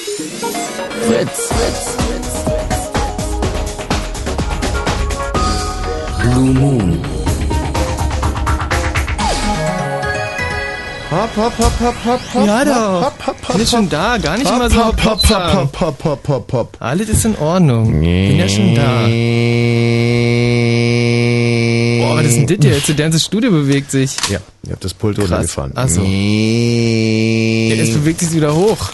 Fritz. 0.00 1.48
Fritz. 1.48 1.96
Blue 6.22 6.54
Moon. 6.54 6.98
Hopp, 11.10 11.36
hopp, 11.36 11.58
hopp, 11.58 11.80
hopp, 11.80 11.94
hopp, 12.04 12.20
hopp. 12.34 12.46
Ja, 12.46 12.64
doch. 12.64 13.02
Hopp, 13.04 13.26
hopp, 13.26 13.48
hopp, 13.48 13.66
schon 13.66 13.88
da, 13.88 14.16
gar 14.16 14.38
nicht 14.38 14.48
immer 14.48 14.70
so 14.70 14.86
hopp, 14.86 15.04
hopp, 15.04 15.28
hopp, 15.28 15.54
hopp, 15.54 15.80
hopp, 15.80 16.04
hopp, 16.04 16.28
hopp, 16.28 16.52
hopp. 16.52 16.76
Alles 16.78 17.08
ist 17.08 17.24
in 17.24 17.36
Ordnung. 17.36 18.00
Bin 18.00 18.36
ja 18.38 18.48
schon 18.48 18.74
da. 18.76 19.02
Boah, 22.00 22.16
was 22.16 22.26
ist 22.26 22.36
denn 22.36 22.46
das 22.46 22.64
jetzt? 22.64 22.88
Das 22.88 22.96
ganze 22.96 23.18
Studio 23.20 23.50
bewegt 23.50 23.90
sich. 23.90 24.12
Ja, 24.30 24.38
ihr 24.64 24.72
habt 24.72 24.84
das 24.84 24.94
Pult 24.94 25.18
runtergefahren. 25.18 25.72
Ach 25.74 25.88
so. 25.88 26.00
Ja, 26.00 26.06
Jetzt 27.74 27.92
bewegt 27.94 28.20
sich 28.20 28.32
wieder 28.32 28.54
hoch. 28.54 28.90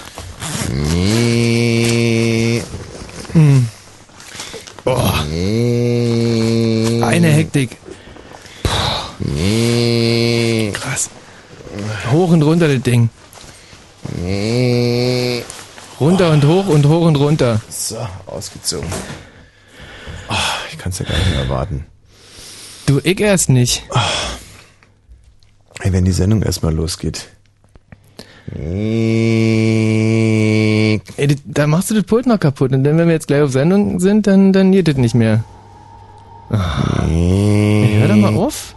Hm. 3.33 3.69
Boah. 4.84 5.25
Eine 7.06 7.29
Hektik. 7.29 7.77
Krass. 10.73 11.11
Hoch 12.11 12.30
und 12.30 12.42
runter 12.42 12.69
das 12.69 12.83
Ding. 12.83 13.11
Runter 16.01 16.30
und 16.30 16.45
hoch 16.45 16.67
und 16.69 16.87
hoch 16.87 17.06
und 17.06 17.17
runter. 17.17 17.61
So, 17.69 17.98
ausgezogen. 18.27 18.89
Ah, 20.28 20.37
ich 20.70 20.78
kann 20.78 20.92
es 20.92 20.98
ja 20.98 21.06
gar 21.06 21.17
nicht 21.17 21.30
mehr 21.30 21.41
erwarten. 21.41 21.87
Du, 22.87 23.01
ich 23.03 23.20
erst 23.20 23.48
nicht. 23.48 23.83
Hey, 25.80 25.92
wenn 25.92 26.05
die 26.05 26.12
Sendung 26.12 26.42
erstmal 26.42 26.75
losgeht. 26.75 27.28
Ey, 28.55 28.60
da 31.45 31.66
machst 31.66 31.91
du 31.91 31.95
das 31.95 32.05
Pult 32.05 32.27
noch 32.27 32.38
kaputt. 32.38 32.72
Und 32.72 32.84
dann, 32.84 32.96
wenn 32.96 33.09
wir 33.09 33.14
jetzt 33.14 33.27
gleich 33.27 33.42
auf 33.42 33.50
Sendung 33.50 33.98
sind, 33.98 34.27
dann, 34.27 34.53
dann 34.53 34.72
geht 34.72 34.88
das 34.88 34.97
nicht 34.97 35.14
mehr. 35.14 35.44
Ey, 36.50 37.97
hör 37.98 38.08
doch 38.08 38.16
mal 38.16 38.34
auf. 38.34 38.75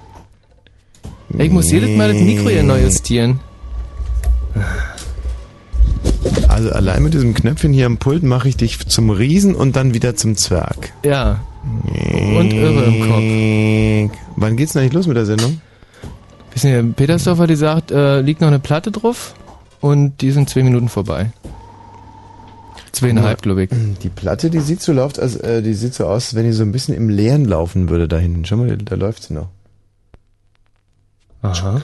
Ey, 1.38 1.48
ich 1.48 1.52
muss 1.52 1.72
jedes 1.72 1.96
Mal 1.96 2.12
das 2.12 2.22
Mikro 2.22 2.50
hier 2.50 2.64
neu 2.64 2.82
justieren. 2.82 3.40
Also 6.48 6.72
allein 6.72 7.04
mit 7.04 7.14
diesem 7.14 7.36
Knöpfchen 7.36 7.72
hier 7.72 7.86
am 7.86 7.98
Pult 7.98 8.24
mache 8.24 8.50
ich 8.50 8.58
dich 8.58 8.88
zum 8.88 9.12
Riesen 9.12 9.56
und 9.56 9.76
dann 9.76 9.94
wieder 9.94 10.16
zum 10.16 10.36
Zwerg. 10.36 10.92
Ja. 11.06 11.42
Und 11.64 12.54
irre 12.54 12.86
im 12.86 14.08
Kopf. 14.08 14.18
Wann 14.36 14.58
geht's 14.58 14.74
denn 14.74 14.82
eigentlich 14.82 14.94
los 14.94 15.08
mit 15.08 15.16
der 15.16 15.26
Sendung? 15.26 15.62
Wissen 16.54 16.88
Sie, 16.88 16.94
Petersdorf 16.94 17.38
hat 17.38 17.50
gesagt, 17.50 17.92
äh, 17.92 18.22
liegt 18.22 18.42
noch 18.42 18.48
eine 18.48 18.60
Platte 18.60 18.92
drauf 18.92 19.36
und 19.82 20.22
die 20.22 20.32
sind 20.32 20.50
zwei 20.50 20.64
Minuten 20.64 20.90
vorbei. 20.90 21.32
Zweieinhalb, 22.92 23.42
glaube 23.42 23.64
ich. 23.64 23.70
Die 24.02 24.10
Platte, 24.10 24.50
die 24.50 24.60
sieht 24.60 24.82
so 24.82 24.94
läuft, 24.94 25.20
als 25.20 25.36
äh, 25.36 25.62
die 25.62 25.74
sieht 25.74 25.94
so 25.94 26.06
aus, 26.06 26.28
als 26.28 26.36
wenn 26.36 26.46
die 26.46 26.52
so 26.52 26.64
ein 26.64 26.72
bisschen 26.72 26.96
im 26.96 27.10
Leeren 27.10 27.46
laufen 27.46 27.90
würde 27.90 28.08
da 28.08 28.18
hinten. 28.18 28.46
Schau 28.46 28.58
mal, 28.58 28.76
da 28.78 28.96
läuft 28.96 29.24
sie 29.24 29.34
noch. 29.34 29.50
Aha. 31.42 31.82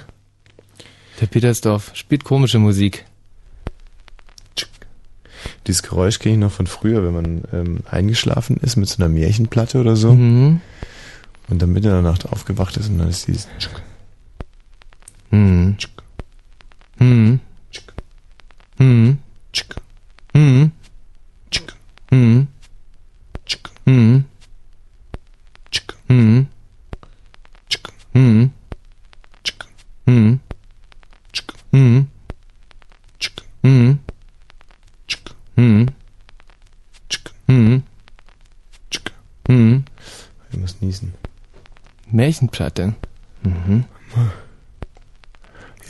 Der 1.21 1.27
Petersdorf 1.27 1.91
spielt 1.93 2.23
komische 2.23 2.59
Musik. 2.59 3.05
Dieses 5.67 5.83
Geräusch 5.83 6.19
kenne 6.19 6.35
ich 6.35 6.41
noch 6.41 6.51
von 6.51 6.67
früher, 6.67 7.03
wenn 7.03 7.13
man 7.13 7.43
ähm, 7.53 7.79
eingeschlafen 7.89 8.57
ist 8.57 8.75
mit 8.75 8.89
so 8.89 9.01
einer 9.01 9.11
Märchenplatte 9.11 9.79
oder 9.79 9.95
so. 9.95 10.13
Mhm. 10.13 10.61
Und 11.47 11.61
dann 11.61 11.71
mitten 11.71 11.87
in 11.87 11.93
der 11.93 12.01
Nacht 12.01 12.27
aufgewacht 12.31 12.77
ist 12.77 12.89
und 12.89 12.97
dann 12.97 13.09
ist 13.09 13.27
dieses 13.27 13.47
Hm. 18.77 19.17
Hm. 20.33 20.71
Hm. 22.11 22.11
Hm. 22.11 22.47
Hm. 23.85 24.25
Hm. 26.07 26.47
Hm. 28.13 28.51
Hm. 30.07 30.39
Hm. 31.71 31.71
Hm. 31.71 32.07
Hm. 33.63 33.99
Hm. 35.55 35.87
Hm. 37.47 37.83
Hm. 39.47 39.83
Ich 40.51 40.57
muss 40.57 40.81
niesen. 40.81 41.13
Märchenplatte. 42.11 42.95
Mhm. 43.43 43.85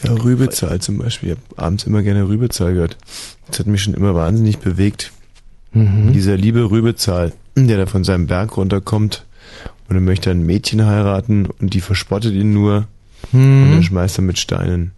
Ja, 0.03 0.11
Rübezahl 0.13 0.79
zum 0.81 0.97
Beispiel. 0.97 1.29
Ich 1.31 1.35
habe 1.37 1.65
abends 1.65 1.83
immer 1.85 2.01
gerne 2.03 2.27
Rübezahl 2.27 2.73
gehört. 2.73 2.97
Das 3.47 3.59
hat 3.59 3.67
mich 3.67 3.81
schon 3.83 3.93
immer 3.93 4.13
wahnsinnig 4.15 4.59
bewegt. 4.59 5.11
Mhm. 5.73 6.13
Dieser 6.13 6.37
liebe 6.37 6.69
Rübezahl, 6.69 7.33
der 7.55 7.77
da 7.77 7.85
von 7.85 8.03
seinem 8.03 8.27
Berg 8.27 8.57
runterkommt 8.57 9.25
und 9.89 9.95
er 9.95 10.01
möchte 10.01 10.31
ein 10.31 10.45
Mädchen 10.45 10.85
heiraten 10.85 11.47
und 11.59 11.73
die 11.73 11.81
verspottet 11.81 12.33
ihn 12.33 12.53
nur 12.53 12.87
und 13.31 13.71
er 13.71 13.75
Hm. 13.77 13.83
schmeißt 13.83 14.17
dann 14.19 14.25
mit 14.25 14.37
Steinen. 14.37 14.91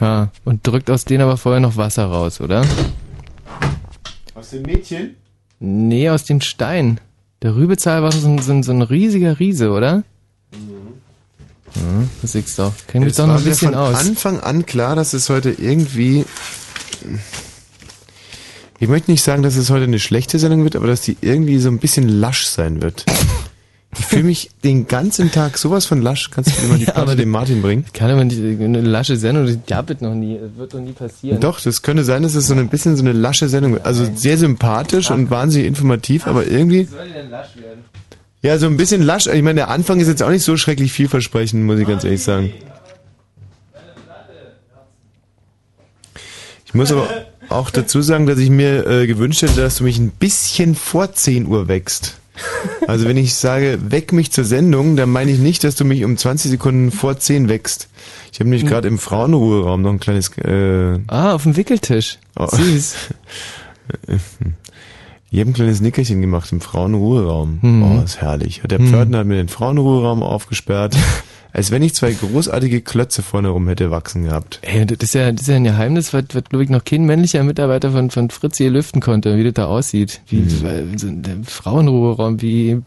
Ja, 0.00 0.30
und 0.44 0.66
drückt 0.66 0.90
aus 0.90 1.04
denen 1.04 1.22
aber 1.22 1.36
vorher 1.36 1.60
noch 1.60 1.76
Wasser 1.76 2.04
raus, 2.04 2.40
oder? 2.40 2.64
Aus 4.34 4.50
dem 4.50 4.62
Mädchen? 4.62 5.16
Nee, 5.58 6.08
aus 6.10 6.24
dem 6.24 6.40
Stein. 6.40 7.00
Der 7.42 7.56
Rübezahl 7.56 8.02
war 8.02 8.12
so 8.12 8.28
ein, 8.28 8.38
so 8.38 8.52
ein, 8.52 8.62
so 8.62 8.72
ein 8.72 8.82
riesiger 8.82 9.38
Riese, 9.40 9.70
oder? 9.70 10.04
Ja, 11.76 11.82
das 12.22 12.32
siehst 12.32 12.58
du 12.58 12.62
doch. 12.62 12.72
Kennt 12.86 13.04
mich 13.04 13.12
Es 13.12 13.16
doch 13.16 13.26
noch 13.26 13.38
ein 13.38 13.44
bisschen 13.44 13.72
von 13.72 13.78
aus. 13.78 13.94
Anfang 13.96 14.40
an 14.40 14.66
klar, 14.66 14.96
dass 14.96 15.12
es 15.12 15.28
heute 15.30 15.50
irgendwie. 15.50 16.24
Ich 18.78 18.88
möchte 18.88 19.10
nicht 19.10 19.22
sagen, 19.22 19.42
dass 19.42 19.56
es 19.56 19.70
heute 19.70 19.84
eine 19.84 19.98
schlechte 19.98 20.38
Sendung 20.38 20.64
wird, 20.64 20.74
aber 20.76 20.86
dass 20.86 21.02
die 21.02 21.16
irgendwie 21.20 21.58
so 21.58 21.68
ein 21.68 21.78
bisschen 21.78 22.08
lasch 22.08 22.46
sein 22.46 22.80
wird. 22.80 23.04
Ich 23.98 24.06
fühle 24.06 24.22
mich 24.22 24.50
den 24.62 24.86
ganzen 24.86 25.32
Tag 25.32 25.58
sowas 25.58 25.84
von 25.84 26.00
lasch. 26.00 26.30
Kannst 26.30 26.56
du 26.56 26.62
mir 26.62 26.68
mal 26.68 26.78
die 26.78 26.84
Ja, 26.86 26.92
Platte 26.92 27.16
dem 27.16 27.28
Martin 27.28 27.60
bringen? 27.60 27.84
Kann 27.92 28.10
aber 28.10 28.24
nicht, 28.24 28.38
eine 28.38 28.80
lasche 28.80 29.16
Sendung, 29.16 29.46
das 29.46 29.58
gab 29.66 29.90
es 29.90 30.00
noch 30.00 30.14
nie, 30.14 30.38
das 30.38 30.56
wird 30.56 30.72
doch 30.72 30.80
nie 30.80 30.92
passieren. 30.92 31.40
Doch, 31.40 31.60
das 31.60 31.82
könnte 31.82 32.04
sein, 32.04 32.22
dass 32.22 32.34
es 32.36 32.46
so 32.46 32.54
ein 32.54 32.68
bisschen 32.68 32.96
so 32.96 33.02
eine 33.02 33.12
lasche 33.12 33.48
Sendung 33.48 33.72
wird. 33.72 33.84
Also 33.84 34.08
sehr 34.14 34.38
sympathisch 34.38 35.10
und 35.10 35.30
wahnsinnig 35.30 35.66
informativ, 35.66 36.26
aber 36.26 36.46
irgendwie. 36.46 36.84
soll 36.84 37.06
die 37.08 37.12
denn 37.14 37.30
lasch 37.30 37.56
werden? 37.56 37.80
Ja, 38.42 38.58
so 38.58 38.66
ein 38.66 38.76
bisschen 38.76 39.02
lasch. 39.02 39.26
Ich 39.26 39.42
meine, 39.42 39.56
der 39.56 39.68
Anfang 39.68 40.00
ist 40.00 40.08
jetzt 40.08 40.22
auch 40.22 40.30
nicht 40.30 40.44
so 40.44 40.56
schrecklich 40.56 40.92
vielversprechend, 40.92 41.64
muss 41.64 41.78
ich 41.78 41.86
ganz 41.86 42.04
ehrlich 42.04 42.22
sagen. 42.22 42.52
Ich 46.64 46.74
muss 46.74 46.90
aber 46.92 47.08
auch 47.48 47.70
dazu 47.70 48.00
sagen, 48.00 48.26
dass 48.26 48.38
ich 48.38 48.48
mir 48.48 48.86
äh, 48.86 49.06
gewünscht 49.06 49.42
hätte, 49.42 49.60
dass 49.60 49.76
du 49.78 49.84
mich 49.84 49.98
ein 49.98 50.10
bisschen 50.10 50.74
vor 50.74 51.12
10 51.12 51.46
Uhr 51.46 51.68
wächst. 51.68 52.16
Also 52.86 53.06
wenn 53.06 53.16
ich 53.18 53.34
sage, 53.34 53.78
weck 53.88 54.12
mich 54.12 54.30
zur 54.30 54.44
Sendung, 54.44 54.96
dann 54.96 55.10
meine 55.10 55.30
ich 55.30 55.38
nicht, 55.38 55.62
dass 55.64 55.74
du 55.74 55.84
mich 55.84 56.04
um 56.04 56.16
20 56.16 56.50
Sekunden 56.52 56.90
vor 56.90 57.18
10 57.18 57.48
wächst. 57.50 57.88
Ich 58.32 58.40
habe 58.40 58.48
nämlich 58.48 58.66
gerade 58.66 58.88
im 58.88 58.98
Frauenruheraum 58.98 59.82
noch 59.82 59.90
ein 59.90 60.00
kleines... 60.00 60.30
Äh, 60.38 61.00
Ah, 61.08 61.34
auf 61.34 61.42
dem 61.42 61.56
Wickeltisch. 61.56 62.18
Oh. 62.38 62.46
Süß. 62.46 62.94
Ich 65.32 65.38
habe 65.38 65.50
ein 65.50 65.54
kleines 65.54 65.80
Nickerchen 65.80 66.20
gemacht 66.20 66.50
im 66.50 66.60
Frauenruheraum. 66.60 67.58
Mhm. 67.62 67.82
Oh, 67.84 68.02
ist 68.02 68.20
herrlich. 68.20 68.62
Der 68.68 68.80
Mhm. 68.80 68.88
Pförtner 68.88 69.18
hat 69.18 69.26
mir 69.26 69.36
den 69.36 69.48
Frauenruheraum 69.48 70.22
aufgesperrt, 70.24 70.96
als 71.52 71.70
wenn 71.70 71.82
ich 71.82 71.94
zwei 71.94 72.12
großartige 72.12 72.80
Klötze 72.80 73.22
vorne 73.22 73.48
rum 73.50 73.68
hätte 73.68 73.90
wachsen 73.92 74.24
gehabt. 74.24 74.58
Ey, 74.62 74.84
das 74.86 74.98
ist 75.00 75.14
ja, 75.14 75.30
das 75.30 75.42
ist 75.42 75.48
ja 75.48 75.54
ein 75.56 75.64
Geheimnis, 75.64 76.12
was, 76.12 76.24
was 76.32 76.44
glaube 76.44 76.64
ich 76.64 76.70
noch 76.70 76.84
kein 76.84 77.04
männlicher 77.04 77.44
Mitarbeiter 77.44 77.92
von, 77.92 78.10
von 78.10 78.30
Fritz 78.30 78.56
hier 78.56 78.70
lüften 78.70 79.00
konnte, 79.00 79.36
wie 79.36 79.44
das 79.44 79.54
da 79.54 79.66
aussieht. 79.66 80.20
Wie, 80.26 80.36
Mhm. 80.40 80.98
so 80.98 81.08
der 81.10 81.36
Frauenruheraum, 81.44 82.42
wie, 82.42 82.80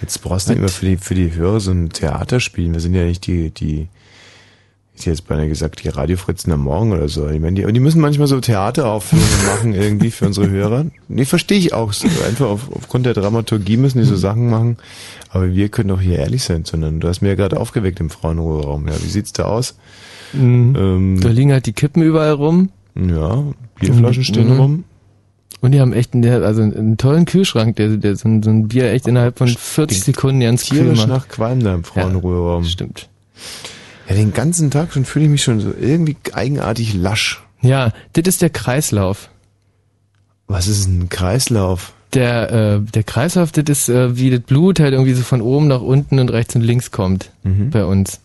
Jetzt 0.00 0.22
brauchst 0.22 0.48
du 0.48 0.52
immer 0.54 0.68
für 0.68 0.86
die, 0.86 0.96
für 0.96 1.14
die 1.14 1.34
Hörer 1.34 1.58
so 1.60 1.72
ein 1.72 1.90
Theater 1.90 2.38
spielen. 2.40 2.72
Wir 2.72 2.80
sind 2.80 2.94
ja 2.94 3.04
nicht 3.04 3.26
die, 3.26 3.50
die, 3.50 3.88
ich 5.00 5.06
hätte 5.06 5.10
jetzt 5.10 5.26
beinahe 5.28 5.48
gesagt, 5.48 5.82
die 5.84 5.88
Radiofritzen 5.88 6.52
am 6.52 6.60
Morgen 6.64 6.92
oder 6.92 7.08
so. 7.08 7.28
Ich 7.28 7.40
meine, 7.40 7.54
die, 7.54 7.64
und 7.64 7.74
die 7.74 7.80
müssen 7.80 8.00
manchmal 8.00 8.26
so 8.28 8.40
Theateraufführungen 8.40 9.46
machen 9.46 9.74
irgendwie 9.74 10.10
für 10.10 10.26
unsere 10.26 10.48
Hörer. 10.50 10.86
Nee, 11.08 11.24
verstehe 11.24 11.58
ich 11.58 11.72
auch. 11.72 11.92
So, 11.92 12.06
Einfach 12.26 12.46
auf, 12.46 12.70
aufgrund 12.72 13.06
der 13.06 13.14
Dramaturgie 13.14 13.76
müssen 13.76 13.98
die 13.98 14.04
so 14.04 14.16
Sachen 14.16 14.48
machen. 14.50 14.76
Aber 15.30 15.52
wir 15.54 15.68
können 15.68 15.88
doch 15.90 16.00
hier 16.00 16.18
ehrlich 16.18 16.42
sein, 16.42 16.64
sondern 16.64 17.00
du 17.00 17.08
hast 17.08 17.20
mir 17.20 17.28
ja 17.28 17.34
gerade 17.34 17.58
aufgeweckt 17.60 18.00
im 18.00 18.10
Frauenruheraum. 18.10 18.88
Ja, 18.88 18.94
wie 19.02 19.08
sieht's 19.08 19.32
da 19.32 19.44
aus? 19.44 19.76
Mhm. 20.32 20.74
Ähm, 20.76 21.20
da 21.20 21.28
liegen 21.28 21.52
halt 21.52 21.66
die 21.66 21.72
Kippen 21.72 22.02
überall 22.02 22.32
rum. 22.32 22.70
Ja, 22.94 23.44
Bierflaschen 23.80 24.24
stehen 24.24 24.52
Mhm. 24.54 24.60
rum. 24.60 24.84
Und 25.60 25.72
die 25.72 25.80
haben 25.80 25.92
echt 25.92 26.14
einen, 26.14 26.24
also 26.44 26.62
einen 26.62 26.96
tollen 26.98 27.24
Kühlschrank, 27.24 27.74
der, 27.76 27.96
der 27.96 28.14
so, 28.14 28.28
ein, 28.28 28.42
so 28.44 28.50
ein 28.50 28.68
Bier 28.68 28.92
echt 28.92 29.08
innerhalb 29.08 29.38
von 29.38 29.48
40 29.48 30.02
Sekunden 30.02 30.40
ganz 30.40 30.68
kühl 30.68 30.84
macht. 30.94 31.08
nach 31.08 31.28
Qualm 31.28 31.60
da 31.64 31.74
im 31.74 31.82
Frauenruheraum. 31.84 32.64
stimmt. 32.64 33.08
Ja, 34.08 34.14
den 34.14 34.32
ganzen 34.32 34.70
Tag 34.70 34.92
schon 34.92 35.04
fühle 35.04 35.26
ich 35.26 35.30
mich 35.30 35.42
schon 35.42 35.60
so 35.60 35.72
irgendwie 35.78 36.16
eigenartig 36.32 36.94
lasch. 36.94 37.42
Ja, 37.60 37.92
das 38.14 38.26
ist 38.26 38.42
der 38.42 38.50
Kreislauf. 38.50 39.28
Was 40.46 40.66
ist 40.66 40.86
ein 40.86 41.08
Kreislauf? 41.08 41.92
Der, 42.14 42.50
äh, 42.50 42.80
der 42.80 43.02
Kreislauf, 43.02 43.52
das 43.52 43.64
ist, 43.68 43.88
äh, 43.90 44.16
wie 44.16 44.30
das 44.30 44.40
Blut 44.40 44.80
halt 44.80 44.92
irgendwie 44.94 45.12
so 45.12 45.22
von 45.22 45.42
oben 45.42 45.66
nach 45.68 45.82
unten 45.82 46.18
und 46.18 46.30
rechts 46.30 46.54
und 46.56 46.62
links 46.62 46.90
kommt 46.90 47.30
Mhm. 47.42 47.68
bei 47.70 47.84
uns. 47.84 48.20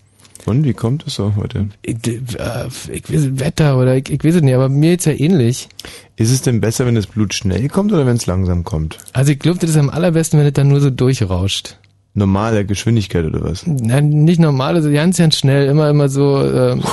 Und 0.45 0.63
wie 0.65 0.74
kommt 0.74 1.06
es 1.07 1.15
so 1.15 1.33
heute? 1.35 1.68
Ich, 1.81 1.95
äh, 2.07 2.68
ich 2.91 3.12
weiß 3.13 3.39
Wetter 3.39 3.77
oder 3.77 3.95
ich, 3.97 4.09
ich 4.09 4.24
weiß 4.24 4.36
es 4.36 4.41
nicht, 4.41 4.53
aber 4.56 4.69
mir 4.69 4.94
ist 4.95 5.06
ja 5.06 5.13
ähnlich. 5.13 5.68
Ist 6.15 6.31
es 6.31 6.41
denn 6.41 6.62
besser, 6.62 6.86
wenn 6.86 6.95
das 6.95 7.07
Blut 7.07 7.33
schnell 7.33 7.68
kommt 7.69 7.91
oder 7.91 8.06
wenn 8.06 8.15
es 8.18 8.25
langsam 8.25 8.63
kommt? 8.63 9.00
Also 9.13 9.31
ich 9.33 9.39
glaube, 9.39 9.59
das 9.59 9.69
ist 9.71 9.77
am 9.77 9.89
allerbesten, 9.89 10.39
wenn 10.39 10.47
es 10.47 10.53
dann 10.53 10.68
nur 10.69 10.79
so 10.81 10.89
durchrauscht. 10.89 11.77
Normale 12.15 12.63
Geschwindigkeit 12.65 13.25
oder 13.25 13.44
was? 13.44 13.65
Nein, 13.65 14.10
nicht 14.10 14.39
normal, 14.39 14.75
also 14.75 14.92
ganz, 14.92 15.18
ganz 15.18 15.36
schnell, 15.36 15.68
immer, 15.68 15.89
immer 15.89 16.10
so, 16.10 16.44
ähm, 16.45 16.83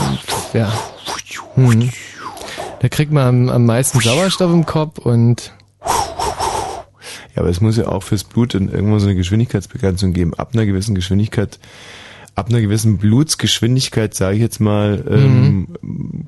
ja. 0.55 0.72
Mhm. 1.56 1.90
Da 2.81 2.88
kriegt 2.88 3.12
man 3.12 3.26
am, 3.26 3.49
am 3.50 3.67
meisten 3.67 4.00
Sauerstoff 4.00 4.50
im 4.50 4.64
Kopf 4.64 4.99
und 4.99 5.52
Ja, 5.84 7.43
aber 7.43 7.49
es 7.50 7.61
muss 7.61 7.76
ja 7.76 7.87
auch 7.88 8.02
fürs 8.02 8.25
Blut 8.25 8.55
dann 8.55 8.70
irgendwo 8.70 8.99
so 8.99 9.06
eine 9.06 9.14
Geschwindigkeitsbegrenzung 9.17 10.12
geben. 10.14 10.32
Ab 10.34 10.50
einer 10.55 10.64
gewissen 10.64 10.94
Geschwindigkeit, 10.94 11.58
ab 12.34 12.49
einer 12.49 12.61
gewissen 12.62 12.96
Blutsgeschwindigkeit, 12.99 14.14
sage 14.14 14.37
ich 14.37 14.40
jetzt 14.43 14.61
mal, 14.61 15.05
ähm, 15.11 15.69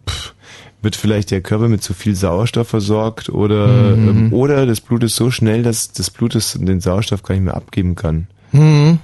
pff, 0.08 0.34
wird 0.82 0.96
vielleicht 0.96 1.30
der 1.30 1.40
Körper 1.40 1.68
mit 1.68 1.82
zu 1.82 1.94
viel 1.94 2.14
Sauerstoff 2.14 2.68
versorgt 2.68 3.30
oder 3.30 3.96
Mhm. 3.96 4.08
ähm, 4.08 4.32
oder 4.32 4.66
das 4.66 4.80
Blut 4.80 5.02
ist 5.04 5.16
so 5.16 5.30
schnell, 5.30 5.62
dass 5.62 5.92
das 5.92 6.10
Blut 6.10 6.34
den 6.56 6.80
Sauerstoff 6.80 7.22
gar 7.22 7.34
nicht 7.34 7.44
mehr 7.44 7.56
abgeben 7.56 7.94
kann. 7.94 8.26
Mhm. 8.52 8.98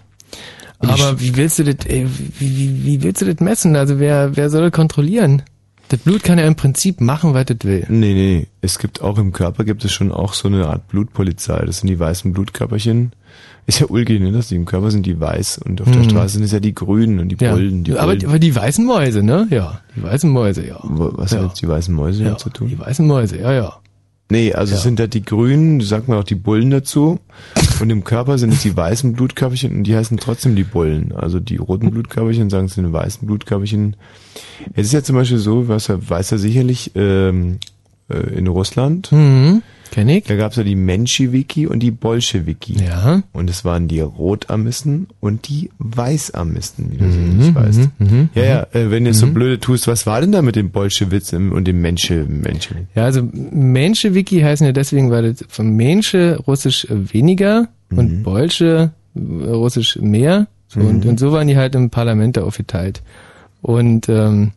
Aber 0.80 1.20
wie 1.20 1.34
willst 1.36 1.58
du 1.58 1.64
das, 1.64 1.86
ey, 1.86 2.06
wie, 2.38 2.56
wie, 2.56 2.84
wie 2.84 3.02
willst 3.02 3.20
du 3.22 3.26
das 3.26 3.40
messen? 3.40 3.74
Also 3.74 3.98
wer, 3.98 4.36
wer 4.36 4.48
soll 4.48 4.62
das 4.62 4.72
kontrollieren? 4.72 5.42
Das 5.88 5.98
Blut 6.00 6.22
kann 6.22 6.38
ja 6.38 6.44
im 6.46 6.54
Prinzip 6.54 7.00
machen, 7.00 7.32
was 7.34 7.46
es 7.48 7.64
will. 7.66 7.86
Nee, 7.88 8.12
nee, 8.14 8.46
es 8.60 8.78
gibt 8.78 9.00
auch 9.00 9.18
im 9.18 9.32
Körper 9.32 9.64
gibt 9.64 9.84
es 9.84 9.90
schon 9.92 10.12
auch 10.12 10.34
so 10.34 10.46
eine 10.48 10.66
Art 10.68 10.86
Blutpolizei. 10.88 11.64
Das 11.64 11.78
sind 11.78 11.88
die 11.88 11.98
weißen 11.98 12.32
Blutkörperchen. 12.32 13.12
Ist 13.66 13.80
ja 13.80 13.86
ulkig, 13.88 14.20
ne? 14.20 14.30
Dass 14.32 14.48
die 14.48 14.56
im 14.56 14.66
Körper 14.66 14.90
sind 14.90 15.04
die 15.06 15.18
weiß 15.18 15.58
und 15.58 15.80
auf 15.80 15.90
der 15.90 16.02
Mhm. 16.02 16.10
Straße 16.10 16.34
sind 16.34 16.42
es 16.44 16.52
ja 16.52 16.60
die 16.60 16.74
grünen 16.74 17.18
und 17.20 17.28
die 17.30 17.36
Ja. 17.42 17.52
Bullen. 17.54 17.84
Die 17.84 17.92
aber, 17.98 18.14
Bullen. 18.14 18.26
aber 18.28 18.38
die 18.38 18.54
weißen 18.54 18.84
Mäuse, 18.84 19.22
ne? 19.22 19.46
Ja, 19.50 19.80
die 19.96 20.02
weißen 20.02 20.30
Mäuse, 20.30 20.66
ja. 20.66 20.78
Was 20.82 21.32
Ja. 21.32 21.38
hat 21.40 21.48
jetzt 21.48 21.62
die 21.62 21.68
weißen 21.68 21.94
Mäuse 21.94 22.22
Ja, 22.22 22.36
zu 22.36 22.50
tun? 22.50 22.68
die 22.68 22.78
weißen 22.78 23.06
Mäuse, 23.06 23.38
ja, 23.38 23.52
ja. 23.52 23.76
Nee, 24.30 24.52
also 24.52 24.74
es 24.74 24.82
sind 24.82 24.98
ja 24.98 25.06
die 25.06 25.24
Grünen, 25.24 25.80
sagt 25.80 26.08
man 26.08 26.18
auch 26.18 26.24
die 26.24 26.34
Bullen 26.34 26.70
dazu. 26.70 27.18
Und 27.80 27.88
im 27.88 28.04
Körper 28.04 28.36
sind 28.36 28.52
es 28.52 28.62
die 28.62 28.76
weißen 28.76 29.14
Blutkörperchen 29.14 29.74
und 29.74 29.84
die 29.84 29.96
heißen 29.96 30.18
trotzdem 30.18 30.54
die 30.54 30.64
Bullen. 30.64 31.12
Also 31.12 31.40
die 31.40 31.56
roten 31.56 31.90
Blutkörperchen 31.90 32.50
sagen 32.50 32.66
es 32.66 32.74
sind 32.74 32.86
die 32.86 32.92
weißen 32.92 33.26
Blutkörperchen. 33.26 33.96
Es 34.74 34.86
ist 34.86 34.92
ja 34.92 35.02
zum 35.02 35.16
Beispiel 35.16 35.38
so, 35.38 35.68
was 35.68 35.88
weiß 35.88 36.32
er 36.32 36.38
sicherlich, 36.38 36.92
ähm, 36.94 37.58
äh, 38.10 38.34
in 38.34 38.46
Russland, 38.48 39.10
Mhm. 39.12 39.62
Kenn 39.90 40.08
ich? 40.08 40.24
da 40.24 40.36
gab 40.36 40.50
es 40.52 40.56
ja 40.58 40.62
die 40.64 40.74
Menschewiki 40.74 41.66
und 41.66 41.80
die 41.80 41.90
Bolschewiki. 41.90 42.74
Ja. 42.84 43.22
Und 43.32 43.48
es 43.50 43.64
waren 43.64 43.88
die 43.88 44.00
Rotarmisten 44.00 45.06
und 45.20 45.48
die 45.48 45.70
Weißarmisten, 45.78 46.92
wie 46.92 46.96
du 46.98 47.04
Mhm, 47.04 47.12
sicherlich 47.42 47.54
weißt. 47.54 47.78
mhm, 47.98 48.06
mhm, 48.06 48.28
Ja, 48.34 48.44
ja, 48.44 48.62
äh, 48.72 48.90
wenn 48.90 49.04
du 49.04 49.14
so 49.14 49.26
blöde 49.28 49.60
tust, 49.60 49.88
was 49.88 50.06
war 50.06 50.20
denn 50.20 50.32
da 50.32 50.42
mit 50.42 50.56
dem 50.56 50.70
Bolschewitz 50.70 51.32
und 51.32 51.64
dem 51.64 51.80
Mensche, 51.80 52.24
Mensche? 52.28 52.74
Ja, 52.94 53.04
also 53.04 53.22
Menschewiki 53.32 54.40
heißen 54.40 54.66
ja 54.66 54.72
deswegen, 54.72 55.10
weil 55.10 55.32
das 55.32 55.44
von 55.48 55.70
Mensche 55.76 56.38
russisch 56.46 56.86
weniger 56.90 57.68
Mhm. 57.90 57.98
und 57.98 58.22
Bolsche 58.22 58.92
äh, 59.16 59.20
russisch 59.50 59.96
mehr. 60.00 60.46
So, 60.68 60.80
und, 60.80 61.04
Mhm. 61.04 61.10
und 61.12 61.20
so 61.20 61.32
waren 61.32 61.48
die 61.48 61.56
halt 61.56 61.74
im 61.74 61.88
Parlament 61.90 62.36
da 62.36 62.42
aufgeteilt. 62.42 63.02
Und 63.62 64.08
ähm, 64.10 64.52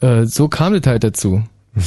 äh, 0.00 0.24
so 0.24 0.48
kam 0.48 0.72
das 0.72 0.86
halt 0.86 1.04
dazu. 1.04 1.42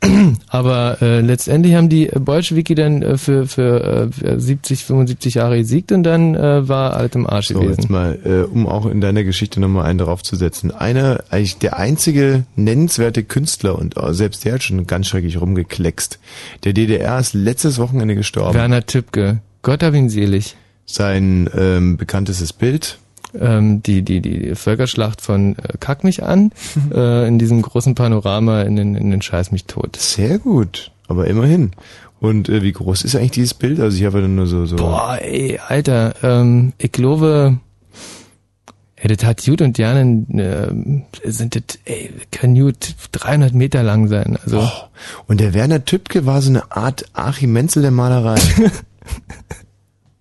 Aber 0.48 0.98
äh, 1.02 1.20
letztendlich 1.20 1.74
haben 1.74 1.88
die 1.88 2.06
Bolschewiki 2.06 2.74
dann 2.74 3.02
äh, 3.02 3.18
für, 3.18 3.46
für 3.46 4.10
äh, 4.22 4.38
70, 4.38 4.84
75 4.84 5.34
Jahre 5.34 5.58
gesiegt 5.58 5.90
und 5.92 6.02
dann 6.04 6.34
äh, 6.34 6.68
war 6.68 6.94
alles 6.94 7.14
im 7.14 7.26
Arsch 7.26 7.48
So, 7.48 7.54
gewesen. 7.60 7.80
jetzt 7.80 7.90
mal, 7.90 8.18
äh, 8.24 8.42
um 8.42 8.66
auch 8.68 8.86
in 8.86 9.00
deiner 9.00 9.24
Geschichte 9.24 9.60
nochmal 9.60 9.86
einen 9.86 9.98
draufzusetzen. 9.98 10.70
Einer, 10.70 11.24
eigentlich 11.30 11.58
der 11.58 11.76
einzige 11.78 12.44
nennenswerte 12.56 13.24
Künstler 13.24 13.76
und 13.78 13.96
äh, 13.96 14.14
selbst 14.14 14.44
der 14.44 14.54
hat 14.54 14.62
schon 14.62 14.86
ganz 14.86 15.08
schrecklich 15.08 15.40
rumgekleckst. 15.40 16.18
Der 16.64 16.72
DDR 16.72 17.18
ist 17.18 17.34
letztes 17.34 17.78
Wochenende 17.78 18.14
gestorben. 18.14 18.54
Werner 18.54 18.86
Tübke, 18.86 19.40
Gott 19.62 19.82
hab 19.82 19.94
ihn 19.94 20.08
selig. 20.08 20.56
Sein 20.86 21.50
ähm, 21.54 21.96
bekanntestes 21.98 22.52
Bild, 22.52 22.98
ähm, 23.38 23.82
die, 23.82 24.02
die, 24.02 24.20
die 24.20 24.54
Völkerschlacht 24.54 25.20
von 25.20 25.56
äh, 25.56 25.76
Kack 25.80 26.04
mich 26.04 26.22
an, 26.22 26.52
äh, 26.94 27.26
in 27.26 27.38
diesem 27.38 27.62
großen 27.62 27.94
Panorama 27.94 28.62
in 28.62 28.76
den, 28.76 28.94
in 28.94 29.10
den 29.10 29.22
Scheiß 29.22 29.50
mich 29.52 29.64
tot. 29.64 29.96
sehr 29.96 30.38
gut, 30.38 30.90
aber 31.08 31.26
immerhin. 31.26 31.72
Und 32.20 32.48
äh, 32.48 32.62
wie 32.62 32.72
groß 32.72 33.02
ist 33.04 33.14
eigentlich 33.14 33.30
dieses 33.32 33.54
Bild? 33.54 33.78
Also 33.78 33.96
ich 33.96 34.04
habe 34.04 34.20
dann 34.20 34.34
nur 34.34 34.46
so, 34.46 34.66
so 34.66 34.76
Boah, 34.76 35.18
ey, 35.20 35.60
Alter, 35.68 36.14
ähm, 36.22 36.72
ich 36.78 36.90
glaube, 36.90 37.58
ey, 38.96 39.14
das 39.14 39.24
hat 39.24 39.44
gut 39.44 39.62
und 39.62 39.76
gerne, 39.76 40.26
äh, 41.24 41.30
sind 41.30 41.54
das, 41.54 41.78
ey, 41.84 42.10
kann 42.32 42.56
gut 42.56 42.94
300 43.12 43.54
Meter 43.54 43.84
lang 43.84 44.08
sein. 44.08 44.36
Also, 44.44 44.58
Oh, 44.60 44.70
und 45.28 45.38
der 45.40 45.54
Werner 45.54 45.84
Tübke 45.84 46.26
war 46.26 46.42
so 46.42 46.50
eine 46.50 46.72
Art 46.72 47.04
Achim 47.12 47.52
Menzel 47.52 47.82
der 47.82 47.92
Malerei. 47.92 48.40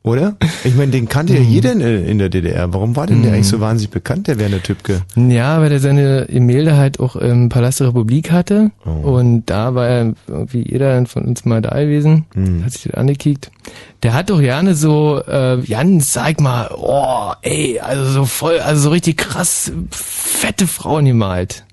Oder? 0.07 0.35
Ich 0.63 0.75
meine, 0.75 0.91
den 0.91 1.07
kannte 1.09 1.33
Mhm. 1.33 1.39
ja 1.39 1.45
jeder 1.45 1.71
in, 1.73 1.81
in 1.81 2.17
der 2.17 2.29
DDR. 2.29 2.73
Warum 2.73 2.95
war 2.95 3.07
denn 3.07 3.23
der 3.23 3.33
eigentlich 3.33 3.47
so 3.47 3.59
wahnsinnig 3.59 3.91
bekannt, 3.91 4.27
der 4.27 4.39
Werner 4.39 4.61
Tübke? 4.63 5.01
ja, 5.15 5.61
weil 5.61 5.71
er 5.71 5.79
seine 5.79 6.25
Gemälde 6.29 6.75
halt 6.77 6.99
auch 6.99 7.15
im 7.15 7.49
Palast 7.49 7.79
der 7.79 7.87
Republik 7.87 8.31
hatte 8.31 8.71
Oh. 8.85 9.11
und 9.17 9.45
da 9.47 9.75
war 9.75 9.87
er 9.87 10.13
irgendwie 10.27 10.65
jeder 10.69 11.05
von 11.05 11.23
uns 11.25 11.45
mal 11.45 11.61
da 11.61 11.77
gewesen, 11.79 12.25
Hm. 12.33 12.63
hat 12.65 12.71
sich 12.73 12.83
das 12.83 12.93
angekickt. 12.95 13.51
Der 14.03 14.13
hat 14.13 14.29
doch 14.29 14.39
gerne 14.39 14.75
so, 14.75 15.21
äh, 15.27 15.59
Jan, 15.61 15.99
sag 15.99 16.39
mal, 16.39 16.69
oh, 16.77 17.33
ey, 17.41 17.79
also 17.79 18.05
so 18.11 18.25
voll, 18.25 18.59
also 18.59 18.81
so 18.83 18.89
richtig 18.89 19.17
krass 19.17 19.71
fette 19.91 20.67
Frauen 20.67 21.05
gemalt. 21.05 21.63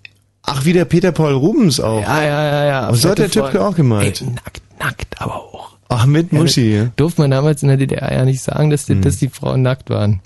Ach, 0.43 0.65
wie 0.65 0.73
der 0.75 0.85
Peter 0.85 1.11
Paul 1.13 1.33
Rubens 1.33 1.81
auch. 1.81 2.03
Ja, 2.03 2.23
ja, 2.23 2.45
ja, 2.47 2.65
ja. 2.67 2.89
Und 2.89 2.97
so 2.97 3.09
hat 3.11 3.19
der 3.19 3.31
Tübke 3.31 3.65
auch 3.65 3.75
gemalt. 3.77 4.21
Ey, 4.21 4.29
nackt, 4.29 4.61
nackt, 4.79 5.21
aber 5.23 5.37
auch. 5.37 5.74
Ach, 5.97 6.07
mit 6.07 6.33
Muschi. 6.33 6.75
Ja, 6.77 6.91
Durfte 6.97 7.23
man 7.23 7.31
damals 7.31 7.63
in 7.63 7.69
der 7.69 7.77
DDR 7.77 8.13
ja 8.13 8.25
nicht 8.25 8.43
sagen, 8.43 8.71
dass 8.71 8.87
die, 8.87 9.01
dass 9.01 9.17
die 9.17 9.29
Frauen 9.29 9.63
nackt 9.63 9.91
waren. 9.91 10.21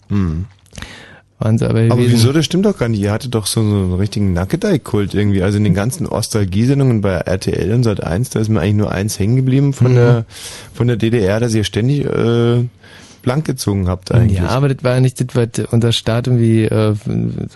Waren 1.39 1.57
sie 1.57 1.69
aber. 1.69 1.81
Aber 1.91 1.99
wieso, 1.99 2.33
das 2.33 2.45
stimmt 2.45 2.67
doch 2.67 2.77
gar 2.77 2.89
nicht. 2.89 3.01
Ihr 3.01 3.13
hattet 3.13 3.35
doch 3.35 3.47
so, 3.47 3.63
so 3.63 3.77
einen 3.77 3.95
richtigen 3.95 4.33
Nackedei-Kult 4.33 5.15
irgendwie. 5.15 5.43
Also 5.43 5.59
in 5.59 5.65
den 5.65 5.75
ganzen 5.75 6.07
Ostalgie-Sendungen 6.07 7.01
bei 7.01 7.13
RTL 7.13 7.73
und 7.73 7.85
Sat 7.85 8.03
1, 8.03 8.31
da 8.31 8.41
ist 8.41 8.49
mir 8.49 8.61
eigentlich 8.61 8.75
nur 8.75 8.91
eins 8.91 9.19
hängen 9.19 9.37
geblieben 9.37 9.73
von 9.73 9.95
der 9.95 10.25
von 10.75 10.89
der 10.89 10.97
DDR, 10.97 11.39
dass 11.39 11.55
ihr 11.55 11.63
ständig 11.63 12.05
äh, 12.07 12.65
blank 13.23 13.45
gezogen 13.45 13.89
habt 13.89 14.11
eigentlich. 14.11 14.39
Ja, 14.39 14.49
aber 14.49 14.69
das 14.69 14.83
war 14.83 14.95
ja 14.95 15.01
nicht 15.01 15.21
das, 15.21 15.37
was 15.37 15.67
unser 15.71 15.93
Staat 15.93 16.27
irgendwie 16.27 16.65
äh, 16.65 16.95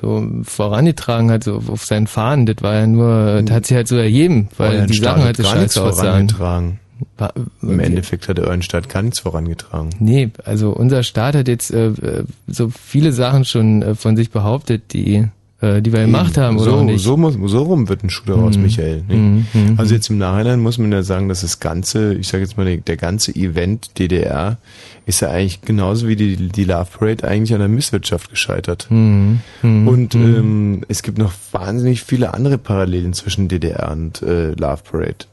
so 0.00 0.28
vorangetragen 0.44 1.30
hat, 1.30 1.42
so 1.44 1.60
auf 1.66 1.84
seinen 1.84 2.06
Fahnen. 2.06 2.46
Das 2.46 2.56
war 2.60 2.74
ja 2.74 2.86
nur, 2.86 3.42
das 3.42 3.54
hat 3.54 3.66
sich 3.66 3.76
halt 3.76 3.88
so 3.88 3.96
ergeben, 3.96 4.48
weil 4.58 4.86
die 4.86 4.94
Staat 4.94 5.16
Sachen 5.16 5.28
hat 5.28 5.38
halt 5.38 5.72
so 5.72 5.80
scheiße 5.80 5.82
aussahen. 5.82 6.78
War, 7.18 7.32
Im 7.62 7.80
Endeffekt 7.80 8.28
hat 8.28 8.38
euren 8.38 8.62
Staat 8.62 8.88
gar 8.88 9.02
nichts 9.02 9.20
vorangetragen. 9.20 9.90
Nee, 9.98 10.30
also 10.44 10.70
unser 10.70 11.02
Staat 11.02 11.34
hat 11.36 11.48
jetzt 11.48 11.70
äh, 11.72 11.86
äh, 11.88 12.24
so 12.46 12.68
viele 12.70 13.12
Sachen 13.12 13.44
schon 13.44 13.82
äh, 13.82 13.94
von 13.94 14.16
sich 14.16 14.30
behauptet, 14.30 14.92
die, 14.92 15.26
äh, 15.60 15.80
die 15.82 15.92
wir 15.92 16.00
gemacht 16.00 16.36
haben, 16.38 16.58
so, 16.58 16.72
oder 16.72 16.84
nicht? 16.84 17.02
So, 17.02 17.16
muss, 17.16 17.34
so 17.50 17.62
rum 17.62 17.88
wird 17.88 18.02
ein 18.04 18.10
Schuh 18.10 18.24
daraus, 18.26 18.56
Michael. 18.56 19.04
Nee. 19.08 19.16
Mhm, 19.16 19.46
mhm, 19.52 19.74
Also 19.78 19.94
jetzt 19.94 20.10
im 20.10 20.18
Nachhinein 20.18 20.60
muss 20.60 20.78
man 20.78 20.90
ja 20.92 21.02
sagen, 21.02 21.28
dass 21.28 21.42
das 21.42 21.60
ganze, 21.60 22.14
ich 22.14 22.28
sage 22.28 22.42
jetzt 22.44 22.56
mal, 22.56 22.64
der, 22.64 22.78
der 22.78 22.96
ganze 22.96 23.34
Event 23.34 23.98
DDR 23.98 24.58
ist 25.06 25.20
ja 25.20 25.30
eigentlich 25.30 25.62
genauso 25.62 26.06
wie 26.06 26.16
die, 26.16 26.36
die 26.36 26.64
Love 26.64 26.86
Parade 26.98 27.26
eigentlich 27.26 27.52
an 27.54 27.58
der 27.60 27.68
Misswirtschaft 27.68 28.30
gescheitert. 28.30 28.86
Mhm, 28.90 29.40
mhm, 29.62 29.88
Und 29.88 30.14
ähm, 30.14 30.82
es 30.88 31.02
gibt 31.02 31.18
noch 31.18 31.32
wahnsinnig 31.50 32.02
viele 32.02 32.34
andere 32.34 32.58
Parallelen 32.58 33.12
zwischen 33.12 33.48
DDR 33.48 33.90
und 33.90 34.22
äh, 34.22 34.52
Love 34.52 34.82
Parade. 34.90 35.26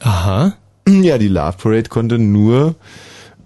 Aha. 0.00 0.54
Ja, 0.88 1.18
die 1.18 1.28
Love 1.28 1.56
Parade 1.62 1.88
konnte 1.88 2.18
nur 2.18 2.74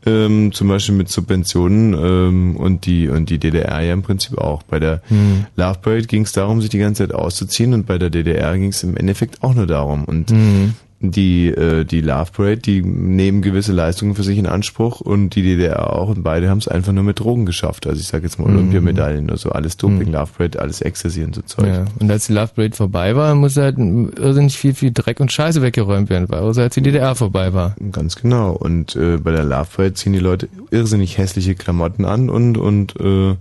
ähm, 0.06 0.52
zum 0.52 0.68
Beispiel 0.68 0.94
mit 0.94 1.08
Subventionen 1.10 1.92
ähm, 1.94 2.56
und 2.56 2.86
die 2.86 3.08
und 3.08 3.28
die 3.28 3.38
DDR 3.38 3.80
ja 3.80 3.92
im 3.92 4.02
Prinzip 4.02 4.38
auch. 4.38 4.62
Bei 4.62 4.78
der 4.78 5.02
Hm. 5.08 5.46
Love 5.56 5.78
Parade 5.82 6.06
ging 6.06 6.22
es 6.22 6.32
darum, 6.32 6.60
sich 6.60 6.70
die 6.70 6.78
ganze 6.78 7.06
Zeit 7.06 7.14
auszuziehen 7.14 7.74
und 7.74 7.86
bei 7.86 7.98
der 7.98 8.10
DDR 8.10 8.56
ging 8.56 8.68
es 8.70 8.82
im 8.84 8.96
Endeffekt 8.96 9.42
auch 9.42 9.54
nur 9.54 9.66
darum. 9.66 10.04
Und 10.04 10.30
Hm. 10.30 10.74
Die 11.00 11.48
äh, 11.48 11.84
die 11.84 12.00
Love 12.00 12.30
Parade, 12.32 12.58
die 12.58 12.82
nehmen 12.82 13.42
gewisse 13.42 13.72
Leistungen 13.72 14.14
für 14.14 14.22
sich 14.22 14.38
in 14.38 14.46
Anspruch 14.46 15.00
und 15.00 15.34
die 15.34 15.42
DDR 15.42 15.92
auch 15.92 16.08
und 16.08 16.22
beide 16.22 16.48
haben 16.48 16.58
es 16.58 16.68
einfach 16.68 16.92
nur 16.92 17.04
mit 17.04 17.20
Drogen 17.20 17.44
geschafft. 17.44 17.86
Also 17.86 18.00
ich 18.00 18.06
sage 18.06 18.24
jetzt 18.24 18.38
mal 18.38 18.46
Olympiamedaillen 18.46 19.26
oder 19.26 19.36
so, 19.36 19.50
alles 19.50 19.76
Doping, 19.76 20.10
Love 20.10 20.30
Parade, 20.36 20.58
alles 20.58 20.80
Ecstasy 20.80 21.22
und 21.22 21.34
so 21.34 21.42
Zeug. 21.42 21.66
Ja. 21.66 21.84
Und 21.98 22.10
als 22.10 22.26
die 22.26 22.32
Love 22.32 22.52
Parade 22.54 22.74
vorbei 22.74 23.14
war, 23.14 23.34
musste 23.34 23.62
halt 23.62 23.78
irrsinnig 23.78 24.56
viel, 24.56 24.74
viel 24.74 24.90
Dreck 24.92 25.20
und 25.20 25.30
Scheiße 25.30 25.60
weggeräumt 25.60 26.08
werden, 26.08 26.28
weil 26.28 26.40
also 26.40 26.62
als 26.62 26.74
die 26.74 26.82
DDR 26.82 27.14
vorbei 27.14 27.52
war. 27.52 27.76
Ganz 27.92 28.16
genau. 28.16 28.52
Und 28.52 28.96
äh, 28.96 29.18
bei 29.18 29.32
der 29.32 29.44
Love 29.44 29.68
Parade 29.76 29.94
ziehen 29.94 30.14
die 30.14 30.18
Leute 30.18 30.48
irrsinnig 30.70 31.18
hässliche 31.18 31.54
Klamotten 31.54 32.06
an 32.06 32.30
und 32.30 32.56
und 32.56 32.98
äh, 33.00 33.36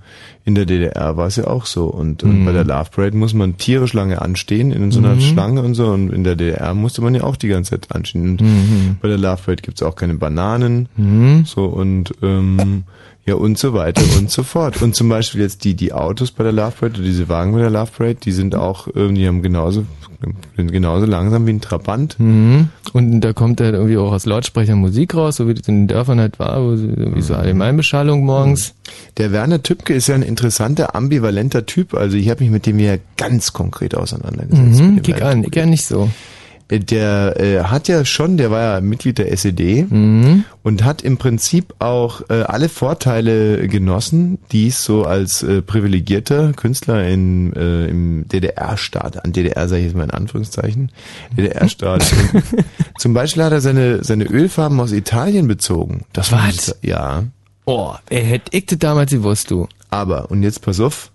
in 0.45 0.53
der 0.53 0.65
DDR 0.65 1.17
war 1.17 1.25
es 1.27 1.37
ja 1.37 1.47
auch 1.47 1.65
so. 1.65 1.87
Und, 1.87 2.21
und 2.23 2.45
bei 2.45 2.51
der 2.51 2.63
Love 2.63 2.91
Parade 2.91 3.17
muss 3.17 3.33
man 3.33 3.57
tierisch 3.57 3.93
lange 3.93 4.21
anstehen 4.21 4.71
in 4.71 4.91
so 4.91 4.99
einer 4.99 5.19
Schlange 5.19 5.61
und 5.63 5.73
so. 5.73 5.87
Und 5.87 6.13
in 6.13 6.23
der 6.23 6.35
DDR 6.35 6.73
musste 6.75 7.01
man 7.01 7.15
ja 7.15 7.23
auch 7.23 7.35
die 7.35 7.47
ganze 7.47 7.71
Zeit 7.71 7.91
anstehen. 7.91 8.29
Und 8.29 8.37
bei 9.01 9.07
der 9.07 9.17
Love 9.17 9.41
Parade 9.43 9.63
gibt's 9.63 9.81
auch 9.81 9.95
keine 9.95 10.13
Bananen. 10.15 10.87
So 11.45 11.65
und 11.65 12.13
ähm, 12.21 12.83
Ja, 13.27 13.33
und 13.35 13.57
so 13.57 13.73
weiter 13.73 14.03
und 14.19 14.29
so 14.29 14.43
fort. 14.43 14.83
Und 14.83 14.95
zum 14.95 15.09
Beispiel 15.09 15.41
jetzt 15.41 15.63
die, 15.63 15.73
die 15.73 15.93
Autos 15.93 16.29
bei 16.29 16.43
der 16.43 16.53
Love 16.53 16.73
Parade 16.79 16.99
oder 16.99 17.03
diese 17.03 17.27
Wagen 17.27 17.53
bei 17.53 17.59
der 17.59 17.71
Love 17.71 17.91
Parade, 17.97 18.17
die 18.23 18.31
sind 18.31 18.53
auch, 18.53 18.87
äh, 18.95 19.11
die 19.11 19.27
haben 19.27 19.41
genauso, 19.41 19.85
sind 20.55 20.71
genauso 20.71 21.07
langsam 21.07 21.47
wie 21.47 21.53
ein 21.53 21.61
Trabant. 21.61 22.19
Mhm. 22.19 22.69
Und 22.93 23.21
da 23.21 23.33
kommt 23.33 23.61
halt 23.61 23.73
irgendwie 23.73 23.97
auch 23.97 24.11
aus 24.11 24.27
Lautsprechern 24.27 24.77
Musik 24.77 25.15
raus, 25.15 25.37
so 25.37 25.47
wie 25.47 25.55
das 25.55 25.67
in 25.67 25.81
den 25.81 25.87
Dörfern 25.87 26.19
halt 26.19 26.37
war, 26.37 26.63
wo 26.63 26.75
sie 26.75 26.85
irgendwie 26.85 27.23
so 27.23 27.33
Allgemeinbeschallung 27.33 28.23
morgens. 28.23 28.75
Der 29.17 29.31
Werner 29.31 29.63
Tübke 29.63 29.95
ist 29.95 30.05
ja 30.05 30.13
ein 30.13 30.21
interessanter, 30.21 30.95
ambivalenter 30.95 31.65
Typ. 31.65 31.95
Also 31.95 32.17
ich 32.17 32.29
habe 32.29 32.43
mich 32.43 32.51
mit 32.51 32.67
dem 32.67 32.77
ja 32.77 32.97
ganz 33.17 33.53
konkret 33.53 33.95
auseinandergesetzt. 33.95 34.81
Mhm, 34.81 35.01
kick 35.01 35.23
an, 35.23 35.43
ich 35.43 35.55
ja 35.55 35.65
nicht 35.65 35.85
so. 35.85 36.11
Äh, 36.67 36.79
Der 36.79 37.39
äh, 37.39 37.59
hat 37.65 37.87
ja 37.87 38.03
schon, 38.05 38.37
der 38.37 38.49
war 38.51 38.61
ja 38.61 38.81
Mitglied 38.81 39.17
der 39.17 39.31
SED 39.31 39.85
Mhm. 39.89 40.45
und 40.63 40.83
hat 40.83 41.01
im 41.03 41.17
Prinzip 41.17 41.75
auch 41.79 42.21
äh, 42.29 42.41
alle 42.41 42.69
Vorteile 42.69 43.67
genossen, 43.67 44.39
die 44.51 44.67
es 44.69 44.83
so 44.83 45.03
als 45.05 45.43
äh, 45.43 45.61
privilegierter 45.61 46.53
Künstler 46.53 47.07
in, 47.07 47.53
äh, 47.53 47.85
im 47.87 48.27
DDR-Staat, 48.27 49.23
an 49.23 49.31
DDR 49.33 49.67
sage 49.67 49.81
ich 49.81 49.87
jetzt 49.87 49.95
mal 49.97 50.03
in 50.05 50.11
Anführungszeichen, 50.11 50.91
DDR-Staat. 51.37 52.03
Zum 52.99 53.13
Beispiel 53.13 53.43
hat 53.43 53.51
er 53.51 53.61
seine, 53.61 54.03
seine 54.03 54.25
Ölfarben 54.25 54.79
aus 54.79 54.91
Italien 54.91 55.47
bezogen. 55.47 56.05
Das 56.13 56.31
war 56.31 56.47
Was? 56.47 56.75
ja. 56.81 57.23
Oh, 57.65 57.93
er 58.09 58.21
hätte 58.23 58.55
ich 58.55 58.65
das 58.67 58.79
damals 58.79 59.11
gewusst, 59.11 59.49
du. 59.51 59.67
Aber, 59.89 60.29
und 60.31 60.43
jetzt 60.43 60.61
pass 60.61 60.79
auf, 60.79 61.11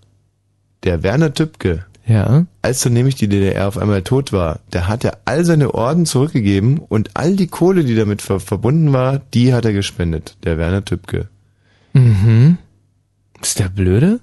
der 0.85 1.03
Werner 1.03 1.33
Tübke, 1.35 1.85
Ja. 2.11 2.45
als 2.61 2.81
dann 2.81 2.93
nämlich 2.93 3.15
die 3.15 3.29
DDR 3.29 3.69
auf 3.69 3.79
einmal 3.79 4.03
tot 4.03 4.33
war, 4.33 4.59
der 4.73 4.89
hat 4.89 5.05
er 5.05 5.19
all 5.27 5.45
seine 5.45 5.75
Orden 5.75 6.07
zurückgegeben 6.07 6.79
und 6.79 7.11
all 7.15 7.37
die 7.37 7.47
Kohle, 7.47 7.85
die 7.85 7.95
damit 7.95 8.21
ver 8.21 8.41
verbunden 8.41 8.93
war, 8.93 9.21
die 9.33 9.55
hat 9.55 9.65
er 9.65 9.73
gespendet, 9.73 10.37
der 10.43 10.59
Werner 10.59 10.85
Tübke. 10.85 11.29
Mhm. 11.93 12.59
Ist 13.41 13.61
der 13.61 13.69
blöde? 13.69 14.19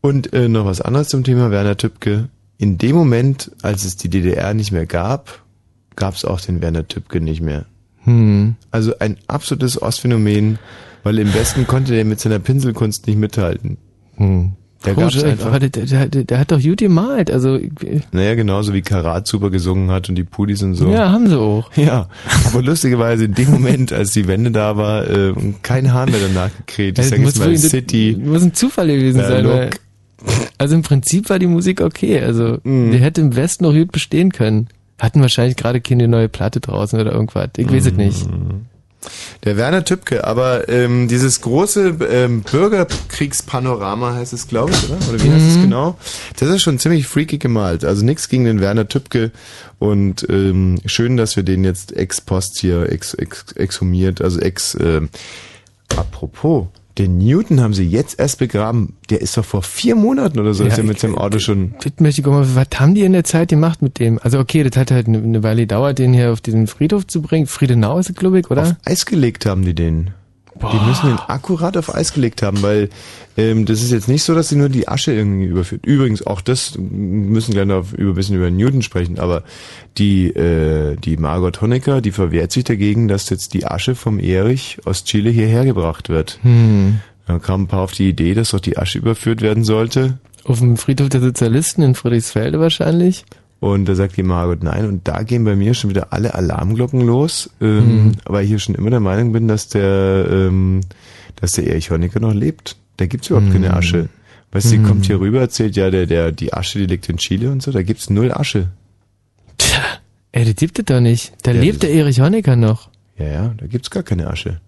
Und 0.00 0.32
äh, 0.32 0.48
noch 0.48 0.64
was 0.64 0.80
anderes 0.80 1.08
zum 1.08 1.24
Thema 1.24 1.50
Werner 1.50 1.76
Tübke. 1.76 2.30
In 2.56 2.78
dem 2.78 2.96
Moment, 2.96 3.50
als 3.60 3.84
es 3.84 3.96
die 3.96 4.08
DDR 4.08 4.54
nicht 4.54 4.72
mehr 4.72 4.86
gab, 4.86 5.42
gab 5.94 6.14
es 6.14 6.24
auch 6.24 6.40
den 6.40 6.62
Werner 6.62 6.88
Tübke 6.88 7.20
nicht 7.20 7.42
mehr. 7.42 7.66
Hm. 8.04 8.54
Also 8.70 8.98
ein 8.98 9.18
absolutes 9.26 9.82
Ostphänomen, 9.82 10.58
weil 11.02 11.18
im 11.18 11.34
Westen 11.34 11.66
konnte 11.66 11.92
der 11.92 12.06
mit 12.06 12.18
seiner 12.18 12.38
Pinselkunst 12.38 13.06
nicht 13.06 13.18
mithalten. 13.18 13.76
Hm. 14.18 14.52
Komisch, 14.80 15.14
gab's 15.16 15.24
einfach, 15.24 15.46
aber 15.46 15.58
der, 15.58 15.70
der, 15.86 16.06
der, 16.06 16.22
der 16.24 16.38
hat 16.38 16.52
doch 16.52 16.62
gut 16.62 16.78
gemalt, 16.78 17.32
also 17.32 17.58
naja, 18.12 18.36
genauso 18.36 18.72
wie 18.72 18.80
Karat 18.82 19.26
super 19.26 19.50
gesungen 19.50 19.90
hat 19.90 20.08
und 20.08 20.14
die 20.14 20.22
Pudis 20.22 20.62
und 20.62 20.74
so. 20.74 20.88
ja, 20.88 21.10
haben 21.10 21.26
sie 21.28 21.36
auch. 21.36 21.68
Ja, 21.76 22.08
aber 22.46 22.62
lustigerweise 22.62 23.24
in 23.24 23.34
dem 23.34 23.50
Moment, 23.50 23.92
als 23.92 24.12
die 24.12 24.28
Wende 24.28 24.52
da 24.52 24.76
war, 24.76 25.04
äh, 25.10 25.34
kein 25.62 25.92
Hahn 25.92 26.10
mehr 26.12 26.20
danach 26.20 26.50
gekräht. 26.58 26.96
Ich 27.00 27.06
Also 27.06 27.16
muss 27.16 27.34
jetzt 27.34 27.38
mal 27.40 27.56
City. 27.56 28.16
Muss 28.24 28.42
ein 28.42 28.54
Zufall 28.54 28.86
gewesen 28.86 29.20
sein. 29.20 29.48
Weil, 29.48 29.70
also 30.58 30.76
im 30.76 30.82
Prinzip 30.82 31.28
war 31.28 31.40
die 31.40 31.46
Musik 31.48 31.80
okay. 31.80 32.20
Also 32.20 32.58
Mhm. 32.62 32.92
die 32.92 32.98
hätte 32.98 33.20
im 33.20 33.34
Westen 33.34 33.64
noch 33.64 33.72
gut 33.74 33.90
bestehen 33.90 34.30
können. 34.30 34.68
Hatten 35.00 35.20
wahrscheinlich 35.20 35.56
gerade 35.56 35.80
keine 35.80 36.06
neue 36.06 36.28
Platte 36.28 36.60
draußen 36.60 37.00
oder 37.00 37.12
irgendwas. 37.12 37.48
Ich 37.56 37.68
weiß 37.70 37.86
es 37.86 37.92
nicht. 37.94 38.28
Der 39.44 39.56
Werner 39.56 39.84
Tübke, 39.84 40.24
aber 40.24 40.68
ähm, 40.68 41.06
dieses 41.08 41.40
große 41.40 41.96
ähm, 42.10 42.42
Bürgerkriegspanorama 42.42 44.14
heißt 44.14 44.32
es, 44.32 44.48
glaube 44.48 44.72
ich, 44.72 44.84
oder? 44.90 44.98
Oder 45.08 45.22
wie 45.24 45.30
heißt 45.30 45.44
Mhm. 45.44 45.50
es 45.50 45.60
genau? 45.60 45.98
Das 46.38 46.48
ist 46.48 46.62
schon 46.62 46.78
ziemlich 46.78 47.06
freaky 47.06 47.38
gemalt. 47.38 47.84
Also 47.84 48.04
nichts 48.04 48.28
gegen 48.28 48.44
den 48.44 48.60
Werner 48.60 48.88
Tübke 48.88 49.30
und 49.78 50.26
ähm, 50.28 50.78
schön, 50.86 51.16
dass 51.16 51.36
wir 51.36 51.42
den 51.44 51.64
jetzt 51.64 51.96
ex 51.96 52.20
post 52.20 52.58
hier 52.58 52.90
ex, 52.90 53.14
ex, 53.14 53.52
exhumiert, 53.52 54.20
also 54.20 54.40
ex. 54.40 54.76
ähm, 54.80 55.08
apropos, 55.96 56.66
den 56.98 57.18
Newton 57.18 57.60
haben 57.60 57.74
sie 57.74 57.84
jetzt 57.84 58.18
erst 58.18 58.38
begraben. 58.38 58.94
Der 59.10 59.20
ist 59.20 59.36
doch 59.36 59.44
vor 59.44 59.62
vier 59.62 59.94
Monaten 59.94 60.38
oder 60.38 60.52
so, 60.54 60.64
Ja, 60.64 60.70
ist 60.70 60.78
er 60.78 60.84
mit 60.84 60.98
seinem 60.98 61.16
Auto 61.16 61.38
schon. 61.38 61.74
Das 61.82 61.92
möchte 61.98 62.20
ich 62.20 62.26
auch 62.26 62.32
mal, 62.32 62.54
was 62.54 62.68
haben 62.80 62.94
die 62.94 63.02
in 63.02 63.12
der 63.12 63.24
Zeit 63.24 63.48
gemacht 63.48 63.82
mit 63.82 63.98
dem? 63.98 64.18
Also 64.22 64.38
okay, 64.38 64.62
das 64.64 64.76
hat 64.76 64.90
halt 64.90 65.06
eine, 65.06 65.18
eine 65.18 65.42
Weile 65.42 65.62
gedauert, 65.62 65.98
den 65.98 66.12
hier 66.12 66.32
auf 66.32 66.40
diesen 66.40 66.66
Friedhof 66.66 67.06
zu 67.06 67.22
bringen. 67.22 67.46
Friedenau 67.46 67.98
ist 67.98 68.10
es, 68.10 68.16
glaube 68.16 68.40
ich, 68.40 68.50
oder? 68.50 68.62
Auf 68.62 68.74
Eis 68.84 69.06
gelegt 69.06 69.46
haben 69.46 69.64
die 69.64 69.74
den. 69.74 70.10
Die 70.60 70.86
müssen 70.86 71.06
den 71.06 71.18
akkurat 71.18 71.76
auf 71.76 71.94
Eis 71.94 72.12
gelegt 72.12 72.42
haben, 72.42 72.62
weil 72.62 72.88
ähm, 73.36 73.64
das 73.64 73.82
ist 73.82 73.92
jetzt 73.92 74.08
nicht 74.08 74.24
so, 74.24 74.34
dass 74.34 74.48
sie 74.48 74.56
nur 74.56 74.68
die 74.68 74.88
Asche 74.88 75.12
irgendwie 75.12 75.46
überführt. 75.46 75.86
Übrigens, 75.86 76.26
auch 76.26 76.40
das 76.40 76.76
müssen 76.78 77.52
gleich 77.52 77.66
noch 77.66 77.92
über, 77.92 78.10
ein 78.10 78.14
bisschen 78.14 78.36
über 78.36 78.50
Newton 78.50 78.82
sprechen, 78.82 79.18
aber 79.18 79.44
die, 79.96 80.28
äh, 80.28 80.96
die 80.96 81.16
Margot 81.16 81.60
Honecker, 81.60 82.00
die 82.00 82.10
verwehrt 82.10 82.52
sich 82.52 82.64
dagegen, 82.64 83.08
dass 83.08 83.30
jetzt 83.30 83.54
die 83.54 83.66
Asche 83.66 83.94
vom 83.94 84.18
Erich 84.18 84.78
aus 84.84 85.04
Chile 85.04 85.30
hierher 85.30 85.64
gebracht 85.64 86.08
wird. 86.08 86.40
Hm. 86.42 87.00
Da 87.26 87.38
kam 87.38 87.62
ein 87.62 87.66
paar 87.68 87.82
auf 87.82 87.92
die 87.92 88.08
Idee, 88.08 88.34
dass 88.34 88.50
doch 88.50 88.60
die 88.60 88.78
Asche 88.78 88.98
überführt 88.98 89.42
werden 89.42 89.62
sollte. 89.62 90.18
Auf 90.44 90.60
dem 90.60 90.76
Friedhof 90.76 91.10
der 91.10 91.20
Sozialisten 91.20 91.82
in 91.82 91.94
Friedrichsfelde 91.94 92.58
wahrscheinlich. 92.58 93.24
Und 93.60 93.86
da 93.86 93.94
sagt 93.96 94.16
die 94.16 94.22
Margot 94.22 94.62
nein. 94.62 94.86
Und 94.86 95.08
da 95.08 95.22
gehen 95.24 95.44
bei 95.44 95.56
mir 95.56 95.74
schon 95.74 95.90
wieder 95.90 96.12
alle 96.12 96.34
Alarmglocken 96.34 97.00
los, 97.00 97.50
ähm, 97.60 98.04
Mhm. 98.06 98.12
weil 98.24 98.44
ich 98.44 98.50
hier 98.50 98.58
schon 98.60 98.74
immer 98.76 98.90
der 98.90 99.00
Meinung 99.00 99.32
bin, 99.32 99.48
dass 99.48 99.68
der, 99.68 100.26
ähm, 100.30 100.80
dass 101.36 101.52
der 101.52 101.66
Erich 101.66 101.90
Honecker 101.90 102.20
noch 102.20 102.34
lebt. 102.34 102.76
Da 102.98 103.06
gibt's 103.06 103.30
überhaupt 103.30 103.52
keine 103.52 103.74
Asche. 103.74 104.08
Weißt 104.52 104.66
du, 104.66 104.70
die 104.70 104.78
Mhm. 104.78 104.84
kommt 104.84 105.06
hier 105.06 105.18
rüber, 105.20 105.40
erzählt 105.40 105.76
ja, 105.76 105.90
der, 105.90 106.06
der, 106.06 106.30
die 106.32 106.52
Asche, 106.54 106.78
die 106.78 106.86
liegt 106.86 107.08
in 107.08 107.16
Chile 107.18 107.50
und 107.50 107.62
so, 107.62 107.70
da 107.72 107.82
gibt's 107.82 108.10
null 108.10 108.32
Asche. 108.32 108.68
Tja, 109.58 109.80
ey, 110.32 110.44
das 110.44 110.54
gibt 110.54 110.78
es 110.78 110.84
doch 110.84 111.00
nicht. 111.00 111.32
Da 111.42 111.50
Ja, 111.52 111.60
lebt 111.60 111.82
der 111.82 111.90
Erich 111.90 112.20
Honecker 112.20 112.54
noch. 112.56 112.88
Ja, 113.18 113.26
ja, 113.26 113.54
da 113.58 113.66
gibt's 113.66 113.90
gar 113.90 114.04
keine 114.04 114.28
Asche. 114.28 114.60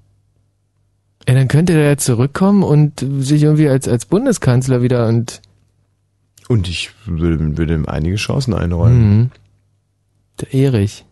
Ey, 1.26 1.34
dann 1.34 1.48
könnte 1.48 1.74
der 1.74 1.84
ja 1.84 1.96
zurückkommen 1.96 2.62
und 2.64 3.04
sich 3.20 3.42
irgendwie 3.42 3.68
als, 3.68 3.86
als 3.86 4.04
Bundeskanzler 4.06 4.82
wieder 4.82 5.06
und 5.06 5.40
Und 6.50 6.68
ich 6.68 6.90
würde, 7.06 7.56
würde 7.56 7.74
ihm 7.74 7.86
einige 7.86 8.16
Chancen 8.16 8.54
einräumen. 8.54 9.18
Mhm. 9.18 9.30
Der 10.40 10.52
Erich. 10.52 11.04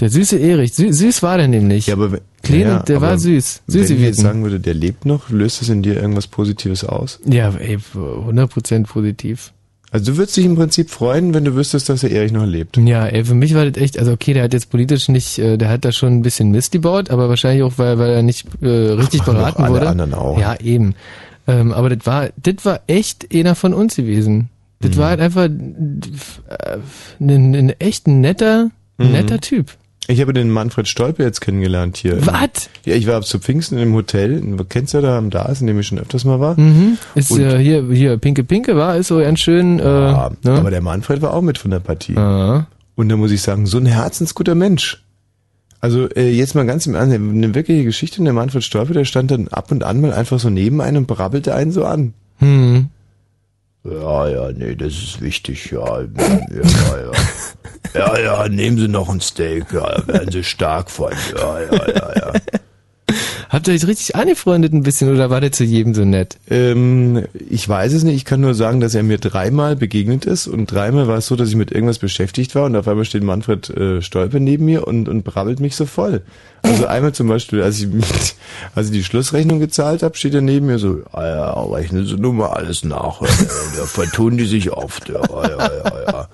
Der 0.00 0.08
süße 0.08 0.38
Erich. 0.38 0.72
Sü 0.74 0.90
süß 0.90 1.22
war 1.22 1.36
der 1.36 1.48
nämlich. 1.48 1.86
Ja, 1.88 1.94
aber 1.94 2.12
wenn- 2.12 2.20
Klein 2.42 2.60
ja, 2.62 2.78
der 2.82 3.00
war 3.02 3.18
süß. 3.18 3.62
Süß 3.66 3.88
Wenn 3.90 3.96
ich 3.96 4.02
jetzt 4.02 4.20
sagen 4.20 4.42
würde, 4.42 4.58
der 4.58 4.72
lebt 4.72 5.04
noch, 5.04 5.28
löst 5.28 5.60
das 5.60 5.68
in 5.68 5.82
dir 5.82 5.96
irgendwas 6.00 6.28
Positives 6.28 6.82
aus? 6.82 7.20
Ja, 7.26 7.50
ey, 7.50 7.76
100% 7.94 8.86
positiv. 8.86 9.52
Also 9.90 10.12
du 10.12 10.18
würdest 10.18 10.36
dich 10.36 10.46
im 10.46 10.54
Prinzip 10.54 10.88
freuen, 10.88 11.34
wenn 11.34 11.44
du 11.44 11.56
wüsstest, 11.56 11.88
dass 11.90 12.00
der 12.02 12.12
Erich 12.12 12.30
noch 12.32 12.46
lebt. 12.46 12.76
Ja, 12.78 13.06
ey, 13.06 13.24
für 13.24 13.34
mich 13.34 13.54
war 13.54 13.68
das 13.68 13.82
echt, 13.82 13.98
also 13.98 14.12
okay, 14.12 14.32
der 14.34 14.44
hat 14.44 14.54
jetzt 14.54 14.70
politisch 14.70 15.08
nicht, 15.08 15.38
äh, 15.40 15.58
der 15.58 15.68
hat 15.68 15.84
da 15.84 15.92
schon 15.92 16.12
ein 16.14 16.22
bisschen 16.22 16.50
Mist 16.52 16.72
gebaut, 16.72 17.10
aber 17.10 17.28
wahrscheinlich 17.28 17.62
auch, 17.64 17.72
weil, 17.76 17.98
weil 17.98 18.10
er 18.10 18.22
nicht 18.22 18.46
äh, 18.62 18.66
richtig 18.68 19.20
doch 19.22 19.34
beraten 19.34 19.62
alle 19.64 19.74
wurde. 19.74 19.88
anderen 19.88 20.14
auch. 20.14 20.38
Ja, 20.38 20.56
eben. 20.60 20.94
Ähm, 21.48 21.72
aber 21.72 21.88
das 21.90 22.06
war, 22.06 22.28
das 22.36 22.64
war 22.64 22.80
echt 22.86 23.34
einer 23.34 23.54
von 23.56 23.74
uns 23.74 23.96
gewesen. 23.96 24.50
Das 24.80 24.92
Mhm. 24.92 24.96
war 24.98 25.08
halt 25.08 25.20
einfach 25.20 25.44
ein, 25.44 26.00
ein, 27.20 27.70
echt 27.80 28.06
netter, 28.06 28.70
Mhm. 28.98 29.12
netter 29.12 29.40
Typ. 29.40 29.72
Ich 30.10 30.20
habe 30.22 30.32
den 30.32 30.48
Manfred 30.50 30.88
Stolpe 30.88 31.22
jetzt 31.22 31.40
kennengelernt 31.40 31.98
hier. 31.98 32.24
Was? 32.26 32.70
Ja, 32.86 32.94
ich 32.94 33.06
war 33.06 33.20
zu 33.22 33.38
Pfingsten 33.40 33.76
im 33.78 33.92
Hotel. 33.92 34.42
Kennst 34.70 34.94
du 34.94 35.00
da 35.02 35.18
am 35.18 35.28
Dars, 35.28 35.60
in 35.60 35.66
dem 35.66 35.78
ich 35.78 35.86
schon 35.86 35.98
öfters 35.98 36.24
mal 36.24 36.40
war? 36.40 36.58
Mhm. 36.58 36.96
Ist 37.14 37.30
Und- 37.30 37.40
äh, 37.40 37.58
hier, 37.58 37.84
hier, 37.92 38.16
Pinke 38.16 38.42
Pinke 38.42 38.74
war, 38.76 38.96
ist 38.96 39.08
so 39.08 39.18
ganz 39.18 39.40
schön, 39.40 39.78
äh, 39.80 39.84
Ja, 39.84 40.30
ne? 40.44 40.52
Aber 40.52 40.70
der 40.70 40.80
Manfred 40.80 41.20
war 41.20 41.34
auch 41.34 41.42
mit 41.42 41.58
von 41.58 41.70
der 41.70 41.80
Partie. 41.80 42.16
Ah. 42.16 42.66
Und 42.94 43.10
da 43.10 43.16
muss 43.16 43.30
ich 43.32 43.42
sagen, 43.42 43.66
so 43.66 43.76
ein 43.78 43.86
herzensguter 43.86 44.54
Mensch. 44.54 45.02
Also 45.80 46.08
äh, 46.10 46.30
jetzt 46.30 46.54
mal 46.54 46.66
ganz 46.66 46.86
im 46.86 46.94
Ernst, 46.94 47.14
eine 47.14 47.54
wirkliche 47.54 47.84
Geschichte. 47.84 48.20
Und 48.20 48.24
der 48.24 48.34
Manfred 48.34 48.64
Stolpe, 48.64 48.94
der 48.94 49.04
stand 49.04 49.30
dann 49.30 49.48
ab 49.48 49.70
und 49.70 49.84
an 49.84 50.00
mal 50.00 50.12
einfach 50.12 50.40
so 50.40 50.50
neben 50.50 50.80
einem 50.80 50.98
und 50.98 51.06
brabbelte 51.06 51.54
einen 51.54 51.70
so 51.70 51.84
an. 51.84 52.14
Hm. 52.38 52.88
Ja, 53.84 54.28
ja, 54.28 54.52
nee, 54.52 54.74
das 54.74 54.92
ist 54.92 55.20
wichtig, 55.20 55.70
ja. 55.70 56.00
Ja, 56.00 56.02
ja. 56.02 57.12
Ja, 57.94 58.18
ja, 58.42 58.48
nehmen 58.48 58.76
Sie 58.76 58.88
noch 58.88 59.08
ein 59.08 59.20
Steak, 59.20 59.72
ja, 59.72 60.06
werden 60.06 60.30
Sie 60.32 60.44
stark 60.44 60.90
von. 60.90 61.12
Ja, 61.36 61.60
ja, 61.60 61.88
ja, 61.88 62.12
ja. 62.16 62.32
Habt 63.48 63.66
ihr 63.66 63.74
euch 63.74 63.86
richtig 63.86 64.14
angefreundet 64.14 64.72
ein 64.74 64.82
bisschen 64.82 65.10
oder 65.12 65.30
war 65.30 65.40
der 65.40 65.52
zu 65.52 65.64
jedem 65.64 65.94
so 65.94 66.04
nett? 66.04 66.36
Ähm, 66.50 67.24
ich 67.48 67.66
weiß 67.66 67.94
es 67.94 68.02
nicht. 68.04 68.16
Ich 68.16 68.24
kann 68.26 68.40
nur 68.42 68.54
sagen, 68.54 68.80
dass 68.80 68.94
er 68.94 69.02
mir 69.02 69.16
dreimal 69.18 69.74
begegnet 69.76 70.26
ist 70.26 70.46
und 70.46 70.70
dreimal 70.70 71.08
war 71.08 71.16
es 71.18 71.26
so, 71.26 71.36
dass 71.36 71.48
ich 71.48 71.56
mit 71.56 71.72
irgendwas 71.72 71.98
beschäftigt 71.98 72.54
war 72.54 72.64
und 72.66 72.76
auf 72.76 72.86
einmal 72.86 73.06
steht 73.06 73.22
Manfred 73.22 73.70
äh, 73.70 74.02
Stolpe 74.02 74.40
neben 74.40 74.66
mir 74.66 74.86
und, 74.86 75.08
und 75.08 75.22
brabbelt 75.24 75.60
mich 75.60 75.76
so 75.76 75.86
voll. 75.86 76.20
Also 76.62 76.86
einmal 76.88 77.12
zum 77.12 77.28
Beispiel, 77.28 77.62
als 77.62 77.80
ich, 77.80 77.88
als 78.74 78.88
ich 78.88 78.92
die 78.92 79.04
Schlussrechnung 79.04 79.60
gezahlt 79.60 80.02
habe, 80.02 80.16
steht 80.16 80.34
er 80.34 80.42
neben 80.42 80.66
mir 80.66 80.78
so, 80.78 81.00
ah 81.12 81.26
ja, 81.26 81.62
rechnen 81.62 82.04
Sie 82.06 82.16
nur 82.16 82.34
mal 82.34 82.48
alles 82.50 82.84
nach. 82.84 83.22
äh, 83.22 83.26
Da 83.78 83.86
vertun 83.86 84.36
die 84.36 84.46
sich 84.46 84.70
oft. 84.72 85.08
Ja, 85.08 85.22
ja, 85.30 85.56
ja, 85.58 85.92
ja. 86.06 86.28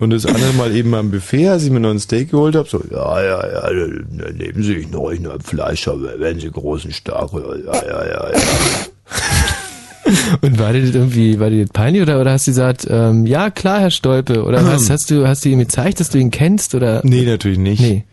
Und 0.00 0.10
das 0.10 0.26
andere 0.26 0.52
Mal 0.52 0.74
eben 0.76 0.94
am 0.94 1.10
Buffet, 1.10 1.48
als 1.48 1.64
ich 1.64 1.70
mir 1.70 1.80
noch 1.80 1.90
ein 1.90 1.98
Steak 1.98 2.30
geholt 2.30 2.54
habe, 2.54 2.68
so, 2.68 2.80
ja, 2.90 3.20
ja, 3.20 3.46
ja, 3.46 3.62
dann 3.62 4.36
nehmen 4.36 4.62
Sie 4.62 4.74
sich 4.74 4.90
noch 4.90 5.08
ein 5.08 5.26
Fleisch, 5.42 5.88
aber 5.88 6.18
werden 6.20 6.38
Sie 6.38 6.50
großen 6.50 6.92
stark. 6.92 7.32
Ja, 7.32 7.74
ja, 7.74 8.06
ja, 8.06 8.30
ja. 8.32 8.38
Und 10.40 10.58
war 10.58 10.72
dir 10.72 10.82
das 10.82 10.94
irgendwie, 10.94 11.40
war 11.40 11.50
dir 11.50 11.64
das 11.64 11.72
peinlich 11.72 12.02
oder, 12.02 12.20
oder 12.20 12.32
hast 12.32 12.46
du 12.46 12.52
gesagt, 12.52 12.86
ähm, 12.88 13.26
ja 13.26 13.50
klar, 13.50 13.80
Herr 13.80 13.90
Stolpe, 13.90 14.44
oder 14.44 14.64
hast, 14.72 14.88
hast 14.88 15.10
du, 15.10 15.26
hast 15.26 15.44
du 15.44 15.48
ihm 15.48 15.58
gezeigt, 15.58 16.00
dass 16.00 16.10
du 16.10 16.18
ihn 16.18 16.30
kennst 16.30 16.74
oder? 16.74 17.00
Nee, 17.04 17.24
natürlich 17.24 17.58
nicht. 17.58 17.80
Nee. 17.80 18.04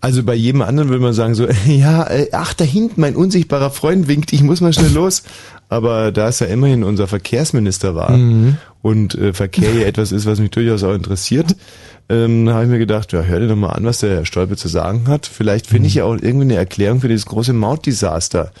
Also 0.00 0.22
bei 0.22 0.34
jedem 0.34 0.62
anderen 0.62 0.88
würde 0.88 1.02
man 1.02 1.14
sagen 1.14 1.34
so, 1.34 1.46
ja, 1.66 2.06
äh, 2.08 2.28
ach, 2.32 2.54
da 2.54 2.64
hinten 2.64 3.00
mein 3.00 3.16
unsichtbarer 3.16 3.70
Freund 3.70 4.08
winkt, 4.08 4.32
ich 4.32 4.42
muss 4.42 4.60
mal 4.60 4.72
schnell 4.72 4.92
los. 4.92 5.22
Aber 5.68 6.12
da 6.12 6.28
es 6.28 6.38
ja 6.38 6.46
immerhin 6.46 6.84
unser 6.84 7.08
Verkehrsminister 7.08 7.94
war 7.96 8.10
Mhm. 8.16 8.56
und 8.82 9.16
äh, 9.16 9.32
Verkehr 9.32 9.72
ja 9.74 9.84
etwas 9.86 10.12
ist, 10.12 10.24
was 10.26 10.38
mich 10.38 10.50
durchaus 10.50 10.84
auch 10.84 10.94
interessiert, 10.94 11.56
ähm, 12.08 12.48
habe 12.50 12.64
ich 12.64 12.70
mir 12.70 12.78
gedacht, 12.78 13.12
ja, 13.12 13.22
hör 13.22 13.40
dir 13.40 13.48
doch 13.48 13.56
mal 13.56 13.70
an, 13.70 13.84
was 13.84 13.98
der 13.98 14.10
Herr 14.10 14.24
Stolpe 14.26 14.56
zu 14.56 14.68
sagen 14.68 15.08
hat. 15.08 15.26
Vielleicht 15.26 15.66
finde 15.66 15.88
ich 15.88 15.96
ja 15.96 16.04
auch 16.04 16.12
irgendwie 16.12 16.42
eine 16.42 16.54
Erklärung 16.54 17.00
für 17.00 17.08
dieses 17.08 17.26
große 17.26 17.52
Mautdesaster. 17.52 18.52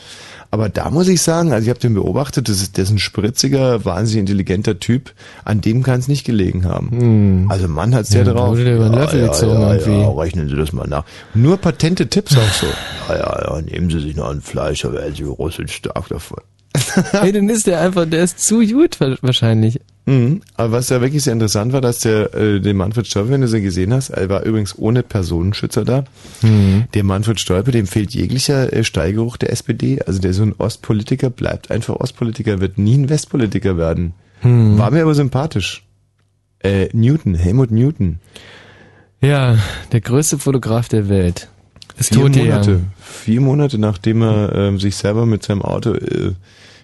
Aber 0.50 0.68
da 0.68 0.90
muss 0.90 1.08
ich 1.08 1.20
sagen, 1.22 1.52
also 1.52 1.64
ich 1.64 1.70
habe 1.70 1.80
den 1.80 1.94
beobachtet, 1.94 2.48
das 2.48 2.62
ist, 2.62 2.78
das 2.78 2.84
ist 2.84 2.90
ein 2.92 2.98
spritziger, 2.98 3.84
wahnsinnig 3.84 4.20
intelligenter 4.20 4.78
Typ, 4.78 5.12
an 5.44 5.60
dem 5.60 5.82
kann 5.82 5.98
es 6.00 6.08
nicht 6.08 6.24
gelegen 6.24 6.64
haben. 6.64 7.46
Also 7.50 7.68
Mann 7.68 7.94
hat's 7.94 8.12
ja, 8.12 8.22
Ja, 8.22 8.32
drauf. 8.32 8.56
der 8.56 8.76
über 8.76 8.84
den 8.88 8.94
Löffel 8.94 9.26
gezogen 9.26 9.60
ja, 9.60 9.74
irgendwie. 9.74 10.00
ja, 10.00 10.08
rechnen 10.10 10.48
Sie 10.48 10.56
das 10.56 10.72
mal 10.72 10.86
nach. 10.86 11.04
Nur 11.34 11.56
patente 11.58 12.06
Tipps 12.08 12.36
auch 12.36 12.52
so. 12.52 12.66
Ja, 13.08 13.18
ja, 13.18 13.56
ja, 13.56 13.62
nehmen 13.62 13.90
Sie 13.90 14.00
sich 14.00 14.16
noch 14.16 14.30
ein 14.30 14.40
Fleisch, 14.40 14.84
aber 14.84 14.94
werden 14.94 15.14
Sie 15.14 15.24
russisch 15.24 15.72
stark 15.72 16.08
davon. 16.08 16.38
Ey, 17.22 17.32
dann 17.32 17.48
ist 17.48 17.66
der 17.66 17.80
einfach, 17.80 18.06
der 18.06 18.22
ist 18.24 18.38
zu 18.40 18.60
gut 18.66 19.00
wa- 19.00 19.16
wahrscheinlich. 19.22 19.80
Mhm. 20.06 20.40
Aber 20.54 20.72
was 20.72 20.86
da 20.86 21.00
wirklich 21.00 21.24
sehr 21.24 21.32
interessant 21.32 21.72
war, 21.72 21.80
dass 21.80 21.98
der, 21.98 22.32
äh, 22.34 22.60
den 22.60 22.76
Manfred 22.76 23.06
Stolpe, 23.06 23.30
wenn 23.30 23.40
du 23.40 23.48
sie 23.48 23.60
gesehen 23.60 23.92
hast, 23.92 24.10
er 24.10 24.28
war 24.28 24.44
übrigens 24.44 24.78
ohne 24.78 25.02
Personenschützer 25.02 25.84
da. 25.84 26.04
Der 26.94 27.04
Manfred 27.04 27.40
Stolpe, 27.40 27.72
dem 27.72 27.86
fehlt 27.86 28.14
jeglicher 28.14 28.72
äh, 28.72 28.84
Steigeruch 28.84 29.36
der 29.36 29.50
SPD. 29.50 30.00
Also 30.06 30.20
der 30.20 30.32
so 30.32 30.44
ein 30.44 30.54
Ostpolitiker 30.56 31.28
bleibt 31.28 31.70
einfach 31.70 31.96
Ostpolitiker, 31.96 32.60
wird 32.60 32.78
nie 32.78 32.96
ein 32.96 33.08
Westpolitiker 33.08 33.76
werden. 33.76 34.14
War 34.78 34.90
mir 34.90 35.02
aber 35.02 35.14
sympathisch. 35.14 35.82
Äh, 36.60 36.88
Newton, 36.92 37.34
Helmut 37.34 37.70
Newton. 37.70 38.20
Ja, 39.20 39.58
der 39.92 40.00
größte 40.00 40.38
Fotograf 40.38 40.88
der 40.88 41.08
Welt. 41.08 41.48
Ist 41.98 42.14
Vier 42.14 42.22
tot 42.22 42.36
Monate. 42.36 42.80
Vier 43.00 43.40
Monate, 43.40 43.78
nachdem 43.78 44.22
er 44.22 44.54
ähm, 44.54 44.78
sich 44.78 44.96
selber 44.96 45.26
mit 45.26 45.42
seinem 45.42 45.62
Auto 45.62 45.94
äh, 45.94 46.32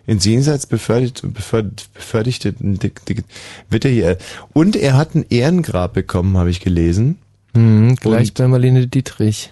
ins 0.06 0.24
Jenseits 0.24 0.66
befördert, 0.66 1.22
befördert, 1.32 1.88
befördert 1.94 2.44
wird 2.44 3.84
er 3.84 3.90
hier. 3.90 4.18
Und 4.52 4.76
er 4.76 4.96
hat 4.96 5.14
ein 5.14 5.24
Ehrengrab 5.28 5.92
bekommen, 5.94 6.36
habe 6.36 6.50
ich 6.50 6.60
gelesen. 6.60 7.18
Mhm, 7.54 7.96
gleich 7.96 8.28
Und- 8.28 8.34
bei 8.34 8.48
Marlene 8.48 8.86
Dietrich. 8.86 9.50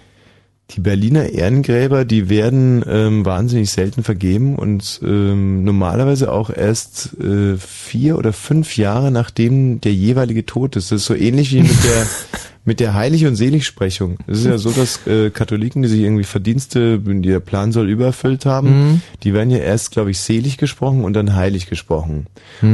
Die 0.75 0.79
Berliner 0.79 1.27
Ehrengräber, 1.27 2.05
die 2.05 2.29
werden 2.29 2.81
ähm, 2.87 3.25
wahnsinnig 3.25 3.69
selten 3.71 4.03
vergeben 4.03 4.55
und 4.55 5.01
ähm, 5.03 5.65
normalerweise 5.65 6.31
auch 6.31 6.49
erst 6.49 7.09
äh, 7.19 7.57
vier 7.57 8.17
oder 8.17 8.31
fünf 8.31 8.77
Jahre 8.77 9.11
nachdem 9.11 9.81
der 9.81 9.93
jeweilige 9.93 10.45
tot 10.45 10.77
ist. 10.77 10.91
Das 10.93 11.01
ist 11.01 11.07
so 11.07 11.13
ähnlich 11.15 11.51
wie 11.51 11.63
mit 11.63 11.83
der 11.83 12.07
mit 12.63 12.79
der 12.79 12.93
Heilig- 12.93 13.25
und 13.25 13.35
Seligsprechung. 13.35 14.17
Es 14.27 14.39
ist 14.39 14.45
ja 14.45 14.57
so, 14.57 14.71
dass 14.71 15.05
äh, 15.07 15.31
Katholiken, 15.31 15.81
die 15.81 15.87
sich 15.87 16.01
irgendwie 16.01 16.23
Verdienste, 16.23 16.99
die 16.99 17.21
der 17.21 17.39
Plan 17.39 17.71
soll, 17.71 17.89
übererfüllt 17.89 18.45
haben, 18.45 19.01
die 19.23 19.33
werden 19.33 19.49
ja 19.49 19.57
erst, 19.57 19.91
glaube 19.91 20.11
ich, 20.11 20.19
selig 20.19 20.57
gesprochen 20.57 21.03
und 21.03 21.13
dann 21.13 21.35
heilig 21.35 21.67
gesprochen. 21.67 22.27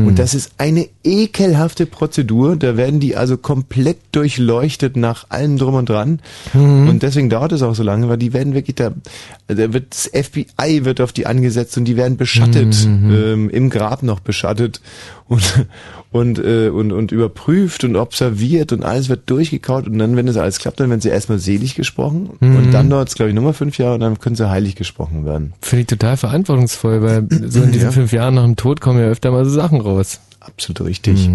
Und 0.08 0.20
das 0.20 0.34
ist 0.34 0.52
eine 0.58 0.88
ekelhafte 1.04 1.86
Prozedur. 1.86 2.58
Da 2.58 2.76
werden 2.76 3.00
die 3.00 3.16
also 3.16 3.38
komplett 3.38 3.98
durchleuchtet 4.12 4.98
nach 4.98 5.30
allem 5.30 5.58
drum 5.58 5.76
und 5.76 5.88
dran. 5.88 6.20
Und 6.90 7.04
deswegen 7.04 7.30
dauert 7.30 7.54
es 7.54 7.62
auch 7.62 7.76
so 7.76 7.84
lange, 7.84 8.10
weil 8.10 8.18
die 8.18 8.34
werden 8.34 8.54
wirklich 8.54 8.76
da, 8.76 8.92
da 9.48 9.74
wird 9.74 9.92
das 9.92 10.12
FBI 10.14 10.84
wird 10.84 11.00
auf 11.00 11.14
die 11.14 11.26
angesetzt 11.26 11.78
und 11.78 11.86
die 11.86 11.96
werden 11.96 12.18
beschattet, 12.18 12.76
ähm, 12.86 13.50
im 13.50 13.70
Grab 13.70 14.04
noch 14.04 14.20
beschattet 14.20 14.82
und 15.28 15.66
und 16.12 16.40
äh, 16.40 16.70
und 16.70 16.92
und 16.92 17.12
überprüft 17.12 17.84
und 17.84 17.96
observiert 17.96 18.72
und 18.72 18.84
alles 18.84 19.10
wird 19.10 19.30
durchgekaut 19.30 19.88
und 19.88 19.98
dann, 20.00 20.16
wenn 20.16 20.26
das 20.26 20.38
alles 20.38 20.60
klappt, 20.60 20.80
dann 20.80 20.90
werden 20.90 21.02
sie 21.02 21.10
erstmal 21.10 21.40
selig 21.40 21.76
gesprochen 21.76 22.30
und 22.40 22.72
dann 22.72 22.90
dauert 22.90 23.10
es, 23.10 23.16
glaube 23.16 23.30
ich, 23.30 23.36
nochmal 23.36 23.54
fünf 23.54 23.78
Jahre 23.78 23.96
und 23.96 24.00
dann 24.00 24.20
können 24.20 24.36
sie 24.36 24.50
heilig 24.50 24.76
gesprochen 24.76 25.26
werden. 25.26 25.54
Finde 25.62 25.82
ich 25.82 25.88
total 25.88 26.16
verantwortungsvoll, 26.18 27.02
weil 27.02 27.28
so 27.50 27.62
in 27.62 27.72
diesen 27.72 27.88
Ja. 27.88 27.92
fünf 27.92 28.12
Jahren 28.14 28.36
nach 28.36 28.44
dem 28.46 28.56
Tod 28.56 28.80
kommen 28.82 29.00
ja 29.00 29.06
öfter 29.08 29.32
mal 29.32 29.44
so 29.46 29.52
Sachen 29.52 29.82
raus. 29.82 30.22
Absolut 30.40 30.82
richtig. 30.90 31.30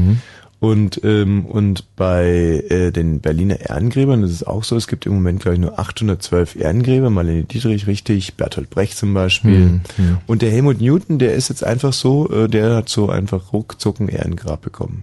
Und, 0.62 1.00
ähm, 1.02 1.44
und 1.44 1.96
bei 1.96 2.62
äh, 2.68 2.92
den 2.92 3.18
Berliner 3.18 3.58
Ehrengräbern 3.62 4.22
ist 4.22 4.30
es 4.30 4.46
auch 4.46 4.62
so, 4.62 4.76
es 4.76 4.86
gibt 4.86 5.06
im 5.06 5.14
Moment, 5.14 5.40
glaube 5.40 5.56
ich, 5.56 5.60
nur 5.60 5.76
812 5.76 6.54
Ehrengräber, 6.54 7.10
Marlene 7.10 7.42
Dietrich 7.42 7.88
richtig, 7.88 8.34
Bertolt 8.34 8.70
Brecht 8.70 8.96
zum 8.96 9.12
Beispiel. 9.12 9.80
Und 10.28 10.40
der 10.40 10.52
Helmut 10.52 10.80
Newton, 10.80 11.18
der 11.18 11.34
ist 11.34 11.48
jetzt 11.48 11.64
einfach 11.64 11.92
so, 11.92 12.30
äh, 12.30 12.48
der 12.48 12.76
hat 12.76 12.88
so 12.88 13.08
einfach 13.08 13.52
ruckzuck 13.52 13.98
ein 13.98 14.06
Ehrengrab 14.06 14.60
bekommen. 14.60 15.02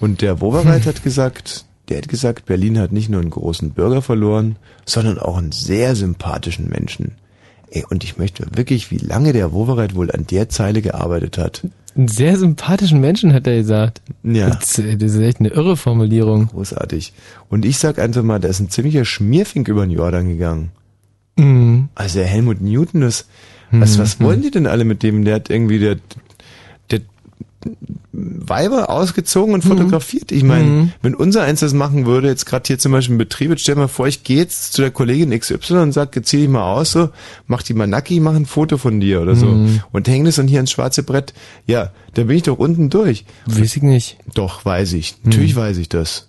Und 0.00 0.20
der 0.20 0.42
Wowereit 0.42 0.84
hat 0.86 1.02
gesagt, 1.02 1.64
der 1.88 1.96
hat 1.96 2.08
gesagt, 2.08 2.44
Berlin 2.44 2.78
hat 2.78 2.92
nicht 2.92 3.08
nur 3.08 3.22
einen 3.22 3.30
großen 3.30 3.70
Bürger 3.70 4.02
verloren, 4.02 4.56
sondern 4.84 5.18
auch 5.18 5.38
einen 5.38 5.52
sehr 5.52 5.96
sympathischen 5.96 6.68
Menschen. 6.68 7.12
Ey, 7.70 7.86
und 7.88 8.04
ich 8.04 8.18
möchte 8.18 8.44
wirklich, 8.54 8.90
wie 8.90 8.98
lange 8.98 9.32
der 9.32 9.50
Wowereit 9.52 9.94
wohl 9.94 10.10
an 10.10 10.26
der 10.26 10.50
Zeile 10.50 10.82
gearbeitet 10.82 11.38
hat. 11.38 11.66
Einen 11.98 12.08
sehr 12.08 12.36
sympathischen 12.36 13.00
Menschen, 13.00 13.32
hat 13.34 13.48
er 13.48 13.56
gesagt. 13.56 14.00
Ja. 14.22 14.50
Das, 14.50 14.78
äh, 14.78 14.96
das 14.96 15.14
ist 15.14 15.20
echt 15.20 15.40
eine 15.40 15.48
irre 15.48 15.76
Formulierung. 15.76 16.46
Großartig. 16.46 17.12
Und 17.50 17.64
ich 17.64 17.78
sag 17.78 17.98
einfach 17.98 18.22
mal, 18.22 18.38
da 18.38 18.46
ist 18.46 18.60
ein 18.60 18.70
ziemlicher 18.70 19.04
Schmierfink 19.04 19.66
über 19.66 19.84
den 19.84 19.90
Jordan 19.90 20.28
gegangen. 20.28 20.70
Mhm. 21.36 21.88
Also 21.96 22.20
der 22.20 22.28
Helmut 22.28 22.60
Newton, 22.60 23.00
das, 23.00 23.26
was, 23.70 23.98
was 23.98 24.20
wollen 24.20 24.42
die 24.42 24.50
denn 24.50 24.66
alle 24.66 24.84
mit 24.84 25.02
dem? 25.02 25.24
Der 25.24 25.34
hat 25.34 25.50
irgendwie, 25.50 25.78
der, 25.78 25.96
der 25.96 26.02
Weiber 28.12 28.90
ausgezogen 28.90 29.54
und 29.54 29.62
fotografiert. 29.62 30.32
Ich 30.32 30.42
meine, 30.42 30.92
wenn 31.02 31.14
unser 31.14 31.42
eins 31.42 31.60
das 31.60 31.72
machen 31.74 32.04
würde, 32.06 32.28
jetzt 32.28 32.46
gerade 32.46 32.64
hier 32.66 32.78
zum 32.78 32.92
Beispiel 32.92 33.12
im 33.14 33.18
Betrieb, 33.18 33.50
jetzt 33.50 33.60
stell 33.62 33.76
mal 33.76 33.86
vor, 33.88 34.08
ich 34.08 34.24
gehe 34.24 34.38
jetzt 34.38 34.72
zu 34.72 34.82
der 34.82 34.90
Kollegin 34.90 35.38
XY 35.38 35.74
und 35.78 35.92
sag, 35.92 36.16
jetzt 36.16 36.28
zieh 36.28 36.38
dich 36.38 36.48
mal 36.48 36.62
aus, 36.72 36.92
so, 36.92 37.10
mach 37.46 37.62
die 37.62 37.74
mal 37.74 37.86
nackig, 37.86 38.20
mach 38.20 38.34
ein 38.34 38.46
Foto 38.46 38.76
von 38.78 38.98
dir 39.00 39.20
oder 39.20 39.36
so. 39.36 39.46
Und 39.92 40.08
häng 40.08 40.24
das 40.24 40.36
dann 40.36 40.48
hier 40.48 40.58
ans 40.58 40.70
schwarze 40.72 41.02
Brett. 41.02 41.32
Ja, 41.66 41.92
da 42.14 42.24
bin 42.24 42.36
ich 42.36 42.42
doch 42.44 42.58
unten 42.58 42.90
durch. 42.90 43.24
Weiß 43.46 43.76
ich 43.76 43.82
nicht. 43.82 44.18
Doch, 44.34 44.64
weiß 44.64 44.94
ich. 44.94 45.16
Natürlich 45.22 45.54
weiß 45.54 45.76
ich 45.78 45.88
das. 45.88 46.24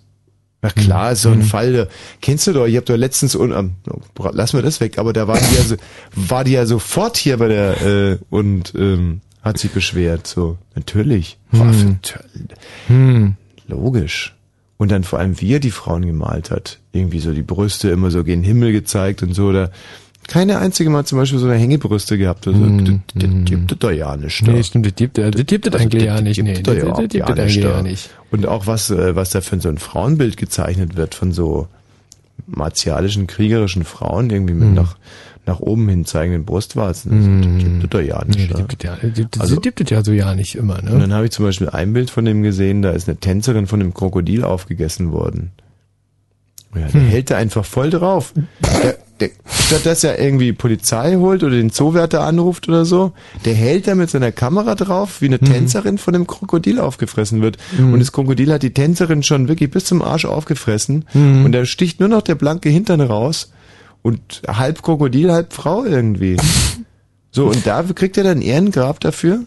Na 0.62 0.68
klar, 0.68 1.12
ist 1.12 1.22
so 1.22 1.30
ein 1.30 1.42
Fall. 1.42 1.72
Da, 1.72 1.86
kennst 2.20 2.46
du 2.46 2.52
doch, 2.52 2.66
ich 2.66 2.76
habe 2.76 2.84
doch 2.84 2.96
letztens, 2.96 3.34
un, 3.34 3.50
ähm, 3.52 3.70
bra- 4.14 4.30
lass 4.34 4.52
mir 4.52 4.60
das 4.62 4.78
weg, 4.80 4.98
aber 4.98 5.14
da 5.14 5.26
war 5.26 5.38
die 5.38 5.54
ja, 5.56 5.62
so, 5.62 5.76
war 6.14 6.44
die 6.44 6.52
ja 6.52 6.66
sofort 6.66 7.16
hier 7.16 7.38
bei 7.38 7.48
der 7.48 7.80
äh, 7.80 8.18
und 8.28 8.74
ähm, 8.76 9.22
hat 9.42 9.58
sich 9.58 9.70
beschwert. 9.70 10.26
So, 10.26 10.58
natürlich. 10.74 11.38
Boah, 11.50 11.72
Hm. 12.88 13.34
Logisch. 13.68 14.34
Und 14.76 14.90
dann 14.90 15.04
vor 15.04 15.18
allem, 15.18 15.40
wie 15.40 15.52
er 15.52 15.60
die 15.60 15.70
Frauen 15.70 16.06
gemalt 16.06 16.50
hat. 16.50 16.78
Irgendwie 16.92 17.20
so 17.20 17.32
die 17.32 17.42
Brüste 17.42 17.90
immer 17.90 18.10
so 18.10 18.24
gen 18.24 18.42
Himmel 18.42 18.72
gezeigt 18.72 19.22
und 19.22 19.34
so. 19.34 19.46
Oder 19.46 19.70
keine 20.26 20.58
einzige 20.58 20.90
Mal 20.90 21.04
zum 21.04 21.18
Beispiel 21.18 21.38
so 21.38 21.46
eine 21.46 21.56
Hängebrüste 21.56 22.16
gehabt. 22.16 22.46
Also, 22.46 22.64
das, 22.78 22.94
das 23.14 23.30
gibt 23.44 23.72
es 23.72 23.78
doch 23.78 23.90
ja 23.90 24.16
nicht. 24.16 24.42
Nee, 24.46 24.62
stimmt, 24.62 24.86
das 24.86 24.94
gibt 24.94 25.18
es 25.18 25.74
eigentlich 25.74 26.04
ja 26.04 26.20
nicht. 26.20 26.42
Nee, 26.42 26.62
das 26.62 26.76
gibt 26.96 27.14
es 27.14 27.22
eigentlich 27.28 27.56
ja 27.56 27.82
nicht. 27.82 28.10
Und 28.30 28.46
auch 28.46 28.66
was, 28.66 28.90
äh, 28.90 29.14
was 29.16 29.30
da 29.30 29.40
für 29.40 29.60
so 29.60 29.68
ein 29.68 29.78
Frauenbild 29.78 30.36
gezeichnet 30.36 30.96
wird 30.96 31.14
von 31.14 31.32
so 31.32 31.68
martialischen, 32.46 33.26
kriegerischen 33.26 33.84
Frauen, 33.84 34.30
irgendwie 34.30 34.54
mit 34.54 34.72
nach, 34.74 34.96
nach 35.50 35.60
oben 35.60 35.88
hin 35.88 36.04
zeigenden 36.04 36.44
Brustwarzen. 36.44 37.10
Das, 37.10 37.80
gibt 37.80 37.94
es 37.94 38.06
ja 38.08 38.24
nicht. 38.24 38.54
das 38.54 38.68
gibt 39.14 39.36
es- 39.36 39.40
Also- 39.40 39.60
so 40.04 40.12
ja 40.12 40.34
nicht 40.34 40.54
immer, 40.54 40.78
Und 40.78 40.84
ne? 40.84 40.98
dann 40.98 41.12
habe 41.12 41.24
ich 41.26 41.32
zum 41.32 41.44
Beispiel 41.44 41.68
ein 41.68 41.92
Bild 41.92 42.10
von 42.10 42.24
dem 42.24 42.42
gesehen, 42.42 42.82
da 42.82 42.90
ist 42.90 43.08
eine 43.08 43.18
Tänzerin 43.18 43.66
von 43.66 43.80
einem 43.80 43.92
Krokodil 43.94 44.44
aufgegessen 44.44 45.12
worden. 45.12 45.50
Ja, 46.74 46.86
der 46.86 47.00
hält 47.00 47.30
da 47.32 47.36
einfach 47.36 47.64
voll 47.64 47.90
drauf. 47.90 48.32
Der, 48.84 48.96
der, 49.18 49.30
statt 49.44 49.84
dass 49.86 50.04
er 50.04 50.20
irgendwie 50.20 50.52
Polizei 50.52 51.16
holt 51.16 51.42
oder 51.42 51.56
den 51.56 51.70
Zoowärter 51.70 52.20
anruft 52.22 52.68
oder 52.68 52.84
so, 52.84 53.12
der 53.44 53.54
hält 53.54 53.88
da 53.88 53.96
mit 53.96 54.08
seiner 54.08 54.30
Kamera 54.30 54.76
drauf, 54.76 55.20
wie 55.20 55.26
eine 55.26 55.40
Tänzerin 55.40 55.98
von 55.98 56.14
einem 56.14 56.28
Krokodil 56.28 56.78
aufgefressen 56.78 57.42
wird. 57.42 57.56
Und 57.76 57.98
das 57.98 58.12
Krokodil 58.12 58.52
hat 58.52 58.62
die 58.62 58.72
Tänzerin 58.72 59.24
schon 59.24 59.48
wirklich 59.48 59.72
bis 59.72 59.84
zum 59.84 60.00
Arsch 60.00 60.26
aufgefressen. 60.26 61.06
Und 61.12 61.50
da 61.50 61.64
sticht 61.64 61.98
nur 61.98 62.08
noch 62.08 62.22
der 62.22 62.36
blanke 62.36 62.68
Hintern 62.68 63.00
raus. 63.00 63.50
Und 64.02 64.42
halb 64.46 64.82
Krokodil, 64.82 65.32
halb 65.32 65.52
Frau 65.52 65.84
irgendwie. 65.84 66.36
So, 67.32 67.46
und 67.46 67.64
da 67.64 67.80
kriegt 67.94 68.18
er 68.18 68.24
dann 68.24 68.42
Ehrengrab 68.42 68.98
dafür? 68.98 69.44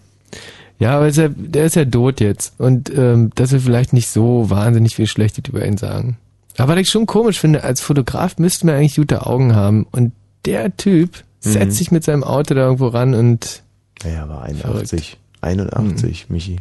Ja, 0.79 0.95
aber 0.95 1.09
ist 1.09 1.17
ja, 1.17 1.27
der 1.27 1.65
ist 1.65 1.75
ja 1.75 1.83
tot 1.83 2.21
jetzt. 2.21 2.53
Und 2.57 2.89
ähm, 2.97 3.31
dass 3.35 3.51
wir 3.51 3.59
vielleicht 3.59 3.91
nicht 3.91 4.07
so 4.07 4.49
wahnsinnig 4.49 4.95
viel 4.95 5.05
Schlechtes 5.05 5.43
über 5.49 5.65
ihn 5.65 5.75
sagen. 5.75 6.17
Aber 6.57 6.73
was 6.73 6.79
ich 6.81 6.89
schon 6.89 7.07
komisch 7.07 7.39
finde, 7.39 7.65
als 7.65 7.81
Fotograf 7.81 8.37
müsste 8.37 8.65
man 8.65 8.75
eigentlich 8.75 8.95
gute 8.95 9.25
Augen 9.25 9.53
haben. 9.53 9.85
Und 9.91 10.13
der 10.45 10.77
Typ 10.77 11.25
setzt 11.39 11.77
sich 11.77 11.91
mit 11.91 12.05
seinem 12.05 12.23
Auto 12.23 12.53
da 12.53 12.61
irgendwo 12.61 12.87
ran 12.87 13.13
und 13.13 13.63
Ja, 14.03 14.11
er 14.11 14.29
war 14.29 14.43
81. 14.43 15.17
81, 15.41 16.29
Michi. 16.29 16.57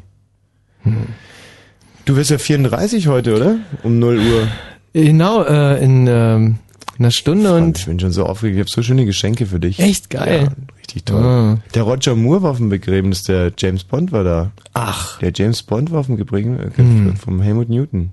Du 2.04 2.16
wirst 2.16 2.30
ja 2.30 2.38
34 2.38 3.06
heute, 3.06 3.36
oder? 3.36 3.56
Um 3.84 4.00
0 4.00 4.18
Uhr. 4.18 4.48
genau 4.92 5.44
äh, 5.44 5.82
in 5.82 6.06
ähm, 6.08 6.58
einer 7.02 7.10
Stunde 7.10 7.54
Und 7.54 7.62
und 7.62 7.78
ich 7.78 7.86
bin 7.86 8.00
schon 8.00 8.12
so 8.12 8.24
aufgeregt. 8.26 8.56
Ich 8.56 8.60
habe 8.60 8.70
so 8.70 8.82
schöne 8.82 9.04
Geschenke 9.04 9.46
für 9.46 9.60
dich. 9.60 9.78
echt 9.78 10.10
geil. 10.10 10.48
Ja, 10.50 10.76
richtig 10.78 11.04
toll. 11.04 11.22
Ah. 11.22 11.58
Der 11.74 11.82
Roger 11.82 12.14
Moore 12.14 12.42
war 12.42 12.50
auf 12.52 12.56
dem 12.58 12.68
Begräbnis, 12.68 13.22
der 13.24 13.52
James 13.56 13.84
Bond 13.84 14.12
war 14.12 14.24
da. 14.24 14.50
Ach, 14.74 15.18
Der 15.18 15.32
James 15.34 15.62
Bond 15.62 15.90
war 15.90 16.00
auf 16.00 16.06
dem 16.06 16.16
Begräbnis 16.16 16.58
äh, 16.78 17.16
vom 17.16 17.40
Helmut 17.40 17.68
Newton. 17.68 18.10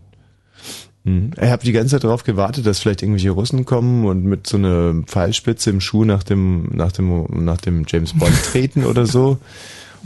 Hm. 1.06 1.32
Ich 1.42 1.50
habe 1.50 1.64
die 1.64 1.72
ganze 1.72 1.96
Zeit 1.96 2.04
darauf 2.04 2.24
gewartet, 2.24 2.66
dass 2.66 2.80
vielleicht 2.80 3.02
irgendwelche 3.02 3.32
Russen 3.32 3.66
kommen 3.66 4.06
und 4.06 4.26
mit 4.26 4.48
so 4.48 4.58
einer 4.58 4.94
Pfeilspitze 5.06 5.70
im 5.70 5.80
Schuh 5.82 6.04
nach 6.04 6.24
dem, 6.24 6.70
nach 6.74 6.92
dem, 6.92 7.26
nach 7.46 7.58
dem 7.58 7.86
James 7.88 8.14
Bond 8.14 8.34
treten 8.52 8.86
oder 8.86 9.06
so. 9.06 9.38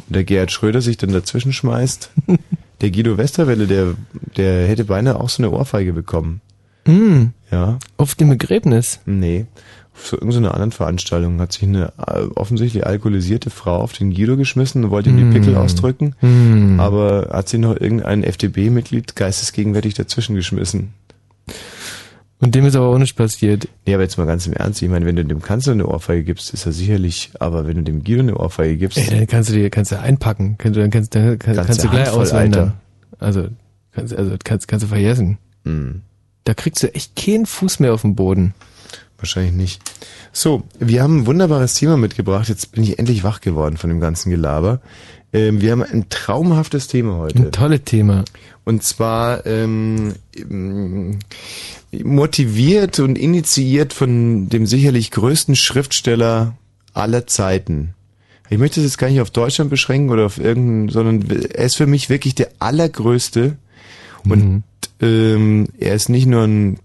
Und 0.08 0.16
der 0.16 0.24
Gerhard 0.24 0.52
Schröder 0.52 0.82
sich 0.82 0.98
dann 0.98 1.12
dazwischen 1.12 1.54
schmeißt. 1.54 2.12
Der 2.82 2.92
Guido 2.92 3.18
Westerwelle, 3.18 3.66
der, 3.66 3.94
der 4.36 4.68
hätte 4.68 4.84
beinahe 4.84 5.18
auch 5.18 5.30
so 5.30 5.42
eine 5.42 5.52
Ohrfeige 5.52 5.94
bekommen. 5.94 6.42
Hm, 6.86 7.32
Ja. 7.52 7.80
auf 7.98 8.16
dem 8.16 8.30
Begräbnis. 8.30 9.00
Nee. 9.06 9.46
Auf 9.96 10.08
so 10.08 10.18
irgendeiner 10.18 10.54
anderen 10.56 10.72
Veranstaltung 10.72 11.40
hat 11.40 11.54
sich 11.54 11.64
eine 11.64 11.94
äh, 12.00 12.24
offensichtlich 12.36 12.86
alkoholisierte 12.88 13.52
Frau 13.52 13.78
auf 13.78 13.94
den 13.94 14.12
Guido 14.14 14.38
geschmissen 14.38 14.84
und 14.84 14.90
wollte 14.90 15.10
ihm 15.12 15.18
die 15.18 15.38
Pickel 15.38 15.56
ausdrücken. 15.56 16.16
Hm. 16.20 16.80
Aber 16.80 17.30
hat 17.32 17.48
sich 17.48 17.60
noch 17.60 17.80
irgendein 17.80 18.24
FDP-Mitglied 18.24 19.16
geistesgegenwärtig 19.16 19.94
dazwischen 19.94 20.36
geschmissen. 20.36 20.94
Und 22.40 22.56
dem 22.56 22.66
ist 22.66 22.76
aber 22.76 22.88
auch 22.88 22.98
nichts 22.98 23.16
passiert. 23.16 23.70
Nee, 23.86 23.94
aber 23.94 24.04
jetzt 24.04 24.18
mal 24.18 24.26
ganz 24.26 24.48
im 24.48 24.54
Ernst. 24.54 24.82
Ich 24.82 24.90
meine, 24.90 25.06
wenn 25.06 25.16
du 25.16 25.24
dem 25.24 25.42
Kanzler 25.42 25.74
eine 25.74 25.86
Ohrfeige 25.88 26.24
gibst, 26.24 26.54
ist 26.54 26.66
er 26.66 26.74
sicherlich, 26.74 27.32
aber 27.40 27.68
wenn 27.68 27.76
du 27.78 27.84
dem 27.84 28.04
Guido 28.04 28.20
eine 28.22 28.36
Ohrfeige 28.38 28.76
gibst, 28.78 28.98
Ey, 28.98 29.10
dann 29.10 29.28
kannst 29.28 29.50
du 29.50 29.54
dir, 29.54 29.70
kannst 29.70 29.92
du 29.94 30.00
einpacken. 30.00 30.56
Kannst 30.58 30.76
du, 30.76 30.82
dann 30.82 30.90
kannst, 30.90 31.16
dann 31.16 31.40
kannst, 31.40 31.62
kannst 31.66 31.84
du 31.84 31.90
gleich 31.90 32.08
Handvoll, 32.08 32.22
auswandern. 32.24 32.74
Also, 33.20 33.48
kannst, 33.94 34.14
also, 34.14 34.36
kannst, 34.44 34.68
kannst 34.68 34.84
du 34.84 34.88
vergessen. 34.90 35.38
hm, 35.64 36.02
Da 36.44 36.54
kriegst 36.54 36.84
du 36.84 36.94
echt 36.94 37.16
keinen 37.16 37.46
Fuß 37.46 37.80
mehr 37.80 37.94
auf 37.94 38.02
den 38.02 38.16
Boden. 38.16 38.54
wahrscheinlich 39.18 39.54
nicht. 39.54 39.82
So, 40.34 40.64
wir 40.80 41.02
haben 41.02 41.20
ein 41.20 41.26
wunderbares 41.26 41.76
Thema 41.76 41.96
mitgebracht. 41.96 42.50
Jetzt 42.50 42.72
bin 42.74 42.84
ich 42.84 43.00
endlich 43.00 43.24
wach 43.24 43.40
geworden 43.40 43.78
von 43.78 43.90
dem 43.90 44.00
ganzen 44.00 44.30
Gelaber. 44.30 44.82
Ähm, 45.32 45.62
wir 45.62 45.72
haben 45.72 45.84
ein 45.84 46.10
traumhaftes 46.10 46.88
Thema 46.88 47.18
heute. 47.18 47.40
Ein 47.40 47.52
tolles 47.52 47.84
Thema. 47.86 48.26
Und 48.66 48.84
zwar 48.84 49.46
ähm, 49.46 50.14
ähm, 50.36 51.20
motiviert 51.92 53.00
und 53.00 53.18
initiiert 53.18 53.94
von 53.94 54.50
dem 54.50 54.66
sicherlich 54.66 55.12
größten 55.12 55.56
Schriftsteller 55.56 56.56
aller 56.94 57.26
Zeiten. 57.28 57.94
Ich 58.50 58.58
möchte 58.58 58.80
es 58.80 58.86
jetzt 58.86 58.98
gar 58.98 59.10
nicht 59.10 59.22
auf 59.22 59.32
Deutschland 59.32 59.70
beschränken 59.70 60.12
oder 60.12 60.26
auf 60.26 60.38
irgendeinen, 60.38 60.90
sondern 60.90 61.30
er 61.30 61.66
ist 61.66 61.78
für 61.78 61.88
mich 61.88 62.10
wirklich 62.10 62.36
der 62.36 62.50
allergrößte. 62.60 63.58
Und 64.26 64.64
ähm, 65.04 65.68
er 65.78 65.96
ist 65.96 66.10
nicht 66.10 66.26
nur 66.26 66.44
ein 66.44 66.80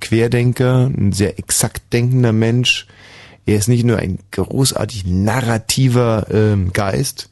Querdenker, 0.00 0.86
ein 0.86 1.12
sehr 1.12 1.38
exakt 1.38 1.92
denkender 1.92 2.32
Mensch. 2.32 2.86
Er 3.46 3.56
ist 3.56 3.68
nicht 3.68 3.84
nur 3.84 3.98
ein 3.98 4.18
großartig 4.30 5.06
narrativer 5.06 6.26
ähm, 6.30 6.72
Geist, 6.72 7.28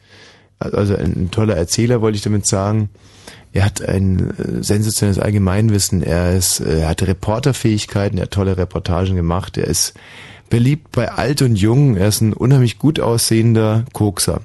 also 0.59 0.95
ein, 0.95 1.25
ein 1.25 1.31
toller 1.31 1.57
Erzähler, 1.57 2.01
wollte 2.01 2.17
ich 2.17 2.23
damit 2.23 2.47
sagen. 2.47 2.91
Er 3.53 3.65
hat 3.65 3.87
ein 3.87 4.31
äh, 4.39 4.63
sensationelles 4.63 5.19
Allgemeinwissen. 5.19 6.03
Er 6.03 6.37
ist, 6.37 6.61
äh, 6.61 6.81
er 6.81 6.89
hat 6.89 7.03
Reporterfähigkeiten. 7.03 8.19
Er 8.19 8.25
hat 8.25 8.31
tolle 8.31 8.57
Reportagen 8.57 9.17
gemacht. 9.17 9.59
Er 9.59 9.67
ist 9.67 9.95
beliebt 10.49 10.93
bei 10.93 11.11
alt 11.11 11.43
und 11.43 11.57
jung. 11.57 11.97
Er 11.97 12.09
ist 12.09 12.21
ein 12.21 12.33
unheimlich 12.33 12.79
gut 12.79 13.01
aussehender 13.01 13.85
Kokser, 13.93 14.43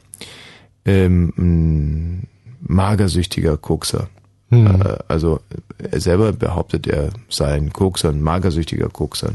ähm, 0.86 1.34
ein 1.38 2.28
magersüchtiger 2.62 3.58
Kokser. 3.58 4.10
Hm. 4.50 4.68
Äh, 4.82 4.98
also 5.08 5.40
er 5.78 6.00
selber 6.00 6.32
behauptet, 6.34 6.88
er 6.88 7.10
sei 7.30 7.54
ein 7.54 7.74
Kokser, 7.74 8.10
ein 8.10 8.22
magersüchtiger 8.22 8.90
Kokser, 8.90 9.32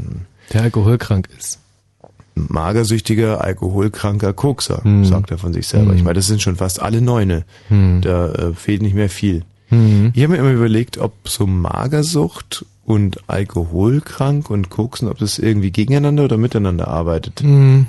Der 0.51 0.61
alkoholkrank 0.63 1.29
ist. 1.37 1.59
magersüchtiger, 2.35 3.41
alkoholkranker 3.43 4.33
Kokser, 4.33 4.83
Hm. 4.83 5.05
sagt 5.05 5.29
er 5.31 5.37
von 5.37 5.53
sich 5.53 5.67
selber. 5.67 5.91
Hm. 5.91 5.97
Ich 5.97 6.03
meine, 6.03 6.15
das 6.15 6.27
sind 6.27 6.41
schon 6.41 6.55
fast 6.55 6.81
alle 6.81 7.01
Neune. 7.01 7.45
Hm. 7.69 8.01
Da 8.01 8.29
äh, 8.31 8.53
fehlt 8.53 8.81
nicht 8.81 8.95
mehr 8.95 9.09
viel. 9.09 9.43
Hm. 9.69 10.11
Ich 10.15 10.23
habe 10.23 10.33
mir 10.33 10.39
immer 10.39 10.51
überlegt, 10.51 10.97
ob 10.97 11.13
so 11.29 11.45
Magersucht 11.47 12.65
und 12.85 13.19
alkoholkrank 13.29 14.49
und 14.49 14.69
Koksen, 14.69 15.07
ob 15.07 15.17
das 15.19 15.37
irgendwie 15.39 15.71
gegeneinander 15.71 16.25
oder 16.25 16.37
miteinander 16.37 16.87
arbeitet. 16.87 17.41
Hm. 17.41 17.85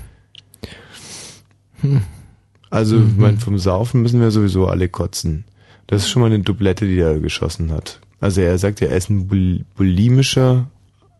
Also, 2.71 2.97
Mhm. 2.97 3.09
ich 3.11 3.17
meine, 3.17 3.37
vom 3.39 3.59
Saufen 3.59 4.03
müssen 4.03 4.21
wir 4.21 4.31
sowieso 4.31 4.67
alle 4.69 4.89
kotzen. 4.89 5.45
Das 5.87 6.03
ist 6.03 6.09
schon 6.09 6.23
mal 6.23 6.27
eine 6.33 6.41
Dublette, 6.41 6.87
die 6.87 6.99
er 6.99 7.19
geschossen 7.21 7.71
hat. 7.73 8.01
Also 8.21 8.41
er 8.41 8.57
sagt 8.59 8.81
ja, 8.81 8.89
er 8.89 8.97
ist 8.97 9.11
ein 9.11 9.27
bul 9.29 9.65
bulimischer 9.77 10.67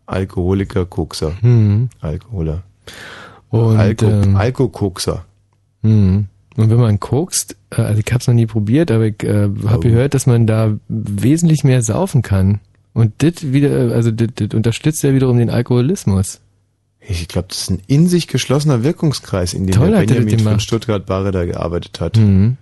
Alkoholiker, 0.07 0.85
Kokser. 0.85 1.33
Hm. 1.41 1.89
Alkoholer. 1.99 2.63
Und, 3.49 3.77
Alko, 3.77 4.05
ähm, 4.07 4.35
Alko-Kokser. 4.35 5.25
hm. 5.83 6.25
Und 6.57 6.69
wenn 6.69 6.79
man 6.79 6.99
kokst, 7.01 7.57
äh, 7.71 7.81
also 7.81 8.01
ich 8.05 8.13
hab's 8.13 8.27
noch 8.27 8.33
nie 8.33 8.45
probiert, 8.45 8.89
aber 8.89 9.07
ich 9.07 9.21
äh, 9.23 9.49
habe 9.65 9.75
Oh. 9.75 9.79
gehört, 9.79 10.13
dass 10.13 10.25
man 10.25 10.47
da 10.47 10.77
wesentlich 10.87 11.63
mehr 11.65 11.81
saufen 11.81 12.21
kann. 12.21 12.59
Und 12.93 13.11
das 13.17 13.51
wieder, 13.51 13.91
also 13.93 14.09
das, 14.09 14.53
unterstützt 14.53 15.03
ja 15.03 15.13
wiederum 15.13 15.37
den 15.37 15.49
Alkoholismus. 15.49 16.39
Ich 17.01 17.27
glaube, 17.27 17.49
das 17.49 17.63
ist 17.63 17.69
ein 17.71 17.81
in 17.87 18.07
sich 18.07 18.27
geschlossener 18.29 18.83
Wirkungskreis, 18.83 19.53
in 19.53 19.67
dem 19.67 19.75
Toll 19.75 19.91
der 19.91 19.99
er 19.99 20.05
Benjamin 20.05 20.39
von. 20.39 20.59
Stuttgart-Barre 20.61 21.31
da 21.31 21.43
gearbeitet 21.45 21.99
hat. 21.99 22.15
Mhm. 22.17 22.55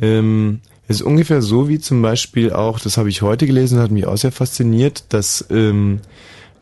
Ähm, 0.00 0.60
es 0.88 0.96
ist 0.96 1.02
ungefähr 1.02 1.42
so 1.42 1.68
wie 1.68 1.78
zum 1.78 2.02
Beispiel 2.02 2.52
auch, 2.52 2.80
das 2.80 2.96
habe 2.96 3.08
ich 3.08 3.22
heute 3.22 3.46
gelesen, 3.46 3.78
hat 3.78 3.90
mich 3.90 4.06
auch 4.06 4.16
sehr 4.16 4.32
fasziniert, 4.32 5.04
dass, 5.10 5.44
ähm, 5.50 6.00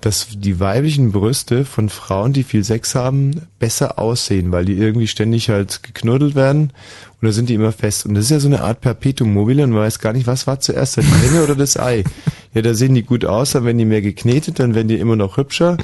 dass 0.00 0.28
die 0.30 0.61
weiblichen 0.61 1.12
Brüste 1.12 1.64
von 1.64 1.88
Frauen, 1.88 2.33
die 2.33 2.42
viel 2.42 2.64
Sex 2.64 2.94
haben, 2.94 3.42
besser 3.59 3.98
aussehen, 3.98 4.52
weil 4.52 4.64
die 4.64 4.74
irgendwie 4.74 5.06
ständig 5.06 5.48
halt 5.48 5.83
geknuddelt 5.83 6.35
werden 6.35 6.72
und 7.20 7.26
da 7.26 7.33
sind 7.33 7.48
die 7.48 7.54
immer 7.54 7.72
fest. 7.72 8.06
Und 8.06 8.14
das 8.14 8.24
ist 8.24 8.30
ja 8.30 8.40
so 8.40 8.48
eine 8.48 8.62
Art 8.62 8.80
Perpetuum 8.80 9.33
mobile 9.33 9.64
und 9.64 9.70
man 9.70 9.80
weiß 9.80 9.98
gar 9.98 10.12
nicht, 10.12 10.26
was 10.26 10.46
war 10.46 10.61
zuerst, 10.61 10.96
die 10.96 11.02
Henne 11.02 11.42
oder 11.42 11.54
das 11.54 11.78
Ei. 11.78 12.04
Ja, 12.52 12.62
da 12.62 12.74
sehen 12.74 12.96
die 12.96 13.04
gut 13.04 13.24
aus, 13.24 13.52
dann 13.52 13.64
werden 13.64 13.78
die 13.78 13.85
mehr 13.85 14.02
geknetet, 14.02 14.59
dann 14.59 14.74
werden 14.74 14.88
die 14.88 14.98
immer 14.98 15.14
noch 15.14 15.37
hübscher 15.37 15.76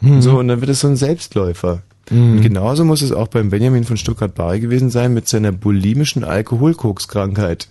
und 0.00 0.20
so 0.20 0.36
und 0.40 0.48
dann 0.48 0.60
wird 0.60 0.72
es 0.72 0.80
so 0.80 0.88
ein 0.88 0.96
Selbstläufer. 0.96 1.84
Und 2.10 2.40
genauso 2.40 2.84
muss 2.84 3.02
es 3.02 3.12
auch 3.12 3.28
beim 3.28 3.50
Benjamin 3.50 3.84
von 3.84 3.96
Stuttgart-Barre 3.96 4.60
gewesen 4.60 4.90
sein 4.90 5.14
mit 5.14 5.28
seiner 5.28 5.52
bulimischen 5.52 6.24
Alkoholkokskrankheit. 6.24 7.68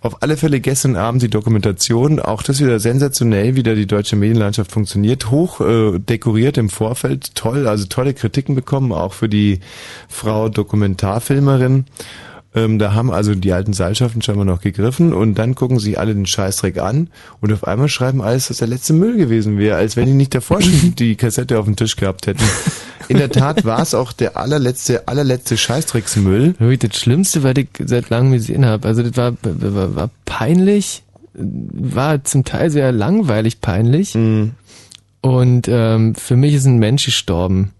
Auf 0.00 0.22
alle 0.22 0.36
Fälle 0.36 0.60
gestern 0.60 0.96
Abend 0.96 1.22
die 1.22 1.30
Dokumentation, 1.30 2.20
auch 2.20 2.42
das 2.42 2.60
wieder 2.60 2.80
sensationell, 2.80 3.56
wie 3.56 3.62
da 3.62 3.74
die 3.74 3.86
deutsche 3.86 4.16
Medienlandschaft 4.16 4.72
funktioniert, 4.72 5.30
hoch 5.30 5.60
äh, 5.60 5.98
dekoriert 5.98 6.58
im 6.58 6.70
Vorfeld, 6.70 7.34
toll, 7.34 7.66
also 7.66 7.86
tolle 7.86 8.14
Kritiken 8.14 8.54
bekommen, 8.54 8.92
auch 8.92 9.12
für 9.12 9.28
die 9.28 9.60
Frau 10.08 10.48
Dokumentarfilmerin. 10.48 11.84
Ähm, 12.52 12.80
da 12.80 12.94
haben 12.94 13.12
also 13.12 13.34
die 13.34 13.52
alten 13.52 13.72
Seilschaften 13.72 14.22
scheinbar 14.22 14.44
noch 14.44 14.60
gegriffen 14.60 15.12
und 15.12 15.36
dann 15.36 15.54
gucken 15.54 15.78
sich 15.78 16.00
alle 16.00 16.14
den 16.14 16.26
Scheißdreck 16.26 16.78
an 16.78 17.08
und 17.40 17.52
auf 17.52 17.64
einmal 17.64 17.88
schreiben 17.88 18.22
alles, 18.22 18.48
dass 18.48 18.56
der 18.56 18.66
letzte 18.66 18.92
Müll 18.92 19.16
gewesen 19.16 19.56
wäre, 19.56 19.76
als 19.76 19.96
wenn 19.96 20.06
die 20.06 20.14
nicht 20.14 20.34
davor 20.34 20.60
schon 20.60 20.94
die 20.98 21.14
Kassette 21.14 21.58
auf 21.60 21.66
dem 21.66 21.76
Tisch 21.76 21.94
gehabt 21.94 22.26
hätten. 22.26 22.42
In 23.08 23.18
der 23.18 23.30
Tat 23.30 23.64
war 23.64 23.80
es 23.80 23.94
auch 23.94 24.12
der 24.12 24.36
allerletzte, 24.36 25.06
allerletzte 25.06 25.56
Scheißdrecksmüll. 25.56 26.54
Das 26.78 26.96
Schlimmste, 26.96 27.42
was 27.42 27.54
ich 27.56 27.68
seit 27.84 28.10
langem 28.10 28.32
gesehen 28.32 28.64
habe. 28.64 28.86
Also 28.86 29.02
das 29.02 29.16
war, 29.16 29.32
war, 29.42 29.94
war 29.94 30.10
peinlich, 30.24 31.02
war 31.34 32.22
zum 32.24 32.44
Teil 32.44 32.70
sehr 32.70 32.92
langweilig 32.92 33.60
peinlich. 33.60 34.14
Mhm. 34.14 34.52
Und 35.22 35.68
ähm, 35.68 36.14
für 36.14 36.36
mich 36.36 36.54
ist 36.54 36.66
ein 36.66 36.78
Mensch 36.78 37.04
gestorben. 37.04 37.72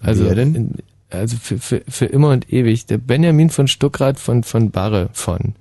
Also, 0.00 0.24
Wer 0.24 0.34
denn? 0.34 0.74
Also 1.12 1.36
für, 1.40 1.58
für, 1.58 1.82
für 1.88 2.06
immer 2.06 2.30
und 2.30 2.52
ewig. 2.52 2.86
Der 2.86 2.98
Benjamin 2.98 3.50
von 3.50 3.68
Stuckrad 3.68 4.18
von, 4.18 4.42
von 4.42 4.70
Barre 4.70 5.08
von. 5.12 5.54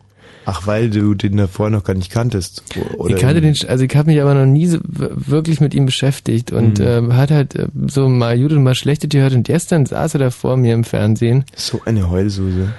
Ach, 0.45 0.65
weil 0.65 0.89
du 0.89 1.13
den 1.13 1.37
davor 1.37 1.69
noch 1.69 1.83
gar 1.83 1.93
nicht 1.93 2.11
kanntest. 2.11 2.63
Oder 2.97 3.15
ich 3.15 3.21
kannte 3.21 3.41
den, 3.41 3.55
also 3.67 3.83
ich 3.83 3.95
habe 3.95 4.09
mich 4.09 4.19
aber 4.21 4.33
noch 4.33 4.47
nie 4.47 4.65
so 4.65 4.79
wirklich 4.83 5.61
mit 5.61 5.75
ihm 5.75 5.85
beschäftigt 5.85 6.51
und 6.51 6.79
Mhm. 6.79 6.85
ähm, 6.87 7.15
hat 7.15 7.29
halt 7.29 7.53
äh, 7.55 7.67
so 7.87 8.09
mal 8.09 8.39
gut 8.39 8.51
und 8.51 8.63
mal 8.63 8.73
schlechte 8.73 9.07
gehört 9.07 9.33
und 9.33 9.43
gestern 9.43 9.85
saß 9.85 10.15
er 10.15 10.19
da 10.19 10.29
vor 10.31 10.57
mir 10.57 10.73
im 10.73 10.83
Fernsehen. 10.83 11.45
So 11.55 11.81
eine 11.85 12.09
Heulsuse. 12.09 12.69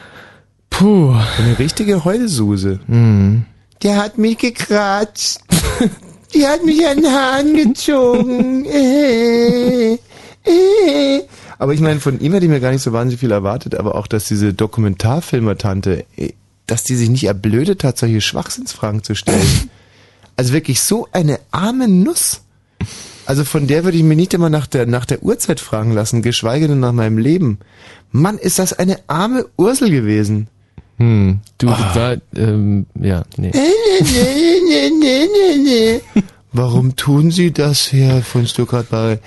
Puh. 0.70 1.14
Eine 1.38 1.58
richtige 1.58 2.04
Heulsuse. 2.04 2.80
Hm. 2.88 3.44
Der 3.84 3.96
hat 4.02 4.18
mich 4.18 4.38
gekratzt. 4.38 5.42
Die 6.34 6.46
hat 6.46 6.64
mich 6.64 6.84
an 6.86 6.96
den 6.96 7.06
Haaren 7.06 7.54
gezogen. 7.54 8.64
Aber 11.58 11.74
ich 11.74 11.80
meine, 11.80 12.00
von 12.00 12.20
ihm 12.20 12.32
hätte 12.32 12.46
ich 12.46 12.50
mir 12.50 12.60
gar 12.60 12.72
nicht 12.72 12.82
so 12.82 12.92
wahnsinnig 12.92 13.20
viel 13.20 13.30
erwartet, 13.30 13.76
aber 13.76 13.94
auch, 13.94 14.08
dass 14.08 14.26
diese 14.26 14.52
Dokumentarfilmer-Tante, 14.52 16.04
äh, 16.16 16.32
dass 16.66 16.82
die 16.82 16.96
sich 16.96 17.08
nicht 17.08 17.24
erblödet 17.24 17.84
hat, 17.84 17.98
solche 17.98 18.20
Schwachsinnsfragen 18.20 19.02
zu 19.02 19.14
stellen. 19.14 19.70
Also 20.34 20.54
wirklich 20.54 20.80
so 20.80 21.08
eine 21.12 21.40
arme 21.50 21.88
Nuss. 21.88 22.40
Also 23.26 23.44
von 23.44 23.66
der 23.66 23.84
würde 23.84 23.98
ich 23.98 24.02
mir 24.02 24.16
nicht 24.16 24.32
immer 24.32 24.48
nach 24.48 24.66
der, 24.66 24.86
nach 24.86 25.04
der 25.04 25.22
Uhrzeit 25.22 25.60
fragen 25.60 25.92
lassen, 25.92 26.22
geschweige 26.22 26.68
denn 26.68 26.80
nach 26.80 26.92
meinem 26.92 27.18
Leben. 27.18 27.58
Mann, 28.12 28.38
ist 28.38 28.58
das 28.58 28.72
eine 28.72 28.98
arme 29.08 29.44
Ursel 29.58 29.90
gewesen. 29.90 30.48
Hm. 30.96 31.40
Du, 31.58 31.66
das 31.66 31.94
war, 31.94 32.16
ähm, 32.34 32.86
ja, 32.98 33.24
nee. 33.36 33.52
Warum 36.54 36.96
tun 36.96 37.30
Sie 37.30 37.50
das, 37.50 37.92
Herr 37.92 38.22
von 38.22 38.46
Stuttgart-Barre? 38.46 39.20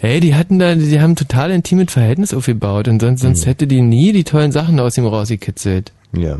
Hey, 0.00 0.20
die 0.20 0.34
hatten 0.34 0.58
da, 0.58 0.74
die 0.74 1.00
haben 1.00 1.16
total 1.16 1.50
intimes 1.50 1.92
Verhältnis 1.92 2.32
aufgebaut 2.32 2.86
und 2.88 3.00
sonst, 3.00 3.22
Hm. 3.22 3.28
sonst 3.34 3.46
hätte 3.46 3.66
die 3.66 3.80
nie 3.82 4.12
die 4.12 4.24
tollen 4.24 4.52
Sachen 4.52 4.78
aus 4.78 4.96
ihm 4.96 5.06
rausgekitzelt. 5.06 5.92
Ja. 6.12 6.38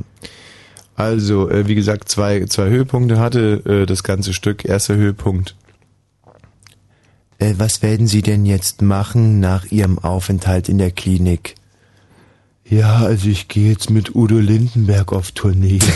Also, 0.94 1.48
äh, 1.50 1.66
wie 1.66 1.74
gesagt, 1.74 2.08
zwei, 2.08 2.44
zwei 2.46 2.68
Höhepunkte 2.68 3.18
hatte 3.18 3.62
äh, 3.64 3.86
das 3.86 4.02
ganze 4.02 4.32
Stück. 4.32 4.64
Erster 4.64 4.94
Höhepunkt. 4.96 5.56
Äh, 7.38 7.54
was 7.58 7.82
werden 7.82 8.06
Sie 8.06 8.22
denn 8.22 8.44
jetzt 8.46 8.82
machen 8.82 9.40
nach 9.40 9.64
Ihrem 9.70 9.98
Aufenthalt 9.98 10.68
in 10.68 10.78
der 10.78 10.90
Klinik? 10.90 11.54
Ja, 12.64 12.96
also 12.98 13.28
ich 13.28 13.48
gehe 13.48 13.70
jetzt 13.70 13.90
mit 13.90 14.14
Udo 14.14 14.38
Lindenberg 14.38 15.12
auf 15.12 15.32
Tournee. 15.32 15.78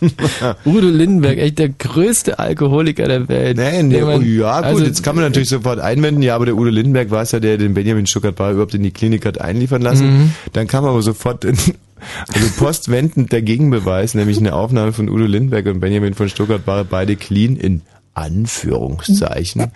Udo 0.64 0.88
Lindenberg, 0.88 1.38
echt 1.38 1.58
der 1.58 1.68
größte 1.70 2.38
Alkoholiker 2.38 3.06
der 3.08 3.28
Welt. 3.28 3.56
Nee, 3.56 3.82
nee, 3.82 4.00
man- 4.02 4.22
ja 4.24 4.56
gut, 4.60 4.64
also- 4.66 4.84
jetzt 4.84 5.02
kann 5.02 5.14
man 5.16 5.24
natürlich 5.24 5.48
sofort 5.48 5.78
einwenden, 5.80 6.22
ja, 6.22 6.34
aber 6.34 6.46
der 6.46 6.56
Udo 6.56 6.70
Lindenberg 6.70 7.10
war 7.10 7.22
es 7.22 7.32
ja, 7.32 7.40
der 7.40 7.56
den 7.58 7.74
Benjamin 7.74 8.06
Stuttgart 8.06 8.34
überhaupt 8.34 8.74
in 8.74 8.82
die 8.82 8.90
Klinik 8.90 9.24
hat 9.26 9.40
einliefern 9.40 9.82
lassen. 9.82 10.06
Mhm. 10.06 10.30
Dann 10.52 10.66
kam 10.66 10.84
aber 10.84 11.02
sofort, 11.02 11.44
in, 11.44 11.56
also 12.28 12.48
postwendend 12.58 13.32
der 13.32 13.42
Gegenbeweis, 13.42 14.14
nämlich 14.14 14.38
eine 14.38 14.54
Aufnahme 14.54 14.92
von 14.92 15.08
Udo 15.08 15.24
Lindenberg 15.24 15.66
und 15.66 15.80
Benjamin 15.80 16.14
von 16.14 16.28
Stuttgart 16.28 16.62
beide 16.90 17.16
clean 17.16 17.56
in 17.56 17.82
Anführungszeichen, 18.14 19.72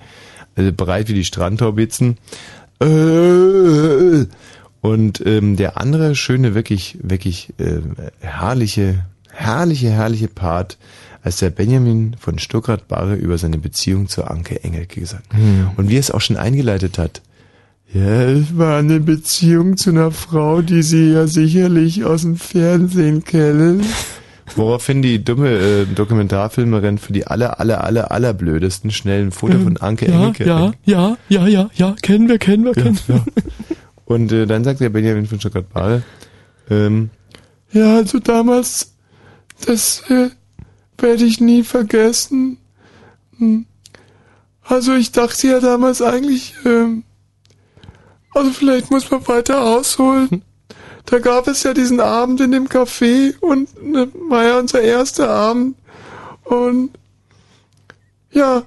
also 0.56 0.72
bereit 0.72 1.08
wie 1.08 1.14
die 1.14 1.24
Strandtaubitzen. 1.24 2.16
Äh, 2.82 4.26
Und 4.82 5.22
ähm, 5.26 5.56
der 5.56 5.78
andere 5.78 6.14
schöne, 6.14 6.54
wirklich, 6.54 6.96
wirklich 7.02 7.50
äh, 7.58 7.80
herrliche, 8.20 9.04
herrliche, 9.40 9.90
herrliche 9.90 10.28
Part, 10.28 10.78
als 11.22 11.38
der 11.38 11.50
Benjamin 11.50 12.16
von 12.18 12.38
Stuttgart 12.38 12.88
Barre 12.88 13.14
über 13.14 13.38
seine 13.38 13.58
Beziehung 13.58 14.08
zur 14.08 14.30
Anke 14.30 14.62
Engelke 14.64 15.00
gesagt. 15.00 15.32
Hm. 15.32 15.70
Und 15.76 15.88
wie 15.88 15.96
er 15.96 16.00
es 16.00 16.10
auch 16.10 16.20
schon 16.20 16.36
eingeleitet 16.36 16.98
hat. 16.98 17.22
Ja, 17.92 18.22
es 18.22 18.56
war 18.56 18.78
eine 18.78 19.00
Beziehung 19.00 19.76
zu 19.76 19.90
einer 19.90 20.12
Frau, 20.12 20.62
die 20.62 20.82
Sie 20.82 21.12
ja 21.12 21.26
sicherlich 21.26 22.04
aus 22.04 22.22
dem 22.22 22.36
Fernsehen 22.36 23.24
kennen. 23.24 23.82
Woraufhin 24.56 25.02
die 25.02 25.22
dumme 25.22 25.50
äh, 25.50 25.86
Dokumentarfilmerin 25.86 26.98
für 26.98 27.12
die 27.12 27.26
aller, 27.26 27.60
aller, 27.60 27.84
aller, 27.84 28.10
allerblödesten 28.10 28.90
schnell 28.90 29.24
ein 29.24 29.32
Foto 29.32 29.58
von 29.58 29.76
Anke 29.76 30.06
ja, 30.06 30.14
Engelke 30.14 30.46
ja, 30.46 30.72
ja, 30.84 31.16
ja, 31.28 31.46
ja, 31.46 31.70
ja, 31.74 31.96
kennen 32.02 32.28
wir, 32.28 32.38
kennen 32.38 32.64
wir, 32.64 32.72
kennen 32.72 32.98
wir. 33.06 33.24
Und 34.04 34.32
äh, 34.32 34.46
dann 34.46 34.64
sagt 34.64 34.80
der 34.80 34.90
Benjamin 34.90 35.26
von 35.26 35.38
Stuttgart-Barre, 35.38 36.02
ähm, 36.68 37.10
ja, 37.72 37.96
also 37.96 38.18
damals, 38.18 38.94
das 39.66 40.02
äh, 40.10 40.30
werde 40.98 41.24
ich 41.24 41.40
nie 41.40 41.62
vergessen. 41.62 42.58
Hm. 43.38 43.66
Also 44.62 44.94
ich 44.94 45.12
dachte 45.12 45.48
ja 45.48 45.60
damals 45.60 46.00
eigentlich, 46.02 46.54
ähm, 46.64 47.04
also 48.32 48.50
vielleicht 48.52 48.90
muss 48.90 49.10
man 49.10 49.26
weiter 49.26 49.62
ausholen. 49.62 50.42
Da 51.06 51.18
gab 51.18 51.48
es 51.48 51.64
ja 51.64 51.74
diesen 51.74 52.00
Abend 52.00 52.40
in 52.40 52.52
dem 52.52 52.68
Café 52.68 53.34
und 53.40 53.68
äh, 53.78 54.06
war 54.28 54.44
ja 54.44 54.58
unser 54.58 54.80
erster 54.80 55.28
Abend. 55.28 55.76
Und 56.44 56.90
ja, 58.30 58.62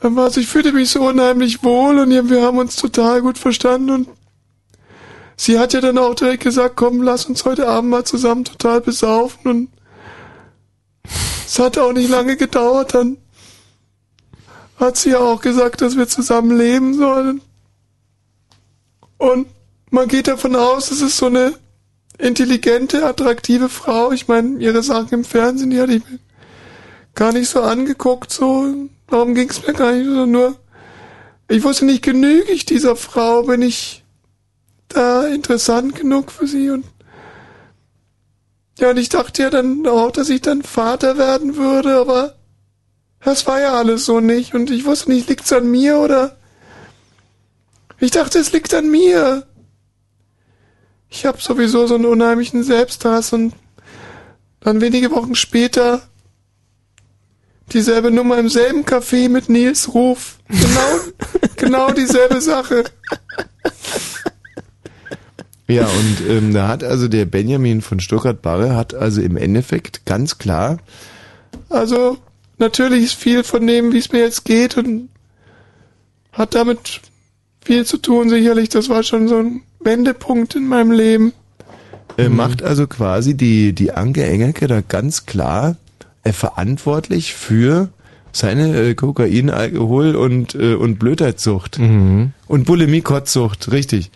also 0.00 0.40
ich 0.40 0.48
fühlte 0.48 0.72
mich 0.72 0.90
so 0.90 1.06
unheimlich 1.06 1.62
wohl 1.62 1.98
und 1.98 2.30
wir 2.30 2.42
haben 2.42 2.58
uns 2.58 2.76
total 2.76 3.22
gut 3.22 3.38
verstanden 3.38 3.90
und 3.90 4.08
sie 5.36 5.58
hat 5.58 5.72
ja 5.72 5.80
dann 5.80 5.98
auch 5.98 6.14
direkt 6.14 6.42
gesagt, 6.42 6.76
komm, 6.76 7.02
lass 7.02 7.26
uns 7.26 7.44
heute 7.44 7.68
Abend 7.68 7.90
mal 7.90 8.04
zusammen 8.04 8.44
total 8.44 8.80
besaufen 8.80 9.50
und 9.50 9.68
es 11.46 11.58
hat 11.58 11.78
auch 11.78 11.92
nicht 11.92 12.10
lange 12.10 12.36
gedauert, 12.36 12.94
dann 12.94 13.16
hat 14.76 14.96
sie 14.96 15.10
ja 15.10 15.18
auch 15.18 15.40
gesagt, 15.40 15.80
dass 15.80 15.96
wir 15.96 16.08
zusammen 16.08 16.56
leben 16.56 16.94
sollen. 16.94 17.40
Und 19.16 19.48
man 19.90 20.08
geht 20.08 20.28
davon 20.28 20.54
aus, 20.54 20.90
es 20.90 21.00
ist 21.00 21.16
so 21.16 21.26
eine 21.26 21.54
intelligente, 22.18 23.04
attraktive 23.04 23.68
Frau. 23.68 24.12
Ich 24.12 24.28
meine, 24.28 24.58
ihre 24.58 24.82
Sachen 24.82 25.14
im 25.14 25.24
Fernsehen, 25.24 25.70
die 25.70 25.80
hatte 25.80 25.94
ich 25.94 26.04
mir 26.08 26.18
gar 27.14 27.32
nicht 27.32 27.48
so 27.48 27.62
angeguckt, 27.62 28.32
so. 28.32 28.74
Darum 29.08 29.34
ging 29.34 29.48
es 29.48 29.66
mir 29.66 29.72
gar 29.72 29.92
nicht 29.92 30.06
so, 30.06 30.26
nur 30.26 30.56
ich 31.48 31.64
wusste 31.64 31.86
nicht, 31.86 32.02
genüge 32.02 32.52
ich 32.52 32.66
dieser 32.66 32.94
Frau, 32.94 33.44
bin 33.44 33.62
ich 33.62 34.04
da 34.88 35.26
interessant 35.26 35.94
genug 35.94 36.30
für 36.30 36.46
sie 36.46 36.70
und 36.70 36.84
ja, 38.78 38.90
und 38.90 38.96
ich 38.96 39.08
dachte 39.08 39.42
ja 39.42 39.50
dann 39.50 39.86
auch, 39.86 40.10
dass 40.10 40.28
ich 40.28 40.40
dann 40.40 40.62
Vater 40.62 41.18
werden 41.18 41.56
würde, 41.56 41.96
aber 41.96 42.36
das 43.20 43.46
war 43.46 43.60
ja 43.60 43.74
alles 43.74 44.04
so 44.04 44.20
nicht 44.20 44.54
und 44.54 44.70
ich 44.70 44.84
wusste 44.84 45.10
nicht, 45.10 45.28
liegt's 45.28 45.52
an 45.52 45.70
mir 45.70 45.98
oder 45.98 46.36
ich 48.00 48.12
dachte, 48.12 48.38
es 48.38 48.52
liegt 48.52 48.72
an 48.74 48.88
mir. 48.88 49.46
Ich 51.10 51.26
habe 51.26 51.40
sowieso 51.40 51.86
so 51.86 51.96
einen 51.96 52.04
unheimlichen 52.04 52.62
Selbsthass 52.62 53.32
und 53.32 53.54
dann 54.60 54.80
wenige 54.80 55.10
Wochen 55.10 55.34
später 55.34 56.02
dieselbe 57.72 58.10
Nummer 58.10 58.38
im 58.38 58.48
selben 58.48 58.84
Café 58.84 59.28
mit 59.28 59.48
Nils 59.48 59.92
Ruf. 59.94 60.38
Genau, 60.48 61.00
genau 61.56 61.90
dieselbe 61.92 62.40
Sache. 62.40 62.84
Ja, 65.68 65.86
und 65.86 66.28
ähm, 66.28 66.54
da 66.54 66.66
hat 66.68 66.82
also 66.82 67.08
der 67.08 67.26
Benjamin 67.26 67.82
von 67.82 68.00
Stuttgart-Barre 68.00 68.74
hat 68.74 68.94
also 68.94 69.20
im 69.20 69.36
Endeffekt 69.36 70.06
ganz 70.06 70.38
klar, 70.38 70.78
also 71.68 72.16
natürlich 72.56 73.04
ist 73.04 73.14
viel 73.14 73.44
von 73.44 73.66
dem, 73.66 73.92
wie 73.92 73.98
es 73.98 74.10
mir 74.10 74.20
jetzt 74.20 74.44
geht 74.44 74.78
und 74.78 75.10
hat 76.32 76.54
damit 76.54 77.02
viel 77.62 77.84
zu 77.84 77.98
tun, 77.98 78.30
sicherlich. 78.30 78.70
Das 78.70 78.88
war 78.88 79.02
schon 79.02 79.28
so 79.28 79.38
ein 79.38 79.62
Wendepunkt 79.80 80.54
in 80.54 80.66
meinem 80.66 80.90
Leben. 80.90 81.32
Er 82.16 82.30
macht 82.30 82.62
also 82.62 82.86
quasi 82.86 83.36
die, 83.36 83.74
die 83.74 83.92
Anke 83.92 84.24
Engelke 84.24 84.66
da 84.66 84.80
ganz 84.80 85.26
klar 85.26 85.76
äh, 86.24 86.32
verantwortlich 86.32 87.34
für 87.34 87.90
seine 88.32 88.76
äh, 88.76 88.94
Kokain, 88.94 89.50
Alkohol 89.50 90.16
und, 90.16 90.54
äh, 90.54 90.74
und 90.74 90.98
Blödheitssucht. 90.98 91.78
Mhm. 91.78 92.32
Und 92.46 92.64
Bulimie-Kotzsucht, 92.64 93.70
richtig. 93.70 94.10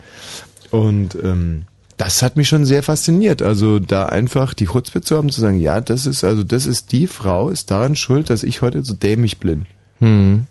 Und 0.72 1.16
ähm, 1.22 1.62
das 1.98 2.22
hat 2.22 2.36
mich 2.36 2.48
schon 2.48 2.64
sehr 2.64 2.82
fasziniert. 2.82 3.42
Also 3.42 3.78
da 3.78 4.06
einfach 4.06 4.54
die 4.54 4.66
Chutzpe 4.66 5.02
zu 5.02 5.16
haben, 5.16 5.30
zu 5.30 5.40
sagen, 5.40 5.60
ja, 5.60 5.80
das 5.80 6.06
ist, 6.06 6.24
also 6.24 6.42
das 6.42 6.66
ist 6.66 6.90
die 6.90 7.06
Frau, 7.06 7.50
ist 7.50 7.70
daran 7.70 7.94
schuld, 7.94 8.30
dass 8.30 8.42
ich 8.42 8.62
heute 8.62 8.82
so 8.82 8.94
dämlich 8.94 9.38
bin. 9.38 9.66
Mhm. 10.00 10.46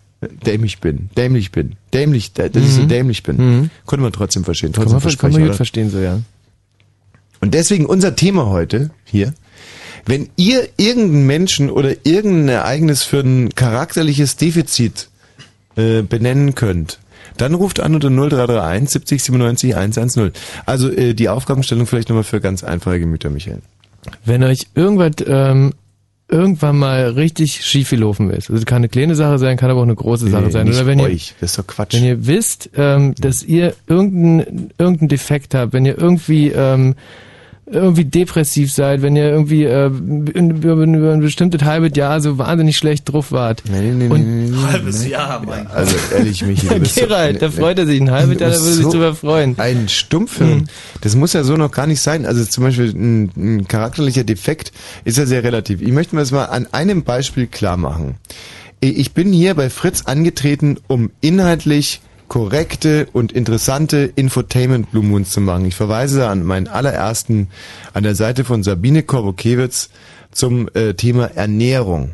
Dämlich 0.46 0.80
bin, 0.80 1.10
dämlich 1.18 1.52
bin, 1.52 1.76
dämlich, 1.94 2.34
dass 2.34 2.52
ich 2.56 2.74
so 2.74 2.84
Mhm. 2.84 2.88
dämlich 2.88 3.24
bin. 3.24 3.38
Mhm. 3.38 3.70
Konnte 3.88 4.04
man 4.04 4.14
trotzdem 4.14 4.44
verstehen. 4.44 4.72
Kann 4.72 4.84
Trotzdem 4.86 5.10
man, 5.10 5.18
kann 5.18 5.32
man 5.32 5.48
gut 5.48 5.56
verstehen, 5.56 5.90
so, 5.90 5.98
ja. 5.98 6.20
Und 7.42 7.56
deswegen 7.56 7.88
unser 7.88 8.16
Thema 8.16 8.46
heute 8.46 8.92
hier. 9.04 9.34
Wenn 10.06 10.30
ihr 10.36 10.70
irgendeinen 10.78 11.26
Menschen 11.26 11.72
oder 11.72 11.96
irgendein 12.06 12.50
Ereignis 12.50 13.02
für 13.04 13.22
ein 13.22 13.50
charakterliches 13.56 14.36
Defizit 14.36 15.10
äh, 15.76 16.04
benennen 16.04 16.54
könnt, 16.54 17.00
dann 17.42 17.54
ruft 17.56 17.80
an 17.80 17.96
unter 17.96 18.10
0331 18.10 18.90
70 18.90 19.24
97 19.24 19.76
110. 19.76 20.32
Also 20.66 20.90
äh, 20.92 21.14
die 21.14 21.30
Aufgabenstellung 21.30 21.86
vielleicht 21.88 22.10
nochmal 22.10 22.24
für 22.24 22.40
ganz 22.40 22.64
einfache 22.64 23.00
Gemüter, 23.00 23.30
Michael. 23.30 23.62
Wenn 24.26 24.44
euch 24.44 24.68
irgendwas 24.76 25.12
ähm, 25.28 25.74
irgendwann 26.28 26.78
mal 26.78 27.10
richtig 27.10 27.64
schief 27.66 27.90
gelaufen 27.90 28.30
ist, 28.32 28.50
also 28.50 28.64
kann 28.66 28.78
eine 28.78 28.90
kleine 28.90 29.16
Sache 29.16 29.38
sein, 29.38 29.58
kann 29.58 29.70
aber 29.70 29.80
auch 29.82 29.86
eine 29.86 29.96
große 29.96 30.30
Sache 30.30 30.46
Nee, 30.46 30.52
sein. 30.52 30.68
Oder 30.70 30.86
wenn 30.86 31.00
ihr, 31.00 31.06
euch, 31.06 31.36
das 31.42 31.52
ist 31.52 31.60
doch 31.60 31.68
Quatsch. 31.68 31.94
wenn 31.94 32.04
ihr 32.06 32.26
wisst, 32.26 32.70
ähm, 32.76 33.14
dass 33.20 33.44
ihr 33.44 33.74
irgendeinen 33.88 34.72
irgendeinen 34.78 35.10
Defekt 35.10 35.54
habt, 35.54 35.74
wenn 35.74 35.86
ihr 35.86 35.98
irgendwie 35.98 36.50
ähm, 36.50 36.96
irgendwie 37.72 38.06
depressiv 38.06 38.72
seid, 38.72 39.02
wenn 39.02 39.16
ihr 39.16 39.30
irgendwie 39.30 39.64
äh, 39.64 39.86
in- 39.88 40.52
über, 40.62 40.74
über 40.74 41.14
ein 41.14 41.22
bestimmtes 41.22 41.64
halbes 41.64 41.92
Jahr 41.96 42.20
so 42.22 42.38
wahnsinnig 42.38 42.76
schlecht 42.78 43.12
drauf 43.12 43.32
wart. 43.32 43.64
Nee, 43.72 43.92
nee, 43.92 43.92
nee, 43.92 44.08
Und- 44.14 44.20
nee, 44.22 44.50
nee, 44.50 44.56
nee. 44.58 44.64
Halbes 44.72 45.08
Jahr, 45.08 45.42
mein 45.46 45.66
Gott. 45.66 45.74
Also 45.76 45.96
ehrlich, 46.16 46.46
Michi, 46.46 46.68
Ja, 46.68 46.74
du 46.74 46.80
bist 46.82 46.96
so- 46.96 47.02
Gerald, 47.02 47.42
da 47.42 47.50
freut 47.50 47.80
er 47.80 47.86
sich 47.86 48.00
ein 48.02 48.12
halbes 48.12 48.40
Jahr, 48.40 48.50
da 48.52 48.56
würde 48.58 48.68
er 48.70 48.74
sich 48.74 48.84
so 48.84 48.92
drüber 48.92 49.16
freuen. 49.16 49.56
Ein 49.58 49.88
Stumpfhirn. 49.90 50.68
Das 51.02 51.16
muss 51.16 51.34
ja 51.34 51.44
so 51.44 51.56
noch 51.58 51.72
gar 51.72 51.88
nicht 51.88 52.02
sein. 52.02 52.26
Also 52.26 52.44
zum 52.46 52.64
Beispiel 52.66 52.90
ein, 52.94 53.32
ein 53.38 53.68
charakterlicher 53.68 54.24
Defekt 54.24 54.72
ist 55.06 55.18
ja 55.18 55.26
sehr 55.26 55.44
relativ. 55.44 55.82
Ich 55.82 55.92
möchte 55.92 56.16
mir 56.16 56.22
das 56.22 56.32
mal 56.32 56.46
an 56.46 56.68
einem 56.72 57.04
Beispiel 57.04 57.48
klar 57.48 57.78
machen. 57.78 58.16
Ich 58.80 59.14
bin 59.14 59.32
hier 59.32 59.54
bei 59.54 59.70
Fritz 59.70 60.04
angetreten, 60.06 60.78
um 60.88 61.12
inhaltlich 61.22 62.02
korrekte 62.32 63.10
und 63.12 63.34
interessante 63.34 64.10
Infotainment 64.16 64.90
Blue 64.90 65.04
Moons 65.04 65.32
zu 65.32 65.42
machen. 65.42 65.66
Ich 65.66 65.76
verweise 65.76 66.30
an 66.30 66.46
meinen 66.46 66.70
allerersten 66.70 67.50
an 67.94 68.04
der 68.04 68.16
Seite 68.16 68.46
von 68.46 68.64
Sabine 68.64 69.04
Korbokiewicz 69.04 69.90
zum 70.32 70.70
äh, 70.74 70.94
Thema 70.94 71.26
Ernährung. 71.26 72.12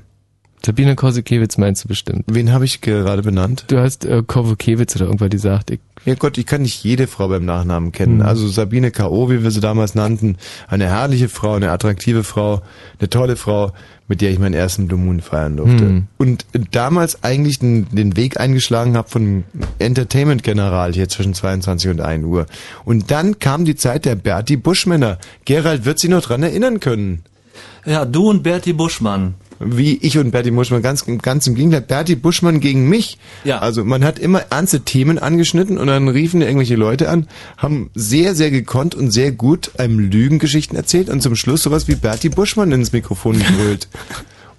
Sabine 0.66 0.96
Kosekiewicz 0.96 1.60
meinst 1.60 1.84
du 1.84 1.88
bestimmt. 1.88 2.24
Wen 2.26 2.52
habe 2.52 2.66
ich 2.66 2.82
gerade 2.82 3.22
benannt? 3.22 3.66
Du 3.68 3.78
hast 3.78 4.06
äh, 4.06 4.24
Kowokiewicz 4.26 4.96
oder 4.96 5.06
irgendwas 5.06 5.30
gesagt. 5.30 5.70
Ich, 5.70 5.82
Ja 6.08 6.16
Gott, 6.16 6.38
ich 6.38 6.46
kann 6.46 6.62
nicht 6.62 6.86
jede 6.86 7.06
Frau 7.06 7.28
beim 7.28 7.44
Nachnamen 7.44 7.92
kennen. 7.92 8.20
Mhm. 8.20 8.22
Also 8.22 8.48
Sabine 8.48 8.92
K.O., 8.92 9.30
wie 9.30 9.44
wir 9.44 9.52
sie 9.52 9.60
damals 9.60 9.94
nannten, 9.94 10.38
eine 10.70 10.86
herrliche 10.86 11.28
Frau, 11.28 11.56
eine 11.56 11.70
attraktive 11.70 12.24
Frau, 12.24 12.62
eine 12.98 13.10
tolle 13.10 13.36
Frau, 13.36 13.74
mit 14.08 14.22
der 14.22 14.32
ich 14.32 14.40
meinen 14.40 14.54
ersten 14.54 14.88
Blue 14.88 14.98
Moon 14.98 15.20
feiern 15.20 15.58
durfte. 15.58 15.84
Mhm. 15.84 16.08
Und 16.18 16.46
damals 16.72 17.26
eigentlich 17.26 17.60
den, 17.60 17.90
den 17.90 18.16
Weg 18.16 18.40
eingeschlagen 18.40 18.96
habe 18.96 19.10
von 19.10 19.44
Entertainment-General 19.80 20.94
hier 20.94 21.10
zwischen 21.10 21.34
22 21.34 21.92
und 21.92 22.00
1 22.00 22.24
Uhr. 22.24 22.46
Und 22.86 23.12
dann 23.12 23.40
kam 23.40 23.66
die 23.66 23.76
Zeit 23.76 24.06
der 24.06 24.16
Bertie 24.16 24.56
Buschmänner. 24.56 25.18
Gerald 25.44 25.84
wird 25.84 26.00
sich 26.00 26.10
noch 26.10 26.22
dran 26.22 26.42
erinnern 26.42 26.80
können. 26.80 27.24
Ja, 27.86 28.06
du 28.06 28.30
und 28.30 28.44
Bertie 28.44 28.72
Buschmann. 28.72 29.34
Wie 29.60 29.98
ich 29.98 30.18
und 30.18 30.32
Bertie 30.32 30.52
Buschmann, 30.52 30.82
ganz, 30.82 31.04
ganz 31.22 31.48
im 31.48 31.56
Gegenteil, 31.56 31.82
Bertie 31.82 32.16
Buschmann 32.16 32.60
gegen 32.60 32.88
mich. 32.88 33.18
Ja. 33.44 33.60
Also 33.60 33.84
man 33.84 34.04
hat 34.04 34.20
immer 34.20 34.42
ernste 34.52 34.82
Themen 34.82 35.18
angeschnitten 35.18 35.78
und 35.78 35.88
dann 35.88 36.08
riefen 36.10 36.42
irgendwelche 36.42 36.76
Leute 36.76 37.10
an, 37.10 37.28
haben 37.58 37.90
sehr, 37.96 38.36
sehr 38.36 38.52
gekonnt 38.52 38.94
und 38.94 39.10
sehr 39.12 39.32
gut 39.32 39.72
einem 39.80 40.00
Lügengeschichten 40.00 40.78
erzählt 40.78 41.10
und 41.10 41.22
zum 41.22 41.36
Schluss 41.36 41.64
sowas 41.64 41.88
wie 41.88 41.96
Bertie 41.96 42.30
Buschmann 42.30 42.72
ins 42.72 42.92
Mikrofon 42.92 43.38
gebrüllt. 43.40 43.88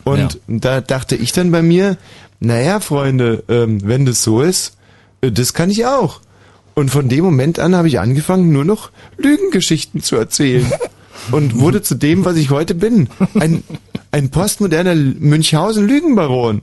Und 0.05 0.19
Ja. 0.19 0.29
da 0.47 0.81
dachte 0.81 1.17
ich 1.17 1.33
dann 1.33 1.51
bei 1.51 1.61
mir, 1.61 1.99
naja, 2.41 2.81
Freunde, 2.81 3.45
ähm, 3.49 3.81
wenn 3.85 4.07
das 4.07 4.23
so 4.23 4.41
ist, 4.41 4.77
äh, 5.21 5.31
das 5.31 5.53
kann 5.53 5.71
ich 5.71 5.85
auch. 5.85 6.21
Und 6.75 6.91
von 6.91 7.09
dem 7.11 7.25
Moment 7.25 7.59
an 7.59 7.75
habe 7.77 7.89
ich 7.89 7.99
angefangen, 8.01 8.51
nur 8.51 8.65
noch 8.65 8.91
Lügengeschichten 9.19 10.01
zu 10.03 10.17
erzählen. 10.17 10.65
Und 11.33 11.59
wurde 11.59 11.83
zu 11.83 11.95
dem, 11.97 12.25
was 12.25 12.37
ich 12.37 12.49
heute 12.51 12.75
bin. 12.75 13.09
Ein, 13.39 13.65
ein 14.11 14.31
postmoderner 14.31 14.94
Münchhausen-Lügenbaron. 14.94 16.62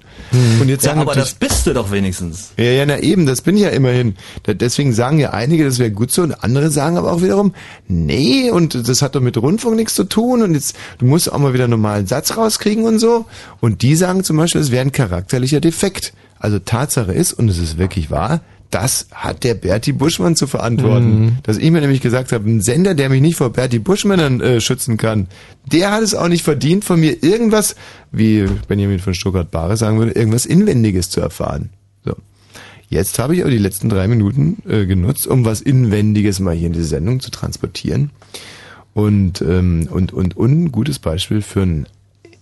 Und 0.60 0.70
jetzt 0.70 0.84
Ja, 0.84 0.90
sagen 0.92 1.02
aber 1.02 1.16
natürlich- 1.16 1.38
das 1.38 1.50
bist 1.50 1.68
du 1.68 1.74
doch 1.74 1.92
wenigstens. 1.92 2.52
ja, 2.58 2.66
ja, 2.66 2.86
na 2.86 3.00
eben, 3.00 3.26
das 3.26 3.42
bin 3.42 3.56
ich 3.56 3.64
ja 3.64 3.70
immerhin. 3.70 4.16
Da- 4.44 4.54
Deswegen 4.54 4.94
sagen 4.94 5.20
ja 5.20 5.32
einige, 5.32 5.64
das 5.66 5.78
wäre 5.80 5.92
gut 5.92 6.12
so, 6.12 6.24
und 6.24 6.44
andere 6.44 6.72
sagen 6.72 6.98
aber 6.98 7.12
auch 7.12 7.22
wiederum, 7.22 7.54
nee, 7.88 8.50
und 8.50 8.88
das 8.88 9.02
hat 9.02 9.16
doch 9.16 9.22
mit 9.22 9.38
Rundfunk 9.38 9.76
nichts 9.76 9.94
zu 9.96 10.06
tun, 10.06 10.42
und 10.42 10.54
jetzt, 10.54 10.76
du 10.98 11.06
musst 11.06 11.32
auch 11.32 11.38
mal 11.38 11.54
wieder 11.54 11.66
einen 11.66 11.72
normalen 11.72 12.08
Satz 12.08 12.36
rauskriegen 12.36 12.84
und 12.86 13.00
so. 13.00 13.26
Und 13.60 13.82
die 13.82 13.96
sagen 13.96 14.24
zum 14.24 14.38
Beispiel, 14.38 14.62
es 14.62 14.72
wäre 14.72 14.82
ein 14.86 14.92
charakterlicher 14.92 15.60
Defekt. 15.62 16.14
Also 16.40 16.60
Tatsache 16.60 17.12
ist, 17.14 17.34
und 17.34 17.50
es 17.50 17.58
ist 17.58 17.78
wirklich 17.78 18.12
wahr, 18.12 18.42
das 18.72 19.08
hat 19.12 19.44
der 19.44 19.54
Bertie 19.54 19.94
Buschmann 19.94 20.36
zu 20.36 20.48
verantworten. 20.48 21.40
Dass 21.44 21.58
ich 21.58 21.72
mir 21.72 21.82
nämlich 21.82 22.02
gesagt 22.02 22.32
habe, 22.32 22.50
ein 22.50 22.62
Sender, 22.62 22.94
der 22.94 23.10
mich 23.10 23.22
nicht 23.22 23.38
vor 23.38 23.52
Bertie 23.52 23.80
Buschmännern 23.80 24.42
äh, 24.42 24.62
schützen 24.62 24.98
kann, 24.98 25.28
der 25.72 25.92
hat 25.92 26.04
es 26.04 26.14
auch 26.14 26.28
nicht 26.28 26.44
verdient, 26.44 26.84
von 26.84 27.00
mir 27.00 27.24
irgendwas, 27.24 27.76
wie 28.12 28.46
Benjamin 28.68 29.00
von 29.00 29.14
Stuttgart-Bahre 29.14 29.78
sagen 29.78 29.98
würde, 29.98 30.12
irgendwas 30.12 30.46
Inwendiges 30.46 31.10
zu 31.10 31.22
erfahren. 31.22 31.70
So. 32.04 32.14
Jetzt 32.90 33.18
habe 33.20 33.36
ich 33.36 33.42
aber 33.42 33.52
die 33.52 33.58
letzten 33.58 33.90
drei 33.90 34.08
Minuten 34.08 34.58
äh, 34.68 34.86
genutzt, 34.86 35.28
um 35.28 35.46
was 35.46 35.62
Inwendiges 35.62 36.40
mal 36.40 36.56
hier 36.56 36.68
in 36.68 36.74
diese 36.74 36.86
Sendung 36.86 37.20
zu 37.20 37.32
transportieren. 37.32 38.12
Und, 38.94 39.42
ähm, 39.42 39.88
und, 39.92 40.14
und, 40.14 40.38
und 40.38 40.66
ein 40.66 40.72
gutes 40.72 41.00
Beispiel 41.00 41.42
für 41.42 41.64
einen, 41.64 41.88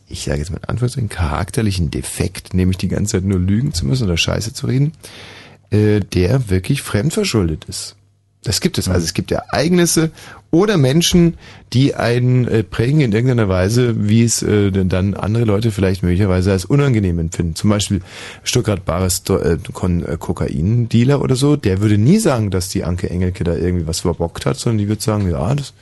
ich 0.07 0.25
sage 0.25 0.39
jetzt 0.39 0.51
mal 0.51 0.57
in 0.57 0.69
Anführungszeichen, 0.69 1.09
charakterlichen 1.09 1.89
Defekt, 1.89 2.53
nämlich 2.53 2.77
die 2.77 2.89
ganze 2.89 3.13
Zeit 3.13 3.23
nur 3.23 3.39
lügen 3.39 3.73
zu 3.73 3.87
müssen 3.87 4.03
oder 4.03 4.17
Scheiße 4.17 4.53
zu 4.53 4.67
reden, 4.67 4.91
äh, 5.73 5.99
der 5.99 6.49
wirklich 6.49 6.81
fremdverschuldet 6.81 7.65
ist. 7.65 7.95
Das 8.43 8.59
gibt 8.61 8.77
es. 8.77 8.89
Also 8.89 9.05
es 9.05 9.13
gibt 9.13 9.31
Ereignisse 9.31 10.11
oder 10.51 10.77
Menschen, 10.77 11.37
die 11.71 11.95
einen 11.95 12.47
äh, 12.47 12.63
prägen 12.63 12.99
in 12.99 13.13
irgendeiner 13.13 13.49
Weise, 13.49 14.07
wie 14.07 14.23
es 14.23 14.43
äh, 14.43 14.69
dann 14.71 15.13
andere 15.15 15.45
Leute 15.45 15.71
vielleicht 15.71 16.03
möglicherweise 16.03 16.51
als 16.51 16.65
unangenehm 16.65 17.19
empfinden. 17.19 17.55
Zum 17.55 17.69
Beispiel 17.69 18.01
Stuttgart 18.43 18.85
Bares 18.85 19.23
äh, 19.29 19.53
äh, 19.53 20.17
Kokain-Dealer 20.17 21.21
oder 21.21 21.35
so, 21.35 21.55
der 21.55 21.81
würde 21.81 21.97
nie 21.97 22.19
sagen, 22.19 22.51
dass 22.51 22.69
die 22.69 22.83
Anke 22.83 23.09
Engelke 23.09 23.43
da 23.43 23.55
irgendwie 23.55 23.87
was 23.87 24.01
verbockt 24.01 24.45
hat, 24.45 24.57
sondern 24.57 24.79
die 24.79 24.89
würde 24.89 25.01
sagen, 25.01 25.31
ja, 25.31 25.55
das 25.55 25.73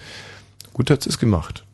gut 0.71 0.89
hat 0.89 1.05
es 1.05 1.17
gemacht. 1.17 1.65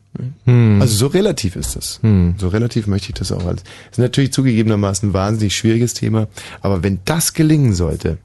Also 0.80 0.94
so 0.94 1.06
relativ 1.08 1.54
ist 1.56 1.76
das. 1.76 2.00
So 2.38 2.48
relativ 2.48 2.86
möchte 2.86 3.08
ich 3.10 3.14
das 3.14 3.30
auch 3.32 3.46
als. 3.46 3.62
ist 3.90 3.98
natürlich 3.98 4.32
zugegebenermaßen 4.32 5.10
ein 5.10 5.12
wahnsinnig 5.12 5.54
schwieriges 5.54 5.94
Thema, 5.94 6.28
aber 6.60 6.82
wenn 6.82 6.98
das 7.04 7.34
gelingen 7.34 7.74
sollte, 7.74 8.18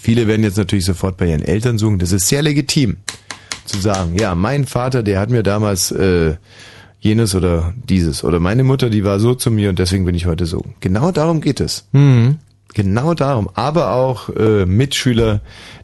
viele 0.00 0.26
werden 0.26 0.42
jetzt 0.42 0.58
natürlich 0.58 0.84
sofort 0.84 1.16
bei 1.16 1.28
ihren 1.30 1.42
Eltern 1.42 1.78
suchen, 1.78 1.98
das 1.98 2.12
ist 2.12 2.28
sehr 2.28 2.42
legitim 2.42 2.96
zu 3.64 3.80
sagen, 3.80 4.16
ja, 4.18 4.34
mein 4.34 4.66
Vater, 4.66 5.02
der 5.02 5.20
hat 5.20 5.30
mir 5.30 5.42
damals 5.42 5.90
äh, 5.90 6.34
jenes 7.00 7.34
oder 7.34 7.72
dieses 7.88 8.22
oder 8.24 8.40
meine 8.40 8.64
Mutter, 8.64 8.90
die 8.90 9.04
war 9.04 9.20
so 9.20 9.34
zu 9.34 9.50
mir 9.50 9.70
und 9.70 9.78
deswegen 9.78 10.04
bin 10.04 10.14
ich 10.14 10.26
heute 10.26 10.44
so. 10.46 10.64
Genau 10.80 11.10
darum 11.12 11.40
geht 11.40 11.60
es. 11.60 11.86
Genau 12.74 13.14
darum. 13.14 13.48
Aber 13.54 13.92
auch 13.92 14.28
äh, 14.30 14.66
Mitschüler, 14.66 15.40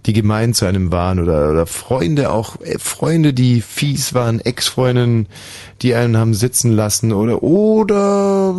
die 0.07 0.13
gemein 0.13 0.55
zu 0.55 0.67
einem 0.67 0.91
waren 0.91 1.21
oder, 1.21 1.51
oder 1.51 1.67
Freunde, 1.67 2.33
auch 2.33 2.61
äh, 2.61 2.79
Freunde, 2.81 3.33
die 3.33 3.61
fies 3.61 4.13
waren, 4.13 4.41
Ex-Freundinnen, 4.41 5.29
die 5.83 5.95
einen 5.95 6.17
haben 6.17 6.35
sitzen 6.35 6.73
lassen 6.73 7.13
oder 7.13 7.45
oder 7.45 8.55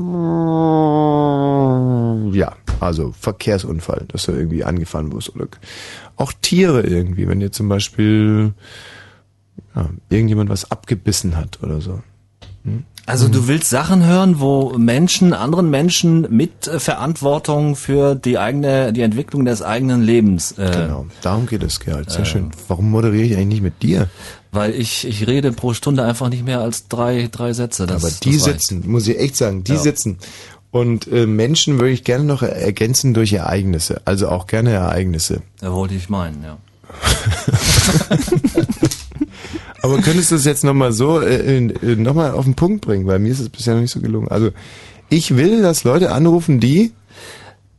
ja, 2.33 2.53
also 2.79 3.13
Verkehrsunfall, 3.19 4.05
dass 4.07 4.29
er 4.29 4.35
irgendwie 4.35 4.63
angefahren 4.63 5.11
wurde 5.11 5.31
oder 5.35 5.47
auch 6.15 6.31
Tiere 6.41 6.81
irgendwie, 6.81 7.27
wenn 7.27 7.41
dir 7.41 7.51
zum 7.51 7.67
Beispiel 7.67 8.53
ja, 9.75 9.89
irgendjemand 10.09 10.49
was 10.49 10.71
abgebissen 10.71 11.35
hat 11.35 11.59
oder 11.61 11.81
so. 11.81 12.01
Also 13.11 13.27
du 13.27 13.49
willst 13.49 13.69
Sachen 13.69 14.05
hören, 14.05 14.39
wo 14.39 14.69
Menschen, 14.77 15.33
anderen 15.33 15.69
Menschen 15.69 16.25
mit 16.33 16.65
äh, 16.67 16.79
Verantwortung 16.79 17.75
für 17.75 18.15
die 18.15 18.37
eigene, 18.37 18.93
die 18.93 19.01
Entwicklung 19.01 19.43
des 19.43 19.61
eigenen 19.61 20.01
Lebens. 20.01 20.53
Äh, 20.53 20.71
Genau, 20.71 21.05
darum 21.21 21.45
geht 21.45 21.61
es, 21.61 21.81
Gerald. 21.81 22.09
Sehr 22.09 22.23
schön. 22.23 22.51
Warum 22.69 22.89
moderiere 22.89 23.25
ich 23.25 23.33
eigentlich 23.35 23.47
nicht 23.47 23.63
mit 23.63 23.83
dir? 23.83 24.07
Weil 24.53 24.73
ich, 24.73 25.05
ich 25.05 25.27
rede 25.27 25.51
pro 25.51 25.73
Stunde 25.73 26.05
einfach 26.05 26.29
nicht 26.29 26.45
mehr 26.45 26.61
als 26.61 26.87
drei, 26.87 27.27
drei 27.29 27.51
Sätze. 27.51 27.85
Das, 27.85 28.01
Aber 28.03 28.13
die 28.23 28.37
sitzen, 28.37 28.89
muss 28.89 29.05
ich 29.07 29.19
echt 29.19 29.35
sagen, 29.35 29.65
die 29.65 29.73
Ja. 29.73 29.79
sitzen. 29.79 30.17
Und 30.71 31.05
äh, 31.11 31.25
Menschen 31.25 31.79
würde 31.79 31.91
ich 31.91 32.05
gerne 32.05 32.23
noch 32.23 32.43
ergänzen 32.43 33.13
durch 33.13 33.33
Ereignisse. 33.33 34.01
Also 34.05 34.29
auch 34.29 34.47
gerne 34.47 34.71
Ereignisse. 34.71 35.41
Ja, 35.61 35.73
wollte 35.73 35.95
ich 35.95 36.07
meinen, 36.07 36.43
ja. 36.43 36.57
Aber 39.81 39.97
könntest 39.99 40.31
du 40.31 40.35
es 40.35 40.45
jetzt 40.45 40.63
nochmal 40.63 40.91
so 40.93 41.19
äh, 41.21 41.57
äh, 41.57 41.95
nochmal 41.95 42.31
auf 42.31 42.45
den 42.45 42.55
Punkt 42.55 42.81
bringen? 42.85 43.07
Weil 43.07 43.19
mir 43.19 43.31
ist 43.31 43.39
es 43.39 43.49
bisher 43.49 43.73
noch 43.73 43.81
nicht 43.81 43.91
so 43.91 43.99
gelungen. 43.99 44.27
Also 44.29 44.49
ich 45.09 45.35
will, 45.35 45.61
dass 45.61 45.83
Leute 45.83 46.11
anrufen, 46.11 46.59
die 46.59 46.91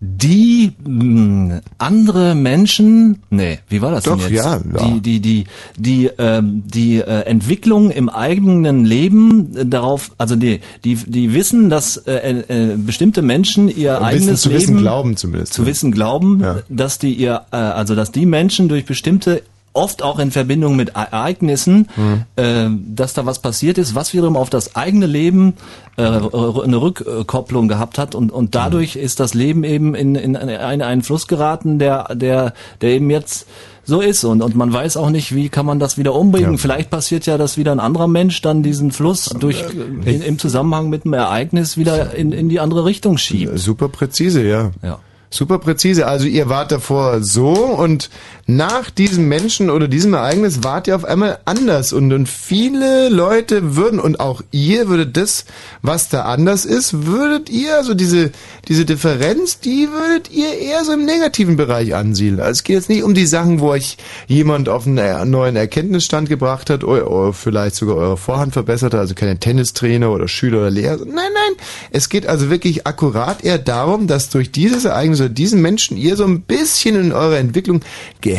Die 0.04 0.72
mh, 0.84 1.60
andere 1.78 2.34
Menschen, 2.34 3.20
nee, 3.30 3.60
wie 3.68 3.80
war 3.80 3.92
das 3.92 4.02
Doch, 4.02 4.16
denn 4.18 4.32
jetzt? 4.34 4.44
ja, 4.44 4.60
ja. 4.74 4.88
Die, 4.88 5.00
die, 5.00 5.20
die, 5.20 5.44
die, 5.78 6.10
ähm, 6.18 6.64
die 6.66 6.96
äh, 6.98 7.20
Entwicklung 7.20 7.92
im 7.92 8.08
eigenen 8.08 8.84
Leben 8.84 9.56
äh, 9.56 9.64
darauf, 9.64 10.10
also 10.18 10.34
die, 10.34 10.58
die, 10.84 10.96
die 10.96 11.32
wissen, 11.34 11.70
dass 11.70 11.98
äh, 11.98 12.42
äh, 12.48 12.76
bestimmte 12.76 13.22
Menschen 13.22 13.68
ihr 13.68 13.92
wissen, 13.92 14.02
eigenes 14.04 14.40
zu 14.42 14.48
Leben 14.48 14.60
wissen 14.60 14.76
glauben 14.78 15.16
zumindest. 15.16 15.52
zu 15.52 15.66
wissen 15.66 15.92
glauben, 15.92 16.40
Ja. 16.40 16.56
dass 16.68 16.98
die 16.98 17.14
ihr, 17.14 17.42
äh, 17.52 17.56
also 17.56 17.94
dass 17.94 18.10
die 18.10 18.26
Menschen 18.26 18.68
durch 18.68 18.84
bestimmte 18.84 19.42
oft 19.74 20.02
auch 20.02 20.18
in 20.18 20.30
Verbindung 20.30 20.76
mit 20.76 20.90
Ereignissen, 20.90 21.88
Mhm. 21.96 22.22
äh, 22.36 22.68
dass 22.94 23.14
da 23.14 23.24
was 23.26 23.38
passiert 23.40 23.78
ist, 23.78 23.94
was 23.94 24.12
wiederum 24.12 24.36
auf 24.36 24.50
das 24.50 24.76
eigene 24.76 25.06
Leben 25.06 25.54
äh, 25.96 26.02
eine 26.02 26.80
Rückkopplung 26.80 27.68
gehabt 27.68 27.98
hat 27.98 28.14
und, 28.14 28.30
und 28.32 28.54
dadurch 28.54 28.96
ist 28.96 29.20
das 29.20 29.34
Leben 29.34 29.64
eben 29.64 29.94
in, 29.94 30.14
in 30.14 30.36
einen, 30.36 30.82
einen 30.82 31.02
Fluss 31.02 31.26
geraten, 31.26 31.78
der, 31.78 32.14
der, 32.14 32.52
der 32.80 32.90
eben 32.90 33.10
jetzt 33.10 33.46
so 33.84 34.00
ist 34.00 34.22
und, 34.24 34.42
und 34.42 34.54
man 34.54 34.72
weiß 34.72 34.96
auch 34.96 35.10
nicht, 35.10 35.34
wie 35.34 35.48
kann 35.48 35.66
man 35.66 35.78
das 35.80 35.98
wieder 35.98 36.14
umbringen. 36.14 36.52
Ja. 36.52 36.58
Vielleicht 36.58 36.88
passiert 36.90 37.26
ja, 37.26 37.36
dass 37.36 37.56
wieder 37.56 37.72
ein 37.72 37.80
anderer 37.80 38.06
Mensch 38.06 38.40
dann 38.40 38.62
diesen 38.62 38.92
Fluss 38.92 39.24
durch, 39.24 39.64
in, 40.04 40.22
im 40.22 40.38
Zusammenhang 40.38 40.88
mit 40.88 41.04
einem 41.04 41.14
Ereignis 41.14 41.76
wieder 41.76 42.14
in, 42.14 42.30
in 42.30 42.48
die 42.48 42.60
andere 42.60 42.84
Richtung 42.84 43.18
schiebt. 43.18 43.58
Super 43.58 43.88
präzise, 43.88 44.42
ja. 44.46 44.70
Ja. 44.82 45.00
Super 45.30 45.58
präzise. 45.58 46.06
Also 46.06 46.26
ihr 46.26 46.48
wart 46.50 46.70
davor 46.72 47.22
so 47.22 47.52
und 47.54 48.10
nach 48.56 48.90
diesem 48.90 49.28
Menschen 49.28 49.70
oder 49.70 49.88
diesem 49.88 50.14
Ereignis 50.14 50.62
wart 50.62 50.86
ihr 50.86 50.96
auf 50.96 51.04
einmal 51.04 51.38
anders 51.44 51.92
und, 51.92 52.12
und 52.12 52.28
viele 52.28 53.08
Leute 53.08 53.76
würden 53.76 54.00
und 54.00 54.20
auch 54.20 54.42
ihr 54.50 54.88
würdet 54.88 55.16
das, 55.16 55.44
was 55.82 56.08
da 56.08 56.22
anders 56.22 56.64
ist, 56.64 57.06
würdet 57.06 57.50
ihr, 57.50 57.76
also 57.76 57.94
diese, 57.94 58.30
diese 58.68 58.84
Differenz, 58.84 59.60
die 59.60 59.88
würdet 59.90 60.30
ihr 60.30 60.58
eher 60.58 60.84
so 60.84 60.92
im 60.92 61.04
negativen 61.04 61.56
Bereich 61.56 61.94
ansiedeln. 61.94 62.40
Also 62.40 62.52
es 62.52 62.64
geht 62.64 62.76
jetzt 62.76 62.88
nicht 62.88 63.02
um 63.02 63.14
die 63.14 63.26
Sachen, 63.26 63.60
wo 63.60 63.68
euch 63.68 63.96
jemand 64.26 64.68
auf 64.68 64.86
einen 64.86 65.30
neuen 65.30 65.56
Erkenntnisstand 65.56 66.28
gebracht 66.28 66.70
hat 66.70 66.84
oder, 66.84 67.10
oder 67.10 67.32
vielleicht 67.32 67.76
sogar 67.76 67.96
eure 67.96 68.16
Vorhand 68.16 68.52
verbessert 68.52 68.94
hat, 68.94 69.00
also 69.00 69.14
keine 69.14 69.38
Tennistrainer 69.38 70.10
oder 70.10 70.28
Schüler 70.28 70.58
oder 70.58 70.70
Lehrer. 70.70 70.98
Nein, 70.98 71.14
nein. 71.14 71.56
Es 71.90 72.08
geht 72.08 72.26
also 72.26 72.50
wirklich 72.50 72.86
akkurat 72.86 73.44
eher 73.44 73.58
darum, 73.58 74.06
dass 74.06 74.28
durch 74.28 74.52
dieses 74.52 74.84
Ereignis 74.84 75.20
oder 75.20 75.28
diesen 75.28 75.60
Menschen 75.62 75.96
ihr 75.96 76.16
so 76.16 76.24
ein 76.24 76.42
bisschen 76.42 76.96
in 76.96 77.12
eurer 77.12 77.38
Entwicklung 77.38 77.80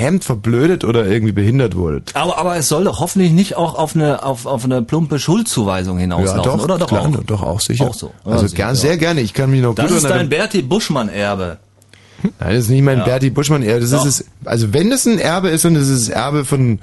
gehemmt, 0.03 0.23
verblödet 0.23 0.83
oder 0.83 1.05
irgendwie 1.05 1.31
behindert 1.31 1.75
wurdet. 1.75 2.11
Aber, 2.13 2.37
aber 2.37 2.55
es 2.57 2.67
soll 2.67 2.83
doch 2.83 2.99
hoffentlich 2.99 3.31
nicht 3.31 3.55
auch 3.55 3.75
auf 3.75 3.95
eine, 3.95 4.23
auf, 4.23 4.45
auf 4.45 4.65
eine 4.65 4.81
plumpe 4.81 5.17
Schuldzuweisung 5.19 5.97
hinauslaufen, 5.97 6.61
oder? 6.61 6.77
Doch 6.77 6.87
klar, 6.87 7.07
auch. 7.07 7.23
doch 7.25 7.41
auch 7.41 7.59
sicher. 7.61 7.87
Auch 7.87 7.93
so. 7.93 8.11
Ja, 8.25 8.31
Also 8.33 8.47
sicher, 8.47 8.55
gern, 8.57 8.69
ja. 8.69 8.75
sehr 8.75 8.97
gerne. 8.97 9.21
Ich 9.21 9.33
kann 9.33 9.49
mich 9.49 9.61
noch 9.61 9.75
Das 9.75 9.87
gut 9.87 9.97
ist 9.97 10.03
erinnern. 10.03 10.29
dein 10.29 10.29
Bertie 10.29 10.61
Buschmann-Erbe. 10.61 11.57
Nein, 12.23 12.31
das 12.39 12.55
ist 12.65 12.69
nicht 12.69 12.83
mein 12.83 12.99
Ja. 12.99 13.03
Bertie 13.05 13.29
Buschmann 13.29 13.63
Erbe. 13.63 13.81
Das 13.81 13.91
Doch. 13.91 14.05
ist 14.05 14.21
es. 14.21 14.25
Also 14.45 14.73
wenn 14.73 14.91
es 14.91 15.05
ein 15.05 15.19
Erbe 15.19 15.49
ist, 15.49 15.65
ist 15.65 15.89
es 15.89 16.05
das 16.07 16.09
Erbe 16.09 16.45
von 16.45 16.79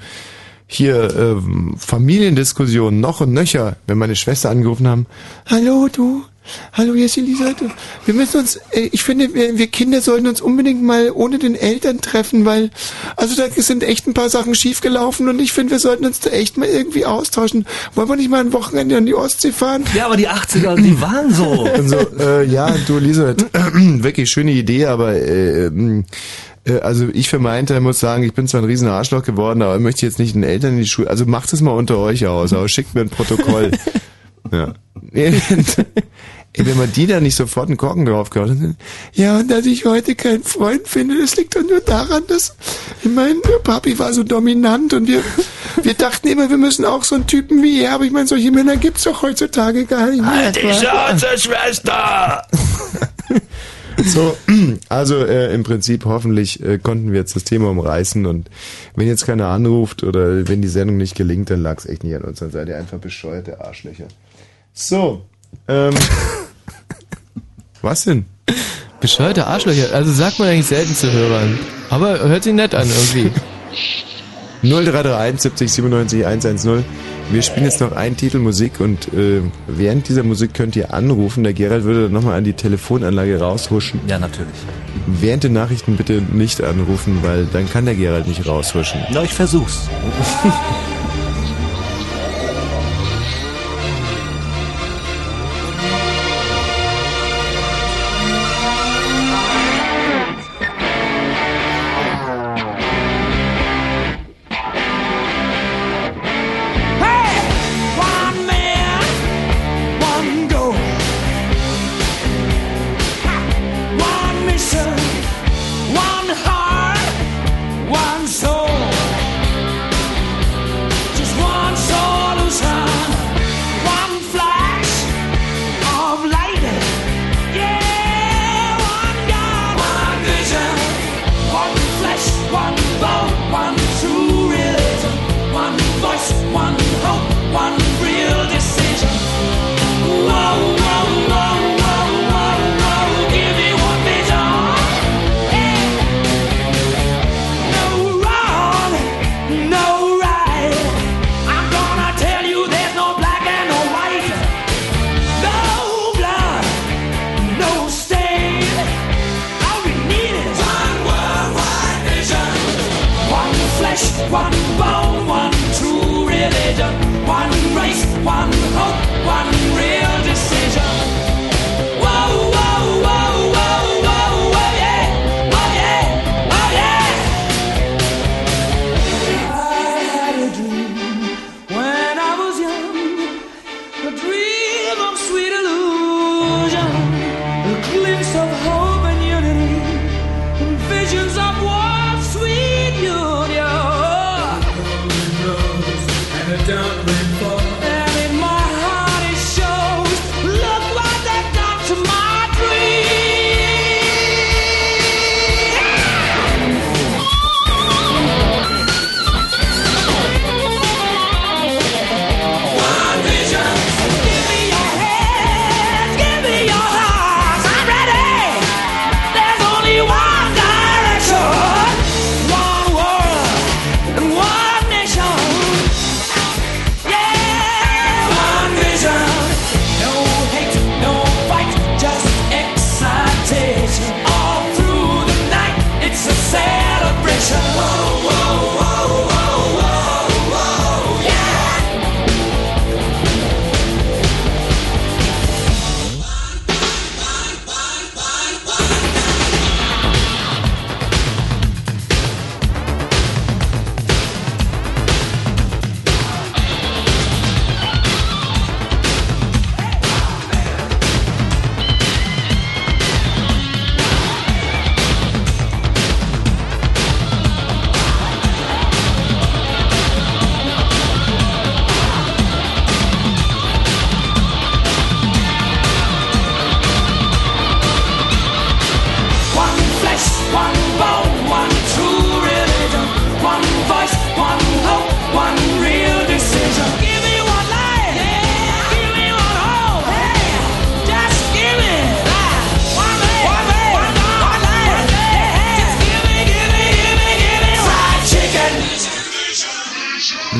hier 0.67 1.13
ähm, 1.17 1.75
Familiendiskussionen 1.77 2.99
noch 3.01 3.21
und 3.21 3.33
nöcher, 3.33 3.75
wenn 3.87 3.97
meine 3.97 4.15
Schwester 4.15 4.49
angerufen 4.49 4.87
haben. 4.87 5.05
Hallo 5.49 5.87
du, 5.91 6.23
Hallo, 6.73 6.95
hier 6.95 7.05
ist 7.05 7.17
Elisabeth. 7.17 7.57
Wir 8.05 8.13
müssen 8.13 8.39
uns, 8.39 8.55
äh, 8.71 8.89
ich 8.91 9.03
finde, 9.03 9.33
wir, 9.33 9.57
wir 9.57 9.67
Kinder 9.67 10.01
sollten 10.01 10.27
uns 10.27 10.41
unbedingt 10.41 10.81
mal 10.81 11.11
ohne 11.11 11.37
den 11.37 11.55
Eltern 11.55 12.01
treffen, 12.01 12.45
weil, 12.45 12.71
also 13.15 13.35
da 13.35 13.49
sind 13.49 13.83
echt 13.83 14.07
ein 14.07 14.13
paar 14.13 14.29
Sachen 14.29 14.55
schiefgelaufen 14.55 15.29
und 15.29 15.39
ich 15.39 15.51
finde, 15.51 15.71
wir 15.71 15.79
sollten 15.79 16.05
uns 16.05 16.19
da 16.19 16.31
echt 16.31 16.57
mal 16.57 16.67
irgendwie 16.67 17.05
austauschen. 17.05 17.65
Wollen 17.93 18.09
wir 18.09 18.15
nicht 18.15 18.29
mal 18.29 18.41
ein 18.41 18.53
Wochenende 18.53 18.97
an 18.97 19.05
die 19.05 19.13
Ostsee 19.13 19.51
fahren? 19.51 19.83
Ja, 19.93 20.07
aber 20.07 20.17
die 20.17 20.29
80er, 20.29 20.75
die 20.81 20.99
waren 20.99 21.33
so. 21.33 21.45
Und 21.45 21.89
so, 21.89 21.97
äh, 22.19 22.45
ja, 22.45 22.73
du 22.87 22.97
Elisabeth, 22.97 23.45
wirklich 23.53 24.29
schöne 24.29 24.51
Idee, 24.51 24.87
aber 24.87 25.13
äh, 25.13 25.67
ähm, 25.67 26.05
äh, 26.65 26.79
also 26.79 27.07
ich 27.13 27.29
für 27.29 27.39
meinen 27.39 27.67
Teil 27.67 27.81
muss 27.81 27.99
sagen, 27.99 28.23
ich 28.23 28.33
bin 28.33 28.47
zwar 28.47 28.61
ein 28.61 28.65
riesen 28.65 28.87
Arschloch 28.87 29.23
geworden, 29.23 29.61
aber 29.61 29.75
ich 29.75 29.81
möchte 29.81 30.05
jetzt 30.05 30.19
nicht 30.19 30.35
den 30.35 30.43
Eltern 30.43 30.71
in 30.71 30.79
die 30.79 30.87
Schule, 30.87 31.09
also 31.09 31.25
macht 31.25 31.53
es 31.53 31.61
mal 31.61 31.71
unter 31.71 31.97
euch 31.97 32.25
aus, 32.25 32.53
aber 32.53 32.67
schickt 32.67 32.95
mir 32.95 33.01
ein 33.01 33.09
Protokoll. 33.09 33.71
ja. 34.51 34.73
Ey, 36.53 36.65
wenn 36.65 36.77
man 36.77 36.91
die 36.91 37.07
da 37.07 37.21
nicht 37.21 37.35
sofort 37.35 37.69
einen 37.69 37.77
Korken 37.77 38.05
drauf 38.05 38.29
gehauen 38.29 38.61
hat. 38.61 38.75
Ja, 39.13 39.39
und 39.39 39.49
dass 39.49 39.65
ich 39.65 39.85
heute 39.85 40.15
keinen 40.15 40.43
Freund 40.43 40.85
finde, 40.85 41.17
das 41.17 41.37
liegt 41.37 41.55
doch 41.55 41.61
nur 41.61 41.79
daran, 41.79 42.23
dass, 42.27 42.55
ich 43.01 43.09
meine, 43.09 43.39
Papi 43.63 43.97
war 43.97 44.11
so 44.11 44.23
dominant 44.23 44.93
und 44.93 45.07
wir, 45.07 45.23
wir 45.81 45.93
dachten 45.93 46.27
immer, 46.27 46.49
wir 46.49 46.57
müssen 46.57 46.83
auch 46.83 47.05
so 47.05 47.15
einen 47.15 47.25
Typen 47.25 47.63
wie 47.63 47.81
er, 47.81 47.93
aber 47.93 48.03
ich 48.03 48.11
meine, 48.11 48.27
solche 48.27 48.51
Männer 48.51 48.75
gibt's 48.75 49.03
doch 49.03 49.21
heutzutage 49.21 49.85
gar 49.85 50.11
nicht 50.11 50.21
mehr. 50.21 50.35
Halt 50.35 50.57
die 50.57 50.73
Schnauze, 50.73 51.37
Schwester! 51.37 52.45
So, 54.03 54.35
also 54.89 55.23
äh, 55.23 55.53
im 55.53 55.63
Prinzip 55.63 56.05
hoffentlich 56.05 56.61
äh, 56.63 56.79
konnten 56.79 57.11
wir 57.11 57.19
jetzt 57.19 57.35
das 57.35 57.43
Thema 57.43 57.69
umreißen 57.69 58.25
und 58.25 58.49
wenn 58.95 59.07
jetzt 59.07 59.25
keiner 59.25 59.47
anruft 59.47 60.03
oder 60.03 60.47
wenn 60.47 60.61
die 60.61 60.67
Sendung 60.67 60.97
nicht 60.97 61.15
gelingt, 61.15 61.49
dann 61.49 61.61
lag's 61.61 61.85
echt 61.85 62.03
nicht 62.03 62.15
an 62.15 62.23
uns, 62.23 62.39
dann 62.39 62.51
seid 62.51 62.67
ihr 62.67 62.77
einfach 62.77 62.97
bescheuerte 62.97 63.61
Arschlöcher. 63.61 64.07
So, 64.73 65.25
ähm, 65.67 65.93
was 67.81 68.03
denn? 68.03 68.25
Bescheuerte 68.99 69.47
Arschlöcher. 69.47 69.93
Also 69.93 70.11
sagt 70.11 70.39
man 70.39 70.49
eigentlich 70.49 70.67
selten 70.67 70.95
zu 70.95 71.11
Hörern. 71.11 71.57
Aber 71.89 72.19
hört 72.19 72.43
sich 72.43 72.53
nett 72.53 72.75
an 72.75 72.87
irgendwie. 72.87 73.31
0331 74.63 75.41
70 75.41 75.71
97 75.71 76.25
110. 76.25 76.85
Wir 77.31 77.41
spielen 77.41 77.65
jetzt 77.65 77.79
noch 77.79 77.93
einen 77.93 78.15
Titel 78.15 78.37
Musik 78.39 78.79
und 78.79 79.11
äh, 79.13 79.41
während 79.67 80.07
dieser 80.07 80.23
Musik 80.23 80.53
könnt 80.53 80.75
ihr 80.75 80.93
anrufen. 80.93 81.43
Der 81.43 81.53
Gerald 81.53 81.83
würde 81.83 82.03
dann 82.03 82.11
nochmal 82.11 82.37
an 82.37 82.43
die 82.43 82.53
Telefonanlage 82.53 83.39
raushuschen. 83.39 84.01
Ja, 84.07 84.19
natürlich. 84.19 84.53
Während 85.07 85.43
den 85.45 85.53
Nachrichten 85.53 85.97
bitte 85.97 86.21
nicht 86.31 86.61
anrufen, 86.61 87.19
weil 87.23 87.45
dann 87.45 87.69
kann 87.69 87.85
der 87.85 87.95
Gerald 87.95 88.27
nicht 88.27 88.45
raushuschen. 88.45 89.01
Na, 89.11 89.23
ich 89.23 89.33
versuch's. 89.33 89.89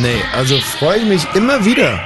Nee, 0.01 0.21
also 0.35 0.57
freue 0.57 0.97
ich 0.99 1.05
mich 1.05 1.27
immer 1.35 1.63
wieder. 1.63 1.99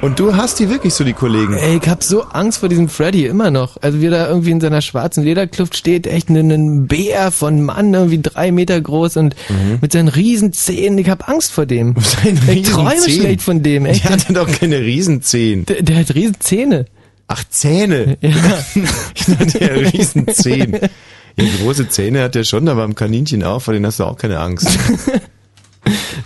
Und 0.00 0.18
du 0.18 0.34
hast 0.34 0.58
die 0.58 0.68
wirklich 0.68 0.94
so, 0.94 1.04
die 1.04 1.12
Kollegen. 1.12 1.54
Ey, 1.54 1.78
ich 1.80 1.88
hab 1.88 2.02
so 2.02 2.22
Angst 2.22 2.58
vor 2.58 2.68
diesem 2.68 2.88
Freddy 2.88 3.26
immer 3.26 3.50
noch. 3.50 3.76
Also 3.82 4.00
wie 4.00 4.06
er 4.06 4.10
da 4.10 4.28
irgendwie 4.28 4.50
in 4.50 4.60
seiner 4.60 4.80
schwarzen 4.80 5.22
Lederkluft 5.22 5.76
steht, 5.76 6.06
echt 6.06 6.28
ein, 6.28 6.50
ein 6.50 6.86
Bär 6.88 7.30
von 7.30 7.62
Mann, 7.62 7.94
irgendwie 7.94 8.20
drei 8.20 8.50
Meter 8.50 8.80
groß 8.80 9.18
und 9.18 9.36
mit 9.80 9.92
seinen 9.92 10.08
riesen 10.08 10.52
Zähnen. 10.52 10.98
Ich 10.98 11.08
hab 11.08 11.28
Angst 11.28 11.52
vor 11.52 11.66
dem. 11.66 11.94
Ich 12.48 12.62
träume 12.62 12.90
Riesenzähne. 12.92 13.20
schlecht 13.20 13.42
von 13.42 13.62
dem, 13.62 13.86
echt. 13.86 14.04
Der 14.04 14.10
hat 14.10 14.28
ja 14.28 14.34
doch 14.34 14.50
keine 14.50 14.80
Riesenzehen. 14.80 15.66
Der, 15.66 15.82
der 15.82 15.96
hat 15.98 16.14
riesen 16.14 16.40
Zähne. 16.40 16.86
Ach, 17.28 17.44
Zähne. 17.48 18.16
Ja. 18.22 18.30
Ich 19.14 19.26
dachte, 19.26 19.58
der 19.58 19.76
hat 19.76 19.92
Riesenzähne. 19.94 20.90
Ja, 21.36 21.44
große 21.62 21.88
Zähne 21.90 22.22
hat 22.22 22.34
er 22.34 22.44
schon, 22.44 22.68
aber 22.68 22.82
am 22.82 22.94
Kaninchen 22.94 23.44
auch, 23.44 23.60
vor 23.62 23.72
denen 23.74 23.86
hast 23.86 24.00
du 24.00 24.04
auch 24.04 24.16
keine 24.16 24.40
Angst. 24.40 24.66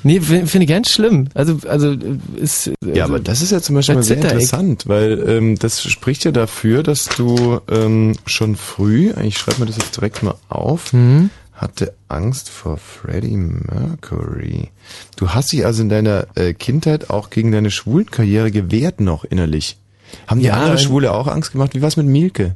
Nee, 0.02 0.20
finde 0.20 0.46
find 0.46 0.62
ich 0.64 0.68
ganz 0.68 0.90
schlimm. 0.90 1.28
Also, 1.34 1.58
also 1.66 1.96
ist. 2.36 2.70
Ja, 2.84 3.04
aber 3.06 3.18
das 3.18 3.40
ist 3.42 3.52
ja 3.52 3.60
zum 3.60 3.74
Beispiel 3.74 3.94
mal 3.94 4.02
sehr 4.02 4.16
interessant, 4.18 4.86
weil 4.86 5.24
ähm, 5.26 5.58
das 5.58 5.82
spricht 5.82 6.24
ja 6.24 6.30
dafür, 6.30 6.82
dass 6.82 7.06
du 7.06 7.60
ähm, 7.70 8.14
schon 8.26 8.56
früh, 8.56 9.12
ich 9.22 9.38
schreibe 9.38 9.60
mir 9.60 9.66
das 9.66 9.76
jetzt 9.78 9.96
direkt 9.96 10.22
mal 10.22 10.34
auf, 10.50 10.92
Mhm. 10.92 11.30
hatte 11.54 11.94
Angst 12.08 12.50
vor 12.50 12.76
Freddie 12.76 13.36
Mercury. 13.36 14.68
Du 15.16 15.30
hast 15.30 15.52
dich 15.52 15.64
also 15.64 15.82
in 15.82 15.88
deiner 15.88 16.26
äh, 16.34 16.52
Kindheit 16.52 17.08
auch 17.10 17.30
gegen 17.30 17.50
deine 17.52 17.70
Schwulenkarriere 17.70 18.50
gewehrt 18.50 19.00
noch 19.00 19.24
innerlich. 19.24 19.78
Haben 20.26 20.40
die 20.40 20.46
Ja, 20.46 20.54
andere 20.54 20.78
Schwule 20.78 21.12
auch 21.12 21.26
Angst 21.28 21.52
gemacht? 21.52 21.74
Wie 21.74 21.82
war's 21.82 21.96
mit 21.96 22.06
Mielke? 22.06 22.54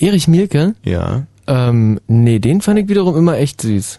Erich 0.00 0.26
Mielke? 0.28 0.74
Ja. 0.84 1.26
Ähm, 1.46 2.00
nee, 2.06 2.38
den 2.38 2.60
fand 2.60 2.78
ich 2.80 2.88
wiederum 2.88 3.16
immer 3.16 3.38
echt 3.38 3.62
süß. 3.62 3.98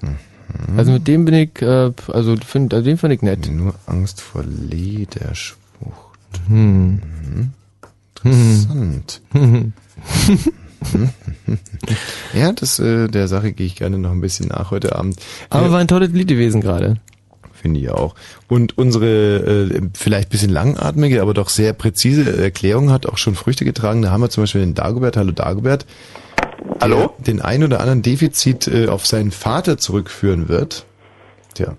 Mhm. 0.68 0.80
Also 0.80 0.92
mit 0.92 1.08
dem 1.08 1.26
bin 1.26 1.34
ich, 1.34 1.62
äh, 1.62 1.92
also, 2.08 2.36
find, 2.38 2.74
also 2.74 2.86
den 2.86 2.98
fand 2.98 3.14
ich 3.14 3.22
nett. 3.22 3.50
Nur 3.52 3.76
Angst 3.86 4.22
vor 4.22 4.44
Lederschwucht. 4.44 5.60
Hm. 6.48 7.02
Mhm. 7.02 7.52
Interessant. 8.24 9.22
Mhm. 9.34 9.74
ja, 12.34 12.52
das 12.54 12.80
äh, 12.80 13.08
der 13.08 13.28
Sache 13.28 13.52
gehe 13.54 13.66
ich 13.66 13.76
gerne 13.76 13.98
noch 13.98 14.12
ein 14.12 14.22
bisschen 14.22 14.48
nach 14.48 14.72
heute 14.72 14.96
Abend. 14.96 15.18
Aber 15.50 15.68
Äh, 15.68 15.72
war 15.72 15.80
ein 15.80 15.88
tolles 15.88 16.12
Lied 16.12 16.28
gewesen 16.28 16.62
gerade. 16.62 16.96
Finde 17.54 17.80
ich 17.80 17.90
auch. 17.92 18.16
Und 18.48 18.78
unsere 18.78 19.70
äh, 19.72 19.82
vielleicht 19.94 20.30
bisschen 20.30 20.50
langatmige, 20.50 21.22
aber 21.22 21.36
doch 21.36 21.50
sehr 21.50 21.74
präzise 21.74 22.42
Erklärung 22.42 22.90
hat 22.90 23.06
auch 23.06 23.20
schon 23.20 23.36
Früchte 23.36 23.66
getragen. 23.66 24.02
Da 24.02 24.10
haben 24.10 24.22
wir 24.22 24.30
zum 24.30 24.44
Beispiel 24.44 24.62
den 24.62 24.74
Dagobert. 24.74 25.16
Hallo 25.16 25.32
Dagobert. 25.32 25.86
Hallo? 26.80 27.14
Der 27.20 27.34
den 27.34 27.42
ein 27.42 27.64
oder 27.64 27.80
anderen 27.80 28.02
Defizit 28.02 28.68
äh, 28.68 28.88
auf 28.88 29.06
seinen 29.06 29.32
Vater 29.32 29.78
zurückführen 29.78 30.50
wird. 30.50 30.86
Tja, 31.54 31.76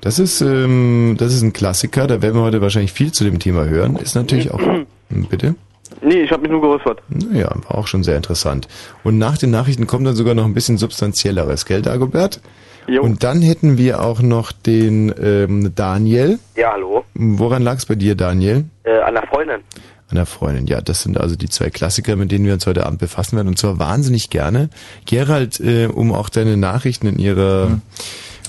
das 0.00 0.18
ist, 0.18 0.40
ähm, 0.42 1.16
das 1.18 1.32
ist 1.32 1.42
ein 1.42 1.52
Klassiker. 1.52 2.06
Da 2.06 2.20
werden 2.20 2.36
wir 2.36 2.42
heute 2.42 2.60
wahrscheinlich 2.60 2.92
viel 2.92 3.12
zu 3.12 3.24
dem 3.24 3.38
Thema 3.38 3.64
hören. 3.64 3.96
Ist 3.96 4.14
natürlich 4.14 4.50
auch... 4.52 4.60
Hm, 4.60 4.86
Bitte? 5.30 5.54
Nee, 6.02 6.22
ich 6.22 6.30
habe 6.30 6.42
mich 6.42 6.50
nur 6.50 6.60
geräuspert. 6.60 7.00
Naja, 7.08 7.50
war 7.68 7.78
auch 7.78 7.86
schon 7.86 8.02
sehr 8.04 8.16
interessant. 8.16 8.68
Und 9.04 9.18
nach 9.18 9.38
den 9.38 9.50
Nachrichten 9.50 9.86
kommt 9.86 10.06
dann 10.06 10.16
sogar 10.16 10.34
noch 10.34 10.44
ein 10.44 10.54
bisschen 10.54 10.76
substanzielleres, 10.76 11.66
gell, 11.66 11.82
Dagobert? 11.82 12.40
Jo. 12.86 13.02
Und 13.02 13.24
dann 13.24 13.40
hätten 13.40 13.78
wir 13.78 14.02
auch 14.02 14.20
noch 14.20 14.52
den 14.52 15.14
ähm, 15.18 15.74
Daniel. 15.74 16.38
Ja, 16.56 16.72
hallo. 16.72 17.04
Woran 17.14 17.62
lag 17.62 17.76
es 17.76 17.86
bei 17.86 17.94
dir, 17.94 18.14
Daniel? 18.14 18.64
Äh, 18.82 18.98
an 19.00 19.14
der 19.14 19.26
Freundin. 19.26 19.60
An 20.08 20.16
der 20.16 20.26
Freundin. 20.26 20.66
Ja, 20.66 20.80
das 20.82 21.02
sind 21.02 21.18
also 21.18 21.34
die 21.34 21.48
zwei 21.48 21.70
Klassiker, 21.70 22.14
mit 22.16 22.30
denen 22.30 22.44
wir 22.44 22.52
uns 22.52 22.66
heute 22.66 22.84
Abend 22.84 22.98
befassen 22.98 23.36
werden. 23.36 23.48
Und 23.48 23.58
zwar 23.58 23.78
wahnsinnig 23.78 24.28
gerne. 24.28 24.68
Gerald, 25.06 25.60
äh, 25.60 25.86
um 25.86 26.12
auch 26.12 26.28
deine 26.28 26.56
Nachrichten 26.56 27.06
in 27.06 27.18
ihrer 27.18 27.80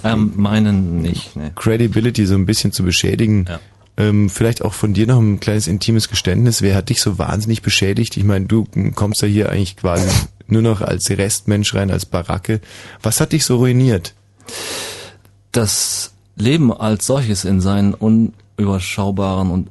Ähm, 0.04 0.34
meinen 0.36 1.02
nicht, 1.02 1.36
ne. 1.36 1.52
Credibility 1.56 2.26
so 2.26 2.36
ein 2.36 2.46
bisschen 2.46 2.72
zu 2.72 2.84
beschädigen. 2.84 3.46
Ja. 3.48 3.60
Ähm, 3.98 4.30
vielleicht 4.30 4.64
auch 4.64 4.74
von 4.74 4.94
dir 4.94 5.08
noch 5.08 5.20
ein 5.20 5.40
kleines 5.40 5.68
intimes 5.68 6.10
Geständnis. 6.10 6.62
Wer 6.62 6.76
hat 6.76 6.90
dich 6.90 7.00
so 7.00 7.18
wahnsinnig 7.18 7.62
beschädigt? 7.62 8.18
Ich 8.18 8.26
meine, 8.26 8.46
du 8.46 8.68
kommst 8.94 9.22
ja 9.22 9.28
hier 9.28 9.50
eigentlich 9.50 9.78
quasi 9.78 10.10
nur 10.48 10.62
noch 10.62 10.82
als 10.82 11.10
Restmensch 11.10 11.74
rein, 11.74 11.90
als 11.90 12.06
Baracke. 12.06 12.60
Was 13.02 13.22
hat 13.22 13.32
dich 13.32 13.46
so 13.46 13.56
ruiniert? 13.56 14.14
Das 15.54 16.12
Leben 16.36 16.74
als 16.74 17.06
solches 17.06 17.46
in 17.46 17.62
seinen 17.62 17.94
unüberschaubaren 17.94 19.50
und 19.50 19.70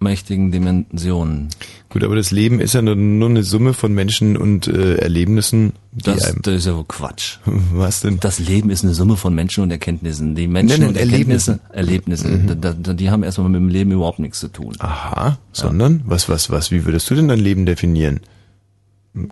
übermächtigen 0.00 0.52
Dimensionen. 0.52 1.48
Gut, 1.88 2.04
aber 2.04 2.14
das 2.16 2.30
Leben 2.30 2.60
ist 2.60 2.74
ja 2.74 2.82
nur, 2.82 2.94
nur 2.94 3.28
eine 3.28 3.42
Summe 3.42 3.74
von 3.74 3.92
Menschen 3.94 4.36
und 4.36 4.68
äh, 4.68 4.96
Erlebnissen, 4.96 5.72
Das, 5.92 6.34
das 6.42 6.54
ist 6.54 6.66
ja 6.66 6.76
wohl 6.76 6.84
Quatsch. 6.86 7.38
Was 7.72 8.00
denn? 8.02 8.20
Das 8.20 8.38
Leben 8.38 8.70
ist 8.70 8.84
eine 8.84 8.94
Summe 8.94 9.16
von 9.16 9.34
Menschen 9.34 9.64
und 9.64 9.70
Erkenntnissen. 9.70 10.34
Die 10.34 10.46
Menschen 10.46 10.80
Nein, 10.80 10.80
nein, 10.80 10.88
und 10.90 10.96
Erkenntnisse, 10.96 11.58
Erlebnisse, 11.72 12.28
Mhm. 12.28 12.60
da, 12.60 12.72
da, 12.72 12.92
die 12.92 13.10
haben 13.10 13.22
erstmal 13.24 13.48
mit 13.48 13.60
dem 13.60 13.68
Leben 13.68 13.90
überhaupt 13.90 14.18
nichts 14.20 14.38
zu 14.40 14.48
tun. 14.48 14.74
Aha, 14.78 15.38
sondern? 15.52 16.02
Was, 16.06 16.28
was, 16.28 16.50
was, 16.50 16.70
wie 16.70 16.84
würdest 16.84 17.10
du 17.10 17.14
denn 17.16 17.28
dein 17.28 17.40
Leben 17.40 17.66
definieren? 17.66 18.20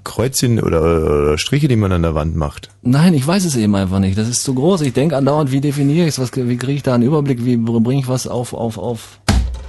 Kreuzchen 0.02 0.58
oder, 0.60 0.80
oder 0.82 1.38
Striche, 1.38 1.68
die 1.68 1.76
man 1.76 1.92
an 1.92 2.02
der 2.02 2.14
Wand 2.16 2.34
macht? 2.34 2.70
Nein, 2.82 3.14
ich 3.14 3.24
weiß 3.24 3.44
es 3.44 3.54
eben 3.54 3.76
einfach 3.76 4.00
nicht. 4.00 4.18
Das 4.18 4.28
ist 4.28 4.42
zu 4.42 4.54
groß. 4.54 4.80
Ich 4.80 4.94
denke 4.94 5.16
andauernd, 5.16 5.52
wie 5.52 5.60
definiere 5.60 6.08
ich 6.08 6.18
es? 6.18 6.32
Wie 6.36 6.56
kriege 6.56 6.72
ich 6.72 6.82
da 6.82 6.94
einen 6.94 7.04
Überblick? 7.04 7.44
Wie 7.44 7.56
bringe 7.56 8.00
ich 8.00 8.08
was 8.08 8.26
auf, 8.26 8.52
auf, 8.52 8.78
auf? 8.78 9.20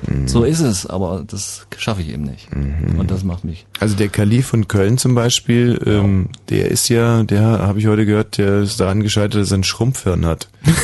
Mhm. 0.05 0.27
So 0.27 0.43
ist 0.43 0.59
es, 0.59 0.85
aber 0.85 1.23
das 1.25 1.65
schaffe 1.77 2.01
ich 2.01 2.09
eben 2.09 2.23
nicht. 2.23 2.47
Und 2.53 3.09
das 3.09 3.23
macht 3.23 3.43
mich. 3.43 3.65
Also 3.79 3.95
der 3.95 4.09
Kalif 4.09 4.47
von 4.47 4.67
Köln 4.67 4.97
zum 4.97 5.15
Beispiel, 5.15 5.81
ähm, 5.85 6.29
der 6.49 6.69
ist 6.69 6.89
ja, 6.89 7.23
der 7.23 7.41
habe 7.41 7.79
ich 7.79 7.87
heute 7.87 8.05
gehört, 8.05 8.37
der 8.37 8.61
ist 8.61 8.79
daran 8.79 9.01
gescheitert, 9.01 9.41
dass 9.41 9.51
er 9.51 9.59
ein 9.59 9.63
Schrumpfhirn 9.63 10.25
hat. 10.25 10.49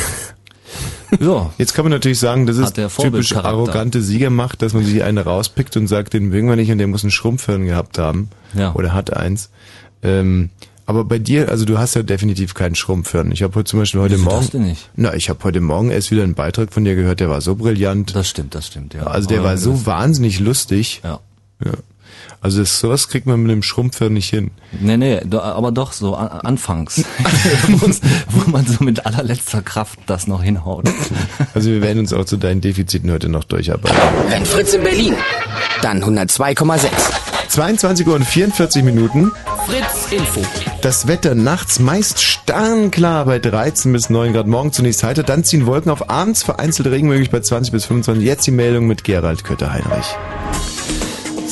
Ja, 1.20 1.52
Jetzt 1.58 1.74
kann 1.74 1.84
man 1.84 1.92
natürlich 1.92 2.18
sagen, 2.18 2.46
das 2.46 2.56
ist 2.56 2.76
der 2.76 2.88
typisch 2.88 3.36
arrogante 3.36 4.02
Siegermacht, 4.02 4.62
dass 4.62 4.72
man 4.72 4.84
sich 4.84 5.02
einen 5.04 5.18
rauspickt 5.18 5.76
und 5.76 5.86
sagt, 5.86 6.12
den 6.12 6.26
mögen 6.26 6.48
wir 6.48 6.56
nicht 6.56 6.72
und 6.72 6.78
der 6.78 6.88
muss 6.88 7.04
ein 7.04 7.12
Schrumpfhirn 7.12 7.66
gehabt 7.66 7.98
haben. 7.98 8.30
Ja. 8.54 8.74
Oder 8.74 8.92
hat 8.92 9.12
eins. 9.12 9.50
Ähm, 10.02 10.50
aber 10.86 11.04
bei 11.04 11.18
dir, 11.18 11.48
also 11.50 11.64
du 11.64 11.78
hast 11.78 11.94
ja 11.94 12.02
definitiv 12.02 12.54
keinen 12.54 12.74
Schrumpfhirn. 12.74 13.32
Ich 13.32 13.42
habe 13.42 13.54
heute 13.54 13.70
zum 13.70 13.80
Beispiel 13.80 14.00
heute 14.00 14.14
Wieso 14.14 14.24
Morgen. 14.24 14.40
das 14.40 14.50
denn 14.50 14.62
nicht? 14.64 14.90
Na, 14.96 15.14
ich 15.14 15.28
habe 15.30 15.42
heute 15.44 15.60
Morgen 15.60 15.90
erst 15.90 16.10
wieder 16.10 16.22
einen 16.22 16.34
Beitrag 16.34 16.72
von 16.72 16.84
dir 16.84 16.94
gehört, 16.94 17.20
der 17.20 17.28
war 17.30 17.40
so 17.40 17.54
brillant. 17.54 18.14
das 18.14 18.28
stimmt, 18.28 18.54
das 18.54 18.66
stimmt, 18.66 18.94
ja. 18.94 19.04
also 19.04 19.28
der 19.28 19.42
war 19.44 19.56
so 19.56 19.72
das- 19.72 19.86
wahnsinnig 19.86 20.40
lustig. 20.40 21.00
Ja. 21.04 21.20
Ja. 21.64 21.72
Also 22.40 22.60
das, 22.60 22.78
sowas 22.78 23.08
kriegt 23.08 23.26
man 23.26 23.42
mit 23.42 23.50
einem 23.50 23.62
Schrumpfhirn 23.62 24.12
nicht 24.12 24.28
hin. 24.28 24.50
Nee, 24.78 24.98
nee, 24.98 25.20
do, 25.24 25.40
aber 25.40 25.72
doch 25.72 25.92
so 25.92 26.14
an, 26.14 26.28
anfangs, 26.28 26.98
wo, 27.68 27.88
wo 28.28 28.50
man 28.50 28.66
so 28.66 28.84
mit 28.84 29.06
allerletzter 29.06 29.62
Kraft 29.62 29.98
das 30.06 30.26
noch 30.26 30.42
hinhaut. 30.42 30.84
Also 31.54 31.70
wir 31.70 31.80
werden 31.80 32.00
uns 32.00 32.12
auch 32.12 32.26
zu 32.26 32.36
deinen 32.36 32.60
Defiziten 32.60 33.10
heute 33.10 33.30
noch 33.30 33.44
durcharbeiten. 33.44 33.96
Wenn 34.28 34.44
Fritz 34.44 34.74
in 34.74 34.82
Berlin, 34.82 35.14
dann 35.80 36.04
102,6. 36.04 36.88
22 37.48 38.06
Uhr 38.06 38.14
und 38.16 38.24
44 38.26 38.82
Minuten. 38.82 39.32
Fritz 39.66 40.12
Info. 40.12 40.42
Das 40.84 41.08
Wetter 41.08 41.34
nachts 41.34 41.78
meist 41.78 42.22
sternklar 42.22 43.24
bei 43.24 43.38
13 43.38 43.90
bis 43.90 44.10
9 44.10 44.34
Grad. 44.34 44.46
Morgen 44.46 44.70
zunächst 44.70 45.02
heiter, 45.02 45.22
dann 45.22 45.42
ziehen 45.42 45.64
Wolken 45.64 45.90
auf. 45.90 46.10
Abends 46.10 46.42
vereinzelt 46.42 46.88
Regen 46.88 47.08
möglich 47.08 47.30
bei 47.30 47.40
20 47.40 47.72
bis 47.72 47.86
25. 47.86 48.22
Jetzt 48.22 48.46
die 48.46 48.50
Meldung 48.50 48.86
mit 48.86 49.02
Gerald 49.02 49.44
Kötter-Heinrich. 49.44 50.14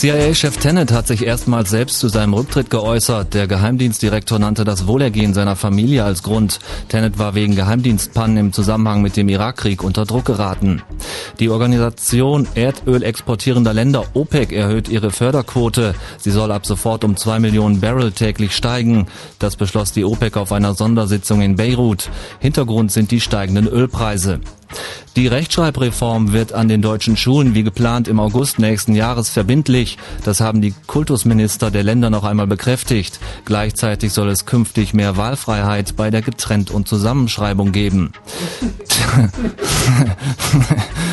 CIA-Chef 0.03 0.57
Tenet 0.57 0.91
hat 0.91 1.07
sich 1.07 1.25
erstmals 1.25 1.71
selbst 1.71 2.01
zu 2.01 2.09
seinem 2.09 2.35
Rücktritt 2.35 2.71
geäußert. 2.71 3.35
Der 3.35 3.47
Geheimdienstdirektor 3.47 4.41
nannte 4.41 4.65
das 4.65 4.89
Wohlergehen 4.89 5.33
seiner 5.33 5.55
Familie 5.55 6.03
als 6.03 6.25
Grund. 6.25 6.59
Tenet 6.89 7.21
war 7.21 7.37
wegen 7.37 7.55
Geheimdienstpannen 7.55 8.37
im 8.37 8.53
Zusammenhang 8.53 9.01
mit 9.03 9.17
dem 9.17 9.29
Irakkrieg 9.29 9.85
unter 9.85 10.05
Druck 10.05 10.25
geraten. 10.25 10.83
Die 11.39 11.51
Organisation 11.51 12.49
Erdöl 12.57 13.05
exportierender 13.05 13.73
Länder 13.73 14.05
OPEC 14.15 14.51
erhöht 14.51 14.89
ihre 14.89 15.13
Förderquote. 15.13 15.95
Sie 16.19 16.33
soll 16.33 16.51
ab 16.51 16.67
sofort 16.67 17.05
um 17.05 17.17
zwei 17.17 17.39
Millionen 17.39 17.79
Barrel 17.79 18.11
täglich 18.11 18.57
steigen. 18.57 19.07
Das 19.39 19.55
beschloss 19.55 19.93
die 19.93 20.05
OPEC 20.05 20.37
auf 20.37 20.51
einer 20.51 20.75
Sondersitzung 20.75 21.43
in 21.43 21.55
Beirut. 21.55 22.11
Hintergrund 22.41 22.91
sind 22.91 23.13
die 23.13 23.21
steigenden 23.21 23.69
Ölpreise. 23.69 24.41
Die 25.17 25.27
Rechtschreibreform 25.27 26.33
wird 26.33 26.53
an 26.53 26.69
den 26.69 26.81
deutschen 26.81 27.17
Schulen 27.17 27.55
wie 27.55 27.63
geplant 27.63 28.09
im 28.09 28.19
August 28.19 28.59
nächsten 28.59 28.95
Jahres 28.95 29.29
verbindlich. 29.29 29.99
Das 30.25 30.41
haben 30.41 30.63
die 30.63 30.75
Kultusminister 30.87 31.71
der 31.71 31.83
Länder 31.83 32.09
noch 32.11 32.25
einmal 32.25 32.47
bekräftigt. 32.47 33.21
Gleichzeitig 33.45 34.13
soll 34.13 34.29
es 34.31 34.47
künftig 34.47 34.95
mehr 34.95 35.17
Wahlfreiheit 35.17 35.97
bei 35.97 36.11
der 36.11 36.23
Getrennt- 36.23 36.71
und 36.71 36.89
Zusammenschreibung 36.89 37.73
geben. 37.73 38.13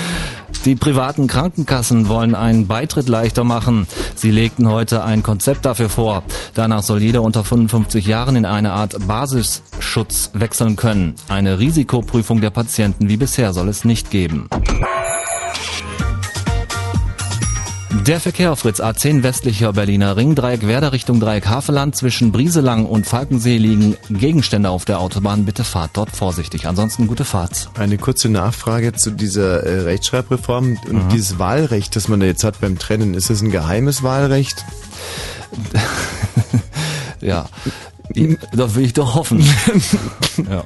Die 0.69 0.75
privaten 0.75 1.25
Krankenkassen 1.25 2.09
wollen 2.09 2.35
einen 2.35 2.67
Beitritt 2.67 3.09
leichter 3.09 3.43
machen. 3.43 3.87
Sie 4.13 4.29
legten 4.29 4.69
heute 4.69 5.03
ein 5.03 5.23
Konzept 5.23 5.65
dafür 5.65 5.89
vor. 5.89 6.21
Danach 6.53 6.83
soll 6.83 7.01
jeder 7.01 7.23
unter 7.23 7.43
55 7.43 8.05
Jahren 8.05 8.35
in 8.35 8.45
eine 8.45 8.73
Art 8.73 9.07
Basisschutz 9.07 10.29
wechseln 10.33 10.75
können. 10.75 11.15
Eine 11.27 11.57
Risikoprüfung 11.57 12.39
der 12.39 12.51
Patienten 12.51 13.09
wie 13.09 13.17
bisher 13.17 13.51
soll 13.51 13.67
es 13.67 13.83
nicht 13.83 14.11
geben. 14.11 14.47
Der 18.09 18.19
Verkehr 18.19 18.51
auf 18.51 18.61
Fritz 18.61 18.81
A10 18.81 19.21
westlicher 19.21 19.71
Berliner 19.71 20.17
Ring, 20.17 20.33
Dreieck 20.33 20.65
Werder 20.65 20.93
Richtung 20.93 21.19
Dreieck 21.19 21.45
Haveland. 21.45 21.95
Zwischen 21.95 22.31
Brieselang 22.31 22.87
und 22.87 23.05
Falkensee 23.05 23.59
liegen 23.59 23.97
Gegenstände 24.09 24.71
auf 24.71 24.83
der 24.83 24.99
Autobahn. 24.99 25.45
Bitte 25.45 25.63
fahrt 25.63 25.91
dort 25.93 26.09
vorsichtig. 26.09 26.65
Ansonsten 26.65 27.05
gute 27.05 27.23
Fahrt. 27.23 27.69
Eine 27.77 27.99
kurze 27.99 28.29
Nachfrage 28.29 28.93
zu 28.93 29.11
dieser 29.11 29.63
äh, 29.63 29.81
Rechtschreibreform 29.81 30.79
und 30.89 31.11
dieses 31.11 31.37
Wahlrecht, 31.37 31.95
das 31.95 32.07
man 32.07 32.19
da 32.19 32.25
jetzt 32.25 32.43
hat 32.43 32.59
beim 32.59 32.79
Trennen. 32.79 33.13
Ist 33.13 33.29
das 33.29 33.43
ein 33.43 33.51
geheimes 33.51 34.01
Wahlrecht? 34.01 34.65
Ja, 37.21 37.49
das 38.53 38.75
will 38.75 38.85
ich 38.85 38.93
doch 38.93 39.15
hoffen. 39.15 39.39
ja. 40.49 40.63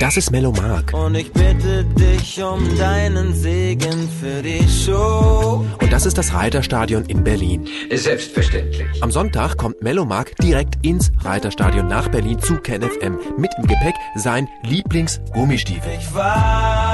Das 0.00 0.16
ist 0.16 0.30
Melomark. 0.30 0.92
Und 0.92 1.14
ich 1.14 1.32
bitte 1.32 1.84
dich 1.84 2.42
um 2.42 2.76
deinen 2.76 3.32
Segen 3.32 4.08
für 4.20 4.42
die 4.42 4.68
Show. 4.68 5.64
Und 5.80 5.92
das 5.92 6.04
ist 6.04 6.18
das 6.18 6.34
Reiterstadion 6.34 7.04
in 7.06 7.24
Berlin. 7.24 7.66
Selbstverständlich. 7.92 9.02
Am 9.02 9.10
Sonntag 9.10 9.56
kommt 9.56 9.82
Melomark 9.82 10.36
direkt 10.36 10.84
ins 10.84 11.10
Reiterstadion 11.22 11.86
nach 11.86 12.08
Berlin 12.08 12.40
zu 12.40 12.56
KenFM. 12.56 13.18
Mit 13.38 13.52
im 13.56 13.66
Gepäck 13.66 13.94
sein 14.16 14.48
Lieblingsgummistiefel. 14.64 15.92
Ich 15.98 16.14
weiß. 16.14 16.93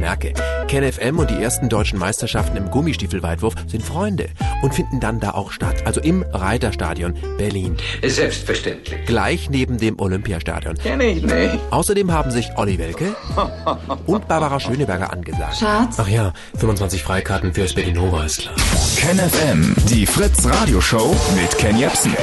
Merke, 0.00 0.32
KenFM 0.68 1.18
und 1.18 1.30
die 1.30 1.42
ersten 1.42 1.68
deutschen 1.68 1.98
Meisterschaften 1.98 2.56
im 2.56 2.70
Gummistiefelweitwurf 2.70 3.54
sind 3.66 3.84
Freunde 3.84 4.28
und 4.62 4.74
finden 4.74 5.00
dann 5.00 5.20
da 5.20 5.32
auch 5.32 5.52
statt. 5.52 5.86
Also 5.86 6.00
im 6.00 6.24
Reiterstadion 6.32 7.14
Berlin. 7.38 7.76
Selbstverständlich. 8.02 9.04
Gleich 9.06 9.50
neben 9.50 9.78
dem 9.78 9.98
Olympiastadion. 10.00 10.76
Kenn 10.78 11.00
ich 11.00 11.22
nicht. 11.22 11.58
Außerdem 11.70 12.12
haben 12.12 12.30
sich 12.30 12.48
Olli 12.56 12.78
Welke 12.78 13.14
und 14.06 14.28
Barbara 14.28 14.58
Schöneberger 14.60 15.12
angesagt. 15.12 15.56
Schatz, 15.58 15.96
Ach 15.98 16.08
ja, 16.08 16.32
25 16.58 17.02
Freikarten 17.02 17.52
fürs 17.52 17.74
Berlinova 17.74 18.24
ist 18.24 18.38
klar. 18.40 18.54
KenFM, 18.96 19.74
die 19.88 20.06
Fritz 20.06 20.46
Radioshow 20.46 21.14
mit 21.40 21.56
Ken 21.58 21.78
Jepsen. 21.78 22.14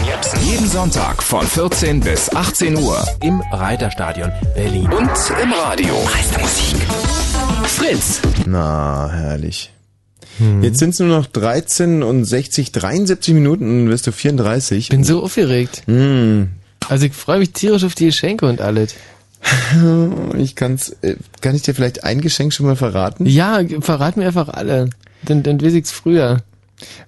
Jeden 0.44 0.68
Sonntag 0.68 1.22
von 1.22 1.46
14 1.46 2.00
bis 2.00 2.34
18 2.34 2.78
Uhr. 2.78 3.04
Im 3.22 3.42
Reiterstadion 3.52 4.32
Berlin. 4.56 4.92
Und 4.92 5.10
im 5.42 5.52
Radio. 5.54 5.96
Meiste 6.14 6.40
Musik. 6.40 7.27
Fritz. 7.68 8.22
Na, 8.46 9.10
herrlich. 9.12 9.72
Jetzt 10.62 10.80
sind 10.80 10.92
es 10.92 11.00
nur 11.00 11.10
noch 11.10 11.26
13 11.26 12.04
und 12.04 12.26
60, 12.26 12.72
73 12.72 13.34
Minuten 13.34 13.82
und 13.82 13.90
wirst 13.90 14.06
du 14.06 14.12
34. 14.12 14.90
bin 14.90 15.04
so 15.04 15.24
aufgeregt. 15.24 15.84
Hm. 15.86 16.50
Also 16.88 17.08
ich 17.08 17.14
freue 17.14 17.40
mich 17.40 17.54
tierisch 17.54 17.84
auf 17.84 17.96
die 17.96 18.06
Geschenke 18.06 18.46
und 18.46 18.62
alles. 18.62 18.96
Ich 20.38 20.56
kann's, 20.56 20.90
äh, 21.02 21.16
kann 21.42 21.56
ich 21.56 21.62
dir 21.62 21.74
vielleicht 21.74 22.04
ein 22.04 22.22
Geschenk 22.22 22.54
schon 22.54 22.66
mal 22.66 22.76
verraten? 22.76 23.26
Ja, 23.26 23.62
verrat 23.80 24.18
mir 24.18 24.28
einfach 24.28 24.50
alle. 24.50 24.90
Dann, 25.24 25.44
dann 25.44 25.62
weiß 25.62 25.74
ich's 25.74 25.92
früher. 25.92 26.44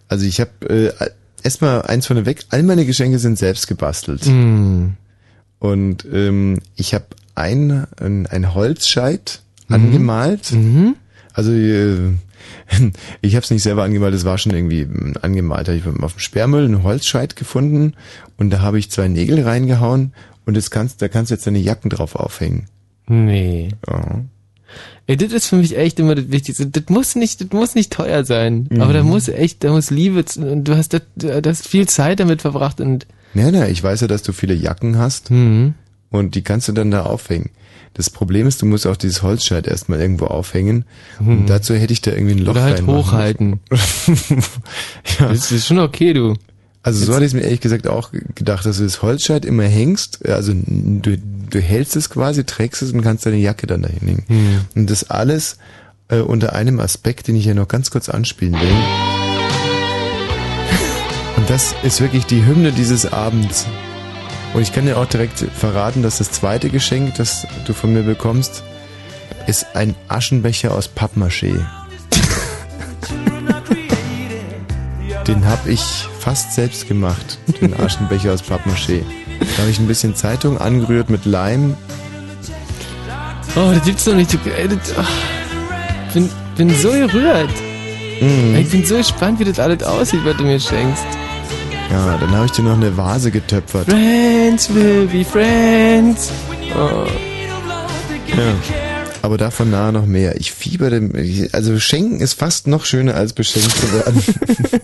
Also 0.07 0.25
ich 0.25 0.39
habe 0.39 0.51
äh, 0.69 1.09
erstmal 1.43 1.83
eins 1.83 2.07
von 2.07 2.25
weg. 2.25 2.45
All 2.49 2.63
meine 2.63 2.85
Geschenke 2.85 3.19
sind 3.19 3.37
selbst 3.37 3.67
gebastelt. 3.67 4.25
Hm. 4.25 4.93
Und 5.59 6.05
ähm, 6.11 6.59
ich 6.75 6.93
habe 6.93 7.05
ein, 7.35 7.87
ein, 7.99 8.27
ein 8.27 8.53
Holzscheit 8.53 9.41
angemalt. 9.69 10.51
Mhm. 10.51 10.95
Also 11.33 11.51
äh, 11.51 12.13
ich 13.21 13.35
habe 13.35 13.43
es 13.43 13.51
nicht 13.51 13.63
selber 13.63 13.83
angemalt, 13.83 14.13
es 14.13 14.25
war 14.25 14.37
schon 14.37 14.53
irgendwie 14.53 14.87
angemalt. 15.21 15.67
Ich 15.69 15.85
auf 15.85 16.13
dem 16.13 16.19
Sperrmüll 16.19 16.65
einen 16.65 16.83
Holzscheit 16.83 17.35
gefunden 17.35 17.93
und 18.37 18.49
da 18.49 18.61
habe 18.61 18.79
ich 18.79 18.91
zwei 18.91 19.07
Nägel 19.07 19.43
reingehauen 19.43 20.13
und 20.45 20.57
das 20.57 20.71
kannst, 20.71 21.01
da 21.01 21.07
kannst 21.07 21.31
du 21.31 21.35
jetzt 21.35 21.47
deine 21.47 21.59
Jacken 21.59 21.89
drauf 21.89 22.15
aufhängen. 22.15 22.67
Nee. 23.07 23.69
Ja. 23.87 24.21
Ey, 25.07 25.17
das 25.17 25.33
ist 25.33 25.47
für 25.47 25.55
mich 25.55 25.75
echt 25.75 25.99
immer 25.99 26.13
das 26.13 26.29
Wichtigste. 26.29 26.67
Das 26.67 26.83
muss 26.89 27.15
nicht, 27.15 27.41
das 27.41 27.49
muss 27.51 27.73
nicht 27.73 27.91
teuer 27.91 28.23
sein. 28.23 28.69
Aber 28.79 28.93
da 28.93 29.01
muss 29.01 29.27
echt, 29.27 29.63
da 29.63 29.71
muss 29.71 29.89
Liebe, 29.89 30.23
und 30.37 30.65
du 30.65 30.77
hast, 30.77 30.93
das, 30.93 31.01
du 31.15 31.41
hast 31.43 31.67
viel 31.67 31.87
Zeit 31.87 32.19
damit 32.19 32.41
verbracht 32.41 32.79
und, 32.79 33.07
Ja, 33.33 33.49
na, 33.51 33.67
ich 33.67 33.81
weiß 33.81 34.01
ja, 34.01 34.07
dass 34.07 34.21
du 34.21 34.31
viele 34.33 34.53
Jacken 34.53 34.99
hast 34.99 35.31
hm. 35.31 35.73
und 36.11 36.35
die 36.35 36.43
kannst 36.43 36.67
du 36.67 36.73
dann 36.73 36.91
da 36.91 37.03
aufhängen. 37.03 37.49
Das 37.93 38.09
Problem 38.09 38.47
ist, 38.47 38.61
du 38.61 38.65
musst 38.65 38.87
auch 38.87 38.95
dieses 38.95 39.23
Holzscheit 39.23 39.67
erstmal 39.67 39.99
irgendwo 39.99 40.25
aufhängen 40.25 40.85
und 41.19 41.47
dazu 41.47 41.73
hätte 41.73 41.91
ich 41.91 42.01
da 42.01 42.11
irgendwie 42.11 42.35
ein 42.35 42.39
Loch 42.39 42.51
oder 42.51 42.63
halt 42.63 42.85
hochhalten. 42.85 43.59
Ja. 45.19 45.29
Das 45.29 45.51
ist 45.51 45.67
schon 45.67 45.79
okay, 45.79 46.13
du. 46.13 46.35
Also 46.81 47.03
so 47.03 47.13
hatte 47.13 47.25
ich 47.25 47.33
mir 47.33 47.41
ehrlich 47.41 47.59
gesagt 47.59 47.87
auch 47.87 48.11
gedacht, 48.35 48.65
dass 48.65 48.77
du 48.77 48.83
das 48.83 49.01
Holzscheit 49.01 49.43
immer 49.43 49.63
hängst, 49.63 50.25
also 50.25 50.53
du, 50.55 51.17
du 51.17 51.59
hältst 51.59 51.95
es 51.97 52.09
quasi, 52.09 52.45
trägst 52.45 52.81
es 52.81 52.93
und 52.93 53.01
kannst 53.01 53.25
deine 53.25 53.37
Jacke 53.37 53.67
dann 53.67 53.81
dahin 53.81 53.99
hängen. 53.99 54.23
Hm. 54.27 54.61
Und 54.75 54.89
das 54.89 55.09
alles 55.09 55.57
äh, 56.07 56.19
unter 56.19 56.53
einem 56.53 56.79
Aspekt, 56.79 57.27
den 57.27 57.35
ich 57.35 57.45
ja 57.45 57.53
noch 57.53 57.67
ganz 57.67 57.91
kurz 57.91 58.09
anspielen 58.09 58.53
will. 58.53 58.61
Und 61.37 61.49
das 61.49 61.73
ist 61.83 62.01
wirklich 62.01 62.25
die 62.25 62.45
Hymne 62.45 62.71
dieses 62.71 63.11
Abends. 63.11 63.65
Und 64.53 64.61
ich 64.61 64.73
kann 64.73 64.85
dir 64.85 64.97
auch 64.97 65.05
direkt 65.05 65.39
verraten, 65.39 66.01
dass 66.01 66.17
das 66.17 66.31
zweite 66.31 66.69
Geschenk, 66.69 67.15
das 67.15 67.47
du 67.65 67.73
von 67.73 67.93
mir 67.93 68.03
bekommst, 68.03 68.63
ist 69.47 69.75
ein 69.75 69.95
Aschenbecher 70.07 70.73
aus 70.73 70.89
Pappmaché. 70.89 71.65
Den 75.27 75.45
habe 75.45 75.71
ich 75.71 75.81
fast 76.19 76.53
selbst 76.53 76.87
gemacht, 76.87 77.37
den 77.61 77.79
Aschenbecher 77.79 78.33
aus 78.33 78.43
Pappmaché. 78.43 79.03
Da 79.39 79.61
habe 79.61 79.69
ich 79.69 79.79
ein 79.79 79.87
bisschen 79.87 80.15
Zeitung 80.15 80.59
angerührt 80.59 81.09
mit 81.09 81.25
Leim. 81.25 81.77
Oh, 83.55 83.71
das 83.73 83.83
gibt's 83.83 84.05
doch 84.05 84.15
nicht. 84.15 84.37
Ach, 84.97 86.13
bin, 86.13 86.29
bin 86.57 86.69
so 86.75 86.89
gerührt. 86.91 87.49
Mhm. 88.19 88.55
Ich 88.55 88.69
bin 88.69 88.85
so 88.85 88.97
gespannt, 88.97 89.39
wie 89.39 89.45
das 89.45 89.59
alles 89.59 89.83
aussieht, 89.83 90.21
was 90.25 90.37
du 90.37 90.43
mir 90.43 90.59
schenkst. 90.59 91.05
Ja, 91.91 92.17
dann 92.17 92.31
habe 92.31 92.45
ich 92.45 92.51
dir 92.51 92.63
noch 92.63 92.75
eine 92.75 92.95
Vase 92.95 93.31
getöpfert. 93.31 93.89
Friends 93.89 94.73
will 94.73 95.07
be 95.07 95.25
friends. 95.25 96.31
Oh. 96.75 97.05
Ja. 98.27 98.53
Aber 99.21 99.37
davon 99.37 99.71
nahe 99.71 99.91
noch 99.91 100.05
mehr. 100.05 100.35
Ich 100.37 100.51
fieber 100.51 100.89
dem, 100.89 101.13
also 101.51 101.79
schenken 101.79 102.21
ist 102.21 102.33
fast 102.33 102.67
noch 102.67 102.85
schöner 102.85 103.15
als 103.15 103.33
beschenkt 103.33 103.71
zu 103.71 103.93
werden. 103.93 104.23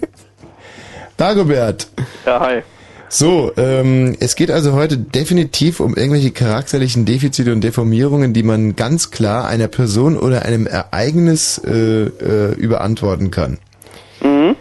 Dagobert. 1.17 1.87
Ja, 2.25 2.39
hi. 2.39 2.61
So, 3.07 3.51
ähm, 3.55 4.17
es 4.19 4.35
geht 4.35 4.51
also 4.51 4.73
heute 4.73 4.97
definitiv 4.97 5.79
um 5.79 5.95
irgendwelche 5.95 6.31
charakterlichen 6.31 7.05
Defizite 7.05 7.53
und 7.53 7.61
Deformierungen, 7.61 8.33
die 8.33 8.43
man 8.43 8.75
ganz 8.75 9.11
klar 9.11 9.47
einer 9.47 9.67
Person 9.67 10.17
oder 10.17 10.41
einem 10.41 10.67
Ereignis 10.67 11.61
äh, 11.65 12.05
äh, 12.05 12.53
überantworten 12.55 13.31
kann. 13.31 13.59
Mhm. 14.21 14.55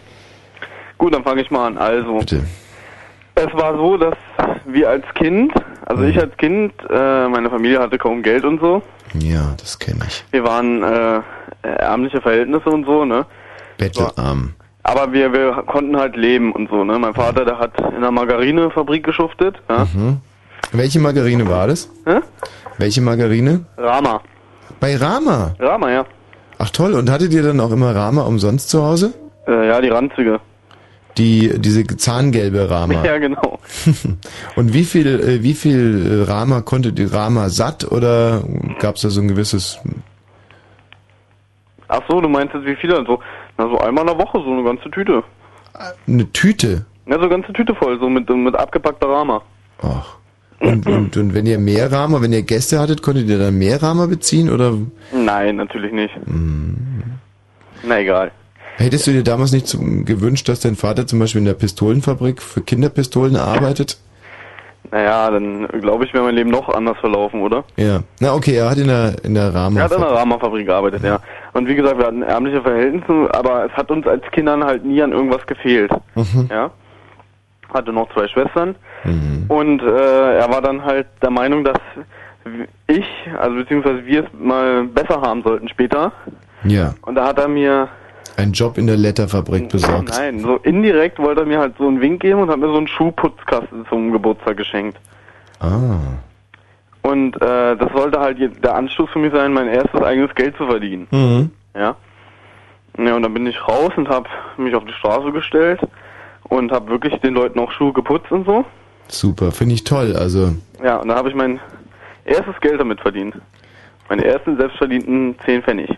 Gut, 1.05 1.13
dann 1.15 1.23
fange 1.23 1.43
ich 1.43 1.51
mal 1.51 1.67
an. 1.67 1.77
Also, 1.77 2.17
Bitte. 2.21 2.41
es 3.35 3.53
war 3.53 3.77
so, 3.77 3.99
dass 3.99 4.15
wir 4.65 4.89
als 4.89 5.05
Kind, 5.13 5.53
also 5.85 6.03
Mhm. 6.03 6.09
ich 6.09 6.19
als 6.19 6.35
Kind, 6.39 6.73
äh, 6.89 7.29
meine 7.29 7.51
Familie 7.51 7.79
hatte 7.79 7.99
kaum 7.99 8.23
Geld 8.23 8.43
und 8.47 8.59
so. 8.59 8.81
Ja, 9.13 9.53
das 9.61 9.79
kenne 9.79 10.01
ich. 10.09 10.25
Wir 10.31 10.45
waren 10.45 10.83
äh, 10.83 11.21
ärmliche 11.63 12.23
Verhältnisse 12.23 12.71
und 12.71 12.87
so, 12.87 13.05
ne? 13.05 13.27
Bettelarm. 13.77 14.55
Aber 14.83 15.13
wir, 15.13 15.31
wir 15.35 15.53
konnten 15.67 15.95
halt 15.95 16.17
leben 16.17 16.53
und 16.53 16.71
so, 16.71 16.85
ne? 16.85 16.99
Mein 16.99 17.13
Vater, 17.13 17.45
der 17.45 17.59
hat 17.59 17.79
in 17.81 17.97
einer 17.97 18.11
Margarinefabrik 18.11 19.05
geschuftet, 19.05 19.57
ja? 19.69 19.87
Mhm. 19.95 20.23
Welche 20.73 21.01
Margarine 21.01 21.47
war 21.47 21.67
das? 21.67 21.91
Hä? 22.07 22.21
Welche 22.79 23.03
Margarine? 23.03 23.67
Rama. 23.77 24.23
Bei 24.81 24.97
Rama. 24.97 25.55
Rama, 25.61 25.91
ja. 25.91 26.07
Ach 26.59 26.71
toll, 26.71 26.95
und 26.95 27.11
hattet 27.11 27.35
ihr 27.35 27.43
dann 27.43 27.61
auch 27.61 27.73
immer 27.73 27.95
Rama 27.95 28.23
umsonst 28.23 28.71
zu 28.71 28.83
Hause? 28.83 29.13
Äh, 29.47 29.69
ja, 29.69 29.83
die 29.83 29.89
ranzige. 29.91 30.41
Die, 31.17 31.61
diese 31.61 31.87
zahngelbe 31.87 32.69
Rama. 32.69 33.05
Ja, 33.05 33.19
genau. 33.19 33.61
Und 34.57 34.75
wie 34.75 34.85
viel, 34.85 35.07
äh, 35.07 35.43
wie 35.43 35.55
viel 35.55 36.25
äh, 36.27 36.31
Rama 36.31 36.61
konnte 36.61 36.93
die 36.93 37.05
Rama 37.05 37.49
satt 37.51 37.91
oder 37.91 38.43
gab 38.81 38.97
es 38.97 39.03
da 39.03 39.11
so 39.11 39.21
ein 39.21 39.29
gewisses 39.29 39.79
Ach 41.89 42.01
so, 42.09 42.21
du 42.21 42.29
meinst 42.29 42.55
jetzt 42.55 42.67
wie 42.67 42.77
viele 42.77 42.99
und 42.99 43.07
so? 43.07 43.21
Na, 43.57 43.69
so 43.69 43.79
einmal 43.79 44.03
in 44.03 44.09
der 44.09 44.19
Woche, 44.19 44.41
so 44.43 44.51
eine 44.51 44.65
ganze 44.65 44.91
Tüte. 44.91 45.23
eine 46.07 46.33
Tüte? 46.33 46.87
Ja, 47.07 47.15
so 47.15 47.21
eine 47.21 47.29
ganze 47.29 47.53
Tüte 47.53 47.75
voll, 47.75 47.99
so 48.01 48.09
mit, 48.09 48.29
mit 48.29 48.57
abgepackter 48.57 49.09
Rama. 49.09 49.43
Ach. 49.83 50.17
Und, 50.61 50.87
und, 50.87 51.17
und 51.17 51.35
wenn 51.35 51.47
ihr 51.47 51.59
mehr 51.59 51.93
Rama, 51.93 52.21
wenn 52.23 52.33
ihr 52.33 52.43
Gäste 52.43 52.81
hattet, 52.81 53.03
konntet 53.03 53.29
ihr 53.29 53.39
dann 53.39 53.59
mehr 53.59 53.83
Rama 53.83 54.07
beziehen 54.07 54.51
oder 54.51 54.73
Nein, 55.13 55.57
natürlich 55.57 55.93
nicht. 55.93 56.15
Hm. 56.25 56.77
Na 57.83 58.01
egal. 58.01 58.33
Hättest 58.77 59.07
du 59.07 59.13
dir 59.13 59.23
damals 59.23 59.53
nicht 59.53 59.67
zum, 59.67 60.05
gewünscht, 60.05 60.49
dass 60.49 60.61
dein 60.61 60.77
Vater 60.77 61.07
zum 61.07 61.19
Beispiel 61.19 61.41
in 61.41 61.47
der 61.47 61.55
Pistolenfabrik 61.55 62.43
für 62.43 62.61
Kinderpistolen 62.61 63.37
arbeitet? 63.37 63.99
Naja, 64.91 65.31
dann 65.31 65.67
glaube 65.81 66.05
ich, 66.05 66.13
wäre 66.15 66.25
mein 66.25 66.35
Leben 66.35 66.51
noch 66.51 66.69
anders 66.69 66.99
verlaufen, 66.99 67.41
oder? 67.43 67.65
Ja. 67.77 68.01
Na 68.21 68.35
okay, 68.35 68.55
er 68.57 68.71
hat 68.71 68.79
in 68.79 68.89
der, 68.89 69.17
in 69.25 69.35
der 69.35 69.55
Rama. 69.55 69.81
Er 69.81 69.85
hat 69.85 69.93
in 69.93 70.03
einer 70.03 70.13
Rama-Fabrik 70.13 70.67
gearbeitet, 70.67 71.03
ja. 71.03 71.21
Und 71.53 71.67
wie 71.67 71.75
gesagt, 71.75 71.99
wir 71.99 72.07
hatten 72.07 72.23
ärmliche 72.23 72.63
Verhältnisse, 72.63 73.29
aber 73.33 73.65
es 73.65 73.73
hat 73.73 73.91
uns 73.91 74.07
als 74.07 74.23
Kindern 74.31 74.63
halt 74.63 74.85
nie 74.85 75.03
an 75.03 75.13
irgendwas 75.13 75.47
gefehlt. 75.47 75.91
Mhm. 76.15 76.49
Ja. 76.51 76.71
Hatte 77.73 77.93
noch 77.93 78.13
zwei 78.13 78.29
Schwestern. 78.29 78.77
Mhm. 79.05 79.47
Und 79.49 79.83
äh, 79.83 80.39
er 80.39 80.49
war 80.51 80.61
dann 80.61 80.85
halt 80.85 81.07
der 81.23 81.31
Meinung, 81.31 81.65
dass 81.65 81.81
ich, 82.87 83.07
also 83.39 83.57
beziehungsweise 83.57 84.05
wir 84.05 84.25
es 84.25 84.29
mal 84.39 84.85
besser 84.85 85.21
haben 85.23 85.43
sollten 85.43 85.69
später. 85.69 86.13
Ja. 86.63 86.95
Und 87.03 87.15
da 87.15 87.27
hat 87.27 87.39
er 87.39 87.49
mir 87.49 87.89
Einen 88.37 88.53
Job 88.53 88.79
in 88.79 88.87
der 88.87 88.97
Letterfabrik 88.97 89.69
besorgt. 89.69 90.11
Nein, 90.11 90.41
so 90.41 90.57
indirekt 90.57 91.19
wollte 91.19 91.43
er 91.43 91.47
mir 91.47 91.59
halt 91.61 91.75
so 91.79 91.87
einen 91.87 92.01
Wink 92.01 92.21
geben 92.21 92.41
und 92.41 92.51
hat 92.51 92.59
mir 92.59 92.69
so 92.69 92.77
einen 92.77 92.89
Schuhputzkasten 92.89 93.87
zum 93.89 94.13
Geburtstag 94.13 94.57
geschenkt. 94.57 94.99
Ah. 95.61 95.99
Und 97.03 97.37
äh, 97.37 97.77
das 97.77 97.93
sollte 97.93 98.19
halt 98.19 98.39
der 98.65 98.75
Anstoß 98.75 99.11
für 99.11 99.19
mich 99.19 99.33
sein, 99.33 99.53
mein 99.53 99.69
erstes 99.69 100.03
eigenes 100.03 100.35
Geld 100.35 100.57
zu 100.57 100.67
verdienen. 100.67 101.07
Mhm. 101.11 101.51
Ja. 101.75 101.97
Ja, 102.97 103.17
und 103.17 103.23
dann 103.23 103.35
bin 103.35 103.47
ich 103.47 103.69
raus 103.69 103.93
und 103.97 104.09
habe 104.09 104.29
mich 104.57 104.75
auf 104.75 104.85
die 104.85 104.93
Straße 104.93 105.33
gestellt 105.33 105.81
und 106.45 106.73
habe 106.73 106.89
wirklich 106.91 107.15
den 107.21 107.35
Leuten 107.35 107.59
auch 107.59 107.71
Schuhe 107.73 107.93
geputzt 107.93 108.31
und 108.31 108.47
so. 108.47 108.65
Super, 109.09 109.53
finde 109.53 109.75
ich 109.75 109.85
toll. 109.85 110.17
Also, 110.17 110.55
Ja, 110.83 110.97
und 110.97 111.09
dann 111.09 111.17
habe 111.17 111.29
ich 111.29 111.35
mein 111.35 111.61
erstes 112.25 112.59
Geld 112.61 112.81
damit 112.81 113.01
verdient. 113.01 113.35
Meine 114.09 114.25
ersten 114.25 114.57
selbstverdienten 114.57 115.37
10 115.45 115.63
Pfennig. 115.63 115.91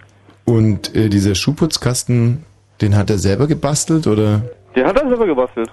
Und 0.47 0.94
äh, 0.97 1.09
dieser 1.11 1.34
Schuhputzkasten, 1.34 2.44
den 2.80 2.97
hat 2.97 3.11
er 3.11 3.18
selber 3.18 3.47
gebastelt 3.47 4.07
oder? 4.07 4.42
Den 4.74 4.86
hat 4.86 4.99
er 5.01 5.09
selber 5.09 5.26
gebastelt. 5.26 5.70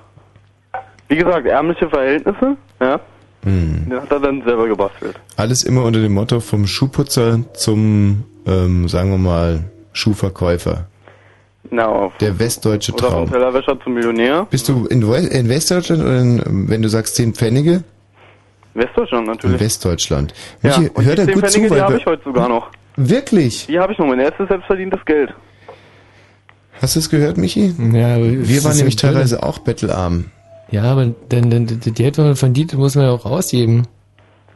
Wie 1.08 1.16
gesagt, 1.16 1.46
ärmliche 1.48 1.88
Verhältnisse, 1.90 2.58
ja. 2.82 3.00
Hm. 3.44 3.86
Den 3.90 4.02
hat 4.02 4.12
er 4.12 4.20
dann 4.20 4.42
selber 4.46 4.68
gebastelt. 4.68 5.16
Alles 5.38 5.64
immer 5.64 5.84
unter 5.84 6.00
dem 6.02 6.14
Motto 6.14 6.40
vom 6.40 6.66
Schuhputzer 6.66 7.40
zum, 7.54 8.24
ähm, 8.48 8.88
sagen 8.88 9.12
wir 9.12 9.18
mal, 9.18 9.66
Schuhverkäufer. 9.92 10.88
Na, 11.70 11.86
auf. 11.88 12.18
Der 12.18 12.40
westdeutsche 12.40 12.94
Oder 12.94 13.04
vom 13.04 13.12
Traum. 13.14 13.32
Tellerwäscher 13.32 13.80
zum 13.82 13.94
Millionär. 13.94 14.48
Bist 14.50 14.68
du 14.70 14.86
in, 14.88 15.02
in 15.02 15.50
Westdeutschland 15.50 16.02
oder 16.02 16.20
in, 16.20 16.70
wenn 16.70 16.82
du 16.82 16.88
sagst 16.90 17.16
10 17.16 17.34
Pfennige? 17.36 17.84
Westdeutschland 18.74 19.28
In 19.28 19.34
natürlich. 19.34 19.60
Westdeutschland. 19.60 20.34
Ja, 20.62 20.78
Michi, 20.80 20.90
die 20.98 21.10
er 21.10 21.16
10 21.18 21.26
gut 21.34 21.36
zu, 21.36 21.52
Pfennige, 21.52 21.64
die 21.66 21.70
weil 21.72 21.82
habe 21.82 21.94
wir- 21.94 22.00
ich 22.00 22.06
heute 22.06 22.24
sogar 22.24 22.50
noch. 22.50 22.70
Wirklich? 22.96 23.68
Die 23.68 23.80
habe 23.80 23.94
ich 23.94 24.00
noch, 24.00 24.06
mein 24.08 24.20
erstes 24.20 24.48
selbstverdientes 24.48 25.04
Geld. 25.06 25.34
Hast 26.82 26.96
du 26.96 27.00
es 27.00 27.10
gehört, 27.10 27.38
Michi? 27.38 27.68
Ja, 27.94 28.18
Wir 28.18 28.64
waren 28.64 28.76
nämlich 28.78 28.96
teilweise 28.96 29.42
auch 29.44 29.60
bettelarm. 29.60 30.26
Ja, 30.72 30.84
aber 30.84 31.06
denn, 31.32 31.50
denn 31.50 31.68
die 31.68 31.78
die 31.78 31.92
Geld, 31.94 32.18
was 32.18 32.26
man 32.26 32.36
verdient, 32.36 32.74
muss 32.74 32.96
man 32.96 33.06
ja 33.06 33.12
auch 33.12 33.26
ausgeben. 33.26 33.84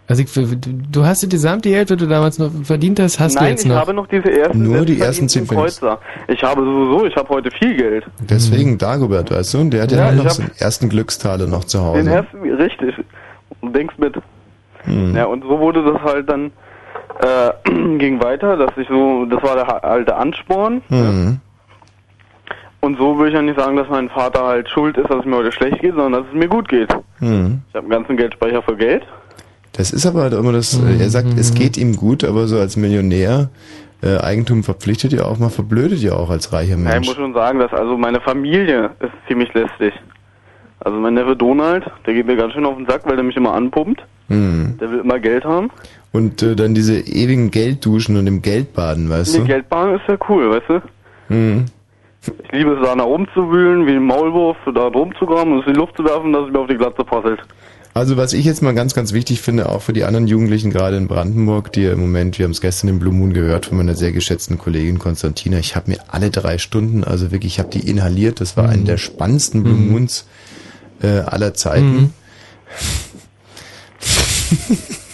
Also 0.10 0.24
ich, 0.24 0.32
du- 0.34 0.56
du 0.92 1.06
hast 1.06 1.22
die 1.22 1.30
gesamte 1.30 1.70
Geld, 1.70 1.90
was 1.92 1.98
du 1.98 2.08
damals 2.08 2.40
noch 2.40 2.50
verdient 2.64 3.00
hast, 3.00 3.20
hast 3.20 3.36
du 3.36 3.40
Nein, 3.42 3.52
jetzt 3.52 3.64
ich 3.64 3.70
noch. 3.70 3.76
habe 3.76 3.94
noch 3.94 4.08
diese 4.08 4.32
ersten 4.32 4.64
Nur 4.64 4.86
die 4.86 5.00
ersten 5.00 5.28
10 5.28 5.46
selbstverdienten 5.46 5.80
Pfennig. 5.80 5.80
Kreuzer. 5.80 6.34
Ich 6.34 6.44
habe 6.44 6.62
sowieso, 6.64 7.06
ich 7.06 7.16
habe 7.16 7.30
heute 7.30 7.52
viel 7.52 7.76
Geld. 7.76 8.06
Deswegen 8.22 8.78
Dagobert, 8.78 9.32
weißt 9.32 9.54
du? 9.56 9.60
Und 9.60 9.72
der 9.72 9.84
hat 9.84 9.92
ja, 9.92 9.98
Ja, 9.98 10.12
ich 10.14 10.24
noch 10.24 10.30
seinen 10.30 10.52
ersten 10.58 10.90
Glückstaler 10.90 11.46
noch 11.48 11.66
zu 11.66 11.82
Hause. 11.84 12.04
Den 12.04 12.08
ersten, 12.14 12.38
richtig. 12.56 12.96
Du 13.62 13.70
denkst 13.70 13.96
mit. 13.98 14.16
Hm. 14.84 15.14
Ja, 15.16 15.26
und 15.26 15.44
so 15.44 15.60
wurde 15.60 15.84
das 15.84 16.02
halt 16.02 16.30
dann, 16.30 16.52
äh, 17.20 17.52
ging 17.98 18.22
weiter, 18.22 18.58
dass 18.58 18.72
ich 18.78 18.88
so, 18.88 19.26
das 19.26 19.42
war 19.44 19.56
der 19.56 19.84
alte 19.84 20.16
Ansporn. 20.16 20.82
Mhm. 20.90 21.40
Und 22.80 22.98
so 22.98 23.18
würde 23.18 23.30
ich 23.30 23.36
ja 23.36 23.42
nicht 23.42 23.60
sagen, 23.60 23.76
dass 23.76 23.90
mein 23.90 24.10
Vater 24.10 24.44
halt 24.46 24.70
schuld 24.70 24.98
ist, 24.98 25.10
dass 25.10 25.20
es 25.20 25.26
mir 25.26 25.38
heute 25.38 25.52
schlecht 25.52 25.80
geht, 25.82 25.96
sondern 25.96 26.22
dass 26.24 26.32
es 26.32 26.38
mir 26.38 26.48
gut 26.48 26.70
geht. 26.70 26.90
Mhm. 27.20 27.62
Ich 27.70 27.76
habe 27.76 27.86
einen 27.86 27.90
ganzen 27.90 28.18
Geldspeicher 28.18 28.62
für 28.62 28.76
Geld. 28.76 29.04
Das 29.74 29.92
ist 29.92 30.06
aber 30.06 30.22
halt 30.24 30.34
immer 30.34 30.54
das, 30.54 30.80
äh, 30.80 31.02
er 31.04 31.10
sagt, 31.10 31.38
es 31.38 31.54
geht 31.54 31.78
ihm 31.78 31.96
gut, 31.96 32.24
aber 32.24 32.48
so 32.48 32.58
als 32.60 32.78
Millionär, 32.78 33.50
äh, 34.04 34.18
Eigentum 34.18 34.64
verpflichtet 34.64 35.14
ja 35.14 35.26
auch, 35.26 35.40
man 35.40 35.50
verblödet 35.50 36.00
ja 36.00 36.14
auch 36.14 36.30
als 36.30 36.54
reicher 36.54 36.72
Ja, 36.72 36.78
ich 36.78 36.84
Mensch. 36.84 37.08
muss 37.08 37.16
schon 37.16 37.34
sagen, 37.34 37.60
dass 37.60 37.74
also 37.74 37.98
meine 37.98 38.22
Familie 38.22 38.92
ist 39.00 39.12
ziemlich 39.28 39.54
lästig. 39.54 39.94
Also 40.80 40.98
mein 41.00 41.16
Neffe 41.16 41.36
Donald, 41.36 41.84
der 42.06 42.14
geht 42.14 42.28
mir 42.28 42.36
ganz 42.36 42.54
schön 42.54 42.66
auf 42.66 42.78
den 42.78 42.86
Sack, 42.86 43.02
weil 43.06 43.16
der 43.16 43.24
mich 43.24 43.36
immer 43.36 43.54
anpumpt. 43.54 44.04
Mhm. 44.30 44.78
Der 44.80 44.92
will 44.92 45.00
immer 45.00 45.20
Geld 45.20 45.46
haben. 45.46 45.70
Und 46.12 46.42
äh, 46.42 46.56
dann 46.56 46.74
diese 46.74 47.00
ewigen 47.00 47.52
Geldduschen 47.52 48.18
und 48.18 48.28
im 48.28 48.42
Geldbaden, 48.42 49.10
weißt 49.10 49.36
Die 49.36 49.40
du? 49.40 49.46
Geldbahn 49.46 49.96
ist 49.96 50.04
ja 50.08 50.18
cool, 50.30 50.50
weißt 50.52 50.70
du? 51.30 51.34
Mhm. 51.34 51.66
Ich 52.44 52.52
liebe 52.52 52.74
es 52.74 52.84
da 52.84 52.96
nach 52.96 53.06
oben 53.06 53.28
zu 53.34 53.52
wühlen, 53.52 53.86
wie 53.88 53.92
ein 53.94 54.04
Maulwurf, 54.04 54.58
da 54.74 54.88
rumzugraben 54.88 55.54
und 55.54 55.60
es 55.62 55.68
in 55.68 55.74
die 55.74 55.80
Luft 55.80 55.96
zu 55.98 56.04
werfen, 56.04 56.34
dass 56.34 56.48
es 56.48 56.52
mir 56.52 56.60
auf 56.60 56.68
die 56.68 56.76
Glatze 56.78 57.04
passelt. 57.04 57.40
Also 57.94 58.16
was 58.18 58.34
ich 58.34 58.46
jetzt 58.46 58.62
mal 58.62 58.74
ganz, 58.76 58.94
ganz 58.94 59.14
wichtig 59.14 59.42
finde, 59.42 59.70
auch 59.70 59.82
für 59.82 59.94
die 59.94 60.04
anderen 60.04 60.28
Jugendlichen 60.28 60.70
gerade 60.72 60.98
in 60.98 61.08
Brandenburg, 61.08 61.72
die 61.72 61.82
ja 61.84 61.94
im 61.94 62.00
Moment, 62.02 62.38
wir 62.38 62.44
haben 62.44 62.52
es 62.52 62.62
gestern 62.62 62.90
im 62.90 63.00
Blue 63.00 63.14
Moon 63.14 63.34
gehört 63.34 63.66
von 63.68 63.78
meiner 63.78 63.96
sehr 63.96 64.12
geschätzten 64.12 64.58
Kollegin 64.58 65.00
Konstantina, 65.00 65.58
ich 65.58 65.76
habe 65.76 65.90
mir 65.92 65.98
alle 66.08 66.30
drei 66.30 66.58
Stunden, 66.58 67.04
also 67.04 67.32
wirklich, 67.32 67.54
ich 67.54 67.60
habe 67.60 67.70
die 67.70 67.90
inhaliert, 67.90 68.40
das 68.42 68.56
war 68.58 68.66
Mhm. 68.66 68.70
einer 68.72 68.84
der 68.84 68.98
spannendsten 68.98 69.64
Blue 69.64 69.76
Moons 69.76 70.28
äh, 71.02 71.20
aller 71.22 71.54
Zeiten. 71.54 72.14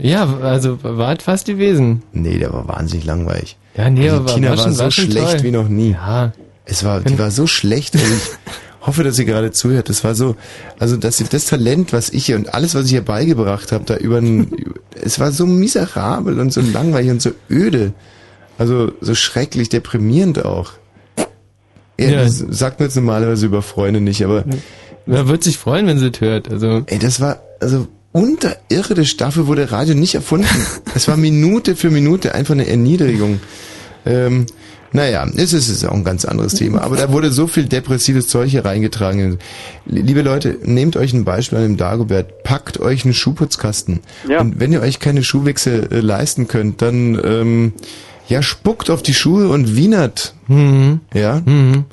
Ja, 0.00 0.38
also 0.42 0.78
war 0.82 1.16
es 1.16 1.22
fast 1.24 1.46
gewesen. 1.46 2.02
Nee, 2.12 2.38
der 2.38 2.52
war 2.52 2.66
wahnsinnig 2.68 3.04
langweilig. 3.06 3.56
Ja, 3.76 3.90
nee, 3.90 4.08
Also 4.08 4.16
aber 4.22 4.34
Tina 4.34 4.50
war 4.50 4.56
war, 4.58 4.64
schon- 4.64 4.72
so 4.74 4.82
war 4.84 4.90
schlecht 4.90 5.30
toll. 5.32 5.42
wie 5.42 5.50
noch 5.50 5.68
nie. 5.68 5.90
Ja. 5.92 6.32
Es 6.64 6.82
war, 6.84 7.00
die 7.00 7.18
war 7.18 7.30
so 7.30 7.46
schlecht. 7.46 7.94
Also 7.94 8.06
ich 8.06 8.20
hoffe, 8.86 9.04
dass 9.04 9.16
sie 9.16 9.24
gerade 9.24 9.52
zuhört. 9.52 9.88
Das 9.88 10.02
war 10.04 10.14
so, 10.14 10.34
also 10.78 10.96
dass 10.96 11.18
das 11.18 11.46
Talent, 11.46 11.92
was 11.92 12.10
ich 12.10 12.28
ihr 12.28 12.36
und 12.36 12.54
alles, 12.54 12.74
was 12.74 12.86
ich 12.86 12.92
ihr 12.94 13.04
beigebracht 13.04 13.70
habe, 13.72 13.84
da 13.84 13.96
über, 13.96 14.20
es 15.00 15.20
war 15.20 15.30
so 15.32 15.46
miserabel 15.46 16.40
und 16.40 16.52
so 16.52 16.60
langweilig 16.60 17.10
und 17.10 17.22
so 17.22 17.30
öde. 17.50 17.92
Also 18.58 18.90
so 19.00 19.14
schrecklich 19.14 19.68
deprimierend 19.68 20.44
auch. 20.44 20.72
Ja, 21.98 22.08
Ja. 22.08 22.24
Das 22.24 22.38
sagt 22.38 22.80
man 22.80 22.88
jetzt 22.88 22.96
normalerweise 22.96 23.46
über 23.46 23.62
Freunde 23.62 24.00
nicht, 24.00 24.24
aber 24.24 24.44
Er 25.06 25.28
wird 25.28 25.44
sich 25.44 25.56
freuen, 25.58 25.86
wenn 25.86 25.98
sie 25.98 26.08
es 26.08 26.20
hört. 26.20 26.50
Also 26.50 26.82
ey, 26.86 26.98
das 26.98 27.20
war 27.20 27.40
also 27.60 27.86
unterirdisch. 28.16 29.18
Dafür 29.18 29.46
wurde 29.46 29.70
Radio 29.70 29.94
nicht 29.94 30.14
erfunden. 30.14 30.48
Es 30.94 31.06
war 31.06 31.18
Minute 31.18 31.76
für 31.76 31.90
Minute 31.90 32.34
einfach 32.34 32.54
eine 32.54 32.66
Erniedrigung. 32.66 33.40
Ähm, 34.06 34.46
naja, 34.92 35.26
es 35.36 35.52
ist, 35.52 35.68
es 35.68 35.82
ist 35.82 35.84
auch 35.84 35.92
ein 35.92 36.04
ganz 36.04 36.24
anderes 36.24 36.54
Thema. 36.54 36.80
Aber 36.80 36.96
da 36.96 37.12
wurde 37.12 37.30
so 37.30 37.46
viel 37.46 37.66
depressives 37.66 38.28
Zeug 38.28 38.48
hier 38.48 38.64
reingetragen. 38.64 39.38
Liebe 39.84 40.22
Leute, 40.22 40.56
nehmt 40.64 40.96
euch 40.96 41.12
ein 41.12 41.26
Beispiel 41.26 41.58
an 41.58 41.64
dem 41.64 41.76
Dagobert. 41.76 42.42
Packt 42.44 42.80
euch 42.80 43.04
einen 43.04 43.12
Schuhputzkasten. 43.12 44.00
Ja. 44.26 44.40
Und 44.40 44.58
wenn 44.58 44.72
ihr 44.72 44.80
euch 44.80 44.98
keine 44.98 45.22
Schuhwechsel 45.22 45.88
äh, 45.90 46.00
leisten 46.00 46.48
könnt, 46.48 46.80
dann 46.80 47.20
ähm, 47.22 47.72
ja, 48.28 48.40
spuckt 48.40 48.88
auf 48.88 49.02
die 49.02 49.14
Schuhe 49.14 49.50
und 49.50 49.76
wienert. 49.76 50.34
Mhm. 50.48 51.00
Ja. 51.12 51.42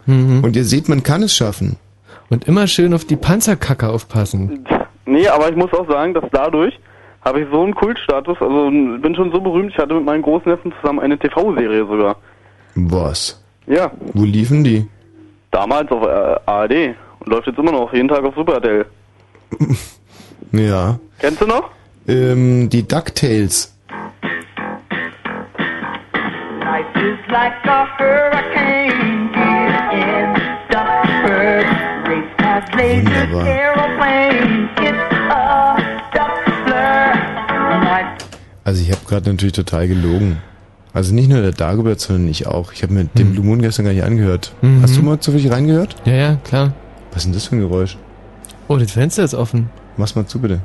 Und 0.05 0.55
ihr 0.55 0.63
seht, 0.63 0.87
man 0.87 1.03
kann 1.03 1.23
es 1.23 1.35
schaffen. 1.35 1.75
Und 2.29 2.45
immer 2.45 2.67
schön 2.67 2.93
auf 2.93 3.03
die 3.03 3.17
Panzerkacke 3.17 3.89
aufpassen. 3.89 4.65
Nee, 5.05 5.27
aber 5.27 5.49
ich 5.49 5.55
muss 5.55 5.71
auch 5.73 5.87
sagen, 5.89 6.13
dass 6.13 6.23
dadurch 6.31 6.79
habe 7.25 7.41
ich 7.41 7.47
so 7.51 7.61
einen 7.63 7.73
Kultstatus, 7.75 8.37
also 8.41 8.69
bin 8.69 9.15
schon 9.15 9.31
so 9.31 9.39
berühmt, 9.41 9.71
ich 9.71 9.77
hatte 9.77 9.93
mit 9.93 10.05
meinen 10.05 10.21
Großneffen 10.21 10.73
zusammen 10.81 10.99
eine 10.99 11.17
TV-Serie 11.17 11.85
sogar. 11.85 12.15
Was? 12.75 13.41
Ja, 13.67 13.91
Wo 14.13 14.23
liefen 14.23 14.63
die? 14.63 14.87
damals 15.51 15.89
auf 15.91 16.03
äh, 16.03 16.35
ARD 16.45 16.95
und 17.19 17.27
läuft 17.29 17.47
jetzt 17.47 17.59
immer 17.59 17.71
noch, 17.71 17.93
jeden 17.93 18.07
Tag 18.09 18.23
auf 18.23 18.35
Super 18.35 18.55
RTL. 18.55 18.85
Ja. 20.51 20.99
Kennst 21.19 21.41
du 21.41 21.47
noch? 21.47 21.71
Ähm, 22.07 22.69
die 22.69 22.87
DuckTales. 22.87 23.75
Life 26.59 26.99
is 26.99 27.17
like 27.31 27.53
a 27.65 27.87
hurricane 27.97 29.31
in 29.93 30.33
Duckburg. 30.69 31.65
Race 32.05 32.31
past 32.37 32.73
lasers, 32.75 33.29
Also 38.63 38.81
ich 38.81 38.91
habe 38.91 39.01
gerade 39.07 39.29
natürlich 39.29 39.53
total 39.53 39.87
gelogen. 39.87 40.37
Also 40.93 41.13
nicht 41.13 41.27
nur 41.29 41.41
der 41.41 41.51
Dagobert, 41.51 41.99
sondern 41.99 42.27
ich 42.27 42.45
auch. 42.47 42.71
Ich 42.71 42.83
habe 42.83 42.93
mir 42.93 43.05
den 43.05 43.33
Blue 43.33 43.43
Moon 43.43 43.61
gestern 43.61 43.85
gar 43.85 43.93
nicht 43.93 44.03
angehört. 44.03 44.53
Mhm. 44.61 44.81
Hast 44.81 44.95
du 44.95 45.01
mal 45.01 45.19
zufällig 45.19 45.51
reingehört? 45.51 45.95
Ja, 46.05 46.13
ja, 46.13 46.35
klar. 46.43 46.73
Was 47.11 47.19
ist 47.19 47.25
denn 47.25 47.33
das 47.33 47.45
für 47.45 47.55
ein 47.55 47.59
Geräusch? 47.59 47.97
Oh, 48.67 48.77
das 48.77 48.91
Fenster 48.91 49.23
ist 49.23 49.33
offen. 49.33 49.69
Mach's 49.97 50.15
mal 50.15 50.25
zu, 50.27 50.39
bitte. 50.39 50.61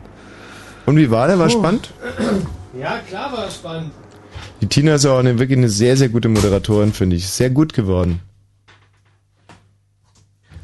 Und 0.86 0.96
wie 0.96 1.10
war 1.10 1.26
der? 1.26 1.38
War 1.38 1.50
spannend? 1.50 1.92
Ja, 2.78 2.98
klar 3.08 3.32
war 3.32 3.50
spannend. 3.50 3.90
Die 4.60 4.66
Tina 4.66 4.94
ist 4.94 5.06
auch 5.06 5.18
eine, 5.18 5.38
wirklich 5.38 5.58
eine 5.58 5.68
sehr, 5.68 5.96
sehr 5.96 6.08
gute 6.08 6.28
Moderatorin, 6.28 6.92
finde 6.92 7.16
ich. 7.16 7.28
Sehr 7.28 7.50
gut 7.50 7.72
geworden. 7.72 8.20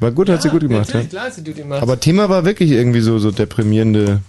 War 0.01 0.11
gut, 0.11 0.29
hat 0.29 0.43
sie 0.43 0.51
gut 0.51 0.61
gemacht, 0.61 0.93
ja. 0.93 1.03
Klar, 1.03 1.31
du 1.35 1.43
gut 1.43 1.57
gemacht. 1.57 1.83
Aber 1.83 1.99
Thema 1.99 2.29
war 2.29 2.45
wirklich 2.45 2.71
irgendwie 2.71 3.01
so, 3.01 3.19
so 3.19 3.31
deprimierende. 3.31 4.21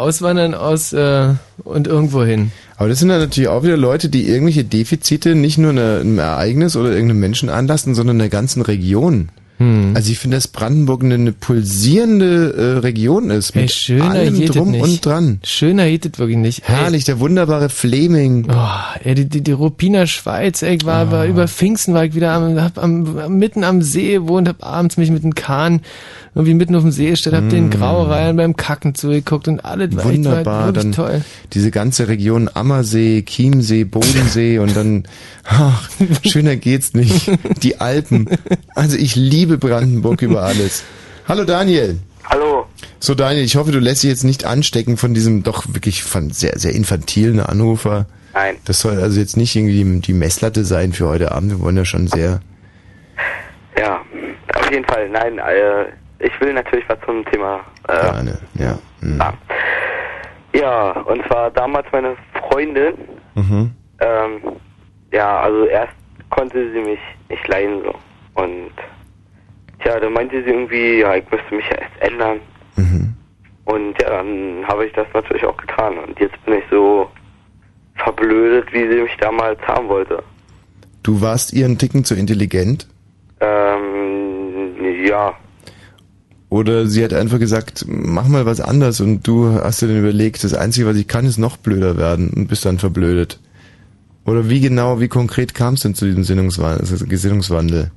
Auswandern 0.00 0.54
aus 0.54 0.92
äh, 0.92 1.34
und 1.64 1.86
irgendwo 1.86 2.24
hin. 2.24 2.50
Aber 2.76 2.88
das 2.88 2.98
sind 2.98 3.08
dann 3.10 3.20
natürlich 3.20 3.48
auch 3.48 3.62
wieder 3.62 3.76
Leute, 3.76 4.08
die 4.08 4.26
irgendwelche 4.28 4.64
Defizite 4.64 5.34
nicht 5.34 5.58
nur 5.58 5.70
einer- 5.70 6.00
einem 6.00 6.18
Ereignis 6.18 6.76
oder 6.76 6.90
irgendeinem 6.90 7.20
Menschen 7.20 7.48
anlasten, 7.50 7.94
sondern 7.94 8.20
einer 8.20 8.30
ganzen 8.30 8.62
Region. 8.62 9.28
Hm. 9.60 9.92
Also 9.94 10.10
ich 10.10 10.18
finde, 10.18 10.38
dass 10.38 10.48
Brandenburg 10.48 11.04
eine, 11.04 11.14
eine 11.14 11.32
pulsierende 11.32 12.54
äh, 12.76 12.78
Region 12.78 13.30
ist. 13.30 13.54
Ey, 13.54 13.62
Mit 13.62 13.72
schöner 13.72 14.10
allem 14.10 14.46
drum 14.46 14.70
nicht. 14.72 14.82
und 14.82 15.06
dran. 15.06 15.40
Schöner 15.44 15.86
geht 15.88 16.06
es 16.06 16.18
wirklich 16.18 16.38
nicht. 16.38 16.62
Ey. 16.66 16.74
Herrlich, 16.76 17.04
der 17.04 17.20
wunderbare 17.20 17.68
Fleming. 17.68 18.48
Oh, 18.50 18.68
ey, 19.04 19.14
die, 19.14 19.28
die, 19.28 19.42
die 19.42 19.52
Ruppiner 19.52 20.06
Schweiz, 20.06 20.62
ey, 20.62 20.76
ich 20.76 20.84
war, 20.84 21.08
Ah. 21.08 21.10
war 21.12 21.26
über 21.26 21.46
Pfingsten 21.48 21.94
war 21.94 22.04
ich 22.04 22.14
wieder 22.14 22.32
am, 22.32 22.60
hab 22.60 22.78
am, 22.82 23.38
mitten 23.38 23.62
am 23.64 23.82
See 23.82 24.12
gewohnt, 24.14 24.48
hab 24.48 24.64
abends 24.64 24.96
mich 24.96 25.10
mit 25.10 25.22
dem 25.22 25.34
Kahn 25.34 25.80
irgendwie 26.34 26.54
mitten 26.54 26.76
auf 26.76 26.82
dem 26.82 26.92
See 26.92 27.10
gestellt, 27.10 27.34
hab 27.34 27.48
den 27.48 27.70
Graureihen 27.70 28.36
beim 28.36 28.54
Kacken 28.54 28.94
zugeguckt 28.94 29.48
und 29.48 29.64
alles 29.64 29.96
war 29.96 30.04
echt 30.04 30.04
war 30.04 30.10
Mm. 30.12 30.16
Wunderbar, 30.24 30.66
wirklich 30.66 30.84
dann 30.84 30.92
toll. 30.92 31.20
diese 31.52 31.70
ganze 31.72 32.06
Region 32.06 32.48
Ammersee, 32.54 33.22
Chiemsee, 33.26 33.82
Bodensee 33.82 34.58
und 34.58 34.76
dann, 34.76 35.04
ach, 35.44 35.88
schöner 36.24 36.54
geht's 36.54 36.94
nicht. 36.94 37.30
Die 37.64 37.80
Alpen. 37.80 38.28
Also 38.76 38.96
ich 38.96 39.16
liebe 39.16 39.49
Brandenburg 39.58 40.22
über 40.22 40.42
alles. 40.42 40.84
Hallo 41.28 41.44
Daniel. 41.44 41.98
Hallo. 42.28 42.66
So 43.00 43.14
Daniel, 43.14 43.44
ich 43.44 43.56
hoffe, 43.56 43.72
du 43.72 43.78
lässt 43.78 44.02
dich 44.02 44.10
jetzt 44.10 44.24
nicht 44.24 44.44
anstecken 44.44 44.96
von 44.96 45.14
diesem 45.14 45.42
doch 45.42 45.64
wirklich 45.68 46.02
von 46.02 46.30
sehr, 46.30 46.58
sehr 46.58 46.72
infantilen 46.74 47.40
Anrufer. 47.40 48.06
Nein. 48.34 48.56
Das 48.64 48.80
soll 48.80 48.98
also 49.00 49.18
jetzt 49.18 49.36
nicht 49.36 49.56
irgendwie 49.56 50.00
die- 50.00 50.12
Messlatte 50.12 50.64
sein 50.64 50.92
für 50.92 51.08
heute 51.08 51.32
Abend. 51.32 51.50
Wir 51.50 51.60
wollen 51.60 51.76
ja 51.76 51.84
schon 51.84 52.06
sehr. 52.06 52.40
Ja, 53.78 54.00
auf 54.54 54.70
jeden 54.70 54.84
Fall. 54.84 55.08
Nein, 55.08 55.38
äh, 55.38 55.86
ich 56.24 56.32
will 56.40 56.52
natürlich 56.52 56.84
was 56.88 56.98
zum 57.04 57.24
Thema. 57.26 57.60
Äh, 57.88 58.00
Gerne, 58.00 58.38
ja. 58.54 58.78
Mhm. 59.00 59.18
sagen. 59.18 59.38
Ja, 60.54 60.90
und 61.00 61.24
zwar 61.26 61.50
damals 61.52 61.86
meine 61.92 62.16
Freundin. 62.48 62.94
Mhm. 63.34 63.70
Ähm, 64.00 64.40
ja, 65.12 65.40
also 65.40 65.64
erst 65.66 65.92
konnte 66.30 66.70
sie 66.72 66.80
mich 66.80 66.98
nicht 67.28 67.48
leiden 67.48 67.82
so. 67.84 67.94
Und 68.40 68.70
ja, 69.84 69.98
dann 69.98 70.12
meinte 70.12 70.42
sie 70.42 70.50
irgendwie, 70.50 71.00
ja, 71.00 71.14
ich 71.16 71.24
müsste 71.30 71.54
mich 71.54 71.64
ja 71.70 71.76
erst 71.78 72.00
ändern. 72.00 72.40
Mhm. 72.76 73.14
Und 73.64 74.00
ja, 74.00 74.10
dann 74.10 74.66
habe 74.66 74.86
ich 74.86 74.92
das 74.92 75.06
natürlich 75.14 75.44
auch 75.44 75.56
getan. 75.56 75.98
Und 75.98 76.18
jetzt 76.18 76.42
bin 76.44 76.54
ich 76.54 76.64
so 76.70 77.08
verblödet, 77.96 78.72
wie 78.72 78.88
sie 78.88 79.02
mich 79.02 79.16
damals 79.20 79.60
haben 79.62 79.88
wollte. 79.88 80.22
Du 81.02 81.20
warst 81.20 81.52
ihren 81.52 81.78
Ticken 81.78 82.04
zu 82.04 82.14
intelligent? 82.14 82.86
Ähm, 83.40 84.74
ja, 85.06 85.34
Oder 86.50 86.86
sie 86.88 87.04
hat 87.04 87.14
einfach 87.14 87.38
gesagt, 87.38 87.86
mach 87.88 88.26
mal 88.26 88.44
was 88.44 88.60
anderes 88.60 89.00
und 89.00 89.26
du 89.26 89.52
hast 89.62 89.82
dir 89.82 89.86
dann 89.86 90.00
überlegt, 90.00 90.42
das 90.42 90.52
Einzige, 90.52 90.86
was 90.86 90.96
ich 90.96 91.06
kann, 91.06 91.24
ist 91.24 91.38
noch 91.38 91.56
blöder 91.56 91.96
werden 91.96 92.30
und 92.30 92.48
bist 92.48 92.64
dann 92.64 92.78
verblödet. 92.78 93.38
Oder 94.26 94.50
wie 94.50 94.60
genau, 94.60 95.00
wie 95.00 95.08
konkret 95.08 95.54
kam 95.54 95.74
es 95.74 95.82
denn 95.82 95.94
zu 95.94 96.04
diesem 96.06 96.24
Sinnungswandel, 96.24 97.06
Gesinnungswandel? 97.08 97.92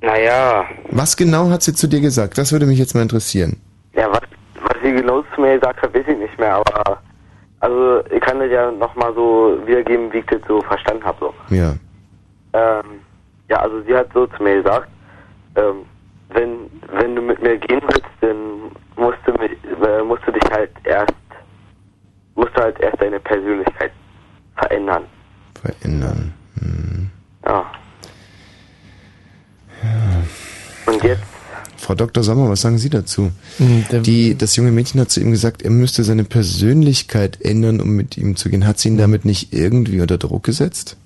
Naja, 0.00 0.64
Was 0.90 1.16
genau 1.16 1.50
hat 1.50 1.62
sie 1.62 1.74
zu 1.74 1.88
dir 1.88 2.00
gesagt? 2.00 2.38
Das 2.38 2.52
würde 2.52 2.66
mich 2.66 2.78
jetzt 2.78 2.94
mal 2.94 3.02
interessieren. 3.02 3.60
ja, 3.94 4.08
was, 4.10 4.20
was 4.62 4.76
sie 4.82 4.92
genau 4.92 5.22
zu 5.34 5.40
mir 5.40 5.54
gesagt 5.58 5.82
hat, 5.82 5.94
weiß 5.94 6.04
ich 6.08 6.18
nicht 6.18 6.38
mehr, 6.38 6.54
aber 6.54 7.00
also 7.60 8.04
ich 8.10 8.20
kann 8.20 8.38
das 8.38 8.50
ja 8.50 8.70
nochmal 8.70 9.12
so 9.14 9.58
wiedergeben, 9.66 10.12
wie 10.12 10.18
ich 10.18 10.26
das 10.26 10.40
so 10.46 10.60
verstanden 10.62 11.04
habe. 11.04 11.18
So. 11.20 11.54
Ja. 11.54 11.74
Ähm, 12.52 13.00
ja, 13.48 13.56
also 13.58 13.82
sie 13.82 13.94
hat 13.94 14.08
so 14.14 14.26
zu 14.28 14.42
mir 14.42 14.62
gesagt, 14.62 14.88
ähm, 15.56 15.84
wenn, 16.30 16.70
wenn 16.92 17.16
du 17.16 17.22
mit 17.22 17.42
mir 17.42 17.56
gehen 17.58 17.80
willst, 17.82 18.06
dann 18.20 18.70
musst 18.96 19.18
du, 19.26 19.32
mich, 19.32 19.50
äh, 19.84 20.02
musst 20.04 20.22
du 20.26 20.32
dich 20.32 20.42
halt 20.52 20.70
erst, 20.84 21.12
musst 22.36 22.56
du 22.56 22.62
halt 22.62 22.78
erst 22.80 23.00
deine 23.02 23.18
Persönlichkeit 23.18 23.90
verändern. 24.56 25.04
Verändern. 25.60 26.32
Ja. 27.44 27.64
Und 30.86 31.02
jetzt, 31.04 31.22
Frau 31.76 31.94
Dr. 31.94 32.22
Sommer, 32.24 32.48
was 32.48 32.60
sagen 32.62 32.78
Sie 32.78 32.90
dazu? 32.90 33.30
Hm, 33.58 34.02
Die, 34.02 34.34
das 34.36 34.56
junge 34.56 34.72
Mädchen 34.72 35.00
hat 35.00 35.10
zu 35.10 35.20
ihm 35.20 35.30
gesagt, 35.30 35.62
er 35.62 35.70
müsste 35.70 36.02
seine 36.04 36.24
Persönlichkeit 36.24 37.40
ändern, 37.40 37.80
um 37.80 37.90
mit 37.90 38.16
ihm 38.18 38.36
zu 38.36 38.50
gehen. 38.50 38.66
Hat 38.66 38.78
sie 38.78 38.88
ihn 38.88 38.98
damit 38.98 39.24
nicht 39.24 39.52
irgendwie 39.52 40.00
unter 40.00 40.18
Druck 40.18 40.42
gesetzt? 40.44 40.96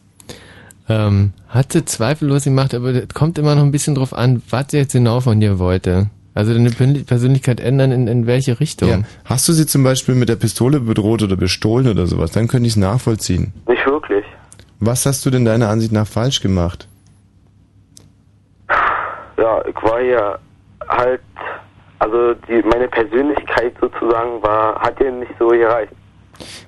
Ähm, 0.88 1.32
hatte 1.48 1.84
zweifellos 1.84 2.44
gemacht, 2.44 2.74
aber 2.74 2.92
das 2.92 3.08
kommt 3.14 3.38
immer 3.38 3.54
noch 3.54 3.62
ein 3.62 3.70
bisschen 3.70 3.94
drauf 3.94 4.12
an, 4.14 4.42
was 4.50 4.66
sie 4.70 4.78
jetzt 4.78 4.92
genau 4.92 5.20
von 5.20 5.38
dir 5.40 5.58
wollte. 5.58 6.08
Also 6.34 6.54
deine 6.54 6.70
Persönlichkeit 6.70 7.60
ändern, 7.60 7.92
in, 7.92 8.08
in 8.08 8.26
welche 8.26 8.58
Richtung? 8.58 8.88
Ja. 8.88 9.02
Hast 9.26 9.46
du 9.48 9.52
sie 9.52 9.66
zum 9.66 9.84
Beispiel 9.84 10.14
mit 10.14 10.30
der 10.30 10.36
Pistole 10.36 10.80
bedroht 10.80 11.22
oder 11.22 11.36
bestohlen 11.36 11.88
oder 11.88 12.06
sowas? 12.06 12.30
Dann 12.30 12.48
könnte 12.48 12.66
ich 12.66 12.72
es 12.72 12.76
nachvollziehen. 12.78 13.52
nicht 13.68 13.84
wirklich. 13.86 14.24
Was 14.80 15.04
hast 15.06 15.24
du 15.26 15.30
denn 15.30 15.44
deiner 15.44 15.68
Ansicht 15.68 15.92
nach 15.92 16.06
falsch 16.06 16.40
gemacht? 16.40 16.88
Ja, 19.36 19.64
ich 19.66 19.82
war 19.82 20.00
ja 20.00 20.38
halt, 20.88 21.20
also 21.98 22.34
die, 22.48 22.62
meine 22.62 22.88
Persönlichkeit 22.88 23.74
sozusagen 23.80 24.42
war, 24.42 24.80
hat 24.80 25.00
ihr 25.00 25.10
nicht 25.12 25.32
so 25.38 25.48
gereicht. 25.48 25.92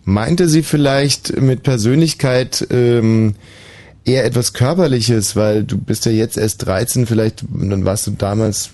Meinte 0.05 0.49
sie 0.49 0.63
vielleicht 0.63 1.41
mit 1.41 1.63
Persönlichkeit 1.63 2.67
ähm, 2.71 3.35
eher 4.05 4.25
etwas 4.25 4.53
Körperliches, 4.53 5.37
weil 5.37 5.65
du 5.65 5.79
bist 5.79 6.07
ja 6.07 6.13
jetzt 6.13 6.37
erst 6.37 6.67
13, 6.67 7.07
vielleicht, 7.07 7.45
dann 7.49 7.85
warst 7.85 8.07
du 8.07 8.13
damals 8.13 8.71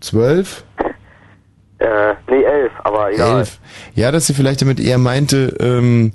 12? 0.00 0.64
Äh, 1.78 2.14
nee, 2.28 2.42
elf, 2.42 2.72
aber 2.82 3.12
egal. 3.12 3.38
Elf. 3.38 3.58
Ja, 3.94 4.10
dass 4.10 4.26
sie 4.26 4.34
vielleicht 4.34 4.62
damit 4.62 4.80
eher 4.80 4.98
meinte, 4.98 5.56
ähm, 5.60 6.12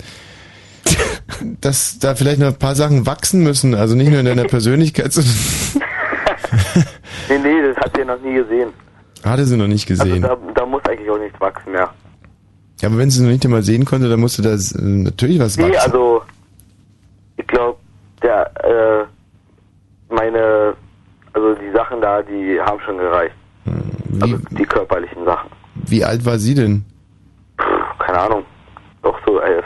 dass 1.62 2.00
da 2.00 2.16
vielleicht 2.16 2.40
noch 2.40 2.48
ein 2.48 2.60
paar 2.60 2.76
Sachen 2.76 3.06
wachsen 3.06 3.44
müssen, 3.44 3.74
also 3.74 3.96
nicht 3.96 4.10
nur 4.10 4.20
in 4.20 4.26
deiner 4.26 4.44
Persönlichkeit, 4.44 5.14
sondern 5.14 5.34
Nee, 7.30 7.38
nee, 7.42 7.62
das 7.62 7.78
hat 7.78 7.92
sie 7.96 8.06
noch 8.06 8.20
nie 8.22 8.34
gesehen. 8.36 8.70
hatte 9.24 9.46
sie 9.46 9.58
noch 9.58 9.68
nicht 9.68 9.86
gesehen. 9.88 10.24
Also 10.24 10.36
da, 10.48 10.52
da 10.62 10.66
muss 10.66 10.82
eigentlich 10.86 11.10
auch 11.10 11.18
nichts 11.20 11.40
wachsen 11.40 11.72
mehr. 11.72 11.90
Ja, 12.82 12.90
aber 12.90 12.98
wenn 12.98 13.10
sie 13.10 13.20
es 13.20 13.24
noch 13.24 13.32
nicht 13.32 13.46
einmal 13.46 13.64
sehen 13.64 13.86
konnte, 13.86 14.10
dann 14.10 14.20
musste 14.20 14.42
da 14.42 14.54
äh, 14.54 14.58
natürlich 14.82 15.40
was 15.40 15.58
Nee, 15.58 15.64
wachsen. 15.70 15.78
also 15.92 16.22
ich 17.38 17.48
glaube, 17.48 17.78
der, 18.22 18.52
äh, 18.64 20.14
meine, 20.14 20.74
also 21.34 21.54
die 21.56 21.72
Sachen 21.74 22.02
da, 22.02 22.22
die 22.22 22.60
haben 22.60 22.80
schon 22.86 22.98
gereicht. 22.98 23.36
Also 24.22 24.38
die 24.52 24.64
körperlichen 24.66 25.26
Sachen. 25.26 25.50
Wie 25.88 26.04
alt 26.04 26.24
war 26.26 26.38
sie 26.38 26.54
denn? 26.54 26.86
Keine 28.00 28.20
Ahnung. 28.20 28.44
Doch 29.02 29.18
so 29.26 29.40
elf. 29.40 29.66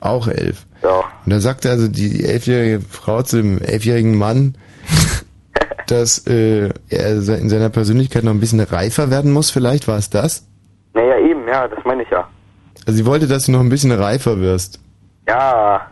Auch 0.00 0.28
elf. 0.28 0.66
Ja. 0.82 0.98
Und 1.24 1.32
da 1.32 1.40
sagte 1.40 1.70
also 1.70 1.88
die 1.88 2.24
elfjährige 2.24 2.80
Frau 2.80 3.22
zu 3.22 3.38
dem 3.38 3.58
elfjährigen 3.62 4.16
Mann, 4.18 4.56
dass 5.90 6.26
äh, 6.26 6.70
er 6.88 7.10
in 7.38 7.48
seiner 7.48 7.68
Persönlichkeit 7.70 8.24
noch 8.24 8.32
ein 8.32 8.40
bisschen 8.40 8.60
reifer 8.60 9.10
werden 9.10 9.32
muss, 9.32 9.50
vielleicht 9.50 9.88
war 9.88 9.98
es 9.98 10.10
das? 10.10 10.46
Naja, 10.94 11.18
eben, 11.18 11.46
ja, 11.46 11.68
das 11.68 11.84
meine 11.84 12.02
ich 12.02 12.10
ja. 12.10 12.28
Also 12.86 12.98
sie 12.98 13.06
wollte, 13.06 13.26
dass 13.26 13.46
du 13.46 13.52
noch 13.52 13.60
ein 13.60 13.68
bisschen 13.68 13.92
reifer 13.92 14.40
wirst. 14.40 14.80
Ja, 15.28 15.86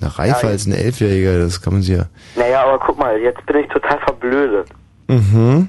Na, 0.00 0.08
reifer 0.08 0.46
Ja, 0.46 0.52
als 0.52 0.66
ein 0.66 0.72
Elfjähriger, 0.72 1.38
das 1.38 1.60
kann 1.60 1.72
man 1.72 1.82
sich 1.82 1.96
ja... 1.96 2.06
naja, 2.36 2.64
aber 2.64 2.78
guck 2.84 2.98
mal, 2.98 3.18
jetzt 3.18 3.44
bin 3.46 3.56
ich 3.58 3.68
total 3.68 3.98
verblödet. 4.00 4.68
Mhm. 5.08 5.68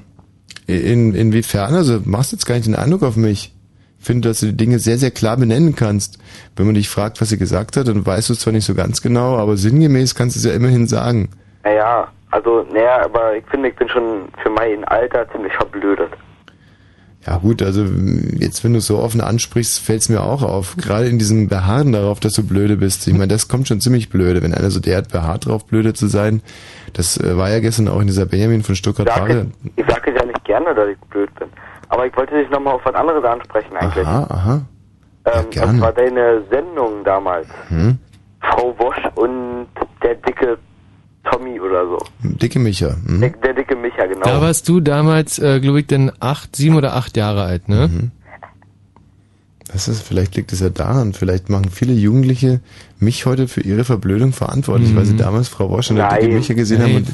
In, 0.66 1.14
inwiefern? 1.14 1.74
Also 1.74 2.00
machst 2.04 2.32
jetzt 2.32 2.46
gar 2.46 2.54
nicht 2.54 2.66
den 2.66 2.76
Eindruck 2.76 3.02
auf 3.02 3.16
mich. 3.16 3.54
Ich 3.98 4.04
finde, 4.04 4.28
dass 4.28 4.40
du 4.40 4.46
die 4.46 4.56
Dinge 4.56 4.78
sehr, 4.78 4.98
sehr 4.98 5.10
klar 5.10 5.36
benennen 5.36 5.74
kannst. 5.74 6.18
Wenn 6.54 6.66
man 6.66 6.76
dich 6.76 6.88
fragt, 6.88 7.20
was 7.20 7.30
sie 7.30 7.38
gesagt 7.38 7.76
hat, 7.76 7.88
dann 7.88 8.06
weißt 8.06 8.28
du 8.28 8.34
es 8.34 8.40
zwar 8.40 8.52
nicht 8.52 8.64
so 8.64 8.74
ganz 8.74 9.02
genau, 9.02 9.36
aber 9.36 9.56
sinngemäß 9.56 10.14
kannst 10.14 10.36
du 10.36 10.38
es 10.38 10.44
ja 10.44 10.52
immerhin 10.52 10.86
sagen. 10.86 11.30
Naja, 11.64 12.08
also, 12.30 12.66
naja, 12.72 13.04
aber 13.04 13.36
ich 13.36 13.44
finde, 13.46 13.68
ich 13.70 13.76
bin 13.76 13.88
schon 13.88 14.28
für 14.42 14.50
mein 14.50 14.84
Alter 14.84 15.30
ziemlich 15.30 15.52
verblödet. 15.54 16.10
Ja 17.26 17.36
gut, 17.36 17.62
also 17.62 17.84
jetzt, 18.38 18.64
wenn 18.64 18.72
du 18.72 18.78
es 18.78 18.86
so 18.86 18.98
offen 18.98 19.20
ansprichst, 19.20 19.84
fällt 19.84 20.02
es 20.02 20.08
mir 20.08 20.22
auch 20.22 20.42
auf. 20.42 20.76
Gerade 20.76 21.08
in 21.08 21.18
diesem 21.18 21.48
Beharren 21.48 21.92
darauf, 21.92 22.20
dass 22.20 22.32
du 22.32 22.46
blöde 22.46 22.76
bist. 22.76 23.06
Ich 23.06 23.12
meine, 23.12 23.28
das 23.28 23.48
kommt 23.48 23.68
schon 23.68 23.80
ziemlich 23.80 24.08
blöde, 24.08 24.42
wenn 24.42 24.54
einer 24.54 24.70
so 24.70 24.80
derart 24.80 25.10
beharrt 25.10 25.46
drauf, 25.46 25.66
blöde 25.66 25.94
zu 25.94 26.06
sein. 26.06 26.42
Das 26.94 27.18
äh, 27.18 27.36
war 27.36 27.50
ja 27.50 27.58
gestern 27.60 27.88
auch 27.88 28.00
in 28.00 28.06
dieser 28.06 28.24
Benjamin 28.24 28.62
von 28.62 28.76
Stuttgart 28.76 29.08
Ich 29.08 29.14
sage, 29.14 29.46
ich 29.76 29.86
sage 29.86 30.14
ja 30.14 30.24
nicht 30.24 30.44
gerne, 30.44 30.74
dass 30.74 30.88
ich 30.88 30.98
blöd 31.10 31.34
bin. 31.34 31.48
Aber 31.88 32.06
ich 32.06 32.16
wollte 32.16 32.34
dich 32.34 32.48
nochmal 32.50 32.74
auf 32.74 32.84
was 32.84 32.94
anderes 32.94 33.24
ansprechen 33.24 33.76
eigentlich. 33.76 34.06
Aha, 34.06 34.26
aha. 34.30 34.60
ähm, 35.24 35.50
gerne. 35.50 35.72
und 35.72 35.78
zwar 35.80 35.92
deine 35.92 36.42
Sendung 36.50 37.04
damals. 37.04 37.48
Hm? 37.68 37.98
Frau 38.40 38.74
Wosch 38.78 39.02
und 39.16 39.66
der 40.02 40.14
dicke 40.14 40.56
Tommy 41.30 41.60
oder 41.60 41.86
so. 41.86 41.98
Dicke 42.22 42.58
Micha. 42.58 42.96
Hm? 43.06 43.20
Der, 43.20 43.30
der 43.30 43.54
dicke 43.54 43.76
Micha, 43.76 44.06
genau. 44.06 44.20
Da 44.24 44.40
warst 44.40 44.68
du 44.68 44.80
damals, 44.80 45.38
äh, 45.38 45.60
glaube 45.60 45.80
ich, 45.80 45.86
denn 45.86 46.10
acht, 46.20 46.56
sieben 46.56 46.76
oder 46.76 46.94
acht 46.94 47.16
Jahre 47.16 47.42
alt, 47.44 47.68
ne? 47.68 47.88
Mhm. 47.88 48.10
Das 49.70 49.86
ist, 49.86 50.00
vielleicht 50.02 50.34
liegt 50.34 50.50
es 50.52 50.60
ja 50.60 50.70
daran. 50.70 51.12
Vielleicht 51.12 51.50
machen 51.50 51.66
viele 51.70 51.92
Jugendliche 51.92 52.60
mich 53.00 53.26
heute 53.26 53.48
für 53.48 53.60
ihre 53.60 53.84
Verblödung 53.84 54.32
verantwortlich, 54.32 54.96
weil 54.96 55.04
sie 55.04 55.14
damals 55.16 55.48
Frau 55.48 55.68
Wosch 55.68 55.90
und 55.90 55.96
der 55.96 56.08
dicke 56.08 56.24
Nein. 56.28 56.36
Micha 56.38 56.54
gesehen 56.54 56.80
haben 56.82 56.86
Hey, 56.88 56.96
und 56.96 57.08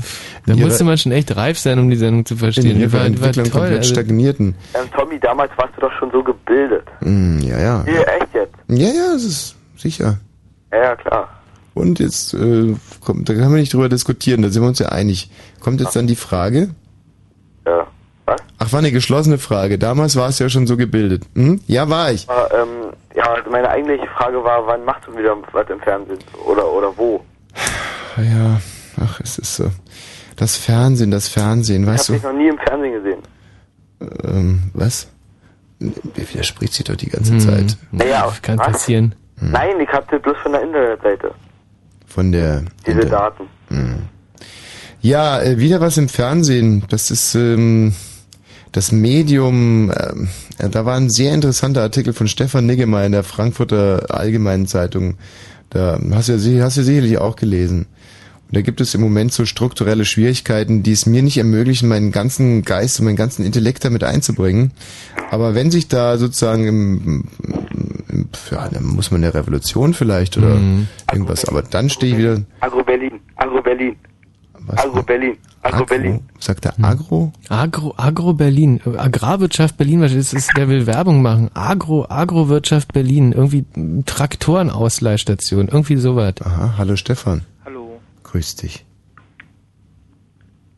da 0.47 0.55
musste 0.65 0.85
man 0.85 0.97
schon 0.97 1.11
echt 1.11 1.35
reif 1.37 1.59
sein, 1.59 1.81
um 1.81 1.91
die 1.91 1.97
Sendung 1.97 2.25
zu 2.25 2.37
verstehen. 2.37 2.71
in 2.71 2.79
Die 2.79 2.93
war, 2.93 3.09
die 3.09 3.21
war 3.21 3.27
Entwicklung 3.29 3.47
toll. 3.51 3.61
komplett 3.63 3.79
Also, 3.79 3.95
stagnierten. 3.95 4.55
ähm, 4.75 4.89
Tommy, 4.97 5.19
damals 5.19 5.51
warst 5.57 5.75
du 5.77 5.81
doch 5.81 5.93
schon 5.99 6.13
so 6.13 6.23
gebildet. 6.23 6.85
Hm, 7.01 7.41
ja, 7.41 7.59
ja. 7.59 7.83
Nee, 7.85 7.91
echt 8.21 8.33
jetzt? 8.35 8.55
Ja, 8.69 8.87
ja, 8.89 9.15
es 9.17 9.25
ist 9.25 9.57
sicher. 9.77 10.19
Ja, 10.71 10.79
ja, 10.85 10.97
klar. 10.97 11.29
Und 11.75 11.99
jetzt 11.99 12.35
äh, 12.35 12.75
kommt, 13.05 13.29
da 13.29 13.35
können 13.35 13.51
wir 13.53 13.59
nicht 13.61 13.73
drüber 13.75 13.89
diskutieren, 13.89 14.43
da 14.43 14.49
sind 14.51 14.63
wir 14.63 14.69
uns 14.69 14.79
ja 14.79 14.91
einig. 14.91 15.31
Kommt 15.61 15.81
jetzt 15.81 15.97
dann 15.97 16.07
die 16.07 16.17
Frage, 16.17 16.71
Ach, 18.59 18.73
war 18.73 18.79
eine 18.79 18.93
geschlossene 18.93 19.37
Frage. 19.37 19.79
Damals 19.79 20.17
war 20.17 20.29
es 20.29 20.39
ja 20.39 20.49
schon 20.49 20.67
so 20.67 20.77
gebildet. 20.79 21.25
Hm? 21.35 21.61
Ja, 21.67 21.89
war 21.91 22.11
ich. 22.13 22.29
Aber, 22.31 22.51
ähm, 22.55 22.93
ja, 23.15 23.25
also 23.25 23.51
meine 23.51 23.69
eigentliche 23.69 24.07
Frage 24.17 24.43
war, 24.43 24.67
wann 24.67 24.85
machst 24.85 25.07
du 25.07 25.17
wieder 25.19 25.37
was 25.53 25.69
im 25.69 25.81
Fernsehen? 25.81 26.19
Oder, 26.47 26.67
oder 26.73 26.97
wo? 26.97 27.23
Ja, 28.17 28.61
ach, 29.01 29.21
es 29.21 29.37
ist 29.39 29.57
so. 29.57 29.71
Das 30.37 30.57
Fernsehen, 30.57 31.11
das 31.11 31.29
Fernsehen, 31.29 31.83
Ich 31.83 31.89
weißt 31.89 32.09
habe 32.09 32.13
dich 32.19 32.23
du? 32.23 32.29
noch 32.33 32.39
nie 32.39 32.49
im 32.49 32.59
Fernsehen 32.59 32.93
gesehen. 32.93 33.23
Ähm, 34.25 34.63
was? 34.73 35.09
Wer 35.81 36.29
widerspricht 36.33 36.73
sich 36.73 36.85
doch 36.85 36.97
die 36.97 37.11
ganze 37.11 37.33
Hm. 37.33 37.41
Zeit? 37.41 37.77
Naja, 37.93 38.33
Kann 38.41 38.59
was? 38.59 38.67
passieren. 38.69 39.15
Nein, 39.41 39.81
ich 39.81 39.89
hab 39.91 40.09
das 40.11 40.23
bloß 40.23 40.37
von 40.43 40.53
der 40.53 40.63
Internetseite. 40.63 41.33
Von 42.15 42.31
der. 42.31 42.63
Diese 42.87 43.01
Inter- 43.01 43.33
Daten. 43.71 44.09
Ja, 45.01 45.43
äh, 45.43 45.59
wieder 45.59 45.81
was 45.81 45.97
im 45.97 46.09
Fernsehen. 46.09 46.85
Das 46.89 47.11
ist 47.11 47.35
ähm, 47.35 47.93
das 48.71 48.93
Medium. 48.93 49.91
äh, 49.91 50.69
da 50.71 50.85
war 50.87 50.97
ein 50.97 51.11
sehr 51.11 51.35
interessanter 51.35 51.83
Artikel 51.83 52.13
von 52.13 52.29
Stefan 52.29 52.67
Niggemeier 52.67 53.07
in 53.07 53.13
der 53.13 53.25
Frankfurter 53.25 54.07
Allgemeinen 54.15 54.69
Zeitung. 54.69 55.17
Da 55.71 55.99
hast 56.13 56.29
du 56.29 56.35
ja, 56.37 56.65
hast 56.65 56.77
du 56.77 56.85
sicherlich 56.85 57.19
auch 57.19 57.35
gelesen. 57.35 57.87
Und 58.47 58.57
da 58.57 58.61
gibt 58.61 58.81
es 58.81 58.95
im 58.95 59.01
Moment 59.01 59.33
so 59.33 59.45
strukturelle 59.45 60.05
Schwierigkeiten, 60.05 60.85
die 60.85 60.93
es 60.93 61.07
mir 61.07 61.23
nicht 61.23 61.39
ermöglichen, 61.39 61.89
meinen 61.89 62.13
ganzen 62.13 62.63
Geist 62.63 63.01
und 63.01 63.07
meinen 63.07 63.17
ganzen 63.17 63.45
Intellekt 63.45 63.85
damit 63.85 64.05
einzubringen. 64.05 64.71
Aber 65.33 65.57
wenn 65.57 65.73
sich 65.73 65.89
da 65.89 66.17
sozusagen 66.17 66.69
im 66.69 67.25
ja, 68.51 68.69
dann 68.69 68.85
muss 68.85 69.11
man 69.11 69.23
eine 69.25 69.33
Revolution 69.35 69.95
vielleicht 69.95 70.37
oder 70.39 70.55
Mhm. 70.57 70.89
irgendwas, 71.13 71.45
aber 71.47 71.63
dann 71.63 71.89
stehe 71.91 72.13
ich 72.13 72.19
wieder. 72.19 72.41
Agro 72.61 72.83
Berlin, 72.85 73.21
Agro 73.37 73.61
Berlin. 73.63 73.97
Agro 74.69 75.03
Berlin, 75.03 75.37
Agro 75.63 75.85
Berlin. 75.85 76.21
Sagt 76.39 76.65
er 76.65 76.73
Agro? 76.83 77.33
Agro, 77.51 77.93
Agro 77.99 78.33
Berlin, 78.33 78.81
Agrarwirtschaft 78.97 79.77
Berlin, 79.77 80.01
was 80.01 80.13
ist, 80.13 80.33
ist, 80.33 80.57
der 80.57 80.69
will 80.69 80.87
Werbung 80.87 81.21
machen. 81.21 81.51
Agro, 81.53 82.07
Agrowirtschaft 82.09 82.93
Berlin, 82.95 83.33
irgendwie 83.33 83.67
Traktorenausleihstation, 84.07 85.69
irgendwie 85.69 85.97
sowas. 85.97 86.35
Aha, 86.43 86.75
hallo 86.79 86.97
Stefan. 86.97 87.43
Hallo. 87.67 88.01
Grüß 88.23 88.57
dich. 88.57 88.85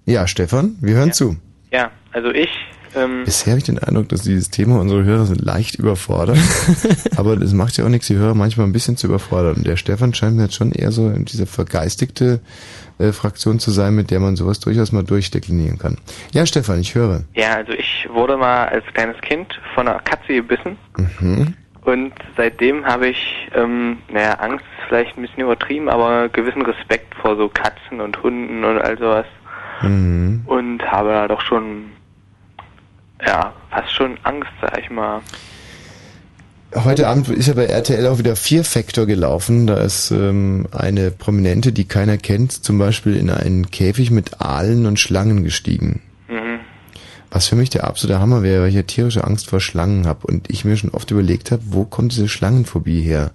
Ja, 0.05 0.27
Stefan, 0.27 0.77
wir 0.81 0.95
hören 0.95 1.13
zu. 1.13 1.37
Ja, 1.73 1.91
also 2.13 2.31
ich, 2.31 2.49
ähm, 2.97 3.25
Bisher 3.25 3.53
habe 3.53 3.59
ich 3.59 3.65
den 3.65 3.79
Eindruck, 3.79 4.09
dass 4.09 4.23
dieses 4.23 4.51
Thema 4.51 4.81
unsere 4.81 5.05
Hörer 5.05 5.27
sind 5.27 5.45
leicht 5.45 5.77
überfordert. 5.77 6.39
aber 7.17 7.37
das 7.37 7.53
macht 7.53 7.77
ja 7.77 7.85
auch 7.85 7.89
nichts, 7.89 8.07
die 8.07 8.17
Hörer 8.17 8.35
manchmal 8.35 8.67
ein 8.67 8.73
bisschen 8.73 8.97
zu 8.97 9.07
überfordern. 9.07 9.57
Und 9.57 9.67
der 9.67 9.77
Stefan 9.77 10.15
scheint 10.15 10.37
mir 10.37 10.45
jetzt 10.45 10.55
schon 10.57 10.73
eher 10.73 10.91
so 10.93 11.11
diese 11.11 11.47
vergeistigte 11.47 12.41
äh, 12.99 13.13
Fraktion 13.13 13.59
zu 13.59 13.71
sein, 13.71 13.95
mit 13.95 14.11
der 14.11 14.21
man 14.21 14.37
sowas 14.37 14.59
durchaus 14.61 14.93
mal 14.93 15.05
durchdeklinieren 15.05 15.79
kann. 15.79 15.99
Ja, 16.33 16.47
Stefan, 16.47 16.81
ich 16.81 16.95
höre. 16.95 17.25
ja, 17.35 17.55
also 17.57 17.73
ich 17.73 18.09
wurde 18.13 18.37
mal 18.37 18.67
als 18.69 18.85
kleines 18.95 19.21
Kind 19.21 19.61
von 19.75 19.87
einer 19.89 20.01
Katze 20.01 20.35
gebissen 20.35 20.77
Mhm. 21.21 21.55
und 21.85 22.13
seitdem 22.37 22.85
habe 22.87 23.09
ich, 23.09 23.49
ähm, 23.55 23.99
naja, 24.11 24.35
Angst 24.35 24.65
ist 24.79 24.89
vielleicht 24.89 25.17
ein 25.19 25.23
bisschen 25.23 25.43
übertrieben, 25.43 25.89
aber 25.89 26.29
gewissen 26.31 26.63
Respekt 26.63 27.15
vor 27.17 27.37
so 27.37 27.49
Katzen 27.49 28.01
und 28.01 28.23
Hunden 28.23 28.65
und 28.65 28.79
all 28.79 28.97
sowas 28.99 29.27
Mhm. 29.83 30.43
und 30.47 30.83
habe 30.91 31.11
da 31.11 31.29
doch 31.29 31.43
schon, 31.43 31.91
ja, 33.25 33.53
fast 33.71 33.93
schon 33.93 34.19
Angst, 34.25 34.51
sag 34.61 34.79
ich 34.79 34.91
mal. 34.91 35.21
Heute 36.75 37.07
Abend 37.09 37.29
ist 37.29 37.47
ja 37.47 37.55
bei 37.55 37.67
RTL 37.67 38.07
auch 38.09 38.19
wieder 38.19 38.37
Fear 38.37 38.65
Factor 38.65 39.07
gelaufen. 39.07 39.67
Da 39.67 39.79
ist 39.79 40.11
ähm, 40.11 40.67
eine 40.73 41.11
Prominente, 41.11 41.73
die 41.73 41.85
keiner 41.87 42.19
kennt, 42.19 42.53
zum 42.53 42.79
Beispiel 42.79 43.17
in 43.17 43.31
einen 43.31 43.71
Käfig 43.71 44.11
mit 44.11 44.41
Aalen 44.43 44.85
und 44.85 45.01
Schlangen 45.01 45.43
gestiegen. 45.45 46.03
Mhm. 46.29 46.59
Was 47.31 47.47
für 47.49 47.57
mich 47.57 47.71
der 47.71 47.85
absolute 47.85 48.21
Hammer 48.21 48.43
wäre, 48.43 48.63
weil 48.63 48.69
ich 48.69 48.75
ja 48.75 48.83
tierische 48.83 49.25
Angst 49.25 49.49
vor 49.49 49.61
Schlangen 49.61 50.07
habe 50.07 50.27
und 50.27 50.51
ich 50.51 50.65
mir 50.65 50.77
schon 50.77 50.91
oft 50.91 51.11
überlegt 51.11 51.51
habe, 51.51 51.63
wo 51.67 51.85
kommt 51.85 52.13
diese 52.13 52.29
Schlangenphobie 52.29 53.01
her? 53.01 53.31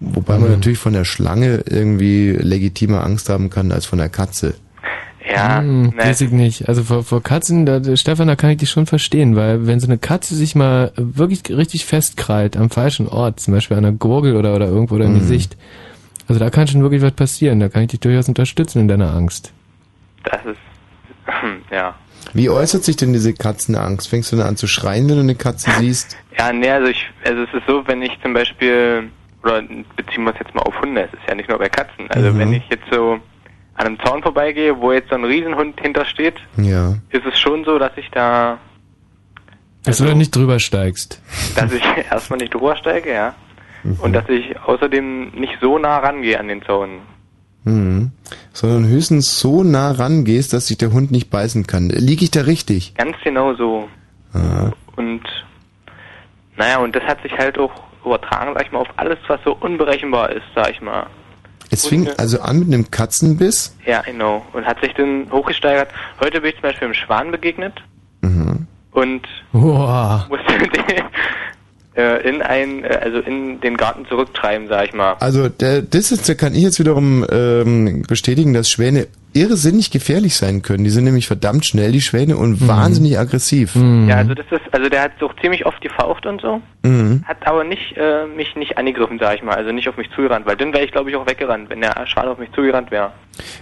Wobei 0.00 0.34
man 0.38 0.48
Mhm. 0.48 0.54
natürlich 0.56 0.78
von 0.78 0.92
der 0.92 1.04
Schlange 1.04 1.62
irgendwie 1.66 2.30
legitimer 2.32 3.04
Angst 3.04 3.28
haben 3.28 3.50
kann 3.50 3.70
als 3.72 3.86
von 3.86 3.98
der 3.98 4.08
Katze. 4.08 4.54
Ja, 5.28 5.58
Hm, 5.60 5.88
ne, 5.90 5.96
weiß 5.96 6.20
ich 6.22 6.30
nicht. 6.30 6.68
Also 6.68 6.82
vor, 6.84 7.02
vor 7.04 7.22
Katzen, 7.22 7.66
da, 7.66 7.96
Stefan, 7.96 8.28
da 8.28 8.36
kann 8.36 8.50
ich 8.50 8.58
dich 8.58 8.70
schon 8.70 8.86
verstehen, 8.86 9.36
weil 9.36 9.66
wenn 9.66 9.80
so 9.80 9.86
eine 9.86 9.98
Katze 9.98 10.34
sich 10.34 10.54
mal 10.54 10.92
wirklich 10.96 11.42
richtig 11.50 11.84
festkrallt 11.84 12.56
am 12.56 12.70
falschen 12.70 13.06
Ort, 13.08 13.40
zum 13.40 13.54
Beispiel 13.54 13.76
an 13.76 13.82
der 13.82 13.92
Gurgel 13.92 14.36
oder, 14.36 14.54
oder 14.54 14.66
irgendwo 14.66 14.94
oder 14.96 15.04
im 15.06 15.12
Mhm. 15.12 15.18
Gesicht, 15.18 15.56
also 16.28 16.38
da 16.38 16.48
kann 16.50 16.66
schon 16.68 16.82
wirklich 16.82 17.02
was 17.02 17.12
passieren. 17.12 17.60
Da 17.60 17.68
kann 17.68 17.82
ich 17.82 17.88
dich 17.88 18.00
durchaus 18.00 18.28
unterstützen 18.28 18.80
in 18.80 18.88
deiner 18.88 19.12
Angst. 19.14 19.52
das 20.24 20.40
ist, 20.46 20.58
ja. 21.70 21.94
Wie 22.32 22.48
äußert 22.50 22.84
sich 22.84 22.96
denn 22.96 23.12
diese 23.12 23.32
Katzenangst? 23.34 24.08
Fängst 24.08 24.30
du 24.32 24.36
dann 24.36 24.46
an 24.46 24.56
zu 24.56 24.66
schreien, 24.68 25.08
wenn 25.08 25.16
du 25.16 25.22
eine 25.22 25.34
Katze 25.34 25.70
siehst? 25.78 26.16
Ja, 26.38 26.52
nee, 26.52 26.70
also 26.70 26.88
ich, 26.88 27.04
also 27.24 27.42
es 27.42 27.52
ist 27.54 27.66
so, 27.66 27.82
wenn 27.86 28.00
ich 28.02 28.12
zum 28.22 28.32
Beispiel, 28.32 29.10
oder 29.42 29.62
beziehen 29.96 30.24
wir 30.24 30.32
es 30.32 30.38
jetzt 30.38 30.54
mal 30.54 30.62
auf 30.62 30.80
Hunde, 30.80 31.02
es 31.02 31.12
ist 31.12 31.28
ja 31.28 31.34
nicht 31.34 31.48
nur 31.48 31.58
bei 31.58 31.68
Katzen, 31.68 32.10
also 32.10 32.30
Mhm. 32.32 32.38
wenn 32.38 32.52
ich 32.52 32.62
jetzt 32.70 32.84
so 32.92 33.18
an 33.80 33.86
einem 33.86 33.98
Zaun 34.00 34.22
vorbeigehe, 34.22 34.78
wo 34.78 34.92
jetzt 34.92 35.08
so 35.08 35.14
ein 35.14 35.24
Riesenhund 35.24 35.80
hintersteht, 35.80 36.34
Ja. 36.58 36.94
ist 37.10 37.24
es 37.26 37.38
schon 37.38 37.64
so, 37.64 37.78
dass 37.78 37.92
ich 37.96 38.10
da, 38.10 38.58
Dass 39.84 39.96
du 39.98 40.04
da 40.04 40.14
nicht 40.14 40.36
drüber 40.36 40.60
steigst. 40.60 41.20
dass 41.56 41.72
ich 41.72 41.82
erstmal 42.10 42.38
nicht 42.38 42.52
drüber 42.52 42.76
steige, 42.76 43.10
ja, 43.12 43.34
Mhm. 43.82 43.96
und 44.00 44.12
dass 44.12 44.28
ich 44.28 44.60
außerdem 44.60 45.30
nicht 45.30 45.54
so 45.62 45.78
nah 45.78 45.98
rangehe 45.98 46.38
an 46.38 46.48
den 46.48 46.62
Zaun. 46.62 46.98
Mhm. 47.64 48.10
Sondern 48.52 48.86
höchstens 48.86 49.40
so 49.40 49.62
nah 49.64 49.92
rangehst, 49.92 50.52
dass 50.52 50.66
sich 50.66 50.76
der 50.76 50.92
Hund 50.92 51.10
nicht 51.10 51.30
beißen 51.30 51.66
kann. 51.66 51.88
Liege 51.88 52.24
ich 52.24 52.30
da 52.30 52.42
richtig? 52.42 52.94
Ganz 52.96 53.16
genau 53.24 53.54
so. 53.54 53.88
Ah. 54.34 54.70
Und 54.96 55.22
naja, 56.56 56.78
und 56.78 56.94
das 56.94 57.02
hat 57.04 57.22
sich 57.22 57.32
halt 57.38 57.58
auch 57.58 57.72
übertragen, 58.04 58.52
sag 58.54 58.66
ich 58.66 58.72
mal, 58.72 58.80
auf 58.80 58.88
alles, 58.96 59.18
was 59.28 59.40
so 59.44 59.56
unberechenbar 59.58 60.30
ist, 60.32 60.44
sag 60.54 60.70
ich 60.70 60.80
mal. 60.82 61.06
Es 61.82 61.88
fing 61.88 62.08
also 62.18 62.40
an 62.40 62.58
mit 62.60 62.68
einem 62.68 62.90
Katzenbiss. 62.90 63.74
Ja, 63.86 64.02
genau. 64.02 64.44
Und 64.52 64.66
hat 64.66 64.80
sich 64.80 64.92
dann 64.94 65.26
hochgesteigert. 65.32 65.88
Heute 66.20 66.40
bin 66.40 66.50
ich 66.50 66.56
zum 66.56 66.62
Beispiel 66.62 66.88
im 66.88 66.94
Schwan 66.94 67.30
begegnet 67.30 67.74
Mhm. 68.22 68.66
und 68.92 69.26
Wow. 69.52 70.28
musste 70.28 70.58
den 70.58 70.70
in 72.28 72.42
ein, 72.42 72.84
äh, 72.84 73.00
also 73.02 73.18
in 73.18 73.60
den 73.60 73.76
Garten 73.76 74.06
zurücktreiben, 74.06 74.68
sag 74.68 74.86
ich 74.86 74.94
mal. 74.94 75.14
Also 75.20 75.48
der, 75.48 75.82
das 75.82 76.12
ist, 76.12 76.28
da 76.28 76.34
kann 76.34 76.54
ich 76.54 76.62
jetzt 76.62 76.78
wiederum 76.78 77.26
ähm, 77.30 78.02
bestätigen, 78.08 78.54
dass 78.54 78.70
Schwäne 78.70 79.08
irrsinnig 79.32 79.90
gefährlich 79.90 80.36
sein 80.36 80.62
können. 80.62 80.82
Die 80.84 80.90
sind 80.90 81.04
nämlich 81.04 81.26
verdammt 81.26 81.64
schnell, 81.64 81.92
die 81.92 82.00
Schwäne, 82.00 82.36
und 82.36 82.66
wahnsinnig 82.66 83.18
aggressiv. 83.18 83.76
Ja, 83.76 84.16
also 84.16 84.34
das 84.34 84.46
ist, 84.50 84.62
also 84.72 84.88
der 84.88 85.02
hat 85.02 85.12
so 85.20 85.30
ziemlich 85.40 85.66
oft 85.66 85.80
gefaucht 85.80 86.26
und 86.26 86.40
so, 86.40 86.60
Mhm. 86.82 87.22
hat 87.26 87.36
aber 87.46 87.62
nicht 87.62 87.96
äh, 87.96 88.26
mich 88.26 88.56
nicht 88.56 88.76
angegriffen, 88.78 89.18
sag 89.20 89.36
ich 89.36 89.42
mal, 89.42 89.54
also 89.54 89.70
nicht 89.70 89.88
auf 89.88 89.96
mich 89.96 90.08
zugerannt, 90.16 90.46
weil 90.46 90.56
dann 90.56 90.72
wäre 90.72 90.84
ich 90.84 90.90
glaube 90.90 91.10
ich 91.10 91.16
auch 91.16 91.26
weggerannt, 91.28 91.70
wenn 91.70 91.80
der 91.80 91.94
Schwan 92.06 92.26
auf 92.28 92.38
mich 92.38 92.50
zugerannt 92.52 92.90
wäre. 92.90 93.12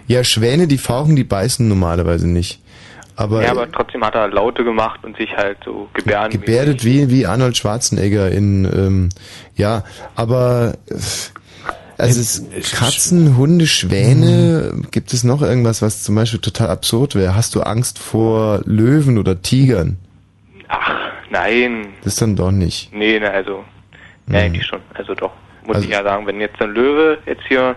Ja, 0.06 0.24
Schwäne, 0.24 0.66
die 0.68 0.78
fauchen, 0.78 1.16
die 1.16 1.24
beißen 1.24 1.68
normalerweise 1.68 2.28
nicht. 2.28 2.62
Aber, 3.20 3.42
ja, 3.42 3.50
aber 3.50 3.70
trotzdem 3.72 4.04
hat 4.04 4.14
er 4.14 4.28
Laute 4.28 4.62
gemacht 4.62 5.00
und 5.02 5.16
sich 5.16 5.36
halt 5.36 5.58
so 5.64 5.88
gebärden. 5.92 6.30
gebärdet 6.30 6.84
wie, 6.84 7.10
wie 7.10 7.26
Arnold 7.26 7.56
Schwarzenegger 7.56 8.30
in, 8.30 8.64
ähm, 8.64 9.08
ja, 9.56 9.82
aber 10.14 10.74
äh, 10.88 10.94
also 12.00 12.20
es, 12.20 12.44
Katzen, 12.78 13.36
Hunde, 13.36 13.66
Schwäne, 13.66 14.82
gibt 14.92 15.12
es 15.12 15.24
noch 15.24 15.42
irgendwas, 15.42 15.82
was 15.82 16.04
zum 16.04 16.14
Beispiel 16.14 16.38
total 16.38 16.68
absurd 16.70 17.16
wäre? 17.16 17.34
Hast 17.34 17.56
du 17.56 17.62
Angst 17.62 17.98
vor 17.98 18.60
Löwen 18.66 19.18
oder 19.18 19.42
Tigern? 19.42 19.98
Nein, 21.30 21.88
Das 22.04 22.14
dann 22.16 22.36
doch 22.36 22.52
nicht. 22.52 22.92
nee, 22.94 23.18
ne, 23.18 23.30
also, 23.30 23.64
ja, 24.30 24.38
eigentlich 24.38 24.64
schon, 24.64 24.80
also 24.94 25.14
doch, 25.14 25.32
muss 25.66 25.76
Also- 25.76 25.88
ich 25.88 25.92
ja 25.94 26.04
sagen, 26.04 26.24
wenn 26.28 26.40
jetzt 26.40 26.60
ein 26.62 26.70
Löwe 26.70 27.18
jetzt 27.26 27.42
hier 27.48 27.74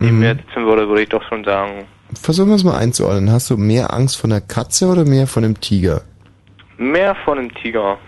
neben 0.00 0.14
Mhm. 0.16 0.20
mir 0.20 0.34
sitzen 0.34 0.66
würde, 0.66 0.88
würde 0.88 1.02
ich 1.02 1.08
doch 1.08 1.22
schon 1.28 1.44
sagen, 1.44 1.84
Versuchen 2.14 2.48
wir 2.48 2.56
es 2.56 2.64
mal 2.64 2.76
einzuordnen. 2.76 3.30
Hast 3.30 3.50
du 3.50 3.56
mehr 3.56 3.92
Angst 3.92 4.16
vor 4.16 4.28
einer 4.30 4.40
Katze 4.40 4.86
oder 4.88 5.04
mehr 5.04 5.26
von 5.26 5.44
einem 5.44 5.60
Tiger? 5.60 6.02
mehr 6.80 7.14
von 7.24 7.38
einem 7.38 7.54
Tiger. 7.54 7.98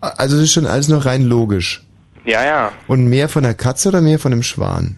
Also 0.00 0.36
das 0.36 0.44
ist 0.44 0.52
schon 0.52 0.66
alles 0.66 0.88
noch 0.88 1.04
rein 1.04 1.22
logisch. 1.22 1.82
Ja, 2.24 2.44
ja, 2.44 2.72
Und 2.86 3.08
mehr 3.08 3.28
von 3.28 3.42
der 3.42 3.54
Katze 3.54 3.88
oder 3.88 4.00
mehr 4.00 4.18
von 4.18 4.30
dem 4.30 4.42
Schwan? 4.42 4.96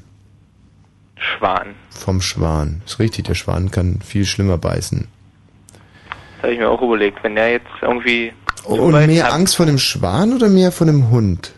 Schwan. 1.16 1.74
Vom 1.90 2.20
Schwan. 2.20 2.82
Ist 2.86 2.98
richtig, 2.98 3.24
der 3.24 3.34
Schwan 3.34 3.70
kann 3.70 4.00
viel 4.04 4.24
schlimmer 4.26 4.58
beißen. 4.58 5.08
Das 6.36 6.42
habe 6.42 6.52
ich 6.52 6.58
mir 6.58 6.68
auch 6.68 6.82
überlegt, 6.82 7.22
wenn 7.24 7.34
der 7.34 7.52
jetzt 7.52 7.66
irgendwie 7.80 8.32
Und 8.64 8.92
mehr 9.06 9.32
Angst 9.32 9.56
vor 9.56 9.66
dem 9.66 9.78
Schwan 9.78 10.34
oder 10.34 10.48
mehr 10.48 10.70
von 10.70 10.86
dem 10.86 11.10
Hund? 11.10 11.52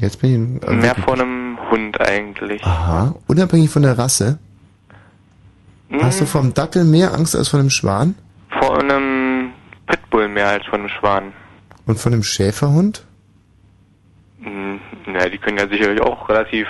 Jetzt 0.00 0.20
bin 0.20 0.60
ich... 0.62 0.68
mehr 0.68 0.94
von 0.96 1.20
einem 1.20 1.58
Hund 1.70 2.00
eigentlich. 2.00 2.62
Aha, 2.64 3.14
unabhängig 3.28 3.70
von 3.70 3.82
der 3.82 3.96
Rasse. 3.96 4.38
Hast 5.92 6.20
du 6.20 6.26
vom 6.26 6.54
Dackel 6.54 6.84
mehr 6.84 7.12
Angst 7.14 7.34
als 7.34 7.48
von 7.48 7.60
dem 7.60 7.70
Schwan? 7.70 8.14
Vor 8.60 8.78
einem 8.80 9.50
Pitbull 9.86 10.28
mehr 10.28 10.48
als 10.48 10.64
von 10.66 10.80
einem 10.80 10.88
Schwan. 10.88 11.32
Und 11.86 11.98
von 11.98 12.12
dem 12.12 12.22
Schäferhund? 12.22 13.04
Hm, 14.42 14.78
Na, 15.06 15.28
die 15.28 15.38
können 15.38 15.58
ja 15.58 15.68
sicherlich 15.68 16.00
auch 16.00 16.28
relativ 16.28 16.66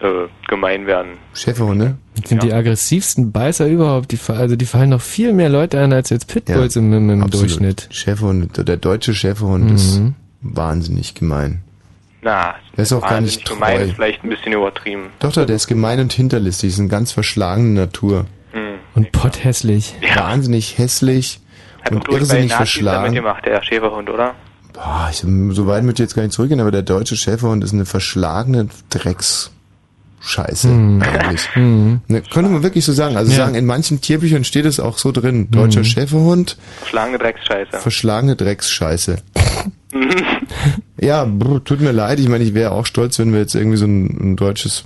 äh, 0.00 0.28
gemein 0.48 0.86
werden. 0.86 1.12
Schäferhunde? 1.34 1.96
Das 2.16 2.28
sind 2.28 2.42
die 2.42 2.52
aggressivsten 2.52 3.32
Beißer 3.32 3.66
überhaupt. 3.66 4.12
Die, 4.12 4.16
fa- 4.16 4.34
also 4.34 4.54
die 4.56 4.66
fallen 4.66 4.90
noch 4.90 5.00
viel 5.00 5.32
mehr 5.32 5.48
Leute 5.48 5.80
an 5.80 5.92
als 5.92 6.10
jetzt 6.10 6.28
Pitbulls 6.32 6.76
im, 6.76 6.92
im, 6.92 7.10
im 7.10 7.22
absolut. 7.22 7.48
Durchschnitt. 7.50 7.88
Schäferhund, 7.90 8.68
der 8.68 8.76
deutsche 8.76 9.14
Schäferhund 9.14 9.64
Mhm. 9.70 9.74
ist 9.74 10.02
wahnsinnig 10.40 11.14
gemein. 11.14 11.62
Na, 12.30 12.54
Der 12.76 12.82
ist 12.82 12.92
auch 12.92 13.00
gar 13.08 13.22
nicht 13.22 13.48
gemein 13.48 13.76
treu. 13.78 13.84
ist 13.84 13.94
vielleicht 13.94 14.22
ein 14.22 14.28
bisschen 14.28 14.52
übertrieben. 14.52 15.04
Doch, 15.18 15.32
doch, 15.32 15.46
der 15.46 15.56
ist 15.56 15.66
gemein 15.66 15.98
und 16.00 16.12
hinterlistig, 16.12 16.70
ist 16.74 16.78
eine 16.78 16.88
ganz 16.88 17.10
verschlagene 17.12 17.70
Natur. 17.80 18.26
Und 18.94 19.12
potthässlich. 19.12 19.94
Wahnsinnig 20.14 20.76
hässlich 20.76 21.40
Hat 21.82 21.92
und 21.92 22.08
irrsinnig 22.08 22.52
verschlagen. 22.52 23.14
gemacht, 23.14 23.46
der 23.46 23.62
Schäferhund, 23.62 24.10
oder? 24.10 24.34
Boah, 24.74 25.08
ich, 25.10 25.18
so 25.54 25.66
weit 25.66 25.84
möchte 25.84 26.02
ich 26.02 26.08
jetzt 26.08 26.14
gar 26.16 26.22
nicht 26.24 26.32
zurückgehen, 26.34 26.60
aber 26.60 26.70
der 26.72 26.82
deutsche 26.82 27.16
Schäferhund 27.16 27.62
ist 27.64 27.72
eine 27.72 27.86
verschlagene 27.86 28.68
Drecksscheiße 28.90 30.68
Mhm. 30.68 31.02
eigentlich. 31.02 31.48
Mhm. 31.54 32.00
Ne, 32.08 32.22
könnte 32.22 32.50
man 32.50 32.62
wirklich 32.62 32.84
so 32.84 32.92
sagen. 32.92 33.16
Also 33.16 33.30
Ja. 33.32 33.38
sagen, 33.38 33.54
in 33.54 33.64
manchen 33.66 34.00
Tierbüchern 34.00 34.44
steht 34.44 34.66
es 34.66 34.80
auch 34.80 34.98
so 34.98 35.12
drin. 35.12 35.50
Deutscher 35.50 35.80
Mhm. 35.80 35.84
Schäferhund, 35.84 36.56
Verschlagene 36.80 37.18
Drecksscheiße. 37.18 37.78
verschlagene 37.78 38.36
Drecksscheiße. 38.36 39.16
ja, 41.00 41.24
brr, 41.24 41.62
tut 41.64 41.80
mir 41.80 41.92
leid. 41.92 42.20
Ich 42.20 42.28
meine, 42.28 42.44
ich 42.44 42.54
wäre 42.54 42.72
auch 42.72 42.86
stolz, 42.86 43.18
wenn 43.18 43.32
wir 43.32 43.40
jetzt 43.40 43.54
irgendwie 43.54 43.76
so 43.76 43.86
ein, 43.86 44.32
ein 44.32 44.36
deutsches 44.36 44.84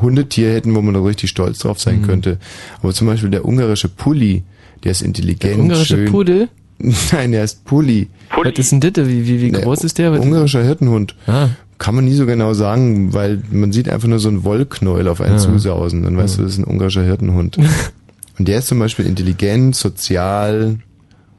Hundetier 0.00 0.52
hätten, 0.52 0.74
wo 0.74 0.82
man 0.82 0.94
da 0.94 1.00
richtig 1.02 1.30
stolz 1.30 1.58
drauf 1.60 1.80
sein 1.80 2.00
Mhm. 2.00 2.06
könnte. 2.06 2.38
Aber 2.82 2.92
zum 2.92 3.06
Beispiel 3.06 3.30
der 3.30 3.44
ungarische 3.44 3.88
Pulli, 3.88 4.42
der 4.84 4.92
ist 4.92 5.02
intelligent, 5.02 5.54
Der 5.54 5.58
ungarische 5.58 5.96
schön. 5.96 6.10
Pudel? 6.10 6.48
Nein, 7.12 7.32
der 7.32 7.44
ist 7.44 7.64
Pulli. 7.64 8.08
Was 8.42 8.52
ist 8.58 8.72
denn 8.72 8.80
das? 8.80 9.06
Wie, 9.06 9.26
wie, 9.28 9.40
wie 9.40 9.50
groß 9.50 9.84
ist 9.84 9.98
der? 9.98 10.12
Ungarischer 10.20 10.62
Hirtenhund. 10.64 11.14
Ah. 11.26 11.50
Kann 11.78 11.94
man 11.94 12.04
nie 12.04 12.14
so 12.14 12.26
genau 12.26 12.54
sagen, 12.54 13.12
weil 13.12 13.42
man 13.50 13.72
sieht 13.72 13.88
einfach 13.88 14.08
nur 14.08 14.18
so 14.20 14.28
einen 14.28 14.44
Wollknäuel 14.44 15.08
auf 15.08 15.20
einen 15.20 15.34
Ja. 15.34 15.38
zusausen. 15.38 16.02
Dann 16.02 16.16
weißt 16.16 16.38
du, 16.38 16.42
das 16.42 16.52
ist 16.52 16.58
ein 16.58 16.64
ungarischer 16.64 17.02
Hirtenhund. 17.04 17.58
und 18.38 18.48
der 18.48 18.58
ist 18.58 18.68
zum 18.68 18.78
Beispiel 18.78 19.06
intelligent, 19.06 19.76
sozial, 19.76 20.78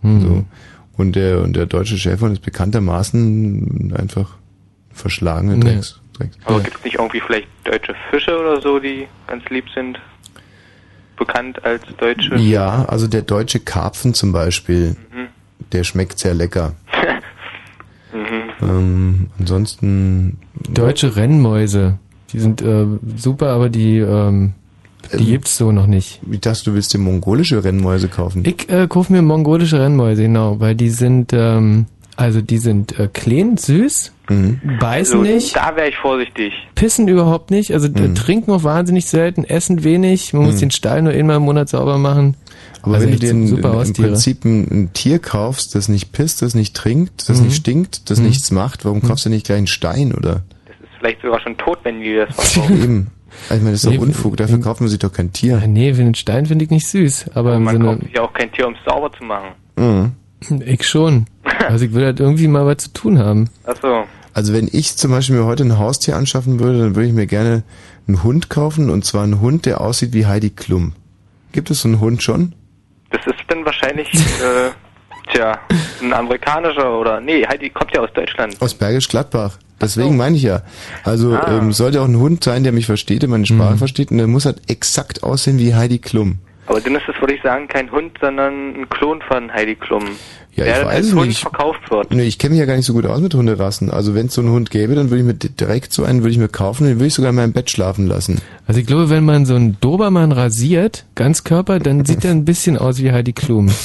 Mhm. 0.01 0.21
so. 0.21 0.43
Und 0.95 1.15
der, 1.15 1.41
und 1.41 1.55
der 1.55 1.65
deutsche 1.65 1.97
Schäferhund 1.97 2.33
ist 2.33 2.45
bekanntermaßen 2.45 3.93
einfach 3.97 4.37
verschlagene 4.91 5.57
Nee. 5.57 5.71
Drecks. 5.73 5.99
Drecks. 6.13 6.37
Aber 6.45 6.59
gibt's 6.59 6.83
nicht 6.83 6.95
irgendwie 6.95 7.19
vielleicht 7.19 7.47
deutsche 7.63 7.95
Fische 8.11 8.37
oder 8.39 8.61
so, 8.61 8.79
die 8.79 9.07
ganz 9.27 9.43
lieb 9.49 9.65
sind? 9.73 9.99
Bekannt 11.17 11.63
als 11.63 11.83
deutsche? 11.97 12.35
Ja, 12.35 12.85
also 12.85 13.07
der 13.07 13.21
deutsche 13.21 13.59
Karpfen 13.59 14.13
zum 14.13 14.31
Beispiel, 14.31 14.95
der 15.71 15.83
schmeckt 15.83 16.19
sehr 16.19 16.33
lecker. 16.33 16.73
ähm, 18.61 19.27
ansonsten 19.39 20.39
Deutsche 20.69 21.15
Rennmäuse. 21.15 21.97
Die 22.31 22.39
sind 22.39 22.61
äh, 22.61 22.85
super, 23.15 23.49
aber 23.49 23.69
die, 23.69 23.99
ähm, 23.99 24.53
die 25.11 25.25
gibt's 25.25 25.57
so 25.57 25.71
noch 25.71 25.87
nicht. 25.87 26.19
Ich 26.31 26.39
dachte, 26.41 26.63
du 26.65 26.73
willst 26.73 26.93
dir 26.93 26.97
mongolische 26.99 27.63
Rennmäuse 27.63 28.07
kaufen. 28.07 28.43
Ich 28.45 28.69
äh, 28.69 28.87
kaufe 28.87 29.11
mir 29.13 29.21
mongolische 29.21 29.79
Rennmäuse, 29.79 30.23
genau, 30.23 30.59
weil 30.59 30.75
die 30.75 30.89
sind, 30.89 31.31
ähm, 31.33 31.85
also 32.15 32.41
die 32.41 32.57
sind 32.59 32.97
äh, 32.99 33.07
clean, 33.11 33.57
süß, 33.57 34.11
Mhm. 34.29 34.61
beißen 34.79 35.19
Also, 35.19 35.33
nicht, 35.33 35.53
Da 35.57 35.75
wäre 35.75 35.89
ich 35.89 35.97
vorsichtig. 35.97 36.53
pissen 36.75 37.09
überhaupt 37.09 37.51
nicht, 37.51 37.73
also 37.73 37.87
äh, 37.89 38.13
trinken 38.13 38.51
auch 38.51 38.63
wahnsinnig 38.63 39.05
selten, 39.07 39.43
essen 39.43 39.83
wenig, 39.83 40.31
man 40.31 40.43
muss 40.45 40.55
Mhm. 40.55 40.59
den 40.59 40.71
Stall 40.71 41.01
nur 41.01 41.11
einmal 41.11 41.35
im 41.37 41.43
Monat 41.43 41.67
sauber 41.67 41.97
machen. 41.97 42.37
Aber 42.83 42.95
Also 42.95 43.05
wenn 43.07 43.13
du 43.13 43.19
dir 43.19 43.31
ein, 43.31 43.47
super 43.47 43.83
im. 43.83 43.93
Prinzip 43.93 44.45
ein, 44.45 44.67
ein 44.71 44.93
Tier 44.93 45.19
kaufst, 45.19 45.75
das 45.75 45.89
nicht 45.89 46.13
pisst, 46.13 46.41
das 46.41 46.55
nicht 46.55 46.73
trinkt, 46.73 47.27
das 47.27 47.39
Mhm. 47.39 47.47
nicht 47.47 47.55
stinkt, 47.57 48.09
das 48.09 48.19
Mhm. 48.19 48.27
nichts 48.27 48.49
macht, 48.51 48.85
warum 48.85 49.01
kaufst 49.01 49.25
du 49.25 49.29
nicht 49.29 49.45
gleich 49.45 49.57
einen 49.57 49.67
Stein, 49.67 50.13
oder? 50.13 50.43
Ist 50.67 50.89
vielleicht 50.99 51.21
sogar 51.21 51.41
schon 51.41 51.57
tot, 51.57 51.79
wenn 51.83 51.99
die 52.01 52.15
das 52.15 52.29
verkaufen. 52.35 52.81
Eben. 52.83 53.07
Also 53.49 53.55
ich 53.55 53.61
meine, 53.61 53.71
das 53.71 53.83
ist 53.83 53.85
doch 53.85 53.91
Nee, 53.91 53.97
Unfug, 53.97 54.37
dafür 54.37 54.59
kauft 54.61 54.81
man 54.81 54.89
sich 54.89 54.99
doch 54.99 55.11
kein 55.11 55.33
Tier. 55.33 55.59
Ja, 55.59 55.67
nee, 55.67 55.93
für 55.93 56.03
den 56.03 56.15
Stein 56.15 56.45
finde 56.45 56.65
ich 56.65 56.71
nicht 56.71 56.87
süß, 56.87 57.31
aber 57.33 57.55
im 57.55 57.63
Man 57.63 57.75
Sinne, 57.75 57.85
kauft 57.85 58.03
sich 58.03 58.13
ja 58.13 58.21
auch 58.21 58.33
kein 58.33 58.51
Tier, 58.51 58.67
um 58.67 58.73
es 58.73 58.79
sauber 58.85 59.11
zu 59.11 59.23
machen. 59.23 59.49
Mhm. 59.75 60.61
ich 60.65 60.87
schon. 60.87 61.25
Also 61.67 61.85
ich 61.85 61.93
will 61.93 62.03
halt 62.03 62.19
irgendwie 62.19 62.47
mal 62.47 62.65
was 62.65 62.77
zu 62.77 62.93
tun 62.93 63.19
haben. 63.19 63.49
Ach 63.65 63.75
so. 63.81 64.03
Also 64.33 64.53
wenn 64.53 64.67
ich 64.71 64.97
zum 64.97 65.11
Beispiel 65.11 65.37
mir 65.37 65.45
heute 65.45 65.63
ein 65.63 65.77
Haustier 65.77 66.17
anschaffen 66.17 66.59
würde, 66.59 66.79
dann 66.79 66.95
würde 66.95 67.07
ich 67.07 67.13
mir 67.13 67.27
gerne 67.27 67.63
einen 68.07 68.23
Hund 68.23 68.49
kaufen, 68.49 68.89
und 68.89 69.05
zwar 69.05 69.23
einen 69.23 69.39
Hund, 69.39 69.65
der 69.65 69.79
aussieht 69.79 70.13
wie 70.13 70.25
Heidi 70.25 70.49
Klum. 70.49 70.93
Gibt 71.51 71.69
es 71.69 71.81
so 71.81 71.87
einen 71.87 71.99
Hund 71.99 72.23
schon? 72.23 72.53
Das 73.11 73.25
ist 73.27 73.35
dann 73.47 73.63
wahrscheinlich, 73.63 74.11
äh, 74.13 74.71
tja, 75.33 75.59
ein 76.01 76.13
amerikanischer 76.13 76.97
oder, 76.99 77.19
nee, 77.19 77.45
Heidi 77.47 77.69
kommt 77.69 77.91
ja 77.93 78.01
aus 78.01 78.09
Deutschland. 78.13 78.55
Aus 78.61 78.73
Bergisch 78.73 79.07
Gladbach. 79.07 79.57
Deswegen 79.81 80.15
meine 80.15 80.37
ich 80.37 80.43
ja. 80.43 80.61
Also 81.03 81.33
Ah. 81.35 81.57
ähm, 81.57 81.73
sollte 81.73 81.99
auch 82.01 82.05
ein 82.07 82.15
Hund 82.17 82.43
sein, 82.43 82.63
der 82.63 82.71
mich 82.71 82.85
versteht, 82.85 83.21
der 83.23 83.29
meine 83.29 83.41
Mhm. 83.41 83.45
Sprache 83.47 83.77
versteht, 83.77 84.11
und 84.11 84.17
der 84.17 84.27
muss 84.27 84.45
halt 84.45 84.61
exakt 84.69 85.23
aussehen 85.23 85.59
wie 85.59 85.75
Heidi 85.75 85.99
Klum. 85.99 86.39
Aber 86.65 86.79
dann 86.79 86.95
ist 86.95 87.03
es, 87.09 87.19
würde 87.19 87.33
ich 87.35 87.41
sagen, 87.41 87.67
kein 87.67 87.91
Hund, 87.91 88.17
sondern 88.21 88.73
ein 88.81 88.89
Klon 88.89 89.21
von 89.27 89.51
Heidi 89.53 89.75
Klum. 89.75 90.03
Ja, 90.55 90.65
der 90.65 90.79
ich 90.81 90.85
weiß 90.85 90.95
als 90.95 91.13
Hund 91.13 91.27
nicht. 91.27 91.39
verkauft 91.41 91.89
wird. 91.89 92.11
Nee, 92.11 92.23
ich 92.23 92.37
kenne 92.37 92.51
mich 92.51 92.59
ja 92.59 92.65
gar 92.65 92.75
nicht 92.77 92.85
so 92.85 92.93
gut 92.93 93.05
aus 93.05 93.19
mit 93.19 93.33
Hunderassen. 93.33 93.89
Also 93.91 94.13
wenn 94.15 94.27
es 94.27 94.33
so 94.35 94.41
einen 94.41 94.51
Hund 94.51 94.69
gäbe, 94.71 94.93
dann 94.95 95.09
würde 95.09 95.21
ich 95.21 95.25
mir 95.25 95.33
di- 95.33 95.49
direkt 95.49 95.91
so 95.91 96.03
einen 96.03 96.19
würde 96.21 96.29
ich 96.31 96.37
mir 96.37 96.47
kaufen, 96.47 96.85
den 96.85 96.97
würde 96.97 97.07
ich 97.07 97.13
sogar 97.15 97.31
in 97.31 97.35
meinem 97.35 97.53
Bett 97.53 97.69
schlafen 97.71 98.07
lassen. 98.07 98.39
Also 98.67 98.79
ich 98.79 98.85
glaube, 98.85 99.09
wenn 99.09 99.25
man 99.25 99.45
so 99.45 99.55
einen 99.55 99.77
Dobermann 99.81 100.31
rasiert, 100.31 101.05
ganz 101.15 101.43
Körper, 101.43 101.79
dann 101.79 102.05
sieht 102.05 102.23
er 102.23 102.31
ein 102.31 102.45
bisschen 102.45 102.77
aus 102.77 102.99
wie 103.01 103.11
Heidi 103.11 103.33
Klum. 103.33 103.69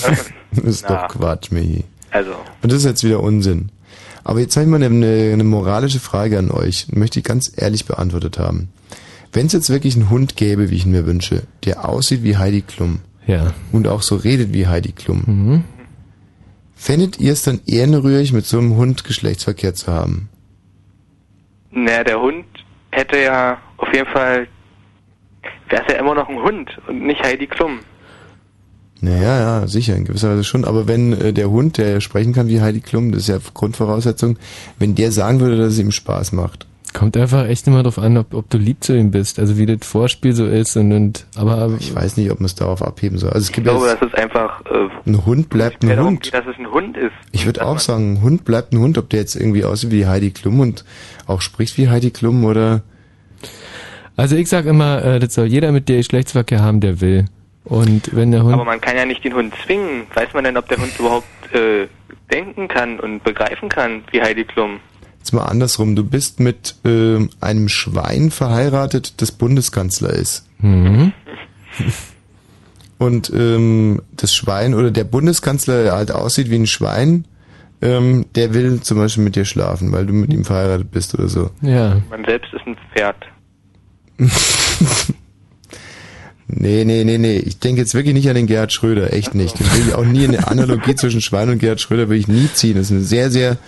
Das 0.51 0.65
ist 0.65 0.87
Na. 0.89 1.03
doch 1.07 1.09
Quatsch, 1.09 1.51
Michi. 1.51 1.85
Also, 2.11 2.31
Und 2.63 2.73
das 2.73 2.79
ist 2.79 2.85
jetzt 2.87 3.05
wieder 3.05 3.21
Unsinn. 3.21 3.69
Aber 4.25 4.41
jetzt 4.41 4.57
habe 4.57 4.65
ich 4.65 4.71
mal 4.71 4.83
eine, 4.83 5.31
eine 5.33 5.45
moralische 5.45 6.01
Frage 6.01 6.39
an 6.39 6.51
euch. 6.51 6.87
Möchte 6.91 7.19
ich 7.19 7.25
ganz 7.25 7.53
ehrlich 7.55 7.85
beantwortet 7.85 8.39
haben. 8.39 8.69
Wenn 9.33 9.47
es 9.47 9.53
jetzt 9.53 9.71
wirklich 9.71 9.95
einen 9.97 10.11
Hund 10.11 10.37
gäbe, 10.37 10.71
wie 10.71 10.75
ich 10.77 10.87
ihn 10.87 10.93
mir 10.93 11.07
wünsche, 11.07 11.43
der 11.65 11.89
aussieht 11.89 12.23
wie 12.23 12.37
Heidi 12.37 12.63
Klum 12.63 13.01
Ja. 13.27 13.53
und 13.73 13.87
auch 13.89 14.03
so 14.03 14.17
redet 14.17 14.53
wie 14.55 14.67
Heidi 14.67 14.93
Klum, 14.93 15.23
Mhm. 15.27 15.65
fändet 16.75 17.19
ihr 17.21 17.33
es 17.33 17.43
dann 17.43 17.61
ehrenrührig, 17.67 18.33
mit 18.33 18.47
so 18.47 18.59
einem 18.59 18.77
Hund 18.77 19.05
Geschlechtsverkehr 19.05 19.75
zu 19.75 19.93
haben? 19.93 20.29
naja, 21.71 22.03
der 22.03 22.21
Hund 22.21 22.47
hätte 22.91 23.19
ja 23.19 23.59
auf 23.77 23.93
jeden 23.93 24.09
Fall, 24.09 24.49
wäre 25.69 25.83
es 25.87 25.93
ja 25.93 26.01
immer 26.01 26.15
noch 26.15 26.29
ein 26.29 26.43
Hund 26.43 26.71
und 26.89 27.03
nicht 27.07 27.23
Heidi 27.23 27.47
Klum. 27.47 27.81
Naja, 29.01 29.39
ja, 29.61 29.67
sicher, 29.69 29.95
in 29.95 30.05
gewisser 30.05 30.31
Weise 30.33 30.43
schon. 30.43 30.65
Aber 30.65 30.89
wenn 30.89 31.13
äh, 31.13 31.33
der 31.33 31.51
Hund, 31.51 31.79
der 31.79 32.01
sprechen 32.01 32.33
kann 32.33 32.49
wie 32.49 32.61
Heidi 32.61 32.81
Klum, 32.81 33.13
das 33.13 33.23
ist 33.23 33.29
ja 33.29 33.39
Grundvoraussetzung, 33.55 34.39
wenn 34.81 34.97
der 34.97 35.13
sagen 35.13 35.39
würde, 35.41 35.57
dass 35.59 35.75
es 35.75 35.79
ihm 35.79 35.93
Spaß 35.93 36.33
macht. 36.33 36.67
Kommt 36.95 37.17
einfach 37.17 37.47
echt 37.47 37.67
immer 37.67 37.83
drauf 37.83 37.99
an, 37.99 38.17
ob, 38.17 38.35
ob 38.35 38.49
du 38.51 38.59
lieb 38.59 38.83
zu 38.83 38.97
ihm 38.97 39.11
bist, 39.11 39.39
also 39.39 39.59
wie 39.59 39.67
das 39.67 39.87
Vorspiel 39.87 40.33
so 40.33 40.47
ist 40.47 40.77
und, 40.77 40.93
und 40.93 41.27
aber 41.37 41.77
Ich 41.79 41.95
weiß 41.95 42.17
nicht, 42.17 42.31
ob 42.31 42.41
man 42.41 42.47
es 42.47 42.55
darauf 42.55 42.83
abheben 42.83 43.19
soll. 43.19 43.31
Also 43.31 43.41
es 43.43 43.49
Ich 43.51 43.55
gibt 43.55 43.67
glaube, 43.67 43.87
jetzt, 43.87 44.03
das 44.03 44.09
ist 44.09 44.19
einfach, 44.19 44.63
äh, 44.67 44.89
ein 45.07 45.27
Hund 45.27 45.49
bleibt 45.51 45.85
ein 45.85 45.99
Hund. 46.01 46.23
geht, 46.23 46.35
dass 46.35 46.47
es 46.47 46.59
ein 46.59 46.71
Hund 46.71 46.97
ist. 46.97 47.13
Ich 47.33 47.47
würde 47.47 47.65
auch 47.67 47.79
sagen, 47.79 48.15
ein 48.15 48.23
Hund 48.23 48.45
bleibt 48.45 48.73
ein 48.73 48.79
Hund, 48.79 48.99
ob 48.99 49.11
der 49.11 49.21
jetzt 49.21 49.37
irgendwie 49.37 49.65
aussieht 49.65 49.91
wie 49.91 50.07
Heidi 50.07 50.31
Klum 50.31 50.61
und 50.61 50.85
auch 51.27 51.41
spricht 51.41 51.77
wie 51.79 51.89
Heidi 51.89 52.11
Klum 52.11 52.45
oder 52.45 52.83
Also 54.17 54.37
ich 54.37 54.49
sag 54.49 54.65
immer, 54.67 55.05
äh, 55.05 55.19
das 55.21 55.35
soll 55.35 55.47
jeder 55.47 55.73
mit 55.73 55.89
dir 55.89 55.99
Geschlechtsverkehr 55.99 56.61
haben, 56.63 56.81
der 56.81 57.01
will. 57.01 57.27
Und 57.65 58.17
wenn 58.17 58.31
der 58.33 58.43
Hund 58.45 58.55
Aber 58.55 58.65
man 58.65 58.81
kann 58.81 58.97
ja 58.97 59.05
nicht 59.05 59.23
den 59.25 59.35
Hund 59.35 59.53
zwingen. 59.67 60.07
Weiß 60.15 60.33
man 60.33 60.45
denn, 60.45 60.57
ob 60.57 60.69
der 60.69 60.79
Hund 60.79 60.93
überhaupt 60.99 61.27
äh, 61.53 61.87
denken 62.33 62.67
kann 62.67 62.99
und 62.99 63.23
begreifen 63.25 63.69
kann, 63.69 64.03
wie 64.11 64.23
Heidi 64.23 64.45
Klum? 64.45 64.81
Jetzt 65.19 65.33
mal 65.33 65.45
andersrum, 65.45 65.97
du 65.97 66.05
bist 66.05 66.41
mit 66.41 66.77
ähm, 66.85 67.31
einem 67.41 67.69
Schwein 67.69 68.31
verheiratet, 68.31 69.21
das 69.21 69.33
Bundeskanzler 69.33 70.11
ist. 70.11 70.47
Mhm. 70.61 71.13
Und 72.99 73.31
ähm, 73.33 74.03
das 74.17 74.35
Schwein 74.35 74.75
oder 74.75 74.91
der 74.91 75.05
Bundeskanzler, 75.05 75.85
der 75.85 75.93
halt 75.93 76.11
aussieht 76.11 76.51
wie 76.51 76.57
ein 76.57 76.67
Schwein, 76.67 77.27
ähm, 77.81 78.27
der 78.35 78.55
will 78.55 78.81
zum 78.81 78.99
Beispiel 78.99 79.23
mit 79.23 79.37
dir 79.37 79.45
schlafen, 79.45 79.93
weil 79.93 80.07
du 80.07 80.13
mit 80.13 80.33
ihm 80.33 80.45
verheiratet 80.45 80.91
bist 80.91 81.15
oder 81.15 81.29
so. 81.29 81.51
Ja. 81.63 82.03
Man 82.11 82.25
selbst 82.25 82.53
ist 82.53 82.67
ein 82.67 82.77
Pferd. 82.93 83.25
Nee, 86.51 86.85
nee, 86.85 87.05
nee, 87.05 87.19
nee. 87.19 87.37
Ich 87.37 87.59
denke 87.59 87.83
jetzt 87.83 87.95
wirklich 87.95 88.15
nicht 88.15 88.29
an 88.29 88.35
den 88.35 88.47
Gerhard 88.47 88.73
Schröder, 88.73 89.13
echt 89.13 89.35
nicht. 89.35 89.61
Den 89.61 89.71
will 89.71 89.89
ich 89.89 89.95
auch 89.95 90.05
nie 90.05 90.25
eine 90.25 90.49
Analogie 90.49 90.95
zwischen 90.95 91.21
Schwein 91.21 91.51
und 91.51 91.59
Gerhard 91.59 91.81
Schröder 91.81 92.09
will 92.09 92.17
ich 92.17 92.27
nie 92.27 92.49
ziehen. 92.55 92.77
Das 92.77 92.87
ist 92.87 92.93
eine 92.93 93.01
sehr, 93.03 93.31
sehr, 93.31 93.59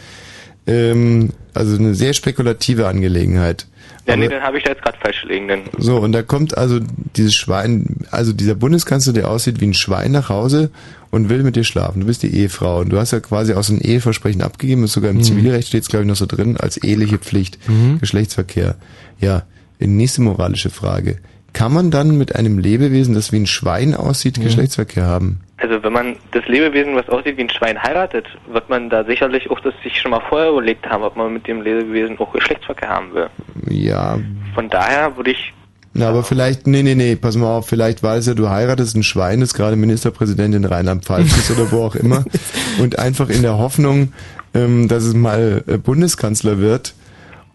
ähm, 0.66 1.30
also 1.54 1.76
eine 1.76 1.94
sehr 1.94 2.12
spekulative 2.12 2.86
Angelegenheit. 2.86 3.66
Ja, 4.06 4.14
Aber- 4.14 4.22
nee, 4.22 4.28
dann 4.28 4.42
habe 4.42 4.58
ich 4.58 4.64
da 4.64 4.70
jetzt 4.70 4.82
gerade 4.82 4.98
falsch 4.98 5.22
gelegen. 5.22 5.48
Denn 5.48 5.60
So, 5.78 5.98
und 5.98 6.12
da 6.12 6.22
kommt 6.22 6.56
also 6.56 6.80
dieses 7.16 7.34
Schwein, 7.34 7.96
also 8.10 8.32
dieser 8.32 8.54
Bundeskanzler, 8.54 9.12
der 9.12 9.30
aussieht 9.30 9.60
wie 9.60 9.66
ein 9.66 9.74
Schwein 9.74 10.12
nach 10.12 10.28
Hause 10.28 10.70
und 11.10 11.28
will 11.28 11.42
mit 11.42 11.56
dir 11.56 11.64
schlafen. 11.64 12.00
Du 12.00 12.06
bist 12.06 12.22
die 12.22 12.34
Ehefrau 12.34 12.80
und 12.80 12.90
du 12.90 12.98
hast 12.98 13.10
ja 13.12 13.20
quasi 13.20 13.52
auch 13.54 13.62
so 13.64 13.74
ein 13.74 13.80
Eheversprechen 13.80 14.42
abgegeben, 14.42 14.84
ist 14.84 14.92
sogar 14.92 15.10
im 15.10 15.18
Mhm. 15.18 15.22
Zivilrecht 15.24 15.68
steht 15.68 15.82
es 15.82 15.88
glaube 15.88 16.04
ich 16.04 16.08
noch 16.08 16.16
so 16.16 16.26
drin, 16.26 16.56
als 16.56 16.76
eheliche 16.76 17.18
Pflicht. 17.18 17.58
Mhm. 17.68 17.98
Geschlechtsverkehr. 18.00 18.76
Ja, 19.20 19.42
nächste 19.80 20.22
moralische 20.22 20.70
Frage. 20.70 21.18
Kann 21.52 21.72
man 21.72 21.90
dann 21.90 22.16
mit 22.16 22.36
einem 22.36 22.58
Lebewesen, 22.58 23.14
das 23.14 23.32
wie 23.32 23.36
ein 23.40 23.46
Schwein 23.46 23.94
aussieht, 23.94 24.40
Geschlechtsverkehr 24.40 25.04
haben? 25.04 25.40
Also 25.60 25.82
wenn 25.82 25.92
man 25.92 26.16
das 26.32 26.46
Lebewesen, 26.46 26.96
was 26.96 27.08
aussieht 27.08 27.36
wie 27.36 27.42
ein 27.42 27.50
Schwein, 27.50 27.82
heiratet, 27.82 28.26
wird 28.50 28.68
man 28.70 28.88
da 28.88 29.04
sicherlich 29.04 29.50
auch 29.50 29.60
das 29.60 29.74
sich 29.82 30.00
schon 30.00 30.10
mal 30.10 30.22
vorher 30.28 30.50
überlegt 30.50 30.88
haben, 30.88 31.02
ob 31.02 31.16
man 31.16 31.34
mit 31.34 31.46
dem 31.46 31.60
Lebewesen 31.60 32.18
auch 32.18 32.32
Geschlechtsverkehr 32.32 32.88
haben 32.88 33.12
will. 33.12 33.28
Ja, 33.68 34.18
Von 34.54 34.70
daher 34.70 35.16
würde 35.16 35.32
ich, 35.32 35.52
na, 35.92 36.08
aber 36.08 36.22
vielleicht, 36.22 36.68
nee, 36.68 36.82
nee, 36.84 36.94
nee, 36.94 37.16
pass 37.16 37.36
mal 37.36 37.58
auf, 37.58 37.66
vielleicht 37.66 38.02
weiß 38.02 38.28
er, 38.28 38.34
du 38.36 38.48
heiratest 38.48 38.96
ein 38.96 39.02
Schwein, 39.02 39.40
das 39.40 39.54
gerade 39.54 39.74
Ministerpräsident 39.74 40.54
in 40.54 40.64
Rheinland-Pfalz 40.64 41.36
ist 41.36 41.50
oder 41.50 41.72
wo 41.72 41.82
auch 41.82 41.96
immer 41.96 42.24
und 42.78 42.98
einfach 42.98 43.28
in 43.28 43.42
der 43.42 43.58
Hoffnung, 43.58 44.12
ähm, 44.54 44.86
dass 44.86 45.02
es 45.02 45.14
mal 45.14 45.64
äh, 45.66 45.78
Bundeskanzler 45.78 46.58
wird 46.58 46.94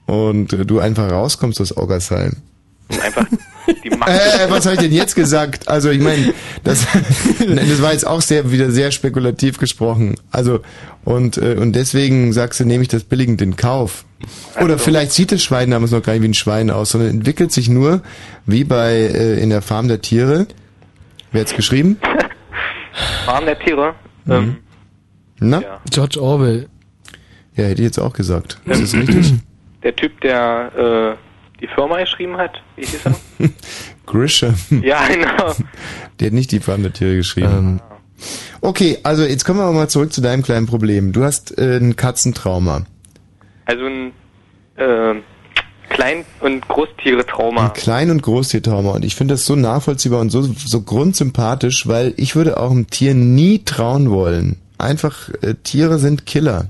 und 0.05 0.51
äh, 0.51 0.65
du 0.65 0.79
einfach 0.79 1.09
rauskommst 1.09 1.61
aus 1.61 1.75
Augersheim. 1.75 2.37
um 2.89 2.99
einfach 2.99 3.25
die. 3.67 3.89
Äh, 3.89 4.49
was 4.49 4.65
habe 4.65 4.75
ich 4.75 4.81
denn 4.81 4.91
jetzt 4.91 5.15
gesagt? 5.15 5.67
Also 5.67 5.89
ich 5.89 5.99
meine, 5.99 6.33
das, 6.63 6.85
das 7.39 7.81
war 7.81 7.93
jetzt 7.93 8.05
auch 8.05 8.21
sehr 8.21 8.51
wieder 8.51 8.71
sehr 8.71 8.91
spekulativ 8.91 9.57
gesprochen. 9.57 10.15
Also 10.31 10.61
und 11.03 11.37
äh, 11.37 11.55
und 11.55 11.73
deswegen 11.73 12.33
sagst 12.33 12.59
du, 12.59 12.65
nehme 12.65 12.83
ich 12.83 12.89
das 12.89 13.03
billigend 13.03 13.41
in 13.41 13.55
Kauf. 13.55 14.05
Oder 14.61 14.77
vielleicht 14.77 15.11
sieht 15.11 15.31
das 15.31 15.43
Schwein 15.43 15.71
damals 15.71 15.91
noch 15.91 16.01
gar 16.01 16.13
nicht 16.13 16.23
wie 16.23 16.29
ein 16.29 16.33
Schwein 16.33 16.71
aus, 16.71 16.91
sondern 16.91 17.09
entwickelt 17.09 17.51
sich 17.51 17.69
nur 17.69 18.01
wie 18.45 18.63
bei 18.63 18.93
äh, 18.93 19.41
in 19.41 19.49
der 19.49 19.61
Farm 19.61 19.87
der 19.87 20.01
Tiere. 20.01 20.47
Wer 21.31 21.41
hat's 21.41 21.55
geschrieben? 21.55 21.97
Farm 23.25 23.45
der 23.45 23.59
Tiere. 23.59 23.93
Mhm. 24.25 24.31
Ähm, 24.31 24.57
Na? 25.39 25.61
George 25.89 26.21
Orwell. 26.21 26.69
Ja, 27.55 27.65
hätte 27.65 27.81
ich 27.81 27.87
jetzt 27.87 27.99
auch 27.99 28.13
gesagt. 28.13 28.59
Das 28.65 28.79
ist 28.79 28.95
richtig. 28.95 29.33
der 29.83 29.95
Typ, 29.95 30.19
der 30.21 31.17
äh, 31.17 31.24
die 31.61 31.67
Firma 31.67 31.99
geschrieben 31.99 32.37
hat, 32.37 32.61
wie 32.75 32.85
hieß 32.85 33.05
er? 33.05 33.15
Grisham. 34.05 34.55
ja, 34.83 35.07
genau. 35.07 35.53
Der 36.19 36.27
hat 36.27 36.33
nicht 36.33 36.51
die 36.51 36.59
Farm 36.59 36.83
der 36.83 36.93
Tiere 36.93 37.17
geschrieben. 37.17 37.81
Okay, 38.61 38.97
also 39.03 39.23
jetzt 39.23 39.43
kommen 39.43 39.59
wir 39.59 39.71
mal 39.71 39.89
zurück 39.89 40.13
zu 40.13 40.21
deinem 40.21 40.43
kleinen 40.43 40.65
Problem. 40.67 41.11
Du 41.11 41.23
hast 41.23 41.57
äh, 41.57 41.77
ein 41.77 41.95
Katzentrauma. 41.95 42.85
Also 43.65 43.85
ein 43.85 44.11
äh, 44.77 45.15
Klein- 45.89 46.25
und 46.39 46.67
Großtiere-Trauma. 46.67 47.65
Ein 47.65 47.73
Klein- 47.73 48.09
und 48.11 48.21
Großtiertrauma. 48.21 48.91
Und 48.91 49.05
ich 49.05 49.15
finde 49.15 49.33
das 49.33 49.45
so 49.45 49.55
nachvollziehbar 49.55 50.21
und 50.21 50.29
so, 50.29 50.41
so 50.41 50.81
grundsympathisch, 50.81 51.87
weil 51.87 52.13
ich 52.17 52.35
würde 52.35 52.57
auch 52.57 52.71
einem 52.71 52.87
Tier 52.87 53.13
nie 53.13 53.63
trauen 53.63 54.09
wollen. 54.09 54.57
Einfach, 54.77 55.29
äh, 55.41 55.55
Tiere 55.63 55.99
sind 55.99 56.25
Killer. 56.25 56.67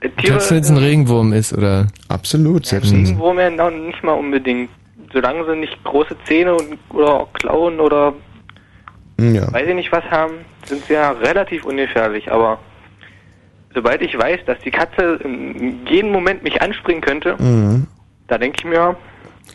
Äh, 0.00 0.08
Tiere, 0.10 0.32
Selbst 0.40 0.50
wenn 0.50 0.58
es 0.62 0.70
ein 0.70 0.76
Regenwurm 0.76 1.32
ist, 1.32 1.52
oder? 1.52 1.86
Absolut, 2.08 2.66
selbst 2.66 2.92
wenn 2.92 3.04
Regenwurm 3.04 3.38
ja 3.38 3.50
noch 3.50 3.70
nicht 3.70 4.02
mal 4.02 4.12
unbedingt. 4.14 4.70
Solange 5.12 5.44
sie 5.44 5.56
nicht 5.56 5.82
große 5.84 6.16
Zähne 6.26 6.54
und, 6.54 6.78
oder 6.90 7.26
Klauen 7.34 7.80
oder 7.80 8.14
Ja. 9.20 9.52
weiß 9.52 9.68
ich 9.68 9.74
nicht 9.74 9.92
was 9.92 10.04
haben, 10.04 10.34
sind 10.66 10.84
sie 10.86 10.94
ja 10.94 11.10
relativ 11.10 11.64
ungefährlich. 11.64 12.30
Aber 12.30 12.58
sobald 13.74 14.02
ich 14.02 14.16
weiß, 14.16 14.40
dass 14.46 14.58
die 14.64 14.70
Katze 14.70 15.18
in 15.24 15.86
jedem 15.86 16.12
Moment 16.12 16.42
mich 16.44 16.60
anspringen 16.62 17.02
könnte, 17.02 17.36
Mhm. 17.38 17.86
da 18.28 18.38
denke 18.38 18.58
ich 18.60 18.64
mir, 18.64 18.96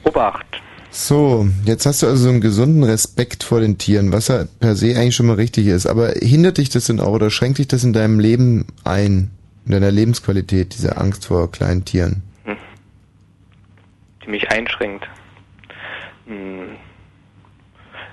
Obacht. 0.04 0.46
So, 0.92 1.48
jetzt 1.66 1.86
hast 1.86 2.04
du 2.04 2.08
also 2.08 2.24
so 2.24 2.30
einen 2.30 2.42
gesunden 2.42 2.84
Respekt 2.84 3.44
vor 3.44 3.60
den 3.60 3.78
Tieren, 3.78 4.14
was 4.14 4.28
ja 4.30 4.46
per 4.60 4.76
se 4.76 4.96
eigentlich 4.96 5.16
schon 5.16 5.26
mal 5.26 5.36
richtig 5.36 5.68
ist. 5.68 5.88
Aber 5.88 6.10
hindert 6.22 6.58
dich 6.58 6.70
das 6.70 6.86
denn 6.86 7.00
auch 7.00 7.12
oder 7.14 7.30
schränkt 7.32 7.58
dich 7.58 7.68
das 7.68 7.84
in 7.84 7.92
deinem 7.92 8.20
Leben 8.20 8.68
ein, 8.86 9.32
in 9.66 9.72
deiner 9.72 9.92
Lebensqualität, 9.92 10.74
diese 10.74 10.98
Angst 10.98 11.28
vor 11.28 11.52
kleinen 11.52 11.86
Tieren? 11.86 12.24
die 14.26 14.32
mich 14.32 14.50
einschränkt. 14.52 15.08
Hm. 16.28 16.78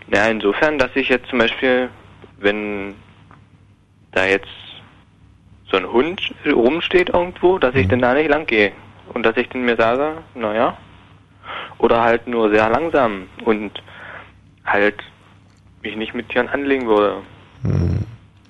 Naja, 0.09 0.31
insofern, 0.31 0.79
dass 0.79 0.95
ich 0.95 1.09
jetzt 1.09 1.29
zum 1.29 1.39
Beispiel, 1.39 1.89
wenn 2.39 2.95
da 4.13 4.27
jetzt 4.27 4.49
so 5.71 5.79
ein 5.79 5.91
Hund 5.91 6.35
rumsteht 6.47 7.11
irgendwo, 7.11 7.59
dass 7.59 7.75
ich 7.75 7.89
dann 7.89 8.01
da 8.01 8.13
nicht 8.15 8.29
lang 8.29 8.47
gehe. 8.47 8.73
Und 9.15 9.25
dass 9.25 9.37
ich 9.37 9.49
dann 9.49 9.65
mir 9.65 9.77
sage, 9.77 10.19
naja, 10.35 10.77
oder 11.79 12.03
halt 12.03 12.27
nur 12.27 12.51
sehr 12.51 12.69
langsam 12.69 13.29
und 13.45 13.83
halt 14.65 15.03
mich 15.83 15.97
nicht 15.97 16.15
mit 16.15 16.29
Tieren 16.29 16.49
anlegen 16.49 16.87
würde. 16.87 17.23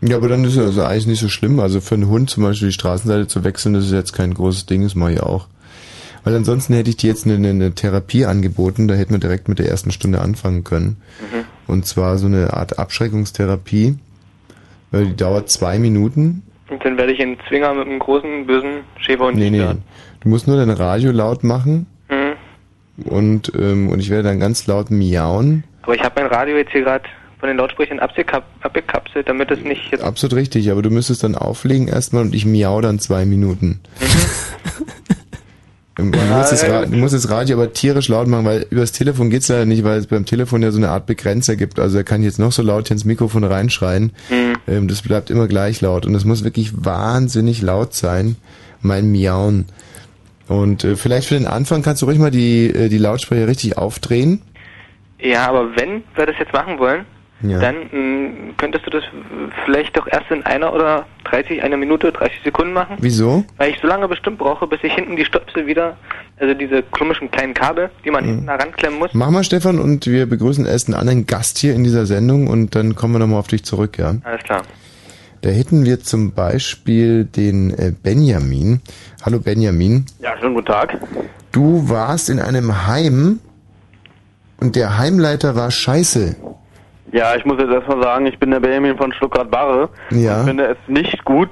Ja, 0.02 0.16
aber 0.16 0.28
dann 0.28 0.44
ist 0.44 0.56
es 0.56 0.66
also 0.66 0.82
eigentlich 0.82 1.06
nicht 1.06 1.20
so 1.20 1.28
schlimm. 1.28 1.60
Also 1.60 1.80
für 1.80 1.94
einen 1.94 2.08
Hund 2.08 2.28
zum 2.28 2.42
Beispiel 2.42 2.68
die 2.68 2.74
Straßenseite 2.74 3.28
zu 3.28 3.44
wechseln, 3.44 3.74
das 3.74 3.84
ist 3.86 3.92
jetzt 3.92 4.12
kein 4.12 4.34
großes 4.34 4.66
Ding, 4.66 4.82
das 4.82 4.94
mache 4.94 5.12
ich 5.12 5.20
auch. 5.22 5.46
Weil 6.24 6.34
ansonsten 6.36 6.74
hätte 6.74 6.90
ich 6.90 6.96
dir 6.96 7.08
jetzt 7.10 7.26
eine, 7.26 7.48
eine 7.48 7.72
Therapie 7.74 8.26
angeboten, 8.26 8.88
da 8.88 8.94
hätten 8.94 9.12
wir 9.12 9.18
direkt 9.18 9.48
mit 9.48 9.58
der 9.58 9.68
ersten 9.68 9.90
Stunde 9.92 10.20
anfangen 10.20 10.64
können. 10.64 10.96
Mhm. 11.20 11.44
Und 11.72 11.86
zwar 11.86 12.18
so 12.18 12.26
eine 12.26 12.52
Art 12.52 12.78
Abschreckungstherapie. 12.78 13.96
Weil 14.90 15.06
die 15.06 15.16
dauert 15.16 15.48
zwei 15.50 15.78
Minuten. 15.78 16.42
Und 16.68 16.84
dann 16.84 16.98
werde 16.98 17.12
ich 17.12 17.20
einen 17.22 17.38
Zwinger 17.48 17.72
mit 17.74 17.86
einem 17.86 17.98
großen, 17.98 18.46
bösen 18.46 18.80
Schäferhund 19.00 19.36
Nee, 19.38 19.50
nee. 19.50 19.58
stören. 19.58 19.82
Du 20.20 20.28
musst 20.28 20.46
nur 20.46 20.56
dein 20.56 20.70
Radio 20.70 21.12
laut 21.12 21.44
machen 21.44 21.86
Mhm. 22.10 23.06
und, 23.10 23.52
ähm, 23.58 23.88
und 23.88 24.00
ich 24.00 24.10
werde 24.10 24.24
dann 24.28 24.38
ganz 24.40 24.66
laut 24.66 24.90
miauen. 24.90 25.64
Aber 25.82 25.94
ich 25.94 26.02
habe 26.02 26.20
mein 26.22 26.30
Radio 26.30 26.56
jetzt 26.56 26.72
hier 26.72 26.82
gerade 26.82 27.04
von 27.42 27.48
den 27.48 27.58
Lautsprechern 27.58 27.98
abgekap 27.98 28.44
abgekapselt, 28.60 29.28
damit 29.28 29.50
es 29.50 29.58
nicht 29.64 29.90
jetzt 29.90 30.04
Absolut 30.04 30.36
richtig, 30.36 30.70
aber 30.70 30.80
du 30.80 30.90
müsstest 30.90 31.24
dann 31.24 31.34
auflegen 31.34 31.88
erstmal 31.88 32.22
und 32.22 32.36
ich 32.36 32.46
miau 32.46 32.80
dann 32.80 33.00
zwei 33.00 33.24
Minuten. 33.24 33.80
Ähm, 35.98 36.12
Du 36.12 36.18
musst, 36.18 36.52
das 36.52 36.64
Ra- 36.68 36.86
du 36.86 36.96
musst 36.96 37.14
das 37.14 37.28
Radio 37.30 37.56
aber 37.58 37.72
tierisch 37.72 38.08
laut 38.08 38.28
machen, 38.28 38.44
weil 38.46 38.64
übers 38.70 38.92
Telefon 38.92 39.28
geht's 39.28 39.48
leider 39.48 39.66
nicht, 39.66 39.82
weil 39.82 39.98
es 39.98 40.06
beim 40.06 40.24
Telefon 40.24 40.62
ja 40.62 40.70
so 40.70 40.78
eine 40.78 40.88
Art 40.90 41.04
Begrenzer 41.06 41.56
gibt. 41.56 41.78
Also 41.80 41.98
er 41.98 42.04
kann 42.04 42.22
jetzt 42.22 42.38
noch 42.38 42.52
so 42.52 42.62
laut 42.62 42.86
hier 42.88 42.94
ins 42.94 43.04
Mikrofon 43.04 43.42
reinschreien. 43.44 44.12
Mhm. 44.30 44.54
Ähm, 44.68 44.88
das 44.88 45.02
bleibt 45.02 45.28
immer 45.28 45.48
gleich 45.48 45.80
laut. 45.80 46.06
Und 46.06 46.14
es 46.14 46.24
muss 46.24 46.44
wirklich 46.44 46.72
wahnsinnig 46.84 47.60
laut 47.60 47.92
sein, 47.92 48.36
mein 48.80 49.10
Miauen. 49.10 49.66
Und 50.48 50.84
äh, 50.84 50.96
vielleicht 50.96 51.28
für 51.28 51.34
den 51.34 51.46
Anfang 51.46 51.82
kannst 51.82 52.00
du 52.02 52.06
ruhig 52.06 52.18
mal 52.18 52.30
die, 52.30 52.68
äh, 52.68 52.88
die 52.88 52.98
Lautsprecher 52.98 53.46
richtig 53.46 53.76
aufdrehen. 53.76 54.40
Ja, 55.20 55.46
aber 55.48 55.76
wenn 55.76 56.02
wir 56.14 56.24
das 56.26 56.36
jetzt 56.38 56.52
machen 56.54 56.78
wollen, 56.78 57.04
Ja. 57.42 57.58
dann 57.58 57.74
mh, 57.90 58.52
könntest 58.56 58.86
du 58.86 58.90
das 58.90 59.02
vielleicht 59.64 59.96
doch 59.96 60.06
erst 60.06 60.30
in 60.30 60.44
einer 60.44 60.72
oder 60.72 61.06
30, 61.24 61.62
einer 61.62 61.76
Minute, 61.76 62.12
30 62.12 62.42
Sekunden 62.44 62.72
machen. 62.72 62.96
Wieso? 63.00 63.44
Weil 63.56 63.70
ich 63.70 63.78
so 63.80 63.86
lange 63.88 64.06
bestimmt 64.08 64.38
brauche, 64.38 64.66
bis 64.66 64.78
ich 64.82 64.92
hinten 64.92 65.16
die 65.16 65.24
Stöpsel 65.24 65.66
wieder, 65.66 65.96
also 66.38 66.54
diese 66.54 66.82
komischen 66.82 67.30
kleinen 67.30 67.54
Kabel, 67.54 67.90
die 68.04 68.10
man 68.10 68.24
hinten 68.24 68.46
da 68.46 68.54
ranklemmen 68.54 68.98
muss. 68.98 69.10
Mach 69.12 69.30
mal, 69.30 69.44
Stefan, 69.44 69.78
und 69.78 70.06
wir 70.06 70.26
begrüßen 70.26 70.66
erst 70.66 70.88
einen 70.88 70.94
anderen 70.94 71.26
Gast 71.26 71.58
hier 71.58 71.74
in 71.74 71.84
dieser 71.84 72.06
Sendung 72.06 72.46
und 72.46 72.74
dann 72.74 72.94
kommen 72.94 73.14
wir 73.14 73.18
nochmal 73.18 73.40
auf 73.40 73.48
dich 73.48 73.64
zurück, 73.64 73.98
ja? 73.98 74.14
Alles 74.24 74.42
klar. 74.44 74.62
Da 75.40 75.50
hätten 75.50 75.84
wir 75.84 75.98
zum 76.00 76.32
Beispiel 76.32 77.24
den 77.24 77.70
äh, 77.70 77.92
Benjamin. 78.00 78.80
Hallo 79.24 79.40
Benjamin. 79.40 80.06
Ja, 80.20 80.36
schönen 80.38 80.54
guten 80.54 80.66
Tag. 80.68 80.96
Du 81.50 81.88
warst 81.88 82.30
in 82.30 82.38
einem 82.38 82.86
Heim 82.86 83.40
und 84.60 84.76
der 84.76 84.98
Heimleiter 84.98 85.56
war 85.56 85.72
scheiße. 85.72 86.36
Ja, 87.12 87.36
ich 87.36 87.44
muss 87.44 87.58
jetzt 87.58 87.70
erstmal 87.70 88.02
sagen, 88.02 88.26
ich 88.26 88.38
bin 88.38 88.50
der 88.50 88.60
Benjamin 88.60 88.96
von 88.96 89.12
Stuttgart-Barre. 89.12 89.90
Ja. 90.10 90.40
Ich 90.40 90.46
finde 90.46 90.64
es 90.64 90.78
nicht 90.88 91.24
gut, 91.24 91.50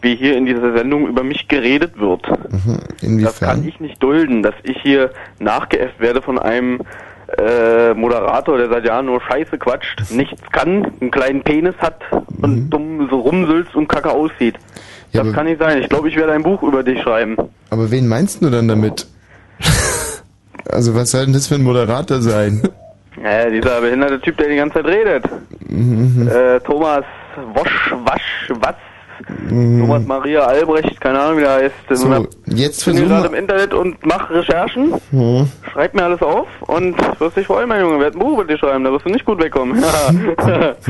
wie 0.00 0.14
hier 0.14 0.36
in 0.36 0.46
dieser 0.46 0.76
Sendung 0.76 1.08
über 1.08 1.24
mich 1.24 1.48
geredet 1.48 1.98
wird. 1.98 2.26
Mhm. 2.28 2.78
Das 3.22 3.40
kann 3.40 3.58
Inwiefern? 3.60 3.68
ich 3.68 3.80
nicht 3.80 4.02
dulden, 4.02 4.42
dass 4.42 4.54
ich 4.62 4.80
hier 4.80 5.10
nachgeäfft 5.40 5.98
werde 5.98 6.22
von 6.22 6.38
einem 6.38 6.80
äh, 7.36 7.94
Moderator, 7.94 8.58
der 8.58 8.68
seit 8.68 8.84
Jahren 8.84 9.06
nur 9.06 9.20
Scheiße 9.20 9.58
quatscht, 9.58 10.02
nichts 10.10 10.40
kann, 10.52 10.86
einen 11.00 11.10
kleinen 11.10 11.42
Penis 11.42 11.74
hat 11.78 12.00
und 12.40 12.70
dumm 12.70 13.08
so 13.10 13.20
rumsülzt 13.20 13.74
und 13.74 13.88
kacke 13.88 14.10
aussieht. 14.10 14.54
Mhm. 14.56 14.92
Ja, 15.12 15.24
das 15.24 15.32
kann 15.32 15.46
nicht 15.46 15.60
sein. 15.60 15.78
Ich 15.82 15.88
glaube, 15.88 16.08
ich 16.08 16.16
werde 16.16 16.32
ein 16.32 16.42
Buch 16.42 16.62
über 16.62 16.82
dich 16.82 17.00
schreiben. 17.02 17.36
Aber 17.70 17.90
wen 17.90 18.06
meinst 18.06 18.42
du 18.42 18.50
dann 18.50 18.68
damit? 18.68 19.06
Also 20.68 20.94
was 20.94 21.10
soll 21.10 21.24
denn 21.24 21.34
das 21.34 21.48
für 21.48 21.56
ein 21.56 21.62
Moderator 21.64 22.22
sein? 22.22 22.62
Ja, 23.22 23.50
dieser 23.50 23.80
behinderte 23.80 24.20
Typ, 24.20 24.36
der 24.36 24.48
die 24.48 24.56
ganze 24.56 24.74
Zeit 24.74 24.86
redet. 24.86 25.24
Mhm. 25.68 26.28
Äh, 26.28 26.60
Thomas 26.60 27.04
Wosch, 27.54 27.94
Wasch, 28.04 28.50
was? 28.60 28.74
Mhm. 29.48 29.80
Thomas 29.80 30.04
Maria 30.06 30.40
Albrecht, 30.40 31.00
keine 31.00 31.20
Ahnung, 31.20 31.38
wie 31.38 31.42
der 31.42 31.54
heißt. 31.54 31.74
So, 31.90 32.06
Und 32.06 32.28
jetzt 32.46 32.80
ich 32.80 32.86
bin 32.86 32.94
versuch 32.94 32.98
hier 32.98 33.06
gerade 33.08 33.28
im. 33.28 33.34
Internet 33.34 33.74
und 33.74 34.04
mach 34.04 34.30
Recherchen. 34.30 34.94
Hm. 35.10 35.48
Schreib 35.72 35.94
mir 35.94 36.04
alles 36.04 36.22
auf 36.22 36.48
und 36.62 36.96
wirst 37.20 37.36
dich 37.36 37.46
freuen, 37.46 37.68
mein 37.68 37.80
Junge. 37.80 38.00
Werd 38.00 38.14
ein 38.14 38.18
Buch 38.18 38.32
über 38.32 38.44
dich 38.44 38.58
schreiben, 38.58 38.82
da 38.84 38.90
wirst 38.90 39.06
du 39.06 39.10
nicht 39.10 39.24
gut 39.24 39.40
wegkommen. 39.42 39.80
Ja. 39.80 40.74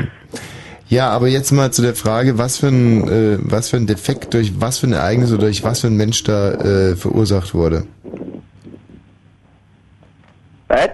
Ja, 0.93 1.09
aber 1.09 1.27
jetzt 1.29 1.53
mal 1.53 1.71
zu 1.71 1.81
der 1.81 1.95
Frage, 1.95 2.37
was 2.37 2.59
für 2.59 2.67
ein, 2.67 3.09
äh, 3.09 3.39
was 3.41 3.71
für 3.71 3.79
ein 3.79 3.87
Defekt 3.87 4.35
durch 4.35 4.61
was 4.61 4.79
für 4.79 4.89
ein 4.89 4.93
Ereignis 4.93 5.33
oder 5.33 5.45
durch 5.45 5.65
was 5.65 5.81
für 5.81 5.87
ein 5.87 5.97
Mensch 5.97 6.23
da 6.23 6.53
äh, 6.53 6.97
verursacht 6.97 7.55
wurde. 7.55 7.85
Was? 10.69 10.91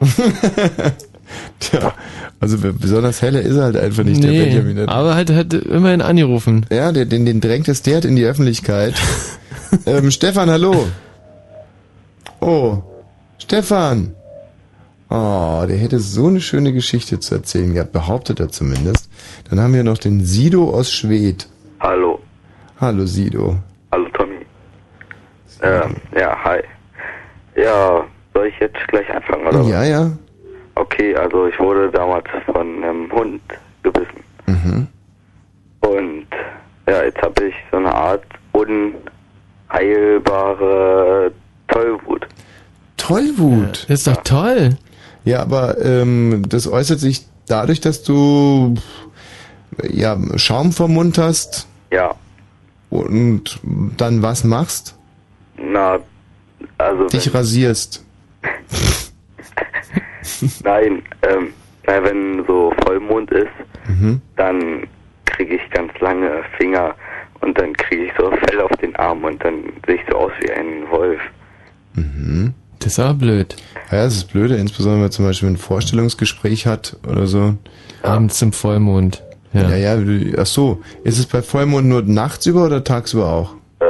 Tja, 1.60 1.92
also 2.40 2.58
be- 2.58 2.72
besonders 2.72 3.22
heller 3.22 3.40
ist 3.40 3.56
er 3.56 3.64
halt 3.64 3.76
einfach 3.76 4.04
nicht, 4.04 4.22
der 4.22 4.30
Nee, 4.30 4.44
Benjamin. 4.44 4.76
Der- 4.76 4.88
aber 4.88 5.14
hat, 5.16 5.30
hat 5.30 5.52
immerhin 5.54 6.02
angerufen. 6.02 6.66
Ja, 6.70 6.92
der, 6.92 7.06
den, 7.06 7.24
den 7.26 7.40
drängt 7.40 7.68
es 7.68 7.82
derart 7.82 8.04
in 8.04 8.16
die 8.16 8.24
Öffentlichkeit. 8.24 8.94
ähm, 9.86 10.10
Stefan, 10.10 10.50
hallo. 10.50 10.86
Oh, 12.40 12.82
Stefan. 13.38 14.14
Oh, 15.10 15.64
der 15.68 15.76
hätte 15.76 16.00
so 16.00 16.26
eine 16.28 16.40
schöne 16.40 16.72
Geschichte 16.72 17.20
zu 17.20 17.34
erzählen 17.36 17.72
gehabt, 17.72 17.92
behauptet 17.92 18.40
er 18.40 18.48
zumindest. 18.48 19.08
Dann 19.48 19.60
haben 19.60 19.74
wir 19.74 19.84
noch 19.84 19.98
den 19.98 20.24
Sido 20.24 20.70
aus 20.70 20.90
Schwedt. 20.92 21.46
Hallo. 21.80 22.20
Hallo 22.80 23.06
Sido. 23.06 23.56
Hallo 23.92 24.06
Tommy. 24.16 24.38
Ähm, 25.62 25.96
ja, 26.18 26.36
hi. 26.44 26.58
Ja, 27.56 28.04
soll 28.34 28.46
ich 28.48 28.58
jetzt 28.60 28.76
gleich 28.88 29.08
anfangen, 29.14 29.46
oder? 29.46 29.60
was? 29.60 29.68
Ja, 29.68 29.84
ja. 29.84 30.10
Okay, 30.74 31.14
also 31.16 31.46
ich 31.46 31.58
wurde 31.60 31.90
damals 31.90 32.26
von 32.46 32.82
einem 32.82 33.10
Hund 33.12 33.40
gebissen. 33.82 34.24
Mhm. 34.46 34.86
Und 35.80 36.26
ja, 36.88 37.04
jetzt 37.04 37.22
habe 37.22 37.44
ich 37.46 37.54
so 37.70 37.76
eine 37.76 37.94
Art 37.94 38.24
unheilbare 39.68 41.32
Tollwut. 41.68 42.26
Tollwut. 42.96 43.84
Das 43.88 43.98
ist 44.00 44.06
doch 44.06 44.22
toll. 44.22 44.76
Ja, 45.24 45.40
aber 45.40 45.80
ähm, 45.82 46.44
das 46.48 46.66
äußert 46.66 46.98
sich 47.00 47.26
dadurch, 47.46 47.80
dass 47.80 48.02
du 48.02 48.74
ja 49.88 50.16
Schaum 50.36 50.72
vom 50.72 50.94
Mund 50.94 51.18
hast 51.18 51.66
Ja, 51.90 52.14
und 52.90 53.58
dann 53.96 54.22
was 54.22 54.44
machst? 54.44 54.96
na, 55.56 55.98
also 56.78 57.06
Dich 57.06 57.32
rasierst. 57.32 58.04
nein, 60.64 61.02
ähm, 61.22 61.48
na, 61.86 62.02
wenn 62.04 62.44
so 62.46 62.72
Vollmond 62.84 63.30
ist, 63.30 63.46
Mhm. 63.86 64.20
dann 64.36 64.86
kriege 65.26 65.56
ich 65.56 65.70
ganz 65.70 65.92
lange 66.00 66.42
Finger 66.56 66.94
und 67.42 67.58
dann 67.60 67.74
kriege 67.74 68.04
ich 68.06 68.12
so 68.18 68.30
Fell 68.30 68.60
auf 68.62 68.70
den 68.80 68.96
Arm 68.96 69.24
und 69.24 69.44
dann 69.44 69.56
sehe 69.86 69.96
ich 69.96 70.00
so 70.10 70.16
aus 70.16 70.32
wie 70.40 70.50
ein 70.50 70.88
Wolf. 70.90 71.20
Mhm. 71.94 72.54
Das 72.78 72.92
ist 72.92 72.98
aber 72.98 73.14
blöd. 73.14 73.56
Ja, 73.90 74.04
das 74.04 74.14
ist 74.16 74.32
blöde, 74.32 74.56
insbesondere 74.56 74.96
wenn 74.96 75.02
man 75.02 75.10
zum 75.12 75.26
Beispiel 75.26 75.50
ein 75.50 75.56
Vorstellungsgespräch 75.58 76.66
hat 76.66 76.96
oder 77.06 77.26
so. 77.26 77.54
Abends 78.02 78.38
zum 78.38 78.52
Vollmond. 78.52 79.22
Ja. 79.52 79.68
Ja, 79.70 79.96
ja, 79.96 80.34
ach 80.38 80.46
so. 80.46 80.82
Ist 81.04 81.18
es 81.18 81.26
bei 81.26 81.42
Vollmond 81.42 81.86
nur 81.86 82.02
nachts 82.02 82.46
über 82.46 82.64
oder 82.66 82.82
tagsüber 82.82 83.28
auch? 83.30 83.54
Äh, 83.80 83.84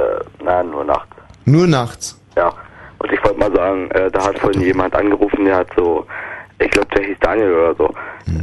na, 0.44 0.62
nur 0.62 0.84
nachts. 0.84 1.08
Nur 1.44 1.66
nachts. 1.66 2.20
Ja, 2.36 2.52
und 2.98 3.12
ich 3.12 3.22
wollte 3.24 3.33
mal 3.48 3.56
sagen, 3.56 3.90
äh, 3.90 4.10
da 4.10 4.24
hat 4.26 4.38
vorhin 4.38 4.62
jemand 4.62 4.94
angerufen, 4.94 5.44
der 5.44 5.56
hat 5.56 5.68
so, 5.76 6.06
ich 6.58 6.70
glaube, 6.70 6.88
der 6.96 7.04
hieß 7.04 7.16
Daniel 7.20 7.52
oder 7.52 7.74
so, 7.76 7.90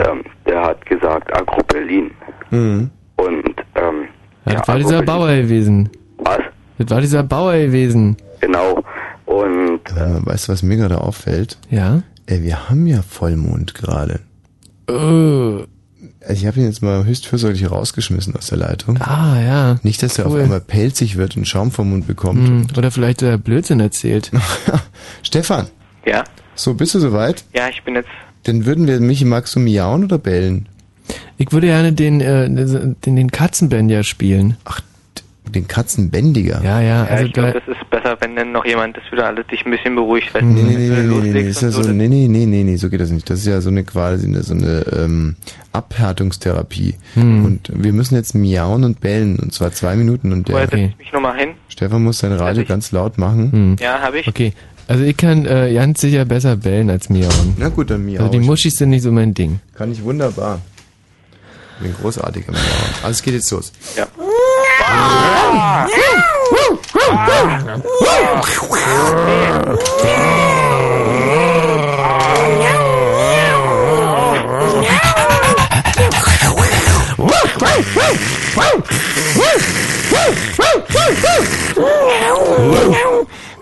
ähm, 0.10 0.24
der 0.46 0.62
hat 0.64 0.86
gesagt, 0.86 1.34
Agro 1.36 1.62
Berlin. 1.68 2.12
Mhm. 2.50 2.90
Und, 3.18 3.56
ähm, 3.76 4.08
Ja, 4.46 4.54
das 4.56 4.68
war 4.68 4.78
dieser 4.78 5.02
Bauer 5.04 5.36
gewesen. 5.36 5.90
Was? 6.18 6.40
Das 6.78 6.90
war 6.90 7.02
dieser 7.02 7.24
Bauer 7.24 7.54
gewesen. 7.54 8.18
Genau. 8.40 8.84
Und 9.26 9.82
äh, 9.96 10.26
weißt 10.26 10.48
du, 10.48 10.54
was 10.54 10.64
mir 10.64 10.78
gerade 10.78 11.00
auffällt? 11.00 11.58
Ja. 11.70 12.02
Ey, 12.26 12.44
wir 12.44 12.70
haben 12.70 12.86
ja 12.88 13.02
Vollmond 13.02 13.74
gerade. 13.76 14.20
Oh. 14.90 15.64
Also 16.24 16.34
ich 16.42 16.46
habe 16.48 16.60
ihn 16.60 16.66
jetzt 16.68 16.82
mal 16.84 17.04
höchst 17.04 17.26
fürsorglich 17.26 17.70
rausgeschmissen 17.72 18.36
aus 18.36 18.48
der 18.48 18.60
Leitung. 18.60 19.02
Ah, 19.02 19.42
ja. 19.42 19.80
Nicht, 19.82 20.04
dass 20.04 20.20
er 20.20 20.28
auf 20.28 20.34
Cool. 20.34 20.42
einmal 20.42 20.62
pelzig 20.62 21.18
wird 21.18 21.36
und 21.36 21.48
Schaum 21.48 21.72
vom 21.72 21.90
Mund 21.90 22.06
bekommt. 22.06 22.48
Hm, 22.48 22.68
Oder 22.78 22.92
vielleicht 22.92 23.22
der 23.22 23.38
Blödsinn 23.40 23.80
erzählt. 23.80 24.32
Stefan, 25.24 25.68
Ja? 26.06 26.24
so 26.56 26.74
bist 26.76 26.94
du 26.96 27.00
soweit? 27.00 27.44
Ja, 27.56 27.70
ich 27.70 27.84
bin 27.84 27.96
jetzt. 27.96 28.10
Dann 28.44 28.66
würden 28.66 28.88
wir 28.88 29.00
Michi, 29.00 29.26
magst 29.26 29.56
du 29.56 29.60
miauen 29.60 30.04
oder 30.04 30.18
bellen? 30.18 30.68
Ich 31.38 31.52
würde 31.52 31.68
gerne 31.68 31.92
den, 31.94 32.22
äh, 32.22 32.48
den, 32.50 33.16
den 33.16 33.32
Katzenbändiger 33.32 34.04
spielen. 34.04 34.58
Ach, 34.66 34.82
den 35.56 35.68
Katzenbändiger? 35.68 36.62
Ja, 36.64 36.80
ja. 36.82 37.04
Ja, 37.04 37.04
Also 37.06 37.26
ich 37.26 37.34
glaube, 37.34 37.52
da, 37.54 37.60
das 37.60 37.68
ist 37.78 37.90
besser, 37.90 38.18
wenn 38.20 38.36
dann 38.36 38.52
noch 38.52 38.66
jemand 38.66 38.98
das 38.98 39.04
wieder 39.12 39.28
alles 39.28 39.46
dich 39.48 39.66
ein 39.66 39.72
bisschen 39.72 39.96
beruhigt. 39.96 40.34
Weil 40.34 40.44
Nee, 40.44 40.64
nee, 40.64 40.76
nee, 40.76 40.90
wenn 40.92 41.10
nee, 41.10 41.16
nee, 41.22 41.32
nee, 41.34 41.50
ist 41.50 41.62
ja 41.62 41.70
so, 41.72 41.82
nee, 41.82 42.08
nee, 42.08 42.28
nee, 42.28 42.46
nee, 42.46 42.64
nee, 42.64 42.76
so 42.78 42.90
geht 42.90 43.02
das 43.02 43.12
nicht. 43.12 43.30
Das 43.30 43.40
ist 43.40 43.46
ja 43.48 43.62
so 43.62 43.70
eine 43.70 43.84
quasi 43.84 44.26
eine, 44.28 44.44
so 44.44 44.54
eine 44.54 44.86
ähm, 44.96 45.36
Abhärtungstherapie. 45.72 46.96
Hm. 47.14 47.46
Und 47.46 47.72
wir 47.74 47.94
müssen 47.94 48.16
jetzt 48.16 48.34
miauen 48.36 48.84
und 48.84 49.00
bellen 49.02 49.38
und 49.40 49.54
zwar 49.54 49.72
zwei 49.72 49.96
Minuten 49.96 50.32
und 50.34 50.48
der 50.48 50.62
setze 50.62 50.78
ich 50.78 50.98
mich 50.98 51.12
nochmal 51.14 51.38
hin. 51.38 51.50
Stefan 51.70 52.04
muss 52.04 52.20
sein 52.20 52.32
Radio 52.34 52.64
ganz 52.66 52.92
laut 52.92 53.18
machen. 53.18 53.52
hm. 53.52 53.76
Ja, 53.80 54.00
habe 54.00 54.20
ich. 54.20 54.28
Okay. 54.28 54.54
Also 54.88 55.04
ich 55.04 55.16
kann 55.16 55.46
äh, 55.46 55.74
ganz 55.74 56.02
sicher 56.02 56.26
besser 56.26 56.58
bellen 56.58 56.90
als 56.90 57.08
miauen. 57.10 57.56
Na 57.58 57.70
gut, 57.70 57.90
dann 57.92 58.06
miau 58.06 58.20
Also 58.24 58.32
die 58.34 58.40
ich. 58.40 58.46
Muschis 58.46 58.76
sind 58.76 58.90
nicht 58.90 59.04
so 59.04 59.12
mein 59.12 59.34
Ding. 59.34 59.60
Kann 59.76 59.92
ich 59.92 60.04
wunderbar. 60.04 60.60
Bin 61.80 61.94
großartig 62.00 62.46
im 62.48 62.54
Miauen. 62.54 62.66
Alles 63.04 63.22
geht 63.24 63.34
jetzt 63.36 63.50
los. 63.52 63.72
Ja. 63.98 64.06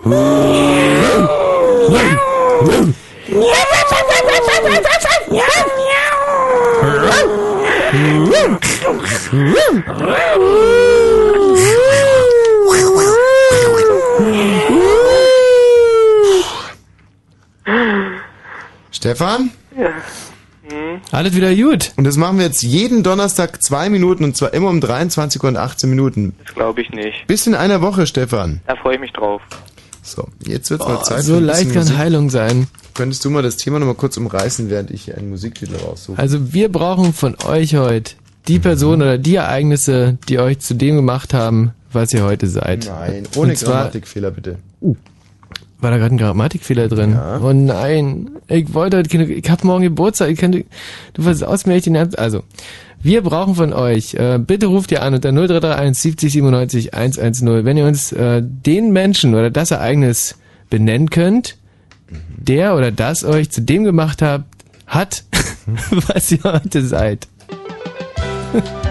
Meow. 0.02 0.50
Stefan? 18.90 19.50
Ja. 19.78 19.90
Alles 21.10 21.34
wieder 21.34 21.54
gut. 21.54 21.92
Und 21.96 22.04
das 22.04 22.16
machen 22.16 22.38
wir 22.38 22.44
jetzt 22.46 22.62
jeden 22.62 23.02
Donnerstag 23.02 23.62
zwei 23.62 23.88
Minuten 23.88 24.24
und 24.24 24.36
zwar 24.36 24.54
immer 24.54 24.68
um 24.68 24.80
23 24.80 25.42
Uhr 25.42 25.48
und 25.48 25.56
18 25.56 25.90
Minuten. 25.90 26.34
Das 26.44 26.54
glaube 26.54 26.80
ich 26.82 26.90
nicht. 26.90 27.26
Bis 27.26 27.46
in 27.46 27.54
einer 27.54 27.80
Woche, 27.82 28.06
Stefan. 28.06 28.60
Da 28.66 28.76
freue 28.76 28.94
ich 28.94 29.00
mich 29.00 29.12
drauf. 29.12 29.42
So, 30.02 30.28
jetzt 30.46 30.70
wird's 30.70 30.84
Oh, 30.86 30.90
mal 30.90 31.02
Zeit 31.02 31.22
so 31.22 31.34
für 31.34 31.38
ein 31.38 31.44
leicht 31.44 31.58
bisschen 31.60 31.74
kann 31.74 31.82
Musik. 31.84 31.98
Heilung 31.98 32.30
sein. 32.30 32.66
Könntest 32.94 33.24
du 33.24 33.30
mal 33.30 33.42
das 33.42 33.56
Thema 33.56 33.78
nochmal 33.78 33.94
kurz 33.96 34.16
umreißen, 34.16 34.70
während 34.70 34.90
ich 34.90 35.02
hier 35.04 35.16
einen 35.16 35.30
Musiktitel 35.30 35.76
raussuche? 35.76 36.18
Also 36.18 36.52
wir 36.52 36.70
brauchen 36.70 37.12
von 37.12 37.36
euch 37.46 37.74
heute 37.74 38.14
die 38.48 38.58
Person 38.58 39.02
oder 39.02 39.18
die 39.18 39.36
Ereignisse, 39.36 40.18
die 40.28 40.38
euch 40.38 40.58
zu 40.60 40.74
dem 40.74 40.96
gemacht 40.96 41.34
haben, 41.34 41.72
was 41.92 42.12
ihr 42.12 42.22
heute 42.24 42.46
seid. 42.46 42.86
Nein, 42.86 43.24
ohne 43.36 43.54
zwar- 43.54 43.74
Grammatikfehler 43.74 44.30
bitte. 44.30 44.56
War 45.80 45.90
da 45.90 45.96
gerade 45.96 46.14
ein 46.14 46.18
Grammatikfehler 46.18 46.88
drin? 46.88 47.18
Oh 47.42 47.52
nein, 47.54 48.30
ich 48.48 48.74
wollte 48.74 48.98
heute 48.98 49.08
keine, 49.08 49.24
ich 49.32 49.48
hab 49.50 49.64
morgen 49.64 49.82
Geburtstag, 49.84 50.28
ich 50.30 50.38
könnte, 50.38 50.64
du 51.14 51.22
versaust 51.22 51.66
mir 51.66 51.74
echt 51.74 51.86
den 51.86 51.94
Ernst. 51.94 52.18
Also, 52.18 52.42
wir 53.02 53.22
brauchen 53.22 53.54
von 53.54 53.72
euch, 53.72 54.12
äh, 54.14 54.38
bitte 54.38 54.66
ruft 54.66 54.92
ihr 54.92 55.02
an 55.02 55.14
unter 55.14 55.32
0331 55.32 55.98
70 56.02 56.32
97 56.32 56.94
110, 56.94 57.64
wenn 57.64 57.78
ihr 57.78 57.86
uns 57.86 58.12
äh, 58.12 58.42
den 58.42 58.92
Menschen 58.92 59.34
oder 59.34 59.50
das 59.50 59.70
Ereignis 59.70 60.36
benennen 60.68 61.08
könnt, 61.08 61.56
der 62.36 62.76
oder 62.76 62.90
das 62.92 63.24
euch 63.24 63.50
zu 63.50 63.62
dem 63.62 63.84
gemacht 63.84 64.20
habt, 64.20 64.44
hat, 64.86 65.24
was 66.08 66.30
ihr 66.30 66.42
heute 66.44 66.84
seid. 66.84 67.26
Ha 68.52 68.58
ha 68.58 68.80
ha. 68.82 68.89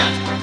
Yeah. 0.00 0.39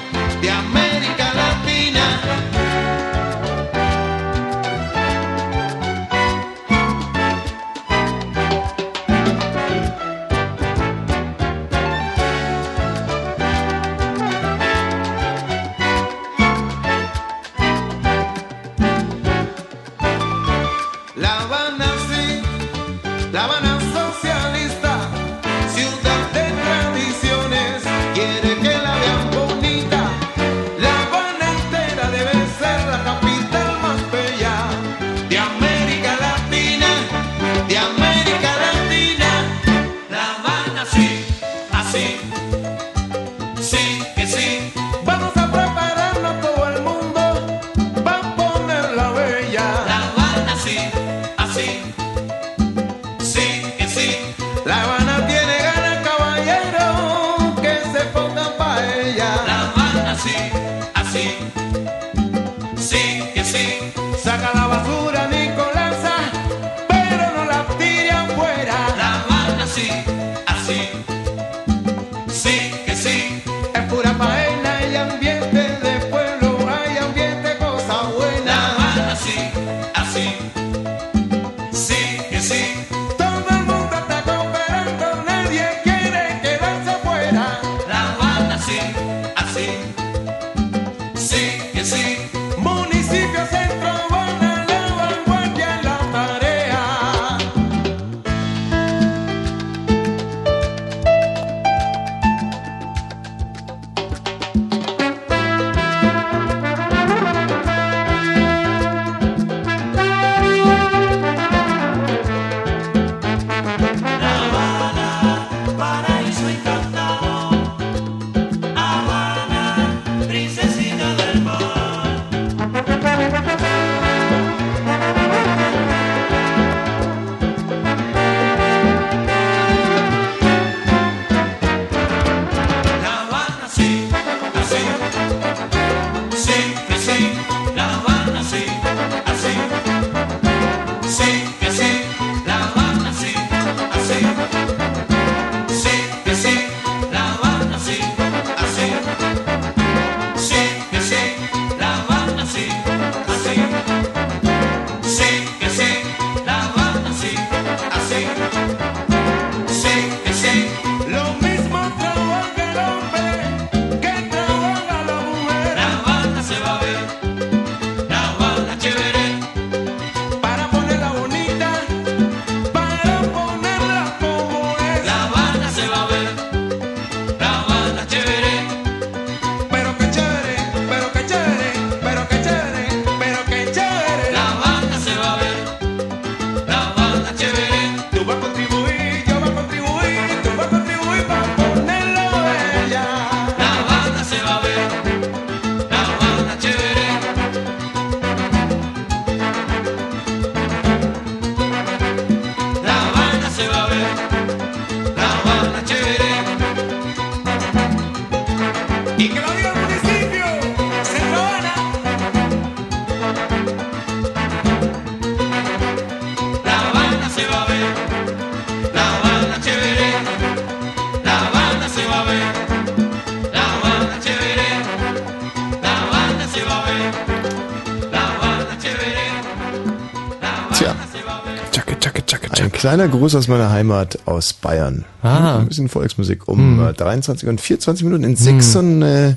Kleiner 232.88 233.08
Gruß 233.08 233.34
aus 233.34 233.48
meiner 233.48 233.70
Heimat 233.70 234.18
aus 234.26 234.52
Bayern. 234.54 235.04
Ah. 235.22 235.58
Ein 235.58 235.68
bisschen 235.68 235.88
Volksmusik 235.88 236.48
um 236.48 236.78
Hm. 236.78 236.88
äh, 236.88 236.92
23 236.94 237.48
und 237.48 237.60
24 237.60 238.04
Minuten. 238.04 238.24
In 238.24 238.34
6 238.36 238.76
und, 238.76 239.02
äh, 239.02 239.34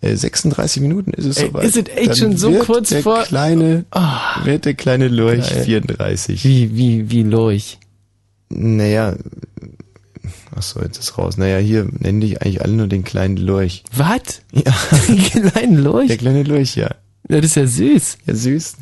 äh, 0.00 0.14
36 0.16 0.80
Minuten 0.80 1.10
ist 1.12 1.26
es 1.26 1.36
soweit. 1.36 1.64
ist 1.64 1.76
es 1.76 1.84
echt 1.94 2.08
Dann 2.10 2.16
schon 2.16 2.36
so 2.38 2.52
kurz 2.54 2.88
der 2.88 3.02
vor- 3.02 3.22
Kleine, 3.24 3.84
Ah. 3.90 4.44
wird 4.44 4.64
der 4.64 4.72
kleine 4.74 5.08
Lurch 5.08 5.50
Geil. 5.50 5.62
34. 5.64 6.42
Wie, 6.44 6.74
wie, 6.74 7.10
wie 7.10 7.22
Lurch? 7.22 7.78
Naja, 8.48 9.14
ach 10.56 10.62
so, 10.62 10.80
jetzt 10.80 10.98
ist 10.98 11.18
raus. 11.18 11.36
Naja, 11.36 11.58
hier 11.58 11.86
nennen 11.98 12.20
dich 12.22 12.40
eigentlich 12.40 12.62
alle 12.62 12.72
nur 12.72 12.86
den 12.88 13.04
kleinen 13.04 13.36
Lurch. 13.36 13.84
Was? 13.94 14.40
Ja. 14.52 14.72
Den 15.06 15.22
kleinen 15.52 15.76
Lurch? 15.84 16.08
Der 16.08 16.16
kleine 16.16 16.42
Lurch, 16.44 16.76
ja. 16.76 16.90
Ja, 17.28 17.36
das 17.40 17.44
ist 17.44 17.56
ja 17.56 17.66
süß. 17.66 18.18
Ja, 18.26 18.34
süß. 18.34 18.76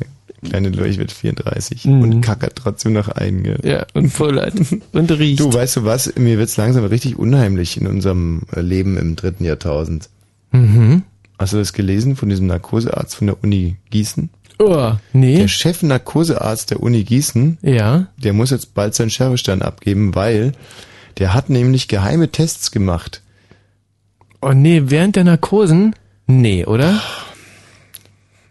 Kleine 0.49 0.69
Lurch 0.69 0.97
wird 0.97 1.11
34 1.11 1.85
Mhm. 1.85 2.01
und 2.01 2.21
kackert 2.21 2.55
trotzdem 2.55 2.93
noch 2.93 3.07
ein, 3.09 3.43
gell? 3.43 3.59
Ja, 3.63 3.85
und 3.93 4.13
pullert. 4.13 4.53
und 4.91 5.11
riecht. 5.11 5.39
Du, 5.39 5.53
weißt 5.53 5.77
du 5.77 5.85
was? 5.85 6.15
Mir 6.15 6.37
wird's 6.37 6.57
langsam 6.57 6.83
richtig 6.85 7.17
unheimlich 7.17 7.79
in 7.79 7.87
unserem 7.87 8.41
äh, 8.55 8.61
Leben 8.61 8.97
im 8.97 9.15
dritten 9.15 9.45
Jahrtausend. 9.45 10.09
Mhm. 10.51 11.03
Hast 11.37 11.53
du 11.53 11.57
das 11.57 11.73
gelesen 11.73 12.15
von 12.15 12.27
diesem 12.29 12.47
Narkosearzt 12.47 13.15
von 13.15 13.27
der 13.27 13.41
Uni 13.43 13.77
Gießen? 13.91 14.29
Oh, 14.61 14.91
nee. 15.13 15.37
Der 15.37 15.47
Chef-Narkosearzt 15.47 16.71
der 16.71 16.81
Uni 16.83 17.03
Gießen, 17.03 17.59
Ja. 17.61 18.07
der 18.17 18.33
muss 18.33 18.49
jetzt 18.49 18.73
bald 18.73 18.93
seinen 18.93 19.09
Scherbestand 19.09 19.63
abgeben, 19.63 20.15
weil 20.15 20.51
der 21.17 21.33
hat 21.33 21.49
nämlich 21.49 21.87
geheime 21.87 22.29
Tests 22.29 22.71
gemacht. 22.71 23.21
Oh 24.41 24.51
nee, 24.53 24.83
während 24.87 25.15
der 25.15 25.23
Narkosen? 25.23 25.95
Nee, 26.27 26.65
oder? 26.65 27.01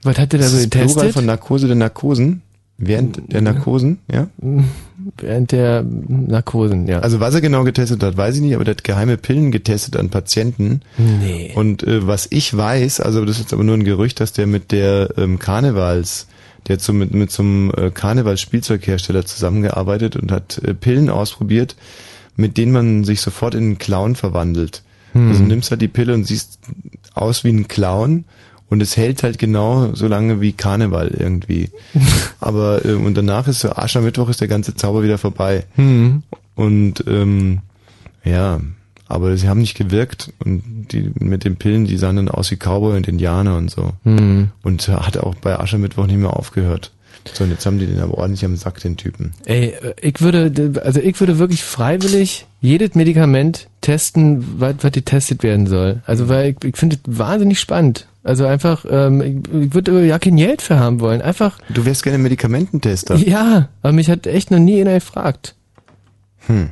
Was 0.02 0.18
hat 0.18 0.32
der 0.32 0.38
da 0.40 0.44
Das 0.44 0.52
so 0.52 0.58
ist 0.58 0.70
Plural 0.70 0.86
getestet? 0.88 1.12
von 1.12 1.26
Narkose 1.26 1.66
der 1.66 1.76
Narkosen. 1.76 2.42
Während 2.80 3.32
der 3.32 3.40
Narkosen, 3.40 3.98
ja? 4.08 4.28
Während 5.16 5.50
der 5.50 5.82
Narkosen, 5.82 6.86
ja. 6.86 7.00
Also 7.00 7.18
was 7.18 7.34
er 7.34 7.40
genau 7.40 7.64
getestet 7.64 8.04
hat, 8.04 8.16
weiß 8.16 8.36
ich 8.36 8.40
nicht, 8.40 8.54
aber 8.54 8.64
der 8.64 8.76
hat 8.76 8.84
geheime 8.84 9.16
Pillen 9.16 9.50
getestet 9.50 9.96
an 9.96 10.10
Patienten. 10.10 10.82
Nee. 10.96 11.50
Und 11.56 11.82
äh, 11.82 12.06
was 12.06 12.28
ich 12.30 12.56
weiß, 12.56 13.00
also 13.00 13.24
das 13.24 13.36
ist 13.36 13.42
jetzt 13.42 13.52
aber 13.52 13.64
nur 13.64 13.74
ein 13.74 13.82
Gerücht, 13.82 14.20
dass 14.20 14.32
der 14.32 14.46
mit 14.46 14.70
der 14.70 15.08
ähm, 15.16 15.40
Karnevals, 15.40 16.28
der 16.68 16.78
zum, 16.78 16.98
mit, 16.98 17.12
mit 17.12 17.32
zum 17.32 17.72
äh, 17.76 17.90
Karnevalsspielzeughersteller 17.90 19.26
zusammengearbeitet 19.26 20.14
und 20.14 20.30
hat 20.30 20.58
äh, 20.58 20.72
Pillen 20.72 21.10
ausprobiert, 21.10 21.74
mit 22.36 22.56
denen 22.58 22.70
man 22.70 23.02
sich 23.02 23.20
sofort 23.20 23.56
in 23.56 23.64
einen 23.64 23.78
Clown 23.78 24.14
verwandelt. 24.14 24.84
Hm. 25.14 25.28
Also 25.30 25.42
du 25.42 25.48
nimmst 25.48 25.72
halt 25.72 25.82
die 25.82 25.88
Pille 25.88 26.14
und 26.14 26.26
siehst 26.28 26.60
aus 27.14 27.42
wie 27.42 27.50
ein 27.50 27.66
Clown 27.66 28.24
und 28.70 28.82
es 28.82 28.96
hält 28.96 29.22
halt 29.22 29.38
genau 29.38 29.94
so 29.94 30.08
lange 30.08 30.40
wie 30.40 30.52
Karneval 30.52 31.08
irgendwie. 31.08 31.70
Aber 32.40 32.84
äh, 32.84 32.92
und 32.92 33.16
danach 33.16 33.48
ist 33.48 33.60
so 33.60 33.70
Aschermittwoch 33.70 34.28
ist 34.28 34.40
der 34.40 34.48
ganze 34.48 34.74
Zauber 34.74 35.02
wieder 35.02 35.18
vorbei. 35.18 35.64
Hm. 35.74 36.22
Und 36.54 37.04
ähm, 37.06 37.60
ja, 38.24 38.60
aber 39.08 39.36
sie 39.36 39.48
haben 39.48 39.60
nicht 39.60 39.76
gewirkt 39.76 40.32
und 40.44 40.88
die 40.92 41.10
mit 41.18 41.44
den 41.44 41.56
Pillen, 41.56 41.86
die 41.86 41.96
sahen 41.96 42.16
dann 42.16 42.28
aus 42.28 42.50
wie 42.50 42.56
Cowboy 42.56 42.96
und 42.96 43.08
Indianer 43.08 43.56
und 43.56 43.70
so. 43.70 43.92
Hm. 44.04 44.50
Und 44.62 44.88
hat 44.88 45.16
auch 45.16 45.34
bei 45.36 45.58
Aschermittwoch 45.58 46.06
nicht 46.06 46.18
mehr 46.18 46.36
aufgehört. 46.36 46.92
So, 47.32 47.44
und 47.44 47.50
jetzt 47.50 47.64
haben 47.66 47.78
die 47.78 47.86
den 47.86 48.00
aber 48.00 48.16
ordentlich 48.18 48.44
am 48.44 48.56
Sack, 48.56 48.80
den 48.80 48.96
Typen. 48.96 49.32
Ey, 49.44 49.68
äh, 49.68 49.94
ich 50.00 50.20
würde, 50.20 50.80
also 50.82 51.00
ich 51.00 51.18
würde 51.20 51.38
wirklich 51.38 51.62
freiwillig 51.62 52.46
jedes 52.60 52.94
Medikament 52.94 53.68
testen, 53.80 54.44
was, 54.58 54.76
was 54.80 54.92
getestet 54.92 55.42
werden 55.42 55.66
soll. 55.66 56.02
Also 56.06 56.28
weil 56.28 56.50
ich, 56.50 56.64
ich 56.64 56.76
finde 56.76 56.96
es 56.96 57.18
wahnsinnig 57.18 57.60
spannend. 57.60 58.06
Also 58.28 58.44
einfach, 58.46 58.84
ähm, 58.90 59.42
ich, 59.62 59.74
würde 59.74 60.04
ja 60.06 60.18
kein 60.18 60.36
Geld 60.36 60.60
für 60.62 60.78
haben 60.78 61.00
wollen. 61.00 61.22
Einfach, 61.22 61.58
Du 61.70 61.84
wärst 61.86 62.02
gerne 62.02 62.18
Medikamententester. 62.18 63.16
ja, 63.16 63.68
aber 63.82 63.92
mich 63.92 64.10
hat 64.10 64.26
echt 64.26 64.50
noch 64.50 64.58
nie 64.58 64.80
einer 64.80 64.94
gefragt. 64.94 65.54
Hm. 66.46 66.70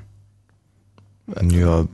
Ja, 1.50 1.86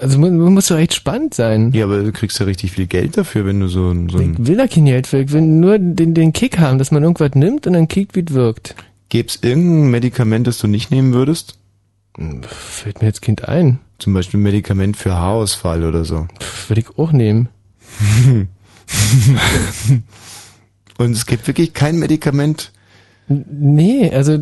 Also 0.00 0.18
man, 0.18 0.36
muss 0.38 0.68
doch 0.68 0.78
echt 0.78 0.94
spannend 0.94 1.34
sein. 1.34 1.72
Ja, 1.72 1.84
aber 1.84 2.02
du 2.02 2.12
kriegst 2.12 2.38
ja 2.40 2.46
richtig 2.46 2.72
viel 2.72 2.86
Geld 2.86 3.16
dafür, 3.18 3.44
wenn 3.44 3.60
du 3.60 3.68
so, 3.68 3.90
ein- 3.90 4.08
so 4.08 4.18
ein... 4.18 4.36
Ich 4.40 4.46
will 4.46 4.56
da 4.56 4.66
kein 4.66 4.86
Geld 4.86 5.06
für. 5.06 5.18
Ich 5.18 5.32
will 5.32 5.42
nur 5.42 5.78
den, 5.78 6.14
den 6.14 6.32
Kick 6.32 6.58
haben, 6.58 6.78
dass 6.78 6.90
man 6.90 7.02
irgendwas 7.02 7.34
nimmt 7.34 7.66
und 7.66 7.74
dann 7.74 7.88
kickt, 7.88 8.16
wie 8.16 8.24
es 8.26 8.32
wirkt. 8.32 8.74
Gäbe 9.10 9.28
es 9.28 9.38
irgendein 9.42 9.90
Medikament, 9.90 10.46
das 10.46 10.58
du 10.58 10.66
nicht 10.66 10.90
nehmen 10.90 11.12
würdest? 11.12 11.58
Fällt 12.42 13.00
mir 13.00 13.08
jetzt 13.08 13.22
Kind 13.22 13.48
ein. 13.48 13.78
Zum 13.98 14.14
Beispiel 14.14 14.40
ein 14.40 14.44
Medikament 14.44 14.96
für 14.96 15.14
Haarausfall 15.14 15.84
oder 15.84 16.04
so. 16.04 16.26
Würde 16.68 16.80
ich 16.80 16.98
auch 16.98 17.12
nehmen. 17.12 17.48
Und 20.98 21.12
es 21.12 21.26
gibt 21.26 21.46
wirklich 21.46 21.72
kein 21.72 21.98
Medikament? 21.98 22.72
Nee, 23.28 24.10
also... 24.10 24.38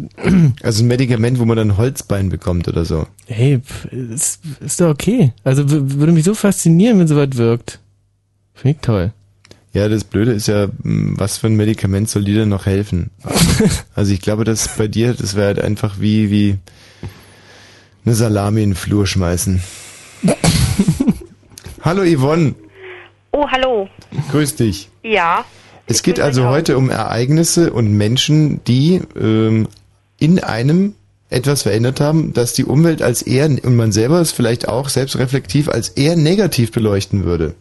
Also 0.62 0.82
ein 0.82 0.88
Medikament, 0.88 1.38
wo 1.38 1.44
man 1.44 1.56
dann 1.56 1.76
Holzbein 1.76 2.30
bekommt 2.30 2.68
oder 2.68 2.84
so. 2.84 3.06
Hey, 3.26 3.60
ist, 3.90 4.40
ist 4.60 4.80
doch 4.80 4.88
okay. 4.88 5.32
Also 5.44 5.68
würde 5.68 6.12
mich 6.12 6.24
so 6.24 6.34
faszinieren, 6.34 6.98
wenn 6.98 7.06
sowas 7.06 7.28
wirkt. 7.32 7.80
Finde 8.54 8.76
ich 8.76 8.80
toll. 8.80 9.12
Ja, 9.74 9.88
das 9.88 10.04
Blöde 10.04 10.32
ist 10.32 10.48
ja, 10.48 10.68
was 10.82 11.38
für 11.38 11.48
ein 11.48 11.56
Medikament 11.56 12.08
soll 12.08 12.24
dir 12.24 12.40
denn 12.40 12.48
noch 12.48 12.66
helfen? 12.66 13.10
Also 13.94 14.12
ich 14.12 14.20
glaube, 14.20 14.44
dass 14.44 14.76
bei 14.76 14.86
dir, 14.86 15.12
das 15.12 15.34
wäre 15.34 15.48
halt 15.48 15.60
einfach 15.60 16.00
wie, 16.00 16.30
wie 16.30 16.58
eine 18.04 18.14
Salami 18.14 18.62
in 18.62 18.70
den 18.70 18.76
Flur 18.76 19.06
schmeißen. 19.06 19.60
Hallo 21.82 22.04
Yvonne, 22.04 22.54
Oh, 23.38 23.46
hallo. 23.48 23.88
grüß 24.32 24.56
dich. 24.56 24.88
Ja. 25.04 25.44
Es 25.86 26.02
geht 26.02 26.18
also 26.18 26.48
heute 26.48 26.76
um 26.76 26.90
Ereignisse 26.90 27.72
und 27.72 27.96
Menschen, 27.96 28.64
die 28.64 29.00
ähm, 29.16 29.68
in 30.18 30.42
einem 30.42 30.96
etwas 31.30 31.62
verändert 31.62 32.00
haben, 32.00 32.32
dass 32.32 32.52
die 32.52 32.64
Umwelt 32.64 33.00
als 33.00 33.22
eher, 33.22 33.46
und 33.46 33.76
man 33.76 33.92
selber 33.92 34.20
es 34.20 34.32
vielleicht 34.32 34.66
auch 34.66 34.88
selbstreflektiv 34.88 35.68
als 35.68 35.90
eher 35.90 36.16
negativ 36.16 36.72
beleuchten 36.72 37.24
würde. 37.24 37.54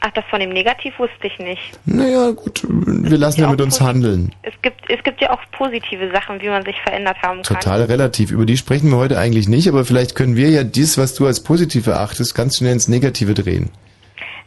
Ach, 0.00 0.12
das 0.12 0.24
von 0.30 0.38
dem 0.38 0.50
Negativ 0.50 0.96
wusste 1.00 1.26
ich 1.26 1.38
nicht. 1.40 1.80
Naja, 1.86 2.30
gut, 2.30 2.64
wir 2.68 3.18
lassen 3.18 3.40
ja 3.40 3.50
mit 3.50 3.60
uns 3.60 3.80
handeln. 3.80 4.32
Es 4.42 4.54
gibt, 4.62 4.88
es 4.88 5.02
gibt 5.02 5.20
ja 5.20 5.32
auch 5.32 5.40
positive 5.50 6.08
Sachen, 6.12 6.40
wie 6.40 6.48
man 6.48 6.64
sich 6.64 6.80
verändert 6.82 7.16
haben 7.20 7.42
kann. 7.42 7.58
Total 7.58 7.82
relativ. 7.82 8.30
Über 8.30 8.46
die 8.46 8.56
sprechen 8.56 8.90
wir 8.90 8.96
heute 8.96 9.18
eigentlich 9.18 9.48
nicht, 9.48 9.68
aber 9.68 9.84
vielleicht 9.84 10.14
können 10.14 10.36
wir 10.36 10.50
ja 10.50 10.62
dies, 10.62 10.98
was 10.98 11.14
du 11.14 11.26
als 11.26 11.42
positiv 11.42 11.88
erachtest, 11.88 12.36
ganz 12.36 12.58
schnell 12.58 12.72
ins 12.74 12.86
Negative 12.86 13.34
drehen. 13.34 13.70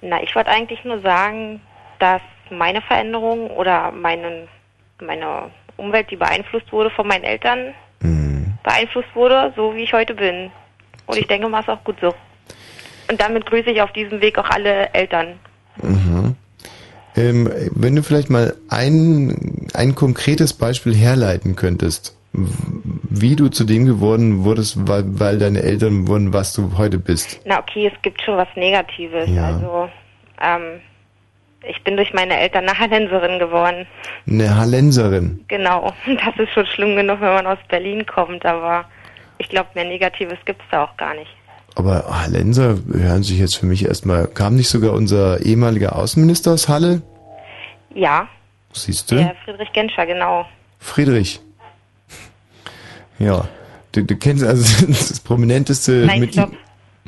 Na, 0.06 0.22
ich 0.22 0.36
wollte 0.36 0.50
eigentlich 0.50 0.84
nur 0.84 1.00
sagen, 1.00 1.62
dass 2.00 2.22
meine 2.50 2.82
Veränderung 2.82 3.50
oder 3.52 3.92
meine, 3.92 4.48
meine 5.02 5.50
Umwelt, 5.78 6.12
die 6.12 6.18
beeinflusst 6.18 6.72
wurde 6.72 6.90
von 6.90 7.08
meinen 7.08 7.24
Eltern, 7.24 7.74
Mhm. 8.02 8.54
beeinflusst 8.64 9.16
wurde, 9.16 9.54
so 9.56 9.74
wie 9.76 9.84
ich 9.84 9.94
heute 9.94 10.14
bin. 10.14 10.52
Und 11.06 11.18
ich 11.18 11.28
denke 11.28 11.48
mal, 11.48 11.62
ist 11.62 11.70
auch 11.70 11.84
gut 11.86 11.96
so. 12.02 12.14
Und 13.10 13.22
damit 13.22 13.46
grüße 13.46 13.70
ich 13.70 13.82
auf 13.82 13.94
diesem 13.94 14.20
Weg 14.22 14.38
auch 14.38 14.50
alle 14.50 14.94
Eltern. 14.94 15.40
Mhm. 15.82 16.36
Ähm, 17.16 17.50
wenn 17.72 17.96
du 17.96 18.04
vielleicht 18.04 18.30
mal 18.30 18.56
ein, 18.70 19.70
ein 19.74 19.96
konkretes 19.96 20.54
Beispiel 20.54 20.96
herleiten 20.96 21.56
könntest, 21.56 22.18
wie 22.34 23.36
du 23.36 23.50
zu 23.50 23.64
dem 23.64 23.86
geworden 23.86 24.44
wurdest, 24.44 24.88
weil, 24.88 25.04
weil 25.20 25.38
deine 25.38 25.62
Eltern 25.62 26.08
wurden, 26.08 26.34
was 26.34 26.54
du 26.54 26.78
heute 26.78 26.98
bist. 26.98 27.40
Na 27.46 27.60
okay, 27.60 27.92
es 27.94 28.02
gibt 28.02 28.22
schon 28.24 28.38
was 28.38 28.48
Negatives. 28.56 29.30
Ja. 29.30 29.48
Also, 29.48 29.90
ähm, 30.42 30.82
ich 31.70 31.82
bin 31.84 31.96
durch 31.96 32.12
meine 32.14 32.38
Eltern 32.38 32.68
eine 32.68 32.78
Hallenserin 32.78 33.40
geworden. 33.40 33.86
Eine 34.28 34.58
Hallenserin. 34.58 35.46
Genau. 35.48 35.94
Das 36.26 36.36
ist 36.38 36.52
schon 36.54 36.66
schlimm 36.66 36.96
genug, 36.96 37.22
wenn 37.22 37.34
man 37.34 37.46
aus 37.48 37.60
Berlin 37.70 38.06
kommt, 38.06 38.46
aber 38.46 38.86
ich 39.38 39.50
glaube, 39.50 39.70
mehr 39.76 39.86
Negatives 39.86 40.38
gibt's 40.46 40.66
da 40.72 40.86
auch 40.86 40.98
gar 40.98 41.14
nicht. 41.14 41.32
Aber 41.76 42.04
Hallenser 42.22 42.78
hören 42.92 43.24
sich 43.24 43.40
jetzt 43.40 43.58
für 43.58 43.66
mich 43.66 43.86
erstmal, 43.86 44.28
kam 44.28 44.56
nicht 44.56 44.70
sogar 44.70 44.94
unser 44.94 45.42
ehemaliger 45.42 45.96
Außenminister 45.96 46.52
aus 46.52 46.68
Halle? 46.70 47.02
Ja, 47.96 48.28
Siehst 48.74 49.12
du? 49.12 49.16
der 49.16 49.36
Friedrich 49.46 49.72
Genscher, 49.74 50.06
genau. 50.06 50.46
Friedrich. 50.80 51.40
Ja. 53.20 53.48
Du, 53.92 54.04
du 54.04 54.16
kennst 54.16 54.44
also 54.44 54.86
das 54.88 55.20
prominenteste 55.20 56.06
Nein, 56.06 56.22
Mitglied. 56.22 56.48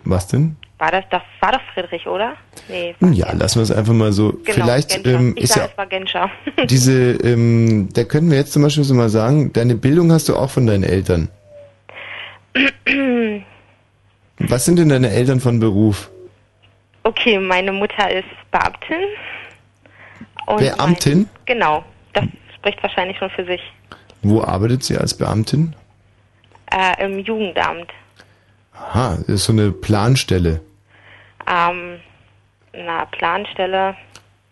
Was 0.03 0.27
denn? 0.27 0.55
War 0.77 0.91
das, 0.91 1.05
das 1.09 1.21
war 1.39 1.53
doch 1.53 1.61
Friedrich, 1.73 2.05
oder? 2.05 2.33
Nee. 2.67 2.95
Ja, 2.99 3.31
lassen 3.31 3.59
wir 3.59 3.63
es 3.63 3.71
einfach 3.71 3.93
mal 3.93 4.11
so. 4.11 4.31
Genau, 4.31 4.43
Vielleicht 4.51 5.05
ähm, 5.07 5.33
ich 5.37 5.45
ist 5.45 5.53
sag, 5.53 5.63
ja 5.63 5.69
es 5.71 5.77
war 5.77 5.87
Genscher. 5.87 6.29
diese, 6.69 7.11
ähm, 7.13 7.89
da 7.93 8.03
können 8.03 8.29
wir 8.29 8.37
jetzt 8.37 8.51
zum 8.53 8.61
Beispiel 8.61 8.83
so 8.83 8.93
mal 8.93 9.09
sagen, 9.09 9.53
deine 9.53 9.75
Bildung 9.75 10.11
hast 10.11 10.29
du 10.29 10.35
auch 10.35 10.49
von 10.49 10.67
deinen 10.67 10.83
Eltern. 10.83 11.29
Was 14.37 14.65
sind 14.65 14.77
denn 14.77 14.89
deine 14.89 15.09
Eltern 15.09 15.39
von 15.39 15.59
Beruf? 15.59 16.11
okay, 17.05 17.39
meine 17.39 17.71
Mutter 17.71 18.11
ist 18.11 18.27
Beamtin. 18.51 19.07
Und 20.47 20.59
Beamtin? 20.59 21.17
Mein, 21.19 21.29
genau, 21.45 21.83
das 22.13 22.25
spricht 22.55 22.81
wahrscheinlich 22.83 23.17
schon 23.17 23.29
für 23.29 23.45
sich. 23.45 23.61
Wo 24.21 24.41
arbeitet 24.43 24.83
sie 24.83 24.97
als 24.97 25.15
Beamtin? 25.15 25.75
Äh, 26.75 27.05
Im 27.05 27.19
Jugendamt. 27.19 27.89
Aha, 28.73 29.17
das 29.19 29.29
ist 29.29 29.45
so 29.45 29.53
eine 29.53 29.71
Planstelle. 29.71 30.59
Ähm, 31.47 31.99
na, 32.73 33.05
Planstelle. 33.05 33.95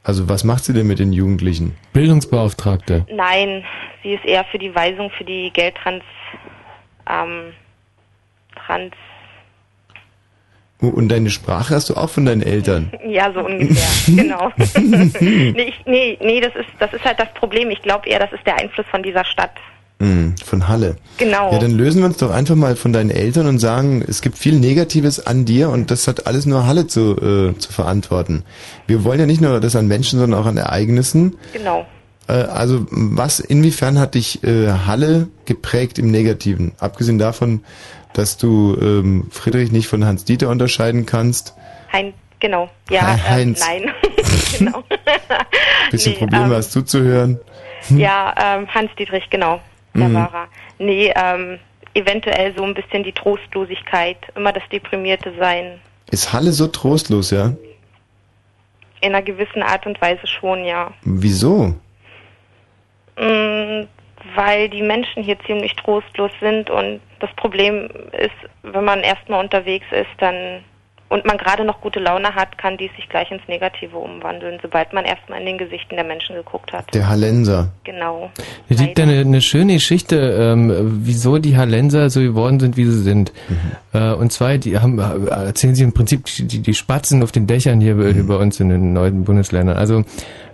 Also 0.03 0.29
was 0.29 0.45
macht 0.45 0.63
sie 0.63 0.73
denn 0.73 0.87
mit 0.87 0.99
den 0.99 1.11
Jugendlichen? 1.11 1.75
Bildungsbeauftragte. 1.91 3.05
Nein, 3.11 3.65
sie 4.03 4.13
ist 4.13 4.23
eher 4.23 4.45
für 4.45 4.57
die 4.57 4.73
Weisung 4.73 5.09
für 5.17 5.25
die 5.25 5.51
Geldtrans. 5.51 6.03
Ähm, 7.09 7.51
Trans. 8.55 8.93
Und 10.79 11.09
deine 11.09 11.29
Sprache 11.29 11.75
hast 11.75 11.89
du 11.89 11.95
auch 11.95 12.09
von 12.09 12.25
deinen 12.25 12.41
Eltern? 12.41 12.91
Ja, 13.05 13.31
so 13.33 13.41
ungefähr, 13.41 14.15
genau. 14.15 14.51
nee, 15.19 15.51
ich, 15.67 15.85
nee, 15.85 16.17
nee, 16.21 16.39
das 16.39 16.55
ist, 16.55 16.69
das 16.79 16.93
ist 16.93 17.03
halt 17.03 17.19
das 17.19 17.33
Problem. 17.33 17.69
Ich 17.69 17.81
glaube 17.81 18.07
eher, 18.07 18.19
das 18.19 18.31
ist 18.31 18.45
der 18.45 18.57
Einfluss 18.59 18.85
von 18.89 19.03
dieser 19.03 19.25
Stadt. 19.25 19.51
Hm, 19.99 20.35
von 20.43 20.67
Halle. 20.67 20.97
Genau. 21.17 21.51
Ja, 21.53 21.59
dann 21.59 21.71
lösen 21.71 21.99
wir 22.01 22.07
uns 22.07 22.17
doch 22.17 22.31
einfach 22.31 22.55
mal 22.55 22.75
von 22.75 22.91
deinen 22.91 23.09
Eltern 23.09 23.45
und 23.47 23.59
sagen, 23.59 24.03
es 24.05 24.21
gibt 24.21 24.37
viel 24.37 24.59
Negatives 24.59 25.25
an 25.25 25.45
dir 25.45 25.69
und 25.69 25.91
das 25.91 26.07
hat 26.07 26.27
alles 26.27 26.45
nur 26.45 26.65
Halle 26.65 26.87
zu, 26.87 27.15
äh, 27.15 27.57
zu 27.57 27.71
verantworten. 27.71 28.43
Wir 28.87 29.03
wollen 29.05 29.19
ja 29.19 29.25
nicht 29.25 29.39
nur 29.39 29.59
das 29.61 29.75
an 29.75 29.87
Menschen, 29.87 30.19
sondern 30.19 30.39
auch 30.41 30.45
an 30.45 30.57
Ereignissen. 30.57 31.37
Genau. 31.53 31.85
Äh, 32.27 32.33
also 32.33 32.85
was, 32.89 33.39
inwiefern 33.39 33.97
hat 33.99 34.15
dich 34.15 34.43
äh, 34.43 34.69
Halle 34.85 35.27
geprägt 35.45 35.99
im 35.99 36.11
Negativen? 36.11 36.73
Abgesehen 36.79 37.17
davon, 37.19 37.63
dass 38.13 38.37
du 38.37 38.75
ähm, 38.81 39.27
Friedrich 39.31 39.71
nicht 39.71 39.87
von 39.87 40.05
Hans 40.05 40.25
Dieter 40.25 40.49
unterscheiden 40.49 41.05
kannst. 41.05 41.53
Hein, 41.93 42.13
genau. 42.39 42.69
Ja, 42.89 43.01
Hei- 43.07 43.13
äh, 43.15 43.19
Heinz. 43.29 43.59
nein. 43.61 43.91
genau. 44.57 44.83
Bisschen 45.91 46.13
Nee, 46.13 46.19
Probleme 46.19 46.45
ähm, 46.45 46.51
hast 46.51 46.71
zuzuhören. 46.71 47.39
Ja, 47.89 48.33
ähm, 48.37 48.67
Hans 48.73 48.89
Dietrich, 48.97 49.29
genau. 49.29 49.59
Da 49.93 50.07
Mhm. 50.07 50.13
war 50.15 50.33
er. 50.33 50.47
Nee, 50.79 51.13
ähm, 51.15 51.59
eventuell 51.93 52.53
so 52.57 52.63
ein 52.63 52.73
bisschen 52.73 53.03
die 53.03 53.11
Trostlosigkeit, 53.11 54.17
immer 54.35 54.51
das 54.51 54.63
Deprimierte 54.71 55.33
sein. 55.39 55.79
Ist 56.11 56.33
Halle 56.33 56.51
so 56.51 56.67
trostlos, 56.67 57.31
ja? 57.31 57.53
In 59.01 59.09
einer 59.13 59.21
gewissen 59.21 59.61
Art 59.61 59.85
und 59.85 60.01
Weise 60.01 60.25
schon, 60.27 60.63
ja. 60.65 60.91
Wieso? 61.03 61.75
Mm, 63.17 63.83
weil 64.35 64.69
die 64.69 64.81
Menschen 64.81 65.21
hier 65.23 65.37
ziemlich 65.45 65.75
trostlos 65.75 66.31
sind 66.39 66.69
und 66.69 67.01
das 67.19 67.29
Problem 67.35 67.89
ist, 68.13 68.31
wenn 68.63 68.85
man 68.85 69.01
erstmal 69.01 69.43
unterwegs 69.43 69.85
ist, 69.91 70.09
dann 70.17 70.63
und 71.09 71.25
man 71.25 71.37
gerade 71.37 71.63
noch 71.63 71.81
gute 71.81 71.99
Laune 71.99 72.33
hat, 72.33 72.57
kann 72.57 72.77
dies 72.77 72.89
sich 72.95 73.07
gleich 73.07 73.29
ins 73.31 73.47
Negative 73.47 73.97
umwandeln, 73.97 74.57
sobald 74.61 74.93
man 74.93 75.05
erstmal 75.05 75.39
in 75.39 75.45
den 75.45 75.57
Gesichten 75.57 75.95
der 75.95 76.03
Menschen 76.03 76.35
geguckt 76.35 76.73
hat. 76.73 76.93
Der 76.93 77.07
Hallenser. 77.07 77.69
Genau. 77.83 78.31
Es 78.67 78.77
gibt 78.77 78.99
eine, 78.99 79.19
eine 79.19 79.41
schöne 79.41 79.73
Geschichte, 79.73 80.17
ähm, 80.17 80.73
wieso 81.03 81.37
die 81.37 81.55
Hallenser 81.55 82.09
so 82.09 82.19
geworden 82.19 82.59
sind, 82.59 82.77
wie 82.77 82.85
sie 82.85 83.03
sind. 83.03 83.31
Äh, 83.93 84.13
und 84.13 84.31
zwar, 84.31 84.57
die 84.57 84.79
haben, 84.79 84.97
äh, 84.97 85.29
erzählen 85.29 85.75
sie 85.75 85.83
im 85.83 85.93
Prinzip 85.93 86.25
die, 86.25 86.61
die 86.61 86.73
Spatzen 86.73 87.21
auf 87.21 87.31
den 87.31 87.45
Dächern 87.45 87.79
hier 87.79 87.95
bei, 87.95 88.13
bei 88.13 88.35
uns 88.35 88.59
in 88.59 88.69
den 88.69 88.93
neuen 88.93 89.23
Bundesländern. 89.23 89.77
Also 89.77 90.03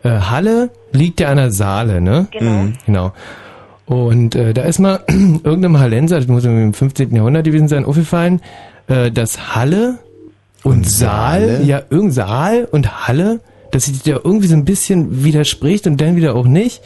äh, 0.04 0.10
Halle 0.10 0.72
liegt 0.92 1.22
ja 1.22 1.30
an 1.30 1.38
der 1.38 1.52
Saale, 1.52 2.02
ne? 2.02 2.28
Genau. 2.32 2.52
Mhm. 2.52 2.78
Genau. 2.86 3.14
Und 3.86 4.36
äh, 4.36 4.54
da 4.54 4.64
ist 4.64 4.80
mal 4.80 5.04
irgendeinem 5.08 5.80
Hallenser, 5.80 6.18
das 6.18 6.28
muss 6.28 6.46
im 6.46 6.74
15. 6.74 7.16
Jahrhundert 7.16 7.46
gewesen 7.46 7.68
sein, 7.68 7.86
aufgefallen, 7.86 8.42
äh, 8.88 9.10
dass 9.10 9.56
Halle 9.56 10.00
und, 10.64 10.90
Saal, 10.90 11.48
Saale? 11.48 11.64
ja, 11.64 11.78
irgendein 11.90 12.12
Saal 12.12 12.68
und 12.72 13.08
Halle, 13.08 13.40
dass 13.72 13.86
sich 13.86 14.02
da 14.04 14.12
irgendwie 14.24 14.48
so 14.48 14.56
ein 14.56 14.66
bisschen 14.66 15.24
widerspricht 15.24 15.88
und 15.88 16.00
dann 16.02 16.16
wieder 16.16 16.36
auch 16.36 16.46
nicht. 16.46 16.82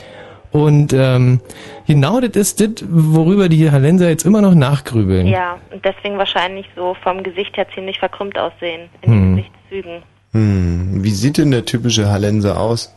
Und 0.51 0.93
ähm, 0.93 1.39
genau 1.87 2.19
das 2.19 2.31
ist 2.35 2.59
das, 2.61 2.85
worüber 2.87 3.49
die 3.49 3.71
Hallenser 3.71 4.09
jetzt 4.09 4.23
immer 4.25 4.41
noch 4.41 4.53
nachgrübeln. 4.53 5.25
Ja, 5.25 5.57
und 5.71 5.83
deswegen 5.83 6.17
wahrscheinlich 6.19 6.67
so 6.75 6.95
vom 7.03 7.23
Gesicht 7.23 7.57
her 7.57 7.65
ziemlich 7.73 7.97
verkrümmt 7.97 8.37
aussehen, 8.37 8.89
in 9.01 9.11
Hm. 9.11 9.21
den 9.21 9.35
Gesichtszügen. 9.37 10.03
Hm, 10.33 11.03
wie 11.03 11.11
sieht 11.11 11.37
denn 11.39 11.49
der 11.51 11.65
typische 11.65 12.09
Hallenser 12.11 12.59
aus? 12.59 12.93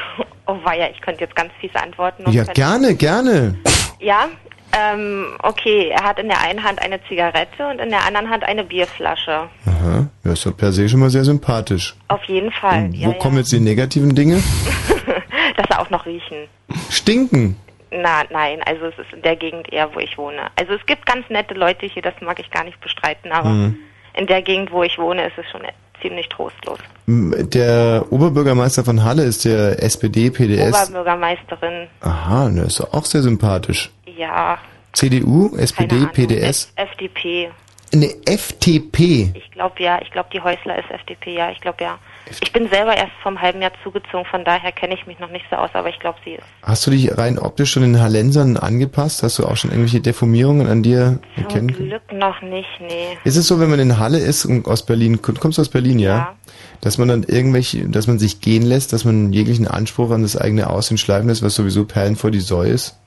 Oh 0.47 0.57
weia, 0.65 0.89
ich 0.91 0.99
könnte 0.99 1.21
jetzt 1.21 1.35
ganz 1.35 1.49
fies 1.61 1.73
antworten. 1.75 2.29
Ja, 2.29 2.43
gerne, 2.43 2.95
gerne. 2.95 3.55
Ja, 4.01 4.25
Ähm, 4.73 5.25
okay, 5.43 5.89
er 5.89 6.03
hat 6.03 6.19
in 6.19 6.27
der 6.27 6.39
einen 6.41 6.63
Hand 6.63 6.81
eine 6.81 6.99
Zigarette 7.07 7.67
und 7.67 7.79
in 7.79 7.89
der 7.89 8.05
anderen 8.05 8.29
Hand 8.29 8.43
eine 8.43 8.63
Bierflasche. 8.63 9.49
Aha, 9.65 10.07
ja, 10.23 10.31
ist 10.31 10.45
doch 10.45 10.55
per 10.55 10.71
se 10.71 10.87
schon 10.87 10.99
mal 11.01 11.09
sehr 11.09 11.25
sympathisch. 11.25 11.95
Auf 12.07 12.23
jeden 12.25 12.51
Fall. 12.51 12.89
Ja, 12.93 13.07
Wo 13.09 13.13
kommen 13.13 13.37
jetzt 13.37 13.51
die 13.51 13.59
negativen 13.59 14.15
Dinge? 14.15 14.35
ja. 14.37 15.13
Dass 15.57 15.65
er 15.69 15.81
auch 15.81 15.89
noch 15.89 16.05
riechen. 16.05 16.47
Stinken. 16.89 17.57
Na, 17.91 18.23
nein, 18.31 18.61
also 18.65 18.85
es 18.85 18.97
ist 18.99 19.11
in 19.13 19.21
der 19.21 19.35
Gegend 19.35 19.71
eher, 19.73 19.93
wo 19.93 19.99
ich 19.99 20.17
wohne. 20.17 20.43
Also 20.55 20.73
es 20.73 20.85
gibt 20.85 21.05
ganz 21.05 21.29
nette 21.29 21.53
Leute 21.53 21.85
hier, 21.87 22.01
das 22.01 22.13
mag 22.21 22.39
ich 22.39 22.49
gar 22.49 22.63
nicht 22.63 22.79
bestreiten, 22.79 23.31
aber 23.33 23.49
Mhm. 23.49 23.75
in 24.13 24.27
der 24.27 24.41
Gegend, 24.41 24.71
wo 24.71 24.81
ich 24.83 24.97
wohne, 24.97 25.27
ist 25.27 25.37
es 25.37 25.45
schon 25.51 25.61
ziemlich 26.01 26.29
trostlos. 26.29 26.79
Der 27.07 28.05
Oberbürgermeister 28.09 28.85
von 28.85 29.03
Halle 29.03 29.23
ist 29.23 29.43
der 29.43 29.83
SPD, 29.83 30.29
PDS. 30.31 30.69
Oberbürgermeisterin, 30.89 31.87
Aha, 31.99 32.49
der 32.49 32.63
ist 32.65 32.79
doch 32.79 32.93
auch 32.93 33.05
sehr 33.05 33.21
sympathisch. 33.21 33.91
Ja, 34.21 34.59
CDU, 34.93 35.55
SPD, 35.57 36.05
PDS. 36.13 36.73
FDP. 36.75 37.49
Eine 37.93 38.07
FTP. 38.25 39.33
Ich 39.35 39.51
glaube 39.51 39.83
ja, 39.83 39.99
ich 40.01 40.11
glaube 40.11 40.29
die 40.31 40.39
Häusler 40.39 40.79
ist 40.79 40.89
FDP, 40.89 41.35
ja, 41.35 41.51
ich 41.51 41.59
glaube 41.59 41.83
ja. 41.83 41.97
Ich 42.39 42.53
bin 42.53 42.69
selber 42.69 42.95
erst 42.95 43.11
vom 43.21 43.41
halben 43.41 43.61
Jahr 43.61 43.73
zugezogen, 43.83 44.23
von 44.25 44.45
daher 44.45 44.71
kenne 44.71 44.93
ich 44.93 45.05
mich 45.07 45.19
noch 45.19 45.29
nicht 45.29 45.43
so 45.49 45.57
aus, 45.57 45.71
aber 45.73 45.89
ich 45.89 45.99
glaube 45.99 46.17
sie 46.23 46.35
ist. 46.35 46.43
Hast 46.63 46.87
du 46.87 46.91
dich 46.91 47.17
rein 47.17 47.37
optisch 47.37 47.71
schon 47.71 47.83
den 47.83 47.99
Hallensern 47.99 48.55
angepasst? 48.55 49.23
Hast 49.23 49.39
du 49.39 49.45
auch 49.45 49.57
schon 49.57 49.71
irgendwelche 49.71 49.99
Deformierungen 49.99 50.67
an 50.67 50.83
dir 50.83 51.19
erkennen 51.35 51.67
Zum 51.67 51.77
können? 51.77 51.89
Glück 51.89 52.13
noch 52.13 52.41
nicht, 52.41 52.69
nee. 52.79 53.17
Ist 53.25 53.35
es 53.35 53.47
so, 53.47 53.59
wenn 53.59 53.69
man 53.69 53.79
in 53.79 53.99
Halle 53.99 54.19
ist 54.19 54.45
und 54.45 54.67
aus 54.67 54.85
Berlin, 54.85 55.21
kommst 55.21 55.57
du 55.57 55.61
aus 55.61 55.69
Berlin, 55.69 55.99
ja? 55.99 56.35
Dass 56.79 56.97
man 56.97 57.09
dann 57.09 57.23
irgendwelche, 57.23 57.89
dass 57.89 58.07
man 58.07 58.19
sich 58.19 58.39
gehen 58.39 58.63
lässt, 58.63 58.93
dass 58.93 59.03
man 59.03 59.33
jeglichen 59.33 59.67
Anspruch 59.67 60.11
an 60.11 60.21
das 60.21 60.37
eigene 60.37 60.69
Aussehen 60.69 60.97
schleifen 60.97 61.27
lässt, 61.27 61.43
was 61.43 61.55
sowieso 61.55 61.83
Perlen 61.83 62.15
vor 62.15 62.31
die 62.31 62.39
Säue 62.39 62.69
ist? 62.69 63.00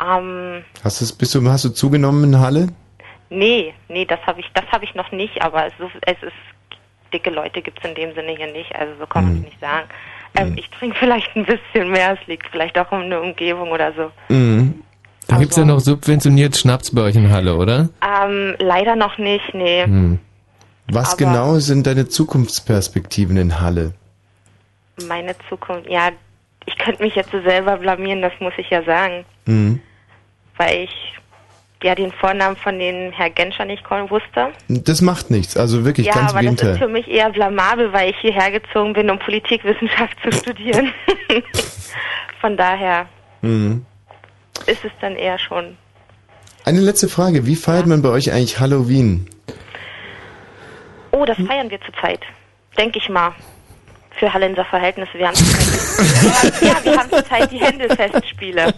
Ähm, 0.00 0.64
Hast 0.84 1.00
du, 1.00 1.16
bist 1.18 1.34
du, 1.34 1.48
hast 1.50 1.64
du 1.64 1.68
zugenommen 1.70 2.24
in 2.24 2.38
Halle? 2.40 2.68
nee, 3.30 3.72
nee, 3.88 4.04
das 4.04 4.20
habe 4.26 4.40
ich, 4.40 4.46
das 4.54 4.66
habe 4.72 4.84
ich 4.84 4.94
noch 4.94 5.10
nicht, 5.10 5.40
aber 5.42 5.66
es, 5.66 5.72
es 6.06 6.22
ist 6.22 6.32
dicke 7.14 7.30
Leute 7.30 7.62
gibt's 7.62 7.82
in 7.84 7.94
dem 7.94 8.14
Sinne 8.14 8.36
hier 8.36 8.52
nicht, 8.52 8.74
also 8.74 8.92
so 8.98 9.06
kann 9.06 9.24
man 9.24 9.36
es 9.36 9.42
nicht 9.44 9.60
sagen. 9.60 9.88
Ähm, 10.34 10.54
Ich 10.58 10.68
trinke 10.70 10.96
vielleicht 11.00 11.34
ein 11.36 11.44
bisschen 11.46 11.90
mehr, 11.90 12.18
es 12.20 12.26
liegt 12.26 12.46
vielleicht 12.50 12.78
auch 12.78 12.90
um 12.92 13.00
eine 13.02 13.20
Umgebung 13.20 13.70
oder 13.70 13.92
so. 13.94 14.10
Mhm. 14.34 14.82
Da 15.28 15.38
gibt's 15.38 15.56
ja 15.56 15.64
noch 15.64 15.78
subventioniert 15.80 16.56
Schnaps 16.56 16.94
bei 16.94 17.02
euch 17.02 17.16
in 17.16 17.30
Halle, 17.30 17.56
oder? 17.56 17.88
Ähm, 18.02 18.54
leider 18.58 18.96
noch 18.96 19.16
nicht, 19.18 19.54
nee. 19.54 19.84
Hm. 19.84 20.18
Was 20.88 21.10
Aber- 21.10 21.16
genau 21.18 21.58
sind 21.58 21.86
deine 21.86 22.08
Zukunftsperspektiven 22.08 23.36
in 23.36 23.60
Halle? 23.60 23.94
Meine 25.08 25.34
Zukunft, 25.48 25.88
ja, 25.88 26.10
ich 26.66 26.76
könnte 26.78 27.02
mich 27.02 27.14
jetzt 27.14 27.30
so 27.32 27.40
selber 27.42 27.76
blamieren, 27.76 28.22
das 28.22 28.32
muss 28.40 28.52
ich 28.56 28.70
ja 28.70 28.82
sagen, 28.84 29.24
Mhm. 29.46 29.80
weil 30.56 30.84
ich 30.84 30.90
ja 31.82 31.94
den 31.96 32.12
Vornamen 32.12 32.56
von 32.56 32.78
den 32.78 33.10
Herr 33.12 33.30
Genscher 33.30 33.64
nicht 33.64 33.82
wusste. 33.90 34.50
Das 34.68 35.00
macht 35.00 35.30
nichts, 35.30 35.56
also 35.56 35.84
wirklich 35.84 36.06
ja, 36.06 36.12
ganz 36.14 36.30
aber 36.30 36.40
im 36.42 36.54
das 36.54 36.68
ist 36.68 36.78
für 36.78 36.86
Gegenteil. 36.86 36.88
mich 36.88 37.08
eher 37.08 37.30
blamabel, 37.30 37.92
weil 37.92 38.10
ich 38.10 38.16
hierher 38.18 38.52
gezogen 38.52 38.92
bin, 38.92 39.10
um 39.10 39.18
Politikwissenschaft 39.18 40.16
zu 40.22 40.30
studieren. 40.32 40.92
Von 42.40 42.56
daher 42.56 43.06
Mhm. 43.40 43.84
ist 44.66 44.84
es 44.84 44.92
dann 45.00 45.16
eher 45.16 45.38
schon. 45.38 45.76
Eine 46.64 46.78
letzte 46.78 47.08
Frage, 47.08 47.44
wie 47.46 47.56
feiert 47.56 47.86
man 47.86 48.02
bei 48.02 48.10
euch 48.10 48.30
eigentlich 48.30 48.60
Halloween? 48.60 49.28
Oh, 51.10 51.24
das 51.24 51.36
feiern 51.36 51.68
wir 51.70 51.80
zurzeit. 51.80 52.20
Denke 52.78 52.98
ich 53.00 53.08
mal. 53.08 53.32
Für 54.18 54.32
Hallenser 54.32 54.64
Verhältnisse. 54.64 55.12
Wir 55.14 55.28
haben 55.28 55.34
zurzeit, 55.34 56.62
ja, 56.62 56.76
wir 56.84 56.98
haben 56.98 57.10
zurzeit 57.10 57.50
die 57.52 57.58
Händelfestspiele. 57.58 58.74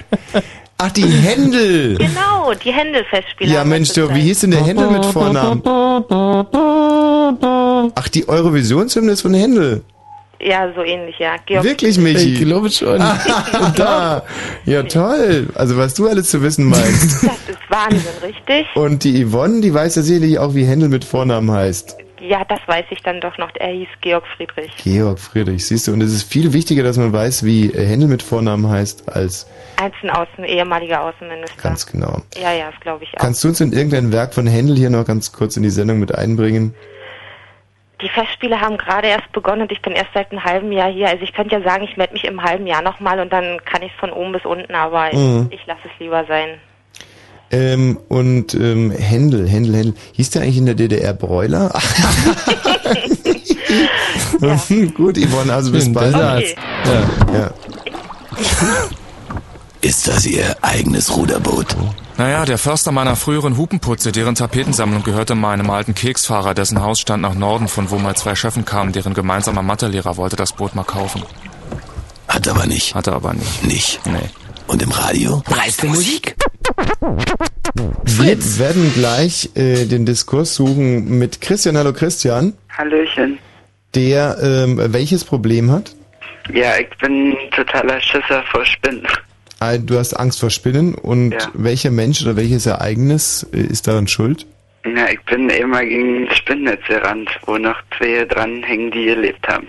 Ach, 0.78 0.90
die 0.90 1.06
Händel! 1.06 1.96
Genau, 1.98 2.52
die 2.54 2.72
Händelfestspiele. 2.72 3.52
Ja, 3.52 3.64
Mensch, 3.64 3.92
du, 3.92 4.12
wie 4.14 4.22
hieß 4.22 4.40
denn 4.40 4.50
der 4.52 4.64
Händel 4.64 4.90
mit 4.90 5.04
Vornamen? 5.06 5.62
Ach, 7.94 8.08
die 8.08 8.28
Eurovisionshymne 8.28 9.12
ist 9.12 9.22
von 9.22 9.34
Händel. 9.34 9.82
Ja, 10.40 10.70
so 10.74 10.82
ähnlich, 10.82 11.18
ja. 11.18 11.36
Georg 11.46 11.64
Wirklich, 11.64 11.96
Michi? 11.96 12.34
Ich 12.34 12.40
glaube 12.40 12.70
schon. 12.70 13.00
Ah, 13.00 14.22
ja, 14.66 14.82
toll. 14.82 15.48
Also, 15.54 15.76
was 15.76 15.94
du 15.94 16.08
alles 16.08 16.28
zu 16.28 16.42
wissen 16.42 16.66
meinst. 16.66 17.24
Das 17.24 17.38
ist 17.48 17.70
Wahnsinn, 17.70 18.12
richtig? 18.22 18.66
Und 18.74 19.04
die 19.04 19.24
Yvonne, 19.24 19.60
die 19.60 19.72
weiß 19.72 19.94
ja 19.96 20.02
sicherlich 20.02 20.38
auch, 20.38 20.54
wie 20.54 20.64
Händel 20.64 20.88
mit 20.88 21.04
Vornamen 21.04 21.50
heißt. 21.50 21.96
Ja, 22.20 22.44
das 22.44 22.60
weiß 22.66 22.84
ich 22.90 23.02
dann 23.02 23.20
doch 23.20 23.36
noch. 23.38 23.50
Er 23.56 23.68
hieß 23.72 23.88
Georg 24.00 24.24
Friedrich. 24.36 24.70
Georg 24.76 25.18
Friedrich, 25.18 25.66
siehst 25.66 25.88
du, 25.88 25.92
und 25.92 26.00
es 26.00 26.12
ist 26.12 26.30
viel 26.32 26.52
wichtiger, 26.52 26.82
dass 26.82 26.96
man 26.96 27.12
weiß, 27.12 27.44
wie 27.44 27.68
Händel 27.74 28.08
mit 28.08 28.22
Vornamen 28.22 28.68
heißt, 28.70 29.08
als 29.14 29.46
Als 29.82 29.94
ein 30.02 30.10
Außen, 30.10 30.44
ehemaliger 30.44 31.02
Außenminister. 31.02 31.60
ganz 31.62 31.86
genau. 31.86 32.22
Ja, 32.36 32.52
ja, 32.52 32.70
das 32.70 32.80
glaube 32.80 33.04
ich 33.04 33.10
auch. 33.14 33.20
Kannst 33.20 33.42
du 33.44 33.48
uns 33.48 33.60
in 33.60 33.72
irgendein 33.72 34.12
Werk 34.12 34.32
von 34.32 34.46
Händel 34.46 34.76
hier 34.76 34.90
noch 34.90 35.04
ganz 35.04 35.32
kurz 35.32 35.56
in 35.56 35.64
die 35.64 35.70
Sendung 35.70 35.98
mit 35.98 36.14
einbringen? 36.14 36.74
Die 38.00 38.08
Festspiele 38.08 38.60
haben 38.60 38.76
gerade 38.76 39.08
erst 39.08 39.30
begonnen 39.32 39.62
und 39.62 39.72
ich 39.72 39.80
bin 39.80 39.92
erst 39.92 40.10
seit 40.14 40.30
einem 40.30 40.44
halben 40.44 40.72
Jahr 40.72 40.90
hier. 40.90 41.08
Also 41.08 41.22
ich 41.24 41.32
könnte 41.32 41.56
ja 41.56 41.62
sagen, 41.62 41.84
ich 41.84 41.96
melde 41.96 42.12
mich 42.12 42.24
im 42.24 42.42
halben 42.42 42.66
Jahr 42.66 42.82
nochmal 42.82 43.18
und 43.20 43.32
dann 43.32 43.58
kann 43.64 43.82
ich 43.82 43.92
es 43.92 43.98
von 43.98 44.10
oben 44.12 44.32
bis 44.32 44.44
unten, 44.44 44.74
aber 44.74 45.12
Mhm. 45.14 45.48
ich, 45.50 45.60
ich 45.60 45.66
lasse 45.66 45.80
es 45.84 45.98
lieber 46.00 46.24
sein. 46.26 46.58
Ähm, 47.54 47.98
und 48.08 48.52
ähm, 48.54 48.90
Händel, 48.90 49.48
Händel, 49.48 49.74
Händel. 49.74 49.94
Hieß 50.12 50.30
der 50.30 50.42
eigentlich 50.42 50.58
in 50.58 50.66
der 50.66 50.74
DDR 50.74 51.14
Bräuler? 51.14 51.72
Gut, 54.96 55.16
Yvonne, 55.18 55.52
also 55.52 55.72
bis 55.72 55.92
bald. 55.92 56.12
besser 56.12 56.30
als- 56.30 56.54
Ja. 56.86 57.38
ja. 57.38 57.50
Ist 59.80 60.08
das 60.08 60.24
Ihr 60.24 60.56
eigenes 60.62 61.14
Ruderboot? 61.14 61.76
Naja, 62.16 62.44
der 62.46 62.56
Förster 62.58 62.90
meiner 62.90 63.16
früheren 63.16 63.58
Hupenputze, 63.58 64.12
deren 64.12 64.34
Tapetensammlung 64.34 65.02
gehörte 65.02 65.34
meinem 65.34 65.68
alten 65.68 65.94
Keksfahrer, 65.94 66.54
dessen 66.54 66.80
Haus 66.82 67.00
stand 67.00 67.20
nach 67.22 67.34
Norden, 67.34 67.68
von 67.68 67.90
wo 67.90 67.98
mal 67.98 68.14
zwei 68.16 68.34
Chefen 68.34 68.64
kamen, 68.64 68.92
deren 68.92 69.12
gemeinsamer 69.14 69.62
Mathelehrer 69.62 70.16
wollte 70.16 70.36
das 70.36 70.52
Boot 70.54 70.74
mal 70.74 70.84
kaufen. 70.84 71.22
Hat 72.28 72.48
aber 72.48 72.66
nicht. 72.66 72.94
Hat 72.94 73.08
er 73.08 73.14
aber 73.14 73.34
nicht. 73.34 73.64
Nicht. 73.64 74.00
Nee. 74.06 74.30
Und 74.74 74.82
im 74.82 74.90
Radio? 74.90 75.40
Preis 75.44 75.76
für 75.76 75.86
Musik. 75.86 76.34
Wir 78.06 78.58
werden 78.58 78.92
gleich 78.92 79.50
äh, 79.54 79.84
den 79.84 80.04
Diskurs 80.04 80.56
suchen 80.56 81.16
mit 81.16 81.40
Christian. 81.40 81.76
Hallo 81.76 81.92
Christian, 81.92 82.54
Hallöchen. 82.76 83.38
der 83.94 84.36
ähm, 84.42 84.80
welches 84.92 85.24
Problem 85.24 85.70
hat? 85.70 85.94
Ja, 86.52 86.76
ich 86.76 86.88
bin 86.98 87.36
totaler 87.54 88.00
Schisser 88.00 88.42
vor 88.50 88.64
Spinnen. 88.66 89.06
Ah, 89.60 89.78
Du 89.78 89.96
hast 89.96 90.14
Angst 90.14 90.40
vor 90.40 90.50
Spinnen 90.50 90.96
und 90.96 91.30
Ja. 91.30 91.50
welcher 91.54 91.92
Mensch 91.92 92.22
oder 92.22 92.34
welches 92.34 92.66
Ereignis 92.66 93.46
äh, 93.54 93.60
ist 93.60 93.86
daran 93.86 94.08
schuld? 94.08 94.44
Ja, 94.84 95.08
ich 95.08 95.20
bin 95.26 95.50
immer 95.50 95.84
gegen 95.84 96.26
ein 96.26 96.34
Spinnennetz 96.34 96.84
gerannt, 96.88 97.30
wo 97.46 97.58
noch 97.58 97.76
zwei 97.96 98.24
dranhängen, 98.24 98.90
die 98.90 99.04
gelebt 99.04 99.46
haben. 99.46 99.68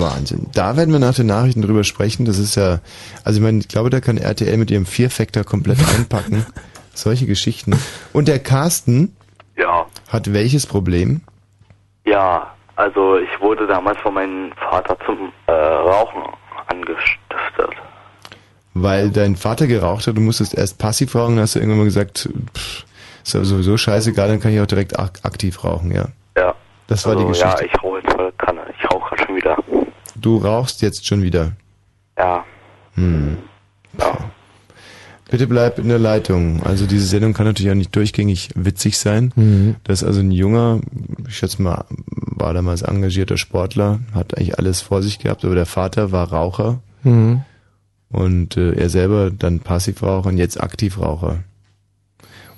Wahnsinn. 0.00 0.46
Da 0.54 0.76
werden 0.76 0.92
wir 0.92 0.98
nach 1.00 1.14
den 1.14 1.26
Nachrichten 1.26 1.62
drüber 1.62 1.84
sprechen. 1.84 2.24
Das 2.24 2.38
ist 2.38 2.54
ja, 2.56 2.80
also 3.24 3.38
ich 3.38 3.44
meine, 3.44 3.58
ich 3.58 3.68
glaube, 3.68 3.90
da 3.90 4.00
kann 4.00 4.16
RTL 4.18 4.56
mit 4.56 4.70
ihrem 4.70 4.86
Vier-Factor 4.86 5.44
komplett 5.44 5.78
einpacken. 5.96 6.46
Solche 6.94 7.26
Geschichten. 7.26 7.78
Und 8.12 8.28
der 8.28 8.38
Carsten 8.38 9.14
Ja, 9.56 9.86
hat 10.08 10.32
welches 10.32 10.66
Problem? 10.66 11.20
ja, 12.04 12.52
also 12.76 13.16
ich 13.16 13.40
wurde 13.40 13.66
damals 13.66 13.98
von 14.00 14.12
meinem 14.14 14.52
Vater 14.70 14.96
zum 15.06 15.32
äh, 15.46 15.52
Rauchen 15.52 16.22
angestiftet. 16.68 17.70
Weil 18.74 19.10
dein 19.10 19.34
Vater 19.36 19.66
geraucht 19.66 20.06
hat, 20.06 20.16
du 20.16 20.20
musstest 20.20 20.54
erst 20.54 20.78
passiv 20.78 21.14
rauchen, 21.14 21.36
dann 21.36 21.42
hast 21.44 21.54
du 21.54 21.58
irgendwann 21.60 21.78
mal 21.78 21.84
gesagt, 21.84 22.28
pff, 22.54 22.84
ist 23.24 23.34
aber 23.34 23.44
sowieso 23.46 23.76
scheißegal, 23.78 24.28
dann 24.28 24.40
kann 24.40 24.52
ich 24.52 24.60
auch 24.60 24.66
direkt 24.66 24.98
ak 24.98 25.20
aktiv 25.22 25.64
rauchen, 25.64 25.90
ja. 25.90 26.08
Ja. 26.36 26.54
Das 26.86 27.04
war 27.06 27.14
also, 27.14 27.24
die 27.24 27.28
Geschichte. 27.32 27.64
Ja, 27.64 27.70
ich 27.72 27.82
rauche 27.82 27.98
jetzt 27.98 28.12
voll 28.12 28.32
Kanne. 28.38 28.60
Ich 28.78 28.92
rauche 28.92 29.08
gerade 29.16 29.26
schon 29.26 29.36
wieder. 29.36 29.56
Du 30.26 30.38
rauchst 30.38 30.82
jetzt 30.82 31.06
schon 31.06 31.22
wieder. 31.22 31.52
Ja. 32.18 32.44
Hm. 32.94 33.36
Bitte 35.30 35.46
bleib 35.46 35.78
in 35.78 35.86
der 35.88 36.00
Leitung. 36.00 36.64
Also 36.64 36.84
diese 36.86 37.06
Sendung 37.06 37.32
kann 37.32 37.46
natürlich 37.46 37.70
auch 37.70 37.76
nicht 37.76 37.94
durchgängig 37.94 38.48
witzig 38.56 38.98
sein. 38.98 39.32
Mhm. 39.36 39.76
Das 39.84 40.02
ist 40.02 40.08
also 40.08 40.18
ein 40.20 40.32
junger, 40.32 40.80
ich 41.28 41.36
schätze 41.36 41.62
mal, 41.62 41.84
war 41.88 42.54
damals 42.54 42.82
engagierter 42.82 43.36
Sportler, 43.36 44.00
hat 44.14 44.36
eigentlich 44.36 44.58
alles 44.58 44.80
vor 44.80 45.00
sich 45.00 45.20
gehabt, 45.20 45.44
aber 45.44 45.54
der 45.54 45.66
Vater 45.66 46.10
war 46.10 46.32
Raucher 46.32 46.80
Mhm. 47.04 47.42
und 48.10 48.56
äh, 48.56 48.72
er 48.72 48.88
selber 48.90 49.30
dann 49.30 49.60
Passivraucher 49.60 50.28
und 50.28 50.38
jetzt 50.38 50.60
Aktivraucher. 50.60 51.44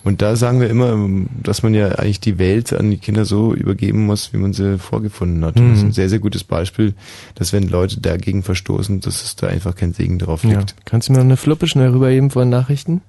Und 0.09 0.23
da 0.23 0.37
sagen 0.37 0.59
wir 0.59 0.71
immer, 0.71 0.97
dass 1.43 1.63
man 1.63 1.75
ja 1.75 1.89
eigentlich 1.97 2.19
die 2.19 2.39
Welt 2.39 2.73
an 2.73 2.91
die 2.91 2.97
Kinder 2.97 3.27
so 3.27 3.53
übergeben 3.55 4.07
muss, 4.07 4.33
wie 4.33 4.39
man 4.39 4.55
sie 4.55 4.79
vorgefunden 4.79 5.45
hat. 5.45 5.57
Und 5.61 5.69
das 5.69 5.77
ist 5.79 5.83
Mhm. 5.85 5.89
ein 5.91 5.93
sehr, 5.93 6.09
sehr 6.09 6.19
gutes 6.19 6.45
Beispiel, 6.45 6.95
dass 7.35 7.53
wenn 7.53 7.69
Leute 7.69 8.01
dagegen 8.01 8.43
verstoßen, 8.43 9.01
dass 9.01 9.23
es 9.23 9.37
da 9.37 9.49
einfach 9.49 9.75
kein 9.77 9.93
Segen 9.93 10.19
drauf 10.19 10.45
Ja. 10.45 10.61
liegt. 10.61 10.77
Kannst 10.87 11.09
du 11.09 11.13
mir 11.13 11.19
noch 11.19 11.27
eine 11.27 11.37
Fluppe 11.37 11.67
schnell 11.69 11.91
rüberheben 11.91 12.31
von 12.31 12.49
Nachrichten? 12.49 13.03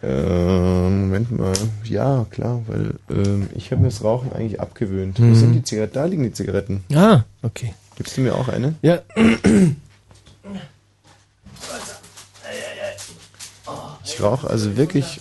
Ähm, 0.00 1.06
Moment 1.08 1.36
mal. 1.36 1.54
Ja, 1.82 2.24
klar, 2.30 2.62
weil 2.68 2.94
ähm, 3.10 3.48
ich 3.56 3.72
habe 3.72 3.82
mir 3.82 3.88
das 3.88 4.04
Rauchen 4.04 4.32
eigentlich 4.32 4.60
abgewöhnt. 4.60 5.18
Mhm. 5.18 5.30
Wo 5.32 5.34
sind 5.34 5.54
die 5.54 5.64
Zigaretten? 5.64 5.94
Da 5.94 6.04
liegen 6.04 6.22
die 6.22 6.32
Zigaretten. 6.32 6.84
Ah, 6.94 7.24
okay. 7.42 7.74
Gibst 7.96 8.16
du 8.16 8.20
mir 8.20 8.36
auch 8.36 8.46
eine? 8.46 8.76
Ja. 8.80 9.00
Ich 14.04 14.22
rauche 14.22 14.48
also 14.48 14.76
wirklich 14.76 15.20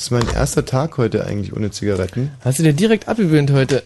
Das 0.00 0.06
ist 0.06 0.12
mein 0.12 0.28
erster 0.34 0.64
Tag 0.64 0.96
heute 0.96 1.26
eigentlich 1.26 1.52
ohne 1.54 1.70
Zigaretten. 1.72 2.30
Hast 2.42 2.58
du 2.58 2.62
dir 2.62 2.72
direkt 2.72 3.06
abgewöhnt 3.06 3.50
heute? 3.52 3.82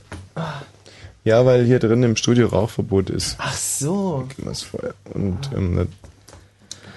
Ja, 1.24 1.44
weil 1.44 1.64
hier 1.64 1.80
drin 1.80 2.04
im 2.04 2.14
Studio 2.14 2.46
Rauchverbot 2.46 3.10
ist. 3.10 3.34
Ach 3.40 3.52
so. 3.52 4.28
Das 4.38 4.62
Feuer. 4.62 4.94
Und, 5.12 5.50
ähm, 5.56 5.88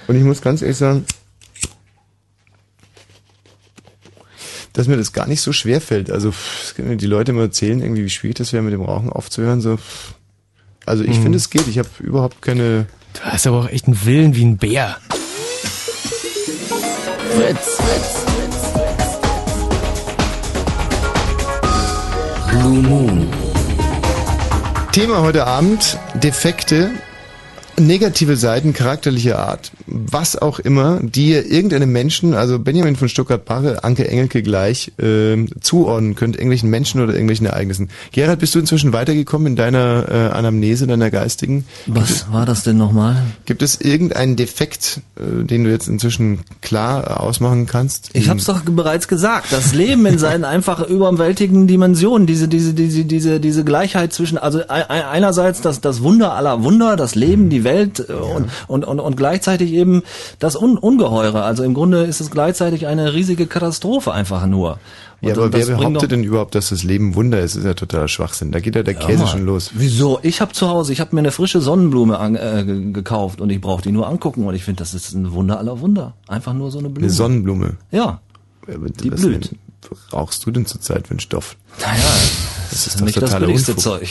und 0.07 0.15
ich 0.15 0.21
muss 0.23 0.39
ganz 0.43 0.61
ehrlich 0.61 0.77
sagen, 0.77 1.03
dass 4.73 4.87
mir 4.87 4.97
das 4.97 5.13
gar 5.13 5.25
nicht 5.25 5.41
so 5.41 5.51
schwer 5.51 5.81
fällt. 5.81 6.11
Also 6.11 6.31
die 6.77 7.07
Leute 7.07 7.31
immer 7.31 7.41
erzählen, 7.41 7.81
irgendwie, 7.81 8.05
wie 8.05 8.11
schwierig 8.11 8.37
das 8.37 8.53
wäre, 8.53 8.61
mit 8.61 8.73
dem 8.73 8.83
Rauchen 8.83 9.09
aufzuhören. 9.09 9.61
So. 9.61 9.79
Also 10.85 11.03
ich 11.03 11.17
Mhm. 11.17 11.23
finde, 11.23 11.37
es 11.39 11.49
geht. 11.49 11.67
Ich 11.67 11.79
habe 11.79 11.89
überhaupt 12.01 12.43
keine. 12.43 12.85
Du 13.13 13.21
hast 13.21 13.47
aber 13.47 13.61
auch 13.61 13.69
echt 13.69 13.87
einen 13.87 14.05
Willen 14.05 14.35
wie 14.35 14.45
ein 14.45 14.57
Bär. 14.57 14.95
Fritz. 17.35 17.79
Blue 22.59 22.81
Moon. 22.81 23.27
Thema 24.91 25.21
heute 25.21 25.45
Abend, 25.45 25.99
Defekte, 26.15 26.91
negative 27.79 28.37
Seiten 28.37 28.73
charakterlicher 28.73 29.37
Art, 29.39 29.71
was 29.85 30.35
auch 30.35 30.59
immer, 30.59 30.99
die 31.01 31.29
ihr 31.29 31.45
irgendeinem 31.45 31.91
Menschen, 31.91 32.33
also 32.33 32.57
Benjamin 32.57 32.95
von 32.95 33.07
Stuttgart-Barre, 33.07 33.83
Anke 33.83 34.07
Engelke 34.07 34.41
gleich, 34.41 34.91
ähm, 34.99 35.47
zuordnen 35.61 36.15
könnt, 36.15 36.35
irgendwelchen 36.35 36.69
Menschen 36.69 37.01
oder 37.01 37.13
irgendwelchen 37.13 37.45
Ereignissen. 37.45 37.89
Gerhard, 38.11 38.39
bist 38.39 38.55
du 38.55 38.59
inzwischen 38.59 38.93
weitergekommen 38.93 39.47
in 39.47 39.55
deiner 39.55 40.05
äh, 40.09 40.13
Anamnese, 40.35 40.87
deiner 40.87 41.11
geistigen? 41.11 41.65
Was 41.85 42.31
war 42.31 42.45
das 42.47 42.63
denn 42.63 42.77
nochmal? 42.77 43.17
Gibt 43.45 43.61
es 43.61 43.79
irgendeinen 43.79 44.35
Defekt, 44.35 45.01
äh, 45.15 45.43
den 45.45 45.63
du 45.63 45.69
jetzt 45.69 45.87
inzwischen 45.87 46.39
klar 46.61 47.03
äh, 47.05 47.13
ausmachen 47.13 47.67
kannst? 47.67 48.09
Ich 48.13 48.27
habe 48.29 48.39
es 48.39 48.45
doch 48.45 48.61
bereits 48.61 49.07
gesagt. 49.07 49.47
Das 49.51 49.73
Leben 49.75 50.05
in 50.07 50.17
seinen 50.17 50.45
einfach 50.45 50.87
überwältigenden 50.87 51.67
Dimensionen, 51.67 52.25
diese 52.25 52.47
diese 52.47 52.73
diese 52.73 53.05
diese 53.05 53.39
diese 53.39 53.63
Gleichheit 53.63 54.13
zwischen 54.13 54.37
also 54.39 54.59
ei- 54.67 54.89
ei- 54.89 55.07
einerseits 55.07 55.61
das 55.61 55.79
das 55.79 56.01
Wunder 56.01 56.33
aller 56.33 56.63
Wunder, 56.63 56.95
das 56.95 57.13
Leben, 57.13 57.49
die 57.49 57.63
Welt 57.67 58.05
äh, 58.09 58.13
und, 58.13 58.49
und 58.67 58.83
und 58.85 58.99
und 58.99 59.15
gleichzeitig 59.17 59.71
eben 59.73 60.03
das 60.39 60.55
Un 60.55 60.77
Ungeheure. 60.77 61.43
Also 61.43 61.63
im 61.63 61.73
Grunde 61.73 62.03
ist 62.03 62.21
es 62.21 62.31
gleichzeitig 62.31 62.87
eine 62.87 63.13
riesige 63.13 63.47
Katastrophe 63.47 64.11
einfach 64.13 64.45
nur. 64.45 64.79
Und 65.19 65.29
Ja, 65.29 65.33
aber 65.35 65.51
wer 65.51 65.65
behauptet 65.65 66.11
denn 66.11 66.23
überhaupt, 66.23 66.53
dass 66.53 66.69
das 66.69 66.83
Leben 66.83 67.15
Wunder 67.15 67.39
ist? 67.39 67.55
Das 67.55 67.61
ist 67.61 67.65
ja 67.65 67.73
totaler 67.73 68.07
Schwachsinn. 68.07 68.51
Da 68.51 68.59
geht 68.59 68.75
ja 68.75 68.83
der 68.83 68.93
Ja, 68.93 68.99
Käse 68.99 69.19
Mann. 69.23 69.27
schon 69.27 69.45
los. 69.45 69.71
Wieso? 69.73 70.19
Ich 70.21 70.41
habe 70.41 70.53
zu 70.53 70.69
Hause, 70.69 70.93
ich 70.93 70.99
habe 70.99 71.15
mir 71.15 71.21
eine 71.21 71.31
frische 71.31 71.59
Sonnenblume 71.59 72.19
an, 72.19 72.35
äh, 72.35 72.63
ge- 72.65 72.91
gekauft 72.91 73.41
und 73.41 73.49
ich 73.49 73.59
brauche 73.59 73.81
die 73.81 73.91
nur 73.91 74.07
angucken 74.07 74.45
und 74.45 74.53
ich 74.53 74.63
finde, 74.63 74.79
das 74.83 74.93
ist 74.93 75.13
ein 75.13 75.31
Wunder 75.31 75.57
aller 75.57 75.79
Wunder. 75.79 76.13
Einfach 76.27 76.53
nur 76.53 76.69
so 76.69 76.77
eine 76.79 76.89
Blume. 76.89 77.07
Eine 77.07 77.13
Sonnenblume. 77.13 77.77
Ja. 77.91 78.21
Die 79.01 79.09
blüht. 79.09 79.55
Rauchst 80.13 80.45
du 80.45 80.51
denn 80.51 80.65
zurzeit 80.67 81.07
für 81.07 81.11
einen 81.11 81.19
Stoff? 81.19 81.55
Naja, 81.79 81.93
das 82.69 82.87
ist 82.87 83.01
nicht 83.01 83.21
das 83.21 83.37
billigste 83.37 83.75
Zeug. 83.75 84.09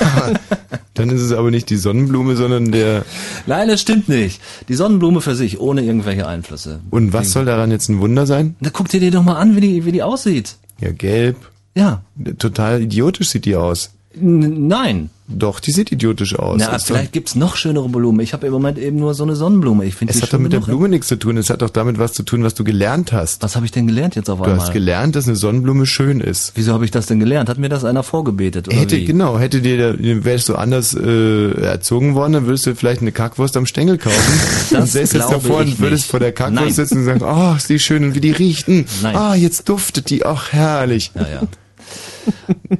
ja, 0.00 0.32
dann 0.94 1.10
ist 1.10 1.20
es 1.22 1.32
aber 1.32 1.50
nicht 1.50 1.70
die 1.70 1.76
Sonnenblume, 1.76 2.36
sondern 2.36 2.72
der. 2.72 3.04
Nein, 3.46 3.68
das 3.68 3.80
stimmt 3.80 4.08
nicht. 4.08 4.40
Die 4.68 4.74
Sonnenblume 4.74 5.20
für 5.20 5.34
sich, 5.34 5.60
ohne 5.60 5.82
irgendwelche 5.82 6.26
Einflüsse. 6.26 6.80
Und 6.90 7.12
was 7.12 7.30
soll 7.30 7.44
daran 7.44 7.70
jetzt 7.70 7.88
ein 7.88 8.00
Wunder 8.00 8.26
sein? 8.26 8.56
Na, 8.60 8.70
guck 8.70 8.88
dir 8.88 9.00
die 9.00 9.10
doch 9.10 9.22
mal 9.22 9.36
an, 9.36 9.56
wie 9.56 9.60
die, 9.60 9.84
wie 9.84 9.92
die 9.92 10.02
aussieht. 10.02 10.56
Ja, 10.80 10.92
gelb. 10.92 11.36
Ja. 11.74 12.02
Total 12.38 12.82
idiotisch 12.82 13.30
sieht 13.30 13.44
die 13.44 13.56
aus. 13.56 13.90
N 14.20 14.68
nein. 14.68 15.10
Doch, 15.34 15.60
die 15.60 15.70
sieht 15.70 15.90
idiotisch 15.90 16.38
aus. 16.38 16.58
Na, 16.58 16.76
Ist 16.76 16.86
vielleicht 16.88 17.12
gibt's 17.12 17.34
noch 17.34 17.56
schönere 17.56 17.88
Blumen. 17.88 18.20
Ich 18.20 18.34
habe 18.34 18.46
im 18.46 18.52
Moment 18.52 18.76
eben 18.76 18.98
nur 18.98 19.14
so 19.14 19.22
eine 19.22 19.34
Sonnenblume. 19.34 19.86
Ich 19.86 19.94
finde 19.94 20.12
es 20.12 20.20
hat 20.20 20.34
doch 20.34 20.38
mit 20.38 20.52
der. 20.52 20.60
Blume 20.60 20.90
nichts 20.90 21.06
zu 21.06 21.16
tun. 21.18 21.38
Es 21.38 21.48
hat 21.48 21.62
doch 21.62 21.70
damit 21.70 21.98
was 21.98 22.12
zu 22.12 22.22
tun, 22.22 22.44
was 22.44 22.52
du 22.52 22.64
gelernt 22.64 23.12
hast. 23.12 23.42
Was 23.42 23.56
habe 23.56 23.64
ich 23.64 23.72
denn 23.72 23.86
gelernt 23.86 24.14
jetzt 24.14 24.28
auf 24.28 24.40
Du 24.40 24.44
einmal? 24.44 24.60
hast 24.60 24.72
gelernt, 24.74 25.16
dass 25.16 25.26
eine 25.26 25.36
Sonnenblume 25.36 25.86
schön 25.86 26.20
ist. 26.20 26.52
Wieso 26.56 26.74
habe 26.74 26.84
ich 26.84 26.90
das 26.90 27.06
denn 27.06 27.18
gelernt? 27.18 27.48
Hat 27.48 27.56
mir 27.56 27.70
das 27.70 27.84
einer 27.84 28.02
vorgebetet 28.02 28.68
oder 28.68 28.76
Hätte, 28.76 28.96
wie? 28.96 29.06
genau, 29.06 29.38
hätte 29.38 29.62
dir, 29.62 29.96
wärst 30.24 30.50
du 30.50 30.56
anders 30.56 30.92
äh, 30.94 31.52
erzogen 31.62 32.14
worden, 32.14 32.34
dann 32.34 32.46
würdest 32.46 32.66
du 32.66 32.74
vielleicht 32.74 33.00
eine 33.00 33.12
Kackwurst 33.12 33.56
am 33.56 33.64
Stängel 33.64 33.96
kaufen. 33.96 34.16
Das 34.70 34.80
und 34.82 34.86
säßt 34.88 35.14
jetzt 35.14 35.30
davor 35.30 35.58
und 35.60 35.80
würdest 35.80 36.02
nicht. 36.04 36.10
vor 36.10 36.20
der 36.20 36.32
Kackwurst 36.32 36.64
Nein. 36.64 36.72
sitzen 36.74 36.98
und 36.98 37.04
sagen, 37.04 37.22
oh, 37.22 37.54
ist 37.56 37.68
die 37.70 37.78
schön 37.78 38.04
und 38.04 38.14
wie 38.14 38.20
die 38.20 38.32
riecht. 38.32 38.68
Nein. 38.68 38.84
Ah, 39.16 39.34
jetzt 39.34 39.68
duftet 39.68 40.10
die, 40.10 40.24
ach 40.26 40.52
herrlich. 40.52 41.10
Ja, 41.14 41.22
ja. 41.22 41.42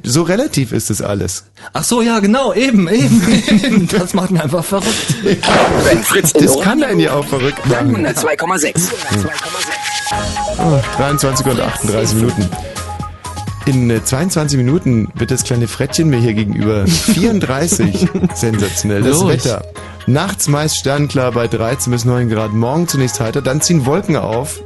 So 0.03 0.23
relativ 0.23 0.73
ist 0.73 0.91
es 0.91 1.03
alles. 1.03 1.45
Ach 1.73 1.85
so, 1.85 2.03
ja, 2.03 2.21
genau, 2.21 2.53
eben, 2.55 2.89
eben, 2.89 3.43
eben. 3.49 3.89
Das 3.89 4.15
macht 4.15 4.31
mich 4.31 4.43
einfach 4.43 4.65
verrückt. 4.65 5.15
Wenn 5.85 6.03
Fritz 6.03 6.33
Das 6.33 6.61
kann 6.61 6.83
einen 6.83 7.01
ja 7.01 7.15
auch 7.15 7.25
verrückt 7.25 7.65
machen. 7.67 8.07
102,6. 8.07 8.89
Oh, 10.59 10.81
23 10.97 11.47
und 11.47 11.61
38 11.61 12.17
Minuten. 12.17 12.49
In 13.65 13.91
äh, 13.91 14.03
22 14.03 14.59
Minuten 14.59 15.09
wird 15.15 15.31
das 15.31 15.45
kleine 15.45 15.69
Frettchen 15.69 16.09
mir 16.09 16.19
hier 16.19 16.35
gegenüber 16.35 16.87
34. 16.87 18.09
Sensationell. 18.35 19.03
Das 19.03 19.21
Ruhig. 19.21 19.45
Wetter. 19.45 19.65
Nachts 20.07 20.49
meist 20.49 20.77
sternklar 20.77 21.31
bei 21.31 21.47
13 21.47 21.93
bis 21.93 22.05
9 22.05 22.29
Grad. 22.29 22.53
Morgen 22.53 22.89
zunächst 22.89 23.21
heiter, 23.21 23.41
dann 23.41 23.61
ziehen 23.61 23.87
Wolken 23.87 24.17
auf. 24.17 24.61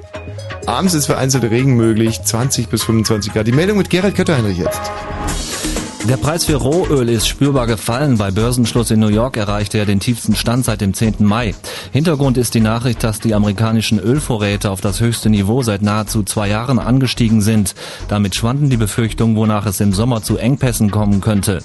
Abends 0.66 0.94
ist 0.94 1.06
vereinzelt 1.06 1.44
Regen 1.44 1.76
möglich. 1.76 2.22
20 2.22 2.68
bis 2.68 2.82
25 2.82 3.32
Grad. 3.32 3.46
Die 3.46 3.52
Meldung 3.52 3.78
mit 3.78 3.88
Gerald 3.88 4.16
Kötterheinrich 4.16 4.58
jetzt. 4.58 4.80
Der 6.08 6.16
Preis 6.16 6.44
für 6.44 6.54
Rohöl 6.54 7.08
ist 7.08 7.26
spürbar 7.26 7.66
gefallen. 7.66 8.16
Bei 8.16 8.30
Börsenschluss 8.30 8.92
in 8.92 9.00
New 9.00 9.08
York 9.08 9.36
erreichte 9.36 9.78
er 9.78 9.86
den 9.86 9.98
tiefsten 9.98 10.36
Stand 10.36 10.64
seit 10.64 10.80
dem 10.80 10.94
10. 10.94 11.16
Mai. 11.18 11.52
Hintergrund 11.90 12.36
ist 12.36 12.54
die 12.54 12.60
Nachricht, 12.60 13.02
dass 13.02 13.18
die 13.18 13.34
amerikanischen 13.34 13.98
Ölvorräte 13.98 14.70
auf 14.70 14.80
das 14.80 15.00
höchste 15.00 15.30
Niveau 15.30 15.62
seit 15.62 15.82
nahezu 15.82 16.22
zwei 16.22 16.48
Jahren 16.48 16.78
angestiegen 16.78 17.40
sind. 17.40 17.74
Damit 18.06 18.36
schwanden 18.36 18.70
die 18.70 18.76
Befürchtungen, 18.76 19.34
wonach 19.34 19.66
es 19.66 19.80
im 19.80 19.92
Sommer 19.92 20.22
zu 20.22 20.36
Engpässen 20.36 20.92
kommen 20.92 21.20
könnte. 21.20 21.58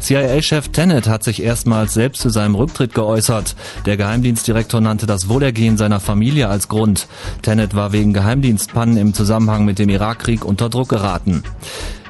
CIA-Chef 0.00 0.68
Tenet 0.70 1.06
hat 1.08 1.22
sich 1.22 1.42
erstmals 1.42 1.94
selbst 1.94 2.22
zu 2.22 2.30
seinem 2.30 2.56
Rücktritt 2.56 2.94
geäußert. 2.94 3.54
Der 3.86 3.96
Geheimdienstdirektor 3.96 4.80
nannte 4.80 5.06
das 5.06 5.28
Wohlergehen 5.28 5.76
seiner 5.76 6.00
Familie 6.00 6.48
als 6.48 6.66
Grund. 6.66 7.06
Tenet 7.42 7.76
war 7.76 7.92
wegen 7.92 8.12
Geheimdienstpannen 8.12 8.96
im 8.96 9.14
Zusammenhang 9.14 9.64
mit 9.64 9.78
dem 9.78 9.88
Irakkrieg 9.88 10.44
unter 10.44 10.68
Druck 10.68 10.88
geraten. 10.88 11.44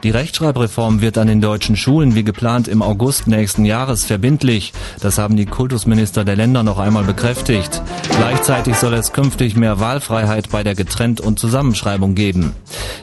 Die 0.05 0.11
Rechtschreibreform 0.11 1.01
wird 1.01 1.19
an 1.19 1.27
den 1.27 1.41
deutschen 1.41 1.77
Schulen 1.77 2.15
wie 2.15 2.23
geplant 2.23 2.69
im 2.69 2.83
August 2.83 3.27
nächsten 3.27 3.65
Jahres 3.65 4.05
verbindlich. 4.05 4.73
Das 5.01 5.19
haben 5.19 5.37
die 5.37 5.47
Kultusminister 5.47 6.25
der 6.25 6.37
Länder 6.37 6.63
noch 6.63 6.79
einmal 6.79 7.05
bekräftigt. 7.05 7.83
Gleichzeitig 8.17 8.77
soll 8.77 8.95
es 8.95 9.13
künftig 9.13 9.57
mehr 9.57 9.81
Wahlfreiheit 9.81 10.51
bei 10.51 10.63
der 10.63 10.77
Getrennt- 10.77 11.21
und 11.21 11.39
Zusammenschreibung 11.39 12.15
geben. 12.15 12.55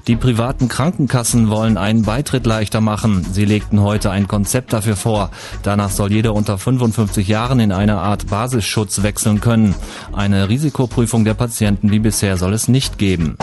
Die 0.07 0.15
privaten 0.15 0.69
Krankenkassen 0.69 1.49
wollen 1.49 1.77
einen 1.77 2.03
Beitritt 2.03 2.45
leichter 2.45 2.79
machen. 2.79 3.25
Sie 3.29 3.45
legten 3.45 3.81
heute 3.81 4.11
ein 4.11 4.27
Konzept 4.27 4.71
dafür 4.71 4.95
vor. 4.95 5.31
Danach 5.63 5.89
soll 5.89 6.11
jeder 6.11 6.33
unter 6.33 6.57
55 6.57 7.27
Jahren 7.27 7.59
in 7.59 7.71
eine 7.71 7.97
Art 7.97 8.27
Basisschutz 8.27 9.03
wechseln 9.03 9.41
können. 9.41 9.75
Eine 10.13 10.47
Risikoprüfung 10.47 11.25
der 11.25 11.33
Patienten 11.33 11.91
wie 11.91 11.99
bisher 11.99 12.37
soll 12.37 12.53
es 12.53 12.67
nicht 12.67 12.97
geben. 12.97 13.35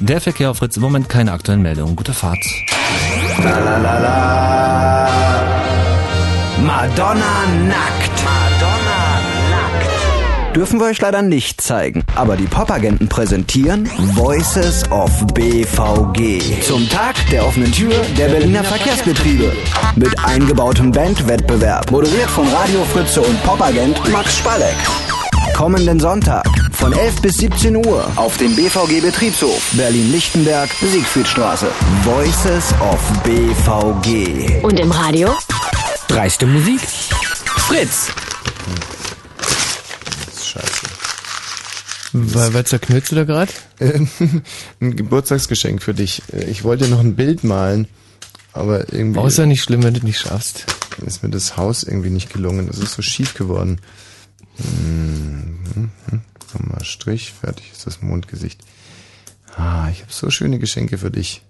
Der 0.00 0.20
Verkehr 0.20 0.50
auf 0.50 0.58
Fritz 0.58 0.76
im 0.76 0.82
Moment 0.82 1.08
keine 1.08 1.32
aktuellen 1.32 1.62
Meldungen. 1.62 1.96
Gute 1.96 2.12
Fahrt. 2.12 2.38
La 3.42 3.58
la 3.58 3.78
la 3.78 3.98
la. 3.98 5.10
Madonna 6.62 7.44
nackt. 7.66 8.24
Madonna 8.24 9.20
nackt. 9.50 10.54
Dürfen 10.56 10.80
wir 10.80 10.86
euch 10.86 11.00
leider 11.00 11.22
nicht 11.22 11.60
zeigen. 11.60 12.04
Aber 12.16 12.36
die 12.36 12.46
Popagenten 12.46 13.08
präsentieren 13.08 13.88
Voices 14.14 14.90
of 14.90 15.10
BVG. 15.34 16.60
Zum 16.62 16.88
Tag 16.88 17.14
der 17.30 17.46
offenen 17.46 17.72
Tür 17.72 17.92
der 18.18 18.28
Berliner 18.28 18.64
Verkehrsbetriebe. 18.64 19.52
Mit 19.96 20.12
eingebautem 20.24 20.90
Bandwettbewerb. 20.92 21.90
Moderiert 21.90 22.30
von 22.30 22.46
Radio 22.48 22.84
Fritze 22.92 23.20
und 23.20 23.42
Popagent 23.44 24.10
Max 24.10 24.38
Spalleck. 24.38 24.76
Kommenden 25.54 26.00
Sonntag 26.00 26.44
von 26.72 26.92
11 26.92 27.22
bis 27.22 27.36
17 27.36 27.76
Uhr 27.76 28.10
auf 28.16 28.36
dem 28.38 28.56
BVG 28.56 29.00
Betriebshof 29.00 29.62
Berlin-Lichtenberg, 29.74 30.68
Siegfriedstraße. 30.80 31.68
Voices 32.02 32.74
of 32.80 33.00
BVG. 33.22 34.64
Und 34.64 34.80
im 34.80 34.90
Radio? 34.90 35.32
Dreiste 36.08 36.46
Musik. 36.46 36.80
Fritz. 36.80 38.08
Scheiße. 40.44 40.86
Was, 42.12 42.52
was 42.52 42.64
zerknüllst 42.64 43.12
du 43.12 43.14
da 43.14 43.24
gerade? 43.24 43.52
ein 44.80 44.96
Geburtstagsgeschenk 44.96 45.82
für 45.82 45.94
dich. 45.94 46.22
Ich 46.48 46.64
wollte 46.64 46.88
noch 46.88 47.00
ein 47.00 47.14
Bild 47.14 47.44
malen, 47.44 47.86
aber 48.52 48.92
irgendwie. 48.92 49.20
Ja 49.20 49.46
nicht 49.46 49.62
schlimm, 49.62 49.84
wenn 49.84 49.94
du 49.94 50.00
nicht 50.00 50.18
schaffst. 50.18 50.66
Ist 51.06 51.22
mir 51.22 51.30
das 51.30 51.56
Haus 51.56 51.84
irgendwie 51.84 52.10
nicht 52.10 52.32
gelungen. 52.32 52.66
Das 52.66 52.78
ist 52.78 52.94
so 52.94 53.02
schief 53.02 53.34
geworden. 53.34 53.78
Hm, 54.56 55.90
hm, 56.10 56.20
Nochmal 56.52 56.84
Strich, 56.84 57.32
fertig 57.32 57.70
ist 57.72 57.86
das 57.86 58.00
Mondgesicht. 58.02 58.60
Ah, 59.56 59.88
ich 59.90 60.02
habe 60.02 60.12
so 60.12 60.30
schöne 60.30 60.58
Geschenke 60.58 60.98
für 60.98 61.10
dich. 61.10 61.42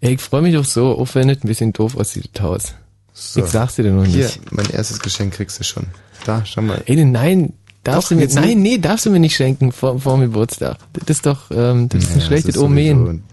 Ey, 0.00 0.14
ich 0.14 0.20
freue 0.20 0.42
mich 0.42 0.56
auch 0.56 0.64
so, 0.64 0.98
auch 0.98 1.14
wenn 1.14 1.28
es 1.28 1.42
ein 1.42 1.48
bisschen 1.48 1.72
doof 1.72 1.96
aussieht, 1.96 2.30
das 2.34 2.42
Haus. 2.42 2.74
So. 3.12 3.44
Ich 3.44 3.50
sag's 3.50 3.76
dir 3.76 3.90
noch 3.90 4.04
nicht. 4.04 4.14
Hier, 4.14 4.30
mein 4.50 4.70
erstes 4.70 5.00
Geschenk 5.00 5.34
kriegst 5.34 5.58
du 5.58 5.64
schon. 5.64 5.86
Da, 6.24 6.44
schau 6.44 6.62
mal. 6.62 6.82
Ey, 6.86 7.04
nein, 7.04 7.52
Darfst 7.82 8.04
Doch, 8.04 8.08
du 8.10 8.14
mir, 8.16 8.22
jetzt 8.22 8.34
nein, 8.34 8.44
nicht. 8.44 8.58
nee, 8.58 8.78
darfst 8.78 9.06
du 9.06 9.10
mir 9.10 9.20
nicht 9.20 9.36
schenken 9.36 9.72
vor, 9.72 9.98
vor 9.98 10.16
dem 10.16 10.22
Geburtstag. 10.22 10.76
Das 10.92 11.08
ist 11.08 11.24
doch, 11.24 11.50
ähm, 11.50 11.88
das 11.88 12.04
ist 12.04 12.12
ein 12.14 12.20
schlechtes 12.20 12.56
ist 12.56 12.60
Omen. 12.60 13.24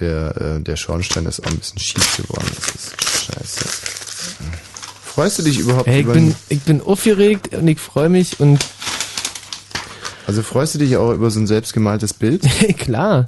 Der, 0.00 0.36
äh, 0.40 0.60
der 0.62 0.76
Schornstein 0.76 1.26
ist 1.26 1.40
auch 1.40 1.50
ein 1.50 1.58
bisschen 1.58 1.78
schief 1.78 2.16
geworden. 2.16 2.46
Das 2.54 2.74
ist 2.74 3.24
scheiße. 3.26 3.95
Freust 5.16 5.38
du 5.38 5.44
dich 5.44 5.60
überhaupt 5.60 5.86
Hey, 5.86 6.00
ich 6.00 6.04
über 6.04 6.12
bin, 6.12 6.34
ich 6.50 6.60
bin 6.60 6.82
aufgeregt 6.82 7.54
und 7.54 7.66
ich 7.66 7.80
freue 7.80 8.10
mich 8.10 8.38
und 8.38 8.62
Also 10.26 10.42
freust 10.42 10.74
du 10.74 10.78
dich 10.78 10.98
auch 10.98 11.10
über 11.10 11.30
so 11.30 11.40
ein 11.40 11.46
selbstgemaltes 11.46 12.12
Bild? 12.12 12.42
klar. 12.76 13.24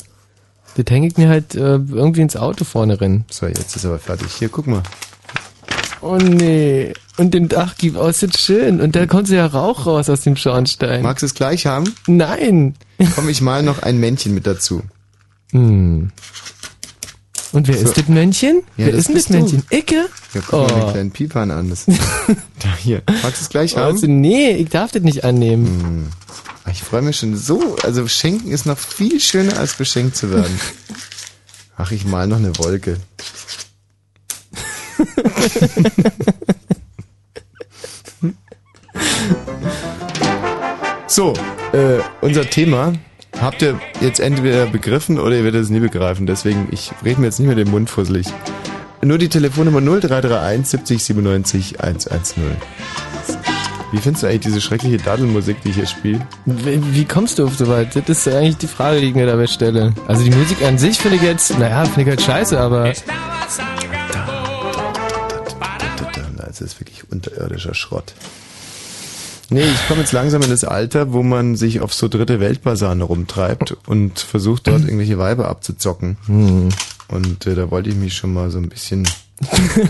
Das 0.76 0.84
hänge 0.90 1.06
ich 1.06 1.16
mir 1.16 1.30
halt 1.30 1.54
äh, 1.54 1.76
irgendwie 1.76 2.20
ins 2.20 2.36
Auto 2.36 2.66
vorne 2.66 3.00
rein. 3.00 3.24
So, 3.30 3.46
jetzt 3.46 3.74
ist 3.74 3.86
aber 3.86 3.98
fertig. 3.98 4.28
Hier, 4.38 4.50
guck 4.50 4.66
mal. 4.66 4.82
Oh 6.02 6.16
nee. 6.16 6.92
Und 7.16 7.32
den 7.32 7.48
Dach 7.48 7.74
gibt 7.78 7.96
aus, 7.96 8.20
das 8.20 8.34
ist 8.34 8.40
schön. 8.42 8.82
Und 8.82 8.94
da 8.94 9.06
kommt 9.06 9.26
so 9.26 9.34
ja 9.34 9.46
Rauch 9.46 9.86
raus 9.86 10.10
aus 10.10 10.20
dem 10.20 10.36
Schornstein. 10.36 11.02
Magst 11.02 11.22
du 11.22 11.26
es 11.26 11.32
gleich 11.32 11.64
haben? 11.64 11.94
Nein. 12.06 12.74
Komm, 13.14 13.30
ich 13.30 13.40
mal 13.40 13.62
noch 13.62 13.82
ein 13.82 13.98
Männchen 13.98 14.34
mit 14.34 14.46
dazu. 14.46 14.82
Hm. 15.52 16.12
Und 17.52 17.68
wer 17.68 17.76
So. 17.78 17.84
ist 17.84 17.96
das 17.96 18.08
Männchen? 18.08 18.62
Ja, 18.76 18.86
wer 18.86 18.92
das 18.92 19.00
ist 19.00 19.08
denn 19.08 19.14
das 19.14 19.24
bist 19.26 19.28
du. 19.28 19.32
Männchen? 19.34 19.62
Icke? 19.70 20.08
Ja, 20.34 20.40
guck 20.46 20.52
mal 20.52 20.64
Oh. 20.64 20.66
den 20.84 20.92
kleinen 20.92 21.10
Pipan 21.10 21.50
an. 21.50 21.70
Das, 21.70 21.84
da, 21.86 22.76
hier. 22.82 23.02
Magst 23.22 23.40
du 23.40 23.44
es 23.44 23.48
gleich 23.48 23.76
haben? 23.76 23.94
Also, 23.94 24.06
nee, 24.06 24.50
ich 24.52 24.68
darf 24.68 24.92
das 24.92 25.02
nicht 25.02 25.24
annehmen. 25.24 25.66
Hm. 25.66 26.06
Ich 26.70 26.82
freue 26.82 27.00
mich 27.02 27.16
schon 27.16 27.36
so. 27.36 27.76
Also 27.82 28.06
schenken 28.08 28.50
ist 28.50 28.66
noch 28.66 28.78
viel 28.78 29.20
schöner, 29.20 29.58
als 29.58 29.74
beschenkt 29.74 30.16
zu 30.16 30.30
werden. 30.30 30.60
Ach, 31.78 31.90
ich 31.92 32.04
mal 32.04 32.26
noch 32.26 32.36
eine 32.38 32.56
Wolke. 32.58 32.98
so, 41.06 41.32
äh, 41.72 41.98
unser 42.20 42.48
Thema 42.48 42.92
habt 43.40 43.62
ihr 43.62 43.80
jetzt 44.00 44.20
entweder 44.20 44.66
begriffen 44.66 45.18
oder 45.18 45.36
ihr 45.36 45.44
werdet 45.44 45.62
es 45.62 45.70
nie 45.70 45.80
begreifen. 45.80 46.26
Deswegen, 46.26 46.68
ich 46.70 46.92
rede 47.04 47.20
mir 47.20 47.26
jetzt 47.26 47.38
nicht 47.38 47.46
mehr 47.46 47.56
den 47.56 47.70
Mund 47.70 47.90
fusselig. 47.90 48.26
Nur 49.02 49.18
die 49.18 49.28
Telefonnummer 49.28 49.80
0331 49.80 50.66
70 50.66 51.04
97 51.04 51.80
110. 51.80 52.42
Wie 53.90 53.98
findest 53.98 54.22
du 54.22 54.26
eigentlich 54.26 54.40
diese 54.40 54.60
schreckliche 54.60 54.98
Daddelmusik, 54.98 55.62
die 55.62 55.70
ich 55.70 55.76
hier 55.76 55.86
spiele? 55.86 56.26
Wie, 56.44 56.94
wie 56.94 57.04
kommst 57.04 57.38
du 57.38 57.44
auf 57.46 57.56
so 57.56 57.68
weit? 57.68 57.96
Das 57.96 58.26
ist 58.26 58.28
eigentlich 58.28 58.58
die 58.58 58.66
Frage, 58.66 59.00
die 59.00 59.08
ich 59.08 59.14
mir 59.14 59.26
dabei 59.26 59.46
stelle. 59.46 59.94
Also 60.06 60.24
die 60.24 60.30
Musik 60.30 60.62
an 60.62 60.76
sich 60.76 60.98
finde 60.98 61.16
ich 61.16 61.22
jetzt, 61.22 61.58
naja, 61.58 61.84
finde 61.84 62.02
ich 62.02 62.08
halt 62.08 62.22
scheiße, 62.22 62.58
aber 62.58 62.92
Das 66.58 66.72
ist 66.72 66.80
wirklich 66.80 67.08
unterirdischer 67.12 67.72
Schrott. 67.72 68.14
Nee, 69.50 69.64
ich 69.64 69.88
komme 69.88 70.00
jetzt 70.00 70.12
langsam 70.12 70.42
in 70.42 70.50
das 70.50 70.64
Alter, 70.64 71.12
wo 71.12 71.22
man 71.22 71.56
sich 71.56 71.80
auf 71.80 71.94
so 71.94 72.08
dritte 72.08 72.38
Weltbasane 72.38 73.02
rumtreibt 73.02 73.76
und 73.86 74.18
versucht 74.18 74.66
dort 74.66 74.82
irgendwelche 74.82 75.18
Weiber 75.18 75.48
abzuzocken. 75.48 76.18
Und 77.08 77.46
äh, 77.46 77.54
da 77.54 77.70
wollte 77.70 77.88
ich 77.88 77.96
mich 77.96 78.14
schon 78.14 78.34
mal 78.34 78.50
so 78.50 78.58
ein 78.58 78.68
bisschen. 78.68 79.08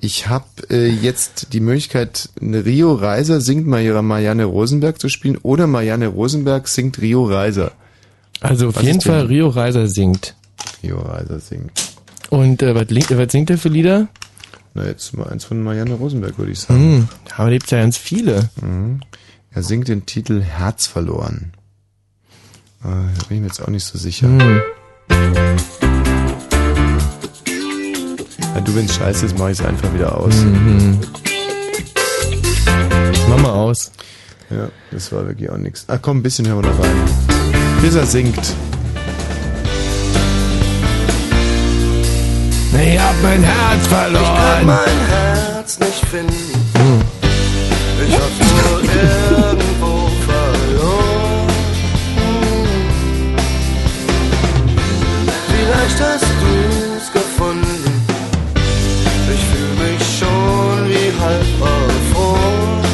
Ich 0.00 0.28
habe 0.28 0.44
äh, 0.68 0.86
jetzt 0.86 1.54
die 1.54 1.60
Möglichkeit, 1.60 2.28
eine 2.38 2.66
Rio 2.66 2.92
Reiser 2.92 3.40
singt 3.40 3.66
mal 3.66 3.82
ihrer 3.82 4.02
Marianne 4.02 4.44
Rosenberg 4.44 5.00
zu 5.00 5.08
spielen 5.08 5.38
oder 5.38 5.66
Marianne 5.66 6.08
Rosenberg 6.08 6.68
singt 6.68 7.00
Rio 7.00 7.24
Reiser. 7.24 7.72
also 8.40 8.68
auf 8.68 8.76
Was 8.76 8.82
jeden 8.82 9.00
Fall 9.00 9.24
Rio 9.24 9.48
Reiser 9.48 9.88
singt. 9.88 10.34
Rio 10.82 11.00
Reiser 11.00 11.40
singt. 11.40 11.72
Und 12.28 12.62
äh, 12.62 12.74
was, 12.74 12.88
was 12.90 13.32
singt 13.32 13.48
er 13.48 13.56
für 13.56 13.70
Lieder? 13.70 14.08
Na, 14.74 14.84
jetzt 14.86 15.16
mal 15.16 15.28
eins 15.28 15.44
von 15.44 15.62
Marianne 15.62 15.94
Rosenberg, 15.94 16.36
würde 16.36 16.50
ich 16.50 16.58
sagen. 16.58 16.80
Hm, 16.80 17.08
aber 17.36 17.50
gibt's 17.50 17.70
ja 17.70 17.78
ganz 17.78 17.96
viele. 17.96 18.50
Mhm. 18.60 19.00
Er 19.52 19.62
singt 19.62 19.86
den 19.86 20.04
Titel 20.04 20.42
Herz 20.42 20.88
verloren. 20.88 21.52
Äh, 22.82 22.88
da 22.88 23.24
bin 23.28 23.36
ich 23.36 23.40
mir 23.40 23.46
jetzt 23.46 23.62
auch 23.62 23.68
nicht 23.68 23.84
so 23.84 23.96
sicher. 23.96 24.26
Hm. 24.26 24.60
Ja, 28.54 28.60
du, 28.60 28.74
wenn's 28.74 28.96
scheiße 28.96 29.26
ist, 29.26 29.38
mach 29.38 29.48
ich 29.48 29.60
es 29.60 29.64
einfach 29.64 29.94
wieder 29.94 30.18
aus. 30.18 30.34
Mhm. 30.34 30.98
Mach 33.28 33.38
mal 33.38 33.52
aus. 33.52 33.92
Ja, 34.50 34.68
das 34.90 35.12
war 35.12 35.26
wirklich 35.26 35.50
auch 35.50 35.56
nichts. 35.56 35.84
Ah, 35.88 35.98
komm, 35.98 36.18
ein 36.18 36.22
bisschen 36.24 36.48
hören 36.48 36.64
wir 36.64 36.70
noch 36.70 36.82
rein. 36.82 36.96
Bis 37.80 37.94
er 37.94 38.06
singt. 38.06 38.54
Ich 42.82 42.98
hab 42.98 43.14
mein 43.22 43.42
Herz 43.42 43.82
Ich 43.82 43.88
kann 43.90 44.12
verloren. 44.12 44.66
mein 44.66 44.98
Herz 45.08 45.78
nicht 45.78 46.04
finden. 46.10 46.34
Hm. 46.76 47.00
Ich 48.06 48.14
hab's 48.14 48.38
nur 48.52 48.80
irgendwo 48.82 50.10
verloren. 50.26 51.48
Vielleicht 55.48 56.00
hast 56.00 56.26
du's 56.42 57.12
gefunden. 57.12 58.04
Ich 59.32 59.40
fühl 59.40 59.74
mich 59.86 60.02
schon 60.18 60.88
wie 60.88 61.12
halb 61.20 61.60
erfroren. 61.60 62.84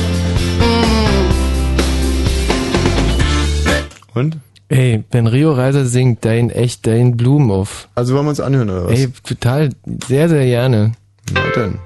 Und? 4.14 4.38
Ey, 4.70 5.02
wenn 5.10 5.26
Rio 5.26 5.52
Reiser 5.52 5.84
singt, 5.84 6.24
da 6.24 6.32
ihn 6.32 6.48
echt, 6.48 6.86
da 6.86 6.94
ihn 6.94 7.16
Blumen 7.16 7.50
auf. 7.50 7.88
Also 7.96 8.14
wollen 8.14 8.26
wir 8.26 8.30
uns 8.30 8.40
anhören, 8.40 8.70
oder 8.70 8.86
was? 8.86 9.00
Ey, 9.00 9.08
total, 9.24 9.70
sehr, 10.06 10.28
sehr 10.28 10.46
gerne. 10.46 10.92
Na 11.32 11.40
dann. 11.56 11.78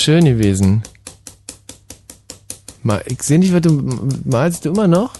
Schön 0.00 0.24
gewesen. 0.24 0.82
Mal, 2.82 3.02
ich 3.06 3.22
sehe 3.22 3.38
nicht, 3.38 3.52
was 3.52 3.60
du 3.60 3.72
malst 4.24 4.64
du 4.64 4.70
immer 4.70 4.88
noch? 4.88 5.12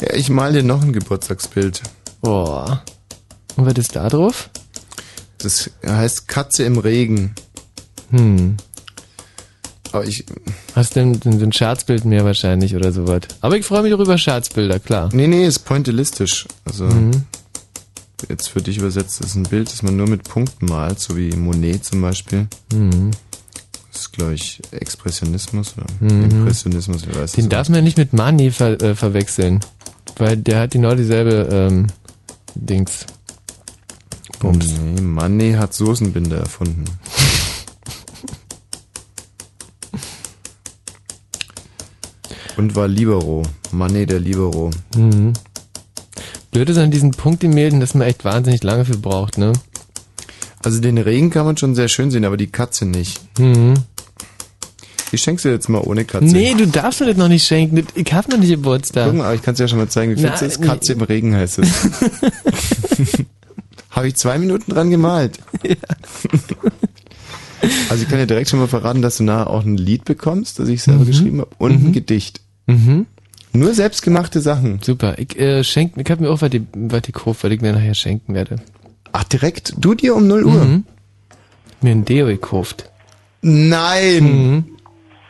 Ja, 0.00 0.14
ich 0.14 0.28
mal 0.28 0.52
dir 0.52 0.62
noch 0.62 0.82
ein 0.82 0.92
Geburtstagsbild. 0.92 1.82
Boah. 2.20 2.82
Und 3.56 3.66
was 3.66 3.74
ist 3.74 3.96
da 3.96 4.08
drauf? 4.08 4.50
Das 5.38 5.70
heißt 5.84 6.28
Katze 6.28 6.64
im 6.64 6.78
Regen. 6.78 7.34
Hm. 8.10 8.56
Aber 9.92 10.04
ich. 10.04 10.24
Hast 10.76 10.94
du 10.94 11.00
denn 11.00 11.20
so 11.40 11.44
ein 11.44 11.52
Scherzbild 11.52 12.04
mehr 12.04 12.24
wahrscheinlich 12.24 12.76
oder 12.76 12.92
sowas? 12.92 13.22
Aber 13.40 13.56
ich 13.56 13.64
freue 13.64 13.82
mich 13.82 13.92
auch 13.94 13.98
über 13.98 14.18
Scherzbilder, 14.18 14.78
klar. 14.78 15.08
Nee, 15.12 15.26
nee, 15.26 15.46
ist 15.46 15.60
pointillistisch. 15.60 16.46
Also 16.64 16.84
Mhm. 16.84 17.24
jetzt 18.28 18.48
für 18.50 18.60
dich 18.62 18.76
übersetzt 18.78 19.20
ist 19.20 19.34
ein 19.34 19.42
Bild, 19.44 19.72
das 19.72 19.82
man 19.82 19.96
nur 19.96 20.06
mit 20.06 20.24
Punkten 20.24 20.66
malt, 20.66 21.00
so 21.00 21.16
wie 21.16 21.30
Monet 21.34 21.84
zum 21.86 22.02
Beispiel. 22.02 22.46
Mhm. 22.72 23.10
Glaube 24.20 24.34
ich, 24.34 24.60
Expressionismus 24.72 25.74
oder 25.78 25.86
Mhm. 25.98 26.24
Impressionismus, 26.24 27.04
ich 27.08 27.16
weiß 27.16 27.32
Den 27.32 27.48
darf 27.48 27.70
man 27.70 27.82
nicht 27.82 27.96
mit 27.96 28.12
Mani 28.12 28.50
ver 28.50 28.78
äh, 28.82 28.94
verwechseln. 28.94 29.60
Weil 30.18 30.36
der 30.36 30.60
hat 30.60 30.72
genau 30.72 30.94
dieselbe 30.94 31.48
ähm, 31.50 31.86
Dings. 32.54 33.06
Bums. 34.40 34.66
Nee, 34.78 35.00
Manet 35.00 35.56
hat 35.56 35.72
Soßenbinder 35.72 36.36
erfunden. 36.36 36.84
Und 42.58 42.76
war 42.76 42.88
Libero. 42.88 43.42
Manet 43.72 44.10
der 44.10 44.20
Libero. 44.20 44.70
Mhm. 44.94 45.32
Blöd 46.50 46.68
ist 46.68 46.76
an 46.76 46.90
diesen 46.90 47.12
Punktemelden, 47.12 47.80
dass 47.80 47.94
man 47.94 48.06
echt 48.06 48.26
wahnsinnig 48.26 48.62
lange 48.62 48.84
für 48.84 48.98
braucht, 48.98 49.38
ne? 49.38 49.54
Also 50.62 50.78
den 50.78 50.98
Regen 50.98 51.30
kann 51.30 51.46
man 51.46 51.56
schon 51.56 51.74
sehr 51.74 51.88
schön 51.88 52.10
sehen, 52.10 52.26
aber 52.26 52.36
die 52.36 52.48
Katze 52.48 52.84
nicht. 52.84 53.18
Mhm. 53.38 53.74
Die 55.12 55.18
schenkst 55.18 55.44
du 55.44 55.48
jetzt 55.48 55.68
mal 55.68 55.80
ohne 55.80 56.04
Katze. 56.04 56.26
Nee, 56.26 56.54
du 56.54 56.66
darfst 56.66 57.00
mir 57.00 57.06
das 57.06 57.16
noch 57.16 57.28
nicht 57.28 57.46
schenken. 57.46 57.84
Ich 57.94 58.12
hab 58.12 58.28
noch 58.28 58.38
nicht 58.38 58.50
Geburtstag. 58.50 59.06
Guck 59.08 59.16
mal, 59.16 59.24
aber 59.24 59.34
ich 59.34 59.42
kann 59.42 59.54
es 59.54 59.60
ja 59.60 59.68
schon 59.68 59.78
mal 59.78 59.88
zeigen. 59.88 60.12
Wie 60.12 60.20
findest 60.20 60.42
du 60.42 60.46
es? 60.46 60.58
nee. 60.60 60.66
Katze 60.66 60.92
im 60.92 61.02
Regen 61.02 61.34
heißt 61.34 61.58
es. 61.58 61.68
Habe 63.90 64.08
ich 64.08 64.16
zwei 64.16 64.38
Minuten 64.38 64.72
dran 64.72 64.90
gemalt. 64.90 65.38
Also 67.90 68.04
ich 68.04 68.08
kann 68.08 68.18
dir 68.18 68.26
direkt 68.26 68.48
schon 68.48 68.58
mal 68.58 68.68
verraten, 68.68 69.02
dass 69.02 69.18
du 69.18 69.22
nachher 69.24 69.50
auch 69.50 69.64
ein 69.64 69.76
Lied 69.76 70.06
bekommst, 70.06 70.58
das 70.58 70.68
ich 70.68 70.82
selber 70.82 71.04
geschrieben 71.04 71.40
habe, 71.40 71.50
und 71.58 71.72
ein 71.72 71.92
Gedicht. 71.92 72.40
Mhm. 72.66 73.06
Nur 73.52 73.74
selbstgemachte 73.74 74.40
Sachen. 74.40 74.80
Super. 74.80 75.18
Ich 75.18 75.38
äh, 75.38 75.62
schenk, 75.64 75.94
ich 75.96 76.10
hab 76.10 76.20
mir 76.20 76.30
auch 76.30 76.40
was 76.40 76.50
die, 76.50 76.66
was 76.72 77.02
die 77.02 77.12
gekauft, 77.12 77.44
weil 77.44 77.52
ich 77.52 77.60
mir 77.60 77.72
nachher 77.72 77.94
schenken 77.94 78.32
werde. 78.32 78.56
Ach, 79.12 79.24
direkt? 79.24 79.74
Du 79.76 79.94
dir 79.94 80.14
um 80.14 80.26
0 80.26 80.44
Uhr? 80.44 80.64
Mhm. 80.64 80.84
Mir 81.82 81.90
ein 81.90 82.04
Deo 82.04 82.26
gekauft. 82.26 82.88
Nein! 83.42 84.64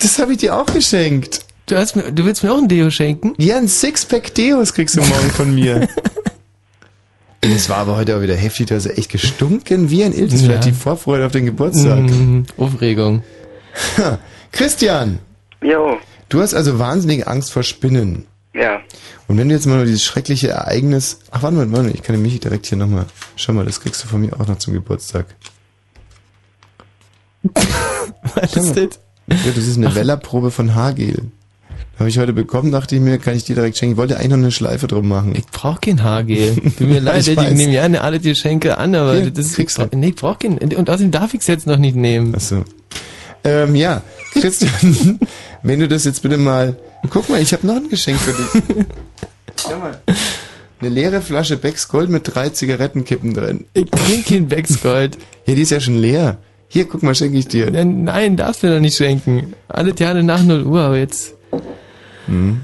Das 0.00 0.18
habe 0.18 0.32
ich 0.32 0.38
dir 0.38 0.56
auch 0.56 0.66
geschenkt. 0.66 1.44
Du, 1.66 1.76
hast 1.76 1.94
mir, 1.94 2.10
du 2.10 2.24
willst 2.24 2.42
mir 2.42 2.52
auch 2.52 2.58
ein 2.58 2.68
Deo 2.68 2.90
schenken? 2.90 3.34
Ja, 3.38 3.56
ein 3.56 3.68
Sixpack 3.68 4.34
Deos 4.34 4.72
kriegst 4.72 4.96
du 4.96 5.00
morgen 5.02 5.30
von 5.30 5.54
mir. 5.54 5.88
Es 7.42 7.70
war 7.70 7.78
aber 7.78 7.96
heute 7.96 8.16
auch 8.16 8.20
wieder 8.20 8.36
heftig, 8.36 8.66
du 8.66 8.74
hast 8.74 8.84
ja 8.84 8.90
echt 8.92 9.10
gestunken 9.10 9.88
wie 9.88 10.04
ein 10.04 10.12
Iltis. 10.12 10.42
Ja. 10.42 10.48
Vielleicht 10.48 10.66
die 10.66 10.72
Vorfreude 10.72 11.24
auf 11.24 11.32
den 11.32 11.46
Geburtstag. 11.46 12.00
Mhm. 12.00 12.44
Aufregung. 12.58 13.24
Christian, 14.52 15.20
Jo, 15.62 15.96
du 16.28 16.42
hast 16.42 16.52
also 16.52 16.78
wahnsinnige 16.78 17.26
Angst 17.26 17.50
vor 17.50 17.62
Spinnen. 17.62 18.26
ja. 18.52 18.80
Und 19.26 19.38
wenn 19.38 19.48
du 19.48 19.54
jetzt 19.54 19.64
mal 19.66 19.76
nur 19.76 19.86
dieses 19.86 20.04
schreckliche 20.04 20.48
Ereignis... 20.48 21.20
Ach, 21.30 21.42
warte 21.42 21.56
mal, 21.56 21.70
warte 21.72 21.84
mal, 21.86 21.94
ich 21.94 22.02
kann 22.02 22.14
den 22.16 22.22
Michi 22.22 22.40
direkt 22.40 22.66
hier 22.66 22.76
nochmal... 22.76 23.06
Schau 23.36 23.52
mal, 23.52 23.64
das 23.64 23.80
kriegst 23.80 24.02
du 24.04 24.08
von 24.08 24.20
mir 24.20 24.32
auch 24.38 24.46
noch 24.46 24.58
zum 24.58 24.74
Geburtstag. 24.74 25.26
Was 28.34 28.56
ist 28.56 28.76
das? 28.76 29.00
Ja, 29.30 29.52
das 29.54 29.66
ist 29.66 29.76
eine 29.76 29.94
Wellerprobe 29.94 30.50
von 30.50 30.74
Haargel. 30.74 31.22
Habe 31.98 32.08
ich 32.08 32.18
heute 32.18 32.32
bekommen, 32.32 32.72
dachte 32.72 32.96
ich 32.96 33.00
mir, 33.02 33.18
kann 33.18 33.36
ich 33.36 33.44
dir 33.44 33.54
direkt 33.54 33.76
schenken. 33.76 33.92
Ich 33.92 33.98
wollte 33.98 34.16
eigentlich 34.16 34.30
noch 34.30 34.38
eine 34.38 34.50
Schleife 34.52 34.86
drum 34.86 35.06
machen. 35.08 35.34
Ich 35.36 35.46
brauch 35.46 35.80
kein 35.80 36.02
Haargel. 36.02 36.56
Tut 36.56 36.80
mir 36.80 37.00
leid, 37.00 37.26
Ich 37.26 37.28
ich, 37.28 37.36
nehme 37.52 37.72
gerne 37.72 38.00
alle 38.00 38.18
die 38.18 38.30
Geschenke 38.30 38.78
an, 38.78 38.94
aber 38.94 39.16
Hier, 39.16 39.30
das 39.30 39.46
ist, 39.46 39.54
kriegst 39.56 39.78
du. 39.78 39.86
nee, 39.94 40.08
ich 40.08 40.14
brauch 40.16 40.38
kein, 40.38 40.58
und 40.58 40.88
außerdem 40.88 41.10
darf 41.10 41.34
ich 41.34 41.40
es 41.40 41.46
jetzt 41.46 41.66
noch 41.66 41.76
nicht 41.76 41.96
nehmen. 41.96 42.34
Achso. 42.34 42.64
Ähm, 43.44 43.74
ja, 43.74 44.02
Christian, 44.32 45.18
wenn 45.62 45.80
du 45.80 45.88
das 45.88 46.04
jetzt 46.04 46.22
bitte 46.22 46.38
mal... 46.38 46.76
Guck 47.10 47.28
mal, 47.28 47.40
ich 47.40 47.52
habe 47.52 47.66
noch 47.66 47.76
ein 47.76 47.88
Geschenk 47.88 48.18
für 48.18 48.32
dich. 48.32 48.62
Schau 49.62 49.78
mal. 49.78 50.00
Eine 50.80 50.88
leere 50.88 51.20
Flasche 51.20 51.58
Becks 51.58 51.88
Gold 51.88 52.08
mit 52.08 52.22
drei 52.34 52.48
Zigarettenkippen 52.48 53.34
drin. 53.34 53.66
Ich 53.74 53.90
trinke 53.90 54.34
kein 54.34 54.48
Becks 54.48 54.80
Gold. 54.82 55.18
Ja, 55.46 55.54
die 55.54 55.62
ist 55.62 55.70
ja 55.70 55.80
schon 55.80 55.98
leer. 55.98 56.38
Hier, 56.72 56.84
guck 56.86 57.02
mal, 57.02 57.16
schenke 57.16 57.36
ich 57.36 57.48
dir. 57.48 57.68
Nein, 57.68 58.04
Nein, 58.04 58.36
darfst 58.36 58.62
du 58.62 58.68
mir 58.68 58.74
doch 58.74 58.80
nicht 58.80 58.96
schenken. 58.96 59.54
Alle 59.66 59.92
Jahre 59.98 60.22
nach 60.22 60.40
0 60.42 60.62
Uhr, 60.62 60.80
aber 60.80 60.98
jetzt. 60.98 61.34
Hm. 62.26 62.60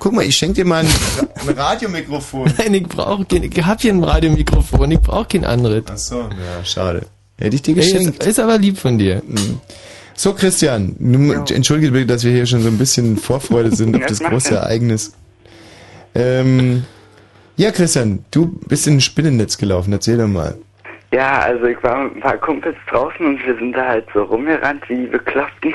Guck 0.00 0.12
mal, 0.12 0.24
ich 0.24 0.36
schenke 0.36 0.54
dir 0.56 0.64
mal 0.64 0.84
ein, 0.84 0.88
ein 1.46 1.54
Radiomikrofon. 1.56 2.52
Nein, 2.58 2.74
ich 2.74 2.88
brauche 2.88 3.24
kein, 3.26 3.44
ich 3.44 3.64
hab 3.64 3.80
hier 3.80 3.92
ein 3.92 4.02
Radiomikrofon, 4.02 4.90
ich 4.90 4.98
brauche 4.98 5.26
kein 5.26 5.44
anderes. 5.44 5.84
Ach 5.88 5.96
so, 5.96 6.16
ja, 6.22 6.64
schade. 6.64 7.06
Hätte 7.38 7.54
ich 7.54 7.62
dir 7.62 7.76
Ey, 7.76 7.82
geschenkt. 7.82 8.22
ist, 8.24 8.26
ist 8.28 8.40
aber 8.40 8.58
lieb 8.58 8.76
von 8.76 8.98
dir. 8.98 9.22
Hm. 9.24 9.60
So, 10.16 10.34
Christian, 10.34 10.96
nun, 10.98 11.46
entschuldige 11.46 11.92
bitte, 11.92 12.06
dass 12.06 12.24
wir 12.24 12.32
hier 12.32 12.46
schon 12.46 12.62
so 12.62 12.68
ein 12.68 12.76
bisschen 12.76 13.06
in 13.12 13.16
Vorfreude 13.18 13.74
sind 13.74 13.94
auf 13.94 14.02
Das 14.08 14.18
das 14.18 14.28
große. 14.28 14.54
Ereignis. 14.56 15.12
Ähm, 16.14 16.84
ja, 17.56 17.70
Christian, 17.70 18.24
du 18.32 18.58
bist 18.66 18.88
in 18.88 18.94
ein 18.96 19.00
Spinnennetz 19.00 19.58
gelaufen, 19.58 19.92
erzähl 19.92 20.16
doch 20.18 20.26
mal. 20.26 20.58
Ja, 21.12 21.40
also 21.40 21.64
ich 21.66 21.82
war 21.82 22.04
mit 22.04 22.16
ein 22.16 22.20
paar 22.20 22.38
Kumpels 22.38 22.76
draußen 22.88 23.24
und 23.26 23.44
wir 23.44 23.56
sind 23.56 23.72
da 23.72 23.88
halt 23.88 24.06
so 24.14 24.22
rumgerannt 24.22 24.88
wie 24.88 24.96
die 24.96 25.06
Bekloppten. 25.06 25.74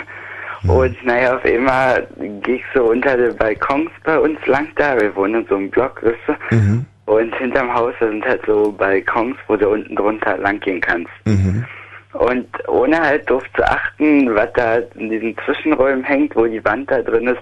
Und 0.68 1.06
naja, 1.06 1.36
auf 1.36 1.46
einmal 1.46 2.08
ging 2.18 2.56
ich 2.56 2.64
so 2.74 2.86
unter 2.86 3.16
den 3.18 3.36
Balkons 3.36 3.92
bei 4.04 4.18
uns 4.18 4.44
lang 4.48 4.68
da. 4.76 5.00
Wir 5.00 5.16
wohnen 5.16 5.42
in 5.42 5.48
so 5.48 5.56
einem 5.56 5.70
Block, 5.70 6.02
weißt 6.02 6.40
du? 6.50 6.56
Mhm. 6.56 6.86
Und 7.06 7.36
hinterm 7.36 7.72
Haus, 7.72 7.94
da 8.00 8.08
sind 8.08 8.26
halt 8.26 8.42
so 8.48 8.72
Balkons, 8.72 9.36
wo 9.48 9.56
du 9.56 9.70
unten 9.70 9.96
drunter 9.96 10.38
lang 10.38 10.60
gehen 10.62 10.82
kannst. 10.82 11.12
Mhm. 11.26 11.66
Und 12.14 12.48
ohne 12.70 13.00
halt 13.00 13.30
darauf 13.30 13.44
zu 13.56 13.64
achten, 13.64 14.34
was 14.34 14.52
da 14.54 14.78
in 14.96 15.10
diesen 15.10 15.36
Zwischenräumen 15.44 16.04
hängt, 16.04 16.36
wo 16.36 16.46
die 16.46 16.64
Wand 16.64 16.90
da 16.90 17.02
drin 17.02 17.28
ist, 17.28 17.42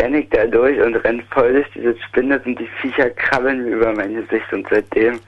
renne 0.00 0.20
ich 0.20 0.30
da 0.30 0.46
durch 0.46 0.80
und 0.80 0.96
renn 0.96 1.22
voll 1.30 1.52
durch 1.52 1.70
diese 1.74 1.94
Spinne 2.08 2.40
und 2.44 2.58
die 2.58 2.68
Viecher 2.80 3.10
krabbeln 3.10 3.64
mir 3.64 3.76
über 3.76 3.92
mein 3.92 4.14
Gesicht. 4.14 4.50
Und 4.52 4.66
seitdem 4.70 5.20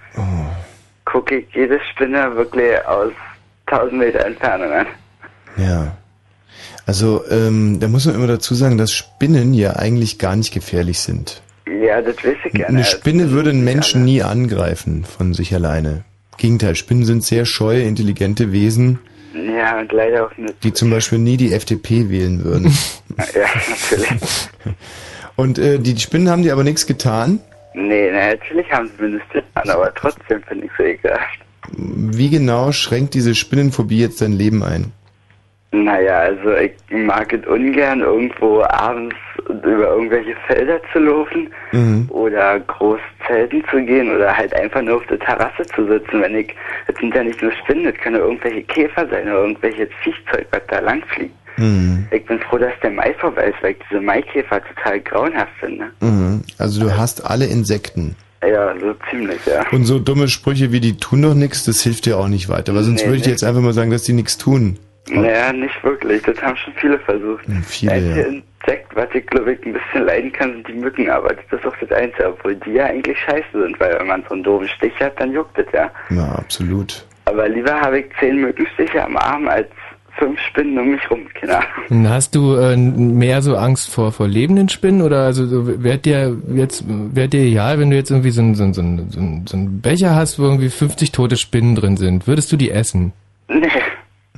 gucke 1.07 1.39
ich 1.39 1.47
jede 1.55 1.81
Spinne 1.93 2.37
wirklich 2.37 2.73
aus 2.87 3.13
1000 3.67 3.99
Meter 3.99 4.27
Entfernung 4.27 4.71
an. 4.73 4.87
Ja. 5.57 5.97
Also, 6.85 7.25
ähm, 7.31 7.81
da 7.81 7.89
muss 7.89 8.05
man 8.07 8.15
immer 8.15 8.27
dazu 8.27 8.55
sagen, 8.55 8.77
dass 8.79 8.93
Spinnen 8.93 9.55
ja 9.55 9.75
eigentlich 9.77 10.19
gar 10.19 10.37
nicht 10.37 10.53
gefährlich 10.53 11.01
sind. 11.01 11.43
Ja, 11.67 12.01
das 12.01 12.17
weiß 12.19 12.37
ich 12.45 12.53
gerne. 12.53 12.69
Eine 12.69 12.85
Spinne 12.85 13.31
würde 13.33 13.51
einen 13.51 13.65
Menschen 13.65 14.05
nie 14.05 14.23
angreifen 14.23 15.05
von 15.05 15.35
sich 15.35 15.53
alleine. 15.55 16.05
Gegenteil, 16.37 16.77
Spinnen 16.77 17.05
sind 17.05 17.25
sehr 17.25 17.45
scheue, 17.47 17.83
intelligente 17.83 18.53
Wesen, 18.53 18.99
Ja, 19.35 19.81
und 19.81 19.91
leider 19.91 20.27
auch 20.27 20.37
nicht. 20.37 20.63
die 20.63 20.73
zum 20.75 20.91
Beispiel 20.91 21.19
nie 21.19 21.37
die 21.37 21.53
FDP 21.53 22.09
wählen 22.11 22.45
würden. 22.45 22.77
Ja, 23.19 23.47
natürlich. 23.89 24.11
Und 25.37 25.59
äh, 25.59 25.79
die 25.79 25.99
Spinnen 25.99 26.29
haben 26.29 26.43
dir 26.43 26.53
aber 26.53 26.65
nichts 26.65 26.87
getan. 26.87 27.41
Nee, 27.77 28.11
na, 28.13 28.29
natürlich 28.29 28.71
haben 28.73 28.91
sie 28.99 29.19
getan, 29.33 29.71
aber 29.71 29.93
trotzdem 29.95 30.43
finde 30.43 30.67
ich 30.67 30.73
so 30.77 30.83
ekelhaft. 30.83 31.39
Wie 31.73 32.31
genau 32.31 32.73
schränkt 32.73 33.15
diese 33.15 33.35
Spinnenphobie 33.35 34.01
jetzt 34.01 34.21
dein 34.21 34.33
Leben 34.33 34.63
ein? 34.63 34.93
Naja, 35.73 36.21
also 36.21 36.55
ich 36.55 36.73
mag 36.91 37.33
es 37.33 37.47
ungern, 37.47 38.01
irgendwo 38.01 38.63
abends 38.63 39.17
über 39.49 39.89
irgendwelche 39.89 40.35
Felder 40.47 40.81
zu 40.93 41.01
laufen 41.01 41.49
Mhm. 41.73 42.07
oder 42.11 42.61
groß 42.61 43.01
zelten 43.27 43.63
zu 43.71 43.83
gehen 43.85 44.15
oder 44.15 44.35
halt 44.35 44.55
einfach 44.55 44.81
nur 44.81 44.97
auf 44.97 45.07
der 45.07 45.19
Terrasse 45.19 45.67
zu 45.75 45.87
sitzen, 45.87 46.23
wenn 46.23 46.37
ich, 46.37 46.55
das 46.87 46.97
sind 46.97 47.15
ja 47.15 47.25
nicht 47.25 47.43
nur 47.43 47.53
Spinnen, 47.53 47.85
das 47.85 47.95
können 47.97 48.17
ja 48.17 48.23
irgendwelche 48.23 48.63
Käfer 48.63 49.07
sein 49.09 49.25
oder 49.25 49.41
irgendwelches 49.41 49.89
Viechzeug, 50.03 50.47
was 50.53 50.63
da 50.69 50.79
lang 50.79 51.03
fliegt. 51.09 51.35
Mhm. 51.57 52.07
Ich 52.11 52.25
bin 52.27 52.39
froh, 52.41 52.59
dass 52.59 52.73
der 52.83 52.91
Mai 52.91 53.15
vorbei 53.19 53.47
ist, 53.49 53.63
weil 53.63 53.73
ich 53.73 53.79
diese 53.91 54.01
Maikäfer 54.01 54.61
total 54.63 55.01
grauenhaft 55.01 55.53
finde. 55.61 55.87
Mhm. 56.01 56.43
Also 56.59 56.81
du 56.81 56.97
hast 56.97 57.25
alle 57.25 57.47
Insekten. 57.47 58.17
Ja, 58.47 58.75
so 58.79 58.95
ziemlich, 59.11 59.39
ja. 59.47 59.65
Und 59.73 59.85
so 59.87 59.99
dumme 59.99 60.29
Sprüche 60.29 60.71
wie 60.71 60.81
die 60.81 60.97
tun 60.97 61.23
doch 61.23 61.35
nichts, 61.35 61.65
das 61.65 61.83
hilft 61.83 62.07
dir 62.07 62.19
auch 62.19 62.29
nicht 62.29 62.49
weiter. 62.49 62.75
Weil 62.75 62.83
sonst 62.85 63.01
Nee, 63.03 63.07
würde 63.09 63.17
ich 63.17 63.23
dir 63.23 63.29
nee. 63.31 63.33
jetzt 63.35 63.45
einfach 63.45 63.63
mal 63.63 63.73
sagen, 63.73 63.91
dass 63.91 64.05
die 64.05 64.13
nichts 64.13 64.39
tun. 64.39 64.79
Naja, 65.09 65.53
nicht 65.53 65.83
wirklich. 65.83 66.23
Das 66.23 66.41
haben 66.43 66.57
schon 66.57 66.73
viele 66.75 66.99
versucht. 67.01 67.45
viele, 67.65 67.93
das 67.93 68.03
einzige 68.03 68.21
ja. 68.21 68.27
Insekt, 68.27 68.97
was 68.97 69.09
ich 69.15 69.27
glaube 69.29 69.53
ich 69.55 69.65
ein 69.67 69.73
bisschen 69.73 70.05
leiden 70.05 70.33
kann, 70.33 70.53
sind 70.53 70.69
die 70.69 70.73
Mücken, 70.75 71.09
aber 71.11 71.33
das 71.35 71.61
ist 71.61 71.67
auch 71.67 71.75
das 71.81 71.91
Einzige, 71.93 72.29
obwohl 72.29 72.57
die 72.57 72.73
ja 72.73 72.87
eigentlich 72.87 73.17
scheiße 73.21 73.45
sind, 73.53 73.79
weil 73.81 73.99
wenn 73.99 74.07
man 74.09 74.25
so 74.29 74.35
einen 74.35 74.43
doofen 74.43 74.69
Stich 74.69 74.95
hat, 75.01 75.19
dann 75.21 75.33
juckt 75.33 75.57
es 75.59 75.67
ja. 75.73 75.91
Ja, 76.11 76.33
absolut. 76.33 77.05
Aber 77.25 77.49
lieber 77.49 77.73
habe 77.81 78.01
ich 78.01 78.07
zehn 78.21 78.41
Mückenstiche 78.41 79.05
am 79.05 79.17
Arm 79.17 79.49
als 79.49 79.69
fünf 80.19 80.39
Spinnen 80.41 80.79
um 80.79 80.91
mich 80.91 81.11
rum, 81.11 81.21
Ahnung. 81.91 82.09
Hast 82.09 82.35
du 82.35 82.55
äh, 82.57 82.77
mehr 82.77 83.43
so 83.43 83.57
Angst 83.57 83.91
vor, 83.91 84.13
vor 84.13 84.27
lebenden 84.29 84.69
Spinnen 84.69 85.03
oder 85.03 85.25
also 85.25 85.47
so, 85.47 85.83
wäre 85.83 85.99
dir 85.99 86.37
jetzt 86.55 86.85
wäre 86.87 87.29
dir 87.29 87.41
egal, 87.41 87.79
wenn 87.79 87.91
du 87.91 87.97
jetzt 87.97 88.11
irgendwie 88.11 88.31
so 88.31 88.41
einen 88.43 88.55
so 88.55 88.63
einen- 88.65 88.75
so 88.75 88.81
einen- 89.21 89.47
so 89.47 89.57
einen 89.57 89.81
Becher 89.81 90.15
hast, 90.15 90.39
wo 90.39 90.45
irgendwie 90.45 90.71
50 90.71 91.13
tote 91.13 91.37
Spinnen 91.37 91.75
drin 91.75 91.97
sind, 91.97 92.27
würdest 92.27 92.51
du 92.53 92.57
die 92.57 92.71
essen? 92.71 93.13
Nee, 93.49 93.69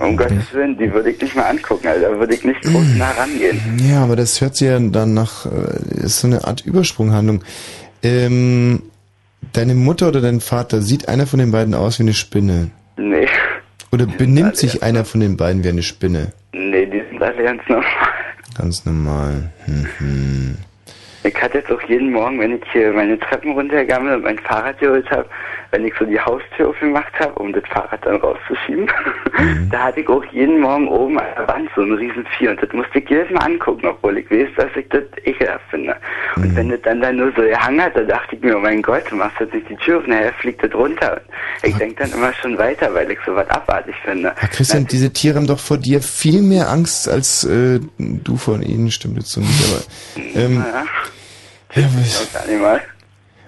um 0.01 0.17
Gottes 0.17 0.53
Willen, 0.53 0.77
die 0.79 0.93
würde 0.93 1.11
ich 1.11 1.21
nicht 1.21 1.35
mal 1.35 1.45
angucken, 1.45 1.89
Alter. 1.89 2.11
Da 2.11 2.19
würde 2.19 2.35
ich 2.35 2.45
nicht 2.45 2.61
groß 2.63 2.95
nah 2.97 3.11
rangehen. 3.13 3.61
Ja, 3.91 4.03
aber 4.05 4.17
das 4.17 4.41
hört 4.41 4.57
sich 4.57 4.69
ja 4.69 4.79
dann 4.79 5.15
nach, 5.15 5.47
äh, 5.47 6.05
ist 6.05 6.21
so 6.21 6.27
eine 6.29 6.45
Art 6.45 6.65
Übersprunghandlung. 6.67 7.43
Ähm, 8.03 8.83
deine 9.53 9.75
Mutter 9.75 10.09
oder 10.09 10.21
dein 10.21 10.41
Vater, 10.41 10.83
sieht 10.83 11.09
einer 11.09 11.27
von 11.27 11.39
den 11.39 11.51
beiden 11.53 11.75
aus 11.75 11.99
wie 11.99 12.05
eine 12.05 12.15
Spinne? 12.15 12.71
Nee, 12.97 13.27
Oder 13.91 14.07
benimmt 14.07 14.57
sich 14.57 14.83
einer 14.83 15.05
von 15.05 15.21
den 15.21 15.37
beiden 15.37 15.65
wie 15.65 15.69
eine 15.69 15.83
Spinne? 15.83 16.33
nee, 16.53 16.87
die 16.87 17.03
sind 17.11 17.23
alle 17.23 17.43
ganz 17.43 17.63
normal. 17.69 17.85
Ganz 18.57 18.85
normal. 18.85 19.51
Mhm. 19.67 20.57
Ich 21.29 21.43
hatte 21.43 21.59
jetzt 21.59 21.71
auch 21.71 21.83
jeden 21.83 22.11
Morgen, 22.11 22.41
wenn 22.41 22.57
ich 22.57 22.63
hier 22.73 22.91
meine 22.91 23.19
Treppen 23.19 23.53
runtergegangen 23.53 24.15
und 24.15 24.25
mein 24.25 24.39
Fahrrad 24.39 24.79
geholt 24.79 25.11
habe, 25.11 25.27
wenn 25.71 25.85
ich 25.85 25.93
so 25.99 26.07
die 26.07 26.19
Haustür 26.19 26.71
aufgemacht 26.71 27.13
habe, 27.21 27.35
um 27.35 27.53
das 27.53 27.65
Fahrrad 27.69 28.05
dann 28.07 28.17
rauszuschieben, 28.17 28.89
da 29.71 29.85
hatte 29.85 30.01
ich 30.01 30.09
auch 30.09 30.25
jeden 30.33 30.61
Morgen 30.61 30.89
oben 30.89 31.19
an 31.19 31.27
der 31.37 31.47
Wand 31.47 31.69
so 31.77 31.83
ein 31.83 31.93
riesen 31.93 32.25
Vieh 32.37 32.49
und 32.49 32.63
das 32.63 32.73
musste 32.73 32.99
ich 32.99 33.11
jedes 33.11 33.31
Mal 33.31 33.45
angucken, 33.45 33.87
obwohl 33.89 34.17
ich 34.17 34.31
weiß, 34.31 34.49
dass 34.57 34.75
ich 34.75 34.89
das 34.89 35.03
ekelhaft 35.25 35.65
finde. 35.71 35.95
Und 36.37 36.57
wenn 36.57 36.71
das 36.71 36.81
dann, 36.83 37.03
dann 37.03 37.17
nur 37.17 37.31
so 37.37 37.43
gehangen 37.43 37.83
hat, 37.83 37.95
da 37.95 38.05
dachte 38.05 38.37
ich 38.37 38.43
mir, 38.43 38.57
oh 38.57 38.61
mein 38.61 38.81
Gott, 38.81 39.03
du 39.11 39.17
machst 39.17 39.39
jetzt 39.41 39.53
nicht 39.53 39.69
die 39.69 39.77
Tür 39.77 39.99
auf, 39.99 40.07
nachher 40.07 40.33
fliegt 40.35 40.65
das 40.65 40.75
runter. 40.75 41.21
Ich 41.63 41.77
denke 41.77 41.97
dann 42.03 42.13
immer 42.13 42.33
schon 42.33 42.57
weiter, 42.57 42.95
weil 42.95 43.11
ich 43.11 43.19
sowas 43.27 43.49
abartig 43.51 43.95
finde. 44.03 44.33
Herr 44.35 44.49
Christian, 44.49 44.87
diese 44.87 45.13
Tiere 45.13 45.37
haben 45.37 45.47
doch 45.47 45.61
vor 45.61 45.77
dir 45.77 46.01
viel 46.01 46.41
mehr 46.41 46.71
Angst 46.71 47.07
als 47.07 47.45
äh, 47.45 47.81
du 47.99 48.37
vor 48.39 48.61
ihnen, 48.63 48.91
stimmt 48.91 49.19
jetzt 49.19 49.33
so 49.33 49.41
nicht, 49.41 49.65
aber 50.17 50.41
ähm, 50.41 50.59
Naja, 50.59 50.85
ja, 51.75 51.89
was, 51.95 52.81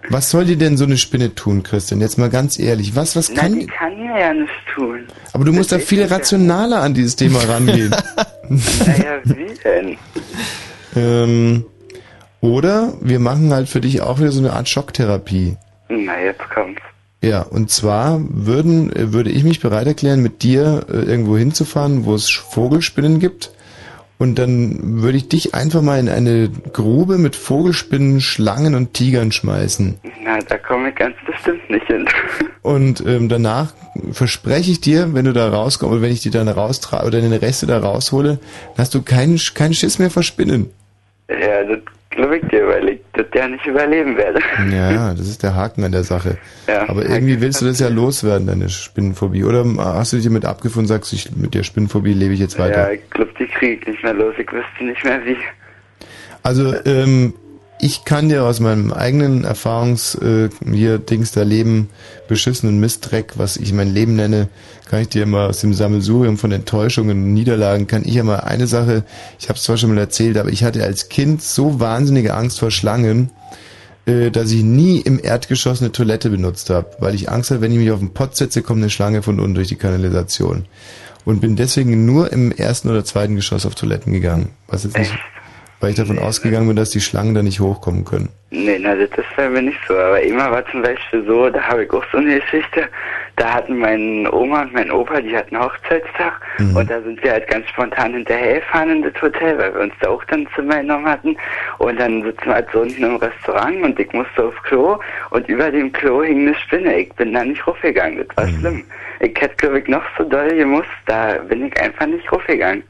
was 0.09 0.30
soll 0.30 0.44
dir 0.44 0.56
denn 0.56 0.76
so 0.76 0.84
eine 0.84 0.97
Spinne 0.97 1.34
tun, 1.34 1.62
Christian? 1.62 2.01
Jetzt 2.01 2.18
mal 2.18 2.30
ganz 2.30 2.59
ehrlich, 2.59 2.97
was, 2.97 3.16
was 3.16 3.32
kann 3.34 3.59
die 3.59 3.66
kann 3.66 3.97
mir 3.98 4.18
ja 4.18 4.32
nichts 4.32 4.52
tun. 4.74 5.06
Aber 5.32 5.44
du 5.44 5.52
musst 5.52 5.72
da 5.72 5.76
Das 5.76 5.84
viel 5.84 6.01
ich 6.01 6.10
ja. 6.10 6.16
rationaler 6.16 6.80
an 6.82 6.94
dieses 6.94 7.16
Thema 7.16 7.40
rangehen. 7.40 7.94
Naja, 8.52 9.20
wie 9.22 9.55
denn? 9.62 9.97
ähm, 10.97 11.64
oder 12.40 12.94
wir 13.01 13.20
machen 13.20 13.52
halt 13.52 13.68
für 13.68 13.80
dich 13.80 14.01
auch 14.01 14.18
wieder 14.18 14.32
so 14.32 14.40
eine 14.40 14.55
Art 14.55 14.68
Schocktherapie. 14.68 15.56
Na, 15.88 16.20
jetzt 16.20 16.42
kommt's. 16.52 16.82
Ja, 17.22 17.42
und 17.42 17.70
zwar 17.70 18.20
würden, 18.28 18.94
äh, 18.97 19.12
würde 19.12 19.30
ich 19.30 19.44
mich 19.44 19.60
bereit 19.60 19.86
erklären, 19.86 20.20
mit 20.20 20.42
dir 20.42 20.86
äh, 20.88 20.97
irgendwo 20.97 21.36
hinzufahren, 21.36 22.06
wo 22.06 22.14
es 22.14 22.30
Vogelspinnen 22.30 23.20
gibt. 23.20 23.52
Und 24.20 24.38
dann 24.38 25.01
würde 25.01 25.16
ich 25.16 25.30
dich 25.30 25.55
einfach 25.55 25.80
mal 25.80 25.98
in 25.98 26.10
eine 26.10 26.51
Grube 26.74 27.16
mit 27.16 27.36
Vogelspinnen, 27.36 28.20
Schlangen 28.20 28.74
und 28.74 28.92
Tigern 28.92 29.32
schmeißen. 29.32 29.98
Na, 30.22 30.38
da 30.40 30.59
komme 30.59 30.90
ich 30.90 30.94
ganz 30.94 31.16
bestimmt 31.26 31.70
nicht 31.70 31.86
hin. 31.86 32.06
Und 32.62 33.02
ähm, 33.06 33.30
danach 33.30 33.72
verspreche 34.12 34.72
ich 34.72 34.82
dir, 34.82 35.14
wenn 35.14 35.24
du 35.24 35.32
da 35.32 35.48
rauskommst, 35.48 35.94
oder 35.94 36.02
wenn 36.02 36.12
ich 36.12 36.20
dir 36.20 36.30
dann 36.30 36.48
raustrage 36.48 37.06
oder 37.06 37.22
deine 37.22 37.40
Reste 37.40 37.66
da 37.66 37.78
raushole, 37.78 38.38
dann 38.38 38.76
hast 38.76 38.94
du 38.94 39.01
keinen, 39.01 39.40
keinen 39.55 39.72
Schiss 39.72 39.98
mehr 39.98 40.10
vor 40.10 40.22
Spinnen. 40.22 40.70
Ja, 41.30 41.64
das 41.64 41.78
ja 43.35 43.48
nicht 43.48 43.66
überleben 43.66 44.16
werde. 44.16 44.40
Ja, 44.70 44.90
ja, 44.90 45.15
das 45.16 45.28
ist 45.28 45.43
der 45.43 45.55
Haken 45.55 45.85
an 45.85 45.93
der 45.93 46.05
Sache. 46.05 46.39
Ja. 46.66 46.89
Aber 46.89 47.05
irgendwie 47.05 47.40
willst 47.40 47.61
du 47.61 47.66
das 47.66 47.81
ja 47.81 47.89
loswerden, 47.89 48.47
deine 48.47 48.69
Spinnenphobie. 48.69 49.44
Oder 49.44 49.65
hast 49.78 50.12
du 50.12 50.16
dich 50.16 50.27
damit 50.27 50.44
abgefunden, 50.44 50.89
sagst 50.89 51.12
ich, 51.12 51.35
mit 51.36 51.55
der 51.55 51.62
Spinnenphobie 51.62 52.12
lebe 52.12 52.35
ich 52.35 52.40
jetzt 52.40 52.59
weiter? 52.59 52.89
Ja, 52.89 52.90
ich 52.93 53.11
glaube, 53.11 53.32
die 53.39 53.47
kriege 53.47 53.81
ich 53.81 53.86
nicht 53.86 54.02
mehr 54.02 54.15
los. 54.15 54.35
Ich 54.39 54.51
wüsste 54.52 54.85
nicht 54.85 55.05
mehr 55.05 55.24
wie. 55.24 55.36
Also, 56.43 56.74
ähm, 56.85 57.35
ich 57.81 58.05
kann 58.05 58.28
dir 58.28 58.44
aus 58.44 58.61
meinem 58.61 58.93
eigenen 58.93 59.44
Erfahrungs, 59.44 60.15
äh, 60.16 60.51
hier 60.65 60.98
Dings 60.98 61.32
da 61.32 61.43
Leben, 61.43 61.89
beschissenen 62.28 62.78
Mistdreck, 62.78 63.32
was 63.36 63.57
ich 63.57 63.73
mein 63.73 63.93
Leben 63.93 64.16
nenne, 64.16 64.48
kann 64.89 65.02
ich 65.02 65.09
dir 65.09 65.27
mal 65.27 65.48
aus 65.48 65.61
dem 65.61 65.73
Sammelsurium 65.73 66.36
von 66.36 66.52
Enttäuschungen 66.52 67.23
und 67.23 67.32
Niederlagen, 67.32 67.86
kann 67.86 68.05
ich 68.05 68.15
ja 68.15 68.24
mal 68.24 68.40
eine 68.40 68.66
Sache, 68.66 69.05
ich 69.39 69.48
habe 69.48 69.57
es 69.57 69.65
zwar 69.65 69.77
schon 69.77 69.90
mal 69.90 69.98
erzählt, 69.98 70.36
aber 70.36 70.51
ich 70.51 70.65
hatte 70.65 70.85
als 70.85 71.09
Kind 71.09 71.43
so 71.43 71.81
wahnsinnige 71.81 72.35
Angst 72.35 72.61
vor 72.61 72.70
Schlangen, 72.70 73.31
äh, 74.07 74.31
dass 74.31 74.51
ich 74.51 74.62
nie 74.62 75.01
im 75.01 75.19
Erdgeschoss 75.23 75.81
eine 75.81 75.93
Toilette 75.93 76.31
benutzt 76.31 76.70
habe, 76.70 76.90
weil 76.98 77.15
ich 77.15 77.31
Angst 77.31 77.51
hatte, 77.51 77.62
wenn 77.62 77.73
ich 77.73 77.78
mich 77.78 77.90
auf 77.90 78.01
den 78.01 78.12
Pott 78.12 78.36
setze, 78.36 78.62
kommt 78.62 78.82
eine 78.82 78.90
Schlange 78.90 79.23
von 79.23 79.40
unten 79.40 79.55
durch 79.55 79.69
die 79.69 79.77
Kanalisation. 79.77 80.66
Und 81.24 81.40
bin 81.40 81.55
deswegen 81.55 82.07
nur 82.07 82.32
im 82.32 82.51
ersten 82.51 82.89
oder 82.89 83.05
zweiten 83.05 83.36
Geschoss 83.36 83.66
auf 83.66 83.74
Toiletten 83.74 84.12
gegangen. 84.12 84.51
Was 84.69 84.85
jetzt 84.85 84.97
nicht, 84.97 85.12
weil 85.81 85.90
ich 85.90 85.97
davon 85.97 86.19
ausgegangen 86.19 86.69
bin, 86.69 86.77
dass 86.77 86.90
die 86.90 87.01
Schlangen 87.01 87.35
da 87.35 87.43
nicht 87.43 87.61
hochkommen 87.61 88.05
können. 88.05 88.28
Nee, 88.51 88.78
na, 88.81 88.94
das 88.94 89.11
ist 89.11 89.36
bei 89.36 89.48
mir 89.48 89.62
nicht 89.62 89.78
so. 89.86 89.97
Aber 89.97 90.20
immer 90.20 90.51
war 90.51 90.66
zum 90.66 90.82
Beispiel 90.82 91.24
so, 91.24 91.48
da 91.48 91.62
habe 91.62 91.85
ich 91.85 91.90
auch 91.93 92.05
so 92.12 92.19
eine 92.19 92.40
Geschichte. 92.40 92.89
Da 93.36 93.55
hatten 93.55 93.78
meine 93.78 94.31
Oma 94.32 94.62
und 94.62 94.74
mein 94.74 94.90
Opa, 94.90 95.20
die 95.20 95.35
hatten 95.35 95.59
Hochzeitstag. 95.59 96.40
Und 96.74 96.90
da 96.90 97.01
sind 97.01 97.23
wir 97.23 97.32
halt 97.32 97.48
ganz 97.48 97.66
spontan 97.69 98.12
hinterhergefahren 98.12 98.90
in 98.90 99.02
das 99.02 99.23
Hotel, 99.23 99.57
weil 99.57 99.73
wir 99.73 99.81
uns 99.82 99.94
da 100.01 100.11
auch 100.11 100.24
dann 100.24 100.47
Zimmer 100.55 100.81
genommen 100.81 101.07
hatten. 101.07 101.36
Und 101.78 101.98
dann 101.98 102.23
sitzen 102.23 102.47
wir 102.47 102.55
halt 102.55 102.69
so 102.73 102.81
unten 102.81 103.02
im 103.02 103.16
Restaurant 103.16 103.82
und 103.82 103.98
ich 103.98 104.12
musste 104.12 104.44
aufs 104.44 104.62
Klo. 104.65 104.98
Und 105.31 105.48
über 105.48 105.70
dem 105.70 105.90
Klo 105.93 106.23
hing 106.23 106.40
eine 106.40 106.55
Spinne. 106.57 106.98
Ich 106.98 107.12
bin 107.15 107.32
da 107.32 107.44
nicht 107.44 107.66
raufgegangen. 107.66 108.27
Das 108.27 108.36
war 108.36 108.48
schlimm. 108.59 108.85
Ich 109.20 109.40
hätte, 109.40 109.57
glaube 109.57 109.78
ich, 109.78 109.89
noch 109.89 110.05
so 110.19 110.24
doll 110.24 110.55
gemusst. 110.55 110.89
Da 111.07 111.35
bin 111.48 111.66
ich 111.66 111.81
einfach 111.81 112.07
nicht 112.07 112.31
raufgegangen. 112.31 112.82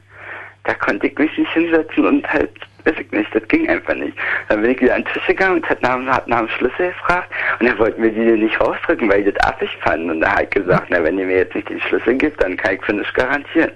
Da 0.63 0.73
konnte 0.75 1.07
ich 1.07 1.17
mich 1.17 1.35
nicht 1.37 1.51
hinsetzen 1.53 2.05
und 2.05 2.27
halt, 2.31 2.51
weiß 2.85 2.95
ich 2.99 3.11
nicht, 3.11 3.33
das 3.33 3.47
ging 3.47 3.69
einfach 3.69 3.95
nicht. 3.95 4.17
Dann 4.49 4.61
bin 4.61 4.71
ich 4.71 4.81
wieder 4.81 4.95
an 4.95 5.03
den 5.03 5.13
Tisch 5.13 5.27
gegangen 5.27 5.57
und 5.57 5.69
hat 5.69 5.81
nach, 5.81 5.99
hat 6.05 6.27
nach 6.27 6.39
dem 6.39 6.49
Schlüssel 6.49 6.89
gefragt 6.89 7.31
und 7.59 7.67
er 7.67 7.77
wollte 7.77 7.99
mir 7.99 8.11
die 8.11 8.19
nicht 8.19 8.59
rausdrücken, 8.59 9.09
weil 9.09 9.25
ich 9.25 9.33
das 9.33 9.43
affig 9.47 9.69
fand. 9.81 10.09
Und 10.09 10.21
da 10.21 10.35
hat 10.35 10.51
gesagt, 10.51 10.87
na, 10.89 11.03
wenn 11.03 11.17
ihr 11.17 11.25
mir 11.25 11.37
jetzt 11.37 11.55
nicht 11.55 11.69
den 11.69 11.81
Schlüssel 11.81 12.15
gibt, 12.15 12.41
dann 12.41 12.57
kann 12.57 12.75
ich 12.75 12.83
für 12.83 12.93
nichts 12.93 13.13
garantieren. 13.13 13.71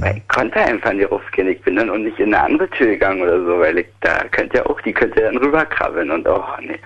Weil 0.00 0.16
ich 0.18 0.28
konnte 0.28 0.58
einfach 0.58 0.92
nicht 0.92 1.10
rausgehen. 1.10 1.48
Ich 1.48 1.60
bin 1.62 1.76
dann 1.76 1.90
auch 1.90 1.98
nicht 1.98 2.18
in 2.18 2.34
eine 2.34 2.44
andere 2.44 2.70
Tür 2.70 2.88
gegangen 2.88 3.22
oder 3.22 3.44
so, 3.44 3.58
weil 3.58 3.78
ich, 3.78 3.86
da 4.00 4.24
könnte 4.30 4.58
ja 4.58 4.66
auch, 4.66 4.80
die 4.80 4.92
könnte 4.92 5.20
dann 5.20 5.36
rüberkrabbeln 5.36 6.10
und 6.10 6.28
oh, 6.28 6.44
nee. 6.60 6.78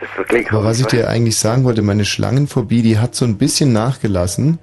Das 0.00 0.08
ist 0.10 0.18
wirklich 0.18 0.50
Aber 0.50 0.64
was 0.64 0.80
ich 0.80 0.86
dir 0.86 1.08
eigentlich 1.08 1.36
sagen 1.36 1.64
wollte, 1.64 1.82
meine 1.82 2.04
Schlangenphobie, 2.04 2.82
die 2.82 2.98
hat 2.98 3.14
so 3.14 3.24
ein 3.24 3.38
bisschen 3.38 3.72
nachgelassen, 3.72 4.58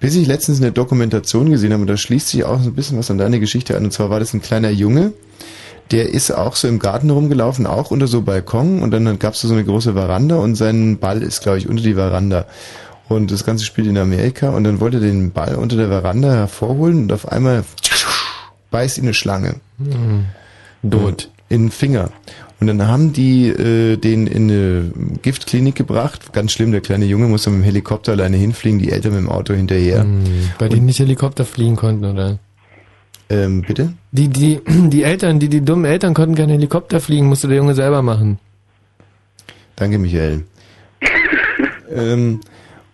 bis 0.00 0.16
ich 0.16 0.26
letztens 0.26 0.60
eine 0.60 0.72
Dokumentation 0.72 1.50
gesehen 1.50 1.72
habe, 1.72 1.82
und 1.82 1.88
da 1.88 1.96
schließt 1.96 2.28
sich 2.28 2.44
auch 2.44 2.60
so 2.60 2.70
ein 2.70 2.74
bisschen 2.74 2.98
was 2.98 3.10
an 3.10 3.18
deine 3.18 3.38
Geschichte 3.38 3.76
an. 3.76 3.84
Und 3.84 3.92
zwar 3.92 4.10
war 4.10 4.18
das 4.18 4.34
ein 4.34 4.42
kleiner 4.42 4.70
Junge, 4.70 5.12
der 5.90 6.10
ist 6.10 6.30
auch 6.30 6.56
so 6.56 6.68
im 6.68 6.78
Garten 6.78 7.10
rumgelaufen, 7.10 7.66
auch 7.66 7.90
unter 7.90 8.06
so 8.06 8.22
Balkon, 8.22 8.82
und 8.82 8.90
dann 8.90 9.18
gab 9.18 9.34
es 9.34 9.40
so 9.40 9.52
eine 9.52 9.64
große 9.64 9.92
Veranda 9.92 10.36
und 10.36 10.54
sein 10.54 10.98
Ball 10.98 11.22
ist, 11.22 11.42
glaube 11.42 11.58
ich, 11.58 11.68
unter 11.68 11.82
die 11.82 11.94
Veranda. 11.94 12.46
Und 13.08 13.32
das 13.32 13.44
Ganze 13.44 13.64
spielt 13.64 13.88
in 13.88 13.98
Amerika 13.98 14.50
und 14.50 14.62
dann 14.62 14.78
wollte 14.78 14.98
er 14.98 15.02
den 15.02 15.32
Ball 15.32 15.56
unter 15.56 15.76
der 15.76 15.88
Veranda 15.88 16.32
hervorholen 16.32 17.02
und 17.02 17.12
auf 17.12 17.26
einmal 17.26 17.64
beißt 18.70 18.98
ihn 18.98 19.04
eine 19.04 19.14
Schlange. 19.14 19.56
Tot. 20.88 21.28
In 21.48 21.64
den 21.64 21.70
Finger. 21.72 22.10
Und 22.60 22.66
dann 22.66 22.86
haben 22.86 23.14
die 23.14 23.48
äh, 23.48 23.96
den 23.96 24.26
in 24.26 24.50
eine 24.50 24.92
Giftklinik 25.22 25.74
gebracht. 25.74 26.34
Ganz 26.34 26.52
schlimm, 26.52 26.72
der 26.72 26.82
kleine 26.82 27.06
Junge 27.06 27.26
musste 27.26 27.48
mit 27.48 27.60
dem 27.60 27.64
Helikopter 27.64 28.12
alleine 28.12 28.36
hinfliegen, 28.36 28.78
die 28.78 28.92
Eltern 28.92 29.14
mit 29.14 29.22
dem 29.22 29.30
Auto 29.30 29.54
hinterher. 29.54 30.04
Bei 30.58 30.68
denen 30.68 30.84
nicht 30.84 30.98
Helikopter 30.98 31.46
fliegen 31.46 31.76
konnten, 31.76 32.04
oder? 32.04 32.38
Ähm, 33.30 33.62
bitte? 33.62 33.94
Die, 34.12 34.28
die, 34.28 34.60
die 34.68 35.04
Eltern, 35.04 35.38
die, 35.38 35.48
die 35.48 35.62
dummen 35.62 35.86
Eltern 35.86 36.12
konnten 36.12 36.34
keinen 36.34 36.50
Helikopter 36.50 37.00
fliegen, 37.00 37.26
musste 37.28 37.48
der 37.48 37.56
Junge 37.56 37.74
selber 37.74 38.02
machen. 38.02 38.38
Danke, 39.76 39.98
Michael. 39.98 40.44
ähm, 41.94 42.40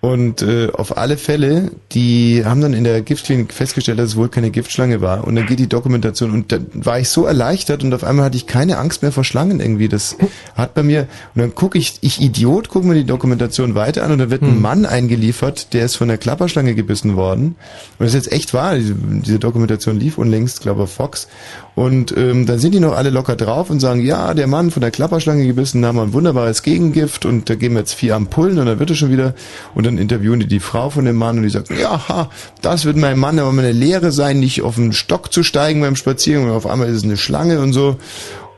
Und 0.07 0.41
äh, 0.41 0.69
auf 0.73 0.97
alle 0.97 1.17
Fälle, 1.17 1.73
die 1.91 2.45
haben 2.45 2.61
dann 2.61 2.75
in 2.75 2.85
der 2.85 3.03
Giftklinik 3.03 3.53
festgestellt, 3.53 3.99
dass 3.99 4.11
es 4.11 4.17
wohl 4.17 4.29
keine 4.29 4.53
Giftschlange 4.53 5.01
war. 5.01 5.25
Und 5.25 5.35
dann 5.35 5.47
geht 5.47 5.59
die 5.59 5.69
Dokumentation 5.69 6.31
und 6.31 6.53
dann 6.53 6.69
war 6.75 7.01
ich 7.01 7.09
so 7.09 7.25
erleichtert 7.25 7.83
und 7.83 7.93
auf 7.93 8.05
einmal 8.05 8.27
hatte 8.27 8.37
ich 8.37 8.47
keine 8.47 8.79
Angst 8.79 9.03
mehr 9.03 9.11
vor 9.11 9.25
Schlangen 9.25 9.59
irgendwie. 9.59 9.89
Das 9.89 10.17
hat 10.55 10.75
bei 10.75 10.85
mir, 10.85 11.09
und 11.35 11.41
dann 11.41 11.57
gucke 11.57 11.77
ich, 11.77 11.95
ich 12.03 12.21
Idiot, 12.21 12.69
gucke 12.69 12.87
mir 12.87 12.95
die 12.95 13.03
Dokumentation 13.03 13.75
weiter 13.75 14.05
an 14.05 14.13
und 14.13 14.19
dann 14.19 14.31
wird 14.31 14.43
ein 14.43 14.61
Mann 14.61 14.87
eingeliefert, 14.87 15.73
der 15.73 15.85
ist 15.87 15.97
von 15.97 16.07
der 16.07 16.19
Klapperschlange 16.19 16.77
gebissen 16.77 17.17
worden. 17.17 17.57
Und 17.99 18.07
das 18.07 18.11
ist 18.11 18.27
jetzt 18.27 18.33
echt 18.33 18.55
wahr, 18.55 18.77
diese, 18.77 18.95
diese 18.95 19.41
Dokumentation 19.41 19.99
lief 19.99 20.19
unlängst, 20.19 20.61
glaube 20.61 20.85
ich, 20.85 20.91
Fox. 20.91 21.27
Und 21.77 22.17
ähm, 22.17 22.47
dann 22.47 22.59
sind 22.59 22.73
die 22.73 22.81
noch 22.81 22.97
alle 22.97 23.11
locker 23.11 23.37
drauf 23.37 23.69
und 23.69 23.81
sagen, 23.81 24.01
ja, 24.01 24.33
der 24.33 24.47
Mann 24.47 24.71
von 24.71 24.81
der 24.81 24.91
Klapperschlange 24.91 25.47
gebissen, 25.47 25.83
da 25.83 25.89
haben 25.89 25.97
wir 25.97 26.05
ein 26.05 26.15
wunderbares 26.15 26.63
Gegengift 26.63 27.27
und 27.27 27.51
da 27.51 27.55
geben 27.55 27.75
wir 27.75 27.81
jetzt 27.81 27.93
vier 27.93 28.17
Ampullen 28.17 28.59
und 28.59 28.65
dann 28.65 28.79
wird 28.79 28.89
er 28.89 28.97
schon 28.97 29.13
wieder. 29.13 29.35
Und 29.75 29.85
dann 29.85 29.99
interviewen 29.99 30.41
die 30.41 30.47
die 30.47 30.59
Frau 30.59 30.89
von 30.89 31.05
dem 31.05 31.17
Mann 31.17 31.37
und 31.37 31.43
die 31.43 31.51
sagt, 31.51 31.69
ja, 31.69 32.09
ha, 32.09 32.31
das 32.63 32.87
wird 32.87 32.97
mein 32.97 33.19
Mann 33.19 33.39
aber 33.39 33.53
mal 33.53 33.63
eine 33.63 33.73
Lehre 33.73 34.11
sein, 34.11 34.41
nicht 34.41 34.63
auf 34.63 34.77
den 34.77 34.95
Stock 34.95 35.31
zu 35.31 35.43
steigen 35.43 35.83
beim 35.83 35.97
Spaziergang, 35.97 36.49
und 36.49 36.57
auf 36.57 36.67
einmal 36.67 36.89
ist 36.89 36.97
es 36.97 37.05
eine 37.05 37.19
Schlange 37.19 37.61
und 37.61 37.75
so. 37.75 37.99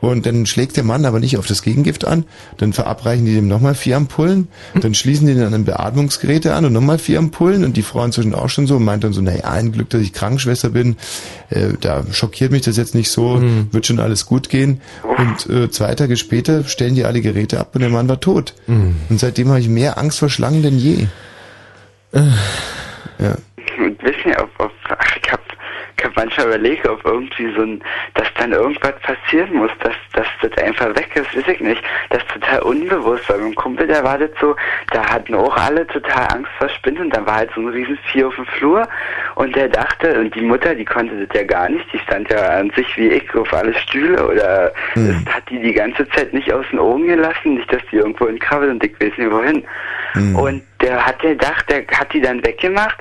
Und 0.00 0.26
dann 0.26 0.46
schlägt 0.46 0.76
der 0.76 0.84
Mann 0.84 1.04
aber 1.04 1.20
nicht 1.20 1.36
auf 1.38 1.46
das 1.46 1.62
Gegengift 1.62 2.06
an. 2.06 2.24
Dann 2.56 2.72
verabreichen 2.72 3.24
die 3.24 3.34
dem 3.34 3.48
nochmal 3.48 3.74
vier 3.74 3.96
Ampullen. 3.96 4.48
Dann 4.80 4.94
schließen 4.94 5.26
die 5.26 5.34
dann 5.34 5.54
an 5.54 5.64
Beatmungsgeräte 5.64 6.54
an 6.54 6.64
und 6.64 6.72
nochmal 6.72 6.98
vier 6.98 7.18
Ampullen. 7.18 7.64
Und 7.64 7.76
die 7.76 7.82
Frau 7.82 8.04
inzwischen 8.04 8.34
auch 8.34 8.48
schon 8.48 8.66
so 8.66 8.76
und 8.76 8.84
meint 8.84 9.04
dann 9.04 9.12
so, 9.12 9.20
naja, 9.20 9.44
ein 9.44 9.72
Glück, 9.72 9.90
dass 9.90 10.02
ich 10.02 10.12
Krankenschwester 10.12 10.70
bin. 10.70 10.96
Äh, 11.50 11.74
da 11.80 12.04
schockiert 12.12 12.52
mich 12.52 12.62
das 12.62 12.76
jetzt 12.76 12.94
nicht 12.94 13.10
so. 13.10 13.42
Wird 13.72 13.86
schon 13.86 14.00
alles 14.00 14.26
gut 14.26 14.48
gehen. 14.48 14.80
Und 15.02 15.48
äh, 15.48 15.70
zwei 15.70 15.94
Tage 15.94 16.16
später 16.16 16.64
stellen 16.64 16.94
die 16.94 17.04
alle 17.04 17.20
Geräte 17.20 17.58
ab 17.60 17.70
und 17.74 17.80
der 17.80 17.90
Mann 17.90 18.08
war 18.08 18.20
tot. 18.20 18.54
Und 18.66 19.18
seitdem 19.18 19.48
habe 19.48 19.60
ich 19.60 19.68
mehr 19.68 19.98
Angst 19.98 20.18
vor 20.18 20.28
Schlangen 20.28 20.62
denn 20.62 20.78
je. 20.78 21.06
Ja. 22.12 23.36
Und 23.78 24.02
wissen 24.02 24.30
ja, 24.30 24.42
ob, 24.42 24.50
ob 24.58 24.72
ich 25.22 25.32
hab, 25.32 25.40
ich 25.96 26.04
hab 26.04 26.07
manchmal 26.18 26.48
überlegt, 26.48 26.88
ob 26.88 27.04
irgendwie 27.04 27.52
so 27.54 27.62
ein, 27.62 27.80
dass 28.14 28.26
dann 28.38 28.52
irgendwas 28.52 28.94
passieren 29.00 29.54
muss, 29.54 29.70
dass, 29.80 29.94
dass 30.12 30.26
das 30.42 30.64
einfach 30.64 30.88
weg 30.96 31.10
ist, 31.14 31.36
weiß 31.36 31.48
ich 31.48 31.60
nicht. 31.60 31.82
Das 32.10 32.22
ist 32.22 32.30
total 32.30 32.60
unbewusst, 32.60 33.28
weil 33.28 33.38
mein 33.38 33.54
Kumpel, 33.54 33.86
der 33.86 34.02
war 34.02 34.18
das 34.18 34.30
so, 34.40 34.56
da 34.92 35.04
hatten 35.04 35.34
auch 35.34 35.56
alle 35.56 35.86
total 35.86 36.26
Angst 36.34 36.50
vor 36.58 36.68
Spinnen 36.68 37.02
und 37.02 37.10
dann 37.14 37.26
war 37.26 37.36
halt 37.36 37.50
so 37.54 37.60
ein 37.60 37.68
riesen 37.68 37.98
Vieh 38.10 38.24
auf 38.24 38.34
dem 38.34 38.46
Flur 38.46 38.88
und 39.36 39.54
der 39.54 39.68
dachte, 39.68 40.18
und 40.20 40.34
die 40.34 40.42
Mutter, 40.42 40.74
die 40.74 40.84
konnte 40.84 41.26
das 41.26 41.36
ja 41.36 41.46
gar 41.46 41.68
nicht, 41.68 41.86
die 41.92 41.98
stand 42.00 42.28
ja 42.30 42.40
an 42.58 42.70
sich 42.74 42.96
wie 42.96 43.08
ich 43.08 43.34
auf 43.34 43.52
alle 43.52 43.74
Stühle 43.74 44.26
oder 44.26 44.72
Hm. 44.94 45.24
das 45.24 45.34
hat 45.34 45.42
die 45.50 45.60
die 45.60 45.72
ganze 45.72 46.08
Zeit 46.10 46.32
nicht 46.32 46.52
aus 46.52 46.64
den 46.70 46.78
Augen 46.78 47.06
gelassen, 47.06 47.54
nicht, 47.54 47.72
dass 47.72 47.82
die 47.90 47.96
irgendwo 47.96 48.26
hinkrabbelt 48.26 48.70
und 48.72 48.84
ich 48.84 48.92
weiß 49.00 49.16
nicht 49.16 49.30
wohin. 49.30 49.64
Und 50.34 50.62
der 50.80 51.04
hat 51.04 51.20
gedacht, 51.20 51.68
der 51.68 51.86
hat 51.86 52.12
die 52.12 52.20
dann 52.20 52.44
weggemacht 52.44 52.96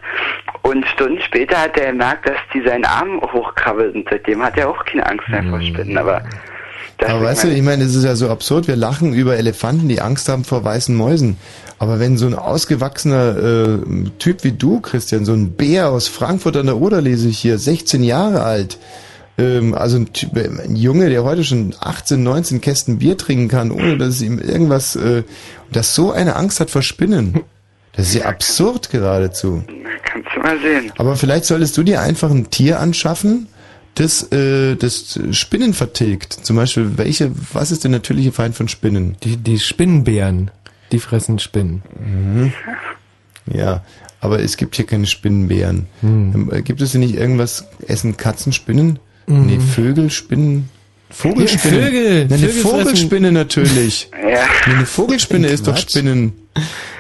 und 0.64 0.86
Stunden 0.88 1.22
später 1.22 1.60
hat 1.62 1.78
er 1.78 1.92
gemerkt, 1.92 2.28
dass 2.28 2.38
die 2.54 2.62
seinen 2.62 2.86
Arm 2.86 3.22
hochkrabbelt 3.22 3.96
und 3.96 4.08
seitdem 4.10 4.44
hat 4.44 4.58
er 4.58 4.70
auch 4.70 4.84
keine 4.86 5.06
Angst 5.06 5.28
mehr 5.30 5.44
vor 5.44 5.62
Spinnen, 5.62 5.98
aber 5.98 6.24
das 6.98 7.10
Aber 7.10 7.22
ich 7.22 7.28
weißt 7.28 7.44
du, 7.44 7.48
ich 7.50 7.62
meine, 7.62 7.84
es 7.84 7.96
ist 7.96 8.06
ja 8.06 8.16
so 8.16 8.30
absurd, 8.30 8.68
wir 8.68 8.76
lachen 8.76 9.14
über 9.14 9.38
Elefanten, 9.38 9.88
die 9.88 10.02
Angst 10.02 10.30
haben 10.30 10.44
vor 10.44 10.64
weißen 10.64 10.96
Mäusen. 10.96 11.38
Aber 11.80 12.00
wenn 12.00 12.18
so 12.18 12.26
ein 12.26 12.34
ausgewachsener 12.34 13.38
äh, 13.38 14.10
Typ 14.18 14.44
wie 14.44 14.52
du, 14.52 14.80
Christian, 14.82 15.24
so 15.24 15.34
ein 15.34 15.52
Bär 15.52 15.90
aus 15.90 16.08
Frankfurt 16.08 16.58
an 16.58 16.66
der 16.66 16.78
Oder, 16.78 17.02
lese 17.02 17.30
ich 17.30 17.38
hier, 17.38 17.60
16 17.60 18.04
Jahre 18.04 18.42
alt, 18.42 18.80
ähm, 19.38 19.76
also 19.76 19.98
ein, 19.98 20.12
typ, 20.12 20.36
ein 20.36 20.76
Junge, 20.76 21.10
der 21.10 21.24
heute 21.24 21.44
schon 21.44 21.76
18, 21.80 22.24
19 22.24 22.62
Kästen 22.62 22.98
Bier 22.98 23.16
trinken 23.16 23.48
kann, 23.48 23.70
ohne 23.70 23.98
dass 23.98 24.10
es 24.10 24.22
ihm 24.24 24.40
irgendwas, 24.40 24.96
äh, 24.96 25.24
das 25.72 25.94
so 25.94 26.12
eine 26.12 26.36
Angst 26.36 26.60
hat 26.60 26.72
vor 26.72 26.82
Spinnen. 26.82 27.44
Das 27.98 28.10
ist 28.10 28.14
ja 28.14 28.26
absurd 28.26 28.92
geradezu. 28.92 29.64
Kannst 30.06 30.30
du 30.36 30.40
mal 30.40 30.60
sehen. 30.60 30.92
Aber 30.98 31.16
vielleicht 31.16 31.46
solltest 31.46 31.76
du 31.78 31.84
dir 31.84 32.00
einfach 32.00 32.30
ein 32.30 32.50
Tier 32.50 32.80
anschaffen, 32.80 33.48
das, 33.96 34.32
äh, 34.32 34.76
das 34.76 35.20
Spinnen 35.32 35.74
vertilgt. 35.74 36.34
Zum 36.34 36.56
Beispiel, 36.56 36.98
welche, 36.98 37.32
was 37.54 37.72
ist 37.72 37.84
der 37.84 37.92
natürliche 37.92 38.32
Feind 38.32 38.56
von 38.56 38.68
Spinnen? 38.68 39.18
Die, 39.24 39.38
die 39.38 39.58
Spinnenbären, 39.58 40.52
die 40.92 41.00
fressen 41.00 41.40
Spinnen. 41.40 41.82
Mhm. 42.00 42.54
Ja, 43.52 43.84
aber 44.20 44.42
es 44.42 44.58
gibt 44.58 44.76
hier 44.76 44.86
keine 44.86 45.08
Spinnenbären. 45.08 45.88
Hm. 46.02 46.50
Ähm, 46.52 46.64
Gibt 46.64 46.82
es 46.82 46.92
denn 46.92 47.02
nicht 47.02 47.16
irgendwas, 47.16 47.66
essen 47.88 48.18
Katzen 48.18 48.54
Spinnen? 48.54 49.00
Mhm. 49.26 49.46
Nee, 49.46 49.60
Vögel 49.60 50.10
Spinnen? 50.10 50.70
Vogelspinne. 51.10 51.78
Ja, 51.80 51.86
Vögel. 51.86 52.26
Nein, 52.26 52.34
eine 52.40 52.48
Vögel 52.50 52.62
Vogelspinne 52.72 53.32
natürlich. 53.32 54.10
Ja. 54.28 54.40
Eine 54.66 54.86
Vogelspinne 54.86 55.48
ist 55.48 55.68
doch. 55.68 55.78
Spinnen. 55.78 56.34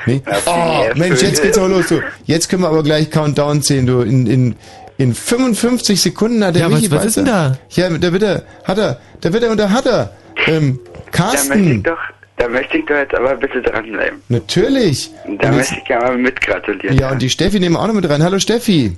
Nee. 0.05 0.21
Oh, 0.45 0.85
Mensch, 0.95 1.21
jetzt 1.21 1.41
geht's 1.41 1.57
auch 1.57 1.67
los. 1.67 1.87
Du. 1.87 2.01
Jetzt 2.25 2.47
können 2.47 2.61
wir 2.61 2.69
aber 2.69 2.83
gleich 2.83 3.09
Countdown 3.11 3.61
zählen. 3.61 3.85
Du. 3.85 3.99
In, 4.01 4.25
in, 4.27 4.55
in 4.97 5.13
55 5.13 5.99
Sekunden 5.99 6.43
hat 6.45 6.55
der 6.55 6.61
Ja, 6.63 6.67
was- 6.71 6.75
Michi 6.79 6.89
was 6.91 6.99
Balzer- 6.99 7.07
ist 7.07 7.17
denn 7.17 7.25
da? 7.25 7.57
Ja, 7.71 7.89
da 7.89 8.13
wird 8.13 8.23
er, 8.23 8.43
hat 8.63 8.77
er, 8.77 8.99
da 9.19 9.33
wird 9.33 9.43
er 9.43 9.51
und 9.51 9.57
da 9.57 9.69
hat 9.71 9.85
er. 9.87 10.13
Ähm, 10.47 10.47
Da 10.47 10.53
möchte 10.53 10.99
ich 11.03 11.11
Carsten, 11.11 11.83
doch, 11.83 11.97
da 12.37 12.47
möchte 12.47 12.77
ich 12.77 12.85
doch 12.85 12.95
jetzt 12.95 13.13
aber 13.15 13.35
bitte 13.35 13.61
dranbleiben. 13.61 14.21
natürlich. 14.29 15.11
Da 15.39 15.49
Und 15.49 15.57
möchte 15.57 15.75
ich 15.77 15.83
gerne 15.85 16.05
mal 16.05 16.17
mitgratulieren. 16.17 16.97
ja, 16.97 17.11
und 17.11 17.21
die 17.21 17.29
Steffi 17.29 17.59
nehmen 17.59 17.75
wir 17.75 17.81
auch 17.81 17.87
noch 17.87 17.93
mit 17.93 18.07
rein. 18.09 18.23
Hallo 18.23 18.39
Steffi. 18.39 18.95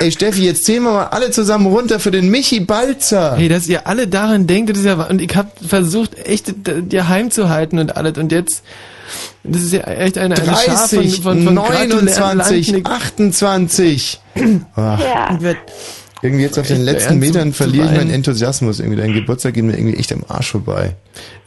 Ey 0.00 0.12
Steffi, 0.12 0.44
jetzt 0.44 0.64
zählen 0.64 0.82
wir 0.84 0.92
mal 0.92 1.04
alle 1.06 1.30
zusammen 1.30 1.66
runter 1.66 1.98
für 1.98 2.10
den 2.10 2.30
Michi 2.30 2.60
Balzer. 2.60 3.36
Hey, 3.36 3.48
dass 3.48 3.66
ihr 3.66 3.86
alle 3.86 4.06
daran 4.06 4.46
denkt, 4.46 4.70
das 4.70 4.78
ist 4.78 4.84
ja, 4.84 4.94
und 4.94 5.20
ich 5.20 5.34
habe 5.34 5.50
versucht, 5.66 6.16
echt 6.26 6.54
dir 6.66 7.08
heimzuhalten 7.08 7.78
und 7.78 7.96
alles, 7.96 8.16
und 8.16 8.30
jetzt, 8.30 8.62
das 9.42 9.62
ist 9.62 9.72
ja 9.72 9.80
echt 9.80 10.16
eine, 10.18 10.36
eine 10.36 10.46
Schar 10.46 10.88
30, 10.88 11.20
von, 11.22 11.42
von, 11.42 11.44
von 11.44 11.54
29, 11.54 12.86
28. 12.86 14.20
Ach, 14.76 15.00
Ja. 15.00 15.38
Irgendwie 16.20 16.42
jetzt 16.42 16.58
auf 16.58 16.66
den 16.66 16.82
letzten 16.82 17.18
Metern 17.18 17.52
verliere 17.52 17.86
ich 17.86 17.92
meinen. 17.92 18.10
Enthusiasmus. 18.10 18.80
Irgendwie 18.80 19.00
dein 19.00 19.12
Geburtstag 19.12 19.54
geht 19.54 19.62
mir 19.62 19.78
irgendwie 19.78 19.98
echt 19.98 20.12
am 20.12 20.24
Arsch 20.26 20.50
vorbei. 20.50 20.96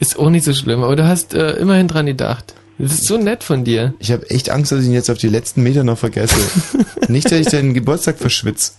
Ist 0.00 0.18
auch 0.18 0.30
nicht 0.30 0.44
so 0.46 0.54
schlimm, 0.54 0.82
aber 0.82 0.96
du 0.96 1.06
hast 1.06 1.34
äh, 1.34 1.52
immerhin 1.52 1.88
dran 1.88 2.06
gedacht. 2.06 2.54
Das 2.78 2.92
ist 2.92 3.06
so 3.06 3.16
nett 3.16 3.44
von 3.44 3.64
dir. 3.64 3.94
Ich 3.98 4.10
habe 4.12 4.28
echt 4.30 4.50
Angst, 4.50 4.72
dass 4.72 4.80
ich 4.80 4.86
ihn 4.86 4.92
jetzt 4.92 5.10
auf 5.10 5.18
die 5.18 5.28
letzten 5.28 5.62
Meter 5.62 5.84
noch 5.84 5.98
vergesse. 5.98 6.36
Nicht, 7.08 7.26
dass 7.26 7.38
ich 7.40 7.46
deinen 7.48 7.74
Geburtstag 7.74 8.18
verschwitz. 8.18 8.76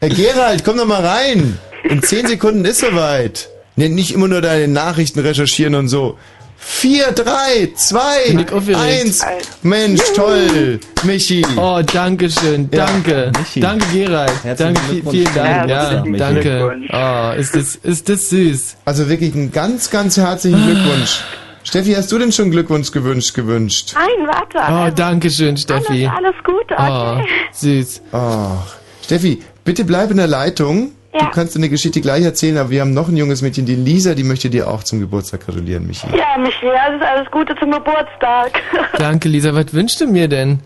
Herr 0.00 0.10
Gerald, 0.10 0.64
komm 0.64 0.76
doch 0.76 0.86
mal 0.86 1.04
rein. 1.04 1.58
In 1.88 2.02
zehn 2.02 2.26
Sekunden 2.26 2.64
ist 2.64 2.80
soweit. 2.80 3.48
Nee, 3.76 3.88
nicht 3.88 4.12
immer 4.12 4.26
nur 4.28 4.40
deine 4.40 4.68
Nachrichten 4.68 5.20
recherchieren 5.20 5.74
und 5.74 5.88
so. 5.88 6.18
Vier, 6.58 7.12
drei, 7.12 7.70
zwei, 7.76 8.34
eins. 8.74 9.24
Mensch, 9.62 10.00
toll. 10.14 10.80
Michi. 11.04 11.44
Oh, 11.56 11.80
danke 11.80 12.28
schön, 12.30 12.68
Ja, 12.72 12.86
danke. 12.86 13.30
Michi. 13.38 13.60
Danke, 13.60 13.86
Gerald. 13.92 14.32
Herzlichen 14.42 14.74
Danke, 14.74 15.10
vielen 15.10 15.34
Dank. 15.34 15.70
Ja, 15.70 16.02
Michi. 16.04 16.18
danke. 16.18 16.72
Oh, 16.92 17.38
ist 17.40 17.54
das, 17.54 17.76
ist 17.76 18.08
das 18.08 18.30
süß. 18.30 18.76
Also 18.84 19.08
wirklich 19.08 19.34
einen 19.34 19.52
ganz, 19.52 19.90
ganz 19.90 20.16
herzlichen 20.16 20.62
Glückwunsch. 20.64 21.20
Steffi, 21.66 21.94
hast 21.94 22.12
du 22.12 22.18
denn 22.18 22.30
schon 22.30 22.52
Glückwunsch 22.52 22.92
gewünscht, 22.92 23.34
gewünscht? 23.34 23.94
Nein, 23.94 24.28
warte. 24.28 24.58
Oh, 24.72 24.94
danke 24.94 25.30
schön, 25.30 25.56
Steffi. 25.56 26.06
Alles, 26.06 26.18
alles 26.18 26.44
Gute, 26.44 26.74
Oh, 26.78 27.18
okay. 27.18 27.28
süß. 27.50 28.02
Ach. 28.12 28.76
Steffi, 29.02 29.42
bitte 29.64 29.84
bleib 29.84 30.10
in 30.12 30.18
der 30.18 30.28
Leitung. 30.28 30.92
Du 31.12 31.18
Ja. 31.24 31.30
kannst 31.34 31.56
deine 31.56 31.68
Geschichte 31.68 32.00
gleich 32.00 32.22
erzählen, 32.22 32.58
aber 32.58 32.70
wir 32.70 32.82
haben 32.82 32.94
noch 32.94 33.08
ein 33.08 33.16
junges 33.16 33.42
Mädchen, 33.42 33.66
die 33.66 33.74
Lisa, 33.74 34.14
die 34.14 34.22
möchte 34.22 34.48
dir 34.48 34.68
auch 34.70 34.84
zum 34.84 35.00
Geburtstag 35.00 35.44
gratulieren, 35.46 35.86
Michi. 35.88 36.06
Ja, 36.16 36.38
Michi, 36.38 36.68
alles, 36.68 37.02
alles 37.02 37.28
Gute 37.32 37.56
zum 37.56 37.72
Geburtstag. 37.72 38.60
Danke, 38.98 39.28
Lisa. 39.28 39.52
Was 39.54 39.72
wünschst 39.72 40.00
du 40.00 40.06
mir 40.06 40.28
denn? 40.28 40.60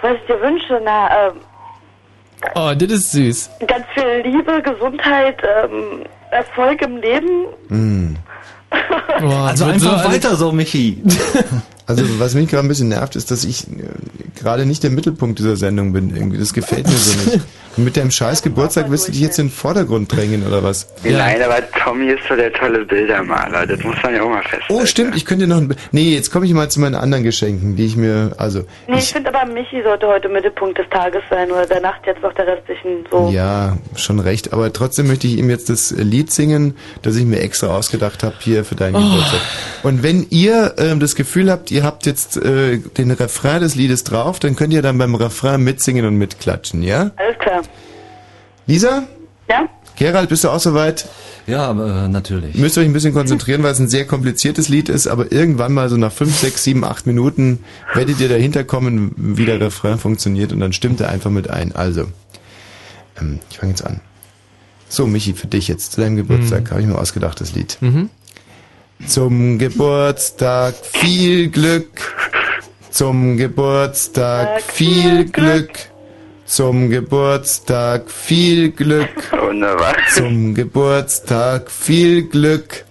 Was 0.00 0.12
ich 0.14 0.26
dir 0.26 0.40
wünsche, 0.40 0.80
na, 0.82 1.28
ähm, 1.28 1.32
Oh, 2.54 2.72
das 2.74 2.92
ist 2.92 3.12
süß. 3.12 3.50
ganz 3.66 3.84
viel 3.94 4.22
Liebe, 4.24 4.62
Gesundheit, 4.62 5.38
ähm, 5.64 6.04
Erfolg 6.30 6.80
im 6.82 6.98
Leben. 6.98 7.46
Hm. 7.68 8.16
Oh, 9.22 9.26
Also 9.46 9.64
so 9.64 9.70
einfach 9.70 9.92
alles- 9.98 10.12
weiter 10.12 10.36
so, 10.36 10.52
Michi. 10.52 11.02
Also 11.86 12.04
was 12.18 12.34
mich 12.34 12.48
gerade 12.48 12.64
ein 12.64 12.68
bisschen 12.68 12.88
nervt, 12.88 13.16
ist, 13.16 13.30
dass 13.30 13.44
ich 13.44 13.68
äh, 13.68 13.84
gerade 14.38 14.66
nicht 14.66 14.82
der 14.82 14.90
Mittelpunkt 14.90 15.38
dieser 15.38 15.56
Sendung 15.56 15.92
bin. 15.92 16.14
Irgendwie, 16.14 16.38
das 16.38 16.52
gefällt 16.52 16.86
mir 16.86 16.92
so 16.94 17.30
nicht. 17.30 17.40
Und 17.76 17.84
mit 17.84 17.96
deinem 17.96 18.10
scheiß 18.10 18.42
Geburtstag 18.42 18.90
willst 18.90 19.06
du 19.08 19.12
dich 19.12 19.20
jetzt 19.20 19.38
in 19.38 19.46
den 19.46 19.52
Vordergrund 19.52 20.10
drängen 20.14 20.46
oder 20.46 20.62
was? 20.62 20.88
Nein, 21.04 21.40
aber 21.42 21.58
Tommy 21.84 22.06
ist 22.08 22.22
so 22.28 22.34
der 22.34 22.52
tolle 22.52 22.84
Bildermaler. 22.84 23.66
Das 23.66 23.82
muss 23.84 23.94
man 24.02 24.14
ja 24.14 24.22
auch 24.22 24.28
mal 24.30 24.42
feststellen. 24.42 24.82
Oh, 24.82 24.86
stimmt, 24.86 25.16
ich 25.16 25.24
könnte 25.24 25.46
noch 25.46 25.58
ein... 25.58 25.74
Nee, 25.92 26.14
jetzt 26.14 26.30
komme 26.32 26.46
ich 26.46 26.52
mal 26.54 26.68
zu 26.70 26.80
meinen 26.80 26.94
anderen 26.96 27.22
Geschenken, 27.22 27.76
die 27.76 27.86
ich 27.86 27.96
mir... 27.96 28.32
Also, 28.38 28.64
Nee, 28.88 28.94
ich 28.98 29.04
ich, 29.04 29.12
finde 29.12 29.32
aber, 29.32 29.52
Michi 29.52 29.82
sollte 29.84 30.06
heute 30.08 30.28
Mittelpunkt 30.28 30.78
des 30.78 30.88
Tages 30.90 31.22
sein 31.30 31.50
oder 31.52 31.66
der 31.66 31.80
Nacht 31.80 32.00
jetzt 32.06 32.22
noch 32.22 32.32
der 32.32 32.46
restlichen 32.48 33.04
so. 33.10 33.30
ja, 33.32 33.76
schon 33.94 34.18
recht. 34.18 34.52
Aber 34.52 34.72
trotzdem 34.72 35.06
möchte 35.06 35.26
ich 35.28 35.38
ihm 35.38 35.50
jetzt 35.50 35.68
das 35.70 35.92
Lied 35.92 36.32
singen, 36.32 36.74
das 37.02 37.14
ich 37.16 37.24
mir 37.24 37.38
extra 37.40 37.68
ausgedacht 37.68 38.22
habe 38.24 38.34
hier 38.40 38.64
für 38.64 38.74
deinen 38.74 38.96
Oh. 38.96 39.00
Geburtstag. 39.00 39.40
Und 39.84 40.02
wenn 40.02 40.26
ihr 40.30 40.74
ähm, 40.78 40.98
das 40.98 41.14
Gefühl 41.14 41.50
habt, 41.50 41.70
ihr 41.76 41.84
habt 41.84 42.06
jetzt 42.06 42.36
äh, 42.38 42.78
den 42.78 43.10
Refrain 43.10 43.60
des 43.60 43.74
Liedes 43.74 44.02
drauf, 44.04 44.38
dann 44.40 44.56
könnt 44.56 44.72
ihr 44.72 44.82
dann 44.82 44.98
beim 44.98 45.14
Refrain 45.14 45.62
mitsingen 45.62 46.04
und 46.06 46.16
mitklatschen, 46.16 46.82
ja? 46.82 47.10
Alles 47.16 47.38
klar. 47.38 47.62
Lisa? 48.66 49.04
Ja? 49.48 49.68
Gerald, 49.96 50.28
bist 50.28 50.44
du 50.44 50.50
auch 50.50 50.58
soweit? 50.60 51.06
Ja, 51.46 51.70
äh, 51.70 52.08
natürlich. 52.08 52.54
Ihr 52.54 52.60
müsst 52.60 52.76
euch 52.76 52.84
ein 52.84 52.92
bisschen 52.92 53.14
konzentrieren, 53.14 53.62
weil 53.62 53.72
es 53.72 53.78
ein 53.78 53.88
sehr 53.88 54.04
kompliziertes 54.06 54.68
Lied 54.68 54.88
ist, 54.88 55.06
aber 55.06 55.30
irgendwann 55.32 55.72
mal 55.72 55.88
so 55.88 55.96
nach 55.96 56.12
5, 56.12 56.34
6, 56.36 56.64
7, 56.64 56.84
8 56.84 57.06
Minuten 57.06 57.60
werdet 57.94 58.18
ihr 58.20 58.28
dahinter 58.28 58.64
kommen, 58.64 59.12
wie 59.16 59.46
der 59.46 59.60
Refrain 59.60 59.98
funktioniert 59.98 60.52
und 60.52 60.60
dann 60.60 60.72
stimmt 60.72 61.00
er 61.00 61.08
einfach 61.10 61.30
mit 61.30 61.48
ein. 61.48 61.74
Also, 61.74 62.06
ähm, 63.20 63.38
ich 63.50 63.58
fange 63.58 63.72
jetzt 63.72 63.86
an. 63.86 64.00
So, 64.88 65.06
Michi, 65.06 65.32
für 65.34 65.46
dich 65.46 65.68
jetzt 65.68 65.92
zu 65.92 66.00
deinem 66.00 66.16
Geburtstag 66.16 66.64
Mhm. 66.64 66.70
habe 66.70 66.80
ich 66.80 66.86
mir 66.86 66.98
ausgedacht, 66.98 67.40
das 67.40 67.54
Lied. 67.54 67.78
Mhm. 67.80 68.10
Zum 69.04 69.58
Geburtstag 69.58 70.74
viel 70.82 71.48
Glück. 71.48 72.14
Zum 72.90 73.36
Geburtstag 73.36 74.62
viel 74.62 75.26
Glück. 75.26 75.70
Zum 76.46 76.88
Geburtstag 76.88 78.10
viel 78.10 78.70
Glück. 78.70 79.32
Wunderbar. 79.32 79.94
Zum 80.14 80.54
Geburtstag 80.54 81.70
viel 81.70 82.22
Glück. 82.22 82.84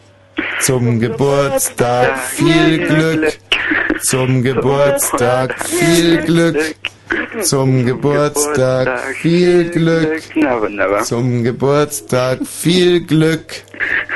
Zum 0.61 0.99
Geburtstag 0.99 2.19
viel 2.19 2.88
Glück. 2.88 3.38
Zum 4.02 4.44
Geburtstag 4.44 5.56
viel 5.68 6.22
Glück. 6.22 6.76
Zum 7.44 7.86
Geburtstag 7.86 8.99
viel 9.22 9.69
Glück. 9.69 10.22
Na 10.36 10.60
wunderbar. 10.61 11.03
Zum 11.03 11.44
Geburtstag 11.44 12.40
viel 12.48 13.02
Glück. 13.02 13.64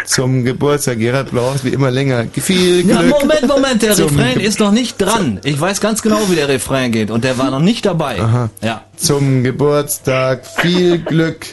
Zum 0.05 0.43
Geburtstag, 0.43 0.97
Gerhard 0.99 1.31
braucht 1.31 1.63
wie 1.65 1.69
immer 1.69 1.91
länger. 1.91 2.25
Viel 2.33 2.83
Glück. 2.83 2.95
Ja, 2.95 3.03
Moment, 3.03 3.47
Moment, 3.47 3.81
der 3.83 3.93
Zum 3.95 4.07
Refrain 4.17 4.37
Ge- 4.39 4.47
ist 4.47 4.59
noch 4.59 4.71
nicht 4.71 4.97
dran. 4.99 5.39
Ich 5.43 5.59
weiß 5.59 5.81
ganz 5.81 6.01
genau, 6.01 6.19
wie 6.29 6.35
der 6.35 6.47
Refrain 6.47 6.91
geht 6.91 7.11
und 7.11 7.23
der 7.23 7.37
war 7.37 7.51
noch 7.51 7.59
nicht 7.59 7.85
dabei. 7.85 8.19
Aha. 8.19 8.49
Ja. 8.61 8.83
Zum 8.97 9.43
Geburtstag 9.43 10.45
viel 10.47 10.97
Glück. 10.99 11.45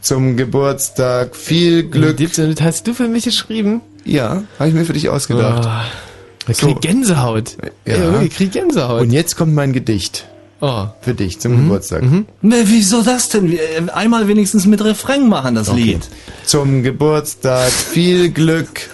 Zum 0.00 0.36
Geburtstag 0.36 1.34
viel 1.34 1.84
Glück. 1.84 2.16
Das 2.18 2.60
hast 2.60 2.86
du 2.86 2.92
für 2.94 3.08
mich 3.08 3.24
geschrieben? 3.24 3.80
Ja, 4.04 4.42
habe 4.58 4.68
ich 4.68 4.74
mir 4.74 4.84
für 4.84 4.92
dich 4.92 5.08
ausgedacht. 5.08 5.66
Oh, 5.66 6.50
ich 6.50 6.58
krieg 6.58 6.80
Gänsehaut. 6.80 7.56
Ja. 7.86 7.96
Ja, 7.96 8.22
ich 8.22 8.34
krieg 8.34 8.52
Gänsehaut. 8.52 9.00
Und 9.02 9.10
jetzt 9.12 9.36
kommt 9.36 9.54
mein 9.54 9.72
Gedicht. 9.72 10.26
Oh. 10.60 10.86
Für 11.02 11.14
dich 11.14 11.38
zum 11.38 11.56
Geburtstag. 11.56 12.02
Ne, 12.42 12.56
wieso 12.64 13.02
das 13.02 13.28
denn? 13.28 13.50
Wir- 13.50 13.94
Einmal 13.94 14.26
wenigstens 14.26 14.66
mit 14.66 14.82
Refrain 14.84 15.28
machen, 15.28 15.54
das 15.54 15.68
Okay. 15.68 15.80
Lied. 15.80 16.08
Zum 16.44 16.82
Geburtstag 16.82 17.70
viel 17.70 18.30
Glück. 18.30 18.90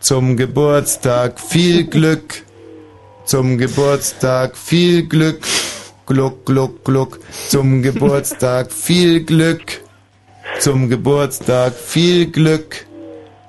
Zum 0.00 0.36
Geburtstag 0.36 1.40
viel 1.40 1.84
Glück. 1.84 2.42
Zum 3.24 3.56
Geburtstag 3.56 4.56
viel 4.56 5.04
Glück. 5.08 5.40
Gluck, 6.06 6.44
gluck, 6.44 6.84
gluck. 6.84 7.20
Zum 7.48 7.80
Geburtstag 7.82 8.70
viel 8.72 9.20
Glück. 9.24 9.80
Zum 10.58 10.90
Geburtstag 10.90 11.72
viel 11.74 12.26
Glück. 12.26 12.84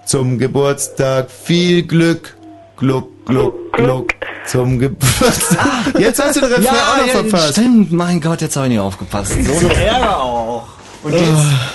Zum 0.05 0.37
Geburtstag 0.37 1.29
viel 1.29 1.83
Glück. 1.83 2.37
Gluck, 2.77 3.09
gluck, 3.25 3.73
gluck. 3.73 4.13
Zum 4.45 4.77
Geburtstag. 4.79 5.97
Jetzt 5.97 6.21
hast 6.21 6.35
du 6.35 6.41
den 6.41 6.53
Refrain 6.53 6.75
auch 6.75 7.05
noch 7.05 7.13
verpasst. 7.13 7.53
Stimmt, 7.53 7.91
mein 7.91 8.19
Gott, 8.19 8.41
jetzt 8.41 8.55
habe 8.55 8.67
ich 8.67 8.73
nicht 8.73 8.79
aufgepasst. 8.79 9.31
So 9.31 9.67
ein 9.67 9.71
Ärger 9.71 10.19
auch. 10.19 10.67
Und 11.03 11.13
jetzt, 11.13 11.27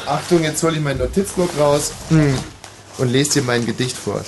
Achtung, 0.06 0.42
jetzt 0.42 0.62
hole 0.62 0.74
ich 0.76 0.80
meinen 0.80 0.98
Notizblock 0.98 1.50
raus 1.58 1.92
hm, 2.08 2.34
und 2.98 3.12
lese 3.12 3.40
dir 3.40 3.42
mein 3.42 3.66
Gedicht 3.66 3.96
vor. 3.96 4.22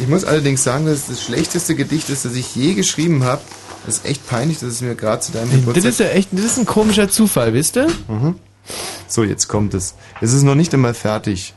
Ich 0.00 0.08
muss 0.08 0.24
allerdings 0.24 0.64
sagen, 0.64 0.86
dass 0.86 0.94
es 0.94 1.06
das 1.06 1.22
schlechteste 1.22 1.74
Gedicht 1.76 2.10
ist, 2.10 2.24
das 2.24 2.34
ich 2.34 2.54
je 2.56 2.74
geschrieben 2.74 3.24
habe. 3.24 3.42
Das 3.86 3.98
ist 3.98 4.06
echt 4.06 4.28
peinlich, 4.28 4.58
dass 4.58 4.70
es 4.70 4.80
mir 4.80 4.94
gerade 4.94 5.20
zu 5.20 5.32
deinem 5.32 5.50
Das 5.50 5.60
Geburtstag... 5.60 5.90
ist 5.90 6.00
ja 6.00 6.06
echt, 6.08 6.28
das 6.32 6.44
ist 6.44 6.58
ein 6.58 6.66
komischer 6.66 7.08
Zufall, 7.08 7.54
wisst 7.54 7.76
ihr? 7.76 7.88
Mhm. 8.08 8.36
So, 9.06 9.24
jetzt 9.24 9.48
kommt 9.48 9.72
es. 9.74 9.94
Es 10.20 10.32
ist 10.32 10.42
noch 10.42 10.54
nicht 10.54 10.74
einmal 10.74 10.94
fertig. 10.94 11.54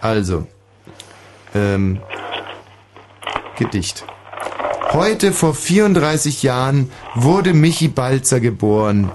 Also, 0.00 0.46
ähm, 1.54 2.00
Gedicht. 3.56 4.04
Heute 4.94 5.32
vor 5.32 5.56
34 5.56 6.44
Jahren 6.44 6.88
wurde 7.16 7.52
Michi 7.52 7.88
Balzer 7.88 8.38
geboren, 8.38 9.10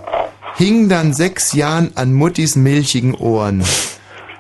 hing 0.56 0.90
dann 0.90 1.14
sechs 1.14 1.54
Jahren 1.54 1.92
an 1.96 2.14
Muttis 2.14 2.58
milchigen 2.58 3.16
Ohren 3.16 3.64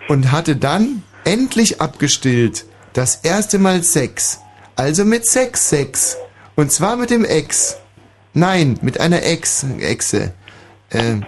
und 0.09 0.33
hatte 0.33 0.57
dann 0.57 1.01
endlich 1.23 1.79
abgestillt 1.79 2.65
das 2.91 3.21
erste 3.23 3.57
Mal 3.57 3.83
Sex, 3.83 4.39
also 4.75 5.05
mit 5.05 5.25
Sex 5.25 5.69
Sex 5.69 6.17
und 6.57 6.73
zwar 6.73 6.97
mit 6.97 7.09
dem 7.09 7.23
Ex. 7.23 7.77
Nein, 8.33 8.77
mit 8.81 8.99
einer 8.99 9.23
Ex, 9.23 9.65
Exe. 9.79 10.33
Äh, 10.89 11.21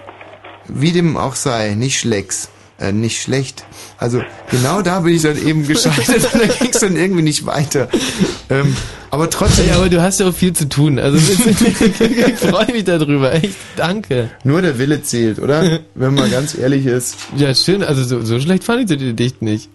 wie 0.68 0.92
dem 0.92 1.16
auch 1.16 1.36
sei, 1.36 1.74
nicht 1.76 1.98
Schlecks. 1.98 2.50
Äh, 2.82 2.94
nicht 2.94 3.22
schlecht. 3.22 3.64
Also 4.00 4.24
genau 4.50 4.82
da 4.82 5.02
bin 5.02 5.14
ich 5.14 5.22
dann 5.22 5.38
eben 5.38 5.68
gescheitert 5.68 6.34
und 6.34 6.42
da 6.42 6.48
ging 6.48 6.70
es 6.72 6.80
dann 6.80 6.96
irgendwie 6.96 7.22
nicht 7.22 7.46
weiter. 7.46 7.88
Ähm, 8.50 8.76
aber 9.12 9.30
trotzdem. 9.30 9.68
Ja, 9.68 9.76
aber 9.76 9.88
du 9.88 10.02
hast 10.02 10.20
ja 10.20 10.28
auch 10.28 10.34
viel 10.34 10.54
zu 10.54 10.68
tun. 10.68 10.98
Also 10.98 11.18
ich 11.20 12.38
freue 12.40 12.72
mich 12.72 12.86
darüber. 12.86 13.34
Echt, 13.36 13.54
danke. 13.76 14.32
Nur 14.44 14.64
der 14.64 14.80
Wille 14.80 15.04
zählt, 15.04 15.38
oder? 15.38 15.82
Wenn 15.96 16.16
man 16.16 16.32
ganz 16.32 16.58
ehrlich 16.58 16.88
ist. 16.88 17.18
Ja, 17.38 17.54
schön. 17.54 17.84
Also 17.84 18.04
so, 18.04 18.22
so 18.22 18.40
schlecht 18.40 18.64
fand 18.64 18.82
ich 18.82 18.88
das 18.88 18.98
Gedicht 18.98 19.44
nicht. 19.44 19.70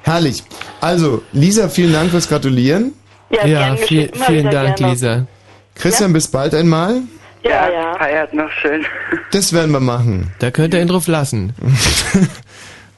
Herrlich. 0.00 0.42
Also, 0.80 1.22
Lisa, 1.32 1.68
vielen 1.68 1.92
Dank 1.92 2.10
fürs 2.10 2.28
Gratulieren. 2.28 2.94
Ja, 3.30 3.46
Ja, 3.46 3.76
viel, 3.76 4.10
vielen 4.26 4.50
Dank, 4.50 4.76
gerne. 4.76 4.92
Lisa. 4.94 5.26
Christian, 5.74 6.14
bis 6.14 6.28
bald 6.28 6.54
einmal. 6.54 7.02
Ja, 7.44 7.68
ja. 7.70 7.96
Feiert 7.98 8.34
noch 8.34 8.50
schön. 8.50 8.84
Das 9.30 9.52
werden 9.52 9.72
wir 9.72 9.80
machen. 9.80 10.32
Da 10.38 10.50
könnt 10.50 10.74
ihr 10.74 10.80
ihn 10.80 10.88
drauf 10.88 11.06
lassen. 11.06 11.54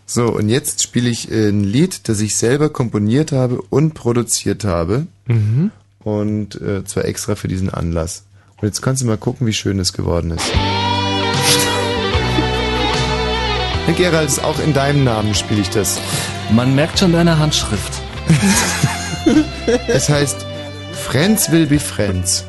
So, 0.08 0.26
und 0.26 0.48
jetzt 0.48 0.84
spiele 0.84 1.10
ich 1.10 1.32
äh, 1.32 1.48
ein 1.48 1.64
Lied, 1.64 2.08
das 2.08 2.20
ich 2.20 2.36
selber 2.36 2.68
komponiert 2.68 3.32
habe 3.32 3.60
und 3.60 3.94
produziert 3.94 4.64
habe. 4.64 5.08
Mhm. 5.26 5.72
Und 5.98 6.60
äh, 6.60 6.84
zwar 6.84 7.06
extra 7.06 7.34
für 7.34 7.48
diesen 7.48 7.70
Anlass. 7.70 8.24
Und 8.56 8.68
jetzt 8.68 8.82
kannst 8.82 9.02
du 9.02 9.06
mal 9.06 9.16
gucken, 9.16 9.48
wie 9.48 9.52
schön 9.52 9.80
es 9.80 9.92
geworden 9.92 10.30
ist. 10.30 10.52
Herr 13.86 13.94
Gerald, 13.94 14.42
auch 14.44 14.60
in 14.60 14.72
deinem 14.74 15.02
Namen 15.02 15.34
spiele 15.34 15.60
ich 15.60 15.70
das. 15.70 16.00
Man 16.52 16.76
merkt 16.76 17.00
schon 17.00 17.12
deine 17.12 17.38
Handschrift. 17.38 17.92
Es 19.88 20.08
heißt 20.08 20.46
Friends 20.92 21.50
will 21.50 21.66
be 21.66 21.80
friends. 21.80 22.44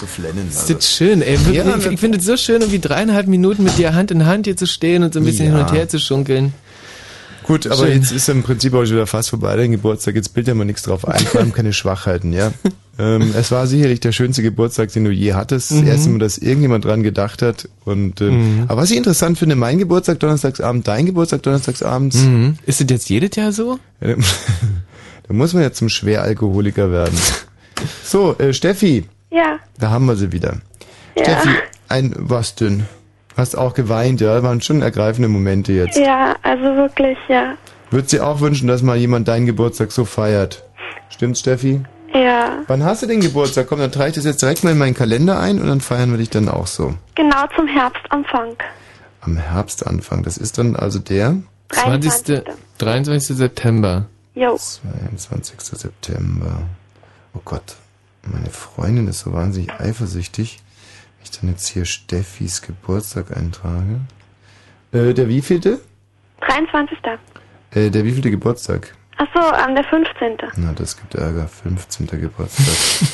Zu 0.00 0.06
flennen. 0.06 0.48
Das 0.50 0.62
ist 0.62 0.68
jetzt 0.70 0.90
schön, 0.90 1.22
ey. 1.22 1.38
Wirklich, 1.38 1.56
Ja, 1.56 1.76
ich 1.76 1.86
ich 1.86 2.00
finde 2.00 2.18
es 2.18 2.24
so 2.24 2.36
schön, 2.36 2.60
irgendwie 2.62 2.80
dreieinhalb 2.80 3.26
Minuten 3.28 3.62
mit 3.62 3.78
dir 3.78 3.94
Hand 3.94 4.10
in 4.10 4.26
Hand 4.26 4.46
hier 4.46 4.56
zu 4.56 4.66
stehen 4.66 5.02
und 5.04 5.14
so 5.14 5.20
ein 5.20 5.24
bisschen 5.26 5.46
Ja. 5.52 5.56
hin 5.58 5.66
und 5.66 5.72
her 5.72 5.88
zu 5.88 5.98
schunkeln. 6.00 6.52
Gut, 7.44 7.66
aber 7.66 7.86
Schön. 7.86 7.94
jetzt 8.00 8.12
ist 8.12 8.28
im 8.28 8.42
Prinzip 8.42 8.74
auch 8.74 8.84
schon 8.84 8.94
wieder 8.96 9.06
fast 9.06 9.30
vorbei, 9.30 9.56
dein 9.56 9.72
Geburtstag. 9.72 10.14
Jetzt 10.14 10.34
bildet 10.34 10.48
ja 10.48 10.54
mal 10.54 10.64
nichts 10.64 10.82
drauf 10.82 11.06
ein, 11.08 11.18
vor 11.26 11.40
allem 11.40 11.52
keine 11.52 11.72
Schwachheiten, 11.72 12.32
ja. 12.32 12.52
ähm, 12.98 13.34
es 13.36 13.50
war 13.50 13.66
sicherlich 13.66 13.98
der 14.00 14.12
schönste 14.12 14.42
Geburtstag, 14.42 14.92
den 14.92 15.04
du 15.04 15.10
je 15.10 15.32
hattest. 15.34 15.70
Das 15.72 15.78
Mhm. 15.80 15.86
erste 15.88 16.10
Mal, 16.10 16.18
dass 16.20 16.38
irgendjemand 16.38 16.84
dran 16.84 17.02
gedacht 17.02 17.42
hat. 17.42 17.68
Und 17.84 18.20
ähm, 18.20 18.58
Mhm. 18.58 18.64
aber 18.68 18.82
was 18.82 18.90
ich 18.90 18.96
interessant 18.96 19.38
finde, 19.38 19.56
mein 19.56 19.78
Geburtstag 19.78 20.20
donnerstagsabend, 20.20 20.86
dein 20.86 21.06
Geburtstag 21.06 21.42
donnerstagsabends. 21.42 22.16
Mhm. 22.18 22.56
Ist 22.66 22.80
das 22.82 22.86
jetzt 22.88 23.08
jedes 23.10 23.34
Jahr 23.36 23.52
so? 23.52 23.78
Da- 24.00 24.14
muss 25.34 25.52
man 25.54 25.62
ja 25.62 25.72
zum 25.72 25.88
Schweralkoholiker 25.88 26.90
werden. 26.90 27.16
So, 28.04 28.36
äh, 28.38 28.52
Steffi, 28.52 29.04
da 29.80 29.90
haben 29.90 30.06
wir 30.06 30.16
sie 30.16 30.32
wieder. 30.32 30.56
Ja. 31.16 31.24
Steffi, 31.24 31.48
ein 31.88 32.14
was 32.16 32.54
denn? 32.54 32.86
Hast 33.36 33.56
auch 33.56 33.74
geweint, 33.74 34.20
ja? 34.20 34.42
Waren 34.42 34.60
schon 34.60 34.82
ergreifende 34.82 35.28
Momente 35.28 35.72
jetzt. 35.72 35.96
ja, 35.98 36.36
also 36.42 36.64
wirklich, 36.64 37.16
ja. 37.28 37.54
Würdest 37.90 38.12
dir 38.12 38.26
auch 38.26 38.40
wünschen, 38.40 38.68
dass 38.68 38.82
mal 38.82 38.96
jemand 38.96 39.26
deinen 39.28 39.46
Geburtstag 39.46 39.90
so 39.92 40.04
feiert? 40.04 40.64
Stimmt's, 41.08 41.40
Steffi? 41.40 41.80
Ja, 42.12 42.58
Wann 42.66 42.82
hast 42.84 43.02
du 43.02 43.06
den 43.06 43.20
Geburtstag? 43.20 43.68
Komm, 43.68 43.78
dann 43.78 43.92
trage 43.92 44.10
ich 44.10 44.14
das 44.16 44.24
jetzt 44.24 44.42
direkt 44.42 44.64
mal 44.64 44.72
in 44.72 44.78
meinen 44.78 44.94
Kalender 44.94 45.38
ein 45.38 45.60
und 45.60 45.68
dann 45.68 45.80
feiern 45.80 46.10
wir 46.10 46.18
dich 46.18 46.30
dann 46.30 46.48
auch 46.48 46.66
so. 46.66 46.94
genau 47.14 47.46
zum 47.56 47.66
Herbstanfang. 47.68 48.56
Am 49.20 49.36
Herbstanfang. 49.36 50.22
Das 50.24 50.36
ist 50.36 50.58
dann 50.58 50.74
also 50.76 50.98
der 50.98 51.36
20. 51.68 52.42
23. 52.78 53.36
September. 53.36 54.06
Jo. 54.34 54.56
22. 54.56 55.60
September. 55.60 56.62
Oh 57.34 57.40
Gott, 57.44 57.76
meine 58.22 58.50
Freundin 58.50 59.08
ist 59.08 59.20
so 59.20 59.32
wahnsinnig 59.32 59.72
eifersüchtig. 59.72 60.60
Wenn 61.18 61.24
ich 61.24 61.40
dann 61.40 61.50
jetzt 61.50 61.66
hier 61.68 61.84
Steffis 61.84 62.62
Geburtstag 62.62 63.36
eintrage. 63.36 64.00
Äh, 64.92 65.14
der 65.14 65.28
wievielte? 65.28 65.80
23. 66.40 66.98
Äh, 67.72 67.90
der 67.90 68.04
wievielte 68.04 68.30
Geburtstag? 68.30 68.94
Ach 69.16 69.26
so, 69.34 69.40
am 69.40 69.74
der 69.74 69.84
15. 69.84 70.38
Na, 70.56 70.72
das 70.72 70.96
gibt 70.96 71.14
Ärger. 71.14 71.46
15. 71.46 72.06
Geburtstag. 72.06 73.08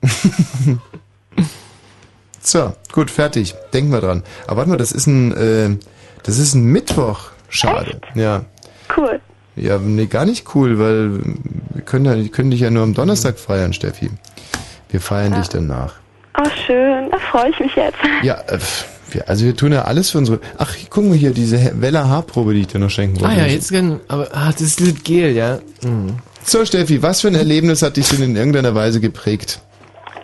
so, 2.40 2.74
gut, 2.92 3.10
fertig. 3.10 3.54
Denken 3.72 3.92
wir 3.92 4.00
dran. 4.00 4.22
Aber 4.46 4.58
warte 4.58 4.70
mal, 4.70 4.78
das 4.78 4.92
ist 4.92 5.06
ein, 5.06 5.32
äh, 5.32 5.76
das 6.22 6.38
ist 6.38 6.54
ein 6.54 6.64
Mittwoch. 6.64 7.30
Schade. 7.50 8.00
Ja. 8.14 8.46
Cool. 8.96 9.20
Ja, 9.54 9.78
nee, 9.78 10.06
gar 10.06 10.24
nicht 10.24 10.54
cool, 10.54 10.78
weil 10.78 11.20
wir 11.74 11.82
können, 11.82 12.06
ja, 12.06 12.16
wir 12.16 12.30
können 12.30 12.50
dich 12.50 12.60
ja 12.60 12.70
nur 12.70 12.82
am 12.82 12.94
Donnerstag 12.94 13.38
feiern, 13.38 13.74
Steffi. 13.74 14.10
Wir 14.92 15.00
feiern 15.00 15.32
dich 15.34 15.48
danach. 15.48 15.94
Oh, 16.38 16.48
schön, 16.66 17.10
da 17.10 17.18
freue 17.18 17.50
ich 17.50 17.58
mich 17.60 17.74
jetzt. 17.74 17.98
Ja, 18.22 18.34
äh, 18.46 18.58
also 19.26 19.44
wir 19.44 19.56
tun 19.56 19.72
ja 19.72 19.82
alles 19.82 20.10
für 20.10 20.18
unsere... 20.18 20.40
Ach, 20.58 20.74
guck 20.90 21.04
mal 21.04 21.16
hier, 21.16 21.32
diese 21.32 21.56
He- 21.58 21.72
Welle 21.74 22.08
Haarprobe, 22.08 22.54
die 22.54 22.60
ich 22.60 22.66
dir 22.68 22.78
noch 22.78 22.90
schenken 22.90 23.20
wollte. 23.20 23.34
Ah 23.34 23.38
ja, 23.38 23.46
jetzt 23.46 23.72
kann, 23.72 24.00
aber, 24.08 24.28
ah, 24.32 24.50
das 24.52 24.60
ist 24.62 25.04
Gel, 25.04 25.32
ja. 25.32 25.58
Mhm. 25.82 26.18
So, 26.44 26.64
Steffi, 26.64 27.02
was 27.02 27.20
für 27.22 27.28
ein 27.28 27.34
Erlebnis 27.34 27.82
hat 27.82 27.96
dich 27.96 28.08
denn 28.08 28.22
in 28.22 28.36
irgendeiner 28.36 28.74
Weise 28.74 29.00
geprägt? 29.00 29.60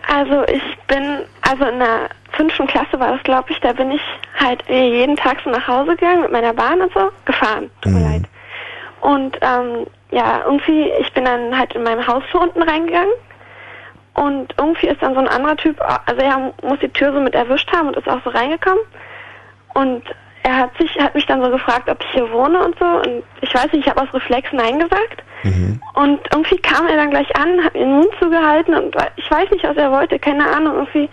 Also 0.06 0.42
ich 0.44 0.62
bin, 0.86 1.20
also 1.42 1.64
in 1.64 1.78
der 1.78 2.08
fünften 2.32 2.66
Klasse 2.66 2.98
war 2.98 3.12
das, 3.12 3.22
glaube 3.22 3.50
ich, 3.50 3.58
da 3.60 3.72
bin 3.72 3.90
ich 3.90 4.00
halt 4.38 4.62
jeden 4.68 5.16
Tag 5.16 5.38
so 5.44 5.50
nach 5.50 5.66
Hause 5.66 5.90
gegangen 5.96 6.22
mit 6.22 6.32
meiner 6.32 6.52
Bahn 6.54 6.80
und 6.80 6.92
so, 6.92 7.10
gefahren, 7.24 7.70
tut 7.82 7.92
mir 7.92 8.00
leid. 8.02 8.22
Und 9.00 9.36
ähm, 9.42 9.86
ja, 10.10 10.40
irgendwie, 10.44 10.90
ich 11.00 11.12
bin 11.12 11.24
dann 11.24 11.56
halt 11.56 11.74
in 11.74 11.82
meinem 11.84 12.06
Haus 12.06 12.22
so 12.32 12.40
unten 12.40 12.62
reingegangen 12.62 13.12
und 14.18 14.52
irgendwie 14.58 14.88
ist 14.88 15.00
dann 15.00 15.14
so 15.14 15.20
ein 15.20 15.28
anderer 15.28 15.56
Typ, 15.56 15.80
also 15.80 16.20
er 16.20 16.52
muss 16.62 16.80
die 16.80 16.88
Tür 16.88 17.12
so 17.12 17.20
mit 17.20 17.34
erwischt 17.34 17.70
haben 17.72 17.88
und 17.88 17.96
ist 17.96 18.08
auch 18.08 18.20
so 18.24 18.30
reingekommen. 18.30 18.82
Und 19.74 20.02
er 20.42 20.56
hat 20.56 20.70
sich, 20.76 20.98
hat 20.98 21.14
mich 21.14 21.26
dann 21.26 21.42
so 21.42 21.50
gefragt, 21.50 21.88
ob 21.88 22.02
ich 22.02 22.10
hier 22.10 22.30
wohne 22.32 22.58
und 22.64 22.76
so. 22.80 22.84
Und 22.84 23.22
ich 23.42 23.54
weiß 23.54 23.70
nicht, 23.72 23.86
ich 23.86 23.88
habe 23.88 24.02
aus 24.02 24.12
Reflex 24.12 24.52
Nein 24.52 24.80
gesagt. 24.80 25.22
Und 25.94 26.20
irgendwie 26.32 26.58
kam 26.58 26.88
er 26.88 26.96
dann 26.96 27.10
gleich 27.10 27.36
an, 27.36 27.62
hat 27.62 27.74
mir 27.74 27.80
den 27.80 27.96
Mund 27.98 28.08
zugehalten 28.20 28.74
und 28.74 28.96
ich 29.16 29.30
weiß 29.30 29.50
nicht, 29.52 29.62
was 29.62 29.76
er 29.76 29.92
wollte, 29.92 30.18
keine 30.18 30.44
Ahnung, 30.48 30.74
irgendwie, 30.78 31.08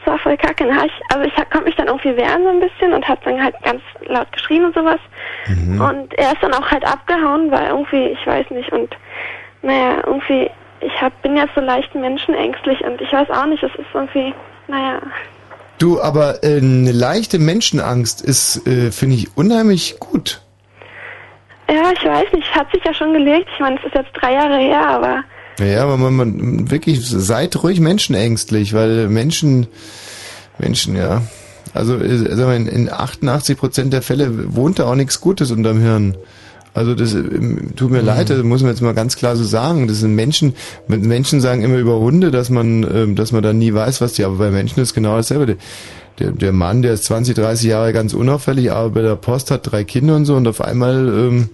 es 0.00 0.06
war 0.06 0.18
voll 0.18 0.38
kacke. 0.38 0.64
Ich, 0.66 1.14
also 1.14 1.26
ich 1.26 1.34
konnte 1.34 1.64
mich 1.64 1.76
dann 1.76 1.88
irgendwie 1.88 2.16
wehren 2.16 2.42
so 2.42 2.48
ein 2.48 2.60
bisschen 2.60 2.94
und 2.94 3.06
hab 3.06 3.22
dann 3.24 3.42
halt 3.42 3.54
ganz 3.62 3.82
laut 4.06 4.32
geschrien 4.32 4.64
und 4.64 4.74
sowas. 4.74 5.00
Und 5.78 6.14
er 6.18 6.32
ist 6.32 6.42
dann 6.42 6.54
auch 6.54 6.70
halt 6.70 6.86
abgehauen, 6.86 7.50
weil 7.50 7.66
irgendwie, 7.66 8.06
ich 8.06 8.26
weiß 8.26 8.48
nicht, 8.50 8.72
und 8.72 8.96
naja, 9.60 9.98
irgendwie, 10.06 10.50
ich 10.80 11.02
hab, 11.02 11.20
bin 11.22 11.36
jetzt 11.36 11.54
so 11.54 11.60
leicht 11.60 11.94
menschenängstlich 11.94 12.80
und 12.82 13.00
ich 13.00 13.12
weiß 13.12 13.30
auch 13.30 13.46
nicht, 13.46 13.62
es 13.62 13.72
ist 13.74 13.86
irgendwie, 13.94 14.34
naja, 14.68 15.00
Du, 15.80 15.98
aber 15.98 16.44
äh, 16.44 16.58
eine 16.58 16.92
leichte 16.92 17.38
Menschenangst 17.38 18.20
ist, 18.20 18.66
äh, 18.66 18.92
finde 18.92 19.16
ich, 19.16 19.34
unheimlich 19.38 19.98
gut. 19.98 20.42
ja, 21.70 21.90
ich 21.92 22.04
weiß 22.04 22.30
nicht, 22.34 22.54
hat 22.54 22.70
sich 22.70 22.84
ja 22.84 22.92
schon 22.92 23.14
gelegt. 23.14 23.48
Ich 23.54 23.60
meine, 23.60 23.78
es 23.78 23.86
ist 23.86 23.94
jetzt 23.94 24.10
drei 24.12 24.34
Jahre 24.34 24.58
her, 24.58 24.86
aber 24.86 25.24
Naja, 25.58 25.82
aber 25.82 25.96
man, 25.96 26.16
man 26.16 26.70
wirklich, 26.70 27.00
seid 27.02 27.62
ruhig 27.62 27.80
menschenängstlich, 27.80 28.74
weil 28.74 29.08
Menschen, 29.08 29.68
Menschen, 30.58 30.96
ja. 30.96 31.22
Also, 31.72 31.96
in, 31.96 32.66
in 32.66 32.92
88 32.92 33.56
Prozent 33.56 33.92
der 33.94 34.02
Fälle 34.02 34.54
wohnt 34.54 34.80
da 34.80 34.84
auch 34.84 34.96
nichts 34.96 35.22
Gutes 35.22 35.50
unterm 35.50 35.80
Hirn. 35.80 36.14
Also 36.72 36.94
das 36.94 37.14
ähm, 37.14 37.74
tut 37.74 37.90
mir 37.90 38.00
leid, 38.00 38.30
das 38.30 38.42
muss 38.42 38.62
man 38.62 38.70
jetzt 38.70 38.80
mal 38.80 38.94
ganz 38.94 39.16
klar 39.16 39.36
so 39.36 39.44
sagen. 39.44 39.88
Das 39.88 39.98
sind 39.98 40.14
Menschen, 40.14 40.54
Menschen 40.86 41.40
sagen 41.40 41.62
immer 41.62 41.78
über 41.78 41.98
Hunde, 41.98 42.30
dass 42.30 42.50
man, 42.50 42.86
ähm, 42.94 43.16
dass 43.16 43.32
man 43.32 43.42
dann 43.42 43.58
nie 43.58 43.74
weiß, 43.74 44.00
was 44.00 44.12
die, 44.12 44.24
aber 44.24 44.36
bei 44.36 44.50
Menschen 44.50 44.80
ist 44.80 44.94
genau 44.94 45.16
dasselbe. 45.16 45.56
Der, 46.18 46.30
der, 46.32 46.52
Mann, 46.52 46.82
der 46.82 46.92
ist 46.92 47.04
20, 47.04 47.34
30 47.34 47.68
Jahre 47.70 47.92
ganz 47.92 48.14
unauffällig, 48.14 48.70
aber 48.70 48.90
bei 48.90 49.02
der 49.02 49.16
Post 49.16 49.50
hat 49.50 49.70
drei 49.70 49.84
Kinder 49.84 50.16
und 50.16 50.26
so 50.26 50.36
und 50.36 50.46
auf 50.46 50.60
einmal, 50.60 51.08
ähm, 51.08 51.48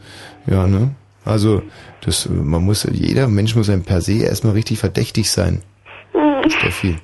ja, 0.47 0.67
ne? 0.67 0.91
Also 1.25 1.63
das, 2.05 2.29
man 2.29 2.65
muss, 2.65 2.87
jeder 2.91 3.27
Mensch 3.27 3.57
muss 3.57 3.69
einem 3.69 3.83
per 3.83 4.01
se 4.01 4.23
erstmal 4.23 4.53
richtig 4.53 4.79
verdächtig 4.79 5.31
sein. 5.31 5.63
Steffi. 6.49 6.97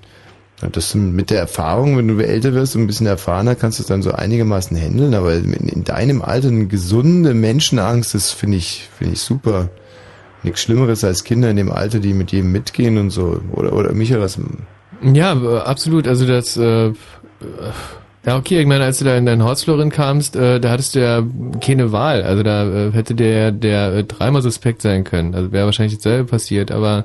Und 0.63 0.77
das 0.77 0.95
mit 0.95 1.31
der 1.31 1.41
Erfahrung, 1.41 1.99
wenn 1.99 2.07
du 2.07 2.25
älter 2.25 2.55
wirst 2.55 2.77
und 2.77 2.83
ein 2.83 2.87
bisschen 2.87 3.07
erfahrener, 3.07 3.57
kannst 3.57 3.79
du 3.79 3.83
es 3.83 3.89
dann 3.89 4.03
so 4.03 4.13
einigermaßen 4.13 4.77
handeln, 4.77 5.15
aber 5.15 5.35
in, 5.35 5.53
in 5.53 5.85
deinem 5.85 6.23
Alter 6.23 6.49
eine 6.49 6.67
gesunde 6.67 7.35
Menschenangst, 7.35 8.15
das 8.15 8.31
finde 8.31 8.59
ich, 8.59 8.89
finde 8.97 9.15
ich 9.15 9.21
super. 9.21 9.69
Nichts 10.45 10.63
Schlimmeres 10.63 11.05
als 11.05 11.25
Kinder 11.25 11.51
in 11.51 11.57
dem 11.57 11.71
Alter, 11.71 11.99
die 11.99 12.15
mit 12.15 12.33
jedem 12.33 12.53
mitgehen 12.53 12.99
und 12.99 13.11
so. 13.11 13.41
Oder, 13.53 13.73
oder 13.73 13.93
Michael, 13.93 14.21
was, 14.21 14.39
Ja, 15.03 15.35
äh, 15.35 15.59
absolut. 15.59 16.07
Also 16.07 16.27
das, 16.27 16.57
äh, 16.57 16.87
äh, 16.87 16.93
ja 18.25 18.37
okay, 18.37 18.61
ich 18.61 18.67
meine, 18.67 18.85
als 18.85 18.99
du 18.99 19.05
da 19.05 19.17
in 19.17 19.27
dein 19.27 19.43
Haus, 19.43 19.65
Florin, 19.65 19.91
kamst, 19.91 20.37
äh, 20.37 20.61
da 20.61 20.71
hattest 20.71 20.95
du 20.95 21.01
ja 21.01 21.23
keine 21.61 21.91
Wahl. 21.91 22.23
Also 22.23 22.43
da 22.45 22.65
äh, 22.69 22.93
hätte 22.93 23.15
der, 23.15 23.51
der 23.51 23.95
äh, 23.95 24.05
dreimal 24.05 24.43
suspekt 24.43 24.83
sein 24.83 25.03
können. 25.03 25.35
Also 25.35 25.51
wäre 25.51 25.67
wahrscheinlich 25.67 25.97
dasselbe 25.97 26.25
passiert, 26.25 26.71
aber 26.71 27.05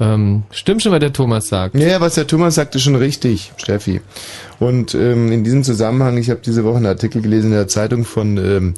ähm, 0.00 0.44
stimmt 0.50 0.82
schon, 0.82 0.92
was 0.92 1.00
der 1.00 1.12
Thomas 1.12 1.48
sagt. 1.48 1.74
Ja, 1.74 2.00
was 2.00 2.14
der 2.14 2.26
Thomas 2.26 2.54
sagte, 2.54 2.78
schon 2.78 2.96
richtig, 2.96 3.52
Steffi. 3.56 4.00
Und 4.60 4.94
ähm, 4.94 5.32
in 5.32 5.44
diesem 5.44 5.64
Zusammenhang, 5.64 6.16
ich 6.18 6.30
habe 6.30 6.40
diese 6.44 6.64
Woche 6.64 6.76
einen 6.76 6.86
Artikel 6.86 7.20
gelesen 7.22 7.46
in 7.48 7.56
der 7.56 7.68
Zeitung 7.68 8.04
von 8.04 8.36
ähm, 8.38 8.74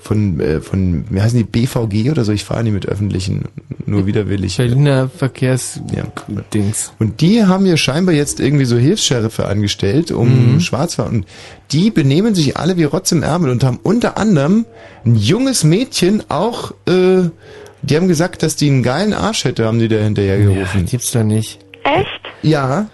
von 0.00 0.40
äh, 0.40 0.60
von 0.60 1.04
wie 1.10 1.20
heißen 1.20 1.36
die 1.36 1.44
BVG 1.44 2.10
oder 2.10 2.24
so. 2.24 2.32
Ich 2.32 2.44
fahre 2.44 2.62
nie 2.64 2.70
mit 2.70 2.86
öffentlichen, 2.86 3.46
nur 3.84 4.06
widerwillig. 4.06 4.56
Berliner 4.56 5.08
Verkehrsdings. 5.08 6.92
Und 6.98 7.20
die 7.20 7.44
haben 7.44 7.64
hier 7.64 7.76
scheinbar 7.76 8.14
jetzt 8.14 8.40
irgendwie 8.40 8.64
so 8.64 8.76
Hilfsscherife 8.76 9.46
angestellt, 9.46 10.10
um 10.12 10.54
Mhm. 10.54 10.60
Schwarzfahren. 10.60 11.16
Und 11.16 11.26
die 11.72 11.90
benehmen 11.90 12.34
sich 12.34 12.56
alle 12.56 12.76
wie 12.76 12.84
Rotz 12.84 13.12
im 13.12 13.22
Ärmel 13.22 13.50
und 13.50 13.64
haben 13.64 13.80
unter 13.82 14.16
anderem 14.16 14.66
ein 15.04 15.16
junges 15.16 15.64
Mädchen 15.64 16.22
auch, 16.30 16.72
äh, 16.86 17.28
die 17.82 17.96
haben 17.96 18.08
gesagt, 18.08 18.42
dass 18.42 18.56
die 18.56 18.68
einen 18.68 18.82
geilen 18.82 19.12
Arsch 19.14 19.44
hätte, 19.44 19.66
haben 19.66 19.78
die 19.78 19.88
da 19.88 19.96
hinterher 19.96 20.38
gerufen. 20.38 20.86
gibt's 20.86 21.10
da 21.12 21.22
nicht. 21.24 21.58
Echt? 21.84 22.20
Ja. 22.42 22.88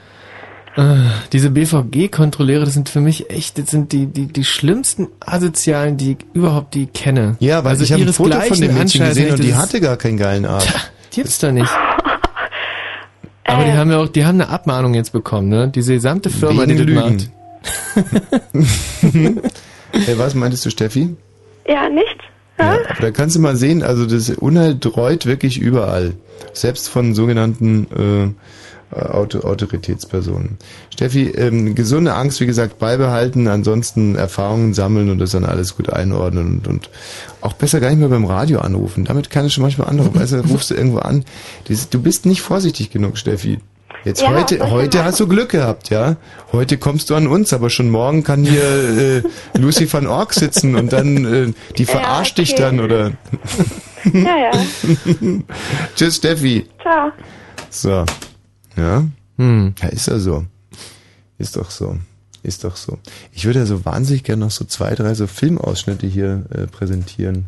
Äh, 0.77 0.97
diese 1.33 1.51
BVG-Kontrolleure, 1.51 2.65
das 2.65 2.75
sind 2.75 2.89
für 2.89 3.01
mich 3.01 3.31
echt, 3.31 3.59
das 3.59 3.69
sind 3.71 3.93
die, 3.93 4.07
die, 4.07 4.27
die 4.27 4.45
schlimmsten 4.45 5.09
Asozialen, 5.21 5.97
die 5.97 6.13
ich 6.13 6.19
überhaupt 6.33 6.75
die 6.75 6.87
kenne. 6.87 7.37
Ja, 7.39 7.63
weil 7.65 7.71
also 7.73 7.85
ich 7.85 7.93
habe 7.93 8.03
ein 8.03 8.13
Foto 8.13 8.41
von 8.41 8.61
dem 8.61 8.75
Mädchen 8.75 9.05
gesehen 9.07 9.33
und 9.33 9.43
die 9.43 9.55
hatte 9.55 9.81
gar 9.81 9.97
keinen 9.97 10.17
geilen 10.17 10.45
Arsch. 10.47 10.73
Gibt's 11.11 11.39
da 11.39 11.53
nicht. 11.53 11.71
Aber 13.47 13.65
die 13.65 13.73
haben 13.73 13.91
ja 13.91 13.99
auch, 13.99 14.09
die 14.09 14.25
haben 14.25 14.41
eine 14.41 14.49
Abmahnung 14.51 14.95
jetzt 14.95 15.13
bekommen, 15.13 15.49
ne? 15.49 15.69
Diese 15.73 15.93
gesamte 15.95 16.31
Firma, 16.31 16.63
Wegen 16.63 16.77
die 16.77 16.77
das 16.79 16.87
Lügen. 16.87 17.31
macht. 19.13 19.55
Hey, 19.93 20.19
was 20.19 20.35
meintest 20.35 20.67
du, 20.67 20.71
Steffi? 20.71 21.15
ja, 21.69 21.89
nicht? 21.89 22.19
Ja, 22.59 22.73
aber 22.89 23.01
da 23.01 23.11
kannst 23.11 23.37
du 23.37 23.41
mal 23.41 23.57
sehen, 23.57 23.83
also 23.83 24.07
das 24.07 24.31
Unheil 24.31 24.77
dreut 24.79 25.27
wirklich 25.27 25.59
überall. 25.59 26.15
Selbst 26.53 26.89
von 26.89 27.15
sogenannten 27.15 27.87
äh, 28.93 28.95
Auto 28.95 29.41
Autoritätspersonen. 29.41 30.59
Steffi, 30.93 31.29
ähm, 31.31 31.75
gesunde 31.75 32.15
Angst, 32.15 32.41
wie 32.41 32.47
gesagt, 32.47 32.79
beibehalten, 32.79 33.49
ansonsten 33.49 34.15
Erfahrungen 34.15 34.73
sammeln 34.73 35.11
und 35.11 35.19
das 35.19 35.33
dann 35.33 35.45
alles 35.45 35.77
gut 35.77 35.91
einordnen 35.91 36.59
und, 36.59 36.69
und 36.69 36.91
auch 37.41 37.55
besser 37.55 37.81
gar 37.81 37.91
nicht 37.91 37.99
mehr 37.99 38.09
beim 38.09 38.25
Radio 38.25 38.61
anrufen. 38.61 39.05
Damit 39.05 39.31
kann 39.31 39.47
es 39.47 39.53
schon 39.53 39.63
manchmal 39.63 39.89
anrufen. 39.89 40.19
Also 40.19 40.41
rufst 40.41 40.71
du 40.71 40.75
irgendwo 40.75 40.99
an. 40.99 41.25
Du 41.91 42.01
bist 42.01 42.27
nicht 42.27 42.43
vorsichtig 42.43 42.91
genug, 42.91 43.19
Steffi. 43.19 43.59
Jetzt 44.05 44.21
Ja, 44.21 44.33
heute, 44.35 44.71
heute 44.71 45.03
hast 45.05 45.19
du 45.21 45.27
Glück 45.27 45.49
gehabt, 45.51 45.89
ja. 45.89 46.17
Heute 46.53 46.77
kommst 46.77 47.09
du 47.09 47.15
an 47.15 47.27
uns, 47.27 47.55
aber 47.55 47.71
schon 47.71 47.89
morgen 47.89 48.23
kann 48.23 48.45
hier 48.45 48.63
äh, 48.63 49.23
Lucy 49.59 49.91
van 49.91 50.07
Ork 50.07 50.35
sitzen 50.35 50.75
und 50.77 50.93
dann 50.93 51.25
äh, 51.25 51.53
die 51.79 51.87
verarscht 51.87 52.37
dich 52.37 52.53
okay. 52.53 52.63
dann 52.63 52.81
oder. 52.81 53.13
Ja, 54.13 54.37
ja. 54.37 54.51
Tschüss, 55.97 56.17
Steffi. 56.17 56.67
Ciao. 56.83 57.13
So. 57.71 58.05
Ja. 58.77 59.05
Hm. 59.39 59.75
Ja, 59.81 59.89
ist 59.89 60.07
ja 60.09 60.19
so. 60.19 60.45
Ist 61.39 61.57
doch 61.57 61.71
so. 61.71 61.97
Ist 62.43 62.65
doch 62.65 62.77
so. 62.77 62.99
Ich 63.33 63.47
würde 63.47 63.61
ja 63.61 63.67
so 63.67 63.87
wahnsinnig 63.87 64.23
gerne 64.23 64.45
noch 64.45 64.51
so 64.51 64.67
zwei, 64.67 64.95
drei 64.95 65.15
so 65.15 65.27
Filmausschnitte 65.27 66.07
hier 66.07 66.45
äh, 66.51 66.67
präsentieren. 66.67 67.47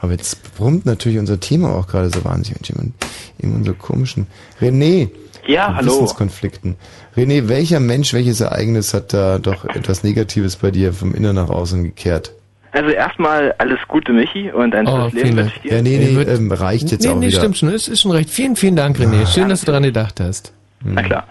Aber 0.00 0.12
jetzt 0.12 0.54
brummt 0.56 0.86
natürlich 0.86 1.18
unser 1.18 1.38
Thema 1.38 1.74
auch 1.74 1.86
gerade 1.86 2.08
so 2.08 2.24
wahnsinnig. 2.24 2.56
Mensch, 2.60 2.70
jemand- 2.70 2.94
Irgendwann 3.38 3.64
so 3.64 3.74
komischen. 3.74 4.26
René. 4.60 5.10
Ja, 5.48 5.66
von 5.66 5.76
hallo. 5.76 5.86
Wissenskonflikten. 5.94 6.76
René, 7.16 7.48
welcher 7.48 7.80
Mensch, 7.80 8.12
welches 8.12 8.40
Ereignis 8.40 8.92
hat 8.94 9.12
da 9.12 9.38
doch 9.38 9.64
etwas 9.64 10.04
Negatives 10.04 10.56
bei 10.56 10.70
dir 10.70 10.92
vom 10.92 11.14
Innern 11.14 11.36
nach 11.36 11.48
außen 11.48 11.82
gekehrt? 11.82 12.32
Also 12.72 12.90
erstmal 12.90 13.54
alles 13.58 13.78
Gute, 13.88 14.12
Michi, 14.12 14.52
und 14.52 14.74
ein 14.74 14.86
Oh, 14.86 14.90
tolles 14.90 15.14
Leben 15.14 15.24
vielen 15.26 15.36
wünsche 15.38 15.50
Dank. 15.54 15.64
ich 15.64 15.70
dir. 15.70 15.76
Ja, 15.76 15.82
nee, 15.82 15.98
nee, 15.98 16.22
ähm, 16.30 16.52
reicht 16.52 16.90
jetzt 16.92 17.02
nee, 17.04 17.08
auch 17.10 17.16
nee, 17.16 17.28
wieder. 17.28 17.38
stimmt 17.38 17.56
schon. 17.56 17.70
Es 17.70 17.88
ist 17.88 18.02
schon 18.02 18.10
recht. 18.12 18.28
Vielen, 18.28 18.56
vielen 18.56 18.76
Dank, 18.76 18.98
René. 18.98 19.26
Schön, 19.26 19.48
dass 19.48 19.60
du 19.60 19.66
daran 19.66 19.84
gedacht 19.84 20.20
hast. 20.20 20.52
Na 20.84 21.02
klar. 21.02 21.24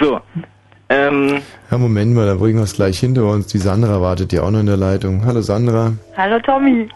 So, 0.00 0.20
ähm, 0.88 1.42
Ja, 1.70 1.76
Moment 1.78 2.14
mal, 2.14 2.26
da 2.26 2.34
bringen 2.34 2.56
wir 2.58 2.64
es 2.64 2.72
gleich 2.74 2.98
hinter 2.98 3.24
uns. 3.26 3.46
Die 3.48 3.58
Sandra 3.58 4.00
wartet 4.00 4.32
ja 4.32 4.42
auch 4.42 4.50
noch 4.50 4.60
in 4.60 4.66
der 4.66 4.78
Leitung. 4.78 5.24
Hallo 5.26 5.42
Sandra. 5.42 5.92
Hallo 6.16 6.38
Tommy. 6.40 6.88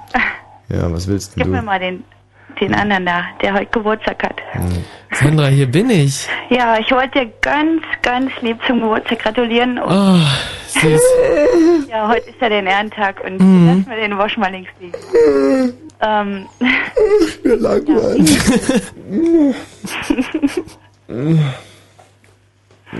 Ja, 0.71 0.91
was 0.91 1.07
willst 1.07 1.37
denn 1.37 1.43
Gib 1.45 1.53
mir 1.53 1.59
du? 1.61 1.65
mal 1.67 1.79
den, 1.79 2.03
den 2.63 2.75
anderen 2.75 3.05
da, 3.07 3.25
der 3.43 3.55
heute 3.55 3.67
Geburtstag 3.67 4.23
hat. 4.23 4.37
Sandra, 5.13 5.49
hier 5.49 5.67
bin 5.71 5.91
ich. 5.91 6.27
Ja, 6.51 6.79
ich 6.79 6.91
wollte 6.91 7.21
dir 7.21 7.33
ganz, 7.41 7.83
ganz 8.03 8.31
lieb 8.41 8.59
zum 8.67 8.81
Geburtstag 8.81 9.19
gratulieren. 9.21 9.79
Und 9.79 9.93
Oh, 9.93 10.19
süß. 10.81 11.01
Ja, 11.91 12.09
heute 12.09 12.31
ist 12.31 12.41
ja 12.41 12.49
der 12.49 12.63
Ehrentag 12.65 13.23
und 13.25 13.41
Mhm. 13.41 13.77
lass 13.79 13.87
mal 13.89 14.01
den 14.01 14.17
Wasch 14.19 14.37
mal 14.39 14.51
links 14.51 14.71
liegen. 14.81 14.95
ähm, 16.01 16.47
Mir 17.45 17.57
langweilig. 17.57 18.39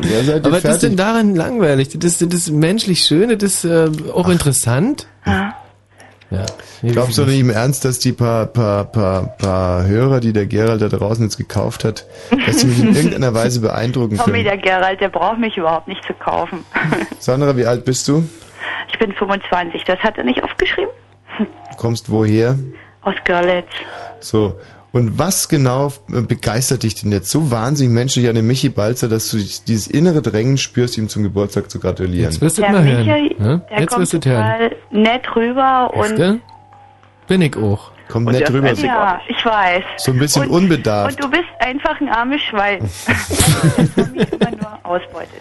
Ja, 0.03 0.23
seid 0.25 0.37
ihr 0.43 0.47
Aber 0.47 0.53
was 0.53 0.65
ist 0.65 0.83
denn 0.83 0.97
daran 0.97 1.35
langweilig? 1.35 1.91
Das, 1.99 2.17
das 2.19 2.33
ist 2.35 2.51
menschlich 2.51 3.01
schön, 3.01 3.29
das 3.39 3.43
ist 3.43 3.65
äh, 3.65 3.91
auch 4.13 4.29
interessant. 4.31 5.07
Ja. 5.27 5.55
Ja. 6.33 6.47
Glaubst 6.83 7.19
du 7.19 7.25
nicht 7.27 7.41
im 7.41 7.51
Ernst, 7.51 7.85
dass 7.85 7.99
die 7.99 8.13
paar, 8.13 8.47
paar, 8.47 8.85
paar, 8.85 9.37
paar 9.37 9.87
Hörer, 9.87 10.21
die 10.21 10.33
der 10.33 10.47
Gerald 10.47 10.81
da 10.81 10.89
draußen 10.89 11.23
jetzt 11.25 11.37
gekauft 11.37 11.85
hat, 11.85 12.07
dass 12.47 12.61
sie 12.61 12.67
mich 12.69 12.81
in 12.81 12.95
irgendeiner 12.97 13.35
Weise 13.35 13.61
beeindrucken 13.61 14.17
Tommy, 14.17 14.43
können? 14.43 14.45
der 14.45 14.57
Gerald, 14.57 15.01
der 15.01 15.11
braucht 15.11 15.39
mich 15.39 15.57
überhaupt 15.57 15.89
nicht 15.89 16.03
zu 16.05 16.15
kaufen. 16.15 16.65
Sandra, 17.19 17.57
wie 17.57 17.67
alt 17.67 17.85
bist 17.85 18.09
du? 18.09 18.25
Ich 18.91 18.99
bin 18.99 19.13
25, 19.13 19.85
das 19.85 19.99
hat 20.01 20.17
er 20.17 20.25
nicht 20.25 20.43
aufgeschrieben? 20.43 20.91
Du 21.39 21.77
kommst 21.77 22.11
woher? 22.11 22.59
Aus 23.03 23.15
Görlitz. 23.25 23.69
So. 24.21 24.55
Und 24.93 25.19
was 25.19 25.49
genau 25.49 25.91
äh, 26.13 26.21
begeistert 26.21 26.83
dich 26.83 26.95
denn 26.97 27.13
jetzt 27.13 27.31
so 27.31 27.51
wahnsinnig 27.51 27.93
menschlich 27.95 28.29
an 28.29 28.35
dem 28.35 28.47
Michi 28.47 28.69
Balzer, 28.69 29.09
dass 29.09 29.31
du 29.31 29.39
dieses 29.39 29.87
innere 29.87 30.21
Drängen 30.21 30.59
spürst, 30.59 30.99
ihm 30.99 31.09
zum 31.09 31.23
Geburtstag 31.23 31.71
zu 31.71 31.81
gratulieren? 31.81 32.31
Jetzt 32.31 32.41
wirst 32.43 32.59
du 32.59 32.63
Der 32.63 32.73
mal 32.73 32.85
hören. 32.85 33.07
Michael, 33.07 33.35
Ja? 33.39 33.57
der 33.71 33.81
Jetzt 33.81 33.89
kommt 33.91 34.03
wirst 34.03 34.13
du 34.13 34.19
es 34.19 34.27
hören. 34.27 34.45
total 34.59 34.77
nett 34.91 35.37
rüber 35.37 35.91
und... 35.95 36.17
Gell? 36.17 36.41
Bin 37.27 37.41
ich 37.41 37.57
auch. 37.57 37.93
Kommt 38.09 38.27
Und 38.27 38.35
nett 38.35 38.51
rüber. 38.53 38.73
Ja, 38.75 39.19
ich 39.29 39.43
weiß. 39.47 39.83
So 39.97 40.13
ein 40.13 40.19
bisschen 40.19 40.43
und, 40.43 40.51
unbedarft. 40.51 41.17
Und 41.17 41.25
du 41.25 41.31
bist 41.31 41.49
einfach 41.61 41.99
ein 41.99 42.09
armes 42.11 42.43
Schwein. 42.43 42.81
immer 44.53 44.79
ausbeutet. 44.83 45.41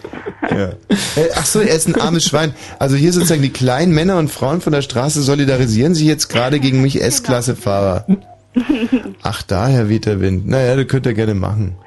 Ja. 0.50 0.68
Äh, 0.68 1.28
Ach 1.36 1.44
so, 1.44 1.60
er 1.60 1.74
ist 1.74 1.88
ein 1.88 2.00
armes 2.00 2.24
Schwein. 2.24 2.54
Also 2.78 2.96
hier 2.96 3.12
sozusagen 3.12 3.42
die 3.42 3.52
kleinen 3.52 3.92
Männer 3.92 4.16
und 4.16 4.28
Frauen 4.30 4.62
von 4.62 4.72
der 4.72 4.80
Straße 4.80 5.20
solidarisieren 5.20 5.94
sich 5.94 6.06
jetzt 6.06 6.28
gerade 6.28 6.60
gegen 6.60 6.80
mich 6.80 7.02
S-Klasse-Fahrer. 7.02 8.06
Ach, 9.22 9.42
daher 9.42 9.88
weht 9.88 10.06
der 10.06 10.20
Wind. 10.20 10.46
Naja, 10.46 10.76
das 10.76 10.86
könnt 10.88 11.06
ihr 11.06 11.14
gerne 11.14 11.34
machen. 11.34 11.76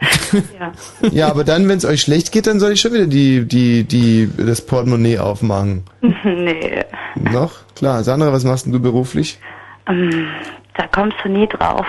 Ja. 0.59 0.71
Ja, 1.11 1.27
aber 1.29 1.43
dann, 1.45 1.69
wenn 1.69 1.77
es 1.77 1.85
euch 1.85 2.01
schlecht 2.01 2.31
geht, 2.33 2.47
dann 2.47 2.59
soll 2.59 2.73
ich 2.73 2.81
schon 2.81 2.91
wieder 2.93 3.05
die, 3.05 3.47
die, 3.47 3.83
die, 3.85 4.29
das 4.35 4.65
Portemonnaie 4.65 5.19
aufmachen. 5.19 5.83
nee, 6.01 6.83
Noch? 7.15 7.53
Klar. 7.75 8.03
Sandra, 8.03 8.33
was 8.33 8.43
machst 8.43 8.65
denn 8.65 8.73
du 8.73 8.79
beruflich? 8.81 9.39
ähm, 9.87 10.27
da 10.73 10.87
kommst 10.87 11.15
du 11.23 11.29
nie 11.29 11.47
drauf. 11.47 11.85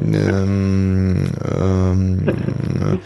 Ähm, 0.00 1.30
ähm, 1.54 2.28
äh, 2.28 2.98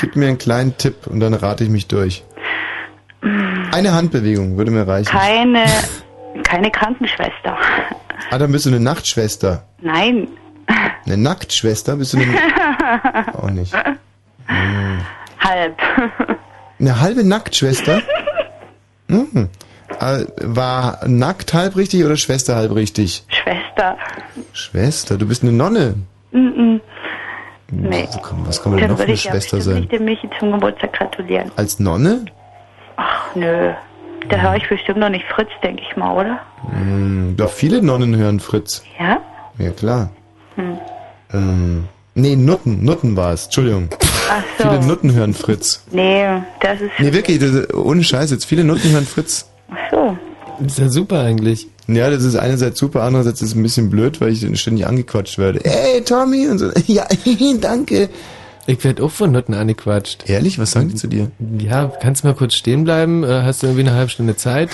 gib 0.00 0.16
mir 0.16 0.28
einen 0.28 0.38
kleinen 0.38 0.76
Tipp 0.76 1.06
und 1.06 1.20
dann 1.20 1.32
rate 1.32 1.64
ich 1.64 1.70
mich 1.70 1.86
durch. 1.88 2.24
Eine 3.70 3.92
Handbewegung 3.94 4.58
würde 4.58 4.72
mir 4.72 4.86
reichen. 4.86 5.08
Keine, 5.08 5.64
keine 6.42 6.70
Krankenschwester. 6.70 7.56
Ah, 8.32 8.38
dann 8.38 8.50
bist 8.50 8.64
du 8.64 8.70
eine 8.70 8.80
Nachtschwester. 8.80 9.62
Nein. 9.82 10.26
Eine 11.04 11.18
Nacktschwester? 11.18 11.96
Bist 11.96 12.14
du 12.14 12.18
eine... 12.18 13.34
Auch 13.34 13.50
nicht. 13.50 13.74
Hm. 14.46 15.00
Halb. 15.38 15.76
Eine 16.80 17.00
halbe 17.00 17.24
Nacktschwester? 17.24 18.02
Hm. 19.08 19.50
War 20.40 21.06
nackt 21.06 21.52
halb 21.52 21.76
richtig 21.76 22.02
oder 22.06 22.16
Schwester 22.16 22.56
halb 22.56 22.74
richtig? 22.74 23.24
Schwester. 23.28 23.98
Schwester, 24.54 25.18
du 25.18 25.28
bist 25.28 25.42
eine 25.42 25.52
Nonne. 25.52 25.96
Mm 26.30 26.76
Nee. 27.70 28.08
Was 28.08 28.22
kann, 28.22 28.46
was 28.46 28.62
kann 28.62 28.72
man 28.72 28.80
denn 28.80 28.90
noch 28.90 28.96
für 28.96 29.02
eine 29.02 29.12
ich 29.12 29.22
Schwester 29.22 29.60
sein? 29.60 29.80
nicht 29.80 29.92
dem 29.92 30.06
Michi 30.06 30.30
zum 30.38 30.52
Geburtstag 30.52 30.94
gratulieren. 30.94 31.50
Als 31.56 31.78
Nonne? 31.78 32.24
Ach, 32.96 33.34
nö. 33.34 33.74
Da 34.28 34.36
höre 34.38 34.56
ich 34.56 34.68
bestimmt 34.68 34.98
noch 34.98 35.08
nicht 35.08 35.24
Fritz, 35.26 35.50
denke 35.62 35.82
ich 35.88 35.96
mal, 35.96 36.14
oder? 36.14 36.40
Hm, 36.70 37.34
doch 37.36 37.50
viele 37.50 37.82
Nonnen 37.82 38.16
hören 38.16 38.40
Fritz. 38.40 38.82
Ja? 38.98 39.20
Ja, 39.58 39.70
klar. 39.70 40.10
Hm. 40.56 40.78
Ähm, 41.32 41.84
nee, 42.14 42.36
Nutten, 42.36 42.84
Nutten 42.84 43.16
war 43.16 43.32
es, 43.32 43.44
Entschuldigung. 43.44 43.88
Ach 44.30 44.42
so. 44.58 44.68
Viele 44.68 44.86
Nutten 44.86 45.12
hören 45.12 45.34
Fritz. 45.34 45.84
Nee, 45.90 46.24
das 46.60 46.80
ist... 46.80 46.90
Nee, 46.98 47.12
wirklich, 47.12 47.38
das, 47.38 47.74
ohne 47.74 48.04
Scheiß, 48.04 48.30
jetzt 48.30 48.44
viele 48.44 48.64
Nutten 48.64 48.90
hören 48.90 49.06
Fritz. 49.06 49.50
Ach 49.70 49.90
so. 49.90 50.16
Das 50.60 50.72
ist 50.72 50.78
ja 50.78 50.88
super 50.88 51.20
eigentlich. 51.20 51.68
Ja, 51.88 52.08
das 52.10 52.22
ist 52.22 52.36
einerseits 52.36 52.78
super, 52.78 53.02
andererseits 53.02 53.42
ist 53.42 53.50
es 53.50 53.54
ein 53.56 53.62
bisschen 53.62 53.90
blöd, 53.90 54.20
weil 54.20 54.32
ich 54.32 54.40
dann 54.40 54.54
ständig 54.56 54.86
angequatscht 54.86 55.38
werde. 55.38 55.64
Ey, 55.64 56.02
Tommy! 56.02 56.46
Und 56.48 56.58
so, 56.58 56.70
ja, 56.86 57.06
danke. 57.60 58.08
Ich 58.66 58.82
werde 58.84 59.02
auch 59.02 59.10
von 59.10 59.32
Nutten 59.32 59.54
angequatscht. 59.54 60.28
Ehrlich, 60.28 60.58
was 60.58 60.70
sagen 60.70 60.88
die 60.88 60.94
zu 60.94 61.08
dir? 61.08 61.30
Ja, 61.58 61.92
kannst 62.00 62.22
du 62.22 62.28
mal 62.28 62.34
kurz 62.34 62.54
stehen 62.54 62.84
bleiben? 62.84 63.24
Äh, 63.24 63.42
Hast 63.42 63.62
du 63.62 63.66
irgendwie 63.66 63.86
eine 63.88 63.94
halbe 63.96 64.10
Stunde 64.10 64.36
Zeit? 64.36 64.70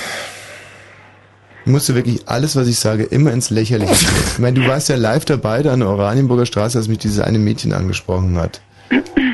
Musst 1.65 1.89
du 1.89 1.95
wirklich 1.95 2.21
alles, 2.27 2.57
was 2.57 2.67
ich 2.69 2.79
sage, 2.79 3.05
immer 3.05 3.33
ins 3.33 3.51
Lächerliche 3.51 3.93
ziehen. 3.95 4.09
Ich 4.33 4.39
meine, 4.39 4.61
du 4.61 4.67
warst 4.67 4.89
ja 4.89 4.97
live 4.97 5.25
dabei 5.25 5.63
da 5.63 5.73
an 5.73 5.81
der 5.81 5.89
Oranienburger 5.89 6.47
Straße, 6.47 6.79
als 6.79 6.89
mich 6.89 6.99
dieses 6.99 7.21
eine 7.21 7.39
Mädchen 7.39 7.73
angesprochen 7.73 8.37
hat. 8.39 8.61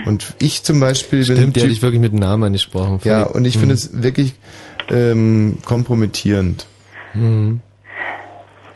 Und 0.07 0.35
ich 0.41 0.63
zum 0.65 0.81
Beispiel 0.81 1.25
bin... 1.27 1.37
Stimmt, 1.37 1.57
die 1.57 1.61
Typ- 1.61 1.65
hatte 1.65 1.73
ich 1.73 1.83
wirklich 1.83 2.01
mit 2.01 2.13
Namen 2.13 2.43
angesprochen. 2.45 3.01
Ja, 3.05 3.23
und 3.25 3.45
ich 3.45 3.55
Hm. 3.55 3.61
finde 3.61 3.75
es 3.75 4.03
wirklich 4.03 4.35
ähm, 4.91 5.59
kompromittierend. 5.65 6.67
Hm. 7.13 7.61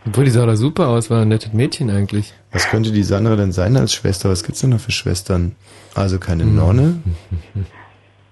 Obwohl, 0.08 0.24
die 0.24 0.30
sah 0.30 0.46
doch 0.46 0.54
super 0.56 0.88
aus, 0.88 1.10
war 1.10 1.20
ein 1.20 1.28
nettes 1.28 1.52
Mädchen 1.52 1.90
eigentlich. 1.90 2.32
Was 2.50 2.70
könnte 2.70 2.92
die 2.92 3.02
Sandra 3.02 3.36
denn 3.36 3.52
sein 3.52 3.76
als 3.76 3.92
Schwester? 3.92 4.30
Was 4.30 4.42
gibt's 4.42 4.62
denn 4.62 4.70
noch 4.70 4.80
für 4.80 4.90
Schwestern? 4.90 5.54
Also 5.94 6.18
keine 6.18 6.44
Hm. 6.44 6.56
Nonne, 6.56 6.98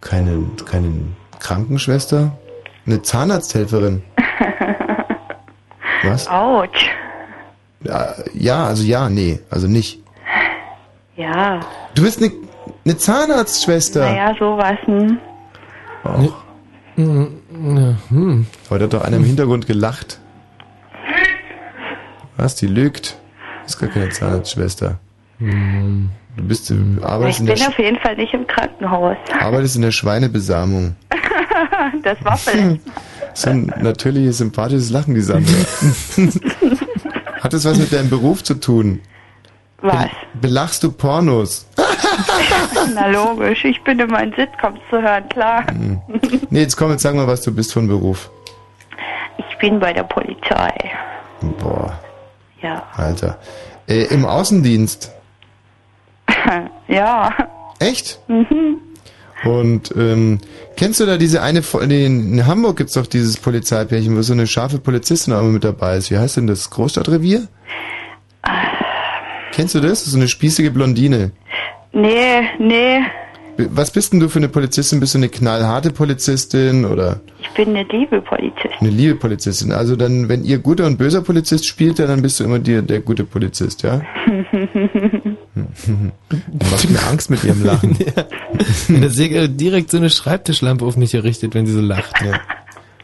keine, 0.00 0.42
keine 0.64 0.90
Krankenschwester, 1.38 2.38
eine 2.86 3.02
Zahnarzthelferin. 3.02 4.02
Was? 6.02 6.28
Autsch. 6.28 6.88
Ja, 8.32 8.64
also 8.64 8.82
ja, 8.82 9.10
nee, 9.10 9.40
also 9.50 9.68
nicht. 9.68 10.00
Ja. 11.16 11.60
Du 11.94 12.02
bist 12.04 12.22
eine, 12.22 12.32
eine 12.86 12.96
Zahnarztschwester. 12.96 14.00
Naja, 14.00 14.34
sowas. 14.38 14.78
Hm. 14.86 15.18
Auch. 16.04 16.34
Hm. 16.94 18.46
Heute 18.70 18.84
hat 18.84 18.92
doch 18.94 19.02
einer 19.04 19.18
im 19.18 19.24
Hintergrund 19.24 19.66
gelacht. 19.66 20.20
Was? 22.36 22.54
Die 22.56 22.66
lügt. 22.66 23.16
ist 23.66 23.78
gar 23.78 23.88
keine 23.88 24.08
Zahnarztschwester. 24.10 24.98
Hm. 25.38 26.10
Du 26.36 26.44
bist, 26.44 26.68
du 26.68 26.74
arbeitest 27.02 27.40
Ich 27.40 27.48
in, 27.48 27.54
bin 27.54 27.66
auf 27.66 27.78
jeden 27.78 27.98
Fall 27.98 28.16
nicht 28.16 28.34
im 28.34 28.46
Krankenhaus. 28.46 29.16
Arbeitest 29.40 29.76
in 29.76 29.82
der 29.82 29.90
Schweinebesamung. 29.90 30.96
das 32.02 32.22
war 32.24 32.36
vielleicht. 32.36 32.80
So 33.34 33.50
ein 33.50 33.72
natürliches, 33.80 34.38
sympathisches 34.38 34.90
Lachen, 34.90 35.14
die 35.14 35.20
Sandra. 35.20 35.52
Hat 37.40 37.52
das 37.52 37.64
was 37.64 37.78
mit 37.78 37.92
deinem 37.92 38.10
Beruf 38.10 38.42
zu 38.42 38.54
tun? 38.54 39.00
Was? 39.82 40.08
Belachst 40.40 40.82
du 40.82 40.90
Pornos? 40.90 41.66
Na 42.94 43.06
logisch, 43.08 43.64
ich 43.64 43.82
bin 43.84 43.98
immer 43.98 44.22
in 44.22 44.32
Sitcoms 44.34 44.80
zu 44.90 45.00
hören, 45.00 45.28
klar. 45.28 45.64
Nee, 46.50 46.60
jetzt 46.60 46.76
komm, 46.76 46.90
jetzt 46.92 47.02
sag 47.02 47.14
mal, 47.14 47.26
was 47.26 47.42
du 47.42 47.54
bist 47.54 47.72
von 47.74 47.86
Beruf. 47.86 48.30
Ich 49.36 49.58
bin 49.58 49.78
bei 49.78 49.92
der 49.92 50.04
Polizei. 50.04 50.72
Boah, 51.58 51.98
Ja. 52.66 52.82
Alter. 52.96 53.38
Äh, 53.88 54.04
Im 54.06 54.24
Außendienst. 54.24 55.12
ja. 56.88 57.32
Echt? 57.78 58.18
Mhm. 58.28 58.78
Und 59.44 59.94
ähm, 59.96 60.40
kennst 60.76 60.98
du 60.98 61.06
da 61.06 61.16
diese 61.18 61.42
eine, 61.42 61.60
in 61.60 62.46
Hamburg 62.46 62.78
gibt's 62.78 62.94
doch 62.94 63.06
dieses 63.06 63.36
Polizeipärchen, 63.36 64.16
wo 64.16 64.22
so 64.22 64.32
eine 64.32 64.46
scharfe 64.46 64.78
Polizistin 64.78 65.34
auch 65.34 65.40
immer 65.40 65.50
mit 65.50 65.64
dabei 65.64 65.96
ist. 65.96 66.10
Wie 66.10 66.18
heißt 66.18 66.38
denn 66.38 66.46
das? 66.46 66.70
Großstadtrevier? 66.70 67.46
Kennst 69.52 69.74
du 69.74 69.80
das? 69.80 70.04
So 70.04 70.16
eine 70.16 70.26
spießige 70.26 70.70
Blondine. 70.70 71.30
Nee, 71.92 72.48
nee, 72.58 73.00
Was 73.58 73.90
bist 73.90 74.12
denn 74.12 74.20
du 74.20 74.28
für 74.28 74.38
eine 74.38 74.48
Polizistin? 74.48 75.00
Bist 75.00 75.14
du 75.14 75.18
eine 75.18 75.28
knallharte 75.28 75.90
Polizistin 75.90 76.84
oder 76.84 77.20
ich 77.40 77.48
bin 77.50 77.70
eine 77.70 77.84
liebe 77.84 78.20
Polizistin. 78.20 78.70
eine 78.80 78.90
liebe 78.90 79.14
Polizistin? 79.14 79.72
Also 79.72 79.96
dann, 79.96 80.28
wenn 80.28 80.44
ihr 80.44 80.58
guter 80.58 80.86
und 80.86 80.98
böser 80.98 81.22
Polizist 81.22 81.66
spielt, 81.66 81.98
dann 81.98 82.22
bist 82.22 82.38
du 82.38 82.44
immer 82.44 82.58
die, 82.58 82.82
der 82.82 83.00
gute 83.00 83.24
Polizist, 83.24 83.82
ja? 83.82 84.02
Du 85.54 86.66
machst 86.70 86.90
mir 86.90 87.02
Angst 87.10 87.30
mit 87.30 87.42
ihrem 87.44 87.64
Lachen. 87.64 87.96
Da 88.88 89.08
sehe 89.08 89.28
ich 89.28 89.56
direkt 89.56 89.90
so 89.90 89.96
eine 89.96 90.10
Schreibtischlampe 90.10 90.84
auf 90.84 90.96
mich 90.96 91.12
gerichtet, 91.12 91.54
wenn 91.54 91.66
sie 91.66 91.72
so 91.72 91.80
lacht. 91.80 92.14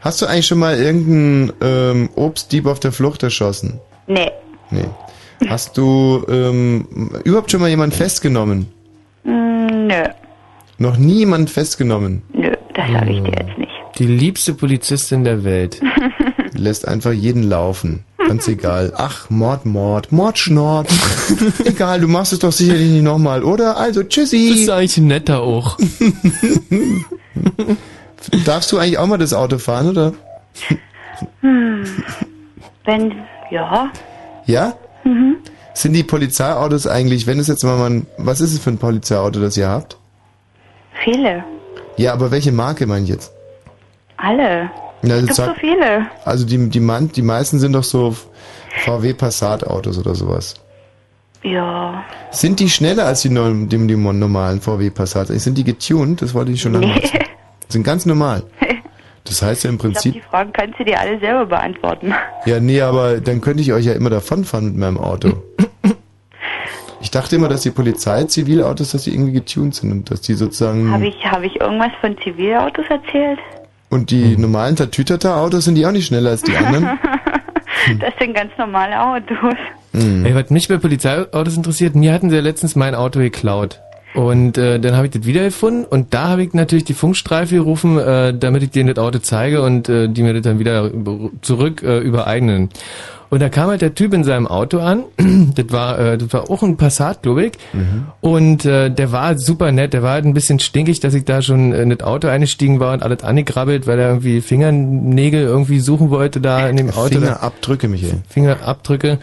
Hast 0.00 0.20
du 0.20 0.26
eigentlich 0.26 0.46
schon 0.46 0.58
mal 0.58 0.76
irgendeinen 0.76 1.52
ähm, 1.62 2.10
Obstdieb 2.14 2.66
auf 2.66 2.80
der 2.80 2.92
Flucht 2.92 3.22
erschossen? 3.22 3.80
nee, 4.06 4.30
Nee. 4.70 4.88
Hast 5.48 5.76
du 5.76 6.24
ähm, 6.28 7.10
überhaupt 7.24 7.50
schon 7.50 7.60
mal 7.60 7.68
jemanden 7.68 7.96
festgenommen? 7.96 8.68
Mm, 9.24 9.86
nö, 9.86 10.04
Noch 10.82 10.96
nie 10.96 11.18
jemanden 11.18 11.46
festgenommen? 11.46 12.22
nö, 12.34 12.50
das 12.74 12.90
sage 12.90 13.12
ich 13.12 13.22
dir 13.22 13.30
jetzt 13.30 13.56
nicht. 13.56 13.70
Die 14.00 14.06
liebste 14.06 14.52
Polizistin 14.52 15.22
der 15.22 15.44
Welt. 15.44 15.80
Lässt 16.54 16.88
einfach 16.88 17.12
jeden 17.12 17.44
laufen. 17.44 18.02
Ganz 18.26 18.48
egal. 18.48 18.92
Ach, 18.96 19.30
Mord, 19.30 19.64
Mord, 19.64 20.10
Mord, 20.10 20.40
Schnord. 20.40 20.88
egal, 21.64 22.00
du 22.00 22.08
machst 22.08 22.32
es 22.32 22.40
doch 22.40 22.50
sicherlich 22.50 22.90
nicht 22.90 23.04
nochmal, 23.04 23.44
oder? 23.44 23.76
Also, 23.76 24.02
tschüssi. 24.02 24.48
Das 24.50 24.58
ist 24.58 24.70
eigentlich 24.70 24.98
netter 24.98 25.42
auch. 25.42 25.78
Darfst 28.44 28.72
du 28.72 28.78
eigentlich 28.78 28.98
auch 28.98 29.06
mal 29.06 29.18
das 29.18 29.34
Auto 29.34 29.58
fahren, 29.58 29.88
oder? 29.88 30.14
Hm. 31.42 31.84
Wenn, 32.84 33.14
ja, 33.52 33.88
Ja? 34.46 34.74
mhm. 35.04 35.36
Sind 35.74 35.92
die 35.92 36.02
Polizeiautos 36.02 36.88
eigentlich, 36.88 37.28
wenn 37.28 37.38
es 37.38 37.46
jetzt 37.46 37.62
mal 37.62 37.80
ein, 37.88 38.08
was 38.18 38.40
ist 38.40 38.52
es 38.52 38.58
für 38.58 38.70
ein 38.70 38.78
Polizeiauto, 38.78 39.38
das 39.38 39.56
ihr 39.56 39.68
habt? 39.68 39.96
Viele, 41.02 41.44
Ja, 41.96 42.12
aber 42.12 42.30
welche 42.30 42.52
Marke 42.52 42.86
meine 42.86 43.04
ich 43.04 43.10
jetzt? 43.10 43.32
alle. 44.16 44.70
Na, 45.02 45.14
es 45.14 45.22
also 45.22 45.26
gibt 45.26 45.34
so 45.36 45.42
sag- 45.46 45.56
viele. 45.58 46.06
Also 46.24 46.46
die, 46.46 46.68
die, 46.68 46.78
man, 46.80 47.10
die 47.10 47.22
meisten 47.22 47.58
sind 47.58 47.72
doch 47.72 47.82
so 47.84 48.14
VW 48.84 49.14
Passat 49.14 49.66
Autos 49.66 49.98
oder 49.98 50.14
sowas. 50.14 50.54
Ja, 51.42 52.04
Sind 52.30 52.60
die 52.60 52.68
schneller 52.68 53.06
als 53.06 53.22
die, 53.22 53.28
die, 53.30 53.66
die 53.66 53.96
normalen 53.96 54.60
VW 54.60 54.90
Passat? 54.90 55.26
Sind 55.28 55.58
die 55.58 55.64
getuned? 55.64 56.22
Das 56.22 56.34
wollte 56.34 56.52
ich 56.52 56.62
schon 56.62 56.74
lange 56.74 56.86
Nee. 56.86 57.02
Sind 57.68 57.82
ganz 57.84 58.06
normal. 58.06 58.44
Das 59.24 59.40
heißt 59.40 59.62
ja 59.62 59.70
im 59.70 59.78
Prinzip, 59.78 60.14
die 60.14 60.20
Fragen 60.20 60.52
kannst 60.52 60.80
du 60.80 60.84
dir 60.84 60.98
alle 60.98 61.16
selber 61.20 61.46
beantworten. 61.46 62.12
ja 62.44 62.58
nee, 62.58 62.80
aber 62.80 63.20
dann 63.20 63.40
könnte 63.40 63.62
ich 63.62 63.72
euch 63.72 63.84
ja 63.84 63.92
immer 63.92 64.10
davonfahren 64.10 64.66
mit 64.66 64.76
meinem 64.76 64.98
Auto. 64.98 65.28
Ich 67.02 67.10
dachte 67.10 67.36
immer, 67.36 67.48
dass 67.48 67.62
die 67.62 67.70
Polizei 67.70 68.24
Zivilautos, 68.24 68.92
dass 68.92 69.04
die 69.04 69.12
irgendwie 69.12 69.32
getuned 69.32 69.74
sind 69.74 69.92
und 69.92 70.10
dass 70.10 70.22
die 70.22 70.34
sozusagen 70.34 70.90
Habe 70.90 71.08
ich, 71.08 71.24
hab 71.24 71.42
ich 71.42 71.60
irgendwas 71.60 71.92
von 72.00 72.16
Zivilautos 72.22 72.86
erzählt? 72.88 73.38
und 73.92 74.10
die 74.10 74.38
normalen 74.38 74.74
Tatütata-Autos 74.74 75.66
sind 75.66 75.74
die 75.74 75.84
auch 75.84 75.92
nicht 75.92 76.06
schneller 76.06 76.30
als 76.30 76.42
die 76.42 76.56
anderen. 76.56 76.98
Das 77.98 78.12
sind 78.20 78.34
ganz 78.34 78.52
normale 78.58 79.00
Autos. 79.00 79.56
Mhm. 79.92 80.24
Ey, 80.24 80.34
was 80.36 80.50
mich 80.50 80.68
bei 80.68 80.76
Polizeiautos 80.76 81.56
interessiert, 81.56 81.96
mir 81.96 82.12
hatten 82.12 82.30
sie 82.30 82.36
ja 82.36 82.42
letztens 82.42 82.76
mein 82.76 82.94
Auto 82.94 83.18
geklaut. 83.18 83.80
Und 84.14 84.56
äh, 84.56 84.78
dann 84.78 84.94
habe 84.94 85.06
ich 85.06 85.12
das 85.12 85.24
wiedergefunden 85.24 85.84
und 85.84 86.14
da 86.14 86.28
habe 86.28 86.44
ich 86.44 86.52
natürlich 86.52 86.84
die 86.84 86.94
Funkstreife 86.94 87.56
gerufen, 87.56 87.98
äh, 87.98 88.34
damit 88.38 88.62
ich 88.62 88.70
denen 88.70 88.94
das 88.94 89.02
Auto 89.02 89.18
zeige 89.18 89.62
und 89.62 89.88
äh, 89.88 90.08
die 90.08 90.22
mir 90.22 90.34
das 90.34 90.42
dann 90.42 90.60
wieder 90.60 90.90
zurück 91.40 91.82
äh, 91.82 91.98
übereignen. 91.98 92.68
Und 93.32 93.40
da 93.40 93.48
kam 93.48 93.70
halt 93.70 93.80
der 93.80 93.94
Typ 93.94 94.12
in 94.12 94.24
seinem 94.24 94.46
Auto 94.46 94.78
an, 94.78 95.04
das 95.54 95.64
war, 95.70 95.98
äh, 95.98 96.18
das 96.18 96.34
war 96.34 96.50
auch 96.50 96.62
ein 96.62 96.76
Passat, 96.76 97.22
glaube 97.22 97.46
ich, 97.46 97.52
und 98.20 98.66
äh, 98.66 98.90
der 98.90 99.10
war 99.10 99.38
super 99.38 99.72
nett, 99.72 99.94
der 99.94 100.02
war 100.02 100.10
halt 100.10 100.26
ein 100.26 100.34
bisschen 100.34 100.58
stinkig, 100.58 101.00
dass 101.00 101.14
ich 101.14 101.24
da 101.24 101.40
schon 101.40 101.72
in 101.72 101.88
das 101.88 102.00
Auto 102.00 102.28
eingestiegen 102.28 102.78
war 102.78 102.92
und 102.92 103.02
alles 103.02 103.24
angegrabbelt, 103.24 103.86
weil 103.86 103.98
er 103.98 104.10
irgendwie 104.10 104.42
Fingernägel 104.42 105.44
irgendwie 105.44 105.80
suchen 105.80 106.10
wollte 106.10 106.42
da 106.42 106.68
in 106.68 106.76
dem 106.76 106.90
Auto. 106.90 107.14
Fingerabdrücke, 107.14 107.88
Michael. 107.88 108.20
Fingerabdrücke. 108.28 109.18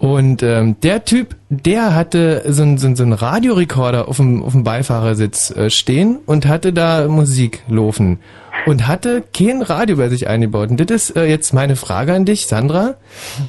Und 0.00 0.42
ähm, 0.44 0.76
der 0.82 1.04
Typ, 1.04 1.34
der 1.50 1.94
hatte 1.94 2.44
so 2.46 2.62
einen 2.62 2.78
so, 2.78 2.86
ein- 2.86 2.94
so 2.96 3.02
einen 3.02 3.12
Radiorekorder 3.14 4.06
auf 4.08 4.16
dem, 4.18 4.42
auf 4.44 4.52
dem 4.52 4.62
Beifahrersitz 4.62 5.50
äh, 5.50 5.70
stehen 5.70 6.18
und 6.24 6.46
hatte 6.46 6.72
da 6.72 7.08
Musik 7.08 7.62
laufen. 7.68 8.20
Und 8.66 8.86
hatte 8.86 9.22
kein 9.36 9.62
Radio 9.62 9.96
bei 9.96 10.08
sich 10.08 10.28
eingebaut. 10.28 10.70
Und 10.70 10.78
das 10.80 11.10
ist 11.10 11.16
äh, 11.16 11.24
jetzt 11.26 11.52
meine 11.54 11.74
Frage 11.76 12.12
an 12.12 12.24
dich, 12.24 12.46
Sandra. 12.46 12.94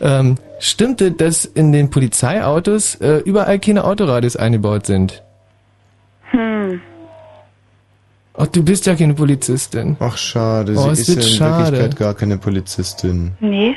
Ähm, 0.01 0.35
stimmte, 0.59 1.11
dass 1.11 1.45
in 1.45 1.71
den 1.71 1.89
Polizeiautos 1.89 2.95
äh, 2.95 3.17
überall 3.25 3.59
keine 3.59 3.83
Autoradios 3.83 4.35
eingebaut 4.35 4.85
sind? 4.85 5.23
Hm. 6.31 6.79
Ach, 8.35 8.47
du 8.47 8.63
bist 8.63 8.85
ja 8.85 8.95
keine 8.95 9.13
Polizistin. 9.15 9.97
Ach, 9.99 10.17
schade. 10.17 10.73
Oh, 10.77 10.93
Sie 10.93 11.01
ist 11.01 11.09
ist 11.09 11.15
ja 11.15 11.21
in 11.21 11.27
schade. 11.37 11.63
Wirklichkeit 11.73 11.95
gar 11.97 12.13
keine 12.13 12.37
Polizistin. 12.37 13.31
Nee. 13.39 13.75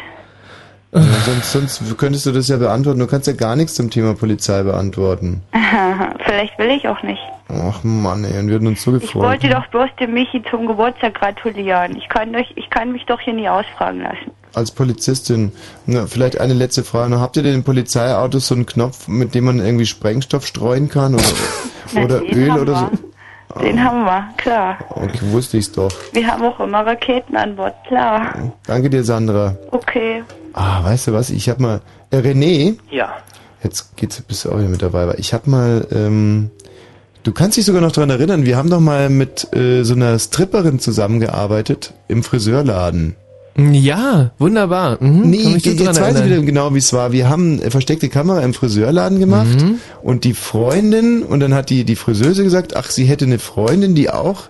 Sonst, 0.95 1.53
sonst 1.53 1.99
könntest 1.99 2.27
du 2.27 2.33
das 2.33 2.49
ja 2.49 2.59
beantworten. 2.59 2.99
Du 3.01 3.07
kannst 3.07 3.27
ja 3.27 3.33
gar 3.33 3.57
nichts 3.57 3.75
zum 3.75 3.89
Thema 3.89 4.13
Polizei 4.15 4.63
beantworten. 4.63 5.43
Vielleicht 6.27 6.59
will 6.59 6.71
ich 6.71 6.87
auch 6.87 7.03
nicht. 7.03 7.21
Ach 7.49 7.83
Mann, 7.83 8.25
ey, 8.25 8.39
und 8.39 8.49
wir 8.49 8.57
hatten 8.57 8.67
uns 8.67 8.83
so 8.83 8.95
Ich 8.97 9.03
gefreut. 9.03 9.23
wollte 9.23 9.49
doch 9.49 9.67
bloß 9.69 9.89
dem 10.01 10.13
Michi 10.13 10.43
zum 10.51 10.67
Geburtstag 10.67 11.15
gratulieren. 11.15 11.97
Ich 11.97 12.09
kann, 12.11 12.35
euch, 12.37 12.53
ich 12.57 12.69
kann 12.69 12.93
mich 12.93 13.07
doch 13.07 13.21
hier 13.21 13.33
nie 13.33 13.49
ausfragen 13.49 14.01
lassen. 14.03 14.31
Als 14.55 14.71
Polizistin, 14.71 15.53
na, 15.87 16.05
vielleicht 16.07 16.39
eine 16.39 16.53
letzte 16.53 16.85
Frage. 16.85 17.19
Habt 17.19 17.39
ihr 17.39 17.43
denn 17.43 17.55
in 17.55 17.65
Polizeiautos 17.65 18.49
so 18.49 18.55
einen 18.55 18.67
Knopf, 18.67 19.09
mit 19.09 19.35
dem 19.35 19.45
man 19.45 19.61
irgendwie 19.61 19.87
Sprengstoff 19.87 20.47
streuen 20.47 20.91
kann? 20.91 21.15
Oder, 21.15 21.25
Na, 21.95 22.03
oder 22.03 22.23
Öl 22.23 22.51
oder 22.53 22.91
so? 23.55 23.61
Den 23.63 23.83
haben 23.83 24.05
wir, 24.05 24.29
klar. 24.37 24.77
Okay, 24.91 25.21
wusste 25.31 25.57
ich's 25.57 25.73
doch. 25.73 25.91
Wir 26.13 26.27
haben 26.27 26.43
auch 26.45 26.61
immer 26.61 26.85
Raketen 26.87 27.35
an 27.37 27.57
Bord, 27.57 27.75
klar. 27.87 28.53
Danke 28.67 28.91
dir, 28.91 29.05
Sandra. 29.05 29.57
Okay. 29.71 30.23
Ah, 30.53 30.83
weißt 30.85 31.09
du 31.09 31.13
was? 31.13 31.31
Ich 31.31 31.49
hab 31.49 31.61
mal. 31.61 31.81
Äh, 32.11 32.19
René, 32.19 32.77
Ja. 32.91 33.15
jetzt 33.63 33.97
geht's, 33.97 34.21
bist 34.23 34.45
du 34.45 34.51
auch 34.53 34.59
wieder 34.59 34.69
mit 34.69 34.83
dabei. 34.83 35.07
weil 35.07 35.19
Ich 35.21 35.33
hab 35.35 35.47
mal. 35.47 35.87
Ähm, 35.93 36.51
du 37.23 37.33
kannst 37.33 37.57
dich 37.57 37.65
sogar 37.65 37.81
noch 37.81 37.93
dran 37.93 38.11
erinnern. 38.11 38.45
Wir 38.45 38.57
haben 38.57 38.71
doch 38.71 38.81
mal 38.81 39.09
mit 39.09 39.53
äh, 39.55 39.83
so 39.83 39.95
einer 39.95 40.19
Stripperin 40.19 40.79
zusammengearbeitet 40.79 41.95
im 42.09 42.23
Friseurladen. 42.23 43.17
Ja, 43.57 44.31
wunderbar. 44.39 44.97
Mhm, 45.03 45.29
Nee, 45.31 45.37
jetzt 45.57 45.67
weiß 45.67 45.77
ich 45.77 45.99
erinnern. 45.99 46.25
wieder 46.25 46.43
genau, 46.43 46.75
wie 46.75 46.79
es 46.79 46.93
war. 46.93 47.13
Wir 47.13 47.29
haben 47.29 47.61
äh, 47.61 47.71
versteckte 47.71 48.09
Kamera 48.09 48.41
im 48.41 48.55
Friseurladen 48.55 49.19
gemacht 49.19 49.61
Mhm. 49.61 49.75
und 50.03 50.25
die 50.25 50.33
Freundin, 50.35 51.23
und 51.23 51.41
dann 51.41 51.53
hat 51.53 51.69
die, 51.69 51.85
die 51.85 51.97
Friseuse 51.97 52.45
gesagt, 52.45 52.77
ach, 52.77 52.91
sie 52.91 53.05
hätte 53.05 53.27
eine 53.27 53.39
Freundin, 53.39 53.95
die 53.95 54.09
auch 54.11 54.45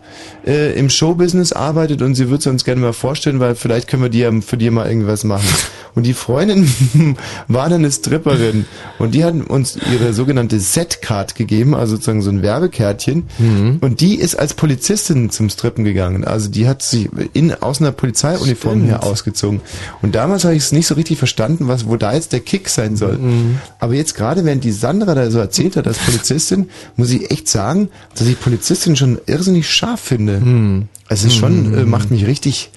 äh, 0.47 0.79
im 0.79 0.89
Showbusiness 0.89 1.53
arbeitet 1.53 2.01
und 2.03 2.15
sie 2.15 2.29
würde 2.31 2.45
sie 2.45 2.51
uns 2.51 2.65
gerne 2.65 2.81
mal 2.81 2.93
vorstellen, 2.93 3.41
weil 3.41 3.55
vielleicht 3.57 3.89
können 3.89 4.03
wir 4.03 4.09
die 4.09 4.21
ja 4.21 4.31
für 4.41 4.57
die 4.57 4.71
mal 4.71 4.87
irgendwas 4.89 5.25
machen. 5.25 5.49
Und 5.95 6.05
die 6.07 6.15
Freundin 6.15 6.67
war 7.49 7.69
dann 7.69 7.81
eine 7.81 7.91
Stripperin 7.93 8.65
und 8.99 9.15
die 9.15 9.25
hat 9.25 9.35
uns 9.51 9.77
ihre 9.93 10.15
sogenannte 10.15 10.59
Set-Card 10.59 11.35
gegeben, 11.35 11.75
also 11.75 11.97
sozusagen 11.97 12.23
so 12.23 12.31
ein 12.31 12.41
Werbekärtchen. 12.41 13.25
Mhm. 13.39 13.77
Und 13.83 14.01
die 14.01 14.15
ist 14.15 14.35
als 14.39 14.55
Polizistin 14.55 15.29
zum 15.29 15.51
Strippen 15.51 15.85
gegangen. 15.85 16.25
Also 16.25 16.49
die 16.49 16.67
hat 16.67 16.81
sich 16.81 17.11
in, 17.35 17.53
aus 17.61 17.83
einer 17.83 17.93
Polizeiuniform 17.93 18.89
Her 18.93 19.03
ausgezogen. 19.05 19.61
Und 20.03 20.15
damals 20.15 20.45
habe 20.45 20.55
ich 20.55 20.63
es 20.63 20.73
nicht 20.73 20.87
so 20.87 20.95
richtig 20.95 21.19
verstanden, 21.19 21.69
was, 21.69 21.87
wo 21.87 21.97
da 21.97 22.13
jetzt 22.15 22.33
der 22.33 22.41
Kick 22.41 22.69
sein 22.69 22.97
soll. 22.97 23.19
Mhm. 23.19 23.59
Aber 23.79 23.95
jetzt 23.95 24.15
gerade, 24.15 24.45
während 24.45 24.65
die 24.65 24.73
Sandra 24.73 25.15
da 25.15 25.31
so 25.31 25.39
erzählt 25.39 25.77
hat 25.77 25.87
als 25.87 25.99
Polizistin, 25.99 26.69
muss 26.97 27.11
ich 27.11 27.31
echt 27.31 27.49
sagen, 27.49 27.89
dass 28.17 28.27
ich 28.27 28.41
Polizistin 28.41 28.97
schon 28.97 29.21
irrsinnig 29.27 29.69
scharf 29.71 30.01
finde. 30.01 30.41
Mhm. 30.41 30.89
Es 31.09 31.25
ist 31.25 31.35
schon, 31.37 31.75
äh, 31.75 31.85
macht 31.85 32.11
mich 32.11 32.27
richtig 32.27 32.71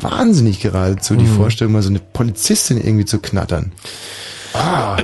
wahnsinnig 0.00 0.60
geradezu, 0.60 1.16
die 1.16 1.24
Mhm. 1.24 1.36
Vorstellung, 1.36 1.72
mal 1.72 1.82
so 1.82 1.88
eine 1.88 1.98
Polizistin 2.00 2.76
irgendwie 2.78 3.06
zu 3.06 3.18
knattern. 3.20 3.72
Ah, 4.52 4.96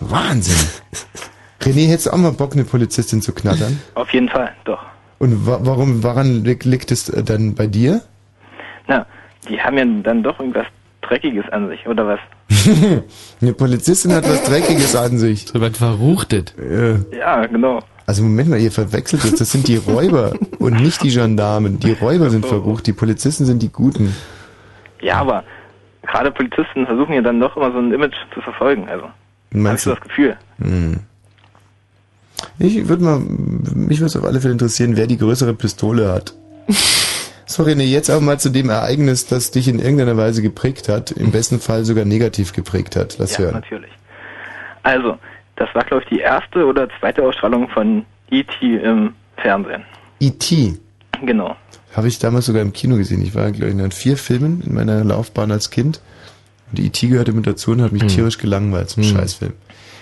Wahnsinn. 0.00 0.54
René, 1.62 1.86
hättest 1.88 2.06
du 2.06 2.10
auch 2.12 2.16
mal 2.18 2.32
Bock, 2.32 2.52
eine 2.52 2.64
Polizistin 2.64 3.22
zu 3.22 3.32
knattern? 3.32 3.80
Auf 3.94 4.10
jeden 4.12 4.28
Fall, 4.28 4.52
doch. 4.64 4.80
Und 5.18 5.46
wa 5.46 5.60
warum, 5.62 6.02
woran 6.02 6.44
li- 6.44 6.58
liegt 6.62 6.90
es 6.92 7.08
äh, 7.08 7.22
dann 7.22 7.54
bei 7.54 7.66
dir? 7.66 8.02
Na, 8.86 9.06
die 9.48 9.60
haben 9.60 9.76
ja 9.78 9.84
dann 10.02 10.22
doch 10.22 10.38
irgendwas 10.40 10.66
Dreckiges 11.02 11.44
an 11.52 11.68
sich, 11.68 11.86
oder 11.86 12.06
was? 12.06 12.20
Eine 13.40 13.52
Polizistin 13.52 14.12
hat 14.12 14.28
was 14.28 14.42
Dreckiges 14.44 14.96
an 14.96 15.18
sich. 15.18 15.46
So 15.46 15.60
was 15.60 15.76
Verruchtet. 15.76 16.54
Äh, 16.58 16.96
Ja, 17.16 17.44
genau. 17.46 17.80
also 18.06 18.22
Moment 18.22 18.48
mal, 18.50 18.58
ihr 18.60 18.72
verwechselt 18.72 19.24
es. 19.24 19.34
Das 19.34 19.52
sind 19.52 19.68
die 19.68 19.76
Räuber 19.76 20.32
und 20.58 20.80
nicht 20.80 21.02
die 21.02 21.10
Gendarmen. 21.10 21.78
Die 21.78 21.92
Räuber 21.92 22.30
sind 22.30 22.46
verrucht, 22.46 22.86
die 22.86 22.92
Polizisten 22.94 23.44
sind 23.44 23.62
die 23.62 23.70
Guten. 23.70 24.14
Ja, 25.02 25.16
aber 25.16 25.44
gerade 26.02 26.30
Polizisten 26.30 26.86
versuchen 26.86 27.12
ja 27.14 27.20
dann 27.22 27.38
doch 27.40 27.56
immer 27.56 27.70
so 27.72 27.78
ein 27.78 27.92
Image 27.92 28.14
zu 28.32 28.40
verfolgen, 28.40 28.88
also. 28.88 29.04
Hab 29.04 29.12
ich 29.52 29.60
Meinst 29.60 29.84
so 29.84 29.90
du? 29.90 29.96
das 29.96 30.08
Gefühl. 30.08 30.36
Hm. 30.60 31.00
Ich 32.58 32.88
würde 32.88 33.04
mal, 33.04 33.18
mich 33.20 33.98
würde 34.00 34.06
es 34.06 34.16
auf 34.16 34.24
alle 34.24 34.40
Fälle 34.40 34.52
interessieren, 34.52 34.96
wer 34.96 35.06
die 35.06 35.18
größere 35.18 35.54
Pistole 35.54 36.10
hat. 36.12 36.34
So, 37.46 37.62
René, 37.62 37.82
jetzt 37.84 38.08
aber 38.10 38.20
mal 38.20 38.38
zu 38.40 38.50
dem 38.50 38.70
Ereignis, 38.70 39.26
das 39.26 39.50
dich 39.50 39.68
in 39.68 39.78
irgendeiner 39.78 40.16
Weise 40.16 40.40
geprägt 40.42 40.88
hat, 40.88 41.10
im 41.10 41.30
besten 41.30 41.60
Fall 41.60 41.84
sogar 41.84 42.04
negativ 42.04 42.52
geprägt 42.52 42.96
hat. 42.96 43.16
Lass 43.18 43.32
ja, 43.32 43.44
hören. 43.44 43.54
natürlich. 43.54 43.90
Also, 44.82 45.18
das 45.56 45.68
war, 45.74 45.84
glaube 45.84 46.02
ich, 46.04 46.08
die 46.08 46.20
erste 46.20 46.64
oder 46.66 46.88
zweite 47.00 47.22
Ausstrahlung 47.22 47.68
von 47.68 48.04
E.T. 48.30 48.76
im 48.76 49.14
Fernsehen. 49.36 49.84
E.T. 50.20 50.74
Genau. 51.22 51.56
Habe 51.94 52.08
ich 52.08 52.18
damals 52.18 52.46
sogar 52.46 52.62
im 52.62 52.72
Kino 52.72 52.96
gesehen. 52.96 53.22
Ich 53.22 53.34
war, 53.34 53.50
glaube 53.52 53.72
ich, 53.72 53.78
in 53.78 53.90
vier 53.92 54.16
Filmen 54.16 54.62
in 54.66 54.74
meiner 54.74 55.04
Laufbahn 55.04 55.52
als 55.52 55.70
Kind. 55.70 56.00
Und 56.70 56.80
E.T. 56.80 57.06
gehörte 57.08 57.32
mit 57.32 57.46
dazu 57.46 57.72
und 57.72 57.82
hat 57.82 57.92
mich 57.92 58.02
Hm. 58.02 58.08
tierisch 58.08 58.38
gelangweilt 58.38 58.88
zum 58.90 59.04
Scheißfilm. 59.04 59.52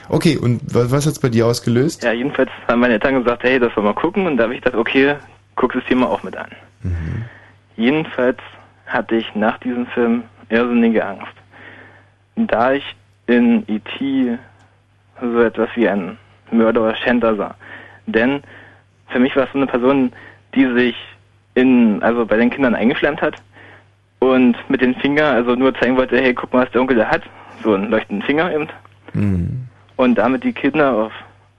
Okay, 0.08 0.36
und 0.36 0.60
was, 0.74 0.90
was 0.90 1.06
hat's 1.06 1.18
bei 1.18 1.28
dir 1.28 1.46
ausgelöst? 1.46 2.02
Ja, 2.02 2.12
jedenfalls 2.12 2.50
haben 2.68 2.80
meine 2.80 2.94
Eltern 2.94 3.22
gesagt, 3.22 3.42
hey, 3.42 3.58
das 3.58 3.76
wollen 3.76 3.86
wir 3.86 3.92
mal 3.94 4.00
gucken. 4.00 4.26
Und 4.26 4.36
da 4.36 4.44
habe 4.44 4.54
ich 4.54 4.60
gedacht, 4.62 4.78
okay, 4.78 5.16
guck 5.56 5.74
es 5.74 5.84
dir 5.88 5.96
mal 5.96 6.06
auch 6.06 6.22
mit 6.22 6.36
an. 6.36 6.48
Jedenfalls 7.76 8.38
hatte 8.86 9.16
ich 9.16 9.34
nach 9.34 9.58
diesem 9.58 9.86
Film 9.86 10.24
irrsinnige 10.48 11.04
Angst. 11.04 11.32
Da 12.36 12.72
ich 12.72 12.96
in 13.26 13.64
E.T. 13.68 14.38
so 15.20 15.40
etwas 15.40 15.68
wie 15.74 15.88
ein 15.88 16.18
Mörder 16.50 16.82
oder 16.82 16.96
Schänder 16.96 17.36
sah. 17.36 17.54
Denn 18.06 18.42
für 19.08 19.18
mich 19.18 19.34
war 19.36 19.44
es 19.44 19.52
so 19.52 19.58
eine 19.58 19.66
Person, 19.66 20.12
die 20.54 20.66
sich 20.74 20.96
in, 21.54 22.02
also 22.02 22.26
bei 22.26 22.36
den 22.36 22.50
Kindern 22.50 22.74
eingeschlemmt 22.74 23.22
hat 23.22 23.36
und 24.18 24.56
mit 24.68 24.80
den 24.80 24.94
Fingern, 24.96 25.34
also 25.34 25.54
nur 25.54 25.74
zeigen 25.74 25.96
wollte, 25.96 26.16
hey, 26.16 26.34
guck 26.34 26.52
mal, 26.52 26.64
was 26.64 26.72
der 26.72 26.80
Onkel 26.80 26.96
da 26.96 27.06
hat. 27.06 27.22
So 27.62 27.74
einen 27.74 27.90
leuchtenden 27.90 28.26
Finger 28.26 28.52
eben. 28.52 28.68
Hm. 29.12 29.68
Und 29.96 30.16
damit 30.16 30.44
die 30.44 30.52
Kinder 30.52 30.92
auf 30.92 31.12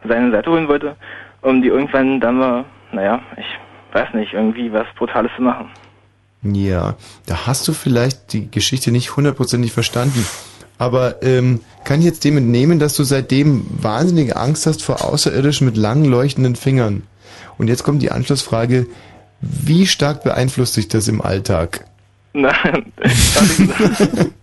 seine 0.04 0.32
Seite 0.32 0.52
holen 0.52 0.68
wollte, 0.68 0.96
um 1.42 1.62
die 1.62 1.70
irgendwann 1.70 2.20
dann 2.20 2.38
mal, 2.38 2.66
naja, 2.92 3.22
ich 3.38 3.46
weiß 3.94 4.14
nicht, 4.14 4.34
irgendwie 4.34 4.72
was 4.72 4.88
Brutales 4.96 5.32
zu 5.36 5.42
machen. 5.42 5.70
Ja, 6.44 6.96
da 7.26 7.48
hast 7.48 7.68
du 7.68 7.74
vielleicht 7.74 8.34
die 8.34 8.52
Geschichte 8.52 8.92
nicht 8.92 9.16
hundertprozentig 9.16 9.72
verstanden. 9.72 10.26
Aber 10.78 11.24
ähm, 11.24 11.62
kann 11.86 12.00
ich 12.00 12.06
jetzt 12.06 12.26
dem 12.26 12.38
entnehmen, 12.38 12.80
dass 12.80 12.96
du 12.96 13.04
seitdem 13.04 13.66
wahnsinnige 13.82 14.36
Angst 14.36 14.66
hast 14.66 14.84
vor 14.84 15.06
Außerirdischen 15.06 15.66
mit 15.66 15.78
langen 15.78 16.06
leuchtenden 16.06 16.56
Fingern? 16.56 17.04
Und 17.58 17.68
jetzt 17.68 17.84
kommt 17.84 18.02
die 18.02 18.12
Anschlussfrage, 18.12 18.88
wie 19.40 19.86
stark 19.86 20.24
beeinflusst 20.24 20.76
dich 20.76 20.88
das 20.88 21.08
im 21.08 21.22
Alltag? 21.22 21.86
Nein, 22.34 22.92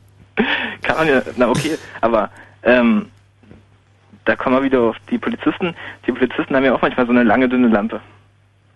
kann 0.82 0.96
man 0.96 1.08
ja, 1.08 1.22
na 1.36 1.48
okay, 1.48 1.76
aber 2.00 2.30
ähm, 2.62 3.06
da 4.24 4.36
kommen 4.36 4.56
wir 4.56 4.62
wieder 4.62 4.80
auf 4.80 4.96
die 5.10 5.18
Polizisten. 5.18 5.74
Die 6.06 6.12
Polizisten 6.12 6.54
haben 6.54 6.64
ja 6.64 6.74
auch 6.74 6.82
manchmal 6.82 7.06
so 7.06 7.12
eine 7.12 7.24
lange, 7.24 7.48
dünne 7.48 7.68
Lampe. 7.68 8.00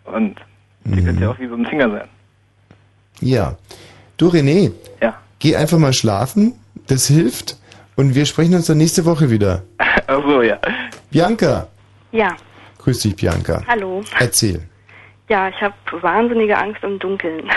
Und 0.04 0.40
die 0.84 1.02
könnte 1.04 1.22
ja 1.22 1.30
auch 1.30 1.38
wie 1.38 1.48
so 1.48 1.54
ein 1.54 1.66
Finger 1.66 1.90
sein. 1.90 2.08
Ja. 3.20 3.56
Du 4.16 4.28
René, 4.28 4.72
Ja. 5.00 5.14
geh 5.38 5.56
einfach 5.56 5.78
mal 5.78 5.92
schlafen, 5.92 6.54
das 6.86 7.06
hilft. 7.06 7.56
Und 7.96 8.14
wir 8.14 8.26
sprechen 8.26 8.54
uns 8.54 8.66
dann 8.66 8.78
nächste 8.78 9.04
Woche 9.04 9.30
wieder. 9.30 9.62
Ach 10.06 10.20
so, 10.26 10.42
ja. 10.42 10.58
Bianca, 11.10 11.68
Ja, 12.12 12.36
grüß 12.78 13.00
dich 13.00 13.16
Bianca. 13.16 13.62
hallo. 13.66 14.02
Erzähl. 14.18 14.62
Ja, 15.28 15.48
ich 15.48 15.60
habe 15.62 15.74
wahnsinnige 16.02 16.58
Angst 16.58 16.82
im 16.82 16.98
Dunkeln. 16.98 17.48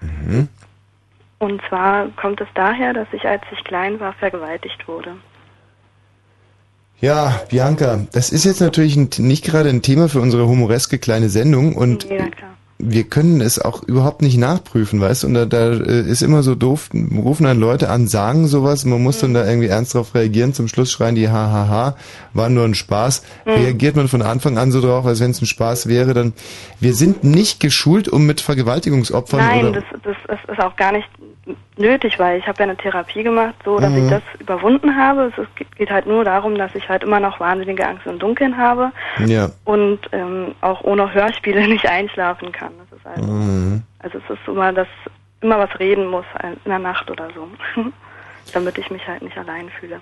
Mhm. 0.00 0.48
Und 1.38 1.62
zwar 1.68 2.08
kommt 2.16 2.40
es 2.40 2.48
daher, 2.54 2.92
dass 2.92 3.06
ich, 3.12 3.24
als 3.24 3.42
ich 3.52 3.62
klein 3.64 3.98
war, 4.00 4.12
vergewaltigt 4.14 4.86
wurde. 4.88 5.16
Ja, 7.00 7.40
Bianca, 7.48 8.06
das 8.12 8.30
ist 8.30 8.44
jetzt 8.44 8.60
natürlich 8.60 8.96
ein, 8.96 9.08
nicht 9.18 9.44
gerade 9.44 9.68
ein 9.68 9.82
Thema 9.82 10.08
für 10.08 10.20
unsere 10.20 10.48
humoreske 10.48 10.98
kleine 10.98 11.28
Sendung 11.28 11.76
und 11.76 12.04
Ja, 12.10 12.28
klar. 12.28 12.50
Wir 12.78 13.04
können 13.04 13.40
es 13.40 13.60
auch 13.60 13.82
überhaupt 13.82 14.22
nicht 14.22 14.38
nachprüfen, 14.38 15.00
weißt 15.00 15.24
du? 15.24 15.26
Und 15.26 15.34
da, 15.34 15.46
da 15.46 15.72
äh, 15.72 16.00
ist 16.02 16.22
immer 16.22 16.44
so 16.44 16.54
doof, 16.54 16.90
rufen 16.94 17.44
dann 17.44 17.58
Leute 17.58 17.90
an, 17.90 18.06
sagen 18.06 18.46
sowas, 18.46 18.84
man 18.84 19.02
muss 19.02 19.18
dann 19.18 19.34
da 19.34 19.44
irgendwie 19.44 19.66
ernst 19.66 19.94
drauf 19.94 20.14
reagieren, 20.14 20.54
zum 20.54 20.68
Schluss 20.68 20.92
schreien 20.92 21.16
die 21.16 21.28
hahaha, 21.28 21.96
war 22.34 22.48
nur 22.48 22.64
ein 22.64 22.74
Spaß. 22.74 23.24
Mhm. 23.46 23.50
Reagiert 23.50 23.96
man 23.96 24.06
von 24.06 24.22
Anfang 24.22 24.58
an 24.58 24.70
so 24.70 24.80
drauf, 24.80 25.04
als 25.06 25.20
wenn 25.20 25.32
es 25.32 25.42
ein 25.42 25.46
Spaß 25.46 25.88
wäre, 25.88 26.14
dann 26.14 26.34
wir 26.78 26.94
sind 26.94 27.24
nicht 27.24 27.58
geschult, 27.58 28.08
um 28.08 28.26
mit 28.26 28.40
Vergewaltigungsopfern 28.40 29.40
Nein, 29.40 29.72
das, 29.72 29.84
das 30.04 30.16
ist, 30.38 30.48
ist 30.48 30.60
auch 30.60 30.76
gar 30.76 30.92
nicht 30.92 31.08
nötig, 31.76 32.18
weil 32.18 32.38
ich 32.38 32.46
habe 32.46 32.58
ja 32.58 32.64
eine 32.64 32.76
Therapie 32.76 33.22
gemacht, 33.22 33.54
so 33.64 33.78
dass 33.78 33.90
Mhm. 33.90 34.04
ich 34.04 34.10
das 34.10 34.22
überwunden 34.38 34.96
habe. 34.96 35.32
Es 35.32 35.38
ist, 35.38 35.76
geht 35.76 35.90
halt 35.90 36.06
nur 36.06 36.24
darum, 36.24 36.56
dass 36.56 36.74
ich 36.74 36.88
halt 36.88 37.02
immer 37.02 37.20
noch 37.20 37.40
wahnsinnige 37.40 37.86
Angst 37.86 38.06
im 38.06 38.18
Dunkeln 38.18 38.56
habe 38.56 38.92
ja. 39.26 39.50
und 39.64 40.00
ähm, 40.12 40.54
auch 40.60 40.82
ohne 40.82 41.12
Hörspiele 41.12 41.66
nicht 41.68 41.86
einschlafen 41.88 42.52
kann. 42.52 42.72
Das 42.90 42.98
ist 42.98 43.04
halt, 43.04 43.18
Mhm. 43.26 43.82
also 44.00 44.18
es 44.18 44.30
ist 44.30 44.46
immer, 44.48 44.72
dass 44.72 44.88
immer 45.40 45.58
was 45.58 45.78
reden 45.78 46.06
muss 46.08 46.24
in 46.42 46.70
der 46.70 46.78
Nacht 46.80 47.10
oder 47.10 47.28
so, 47.34 47.48
damit 48.52 48.76
ich 48.78 48.90
mich 48.90 49.06
halt 49.06 49.22
nicht 49.22 49.36
allein 49.38 49.68
fühle. 49.80 50.00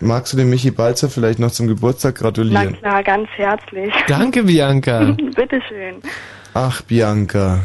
Magst 0.00 0.32
du 0.32 0.36
dem 0.36 0.50
Michi 0.50 0.70
Balzer 0.72 1.08
vielleicht 1.08 1.38
noch 1.38 1.50
zum 1.52 1.68
Geburtstag 1.68 2.14
Na 2.16 2.22
gratulieren? 2.22 2.76
klar, 2.78 3.02
ganz 3.04 3.28
herzlich. 3.36 3.92
Danke, 4.08 4.42
Bianca. 4.42 5.14
Bitteschön. 5.36 6.02
Ach, 6.54 6.82
Bianca. 6.82 7.60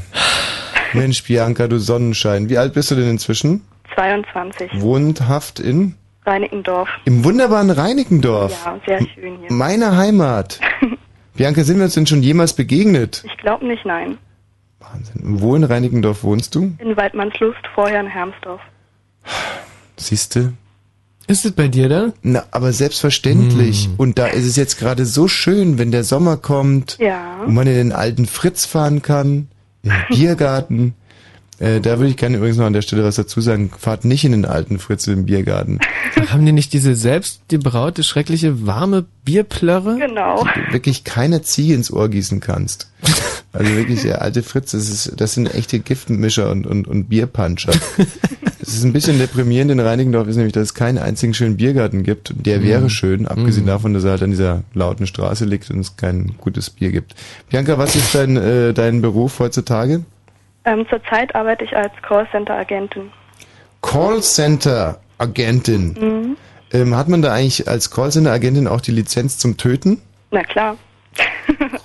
Mensch, 0.94 1.24
Bianca, 1.24 1.68
du 1.68 1.80
Sonnenschein. 1.80 2.50
Wie 2.50 2.58
alt 2.58 2.74
bist 2.74 2.92
du 2.92 2.96
denn 2.96 3.10
inzwischen? 3.10 3.62
22. 3.96 4.82
Wohnhaft 4.82 5.60
in? 5.60 5.96
Reinickendorf. 6.26 6.90
Im 7.06 7.24
wunderbaren 7.24 7.70
Reinickendorf. 7.70 8.66
Ja, 8.66 8.80
sehr 8.86 9.00
schön 9.14 9.40
hier. 9.40 9.52
Meine 9.52 9.96
Heimat. 9.96 10.60
Bianca, 11.36 11.64
sind 11.64 11.78
wir 11.78 11.86
uns 11.86 11.94
denn 11.94 12.08
schon 12.08 12.22
jemals 12.24 12.54
begegnet? 12.54 13.24
Ich 13.26 13.38
glaube 13.38 13.66
nicht, 13.66 13.86
nein. 13.86 14.18
Wo 15.16 15.56
in 15.56 15.64
Reinickendorf 15.64 16.24
wohnst 16.24 16.56
du? 16.56 16.74
In 16.80 16.96
Waldmannslust, 16.98 17.60
vorher 17.76 18.00
in 18.02 18.08
Hermsdorf. 18.08 18.62
Siehste? 19.98 20.54
Ist 21.28 21.46
es 21.46 21.52
bei 21.52 21.68
dir 21.68 21.90
da? 21.90 22.14
Na, 22.22 22.46
aber 22.52 22.72
selbstverständlich. 22.72 23.90
Und 23.98 24.18
da 24.18 24.28
ist 24.28 24.46
es 24.46 24.56
jetzt 24.56 24.80
gerade 24.80 25.06
so 25.06 25.28
schön, 25.28 25.78
wenn 25.78 25.92
der 25.92 26.06
Sommer 26.06 26.38
kommt 26.38 26.98
Ja. 27.00 27.42
und 27.46 27.54
man 27.54 27.68
in 27.68 27.76
den 27.76 27.92
alten 27.92 28.26
Fritz 28.28 28.66
fahren 28.66 29.02
kann, 29.02 29.50
Biergarten. 30.10 30.94
Äh, 31.60 31.82
da 31.82 31.98
würde 31.98 32.10
ich 32.10 32.18
gerne 32.18 32.38
übrigens 32.38 32.58
noch 32.58 32.66
an 32.66 32.74
der 32.74 32.84
Stelle 32.84 33.04
was 33.04 33.16
dazu 33.16 33.42
sagen. 33.42 33.72
Fahrt 33.78 34.06
nicht 34.06 34.24
in 34.24 34.32
den 34.32 34.46
alten 34.46 34.78
Fritz 34.78 35.08
im 35.08 35.26
Biergarten. 35.26 35.80
Haben 36.28 36.46
die 36.46 36.52
nicht 36.52 36.74
diese 36.74 36.96
selbst 36.96 37.42
gebraute, 37.48 38.04
schreckliche, 38.04 38.68
warme 38.68 39.06
Bierplörre? 39.26 39.98
Genau. 39.98 40.44
Du 40.44 40.74
wirklich 40.74 41.04
keine 41.04 41.42
Ziege 41.42 41.74
ins 41.74 41.92
Ohr 41.92 42.10
gießen 42.10 42.40
kannst. 42.40 42.92
Also 43.54 43.76
wirklich, 43.76 44.04
der 44.04 44.22
alte 44.22 44.44
Fritz, 44.44 44.72
das, 44.72 44.90
ist, 44.90 45.14
das 45.20 45.34
sind 45.34 45.54
echte 45.54 45.80
Giftmischer 45.80 46.52
und, 46.52 46.68
und, 46.68 46.88
und 46.88 47.06
Bierpuncher. 47.06 47.74
Es 48.68 48.74
ist 48.76 48.84
ein 48.84 48.92
bisschen 48.92 49.18
deprimierend 49.18 49.72
in 49.72 49.80
Reinickendorf, 49.80 50.28
ist 50.28 50.36
nämlich, 50.36 50.52
dass 50.54 50.64
es 50.64 50.74
keinen 50.74 50.98
einzigen 50.98 51.34
schönen 51.34 51.56
Biergarten 51.56 52.04
gibt. 52.04 52.34
Der 52.46 52.62
wäre 52.62 52.82
Mhm. 52.82 52.90
schön, 52.90 53.26
abgesehen 53.26 53.64
Mhm. 53.64 53.68
davon, 53.70 53.94
dass 53.94 54.04
er 54.04 54.12
halt 54.12 54.24
an 54.24 54.32
dieser 54.32 54.64
lauten 54.74 55.08
Straße 55.08 55.46
liegt 55.46 55.72
und 55.72 55.80
es 55.80 55.96
kein 55.96 56.34
gutes 56.38 56.70
Bier 56.70 56.92
gibt. 56.92 57.16
Bianca, 57.50 57.78
was 57.78 57.96
ist 57.96 58.14
dein, 58.14 58.36
äh, 58.36 58.74
dein 58.74 59.02
Beruf 59.02 59.40
heutzutage? 59.40 60.04
Ähm, 60.66 60.86
zurzeit 60.90 61.34
arbeite 61.34 61.64
ich 61.64 61.74
als 61.78 61.94
Callcenter-Agentin. 62.02 63.04
Callcenter-Agentin. 63.82 65.94
Mhm. 66.00 66.36
Ähm, 66.74 66.94
hat 66.98 67.08
man 67.08 67.22
da 67.22 67.32
eigentlich 67.34 67.70
als 67.70 67.90
Callcenter-Agentin 67.92 68.68
auch 68.68 68.82
die 68.82 68.92
Lizenz 68.92 69.38
zum 69.38 69.56
Töten? 69.56 70.02
Na 70.32 70.44
klar. 70.44 70.76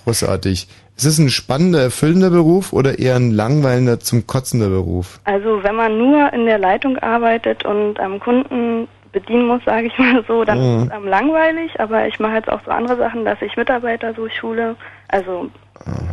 Großartig. 0.05 0.69
Ist 0.97 1.05
es 1.07 1.19
ein 1.19 1.31
spannender, 1.31 1.81
erfüllender 1.83 2.31
Beruf 2.31 2.73
oder 2.73 2.99
eher 2.99 3.17
ein 3.17 3.31
langweilender, 3.31 3.99
zum 4.01 4.27
kotzender 4.27 4.69
Beruf? 4.69 5.20
Also 5.25 5.62
wenn 5.62 5.75
man 5.75 5.97
nur 5.99 6.33
in 6.33 6.44
der 6.47 6.59
Leitung 6.59 6.99
arbeitet 6.99 7.65
und 7.65 7.99
am 7.99 8.20
Kunden 8.20 8.89
bedienen 9.12 9.47
muss, 9.47 9.62
sage 9.65 9.86
ich 9.86 9.99
mal 9.99 10.25
so, 10.27 10.44
dann 10.44 10.59
Mhm. 10.59 10.83
ist 10.83 10.89
es 10.91 10.97
ähm, 10.97 11.09
langweilig, 11.09 11.81
aber 11.81 12.07
ich 12.07 12.19
mache 12.20 12.35
jetzt 12.35 12.51
auch 12.51 12.61
so 12.65 12.70
andere 12.70 12.97
Sachen, 12.97 13.25
dass 13.25 13.41
ich 13.43 13.57
Mitarbeiter 13.57 14.15
so 14.15 14.28
schule, 14.28 14.77
also 15.09 15.51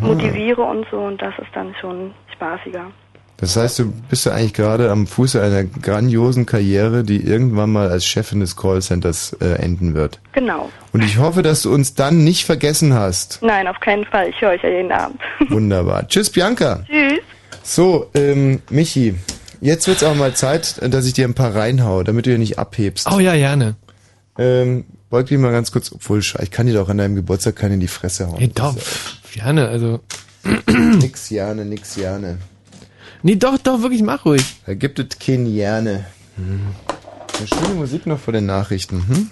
motiviere 0.02 0.62
und 0.64 0.86
so 0.90 0.98
und 0.98 1.22
das 1.22 1.34
ist 1.40 1.50
dann 1.54 1.74
schon 1.80 2.14
spaßiger. 2.34 2.86
Das 3.40 3.56
heißt, 3.56 3.80
du 3.80 3.94
bist 4.10 4.26
ja 4.26 4.34
eigentlich 4.34 4.54
gerade 4.54 4.92
am 4.92 5.08
Fuße 5.08 5.42
einer 5.42 5.64
grandiosen 5.64 6.46
Karriere, 6.46 7.04
die 7.04 7.24
irgendwann 7.24 7.72
mal 7.72 7.90
als 7.90 8.06
Chefin 8.06 8.42
des 8.42 8.58
Callcenters 8.58 9.38
äh, 9.40 9.54
enden 9.54 9.94
wird. 9.94 10.20
Genau. 10.34 10.70
Und 10.92 11.04
ich 11.04 11.18
hoffe, 11.18 11.42
dass 11.42 11.62
du 11.62 11.74
uns 11.74 11.94
dann 11.94 12.24
nicht 12.26 12.46
vergessen 12.46 12.94
hast. 12.94 13.40
Nein, 13.42 13.68
auf 13.68 13.80
keinen 13.80 14.04
Fall. 14.06 14.30
Ich 14.30 14.42
höre 14.42 14.52
euch 14.52 14.64
ja 14.64 14.70
jeden 14.70 14.92
Abend. 14.92 15.22
Wunderbar. 15.50 16.08
Tschüss, 16.08 16.30
Bianca. 16.30 16.84
Tschüss. 16.86 17.20
So, 17.64 18.10
ähm, 18.14 18.62
Michi, 18.70 19.16
jetzt 19.62 19.88
wird's 19.88 20.04
auch 20.04 20.16
mal 20.16 20.34
Zeit, 20.34 20.76
dass 20.82 21.06
ich 21.06 21.14
dir 21.14 21.26
ein 21.26 21.34
paar 21.34 21.56
reinhau, 21.56 22.04
damit 22.04 22.26
du 22.26 22.32
hier 22.32 22.40
nicht 22.40 22.60
abhebst. 22.60 23.08
Oh 23.10 23.20
ja, 23.20 23.36
gerne. 23.36 23.76
Ähm, 24.38 24.86
beug 25.10 25.28
dich 25.28 25.38
mal 25.38 25.52
ganz 25.52 25.72
kurz, 25.72 25.92
obwohl, 25.94 26.20
ich 26.20 26.52
kann 26.52 26.68
dir 26.68 26.74
doch 26.74 26.90
an 26.90 26.98
deinem 26.98 27.16
Geburtstag 27.16 27.56
keinen 27.56 27.74
in 27.74 27.80
die 27.80 27.88
Fresse 27.88 28.28
hauen. 28.28 28.38
Hey, 28.38 28.52
doch, 28.54 28.76
gerne, 29.34 29.70
also. 29.70 30.02
nix 30.68 31.30
Jane, 31.30 31.64
nix 31.64 31.96
Jane. 31.96 32.38
Nee, 33.22 33.36
doch, 33.36 33.58
doch, 33.58 33.82
wirklich, 33.82 34.02
mach 34.02 34.26
ruhig. 34.26 34.44
Da 34.66 34.74
gibt 34.74 35.00
es 35.00 35.20
kein 35.20 35.46
Jane. 35.46 36.06
Eine 36.38 37.48
schöne 37.48 37.76
Musik 37.76 38.06
noch 38.06 38.20
vor 38.20 38.34
den 38.34 38.46
Nachrichten, 38.46 39.08
hm? 39.08 39.32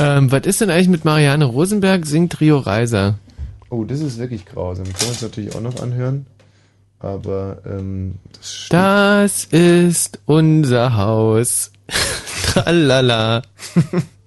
Ähm, 0.00 0.32
was 0.32 0.46
ist 0.46 0.60
denn 0.60 0.70
eigentlich 0.70 0.88
mit 0.88 1.04
Marianne 1.04 1.44
Rosenberg? 1.44 2.06
Singt 2.06 2.40
Rio 2.40 2.58
Reiser. 2.58 3.18
Oh, 3.68 3.84
das 3.84 4.00
ist 4.00 4.18
wirklich 4.18 4.46
grausam. 4.46 4.84
Können 4.84 5.00
wir 5.00 5.08
uns 5.08 5.22
natürlich 5.22 5.54
auch 5.54 5.60
noch 5.60 5.80
anhören. 5.80 6.26
Aber 6.98 7.58
ähm, 7.64 8.16
das 8.32 8.66
Das 8.70 9.44
ist 9.44 10.20
unser 10.26 10.96
Haus. 10.96 11.70
Tralala. 12.46 13.42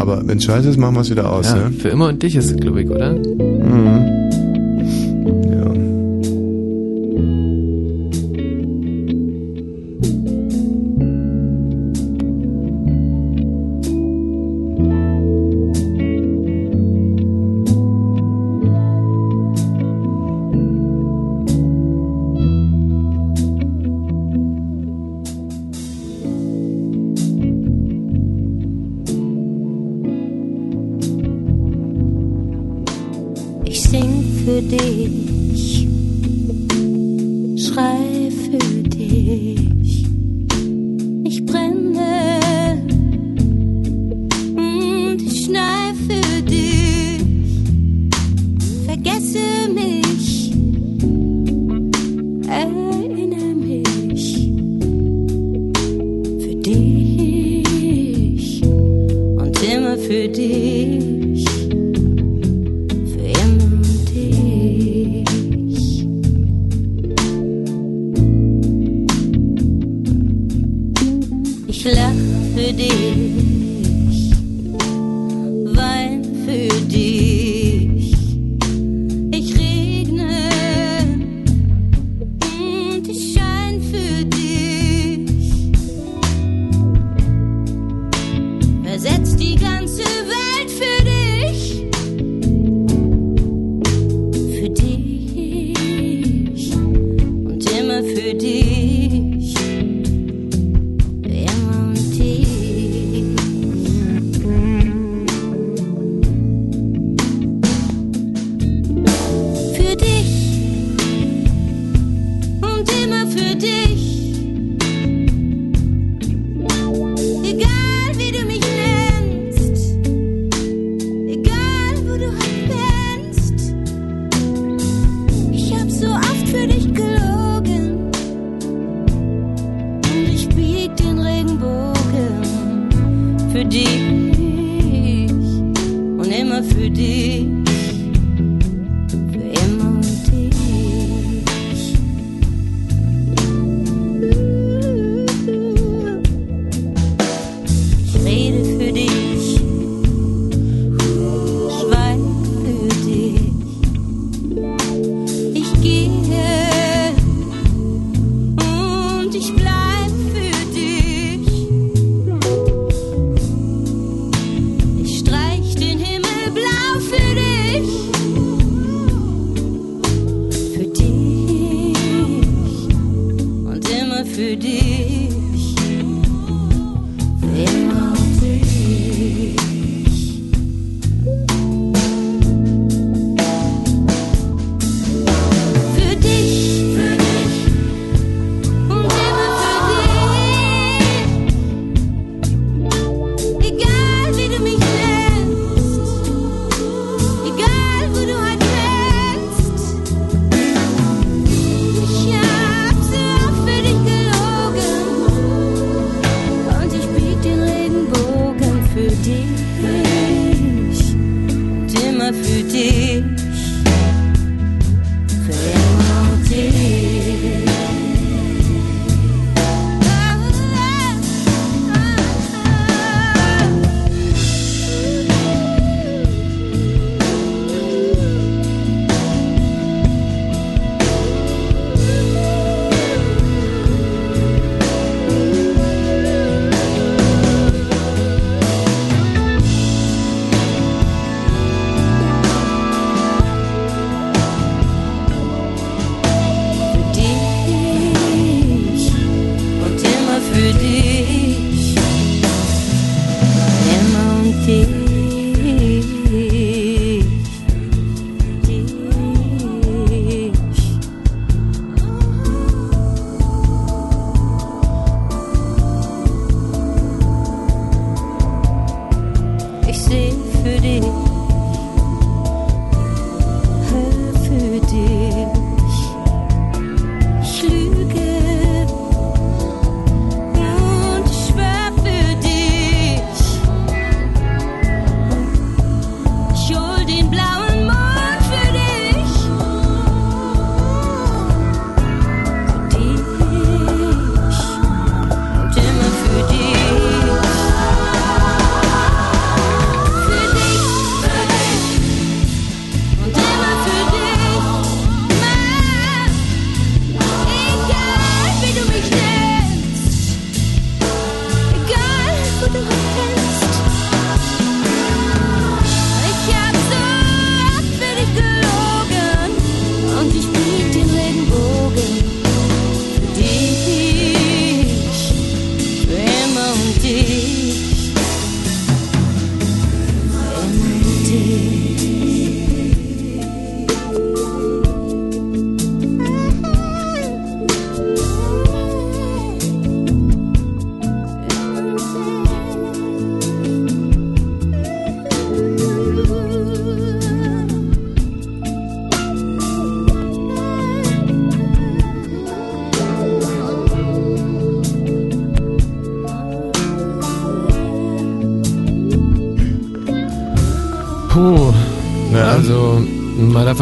Aber 0.00 0.26
wenn 0.26 0.40
scheiße 0.40 0.70
ist, 0.70 0.78
machen 0.78 0.94
wir 0.94 1.02
es 1.02 1.10
wieder 1.10 1.30
aus, 1.30 1.50
ja, 1.50 1.56
ne? 1.68 1.72
Für 1.72 1.90
immer 1.90 2.08
und 2.08 2.22
dich 2.22 2.34
ist 2.34 2.50
es, 2.50 2.56
glaube 2.56 2.82
ich, 2.82 2.88
oder? 2.88 3.12
Mhm. 3.12 4.19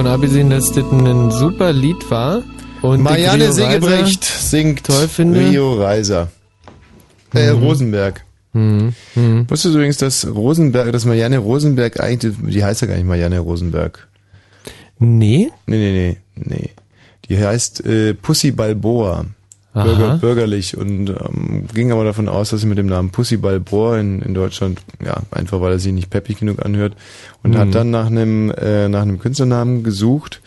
Abgesehen, 0.08 0.50
dass 0.50 0.72
das 0.72 0.84
ein 0.90 1.30
super 1.30 1.72
Lied 1.72 2.10
war. 2.10 2.42
Und 2.82 3.02
Marianne 3.02 3.52
Segebrecht 3.52 4.22
singt 4.24 4.84
toll 4.84 5.08
finde. 5.08 5.40
Rio 5.40 5.74
Reiser. 5.74 6.28
Äh, 7.34 7.52
Mhm. 7.52 7.62
Rosenberg. 7.62 8.24
Mhm. 8.52 8.94
Mhm. 9.14 9.50
Wusstest 9.50 9.74
du 9.74 9.78
übrigens, 9.78 9.98
dass 9.98 10.26
Rosenberg, 10.26 10.92
dass 10.92 11.04
Marianne 11.04 11.38
Rosenberg 11.38 12.00
eigentlich, 12.00 12.34
die 12.40 12.64
heißt 12.64 12.80
ja 12.82 12.86
gar 12.86 12.94
nicht 12.96 13.06
Marianne 13.06 13.38
Rosenberg. 13.40 14.08
Nee? 14.98 15.50
Nee, 15.66 15.76
nee, 15.76 16.16
nee, 16.36 16.44
nee. 16.56 16.70
Die 17.28 17.38
heißt 17.44 17.84
äh, 17.84 18.14
Pussy 18.14 18.52
Balboa. 18.52 19.26
Bürger, 19.84 20.16
bürgerlich 20.18 20.76
und 20.76 21.08
ähm, 21.10 21.64
ging 21.74 21.92
aber 21.92 22.04
davon 22.04 22.28
aus, 22.28 22.50
dass 22.50 22.60
sie 22.60 22.66
mit 22.66 22.78
dem 22.78 22.86
Namen 22.86 23.10
Pussy 23.10 23.36
Balboa 23.36 23.98
in, 23.98 24.22
in 24.22 24.34
Deutschland, 24.34 24.80
ja, 25.04 25.18
einfach 25.30 25.60
weil 25.60 25.72
er 25.72 25.78
sich 25.78 25.92
nicht 25.92 26.10
peppig 26.10 26.38
genug 26.38 26.64
anhört 26.64 26.94
und 27.42 27.52
Mhm. 27.52 27.58
hat 27.58 27.74
dann 27.74 27.90
nach 27.90 28.06
einem, 28.06 28.50
äh, 28.50 28.88
nach 28.88 29.02
einem 29.02 29.18
Künstlernamen 29.18 29.82
gesucht 29.82 30.40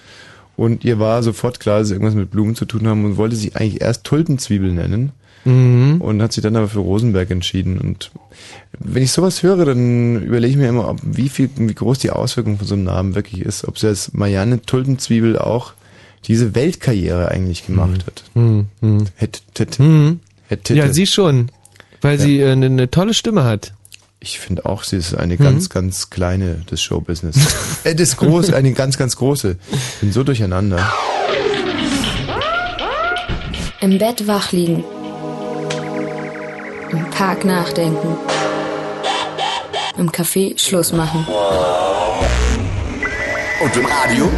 und 0.58 0.84
ihr 0.86 1.00
war 1.00 1.24
sofort 1.24 1.60
klar, 1.60 1.80
dass 1.80 1.88
sie 1.90 1.94
irgendwas 1.96 2.16
mit 2.16 2.32
Blumen 2.32 2.56
zu 2.56 2.66
tun 2.66 2.88
haben 2.88 3.06
und 3.06 3.18
wollte 3.18 3.36
sich 3.36 3.56
eigentlich 3.56 3.82
erst 3.82 4.04
Tulpenzwiebel 4.04 4.72
nennen 4.72 5.12
Mhm. 5.44 6.02
und 6.02 6.22
hat 6.22 6.34
sich 6.34 6.44
dann 6.44 6.56
aber 6.56 6.68
für 6.68 6.80
Rosenberg 6.82 7.32
entschieden. 7.32 7.80
Und 7.80 8.12
wenn 8.78 9.02
ich 9.02 9.12
sowas 9.12 9.42
höre, 9.42 9.66
dann 9.66 10.22
überlege 10.22 10.52
ich 10.52 10.58
mir 10.58 10.70
immer, 10.70 10.88
ob, 10.88 11.00
wie 11.04 11.30
viel, 11.30 11.50
wie 11.56 11.74
groß 11.74 11.98
die 11.98 12.12
Auswirkung 12.12 12.60
von 12.60 12.68
so 12.68 12.76
einem 12.76 12.84
Namen 12.84 13.16
wirklich 13.16 13.42
ist. 13.42 13.68
Ob 13.68 13.80
sie 13.80 13.88
als 13.88 14.14
Marianne 14.14 14.62
Tulpenzwiebel 14.62 15.40
auch 15.40 15.74
diese 16.26 16.54
Weltkarriere 16.56 17.30
eigentlich 17.30 17.66
gemacht 17.66 18.06
hat. 18.06 18.24
Mhm. 18.34 18.68
Mhm. 18.82 19.06
Hätte, 19.16 19.40
hätte, 19.58 19.82
Mhm. 19.84 20.20
hätte, 20.48 20.74
Ja, 20.76 20.92
sie 20.94 21.08
schon. 21.08 21.50
Weil 22.02 22.18
Ja. 22.18 22.24
sie 22.26 22.40
äh, 22.42 22.52
eine, 22.52 22.66
eine 22.68 22.90
tolle 22.92 23.14
Stimme 23.14 23.44
hat. 23.44 23.74
Ich 24.20 24.40
finde 24.40 24.66
auch, 24.66 24.84
sie 24.84 24.98
ist 24.98 25.16
eine 25.16 25.34
Mhm. 25.36 25.44
ganz, 25.44 25.70
ganz 25.70 26.10
kleine 26.12 26.56
des 26.70 26.82
Showbusiness. 26.82 27.36
äh, 27.84 27.96
das 27.96 28.18
große, 28.18 28.56
eine 28.56 28.72
ganz, 28.74 28.98
ganz 28.98 29.16
große. 29.16 29.58
Bin 30.00 30.12
so 30.12 30.24
durcheinander. 30.24 30.92
Im 33.82 33.98
Bett 33.98 34.28
wach 34.28 34.52
liegen. 34.52 34.84
Im 36.92 37.10
Park 37.10 37.46
nachdenken. 37.46 38.16
Im 39.98 40.12
Café 40.12 40.58
Schluss 40.60 40.92
machen. 40.94 41.26
Und 43.64 43.76
im 43.76 43.86
Radio? 43.86 44.30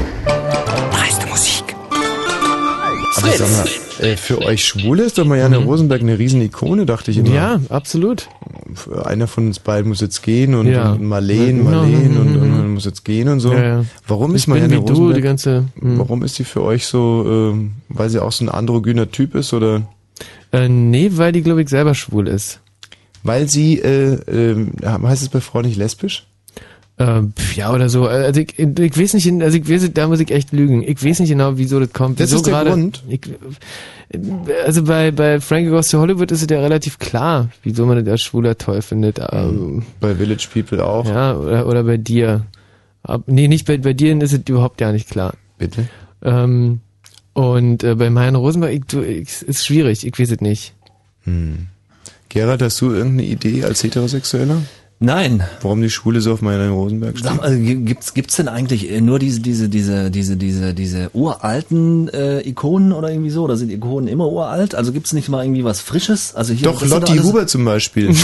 Musik. 3.26 3.42
Aber 3.42 3.50
sag 3.50 3.66
mal, 4.02 4.06
äh, 4.08 4.18
für 4.18 4.42
euch 4.42 4.66
Schwule 4.66 5.04
ist 5.04 5.18
doch 5.18 5.26
Marianne 5.26 5.58
Rosenberg 5.58 6.02
eine 6.02 6.18
riesen 6.20 6.42
Ikone, 6.42 6.86
dachte 6.86 7.12
ich 7.12 7.18
immer. 7.18 7.30
Mhm. 7.30 7.36
Ja, 7.36 7.60
absolut. 7.70 8.28
Einer 9.04 9.28
von 9.28 9.48
uns 9.48 9.60
beiden 9.60 9.90
muss 9.90 10.02
jetzt 10.02 10.24
gehen 10.24 10.56
und, 10.56 10.68
Ja. 10.68 10.94
und 10.94 11.04
Marleen, 11.04 11.58
Ja, 11.58 11.64
genau. 11.64 11.78
Marleen 11.82 12.18
und, 12.18 12.28
und, 12.38 12.50
Mhm. 12.52 12.60
und 12.60 12.74
muss 12.76 12.86
jetzt 12.86 13.04
gehen 13.06 13.28
und 13.30 13.40
so. 13.40 13.54
Ja, 13.54 13.64
ja. 13.64 13.86
Warum 14.08 14.32
Ich 14.32 14.38
ist 14.38 14.46
bin 14.46 14.54
Marianne 14.56 14.74
wie 14.76 14.80
du, 14.86 14.88
Rosenberg, 14.92 15.16
die 15.16 15.22
ganze- 15.22 15.66
mhm. 15.80 16.00
warum 16.00 16.24
ist 16.24 16.36
sie 16.36 16.44
für 16.44 16.62
euch 16.64 16.86
so, 16.86 17.26
ähm, 17.28 17.74
weil 17.90 18.10
sie 18.10 18.20
auch 18.22 18.32
so 18.32 18.46
ein 18.46 18.50
androgyner 18.50 19.10
Typ 19.12 19.36
ist 19.36 19.54
oder? 19.54 19.84
Äh, 20.52 20.70
nee, 20.70 21.12
weil 21.14 21.32
die, 21.32 21.42
glaube 21.42 21.62
ich, 21.64 21.70
selber 21.70 21.94
schwul 21.96 22.28
ist. 22.28 22.60
Weil 23.24 23.50
sie, 23.50 23.80
äh, 23.80 24.14
äh, 24.30 24.56
heißt 24.84 25.22
es 25.24 25.30
bei 25.30 25.40
Frauen 25.40 25.66
nicht 25.66 25.78
lesbisch? 25.78 26.26
Äh, 26.98 27.24
pf, 27.36 27.56
ja, 27.56 27.74
oder 27.74 27.90
so. 27.90 28.06
Also 28.06 28.42
ich, 28.42 28.60
ich, 28.60 28.98
weiß 28.98 29.16
nicht, 29.16 29.42
also 29.42 29.58
ich 29.58 29.68
weiß, 29.68 29.90
da 29.94 30.08
muss 30.08 30.20
ich 30.20 30.30
echt 30.30 30.52
lügen. 30.52 30.84
Ich 30.84 31.04
weiß 31.04 31.20
nicht 31.20 31.30
genau, 31.30 31.58
wieso 31.58 31.80
das 31.80 31.92
kommt. 31.92 32.20
Das 32.20 32.30
wieso 32.30 32.38
ist 32.38 32.48
der 32.48 32.64
Grund? 32.66 33.04
Ich, 33.08 33.22
also 34.66 34.84
bei, 34.84 35.12
bei 35.12 35.40
Frankie 35.40 35.70
Goes 35.70 35.88
to 35.88 36.00
Hollywood 36.00 36.32
ist 36.32 36.44
es 36.44 36.48
ja 36.50 36.60
relativ 36.60 37.00
klar, 37.00 37.50
wieso 37.64 37.86
man 37.88 37.98
das 38.04 38.12
als 38.12 38.22
Schwuler 38.22 38.58
toll 38.58 38.84
findet. 38.84 39.20
Ähm, 39.32 39.84
Bei 40.00 40.14
Village 40.14 40.48
People 40.54 40.86
auch. 40.86 41.06
Ja, 41.08 41.36
oder, 41.36 41.68
oder 41.68 41.84
bei 41.84 41.98
dir. 41.98 42.46
Ab, 43.02 43.24
nee, 43.26 43.48
nicht 43.48 43.66
bei, 43.66 43.78
bei 43.80 43.94
dir 43.94 44.16
ist 44.22 44.34
es 44.34 44.42
überhaupt 44.48 44.78
gar 44.78 44.92
nicht 44.92 45.10
klar. 45.10 45.34
Bitte? 45.58 45.88
Ähm, 46.22 46.80
und 47.34 47.84
äh, 47.84 47.96
bei 47.96 48.12
Marianne 48.12 48.38
Rosenberg, 48.38 48.72
ich, 48.72 48.84
du, 48.86 49.02
ich, 49.02 49.42
ist 49.42 49.66
schwierig, 49.66 50.06
ich 50.06 50.18
weiß 50.18 50.32
es 50.32 50.42
nicht. 50.42 50.76
Hm. 51.24 51.68
Gerhard, 52.30 52.62
hast 52.62 52.80
du 52.82 52.92
irgendeine 52.92 53.28
Idee 53.28 53.64
als 53.64 53.84
Heterosexueller? 53.84 54.62
Nein. 55.00 55.44
Warum 55.62 55.82
die 55.82 55.90
Schwule 55.90 56.22
so 56.22 56.32
auf 56.32 56.42
Marianne 56.42 56.70
Rosenberg 56.72 57.18
steht? 57.18 57.30
Sag 57.30 57.52
gi- 57.52 57.76
gibt's 57.84 58.14
gibt's 58.14 58.38
denn 58.38 58.48
eigentlich 58.48 58.90
äh, 58.90 59.02
nur 59.02 59.20
diese 59.20 59.42
diese 59.42 59.68
diese 59.68 60.10
diese 60.12 60.38
diese 60.38 60.74
diese 60.74 61.10
uralten 61.14 62.08
äh, 62.08 62.40
Ikonen 62.48 62.94
oder 62.94 63.10
irgendwie 63.12 63.30
so? 63.32 63.44
Oder 63.44 63.58
sind 63.58 63.70
Ikonen 63.70 64.08
immer 64.08 64.30
uralt? 64.30 64.76
Also 64.76 64.94
gibt's 64.94 65.12
nicht 65.12 65.28
mal 65.28 65.44
irgendwie 65.44 65.66
was 65.66 65.82
Frisches? 65.82 66.36
Also 66.36 66.54
hier 66.54 66.66
Doch, 66.72 66.86
Lotti 66.86 67.18
Huber 67.18 67.48
zum 67.48 67.66
Beispiel. 67.66 68.14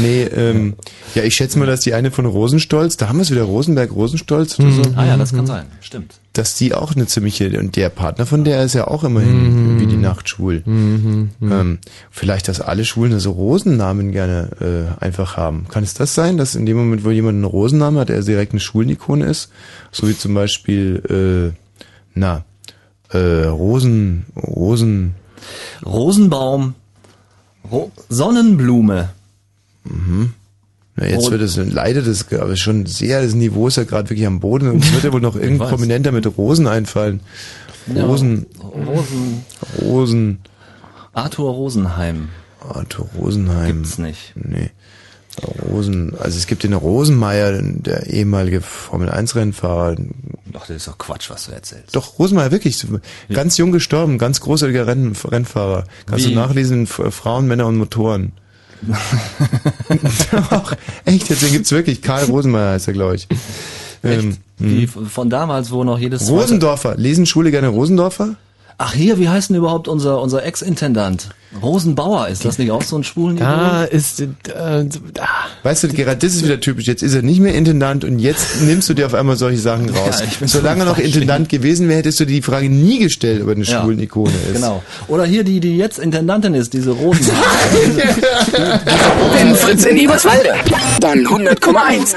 nee, 0.00 0.22
ähm, 0.22 0.74
ja, 1.14 1.22
ich 1.22 1.34
schätze 1.34 1.58
mal, 1.58 1.66
dass 1.66 1.80
die 1.80 1.94
eine 1.94 2.10
von 2.10 2.26
Rosenstolz, 2.26 2.96
da 2.96 3.08
haben 3.08 3.16
wir 3.16 3.22
es 3.22 3.30
wieder, 3.30 3.42
Rosenberg, 3.42 3.92
Rosenstolz 3.92 4.58
oder 4.58 4.70
so. 4.72 4.82
Ah 4.96 5.04
ja, 5.04 5.16
das 5.16 5.32
kann 5.32 5.46
sein. 5.46 5.66
Stimmt. 5.80 6.14
Dass 6.32 6.54
die 6.54 6.74
auch 6.74 6.94
eine 6.94 7.06
ziemliche, 7.06 7.58
und 7.58 7.76
der 7.76 7.90
Partner 7.90 8.26
von 8.26 8.44
der 8.44 8.64
ist 8.64 8.74
ja 8.74 8.88
auch 8.88 9.04
immerhin 9.04 9.78
wie 9.78 9.86
die 9.86 9.96
Nacht 9.96 10.28
schwul. 10.28 10.62
Mhm. 10.64 11.30
Ähm, 11.42 11.78
vielleicht, 12.10 12.48
dass 12.48 12.60
alle 12.60 12.84
Schwulen 12.84 13.20
so 13.20 13.32
Rosennamen 13.32 14.10
gerne 14.12 14.96
äh, 15.00 15.04
einfach 15.04 15.36
haben. 15.36 15.66
Kann 15.68 15.84
es 15.84 15.94
das 15.94 16.14
sein, 16.14 16.36
dass 16.36 16.54
in 16.54 16.66
dem 16.66 16.76
Moment, 16.76 17.04
wo 17.04 17.10
jemand 17.10 17.36
einen 17.36 17.44
Rosennamen 17.44 18.00
hat, 18.00 18.10
er 18.10 18.22
direkt 18.22 18.52
eine 18.52 18.60
Schwulenikone 18.60 19.26
ist? 19.26 19.50
So 19.92 20.08
wie 20.08 20.16
zum 20.16 20.34
Beispiel, 20.34 21.52
äh, 21.54 21.56
na, 22.14 22.44
äh, 23.10 23.46
Rosen, 23.46 24.26
Rosen, 24.36 25.14
Rosenbaum, 25.84 26.74
Ro 27.70 27.92
Sonnenblume. 28.08 29.10
Mhm. 29.84 30.32
Na, 30.96 31.06
jetzt 31.06 31.22
Rot- 31.24 31.32
wird 31.32 31.42
es 31.42 31.56
leider 31.56 32.02
das 32.02 32.32
aber 32.32 32.56
schon 32.56 32.86
sehr, 32.86 33.22
das 33.22 33.34
Niveau 33.34 33.66
ist 33.68 33.76
ja 33.76 33.84
gerade 33.84 34.10
wirklich 34.10 34.26
am 34.26 34.40
Boden 34.40 34.68
und 34.68 34.84
es 34.84 34.92
wird 34.92 35.04
ja 35.04 35.12
wohl 35.12 35.20
noch 35.20 35.34
irgendein. 35.40 35.68
Prominenter 35.68 36.12
mit 36.12 36.26
Rosen 36.38 36.66
einfallen. 36.66 37.20
Ja, 37.94 38.04
Rosen, 38.06 38.46
Rosen. 38.62 39.44
Rosen. 39.82 40.38
Arthur 41.12 41.50
Rosenheim. 41.52 42.28
Arthur 42.60 43.08
Rosenheim. 43.18 43.82
Gibt's 43.82 43.98
nicht. 43.98 44.32
Nee. 44.36 44.70
Rosen, 45.68 46.14
also 46.18 46.38
es 46.38 46.46
gibt 46.46 46.62
den 46.62 46.74
Rosenmeier, 46.74 47.60
der 47.60 48.06
ehemalige 48.06 48.60
Formel 48.60 49.10
1 49.10 49.34
Rennfahrer. 49.34 49.96
Doch, 50.46 50.66
das 50.68 50.76
ist 50.76 50.86
doch 50.88 50.96
Quatsch, 50.96 51.28
was 51.28 51.46
du 51.46 51.52
erzählst. 51.52 51.94
Doch, 51.96 52.20
Rosenmeier, 52.20 52.52
wirklich. 52.52 52.86
Ganz 53.32 53.56
jung 53.58 53.72
gestorben, 53.72 54.16
ganz 54.18 54.40
großartiger 54.40 54.86
Renn, 54.86 55.12
Rennfahrer. 55.24 55.84
Kannst 56.06 56.26
Wie? 56.26 56.30
du 56.30 56.36
nachlesen, 56.36 56.86
Frauen, 56.86 57.48
Männer 57.48 57.66
und 57.66 57.76
Motoren. 57.76 58.32
Doch, 60.50 60.76
echt, 61.04 61.28
jetzt 61.30 61.50
gibt's 61.50 61.72
wirklich. 61.72 62.02
Karl 62.02 62.24
Rosenmeier 62.24 62.72
heißt 62.72 62.88
er, 62.88 62.94
glaube 62.94 63.16
ich. 63.16 63.28
Ähm, 64.02 64.36
Wie 64.58 64.86
von 64.86 65.30
damals, 65.30 65.70
wo 65.70 65.82
noch 65.84 65.98
jedes 65.98 66.28
Rosendorfer. 66.28 66.96
Lesen 66.96 67.26
Schule 67.26 67.50
gerne 67.50 67.68
Rosendorfer? 67.68 68.36
Ach 68.76 68.92
hier, 68.92 69.18
wie 69.18 69.28
heißt 69.28 69.50
denn 69.50 69.56
überhaupt 69.56 69.88
unser 69.88 70.20
unser 70.20 70.44
Ex-Intendant? 70.44 71.30
Rosenbauer, 71.62 72.28
ist 72.28 72.44
das 72.44 72.58
nicht 72.58 72.70
auch 72.70 72.82
so 72.82 72.96
ein 72.96 73.04
schwulen 73.04 73.40
Ah, 73.42 73.84
ist, 73.84 74.20
äh, 74.20 74.28
ah. 74.54 74.84
Weißt 75.62 75.84
du, 75.84 75.88
Gerard, 75.88 76.22
das 76.22 76.34
ist 76.34 76.44
wieder 76.44 76.60
typisch. 76.60 76.86
Jetzt 76.86 77.02
ist 77.02 77.14
er 77.14 77.22
nicht 77.22 77.40
mehr 77.40 77.54
Intendant 77.54 78.04
und 78.04 78.18
jetzt 78.18 78.60
nimmst 78.62 78.88
du 78.88 78.94
dir 78.94 79.06
auf 79.06 79.14
einmal 79.14 79.36
solche 79.36 79.58
Sachen 79.58 79.88
raus. 79.96 80.20
Ja, 80.20 80.26
ich 80.26 80.38
bin 80.38 80.48
Solange 80.48 80.80
er 80.82 80.86
noch 80.86 80.98
Intendant 80.98 81.48
gewesen 81.48 81.88
wäre, 81.88 81.98
hättest 81.98 82.20
du 82.20 82.24
dir 82.26 82.34
die 82.36 82.42
Frage 82.42 82.68
nie 82.68 82.98
gestellt, 82.98 83.42
ob 83.42 83.48
er 83.48 83.54
eine 83.54 83.64
Ja. 83.64 83.80
schwulen 83.82 84.00
Ikone 84.00 84.32
ist. 84.32 84.54
Genau. 84.64 84.82
Oder 85.08 85.24
hier 85.24 85.42
die, 85.44 85.60
die 85.60 85.76
jetzt 85.76 85.98
Intendantin 85.98 86.54
ist, 86.54 86.72
diese 86.72 86.90
Rosen. 86.90 87.26
Wenn 89.32 89.54
Fritz 89.54 89.84
in 89.84 89.96
Eberswalde, 89.96 90.54
dann 91.00 91.26
100,1. 91.26 92.14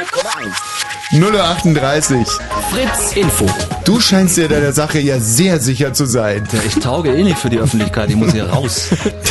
038. 1.11 2.27
Fritz 2.69 3.15
Info. 3.15 3.45
Du 3.85 4.01
scheinst 4.01 4.35
dir 4.35 4.49
deiner 4.49 4.73
Sache 4.73 4.99
ja 4.99 5.19
sehr 5.21 5.59
sicher 5.61 5.93
zu 5.93 6.05
sein. 6.05 6.45
ich 6.65 6.75
tauge 6.75 7.13
eh 7.13 7.23
nicht 7.23 7.37
für 7.37 7.49
die 7.49 7.59
Öffentlichkeit, 7.59 8.09
ich 8.09 8.17
muss 8.17 8.33
hier 8.33 8.49
raus. 8.49 8.89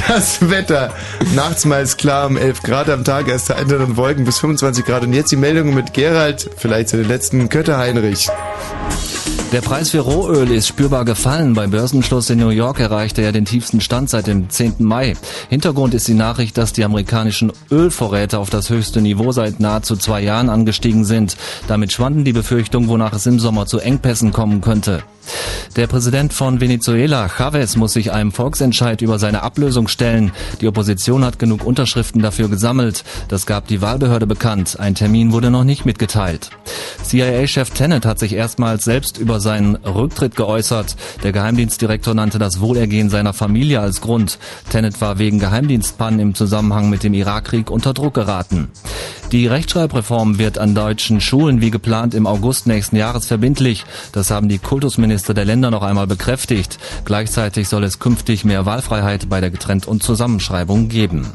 Das 0.08 0.48
Wetter. 0.48 0.94
Nachts 1.34 1.64
mal 1.64 1.82
ist 1.82 1.98
klar 1.98 2.28
um 2.28 2.36
11 2.36 2.62
Grad 2.62 2.88
am 2.88 3.04
Tag, 3.04 3.28
erst 3.28 3.50
Eintritt 3.50 3.80
und 3.80 3.96
Wolken 3.96 4.24
bis 4.24 4.38
25 4.38 4.86
Grad. 4.86 5.02
Und 5.02 5.12
jetzt 5.12 5.32
die 5.32 5.36
Meldung 5.36 5.74
mit 5.74 5.92
Gerald, 5.92 6.48
vielleicht 6.56 6.88
zu 6.88 6.96
den 6.96 7.08
letzten 7.08 7.48
Kötter 7.50 7.76
Heinrich. 7.76 8.28
Der 9.52 9.60
Preis 9.60 9.90
für 9.90 10.00
Rohöl 10.00 10.50
ist 10.50 10.66
spürbar 10.66 11.04
gefallen. 11.04 11.54
Beim 11.54 11.70
Börsenschluss 11.70 12.30
in 12.30 12.40
New 12.40 12.48
York 12.48 12.80
erreichte 12.80 13.22
er 13.22 13.30
den 13.30 13.44
tiefsten 13.44 13.80
Stand 13.80 14.10
seit 14.10 14.26
dem 14.26 14.50
10. 14.50 14.74
Mai. 14.80 15.14
Hintergrund 15.48 15.94
ist 15.94 16.08
die 16.08 16.14
Nachricht, 16.14 16.58
dass 16.58 16.72
die 16.72 16.84
amerikanischen 16.84 17.52
Ölvorräte 17.70 18.40
auf 18.40 18.50
das 18.50 18.70
höchste 18.70 19.00
Niveau 19.00 19.30
seit 19.30 19.60
nahezu 19.60 19.96
zwei 19.96 20.20
Jahren 20.20 20.48
angestiegen 20.48 21.04
sind. 21.04 21.36
Damit 21.68 21.92
schwanden 21.92 22.24
die 22.24 22.32
Befürchtungen, 22.32 22.88
wonach 22.88 23.12
es 23.12 23.26
im 23.26 23.38
Sommer 23.38 23.66
zu 23.66 23.78
Engpässen 23.78 24.32
kommen 24.32 24.60
könnte. 24.60 25.04
Der 25.76 25.86
Präsident 25.86 26.32
von 26.32 26.60
Venezuela, 26.60 27.28
Chavez, 27.28 27.76
muss 27.76 27.92
sich 27.92 28.12
einem 28.12 28.32
Volksentscheid 28.32 29.02
über 29.02 29.18
seine 29.18 29.42
Ablösung 29.42 29.88
stellen. 29.88 30.32
Die 30.60 30.68
Opposition 30.68 31.24
hat 31.24 31.38
genug 31.38 31.64
Unterschriften 31.64 32.22
dafür 32.22 32.48
gesammelt. 32.48 33.04
Das 33.28 33.46
gab 33.46 33.66
die 33.66 33.82
Wahlbehörde 33.82 34.26
bekannt. 34.26 34.80
Ein 34.80 34.94
Termin 34.94 35.32
wurde 35.32 35.50
noch 35.50 35.64
nicht 35.64 35.84
mitgeteilt. 35.84 36.50
CIA-Chef 37.04 37.70
Tenet 37.70 38.06
hat 38.06 38.18
sich 38.18 38.32
erstmals 38.32 38.84
selbst 38.84 39.18
über 39.18 39.38
seinen 39.38 39.76
Rücktritt 39.76 40.34
geäußert. 40.34 40.96
Der 41.22 41.32
Geheimdienstdirektor 41.32 42.14
nannte 42.14 42.38
das 42.38 42.60
Wohlergehen 42.60 43.10
seiner 43.10 43.32
Familie 43.32 43.80
als 43.80 44.00
Grund. 44.00 44.38
Tenet 44.70 45.00
war 45.00 45.18
wegen 45.18 45.38
Geheimdienstpannen 45.38 46.20
im 46.20 46.34
Zusammenhang 46.34 46.88
mit 46.88 47.02
dem 47.02 47.14
Irakkrieg 47.14 47.70
unter 47.70 47.92
Druck 47.92 48.14
geraten. 48.14 48.68
Die 49.32 49.48
Rechtschreibreform 49.48 50.38
wird 50.38 50.56
an 50.56 50.74
deutschen 50.74 51.20
Schulen 51.20 51.60
wie 51.60 51.70
geplant 51.70 52.14
im 52.14 52.28
August 52.28 52.68
nächsten 52.68 52.94
Jahres 52.94 53.26
verbindlich. 53.26 53.84
Das 54.12 54.30
haben 54.30 54.48
die 54.48 54.58
Kultusminister 54.58 55.34
der 55.34 55.44
Länder 55.44 55.72
noch 55.72 55.82
einmal 55.82 56.06
bekräftigt. 56.06 56.78
Gleichzeitig 57.04 57.68
soll 57.68 57.82
es 57.82 57.98
künftig 57.98 58.44
mehr 58.44 58.66
Wahlfreiheit 58.66 59.28
bei 59.28 59.40
der 59.40 59.50
Getrennt- 59.50 59.88
und 59.88 60.02
Zusammenschreibung 60.02 60.88
geben. 60.88 61.26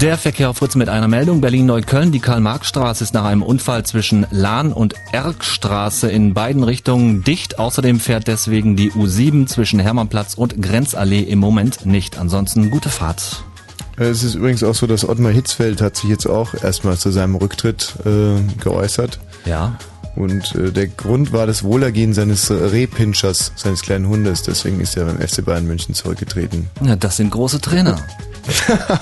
Der 0.00 0.18
Verkehr 0.18 0.50
auf 0.50 0.56
Fritz 0.56 0.74
mit 0.74 0.88
einer 0.88 1.06
Meldung. 1.06 1.40
Berlin-Neukölln. 1.40 2.10
Die 2.10 2.18
Karl-Marx-Straße 2.18 3.04
ist 3.04 3.14
nach 3.14 3.24
einem 3.24 3.44
Unfall 3.44 3.86
zwischen 3.86 4.26
Lahn 4.32 4.72
und 4.72 4.94
Erkstraße 5.12 6.10
in 6.10 6.34
beiden 6.34 6.64
Richtungen 6.64 7.22
dicht. 7.22 7.60
Außerdem 7.60 8.00
fährt 8.00 8.26
deswegen 8.26 8.74
die 8.74 8.90
U7 8.90 9.46
zwischen 9.46 9.78
Hermannplatz 9.78 10.34
und 10.34 10.60
Grenzallee 10.60 11.22
im 11.22 11.38
Moment 11.38 11.86
nicht. 11.86 12.18
Ansonsten 12.18 12.70
gute 12.70 12.88
Fahrt. 12.88 13.44
Äh, 13.98 14.04
Es 14.04 14.22
ist 14.22 14.34
übrigens 14.34 14.62
auch 14.62 14.74
so, 14.74 14.86
dass 14.86 15.08
Ottmar 15.08 15.32
Hitzfeld 15.32 15.80
hat 15.80 15.96
sich 15.96 16.10
jetzt 16.10 16.26
auch 16.26 16.54
erstmal 16.54 16.96
zu 16.96 17.10
seinem 17.10 17.34
Rücktritt 17.36 17.94
äh, 18.04 18.40
geäußert. 18.62 19.18
Ja. 19.44 19.76
Und 20.14 20.54
äh, 20.54 20.72
der 20.72 20.86
Grund 20.86 21.32
war 21.32 21.46
das 21.46 21.62
Wohlergehen 21.62 22.14
seines 22.14 22.50
Rehpinschers, 22.50 23.52
seines 23.54 23.82
kleinen 23.82 24.08
Hundes. 24.08 24.42
Deswegen 24.42 24.80
ist 24.80 24.96
er 24.96 25.04
beim 25.04 25.18
FC 25.18 25.44
Bayern 25.44 25.66
München 25.66 25.94
zurückgetreten. 25.94 26.68
Ja, 26.82 26.96
das 26.96 27.18
sind 27.18 27.30
große 27.30 27.60
Trainer. 27.60 27.98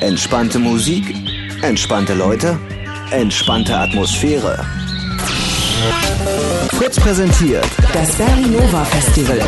Entspannte 0.00 0.58
Musik, 0.58 1.14
entspannte 1.62 2.14
Leute, 2.14 2.58
entspannte 3.10 3.76
Atmosphäre. 3.76 4.64
Fritz 6.70 6.98
präsentiert 6.98 7.66
Das 7.92 8.10
Berry 8.12 8.46
Nova 8.48 8.84
Festival. 8.84 9.38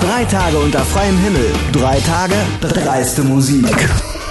Drei 0.00 0.24
Tage 0.24 0.58
unter 0.58 0.80
freiem 0.80 1.18
Himmel, 1.18 1.52
drei 1.72 1.98
Tage 2.00 2.34
dreiste 2.60 3.22
Musik. 3.22 3.66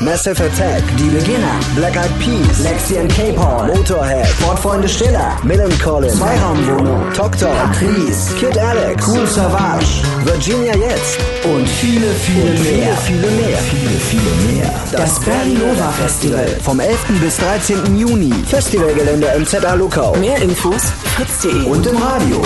Massive 0.01 0.43
Attack, 0.45 0.81
Die 0.97 1.09
Beginner, 1.09 1.59
Black 1.75 1.95
Eyed 1.95 2.17
Peas, 2.17 2.59
Lexi 2.63 2.97
and 2.97 3.13
K-Paul, 3.13 3.67
Motorhead, 3.67 4.25
Sportfreunde 4.29 4.89
Stiller, 4.89 5.37
Millencolin, 5.43 6.09
Zweiraumwohnung, 6.09 7.13
Tok 7.13 7.37
Tok, 7.37 7.71
Trees, 7.77 8.33
Kid 8.39 8.57
Alex, 8.57 9.07
Cool 9.07 9.27
Savage, 9.27 10.01
Virginia 10.23 10.75
Jetzt 10.75 11.19
und 11.43 11.69
viele, 11.69 12.07
viele 12.13 12.49
mehr. 12.49 12.97
Viele, 12.97 12.97
viele 12.97 13.31
mehr. 13.31 13.57
Viele, 13.59 13.99
viele 13.99 14.53
mehr. 14.53 14.73
Das 14.91 15.19
Berry 15.19 15.53
Nova 15.53 15.91
Festival. 15.91 16.47
Vom 16.63 16.79
11. 16.79 16.97
bis 17.21 17.37
13. 17.37 17.95
Juni. 17.95 18.33
Festivalgelände 18.47 19.27
im 19.37 19.45
ZA 19.45 19.75
Luckau. 19.75 20.15
Mehr 20.17 20.41
Infos 20.41 20.81
fritz.de. 21.15 21.65
Und 21.65 21.85
im 21.85 21.97
Radio. 21.97 22.41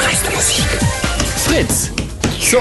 Dreiste 0.00 0.30
Musik. 0.30 0.66
Fritz! 1.44 1.90
So, 2.40 2.58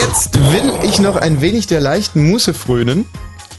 jetzt 0.00 0.34
will 0.34 0.72
ich 0.82 0.98
noch 0.98 1.16
ein 1.16 1.40
wenig 1.40 1.66
der 1.66 1.80
leichten 1.80 2.28
Muße 2.30 2.52
frönen. 2.54 3.04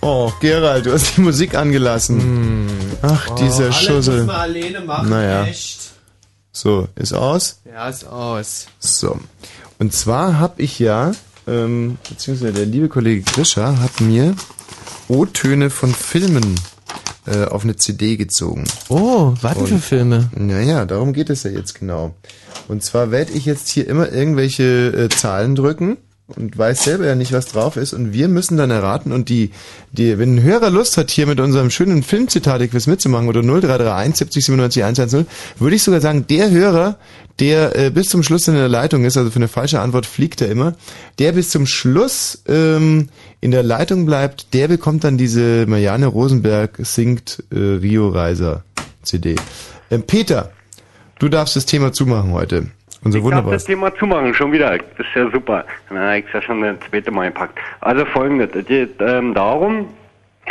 Oh, 0.01 0.31
Gerald, 0.41 0.85
du 0.85 0.91
hast 0.93 1.17
die 1.17 1.21
Musik 1.21 1.55
angelassen. 1.55 2.67
Ach, 3.01 3.29
dieser 3.35 3.65
alle 3.65 3.73
Schussel. 3.73 4.17
muss 4.19 4.27
man 4.27 4.35
alleine 4.35 4.81
machen, 4.81 5.09
naja. 5.09 5.45
echt. 5.45 5.91
So, 6.51 6.87
ist 6.95 7.13
aus? 7.13 7.61
Ja, 7.65 7.87
ist 7.87 8.05
aus. 8.05 8.67
So. 8.79 9.19
Und 9.77 9.93
zwar 9.93 10.39
habe 10.39 10.61
ich 10.61 10.79
ja, 10.79 11.11
ähm, 11.47 11.97
beziehungsweise 12.09 12.51
der 12.53 12.65
liebe 12.65 12.89
Kollege 12.89 13.21
Grischer 13.21 13.79
hat 13.79 14.01
mir 14.01 14.35
O-Töne 15.07 15.69
von 15.69 15.93
Filmen 15.93 16.55
äh, 17.29 17.45
auf 17.45 17.63
eine 17.63 17.75
CD 17.75 18.17
gezogen. 18.17 18.65
Oh, 18.89 19.33
was 19.41 19.57
denn 19.57 19.67
für 19.67 19.79
Filme? 19.79 20.29
Naja, 20.35 20.85
darum 20.85 21.13
geht 21.13 21.29
es 21.29 21.43
ja 21.43 21.51
jetzt 21.51 21.79
genau. 21.79 22.15
Und 22.67 22.83
zwar 22.83 23.11
werde 23.11 23.31
ich 23.33 23.45
jetzt 23.45 23.69
hier 23.69 23.87
immer 23.87 24.11
irgendwelche 24.11 24.63
äh, 24.63 25.09
Zahlen 25.09 25.55
drücken 25.55 25.97
und 26.35 26.57
weiß 26.57 26.83
selber 26.83 27.05
ja 27.05 27.15
nicht, 27.15 27.31
was 27.31 27.47
drauf 27.47 27.75
ist. 27.75 27.93
Und 27.93 28.13
wir 28.13 28.27
müssen 28.27 28.57
dann 28.57 28.71
erraten. 28.71 29.11
Und 29.11 29.29
die, 29.29 29.51
die, 29.91 30.17
wenn 30.17 30.35
ein 30.35 30.43
Hörer 30.43 30.69
Lust 30.69 30.97
hat, 30.97 31.09
hier 31.09 31.27
mit 31.27 31.39
unserem 31.39 31.69
schönen 31.71 32.03
Filmzitat-Quiz 32.03 32.87
mitzumachen 32.87 33.27
oder 33.27 33.41
0331 33.41 34.17
70 34.17 34.45
97 34.45 34.83
110, 34.83 35.27
würde 35.57 35.75
ich 35.75 35.83
sogar 35.83 36.01
sagen, 36.01 36.25
der 36.27 36.51
Hörer, 36.51 36.97
der 37.39 37.75
äh, 37.77 37.89
bis 37.89 38.09
zum 38.09 38.23
Schluss 38.23 38.47
in 38.47 38.55
der 38.55 38.67
Leitung 38.67 39.05
ist, 39.05 39.17
also 39.17 39.31
für 39.31 39.37
eine 39.37 39.47
falsche 39.47 39.79
Antwort 39.79 40.05
fliegt 40.05 40.41
er 40.41 40.49
immer, 40.49 40.75
der 41.19 41.31
bis 41.31 41.49
zum 41.49 41.65
Schluss 41.65 42.41
ähm, 42.47 43.09
in 43.41 43.51
der 43.51 43.63
Leitung 43.63 44.05
bleibt, 44.05 44.53
der 44.53 44.67
bekommt 44.67 45.03
dann 45.03 45.17
diese 45.17 45.65
Marianne 45.67 46.07
Rosenberg 46.07 46.77
singt 46.83 47.43
äh, 47.51 47.57
Rio 47.57 48.09
Reiser 48.09 48.63
CD. 49.03 49.35
Ähm, 49.89 50.03
Peter, 50.03 50.51
du 51.19 51.29
darfst 51.29 51.55
das 51.55 51.65
Thema 51.65 51.93
zumachen 51.93 52.31
heute. 52.31 52.67
Unser 53.03 53.17
Ich 53.19 53.23
darf 53.23 53.31
wunderbares. 53.31 53.63
das 53.63 53.65
Thema 53.65 53.95
zumachen, 53.95 54.33
schon 54.33 54.51
wieder. 54.51 54.77
Das 54.77 54.87
ist 54.99 55.15
ja 55.15 55.29
super. 55.31 55.65
Dann 55.89 55.99
habe 55.99 56.19
ich 56.19 56.25
es 56.27 56.33
ja 56.33 56.41
schon 56.41 56.61
das 56.61 56.75
zweite 56.89 57.11
Mal 57.11 57.27
gepackt. 57.27 57.57
Also 57.81 58.05
folgendes, 58.05 58.49
es 58.55 58.65
geht 58.65 58.95
ähm, 58.99 59.33
darum, 59.33 59.87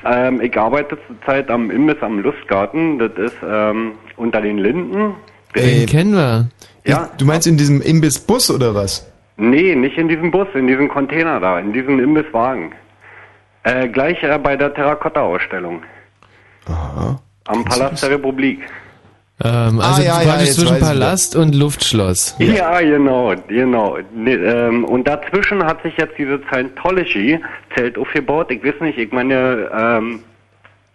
ähm, 0.05 0.41
ich 0.41 0.57
arbeite 0.59 0.97
zurzeit 1.07 1.51
am 1.51 1.71
Imbiss 1.71 2.01
am 2.03 2.21
Lustgarten, 2.21 2.99
das 2.99 3.13
ist 3.17 3.37
ähm, 3.47 3.93
unter 4.17 4.41
den 4.41 4.59
Linden. 4.59 5.15
Äh, 5.55 5.61
Den 5.63 5.87
kennen 5.87 6.15
wir. 6.15 6.49
Ja. 6.85 7.11
Du 7.19 7.27
meinst 7.27 7.47
in 7.47 7.57
diesem 7.59 7.83
Imbissbus 7.83 8.51
oder 8.51 8.75
was? 8.75 9.11
Nee, 9.37 9.75
nicht 9.75 9.99
in 9.99 10.09
diesem 10.09 10.31
Bus, 10.31 10.49
in 10.55 10.67
diesem 10.67 10.89
Container 10.89 11.39
da, 11.41 11.59
in 11.61 11.73
diesem 11.73 11.99
Imbisswagen. 12.01 12.73
Äh, 13.65 13.89
gleich 13.89 14.23
äh, 14.23 14.39
bei 14.43 14.57
der 14.57 14.73
Terrakotta-Ausstellung. 14.73 15.83
Aha. 16.67 17.21
Am 17.47 17.65
Palast 17.65 18.03
der 18.03 18.11
Republik. 18.11 18.61
Ähm, 19.45 19.81
Ah, 19.81 19.89
also 19.91 20.03
ja, 20.03 20.21
ja, 20.23 20.41
jetzt 20.41 20.59
zwischen 20.59 20.81
Palast 20.81 21.37
und 21.37 21.55
Luftschloss. 21.55 22.35
Ja, 22.39 22.81
genau, 22.81 23.35
genau. 23.47 23.99
Nee, 24.13 24.35
ähm, 24.35 24.85
und 24.85 25.07
dazwischen 25.07 25.65
hat 25.65 25.81
sich 25.83 25.97
jetzt 25.97 26.19
diese 26.19 26.41
Scientology-Zelt 26.51 27.97
aufgebaut. 27.99 28.51
Ich 28.51 28.65
weiß 28.65 28.81
nicht, 28.81 28.99
ich 28.99 29.13
meine, 29.13 29.71
ähm, 29.73 30.21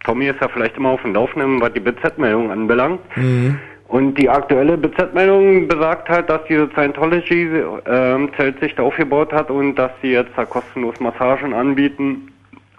Tommy 0.04 0.26
ist 0.26 0.40
ja 0.42 0.48
vielleicht 0.48 0.76
immer 0.76 0.90
auf 0.90 1.00
dem 1.02 1.14
Laufenden, 1.14 1.60
was 1.62 1.72
die 1.72 1.80
BZ-Meldung 1.80 2.50
anbelangt. 2.50 3.00
Und 3.88 4.14
die 4.18 4.28
aktuelle 4.28 4.76
BZ-Meldung 4.76 5.66
besagt 5.68 6.10
halt, 6.10 6.28
dass 6.28 6.42
diese 6.46 6.68
Scientology-Zelt 6.74 8.60
sich 8.60 8.74
da 8.74 8.82
aufgebaut 8.82 9.32
hat 9.32 9.50
und 9.50 9.76
dass 9.76 9.92
sie 10.02 10.08
jetzt 10.12 10.32
da 10.36 10.44
kostenlos 10.44 11.00
Massagen 11.00 11.54
anbieten 11.54 12.30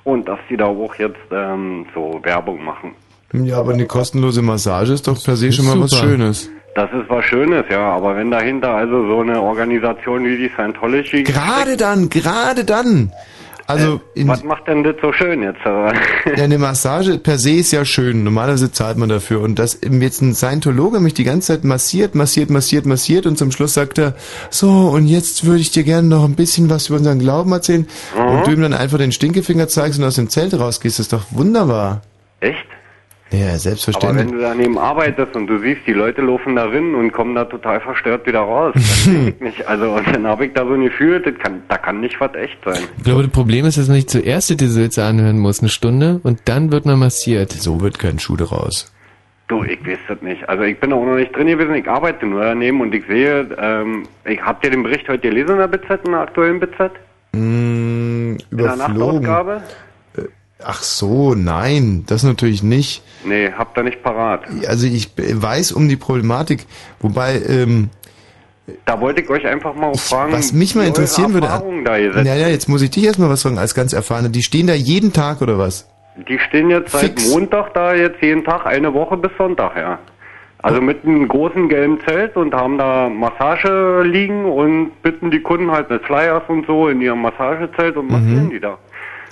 und 0.04 0.28
dass 0.28 0.40
sie 0.48 0.58
da 0.58 0.66
auch 0.66 0.94
jetzt 0.96 1.18
ähm, 1.32 1.88
so 1.96 2.20
Werbung 2.24 2.64
machen. 2.64 2.92
Ja, 3.44 3.58
aber 3.58 3.74
eine 3.74 3.86
kostenlose 3.86 4.42
Massage 4.42 4.94
ist 4.94 5.08
doch 5.08 5.22
per 5.24 5.36
se 5.36 5.52
schon 5.52 5.66
mal 5.66 5.80
was 5.80 5.92
super. 5.92 6.08
Schönes. 6.08 6.50
Das 6.76 6.92
ist 6.92 7.10
was 7.10 7.24
Schönes, 7.26 7.66
ja, 7.70 7.96
aber 7.96 8.18
wenn 8.18 8.32
dahinter 8.32 8.70
also 8.70 9.08
so 9.08 9.22
eine 9.22 9.42
Organisation 9.42 10.26
wie 10.26 10.38
die 10.38 10.50
Scientology... 10.50 11.24
Gerade 11.24 11.78
dann, 11.78 12.10
gerade 12.10 12.66
dann. 12.66 13.12
Also 13.68 14.00
in, 14.14 14.28
Was 14.28 14.44
macht 14.44 14.68
denn 14.68 14.84
das 14.84 14.96
so 15.02 15.12
schön 15.12 15.42
jetzt? 15.42 15.60
ja, 15.66 16.44
eine 16.44 16.60
Massage 16.60 17.18
per 17.18 17.40
se 17.40 17.52
ist 17.52 17.72
ja 17.72 17.84
schön. 17.84 18.24
Normalerweise 18.24 18.72
zahlt 18.72 18.98
man 18.98 19.10
dafür. 19.10 19.42
Und 19.42 19.58
dass 19.58 19.80
jetzt 19.82 20.22
ein 20.22 20.36
Scientologe 20.36 21.00
mich 21.00 21.16
die 21.16 21.24
ganze 21.24 21.54
Zeit 21.54 21.64
massiert, 21.64 22.14
massiert, 22.14 22.52
massiert, 22.52 22.86
massiert 22.86 23.26
und 23.26 23.38
zum 23.38 23.52
Schluss 23.52 23.74
sagt 23.74 23.98
er, 23.98 24.14
so, 24.52 24.90
und 24.90 25.08
jetzt 25.08 25.46
würde 25.46 25.62
ich 25.62 25.72
dir 25.72 25.84
gerne 25.84 26.08
noch 26.08 26.26
ein 26.26 26.36
bisschen 26.36 26.70
was 26.70 26.90
über 26.90 26.98
unseren 27.00 27.20
Glauben 27.20 27.52
erzählen. 27.52 27.88
Und 28.16 28.46
du 28.46 28.52
ihm 28.52 28.62
dann 28.62 28.74
einfach 28.74 29.00
den 29.00 29.12
Stinkefinger 29.12 29.68
zeigst 29.68 29.98
und 29.98 30.06
aus 30.06 30.16
dem 30.16 30.30
Zelt 30.30 30.54
rausgehst, 30.54 31.00
ist 31.00 31.14
doch 31.14 31.24
wunderbar. 31.32 32.02
Echt? 32.42 32.66
Ja, 33.40 33.50
Aber 33.50 33.58
selbstverständlich. 33.60 34.26
wenn 34.28 34.32
du 34.36 34.42
daneben 34.42 34.78
arbeitest 34.78 35.36
und 35.36 35.48
du 35.48 35.58
siehst, 35.60 35.82
die 35.88 35.94
Leute 35.94 36.22
laufen 36.22 36.56
da 36.56 36.66
rein 36.66 36.96
und 36.96 37.12
kommen 37.12 37.36
da 37.36 37.46
total 37.46 37.80
verstört 37.82 38.26
wieder 38.26 38.40
raus, 38.42 38.74
ich 39.28 39.40
nicht. 39.40 39.68
Also 39.68 39.92
und 39.92 40.08
dann 40.08 40.26
habe 40.28 40.46
ich 40.46 40.54
da 40.54 40.66
so 40.66 40.74
ein 40.74 40.84
Gefühl, 40.84 41.20
das 41.20 41.34
kann, 41.40 41.62
da 41.68 41.78
kann 41.78 42.00
nicht 42.02 42.20
was 42.20 42.34
echt 42.36 42.58
sein. 42.64 42.84
Ich 42.98 43.04
glaube, 43.04 43.24
das 43.24 43.32
Problem 43.32 43.66
ist, 43.66 43.78
dass 43.78 43.88
man 43.88 43.96
sich 43.98 44.08
zuerst 44.08 44.50
die 44.60 44.66
Sülze 44.68 45.04
anhören 45.04 45.40
muss, 45.40 45.60
eine 45.60 45.70
Stunde, 45.70 46.20
und 46.24 46.40
dann 46.46 46.72
wird 46.72 46.86
man 46.86 47.00
massiert. 47.00 47.52
So 47.52 47.82
wird 47.82 48.00
kein 48.00 48.20
Schuh 48.20 48.36
daraus. 48.38 48.92
Du, 49.48 49.64
ich 49.64 49.80
weiß 49.86 50.00
das 50.08 50.22
nicht. 50.24 50.48
Also 50.50 50.64
ich 50.64 50.80
bin 50.80 50.92
auch 50.92 51.06
noch 51.06 51.16
nicht 51.16 51.36
drin 51.36 51.46
gewesen, 51.48 51.76
ich 51.76 51.88
arbeite 51.88 52.26
nur 52.26 52.42
daneben 52.42 52.82
und 52.82 52.96
ich 52.96 53.06
sehe, 53.06 53.48
ähm, 53.62 54.08
ich 54.26 54.42
habt 54.42 54.64
ihr 54.66 54.72
den 54.72 54.82
Bericht 54.82 55.08
heute 55.08 55.28
gelesen 55.30 55.52
in 55.52 55.58
der 55.58 55.68
BZ, 55.68 56.00
in 56.06 56.12
der 56.14 56.22
aktuellen 56.22 56.60
BZ? 56.60 56.92
Mm, 57.34 57.38
In 57.38 58.38
der 58.52 58.74
überflogen. 58.74 59.22
Nachtausgabe? 59.22 59.62
Ach 60.64 60.82
so, 60.82 61.36
nein, 61.36 62.06
das 62.08 62.24
natürlich 62.24 62.64
nicht. 62.64 63.04
Nee, 63.26 63.52
habt 63.58 63.78
ihr 63.78 63.84
nicht 63.84 64.02
parat. 64.02 64.44
Also 64.68 64.88
ich 64.88 65.12
weiß 65.18 65.74
um 65.74 65.90
die 65.90 65.98
Problematik, 65.98 66.66
wobei 67.00 67.42
ähm, 67.48 67.90
Da 68.86 69.00
wollte 69.02 69.22
ich 69.22 69.30
euch 69.30 69.46
einfach 69.46 69.76
mal 69.76 69.94
fragen, 69.96 70.32
was 70.32 70.54
mich 70.54 70.74
mal 70.76 70.88
interessieren 70.88 71.34
würde. 71.34 71.48
Da. 71.48 71.62
Naja, 72.24 72.48
jetzt 72.48 72.70
muss 72.70 72.82
ich 72.82 72.90
dich 72.90 73.04
erstmal 73.04 73.30
was 73.30 73.42
fragen 73.44 73.58
als 73.58 73.76
ganz 73.76 73.94
erfahrener. 73.94 74.30
Die 74.30 74.44
stehen 74.44 74.68
da 74.68 74.74
jeden 74.74 75.12
Tag 75.14 75.42
oder 75.42 75.58
was? 75.58 75.90
Die 76.30 76.40
stehen 76.40 76.70
jetzt 76.70 76.92
seit 76.92 77.02
Fix. 77.02 77.30
Montag 77.30 77.74
da, 77.74 77.94
jetzt 77.94 78.22
jeden 78.22 78.46
Tag, 78.46 78.66
eine 78.66 78.94
Woche 78.94 79.18
bis 79.18 79.32
Sonntag, 79.38 79.76
ja. 79.76 80.00
Also 80.60 80.82
mit 80.82 81.06
einem 81.06 81.28
großen 81.28 81.70
gelben 81.70 82.00
Zelt 82.08 82.36
und 82.38 82.56
haben 82.56 82.78
da 82.80 83.08
Massage 83.10 84.02
liegen 84.04 84.46
und 84.46 85.00
bitten 85.04 85.30
die 85.30 85.42
Kunden 85.42 85.70
halt 85.70 85.90
mit 85.92 86.04
Flyers 86.06 86.42
und 86.48 86.66
so 86.66 86.88
in 86.88 87.02
ihrem 87.02 87.22
Massagezelt 87.22 87.98
und 87.98 88.10
massieren 88.10 88.50
die 88.50 88.60
da. 88.60 88.78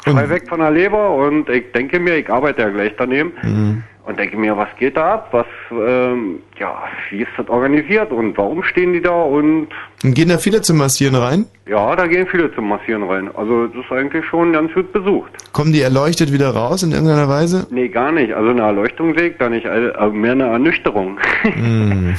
Frei 0.03 0.30
weg 0.30 0.43
von 0.49 0.59
der 0.59 0.72
Leber 0.72 1.15
und 1.15 1.49
ich 1.49 1.72
denke 1.72 1.99
mir, 1.99 2.17
ich 2.17 2.30
arbeite 2.30 2.61
ja 2.61 2.69
gleich 2.69 2.93
daneben. 2.98 3.83
Und 4.06 4.19
denke 4.19 4.35
mir, 4.35 4.57
was 4.57 4.67
geht 4.77 4.98
da 4.98 5.14
ab? 5.14 5.30
Was, 5.32 5.45
ähm, 5.72 6.40
ja, 6.59 6.83
wie 7.09 7.22
ist 7.22 7.30
das 7.38 7.48
organisiert 7.48 8.11
und 8.11 8.38
warum 8.38 8.61
stehen 8.64 8.91
die 8.91 8.99
da? 9.01 9.11
Und 9.22 9.69
Und 10.03 10.14
gehen 10.14 10.27
da 10.27 10.38
viele 10.38 10.61
zum 10.61 10.75
Massieren 10.77 11.15
rein? 11.15 11.45
ja, 11.69 11.95
da 11.95 12.06
gehen 12.07 12.27
viele 12.27 12.53
zum 12.53 12.67
Massieren 12.67 13.03
rein. 13.03 13.30
Also 13.33 13.67
das 13.67 13.85
ist 13.85 13.91
eigentlich 13.93 14.25
schon 14.25 14.51
ganz 14.51 14.73
gut 14.73 14.91
besucht. 14.91 15.32
Kommen 15.53 15.72
die 15.72 15.80
erleuchtet 15.80 16.33
wieder 16.33 16.49
raus 16.49 16.83
in 16.83 16.91
irgendeiner 16.91 17.30
Weise? 17.30 17.65
Nee, 17.72 17.88
gar 17.88 18.11
nicht. 18.11 18.33
Also 18.33 18.49
eine 18.49 18.61
Erleuchtung 18.64 19.17
sehe 19.17 19.30
ich 19.30 19.38
da 19.38 19.48
nicht, 19.48 19.65
also 19.67 20.14
mehr 20.14 20.33
eine 20.33 20.48
Ernüchterung. 20.48 21.17
Hm, 21.43 22.15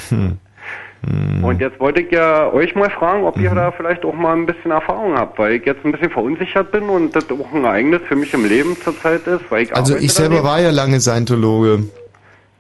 hm. 1.07 1.45
Und 1.45 1.61
jetzt 1.61 1.79
wollte 1.81 2.01
ich 2.03 2.11
ja 2.11 2.51
euch 2.53 2.75
mal 2.75 2.91
fragen, 2.91 3.25
ob 3.25 3.39
ihr 3.39 3.51
da 3.55 3.71
vielleicht 3.73 4.05
auch 4.05 4.15
mal 4.15 4.35
ein 4.35 4.47
bisschen 4.47 4.71
Erfahrung 4.71 5.17
habt, 5.19 5.39
weil 5.39 5.53
ich 5.55 5.65
jetzt 5.67 5.85
ein 5.85 5.93
bisschen 5.93 6.11
verunsichert 6.11 6.73
bin 6.73 6.85
und 6.85 7.15
das 7.15 7.25
auch 7.31 7.53
ein 7.53 7.65
Ereignis 7.65 8.01
für 8.09 8.17
mich 8.17 8.33
im 8.35 8.45
Leben 8.47 8.77
zurzeit 8.83 9.27
ist, 9.27 9.51
weil 9.51 9.65
ich 9.65 9.77
Also 9.77 9.97
ich 9.97 10.13
selber 10.13 10.37
daneben. 10.37 10.49
war 10.49 10.61
ja 10.61 10.71
lange 10.71 11.01
Scientologe. 11.01 11.85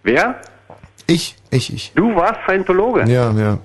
Wer? 0.03 0.37
Ich, 1.07 1.37
ich, 1.51 1.73
ich. 1.73 1.93
Du 1.95 2.15
warst 2.15 2.41
Scientologe? 2.47 3.05
Ja, 3.11 3.31
ja. 3.33 3.59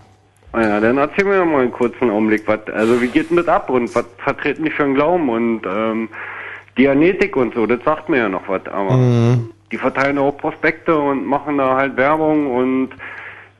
Ah 0.51 0.61
Ja, 0.61 0.79
dann 0.79 0.97
erzähl 0.97 1.25
mir 1.25 1.43
mal 1.45 1.61
einen 1.61 1.71
kurzen 1.71 2.09
Augenblick, 2.09 2.43
was, 2.47 2.59
also 2.73 3.01
wie 3.01 3.07
geht 3.07 3.29
denn 3.29 3.37
das 3.37 3.47
ab 3.47 3.69
und 3.69 3.93
was 3.93 4.05
vertreten 4.17 4.63
die 4.63 4.71
für 4.71 4.83
einen 4.83 4.95
Glauben 4.95 5.29
und 5.29 5.61
ähm, 5.65 6.09
Dianetik 6.77 7.35
und 7.35 7.53
so, 7.53 7.65
das 7.65 7.79
sagt 7.83 8.09
mir 8.09 8.17
ja 8.17 8.29
noch 8.29 8.47
was, 8.47 8.65
aber 8.67 8.95
Mhm. 8.97 9.49
die 9.71 9.77
verteilen 9.77 10.17
auch 10.17 10.31
Prospekte 10.37 10.97
und 10.97 11.25
machen 11.25 11.57
da 11.57 11.75
halt 11.75 11.97
Werbung 11.97 12.47
und 12.55 12.89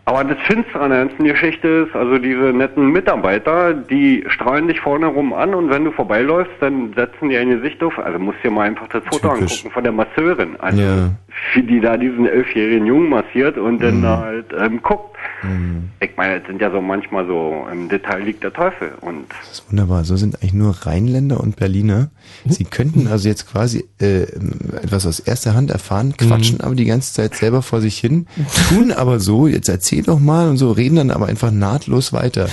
aber 0.05 0.23
das 0.23 0.37
Finstere 0.47 0.79
an 0.83 0.89
der 0.89 1.05
ganzen 1.05 1.23
Geschichte 1.25 1.67
ist, 1.87 1.95
also 1.95 2.17
diese 2.17 2.51
netten 2.53 2.91
Mitarbeiter, 2.91 3.73
die 3.73 4.25
strahlen 4.27 4.67
dich 4.67 4.79
vorne 4.79 5.05
rum 5.05 5.33
an 5.33 5.53
und 5.53 5.69
wenn 5.69 5.85
du 5.85 5.91
vorbeiläufst, 5.91 6.53
dann 6.61 6.93
setzen 6.93 7.29
die 7.29 7.37
ein 7.37 7.49
Gesicht 7.49 7.83
auf, 7.83 7.97
also 7.99 8.17
musst 8.17 8.43
dir 8.43 8.49
mal 8.51 8.67
einfach 8.67 8.87
das 8.87 9.03
Foto 9.03 9.29
Typisch. 9.35 9.51
angucken 9.59 9.71
von 9.71 9.83
der 9.83 9.91
Masseurin, 9.93 10.55
also 10.59 10.81
Ja. 10.81 11.09
Wie 11.53 11.63
die 11.63 11.79
da 11.79 11.97
diesen 11.97 12.25
elfjährigen 12.27 12.85
Jungen 12.85 13.09
massiert 13.09 13.57
und 13.57 13.79
dann 13.81 13.97
Mhm. 13.97 14.01
da 14.03 14.17
halt 14.21 14.45
ähm, 14.57 14.81
guckt. 14.81 15.15
Mhm. 15.43 15.89
Ich 16.01 16.11
meine, 16.17 16.41
es 16.41 16.47
sind 16.47 16.61
ja 16.61 16.69
so 16.71 16.81
manchmal 16.81 17.25
so, 17.27 17.65
im 17.71 17.87
Detail 17.89 18.23
liegt 18.23 18.43
der 18.43 18.51
Teufel 18.53 18.91
und 19.01 19.25
Das 19.41 19.51
ist 19.59 19.69
wunderbar. 19.69 20.03
So 20.03 20.15
sind 20.17 20.35
eigentlich 20.35 20.53
nur 20.53 20.71
Rheinländer 20.85 21.39
und 21.39 21.55
Berliner. 21.55 22.09
Sie 22.45 22.65
könnten 22.65 23.07
also 23.07 23.27
jetzt 23.27 23.49
quasi 23.51 23.85
äh, 23.99 24.23
etwas 24.83 25.05
aus 25.05 25.19
erster 25.19 25.53
Hand 25.55 25.71
erfahren, 25.71 26.13
quatschen 26.17 26.61
aber 26.61 26.75
die 26.75 26.85
ganze 26.85 27.13
Zeit 27.13 27.35
selber 27.35 27.61
vor 27.61 27.81
sich 27.81 27.97
hin, 27.97 28.27
tun 28.69 28.91
aber 28.91 29.19
so, 29.19 29.47
jetzt 29.47 29.69
erzähl 29.69 30.03
doch 30.03 30.19
mal 30.19 30.49
und 30.49 30.57
so, 30.57 30.71
reden 30.71 30.95
dann 30.97 31.11
aber 31.11 31.27
einfach 31.27 31.51
nahtlos 31.51 32.13
weiter. 32.13 32.47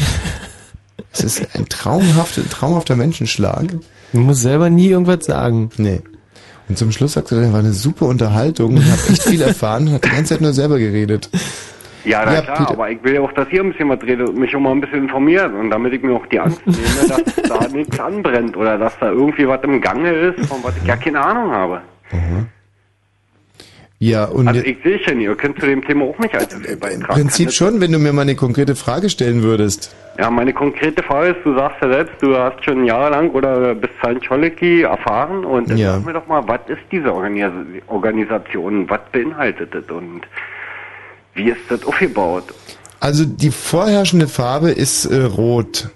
Es 1.12 1.24
ist 1.24 1.55
ein 1.56 1.66
traumhafter, 1.68 2.48
traumhafter 2.48 2.94
Menschenschlag. 2.97 3.65
Du 4.12 4.20
musst 4.20 4.42
selber 4.42 4.70
nie 4.70 4.89
irgendwas 4.89 5.24
sagen. 5.24 5.70
Nee. 5.78 6.00
Und 6.69 6.77
zum 6.78 6.91
Schluss 6.93 7.12
sagte 7.12 7.36
er, 7.36 7.43
das 7.43 7.53
war 7.53 7.61
eine 7.61 7.73
super 7.73 8.07
Unterhaltung 8.07 8.75
und 8.77 8.85
habe 8.85 9.01
echt 9.11 9.23
viel 9.23 9.41
erfahren 9.43 9.86
und 9.89 9.95
hat 9.95 10.05
die 10.05 10.09
ganze 10.09 10.35
Zeit 10.35 10.41
nur 10.41 10.53
selber 10.53 10.78
geredet. 10.78 11.31
ja, 12.05 12.23
na 12.25 12.35
Ja, 12.35 12.41
klar, 12.43 12.57
Peter. 12.59 12.70
aber 12.70 12.91
ich 12.91 13.03
will 13.05 13.15
ja 13.15 13.20
auch, 13.20 13.33
dass 13.33 13.49
ihr 13.53 13.62
ein 13.62 13.70
bisschen 13.70 13.89
was 13.89 14.03
redet 14.03 14.28
und 14.28 14.39
mich 14.39 14.51
schon 14.51 14.62
mal 14.62 14.73
ein 14.73 14.81
bisschen 14.81 15.03
informiert 15.05 15.53
und 15.55 15.70
damit 15.70 15.93
ich 15.93 16.03
mir 16.03 16.15
auch 16.15 16.27
die 16.27 16.41
Angst 16.41 16.61
nehme, 16.67 16.78
dass 17.09 17.23
da 17.49 17.69
nichts 17.69 18.01
anbrennt 18.01 18.57
oder 18.57 18.78
dass 18.78 18.99
da 18.99 19.11
irgendwie 19.11 19.47
was 19.47 19.62
im 19.62 19.81
Gange 19.81 20.11
ist, 20.11 20.47
von 20.47 20.59
was 20.62 20.75
ich 20.77 20.85
ja 20.89 20.97
keine 20.97 21.20
Ahnung 21.20 21.51
habe. 21.53 21.83
Ja, 23.99 24.26
und 24.26 24.47
Also 24.47 24.60
ich 24.60 24.76
sehe 24.84 24.99
schon, 24.99 25.20
ihr 25.20 25.34
könnt 25.36 25.58
zu 25.58 25.65
dem 25.66 25.83
Thema 25.83 26.05
auch 26.05 26.18
nicht 26.18 26.34
allzu 26.34 26.58
viel 26.58 26.73
im 26.73 26.78
beitragen. 26.81 27.07
Prinzip 27.07 27.50
schon, 27.50 27.81
wenn 27.81 27.92
du 27.92 27.99
mir 27.99 28.12
mal 28.12 28.23
eine 28.23 28.34
konkrete 28.34 28.76
Frage 28.76 29.08
stellen 29.08 29.42
würdest. 29.42 29.94
Ja, 30.18 30.31
meine 30.31 30.52
konkrete 30.52 31.02
Frage 31.02 31.31
ist, 31.31 31.39
du 31.44 31.55
sagst 31.55 31.78
ja 31.83 31.91
selbst, 31.92 32.15
du 32.20 32.36
hast 32.36 32.62
schon 32.62 32.84
jahrelang 32.84 33.31
oder 33.31 33.75
bist 33.75 33.94
Scientology 34.02 34.83
erfahren 34.83 35.44
und 35.47 35.70
Ja. 35.78 35.94
sag 35.94 36.05
mir 36.05 36.12
doch 36.12 36.26
mal, 36.26 36.47
was 36.47 36.60
ist 36.68 36.81
diese 36.92 37.12
Organis 37.15 37.50
Organisation, 37.86 38.89
was 38.91 39.00
beinhaltet 39.12 39.75
das 39.75 39.84
und 39.89 40.23
wie 41.34 41.50
ist 41.50 41.60
das 41.70 41.83
aufgebaut? 41.84 42.44
Also 43.00 43.25
die 43.25 43.50
vorherrschende 43.50 44.26
Farbe 44.28 44.70
ist 44.73 45.07
äh, 45.07 45.23
rot. 45.25 45.89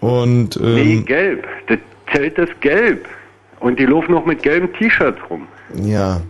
Und 0.00 0.56
ähm, 0.56 0.74
nee, 0.74 1.00
gelb. 1.06 1.46
Das 1.68 1.78
Zelt 2.12 2.36
ist 2.38 2.60
gelb. 2.60 3.06
Und 3.60 3.78
die 3.78 3.86
laufen 3.86 4.12
noch 4.12 4.26
mit 4.26 4.42
gelben 4.42 4.70
T-Shirts 4.74 5.18
rum. 5.30 5.46
Ja. 5.82 6.20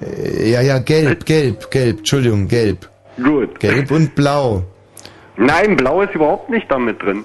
Äh, 0.00 0.50
Ja, 0.50 0.60
ja, 0.60 0.78
gelb, 0.78 1.24
gelb, 1.26 1.70
gelb, 1.70 1.98
Entschuldigung, 1.98 2.48
gelb. 2.48 2.88
Gut. 3.22 3.58
Gelb 3.60 3.90
und 3.90 4.14
blau. 4.14 4.62
Nein, 5.36 5.76
blau 5.76 6.02
ist 6.02 6.14
überhaupt 6.14 6.50
nicht 6.50 6.70
da 6.70 6.78
mit 6.78 7.02
drin. 7.02 7.24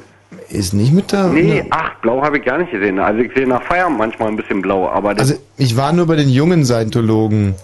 Ist 0.49 0.73
nicht 0.73 0.93
mit 0.93 1.11
da? 1.13 1.27
Nee, 1.27 1.63
ach, 1.69 1.95
blau 2.01 2.21
habe 2.21 2.37
ich 2.37 2.45
gar 2.45 2.57
nicht 2.57 2.71
gesehen. 2.71 2.99
Also 2.99 3.21
ich 3.21 3.31
sehe 3.33 3.47
nach 3.47 3.63
Feierabend 3.63 3.97
manchmal 3.97 4.29
ein 4.29 4.35
bisschen 4.37 4.61
blau, 4.61 4.89
aber 4.89 5.13
das, 5.13 5.31
Also 5.31 5.41
ich 5.57 5.75
war 5.77 5.91
nur 5.93 6.07
bei 6.07 6.15
den 6.15 6.29
jungen 6.29 6.65
Scientologen. 6.65 7.55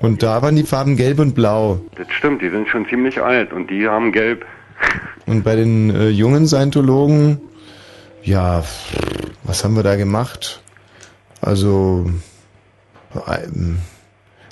Und 0.00 0.22
da 0.22 0.42
waren 0.42 0.56
die 0.56 0.62
Farben 0.64 0.96
gelb 0.96 1.18
und 1.18 1.34
blau. 1.34 1.80
das 1.96 2.06
stimmt, 2.10 2.42
die 2.42 2.50
sind 2.50 2.68
schon 2.68 2.86
ziemlich 2.86 3.20
alt 3.22 3.52
und 3.52 3.70
die 3.70 3.88
haben 3.88 4.12
gelb. 4.12 4.44
Und 5.26 5.42
bei 5.42 5.56
den 5.56 5.90
äh, 5.90 6.08
jungen 6.10 6.46
Scientologen, 6.46 7.40
ja, 8.22 8.62
was 9.42 9.64
haben 9.64 9.74
wir 9.74 9.82
da 9.82 9.96
gemacht? 9.96 10.62
Also, 11.40 12.06
ähm, 13.26 13.78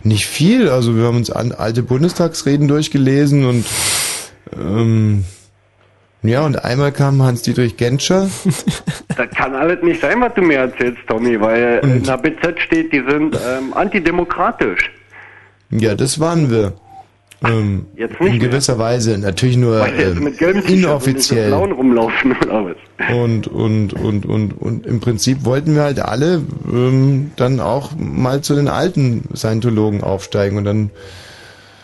nicht 0.05 0.27
viel. 0.27 0.69
Also 0.69 0.97
wir 0.97 1.05
haben 1.05 1.17
uns 1.17 1.31
alte 1.31 1.83
Bundestagsreden 1.83 2.69
durchgelesen 2.69 3.45
und 3.45 3.65
ähm, 4.57 5.25
ja, 6.23 6.41
und 6.47 6.65
einmal 6.65 6.91
kam 6.91 7.23
Hans-Dietrich 7.23 7.77
Genscher. 7.77 8.29
Das 9.17 9.31
kann 9.31 9.55
alles 9.55 9.81
nicht 9.81 10.01
sein, 10.01 10.21
was 10.21 10.35
du 10.35 10.43
mir 10.43 10.59
erzählst, 10.59 10.99
Tommy, 11.07 11.41
weil 11.41 11.79
in 11.85 12.03
der 12.03 12.19
BZ 12.19 12.59
steht, 12.59 12.93
die 12.93 13.05
sind 13.09 13.39
ähm, 13.47 13.73
antidemokratisch. 13.73 14.91
Ja, 15.71 15.95
das 15.95 16.19
waren 16.19 16.51
wir. 16.51 16.73
Ähm, 17.47 17.87
Jetzt 17.97 18.21
nicht 18.21 18.35
in 18.35 18.41
gewisser 18.41 18.79
Weise. 18.79 19.19
Natürlich 19.19 19.57
nur 19.57 19.87
ähm, 19.87 20.33
inoffiziell. 20.67 21.53
Und, 21.53 21.73
und, 23.49 23.93
und, 23.95 24.27
und, 24.27 24.53
und 24.61 24.87
im 24.87 25.01
Prinzip 25.01 25.45
wollten 25.45 25.75
wir 25.75 25.83
halt 25.83 26.01
alle 26.01 26.43
ähm, 26.71 27.33
dann 27.37 27.61
auch 27.61 27.93
mal 27.99 28.41
zu 28.43 28.55
den 28.55 28.69
alten 28.69 29.25
Scientologen 29.35 30.03
aufsteigen 30.03 30.59
und 30.59 30.65
dann, 30.65 30.91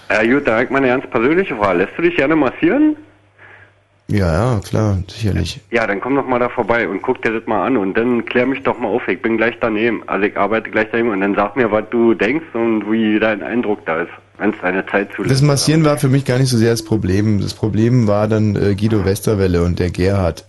Ja 0.09 0.23
gut, 0.25 0.47
da 0.47 0.53
habe 0.53 0.65
ich 0.65 0.71
mal 0.71 0.79
eine 0.79 0.89
ganz 0.89 1.07
persönliche 1.09 1.57
Frage. 1.57 1.79
Lässt 1.79 1.93
du 1.97 2.03
dich 2.03 2.17
gerne 2.17 2.37
massieren? 2.37 2.97
ja, 4.11 4.55
ja, 4.55 4.61
klar, 4.61 4.99
sicherlich. 5.07 5.61
Ja, 5.71 5.87
dann 5.87 6.01
komm 6.01 6.17
doch 6.17 6.27
mal 6.27 6.41
da 6.41 6.49
vorbei 6.49 6.89
und 6.89 7.01
guck 7.01 7.23
dir 7.23 7.33
das 7.33 7.47
mal 7.47 7.65
an 7.65 7.77
und 7.77 7.95
dann 7.97 8.25
klär 8.25 8.45
mich 8.45 8.63
doch 8.63 8.79
mal 8.79 8.89
auf. 8.89 9.07
Ich 9.07 9.23
bin 9.23 9.37
gleich 9.37 9.57
daneben. 9.61 10.03
Also 10.07 10.27
ich 10.27 10.37
arbeite 10.37 10.69
gleich 10.71 10.89
daneben 10.91 11.11
und 11.11 11.21
dann 11.21 11.37
sag 11.37 11.55
mir, 11.57 11.71
was 11.71 11.85
du 11.91 12.15
denkst 12.15 12.47
und 12.55 12.91
wie 12.91 13.21
dein 13.21 13.43
Eindruck 13.43 13.87
da 13.87 14.03
ist, 14.03 14.11
wenn 14.41 14.51
es 14.51 14.57
deine 14.61 14.85
Zeit 14.87 15.13
zulässt. 15.15 15.35
Das 15.35 15.43
Massieren 15.43 15.85
war 15.85 15.99
für 15.99 16.09
mich 16.09 16.25
gar 16.25 16.39
nicht 16.39 16.49
so 16.49 16.57
sehr 16.57 16.71
das 16.71 16.83
Problem. 16.83 17.41
Das 17.41 17.55
Problem 17.55 18.07
war 18.07 18.27
dann 18.27 18.57
äh, 18.57 18.75
Guido 18.75 19.05
Westerwelle 19.05 19.63
und 19.63 19.79
der 19.79 19.91
Gerhard. 19.91 20.45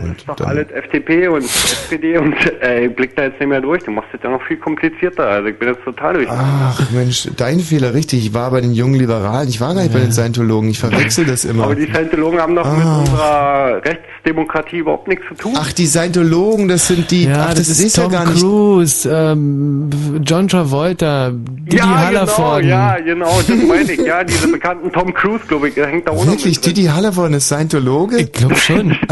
Das 0.00 0.16
ist 0.16 0.28
doch 0.28 0.46
alles 0.46 0.70
FDP 0.70 1.28
und 1.28 1.44
SPD 1.44 2.18
und 2.18 2.34
äh, 2.62 2.86
ich 2.86 2.96
blick 2.96 3.14
da 3.16 3.24
jetzt 3.24 3.40
nicht 3.40 3.48
mehr 3.48 3.60
durch. 3.60 3.82
Du 3.84 3.90
machst 3.90 4.08
das 4.12 4.20
ja 4.22 4.30
noch 4.30 4.42
viel 4.42 4.56
komplizierter. 4.58 5.26
Also 5.26 5.48
ich 5.48 5.58
bin 5.58 5.68
jetzt 5.68 5.84
total 5.84 6.14
durch. 6.14 6.28
Ach 6.30 6.80
Mensch, 6.92 7.28
dein 7.36 7.60
Fehler, 7.60 7.94
richtig. 7.94 8.26
Ich 8.26 8.34
war 8.34 8.50
bei 8.50 8.60
den 8.60 8.72
jungen 8.72 8.94
Liberalen. 8.94 9.48
Ich 9.48 9.60
war 9.60 9.74
gar 9.74 9.82
nicht 9.82 9.92
bei 9.92 10.00
den 10.00 10.12
Scientologen. 10.12 10.70
Ich 10.70 10.78
verwechsel 10.78 11.24
das 11.24 11.44
immer. 11.44 11.64
Aber 11.64 11.74
die 11.74 11.86
Scientologen 11.86 12.40
haben 12.40 12.54
doch 12.54 12.70
mit 12.70 12.84
Ah. 12.84 12.98
unserer 13.00 13.82
Rechtsdemokratie 13.84 14.78
überhaupt 14.78 15.08
nichts 15.08 15.24
zu 15.28 15.34
tun. 15.34 15.52
Ach, 15.56 15.72
die 15.72 15.86
Scientologen, 15.86 16.68
das 16.68 16.88
sind 16.88 17.10
die. 17.10 17.24
Ja, 17.24 17.46
ach, 17.50 17.54
das, 17.54 17.68
ist, 17.68 17.96
Tom 17.96 18.12
ja 18.12 18.22
gar 18.24 18.30
nicht. 18.30 18.40
Cruise, 18.42 19.08
ähm, 19.10 19.90
John 20.24 20.48
Travolta, 20.48 21.30
Didi 21.30 21.76
ja, 21.76 21.84
genau, 21.84 21.96
Hallervorden. 21.96 22.68
ja, 22.68 22.96
genau, 23.00 23.38
das 23.46 23.56
meine 23.66 23.92
ich. 23.92 24.00
Ja, 24.00 24.22
diese 24.24 24.48
bekannten 24.48 24.92
Tom 24.92 25.12
Cruise, 25.14 25.44
glaube 25.48 25.68
ich, 25.68 25.74
der 25.74 25.86
hängt 25.88 26.06
da 26.06 26.12
noch 26.12 26.26
Wirklich, 26.26 26.56
mit. 26.56 26.66
Didi 26.66 26.84
Hallervorden 26.84 27.34
ist 27.34 27.46
Scientologe? 27.46 28.18
Ich 28.18 28.32
glaube 28.32 28.56
schon. 28.56 28.96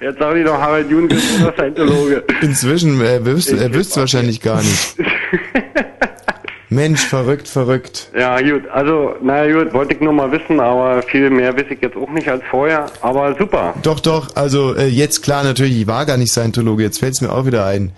Jetzt 0.00 0.18
sagen 0.18 0.36
die 0.38 0.44
doch, 0.44 0.58
Harald 0.58 0.90
Jun 0.90 1.08
ist 1.08 1.22
Scientologe. 1.56 2.24
Inzwischen, 2.40 3.00
er 3.00 3.24
wüsste 3.24 3.56
er 3.58 3.72
wüsste 3.72 4.00
wahrscheinlich 4.00 4.40
gar 4.40 4.58
nicht. 4.58 4.96
Mensch, 6.70 7.00
verrückt, 7.00 7.48
verrückt. 7.48 8.10
Ja, 8.18 8.38
gut, 8.42 8.68
also, 8.70 9.14
naja, 9.22 9.64
gut, 9.64 9.72
wollte 9.72 9.94
ich 9.94 10.00
nur 10.00 10.12
mal 10.12 10.30
wissen, 10.30 10.60
aber 10.60 11.02
viel 11.02 11.30
mehr 11.30 11.56
weiß 11.56 11.64
ich 11.70 11.80
jetzt 11.80 11.96
auch 11.96 12.10
nicht 12.10 12.28
als 12.28 12.42
vorher. 12.50 12.86
Aber 13.00 13.34
super. 13.38 13.72
Doch, 13.82 14.00
doch, 14.00 14.36
also 14.36 14.74
äh, 14.76 14.86
jetzt 14.86 15.22
klar, 15.22 15.44
natürlich, 15.44 15.80
ich 15.80 15.86
war 15.86 16.04
gar 16.04 16.18
nicht 16.18 16.30
Scientologe, 16.30 16.82
jetzt 16.82 16.98
fällt 16.98 17.14
es 17.14 17.22
mir 17.22 17.32
auch 17.32 17.46
wieder 17.46 17.64
ein. 17.64 17.92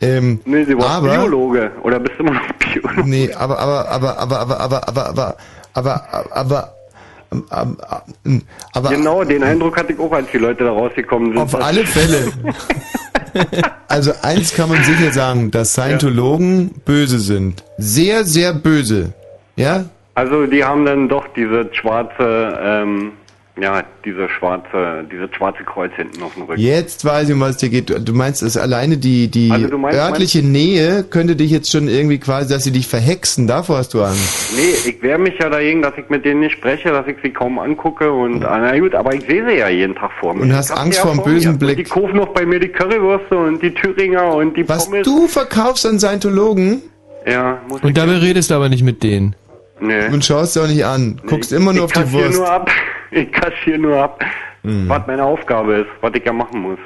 Ähm, 0.00 0.40
Nee, 0.44 0.64
sie 0.64 0.76
war 0.76 0.90
aber, 0.90 1.16
Biologe. 1.16 1.70
Oder 1.84 2.00
bist 2.00 2.18
du 2.18 2.24
immer 2.24 2.34
noch 2.34 2.52
Biologe? 2.58 3.08
Nee, 3.08 3.32
aber, 3.32 3.58
aber, 3.60 3.88
aber, 3.88 4.18
aber, 4.18 4.40
aber, 4.40 4.60
aber, 4.60 4.88
aber, 4.88 4.88
aber, 4.88 5.08
aber, 5.08 5.36
aber, 5.74 6.12
aber, 6.12 6.36
aber, 6.36 6.75
Genau, 8.88 9.24
den 9.24 9.42
Eindruck 9.42 9.76
hatte 9.76 9.92
ich 9.92 9.98
auch, 9.98 10.12
als 10.12 10.30
die 10.32 10.38
Leute 10.38 10.64
da 10.64 10.70
rausgekommen 10.70 11.32
sind. 11.32 11.38
Auf 11.38 11.54
alle 11.54 11.84
Fälle. 11.84 12.32
Also 13.88 14.12
eins 14.22 14.54
kann 14.54 14.68
man 14.70 14.82
sicher 14.82 15.12
sagen, 15.12 15.50
dass 15.50 15.72
Scientologen 15.72 16.70
böse 16.84 17.18
sind. 17.18 17.64
Sehr, 17.76 18.24
sehr 18.24 18.54
böse. 18.54 19.12
Ja? 19.56 19.84
Also 20.14 20.46
die 20.46 20.64
haben 20.64 20.86
dann 20.86 21.08
doch 21.08 21.26
diese 21.36 21.68
schwarze, 21.72 22.58
ähm, 22.62 23.12
Ja, 23.58 23.82
diese 24.04 24.28
schwarze, 24.28 25.06
dieses 25.10 25.34
schwarze 25.34 25.64
Kreuz 25.64 25.90
hinten 25.96 26.22
auf 26.22 26.34
dem 26.34 26.42
Rücken. 26.42 26.60
Jetzt 26.60 27.06
weiß 27.06 27.28
ich, 27.28 27.34
um 27.34 27.40
was 27.40 27.52
es 27.52 27.56
dir 27.56 27.70
geht. 27.70 27.88
Du- 28.06 28.12
meinst, 28.12 28.42
dass 28.42 28.58
alleine 28.58 28.98
die, 28.98 29.28
die 29.28 29.50
Also 29.50 29.78
meinst- 29.78 29.98
örtliche 29.98 30.42
Nähe 30.42 31.04
könnte 31.04 31.36
dich 31.36 31.50
jetzt 31.52 31.72
schon 31.72 31.88
irgendwie 31.88 32.18
quasi, 32.18 32.52
dass 32.52 32.64
sie 32.64 32.70
dich 32.70 32.86
verhexen. 32.86 33.46
Davor 33.46 33.78
hast 33.78 33.94
du 33.94 34.02
Angst. 34.02 34.52
Nee, 34.54 34.90
ich 34.90 35.02
wehre 35.02 35.18
mich 35.18 35.38
ja 35.38 35.48
dagegen, 35.48 35.80
dass 35.80 35.94
ich 35.96 36.06
mit 36.10 36.26
denen 36.26 36.40
nicht 36.40 36.52
spreche, 36.52 36.90
dass 36.90 37.06
ich 37.06 37.16
sie 37.22 37.30
kaum 37.30 37.58
angucke 37.58 38.12
und, 38.12 38.44
ah, 38.44 38.58
na 38.60 38.78
gut, 38.78 38.94
aber 38.94 39.14
ich 39.14 39.22
sehe 39.26 39.48
sie 39.48 39.56
ja 39.56 39.68
jeden 39.70 39.94
Tag 39.94 40.10
vor 40.20 40.34
mir. 40.34 40.42
Und 40.42 40.54
hast 40.54 40.70
Angst 40.72 41.00
sie 41.00 41.08
ja 41.08 41.14
vor 41.14 41.24
bösen 41.24 41.52
mir. 41.52 41.58
Blick. 41.58 41.78
Und 41.78 41.86
die 41.86 41.90
kaufen 41.90 42.16
noch 42.16 42.28
bei 42.34 42.44
mir 42.44 42.60
die 42.60 42.68
Currywürste 42.68 43.38
und 43.38 43.62
die 43.62 43.72
Thüringer 43.72 44.34
und 44.34 44.54
die 44.54 44.68
Was 44.68 44.84
Pommes. 44.84 45.06
du 45.06 45.26
verkaufst 45.28 45.86
an 45.86 45.98
Scientologen? 45.98 46.82
Ja, 47.26 47.58
muss 47.68 47.82
Und 47.82 47.96
dabei 47.96 48.18
redest 48.18 48.50
du 48.50 48.54
aber 48.54 48.68
nicht 48.68 48.84
mit 48.84 49.02
denen. 49.02 49.34
Nee. 49.80 50.08
Und 50.12 50.24
schaust 50.26 50.56
dir 50.56 50.62
auch 50.62 50.68
nicht 50.68 50.84
an. 50.84 51.20
Guckst 51.26 51.52
immer 51.52 51.72
nur 51.72 51.84
auf 51.84 51.96
ich 51.96 52.02
die 52.02 52.12
Wurst. 52.12 52.38
nur 52.38 52.50
ab. 52.50 52.70
Ich 53.10 53.30
kassiere 53.32 53.78
nur 53.78 53.96
ab, 54.02 54.20
Hm. 54.62 54.88
was 54.88 55.06
meine 55.06 55.22
Aufgabe 55.24 55.74
ist, 55.76 55.88
was 56.00 56.12
ich 56.14 56.24
ja 56.24 56.32
machen 56.32 56.60
muss. 56.60 56.78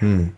Hm. 0.00 0.32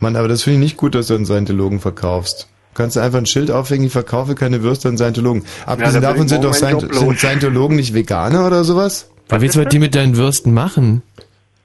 Mann, 0.00 0.14
aber 0.14 0.28
das 0.28 0.44
finde 0.44 0.58
ich 0.58 0.62
nicht 0.64 0.76
gut, 0.76 0.94
dass 0.94 1.08
du 1.08 1.14
an 1.16 1.24
Scientologen 1.26 1.80
verkaufst. 1.80 2.48
Du 2.74 2.82
kannst 2.82 2.96
einfach 2.96 3.18
ein 3.18 3.26
Schild 3.26 3.50
aufhängen, 3.50 3.84
ich 3.86 3.92
verkaufe 3.92 4.36
keine 4.36 4.62
Würste 4.62 4.88
an 4.88 4.96
Scientologen. 4.96 5.42
Abgesehen 5.66 6.02
da 6.02 6.12
bin 6.12 6.20
davon 6.22 6.28
sind 6.28 6.44
doch 6.44 6.54
Scient 6.54 6.80
sind 6.94 7.18
Scientologen 7.18 7.74
nicht 7.76 7.94
Veganer 7.94 8.46
oder 8.46 8.62
sowas? 8.62 9.10
Was 9.28 9.40
willst 9.42 9.56
du 9.56 9.60
was 9.64 9.68
die 9.70 9.80
mit 9.80 9.96
deinen 9.96 10.16
Würsten 10.16 10.54
machen? 10.54 11.02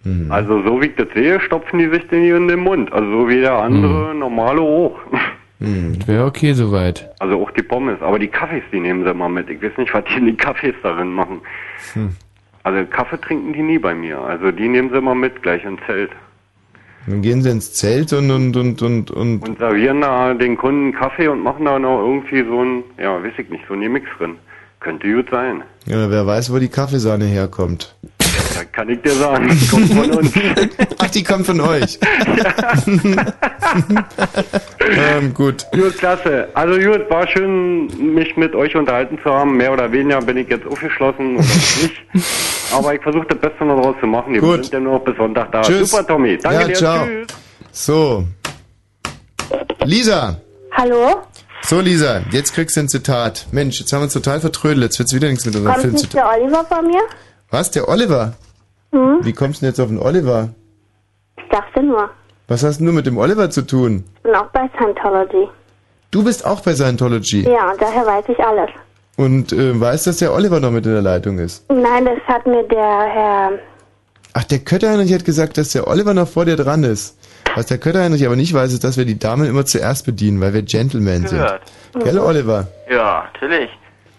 Hm. 0.04 0.32
Also 0.32 0.64
so 0.64 0.82
wie 0.82 0.88
ich 0.88 0.96
das 0.96 1.08
sehe, 1.14 1.40
stopfen 1.40 1.78
die 1.78 1.90
sich 1.90 2.08
den 2.08 2.24
hier 2.24 2.36
in 2.38 2.48
den 2.48 2.60
Mund. 2.62 2.92
Also 2.92 3.08
so 3.12 3.30
wie 3.30 3.40
der 3.40 3.54
andere 3.54 4.10
Hm. 4.12 4.20
normale 4.20 4.62
hoch. 4.62 5.00
Wäre 5.60 6.26
okay 6.26 6.52
soweit. 6.54 7.10
Also 7.20 7.42
auch 7.42 7.52
die 7.52 7.64
Pommes. 7.64 8.02
Aber 8.02 8.20
die 8.20 8.28
Kaffees, 8.28 8.64
die 8.74 8.80
nehmen 8.82 9.04
sie 9.06 9.12
immer 9.12 9.30
mit. 9.30 9.50
Ich 9.50 9.62
weiß 9.62 9.78
nicht, 9.78 9.94
was 9.94 10.04
die 10.12 10.18
in 10.18 10.26
die 10.26 10.36
Kaffees 10.36 10.74
darin 10.84 11.14
machen. 11.14 11.40
Hm. 11.94 12.16
Also 12.64 12.86
Kaffee 12.90 13.20
trinken 13.20 13.54
die 13.54 13.62
nie 13.62 13.78
bei 13.78 13.94
mir. 13.94 14.20
Also 14.20 14.52
die 14.52 14.68
nehmen 14.68 14.90
sie 14.90 14.98
immer 14.98 15.16
mit, 15.16 15.42
gleich 15.44 15.64
ins 15.66 15.80
Zelt. 15.86 16.12
Dann 17.06 17.22
gehen 17.22 17.42
sie 17.42 17.50
ins 17.50 17.74
Zelt 17.74 18.14
und 18.14 18.32
und 18.32 18.56
und 18.56 18.82
und 18.82 19.12
und. 19.12 19.48
Und 19.48 19.60
servieren 19.60 20.02
da 20.02 20.34
den 20.34 20.56
Kunden 20.56 20.94
Kaffee 20.94 21.28
und 21.28 21.44
machen 21.44 21.66
da 21.66 21.78
noch 21.78 22.00
irgendwie 22.00 22.44
so 22.46 22.64
ein, 22.64 22.84
ja, 22.98 23.22
weiß 23.22 23.34
ich 23.38 23.50
nicht, 23.50 23.66
so 23.68 23.74
ein 23.74 23.80
Mix 23.80 24.08
drin. 24.18 24.38
Könnte 24.80 25.14
gut 25.14 25.30
sein. 25.30 25.64
Ja, 25.86 26.10
wer 26.10 26.26
weiß, 26.26 26.54
wo 26.54 26.60
die 26.60 26.70
Kaffeesahne 26.70 27.26
herkommt. 27.26 27.96
Da 28.54 28.64
kann 28.72 28.90
ich 28.90 29.02
dir 29.02 29.12
sagen, 29.12 29.50
die 29.50 29.68
kommt 29.68 29.94
von 29.94 30.12
uns. 30.12 30.32
Ach, 31.00 31.10
die 31.10 31.24
kommt 31.24 31.46
von 31.46 31.62
euch. 31.62 32.00
ähm, 34.98 35.34
gut. 35.34 35.66
Gut, 35.72 35.98
klasse. 35.98 36.50
Also 36.54 36.80
gut, 36.80 37.10
war 37.10 37.28
schön, 37.28 37.88
mich 38.14 38.38
mit 38.38 38.54
euch 38.56 38.76
unterhalten 38.76 39.18
zu 39.24 39.30
haben. 39.32 39.58
Mehr 39.58 39.74
oder 39.74 39.92
weniger 39.92 40.22
bin 40.22 40.38
ich 40.38 40.50
jetzt 40.50 40.68
aufgeschlossen 40.68 41.38
oder 41.38 41.46
nicht. 41.46 41.96
Aber 42.72 42.94
ich 42.94 43.02
versuche 43.02 43.26
das 43.28 43.40
Beste 43.40 43.66
noch 43.66 43.82
draus 43.82 43.96
zu 44.00 44.08
machen. 44.08 44.34
Wir 44.34 44.42
Gut. 44.42 44.64
sind 44.66 44.74
ja 44.74 44.80
nur 44.80 44.94
noch 44.94 45.04
bis 45.04 45.16
Sonntag 45.18 45.52
da. 45.52 45.62
Tschüss. 45.62 45.90
Super, 45.90 46.06
Tommy. 46.06 46.38
Danke 46.38 46.62
ja, 46.62 46.68
dir. 46.68 46.74
ciao. 46.76 47.06
Tschüss. 47.06 47.28
So. 47.72 48.26
Lisa. 49.86 50.40
Hallo? 50.72 51.24
So, 51.66 51.80
Lisa, 51.80 52.22
jetzt 52.32 52.54
kriegst 52.54 52.76
du 52.76 52.82
ein 52.82 52.90
Zitat. 52.90 53.48
Mensch, 53.52 53.80
jetzt 53.80 53.94
haben 53.94 54.02
wir 54.02 54.06
uns 54.06 54.14
total 54.14 54.42
vertrödelt. 54.42 54.84
Jetzt 54.84 55.00
wird's 55.00 55.14
wieder 55.14 55.30
nichts 55.30 55.46
mit 55.46 55.56
unserem 55.56 55.74
Kommt 55.74 55.82
Film 55.86 55.98
zu 55.98 56.08
tun. 56.08 56.20
der 56.20 56.30
Oliver 56.30 56.66
von 56.66 56.88
mir? 56.88 57.02
Was, 57.50 57.72
der 57.72 57.88
Oliver? 57.88 58.34
Hm? 58.94 59.20
Wie 59.22 59.34
kommst 59.34 59.62
du 59.62 59.66
denn 59.66 59.72
jetzt 59.72 59.80
auf 59.80 59.88
den 59.88 60.00
Oliver? 60.00 60.50
Ich 61.38 61.50
dachte 61.50 61.82
nur. 61.82 62.10
Was 62.48 62.64
hast 62.64 62.78
denn 62.78 62.86
du 62.86 62.94
mit 62.94 63.08
dem 63.08 63.18
Oliver 63.18 63.50
zu 63.50 63.64
tun? 63.64 64.04
Ich 64.18 64.22
bin 64.24 64.36
auch 64.36 64.50
bei 64.52 64.70
Scientology. 64.78 65.50
Du 66.12 66.24
bist 66.24 66.46
auch 66.46 66.62
bei 66.62 66.76
Scientology. 66.76 67.42
Ja, 67.42 67.72
und 67.72 67.82
daher 67.82 68.06
weiß 68.06 68.26
ich 68.28 68.40
alles. 68.40 68.70
Und 69.18 69.52
äh, 69.52 69.80
weißt, 69.80 70.06
dass 70.08 70.18
der 70.18 70.34
Oliver 70.34 70.60
noch 70.60 70.70
mit 70.70 70.86
in 70.86 70.94
der 70.94 71.02
Leitung 71.02 71.40
ist. 71.40 71.66
Nein, 71.72 72.06
das 72.06 72.20
hat 72.28 72.46
mir 72.46 72.64
der 72.68 73.02
Herr... 73.02 73.52
Ach, 74.34 74.44
der 74.44 74.60
Kötterheinrich 74.60 75.14
hat 75.14 75.26
gesagt, 75.26 75.58
dass 75.58 75.70
der 75.70 75.88
Oliver 75.88 76.14
noch 76.14 76.28
vor 76.28 76.46
dir 76.46 76.56
dran 76.56 76.84
ist. 76.84 77.18
Was 77.56 77.68
der 77.68 77.78
Kötterheinrich 77.78 78.26
aber 78.26 78.36
nicht 78.36 78.54
weiß, 78.54 78.74
ist, 78.74 78.84
dass 78.84 78.98
wir 78.98 79.06
die 79.06 79.20
Damen 79.20 79.48
immer 79.48 79.66
zuerst 79.66 80.06
bedienen, 80.06 80.42
weil 80.42 80.54
wir 80.54 80.64
Gentlemen 80.64 81.28
sind. 81.28 81.40
Gehört. 81.40 81.62
Gell, 82.04 82.20
Oliver? 82.20 82.68
Ja, 82.90 83.26
natürlich. 83.34 83.70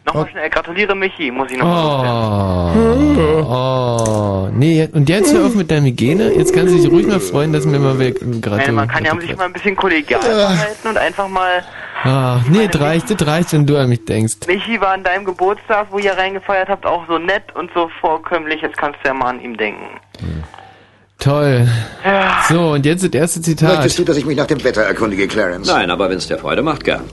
Nochmal 0.06 0.28
schnell, 0.28 0.50
gratuliere 0.50 0.94
Michi, 0.94 1.30
muss 1.30 1.50
ich 1.50 1.56
noch 1.56 1.64
mal 1.64 2.74
Oh, 2.76 3.42
oh. 3.42 4.48
Nee, 4.52 4.88
und 4.92 5.08
jetzt 5.08 5.32
hör 5.32 5.46
auf 5.46 5.54
mit 5.54 5.70
deiner 5.70 5.86
Hygiene. 5.86 6.32
Jetzt 6.34 6.54
kannst 6.54 6.74
du 6.74 6.78
dich 6.78 6.90
ruhig 6.90 7.06
mal 7.06 7.20
freuen, 7.20 7.52
dass 7.52 7.64
mir 7.64 7.78
mal 7.78 7.98
weg 7.98 8.20
meine, 8.22 8.72
man 8.72 8.88
kann 8.88 9.04
ja 9.04 9.18
sich 9.18 9.34
mal 9.36 9.46
ein 9.46 9.52
bisschen 9.52 9.74
kollegial 9.76 10.20
verhalten 10.20 10.88
und 10.88 10.98
einfach 10.98 11.28
mal. 11.28 11.64
Ah, 12.02 12.40
nee, 12.50 12.68
das 12.68 12.80
reicht, 12.80 13.10
das 13.10 13.26
reicht, 13.26 13.52
wenn 13.54 13.66
du 13.66 13.78
an 13.78 13.88
mich 13.88 14.04
denkst. 14.04 14.46
Michi 14.46 14.78
war 14.80 14.92
an 14.92 15.02
deinem 15.02 15.24
Geburtstag, 15.24 15.86
wo 15.90 15.98
ihr 15.98 16.12
reingefeiert 16.12 16.68
habt, 16.68 16.84
auch 16.84 17.06
so 17.08 17.18
nett 17.18 17.54
und 17.54 17.70
so 17.74 17.88
vorkömmlich. 18.00 18.60
Jetzt 18.60 18.76
kannst 18.76 18.98
du 19.02 19.08
ja 19.08 19.14
mal 19.14 19.30
an 19.30 19.40
ihm 19.40 19.56
denken. 19.56 19.86
Toll. 21.18 21.66
So, 22.48 22.72
und 22.72 22.84
jetzt 22.84 23.02
das 23.02 23.10
erste 23.10 23.40
Zitat. 23.40 23.76
Möchtest 23.76 23.98
du, 23.98 24.04
dass 24.04 24.18
ich 24.18 24.26
mich 24.26 24.36
nach 24.36 24.46
dem 24.46 24.62
Wetter 24.62 24.82
erkundige, 24.82 25.26
Clarence? 25.28 25.66
Nein, 25.66 25.90
aber 25.90 26.10
wenn 26.10 26.18
es 26.18 26.28
dir 26.28 26.36
Freude 26.36 26.62
macht, 26.62 26.84
gern. 26.84 27.04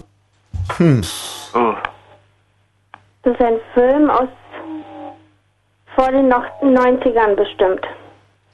Hm. 0.78 1.02
Oh. 1.54 1.74
Das 3.24 3.34
ist 3.34 3.42
ein 3.42 3.60
Film 3.74 4.10
aus... 4.10 4.30
vor 5.96 6.12
den 6.12 6.28
noch 6.28 6.44
90ern 6.62 7.36
bestimmt. 7.36 7.86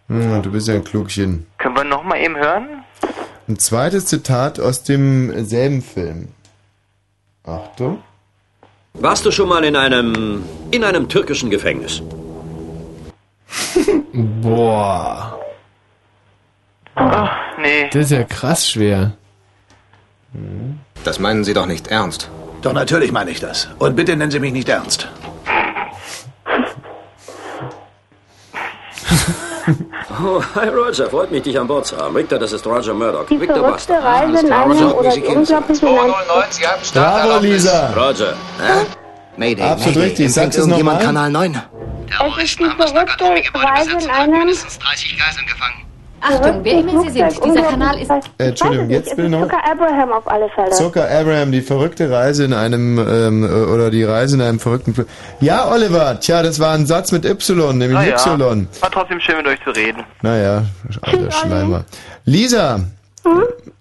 Hm, 0.07 0.41
du 0.41 0.51
bist 0.51 0.67
ja 0.67 0.75
ein 0.75 0.83
Klugchen. 0.83 1.47
Können 1.57 1.75
wir 1.75 1.83
noch 1.83 2.03
mal 2.03 2.17
eben 2.17 2.35
hören? 2.35 2.83
Ein 3.47 3.59
zweites 3.59 4.05
Zitat 4.05 4.59
aus 4.59 4.83
demselben 4.83 5.81
Film. 5.81 6.29
Achtung. 7.45 8.03
Warst 8.93 9.25
du 9.25 9.31
schon 9.31 9.47
mal 9.47 9.63
in 9.63 9.75
einem 9.75 10.43
in 10.71 10.83
einem 10.83 11.07
türkischen 11.07 11.49
Gefängnis? 11.49 12.01
Boah. 14.41 15.39
Ach, 16.95 17.31
nee. 17.59 17.89
Das 17.91 18.05
ist 18.05 18.11
ja 18.11 18.23
krass 18.23 18.69
schwer. 18.69 19.13
Das 21.03 21.19
meinen 21.19 21.43
Sie 21.43 21.53
doch 21.53 21.67
nicht 21.67 21.87
ernst. 21.87 22.29
Doch 22.61 22.73
natürlich 22.73 23.11
meine 23.11 23.31
ich 23.31 23.39
das. 23.39 23.67
Und 23.79 23.95
bitte 23.95 24.15
nennen 24.15 24.31
Sie 24.31 24.39
mich 24.39 24.53
nicht 24.53 24.69
ernst. 24.69 25.07
Oh, 30.19 30.41
hi 30.55 30.69
Roger, 30.69 31.09
freut 31.09 31.29
mich, 31.31 31.43
dich 31.43 31.59
an 31.59 31.67
Bord 31.67 31.85
zu 31.85 31.95
haben. 31.97 32.15
Victor, 32.15 32.39
das 32.39 32.51
ist 32.51 32.65
Roger 32.65 32.93
Murdoch. 32.93 33.27
Die 33.27 33.39
Victor 33.39 33.57
verrückte 33.57 33.93
Buster. 33.93 34.03
Reise 34.03 34.47
in 34.47 34.51
einem 34.51 34.91
oder 34.93 35.11
die 35.11 35.21
unglaubliche... 35.21 35.85
Bravo, 36.93 37.39
Lisa. 37.39 37.93
Roger. 37.93 38.33
Mayday, 39.35 39.63
Absolut 39.63 39.95
Mayday. 39.95 40.09
richtig. 40.09 40.33
Sag 40.33 40.55
irgendjemand 40.55 41.03
nochmal. 41.03 41.29
Kanal 41.29 41.31
9? 41.31 41.61
Es 42.39 42.43
ist 42.43 42.59
die 42.59 42.65
verrückte 42.65 43.25
Reise 43.53 43.91
in 43.91 44.09
einem... 44.09 44.49
Achtung, 46.21 46.59
wer 46.63 46.79
immer 46.79 47.01
Sie 47.03 47.09
sind, 47.09 47.43
dieser 47.45 47.61
Kanal 47.63 47.99
ist... 47.99 48.09
Äh, 48.09 48.47
Entschuldigung, 48.49 48.89
jetzt 48.89 49.13
ist 49.13 49.29
noch. 49.29 49.41
Zucker 49.43 49.59
Abraham 49.71 50.11
auf 50.11 50.27
alle 50.27 50.49
Fälle. 50.49 50.71
Zucker 50.71 51.07
Abraham, 51.09 51.51
die 51.51 51.61
verrückte 51.61 52.09
Reise 52.09 52.45
in 52.45 52.53
einem, 52.53 52.97
ähm, 52.97 53.43
äh, 53.43 53.47
oder 53.47 53.91
die 53.91 54.03
Reise 54.03 54.35
in 54.35 54.41
einem 54.41 54.59
verrückten 54.59 54.93
Film. 54.95 55.07
Ja, 55.39 55.71
Oliver, 55.71 56.19
tja, 56.19 56.41
das 56.43 56.59
war 56.59 56.73
ein 56.73 56.85
Satz 56.85 57.11
mit 57.11 57.25
Y, 57.25 57.77
nämlich 57.77 57.97
Ah, 57.97 58.03
ja. 58.03 58.15
Y. 58.35 58.67
War 58.81 58.91
trotzdem 58.91 59.19
schön, 59.19 59.37
mit 59.37 59.47
euch 59.47 59.59
zu 59.63 59.71
reden. 59.71 60.03
Naja, 60.21 60.63
alter 61.01 61.31
Schleimer. 61.31 61.83
Lisa, 62.25 62.79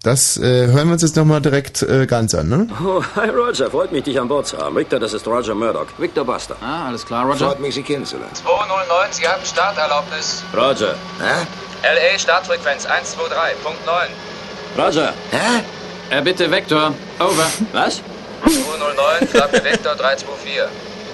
das 0.03 0.37
äh, 0.37 0.67
hören 0.69 0.89
wir 0.89 0.93
uns 0.93 1.03
jetzt 1.03 1.17
nochmal 1.17 1.41
direkt 1.41 1.83
äh, 1.83 2.07
ganz 2.07 2.35
an, 2.35 2.49
ne? 2.49 2.69
Oh, 2.85 3.03
hi 3.17 3.29
Roger, 3.29 3.71
freut 3.71 3.93
mich, 3.93 4.05
dich 4.05 4.21
an 4.21 4.29
Bord 4.29 4.47
zu 4.47 4.57
haben. 4.59 4.77
Victor, 4.77 5.01
das 5.01 5.13
ist 5.13 5.27
Roger 5.27 5.55
Murdoch. 5.55 5.87
Victor 5.99 6.25
Buster. 6.25 6.57
Ah, 6.61 6.87
alles 6.89 7.05
klar, 7.05 7.27
Freut 7.37 7.61
mich, 7.61 7.75
Sie 7.75 7.83
kennenzulernen. 7.83 8.35
209, 8.35 9.13
Sie 9.13 9.27
haben 9.27 9.45
Starterlaubnis. 9.45 10.43
Roger. 10.55 10.95
Hä? 11.21 11.47
LA 11.83 12.19
Startfrequenz 12.19 12.87
123.9. 12.87 14.83
Roger. 14.83 15.13
Hä? 15.31 15.63
Er 16.11 16.23
bitte 16.23 16.51
Vector. 16.51 16.95
Over. 17.19 17.47
Was? 17.73 18.01
209, 18.45 19.29
Klappe 19.31 19.65
Vektor 19.65 19.97
324. 19.97 20.69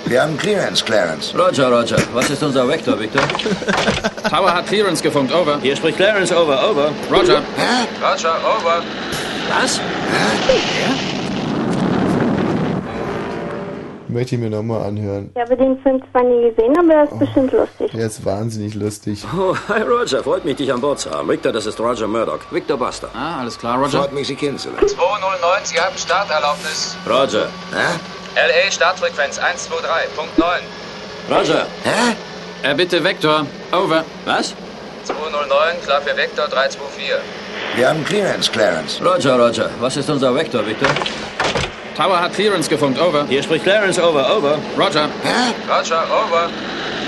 Wir 0.07 0.23
haben 0.23 0.37
Clearance, 0.37 0.85
Clarence. 0.85 1.33
Roger, 1.35 1.71
Roger. 1.71 1.97
Was 2.13 2.29
ist 2.29 2.43
unser 2.43 2.67
Vector, 2.69 2.99
Victor? 2.99 3.23
Tower 4.31 4.53
hat 4.53 4.67
Clearance 4.67 5.03
gefunkt. 5.03 5.33
Over. 5.33 5.59
Hier 5.63 5.77
spricht 5.77 5.97
Clarence. 5.97 6.33
Over, 6.33 6.71
over. 6.71 6.91
Roger. 7.11 7.41
Hä? 7.57 7.87
Roger, 8.03 8.35
over. 8.45 8.83
Was? 9.59 9.81
Möchte 14.09 14.35
ich 14.35 14.41
mir 14.43 14.51
nochmal 14.51 14.83
anhören. 14.83 15.31
Ich 15.35 15.41
habe 15.41 15.57
den 15.57 15.79
Film 15.83 16.03
zwar 16.11 16.23
nie 16.25 16.51
gesehen, 16.51 16.77
aber 16.79 16.93
er 16.93 17.05
ist 17.05 17.19
bestimmt 17.19 17.53
lustig. 17.53 17.91
Der 17.93 18.07
ist 18.07 18.25
wahnsinnig 18.27 18.75
lustig. 18.75 19.25
Oh, 19.35 19.57
hi 19.69 19.81
Roger, 19.83 20.23
freut 20.23 20.45
mich, 20.45 20.57
dich 20.57 20.71
an 20.71 20.83
Bord 20.83 20.99
zu 21.01 21.11
haben. 21.11 21.29
Victor, 21.31 21.51
das 21.53 21.65
ist 21.65 21.81
Roger 21.81 22.07
Murdoch. 22.07 22.41
Victor 22.51 22.77
Buster. 22.77 23.09
Ah, 23.15 23.41
alles 23.41 23.59
klar, 23.59 23.83
Freut 23.89 24.13
mich, 24.13 24.27
Sie 24.27 24.35
kennenzulernen. 24.35 24.87
209, 24.87 25.65
Sie 25.65 25.81
haben 25.81 25.97
Starterlaubnis. 25.97 26.95
Roger. 27.09 27.47
Hä? 27.73 28.22
LA 28.37 28.71
Startfrequenz 28.71 29.39
123.9. 29.39 30.63
Roger. 31.31 31.67
Hä? 31.85 32.17
Äh, 32.63 32.75
bitte 32.75 33.05
Vektor. 33.05 33.47
Over. 33.73 34.05
Was? 34.25 34.55
209, 35.05 35.83
klar 35.85 36.01
für 36.01 36.17
Vektor 36.17 36.49
324. 36.49 37.21
Wir 37.77 37.89
haben 37.89 38.05
Clearance, 38.05 38.51
Clarence. 38.51 39.01
Roger, 39.05 39.39
Roger. 39.39 39.71
Was 39.81 39.97
ist 39.97 40.09
unser 40.09 40.35
Vektor, 40.35 40.65
Victor? 40.67 40.89
Tower 41.97 42.21
hat 42.21 42.35
Clearance 42.35 42.71
gefunkt, 42.71 42.99
over. 42.99 43.27
Hier 43.29 43.43
spricht 43.43 43.65
Clarence, 43.65 44.03
over, 44.03 44.37
over. 44.37 44.59
Roger. 44.79 45.09
Hä? 45.23 45.53
Roger, 45.69 46.03
over. 46.05 46.49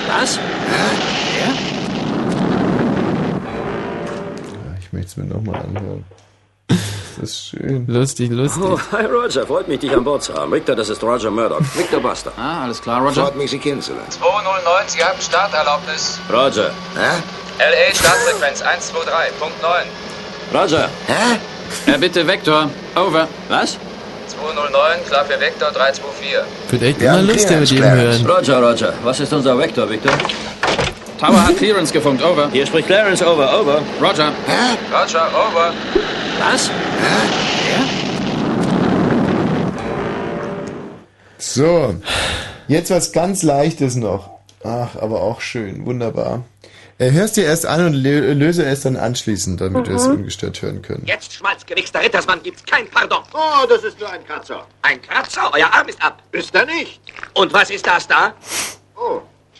Was? 0.08 0.38
Hä? 0.38 0.84
Ja? 1.40 1.52
Ich 4.80 4.92
möchte 4.92 5.08
es 5.08 5.16
mir 5.16 5.24
nochmal 5.24 5.60
anhören. 5.60 6.04
Das 7.20 7.30
ist 7.30 7.48
schön. 7.50 7.86
Lustig, 7.86 8.30
lustig. 8.30 8.62
Oh, 8.64 8.78
hi 8.92 9.04
Roger, 9.04 9.46
freut 9.46 9.68
mich, 9.68 9.80
dich 9.80 9.92
an 9.92 10.04
Bord 10.04 10.22
zu 10.22 10.34
haben. 10.34 10.52
Victor, 10.52 10.74
das 10.74 10.88
ist 10.88 11.02
Roger 11.02 11.30
Murdoch. 11.30 11.60
Victor 11.74 12.00
Buster. 12.00 12.32
Ah, 12.36 12.64
alles 12.64 12.80
klar, 12.80 13.00
Roger. 13.00 13.22
Freut 13.24 13.36
mich, 13.36 13.50
Sie 13.50 13.58
kennenzulernen. 13.58 14.10
209, 14.10 14.88
Sie 14.88 15.04
haben 15.04 15.20
Starterlaubnis. 15.20 16.18
Roger. 16.32 16.70
Hä? 16.96 17.22
LA 17.58 17.94
Startfrequenz 17.94 18.62
123.9. 18.62 20.58
Roger. 20.58 20.88
Hä? 21.06 21.92
Äh, 21.92 21.98
bitte 21.98 22.26
Vector. 22.26 22.68
Over. 22.96 23.28
Was? 23.48 23.78
209, 24.28 25.04
klar 25.08 25.24
für 25.24 25.38
Vector 25.38 25.70
324. 25.70 26.38
Wird 26.70 26.82
echt 26.82 27.02
immer 27.02 27.22
lustiger 27.22 27.60
mit 27.60 27.68
Clarence. 27.68 28.24
hören. 28.24 28.36
Roger, 28.36 28.62
Roger. 28.62 28.92
Was 29.04 29.20
ist 29.20 29.32
unser 29.32 29.56
Vector, 29.58 29.88
Victor? 29.88 30.12
Tower 31.24 31.42
hat 31.46 31.56
Clearance 31.56 31.90
gefunkt. 31.92 32.22
Over. 32.22 32.50
Hier 32.50 32.66
spricht 32.66 32.86
Clarence, 32.86 33.22
over, 33.26 33.58
over. 33.60 33.80
Roger. 34.00 34.30
Hä? 34.46 34.76
Roger, 34.92 35.26
over. 35.28 35.72
Was? 36.40 36.70
So, 41.38 41.94
jetzt 42.68 42.90
was 42.90 43.12
ganz 43.12 43.42
Leichtes 43.42 43.96
noch. 43.96 44.30
Ach, 44.64 44.96
aber 45.00 45.20
auch 45.22 45.40
schön, 45.40 45.84
wunderbar. 45.86 46.44
Äh, 46.98 47.10
hörst 47.10 47.36
dir 47.36 47.44
erst 47.44 47.66
an 47.66 47.84
und 47.86 47.94
lö- 47.94 48.32
löse 48.34 48.64
es 48.64 48.82
dann 48.82 48.96
anschließend, 48.96 49.60
damit 49.60 49.88
wir 49.88 49.96
es 49.96 50.06
Mhm. 50.06 50.14
ungestört 50.18 50.62
hören 50.62 50.80
können. 50.80 51.02
Jetzt, 51.06 51.32
schmalzgewichster 51.34 52.00
Rittersmann, 52.00 52.40
gibt's 52.42 52.64
kein 52.64 52.88
Pardon. 52.88 53.18
Oh, 53.34 53.66
das 53.68 53.82
ist 53.82 53.98
nur 53.98 54.08
ein 54.10 54.24
Kratzer. 54.24 54.64
Ein 54.82 55.02
Kratzer? 55.02 55.50
Euer 55.52 55.72
Arm 55.72 55.88
ist 55.88 56.00
ab. 56.02 56.22
Ist 56.32 56.54
er 56.54 56.66
nicht? 56.66 57.00
Und 57.34 57.52
was 57.52 57.70
ist 57.70 57.86
das 57.86 58.06
da? 58.06 58.32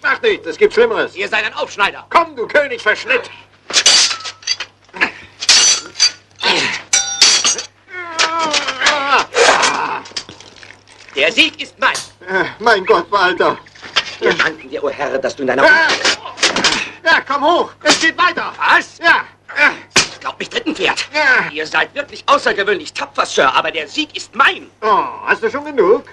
Oh, 0.04 0.06
mach 0.06 0.20
nicht, 0.20 0.44
es 0.44 0.58
gibt 0.58 0.74
Schlimmeres. 0.74 1.16
Ihr 1.16 1.28
seid 1.28 1.44
ein 1.44 1.54
Aufschneider. 1.54 2.06
Komm, 2.10 2.36
du 2.36 2.46
König 2.46 2.82
Verschnitt. 2.82 3.30
Der 11.16 11.32
Sieg 11.32 11.60
ist 11.60 11.78
mein. 11.78 11.94
mein 12.58 12.84
Gott, 12.84 13.10
Walter. 13.10 13.56
Wir 14.20 14.34
danken 14.34 14.68
dir, 14.68 14.82
o 14.84 14.90
Herr, 14.90 15.18
dass 15.18 15.36
du 15.36 15.42
in 15.42 15.48
deiner... 15.48 15.64
Ja, 15.64 17.20
komm 17.26 17.44
hoch. 17.44 17.70
Es 17.82 18.00
geht 18.00 18.18
weiter. 18.18 18.52
Was? 18.58 18.98
Ja. 18.98 19.24
Ich 19.96 20.20
glaub 20.20 20.38
mich 20.38 20.50
dritten 20.50 20.74
Pferd. 20.74 21.06
Ihr 21.52 21.66
seid 21.66 21.94
wirklich 21.94 22.24
außergewöhnlich 22.26 22.92
tapfer, 22.92 23.24
Sir, 23.26 23.54
aber 23.54 23.70
der 23.70 23.88
Sieg 23.88 24.16
ist 24.16 24.34
mein. 24.34 24.70
Oh, 24.82 25.04
hast 25.24 25.42
du 25.42 25.50
schon 25.50 25.64
genug? 25.64 26.04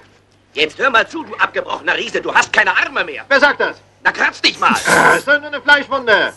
Jetzt 0.54 0.78
hör 0.78 0.90
mal 0.90 1.08
zu, 1.08 1.24
du 1.24 1.34
abgebrochener 1.36 1.96
Riese. 1.96 2.20
Du 2.20 2.34
hast 2.34 2.52
keine 2.52 2.76
Arme 2.76 3.04
mehr. 3.04 3.24
Wer 3.28 3.40
sagt 3.40 3.60
das? 3.60 3.76
Na, 4.04 4.12
kratz 4.12 4.40
dich 4.40 4.58
mal. 4.58 4.74
Das 4.84 5.18
ist 5.18 5.26
nur 5.26 5.42
eine 5.42 5.62
Fleischwunde. 5.62 6.32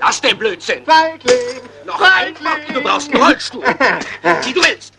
Lass 0.00 0.20
den 0.20 0.38
Blödsinn. 0.38 0.84
Feigling. 0.84 1.60
Noch 1.84 2.00
ein 2.00 2.34
Wort, 2.44 2.60
du 2.72 2.80
brauchst 2.80 3.12
einen 3.12 3.22
Rollstuhl. 3.22 3.64
Wie 4.42 4.52
du 4.52 4.62
willst. 4.62 4.94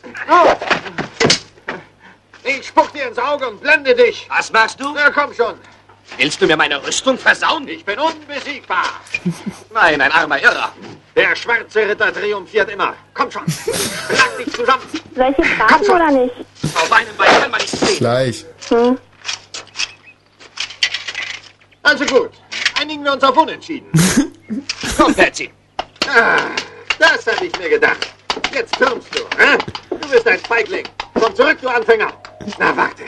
Ich 2.43 2.67
spuck 2.67 2.91
dir 2.93 3.07
ins 3.07 3.17
Auge 3.17 3.47
und 3.49 3.61
blende 3.61 3.95
dich. 3.95 4.27
Was 4.29 4.51
machst 4.51 4.79
du? 4.79 4.93
Na, 4.93 5.09
komm 5.09 5.33
schon. 5.33 5.57
Willst 6.17 6.41
du 6.41 6.47
mir 6.47 6.55
meine 6.55 6.81
Rüstung 6.85 7.17
versauen? 7.17 7.67
Ich 7.67 7.83
bin 7.83 7.99
unbesiegbar. 7.99 9.01
Nein, 9.73 9.99
ein 9.99 10.11
armer 10.11 10.41
Irrer. 10.41 10.71
Der 11.15 11.35
schwarze 11.35 11.87
Ritter 11.87 12.13
triumphiert 12.13 12.69
immer. 12.69 12.95
Komm 13.13 13.31
schon. 13.31 13.43
Schlag 13.47 14.37
dich 14.37 14.53
zusammen. 14.53 14.83
Solche 15.15 15.43
Fragen 15.43 15.89
oder 15.89 16.11
nicht? 16.11 16.35
Auf 16.75 16.91
einem 16.91 17.15
Bein 17.17 17.41
kann 17.41 17.51
man 17.51 17.61
nicht 17.61 17.75
stehen. 17.75 17.97
Gleich. 17.97 18.45
Hm. 18.69 18.97
Also 21.83 22.05
gut. 22.05 22.31
Einigen 22.79 23.03
wir 23.03 23.13
uns 23.13 23.23
auf 23.23 23.37
Unentschieden. 23.37 23.89
Komm, 24.97 25.13
Patsy. 25.13 25.51
Ah, 26.07 26.37
das 26.99 27.25
hatte 27.27 27.45
ich 27.45 27.57
mir 27.57 27.69
gedacht. 27.69 28.13
Jetzt 28.53 28.75
türmst 28.77 29.07
du. 29.13 29.19
Hä? 29.37 29.57
Du 29.89 30.07
bist 30.09 30.27
ein 30.27 30.39
Feigling. 30.39 30.87
Komm 31.13 31.35
zurück, 31.35 31.57
du 31.61 31.69
Anfänger. 31.69 32.11
Na, 32.57 32.75
warte. 32.75 33.03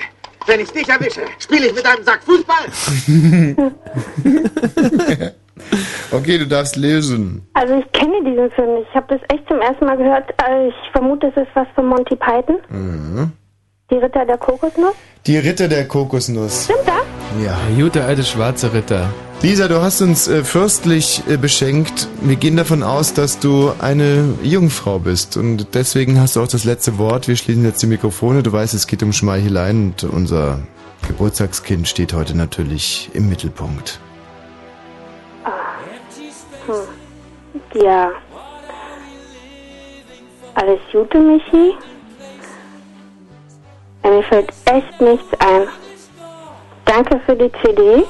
Wenn 0.48 0.62
ich 0.62 0.72
dich 0.72 0.88
erwische, 0.88 1.22
spiele 1.40 1.68
ich 1.68 1.76
mit 1.76 1.86
einem 1.86 2.04
Sack 2.04 2.22
Fußball. 2.24 2.68
okay, 6.12 6.38
du 6.38 6.48
darfst 6.48 6.78
lösen. 6.78 7.46
Also 7.54 7.76
ich 7.76 7.92
kenne 7.92 8.24
diesen 8.24 8.50
Film 8.52 8.76
nicht. 8.76 8.88
Ich 8.90 8.96
habe 8.96 9.08
das 9.10 9.20
echt 9.34 9.46
zum 9.50 9.60
ersten 9.60 9.86
Mal 9.86 9.98
gehört. 9.98 10.34
Also 10.42 10.70
ich 10.70 10.92
vermute, 10.94 11.28
es 11.28 11.36
ist 11.36 11.50
was 11.54 11.68
von 11.76 11.88
Monty 11.88 12.16
Python. 12.16 12.60
Mhm. 12.70 13.34
Die 13.90 13.96
Ritter 13.96 14.26
der 14.26 14.38
Kokosnuss. 14.38 14.96
Die 15.26 15.38
Ritter 15.38 15.70
der 15.70 15.88
Kokosnuss. 15.88 16.66
Stimmt 16.66 16.80
das? 16.86 16.96
Ja. 17.42 17.58
Der 17.70 17.84
gute 17.86 18.04
alte 18.04 18.22
schwarze 18.22 18.74
Ritter. 18.74 19.10
Lisa, 19.42 19.70
du 19.70 19.82
hast 19.82 20.02
uns 20.02 20.28
äh, 20.28 20.44
fürstlich 20.44 21.24
äh, 21.30 21.38
beschenkt. 21.38 22.10
Wir 22.20 22.36
gehen 22.36 22.58
davon 22.58 22.84
aus, 22.84 23.14
dass 23.14 23.40
du 23.40 23.72
eine 23.80 24.34
Jungfrau 24.44 25.00
bist 25.00 25.38
und 25.38 25.74
deswegen 25.74 26.20
hast 26.20 26.36
du 26.36 26.42
auch 26.42 26.50
das 26.50 26.66
letzte 26.66 26.98
Wort. 26.98 27.30
Wir 27.30 27.38
schließen 27.38 27.64
jetzt 27.64 27.82
die 27.82 27.88
Mikrofone. 27.88 28.44
Du 28.44 28.52
weißt, 28.52 28.74
es 28.74 28.88
geht 28.88 29.04
um 29.04 29.14
Schmeicheleien 29.14 29.92
und 29.92 30.04
unser 30.04 30.60
Geburtstagskind 31.08 31.88
steht 31.88 32.12
heute 32.12 32.36
natürlich 32.36 33.10
im 33.14 33.30
Mittelpunkt. 33.30 34.02
Hm. 36.66 37.82
Ja. 37.82 38.12
Alles 40.56 40.80
Gute, 40.92 41.20
Michi? 41.20 41.74
Mir 44.04 44.24
fällt 44.24 44.52
echt 44.66 45.02
nichts 45.02 45.28
ein. 45.40 45.68
Danke 46.86 47.20
für 47.26 47.36
die 47.36 47.52
CD. 47.62 48.04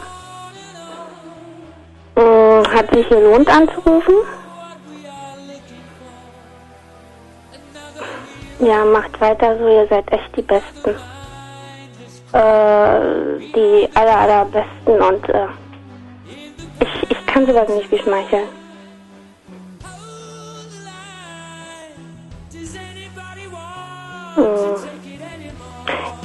Hm, 2.15 2.63
hat 2.73 2.93
sich 2.93 3.07
gelohnt 3.09 3.49
anzurufen? 3.49 4.15
Ja, 8.59 8.83
macht 8.85 9.19
weiter 9.21 9.57
so, 9.57 9.67
ihr 9.67 9.87
seid 9.87 10.11
echt 10.11 10.35
die 10.35 10.41
Besten. 10.41 10.95
Äh, 12.33 13.39
die 13.55 13.89
aller, 13.93 14.19
allerbesten 14.19 15.01
und 15.01 15.29
äh, 15.29 15.47
ich, 16.79 17.11
ich 17.11 17.25
kann 17.27 17.45
sowas 17.45 17.69
nicht 17.69 17.89
beschmeicheln. 17.89 18.47
Hm. 24.35 24.76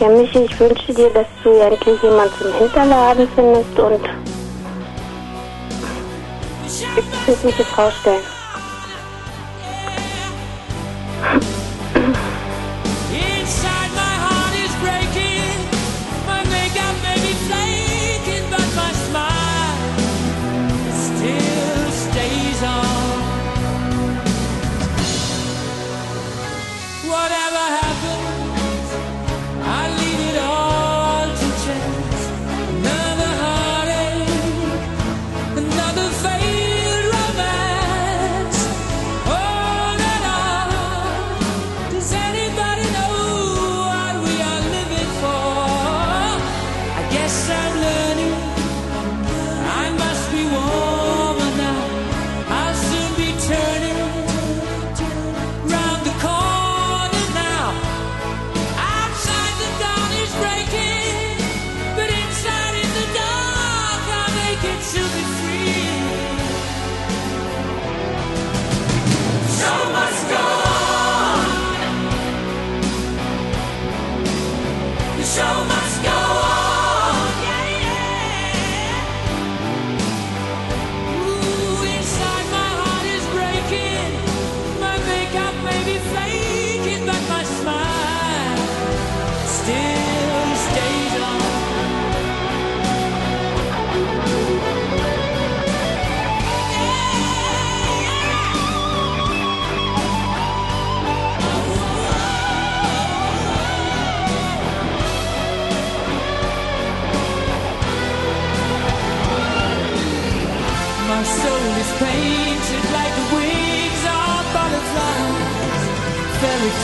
Ja, 0.01 0.09
Michi, 0.09 0.41
ich 0.41 0.61
wünsche 0.61 0.93
dir, 0.93 1.11
dass 1.11 1.27
du 1.45 1.51
endlich 1.51 2.03
jemand 2.03 2.31
zum 2.39 2.53
Hinterladen 2.55 3.29
findest 3.35 3.79
und 3.79 4.01
glückliche 7.25 7.65
Frau 7.65 7.91
stellen. 7.91 8.25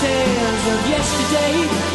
Tales 0.01 0.67
of 0.69 0.89
yesterday 0.89 1.88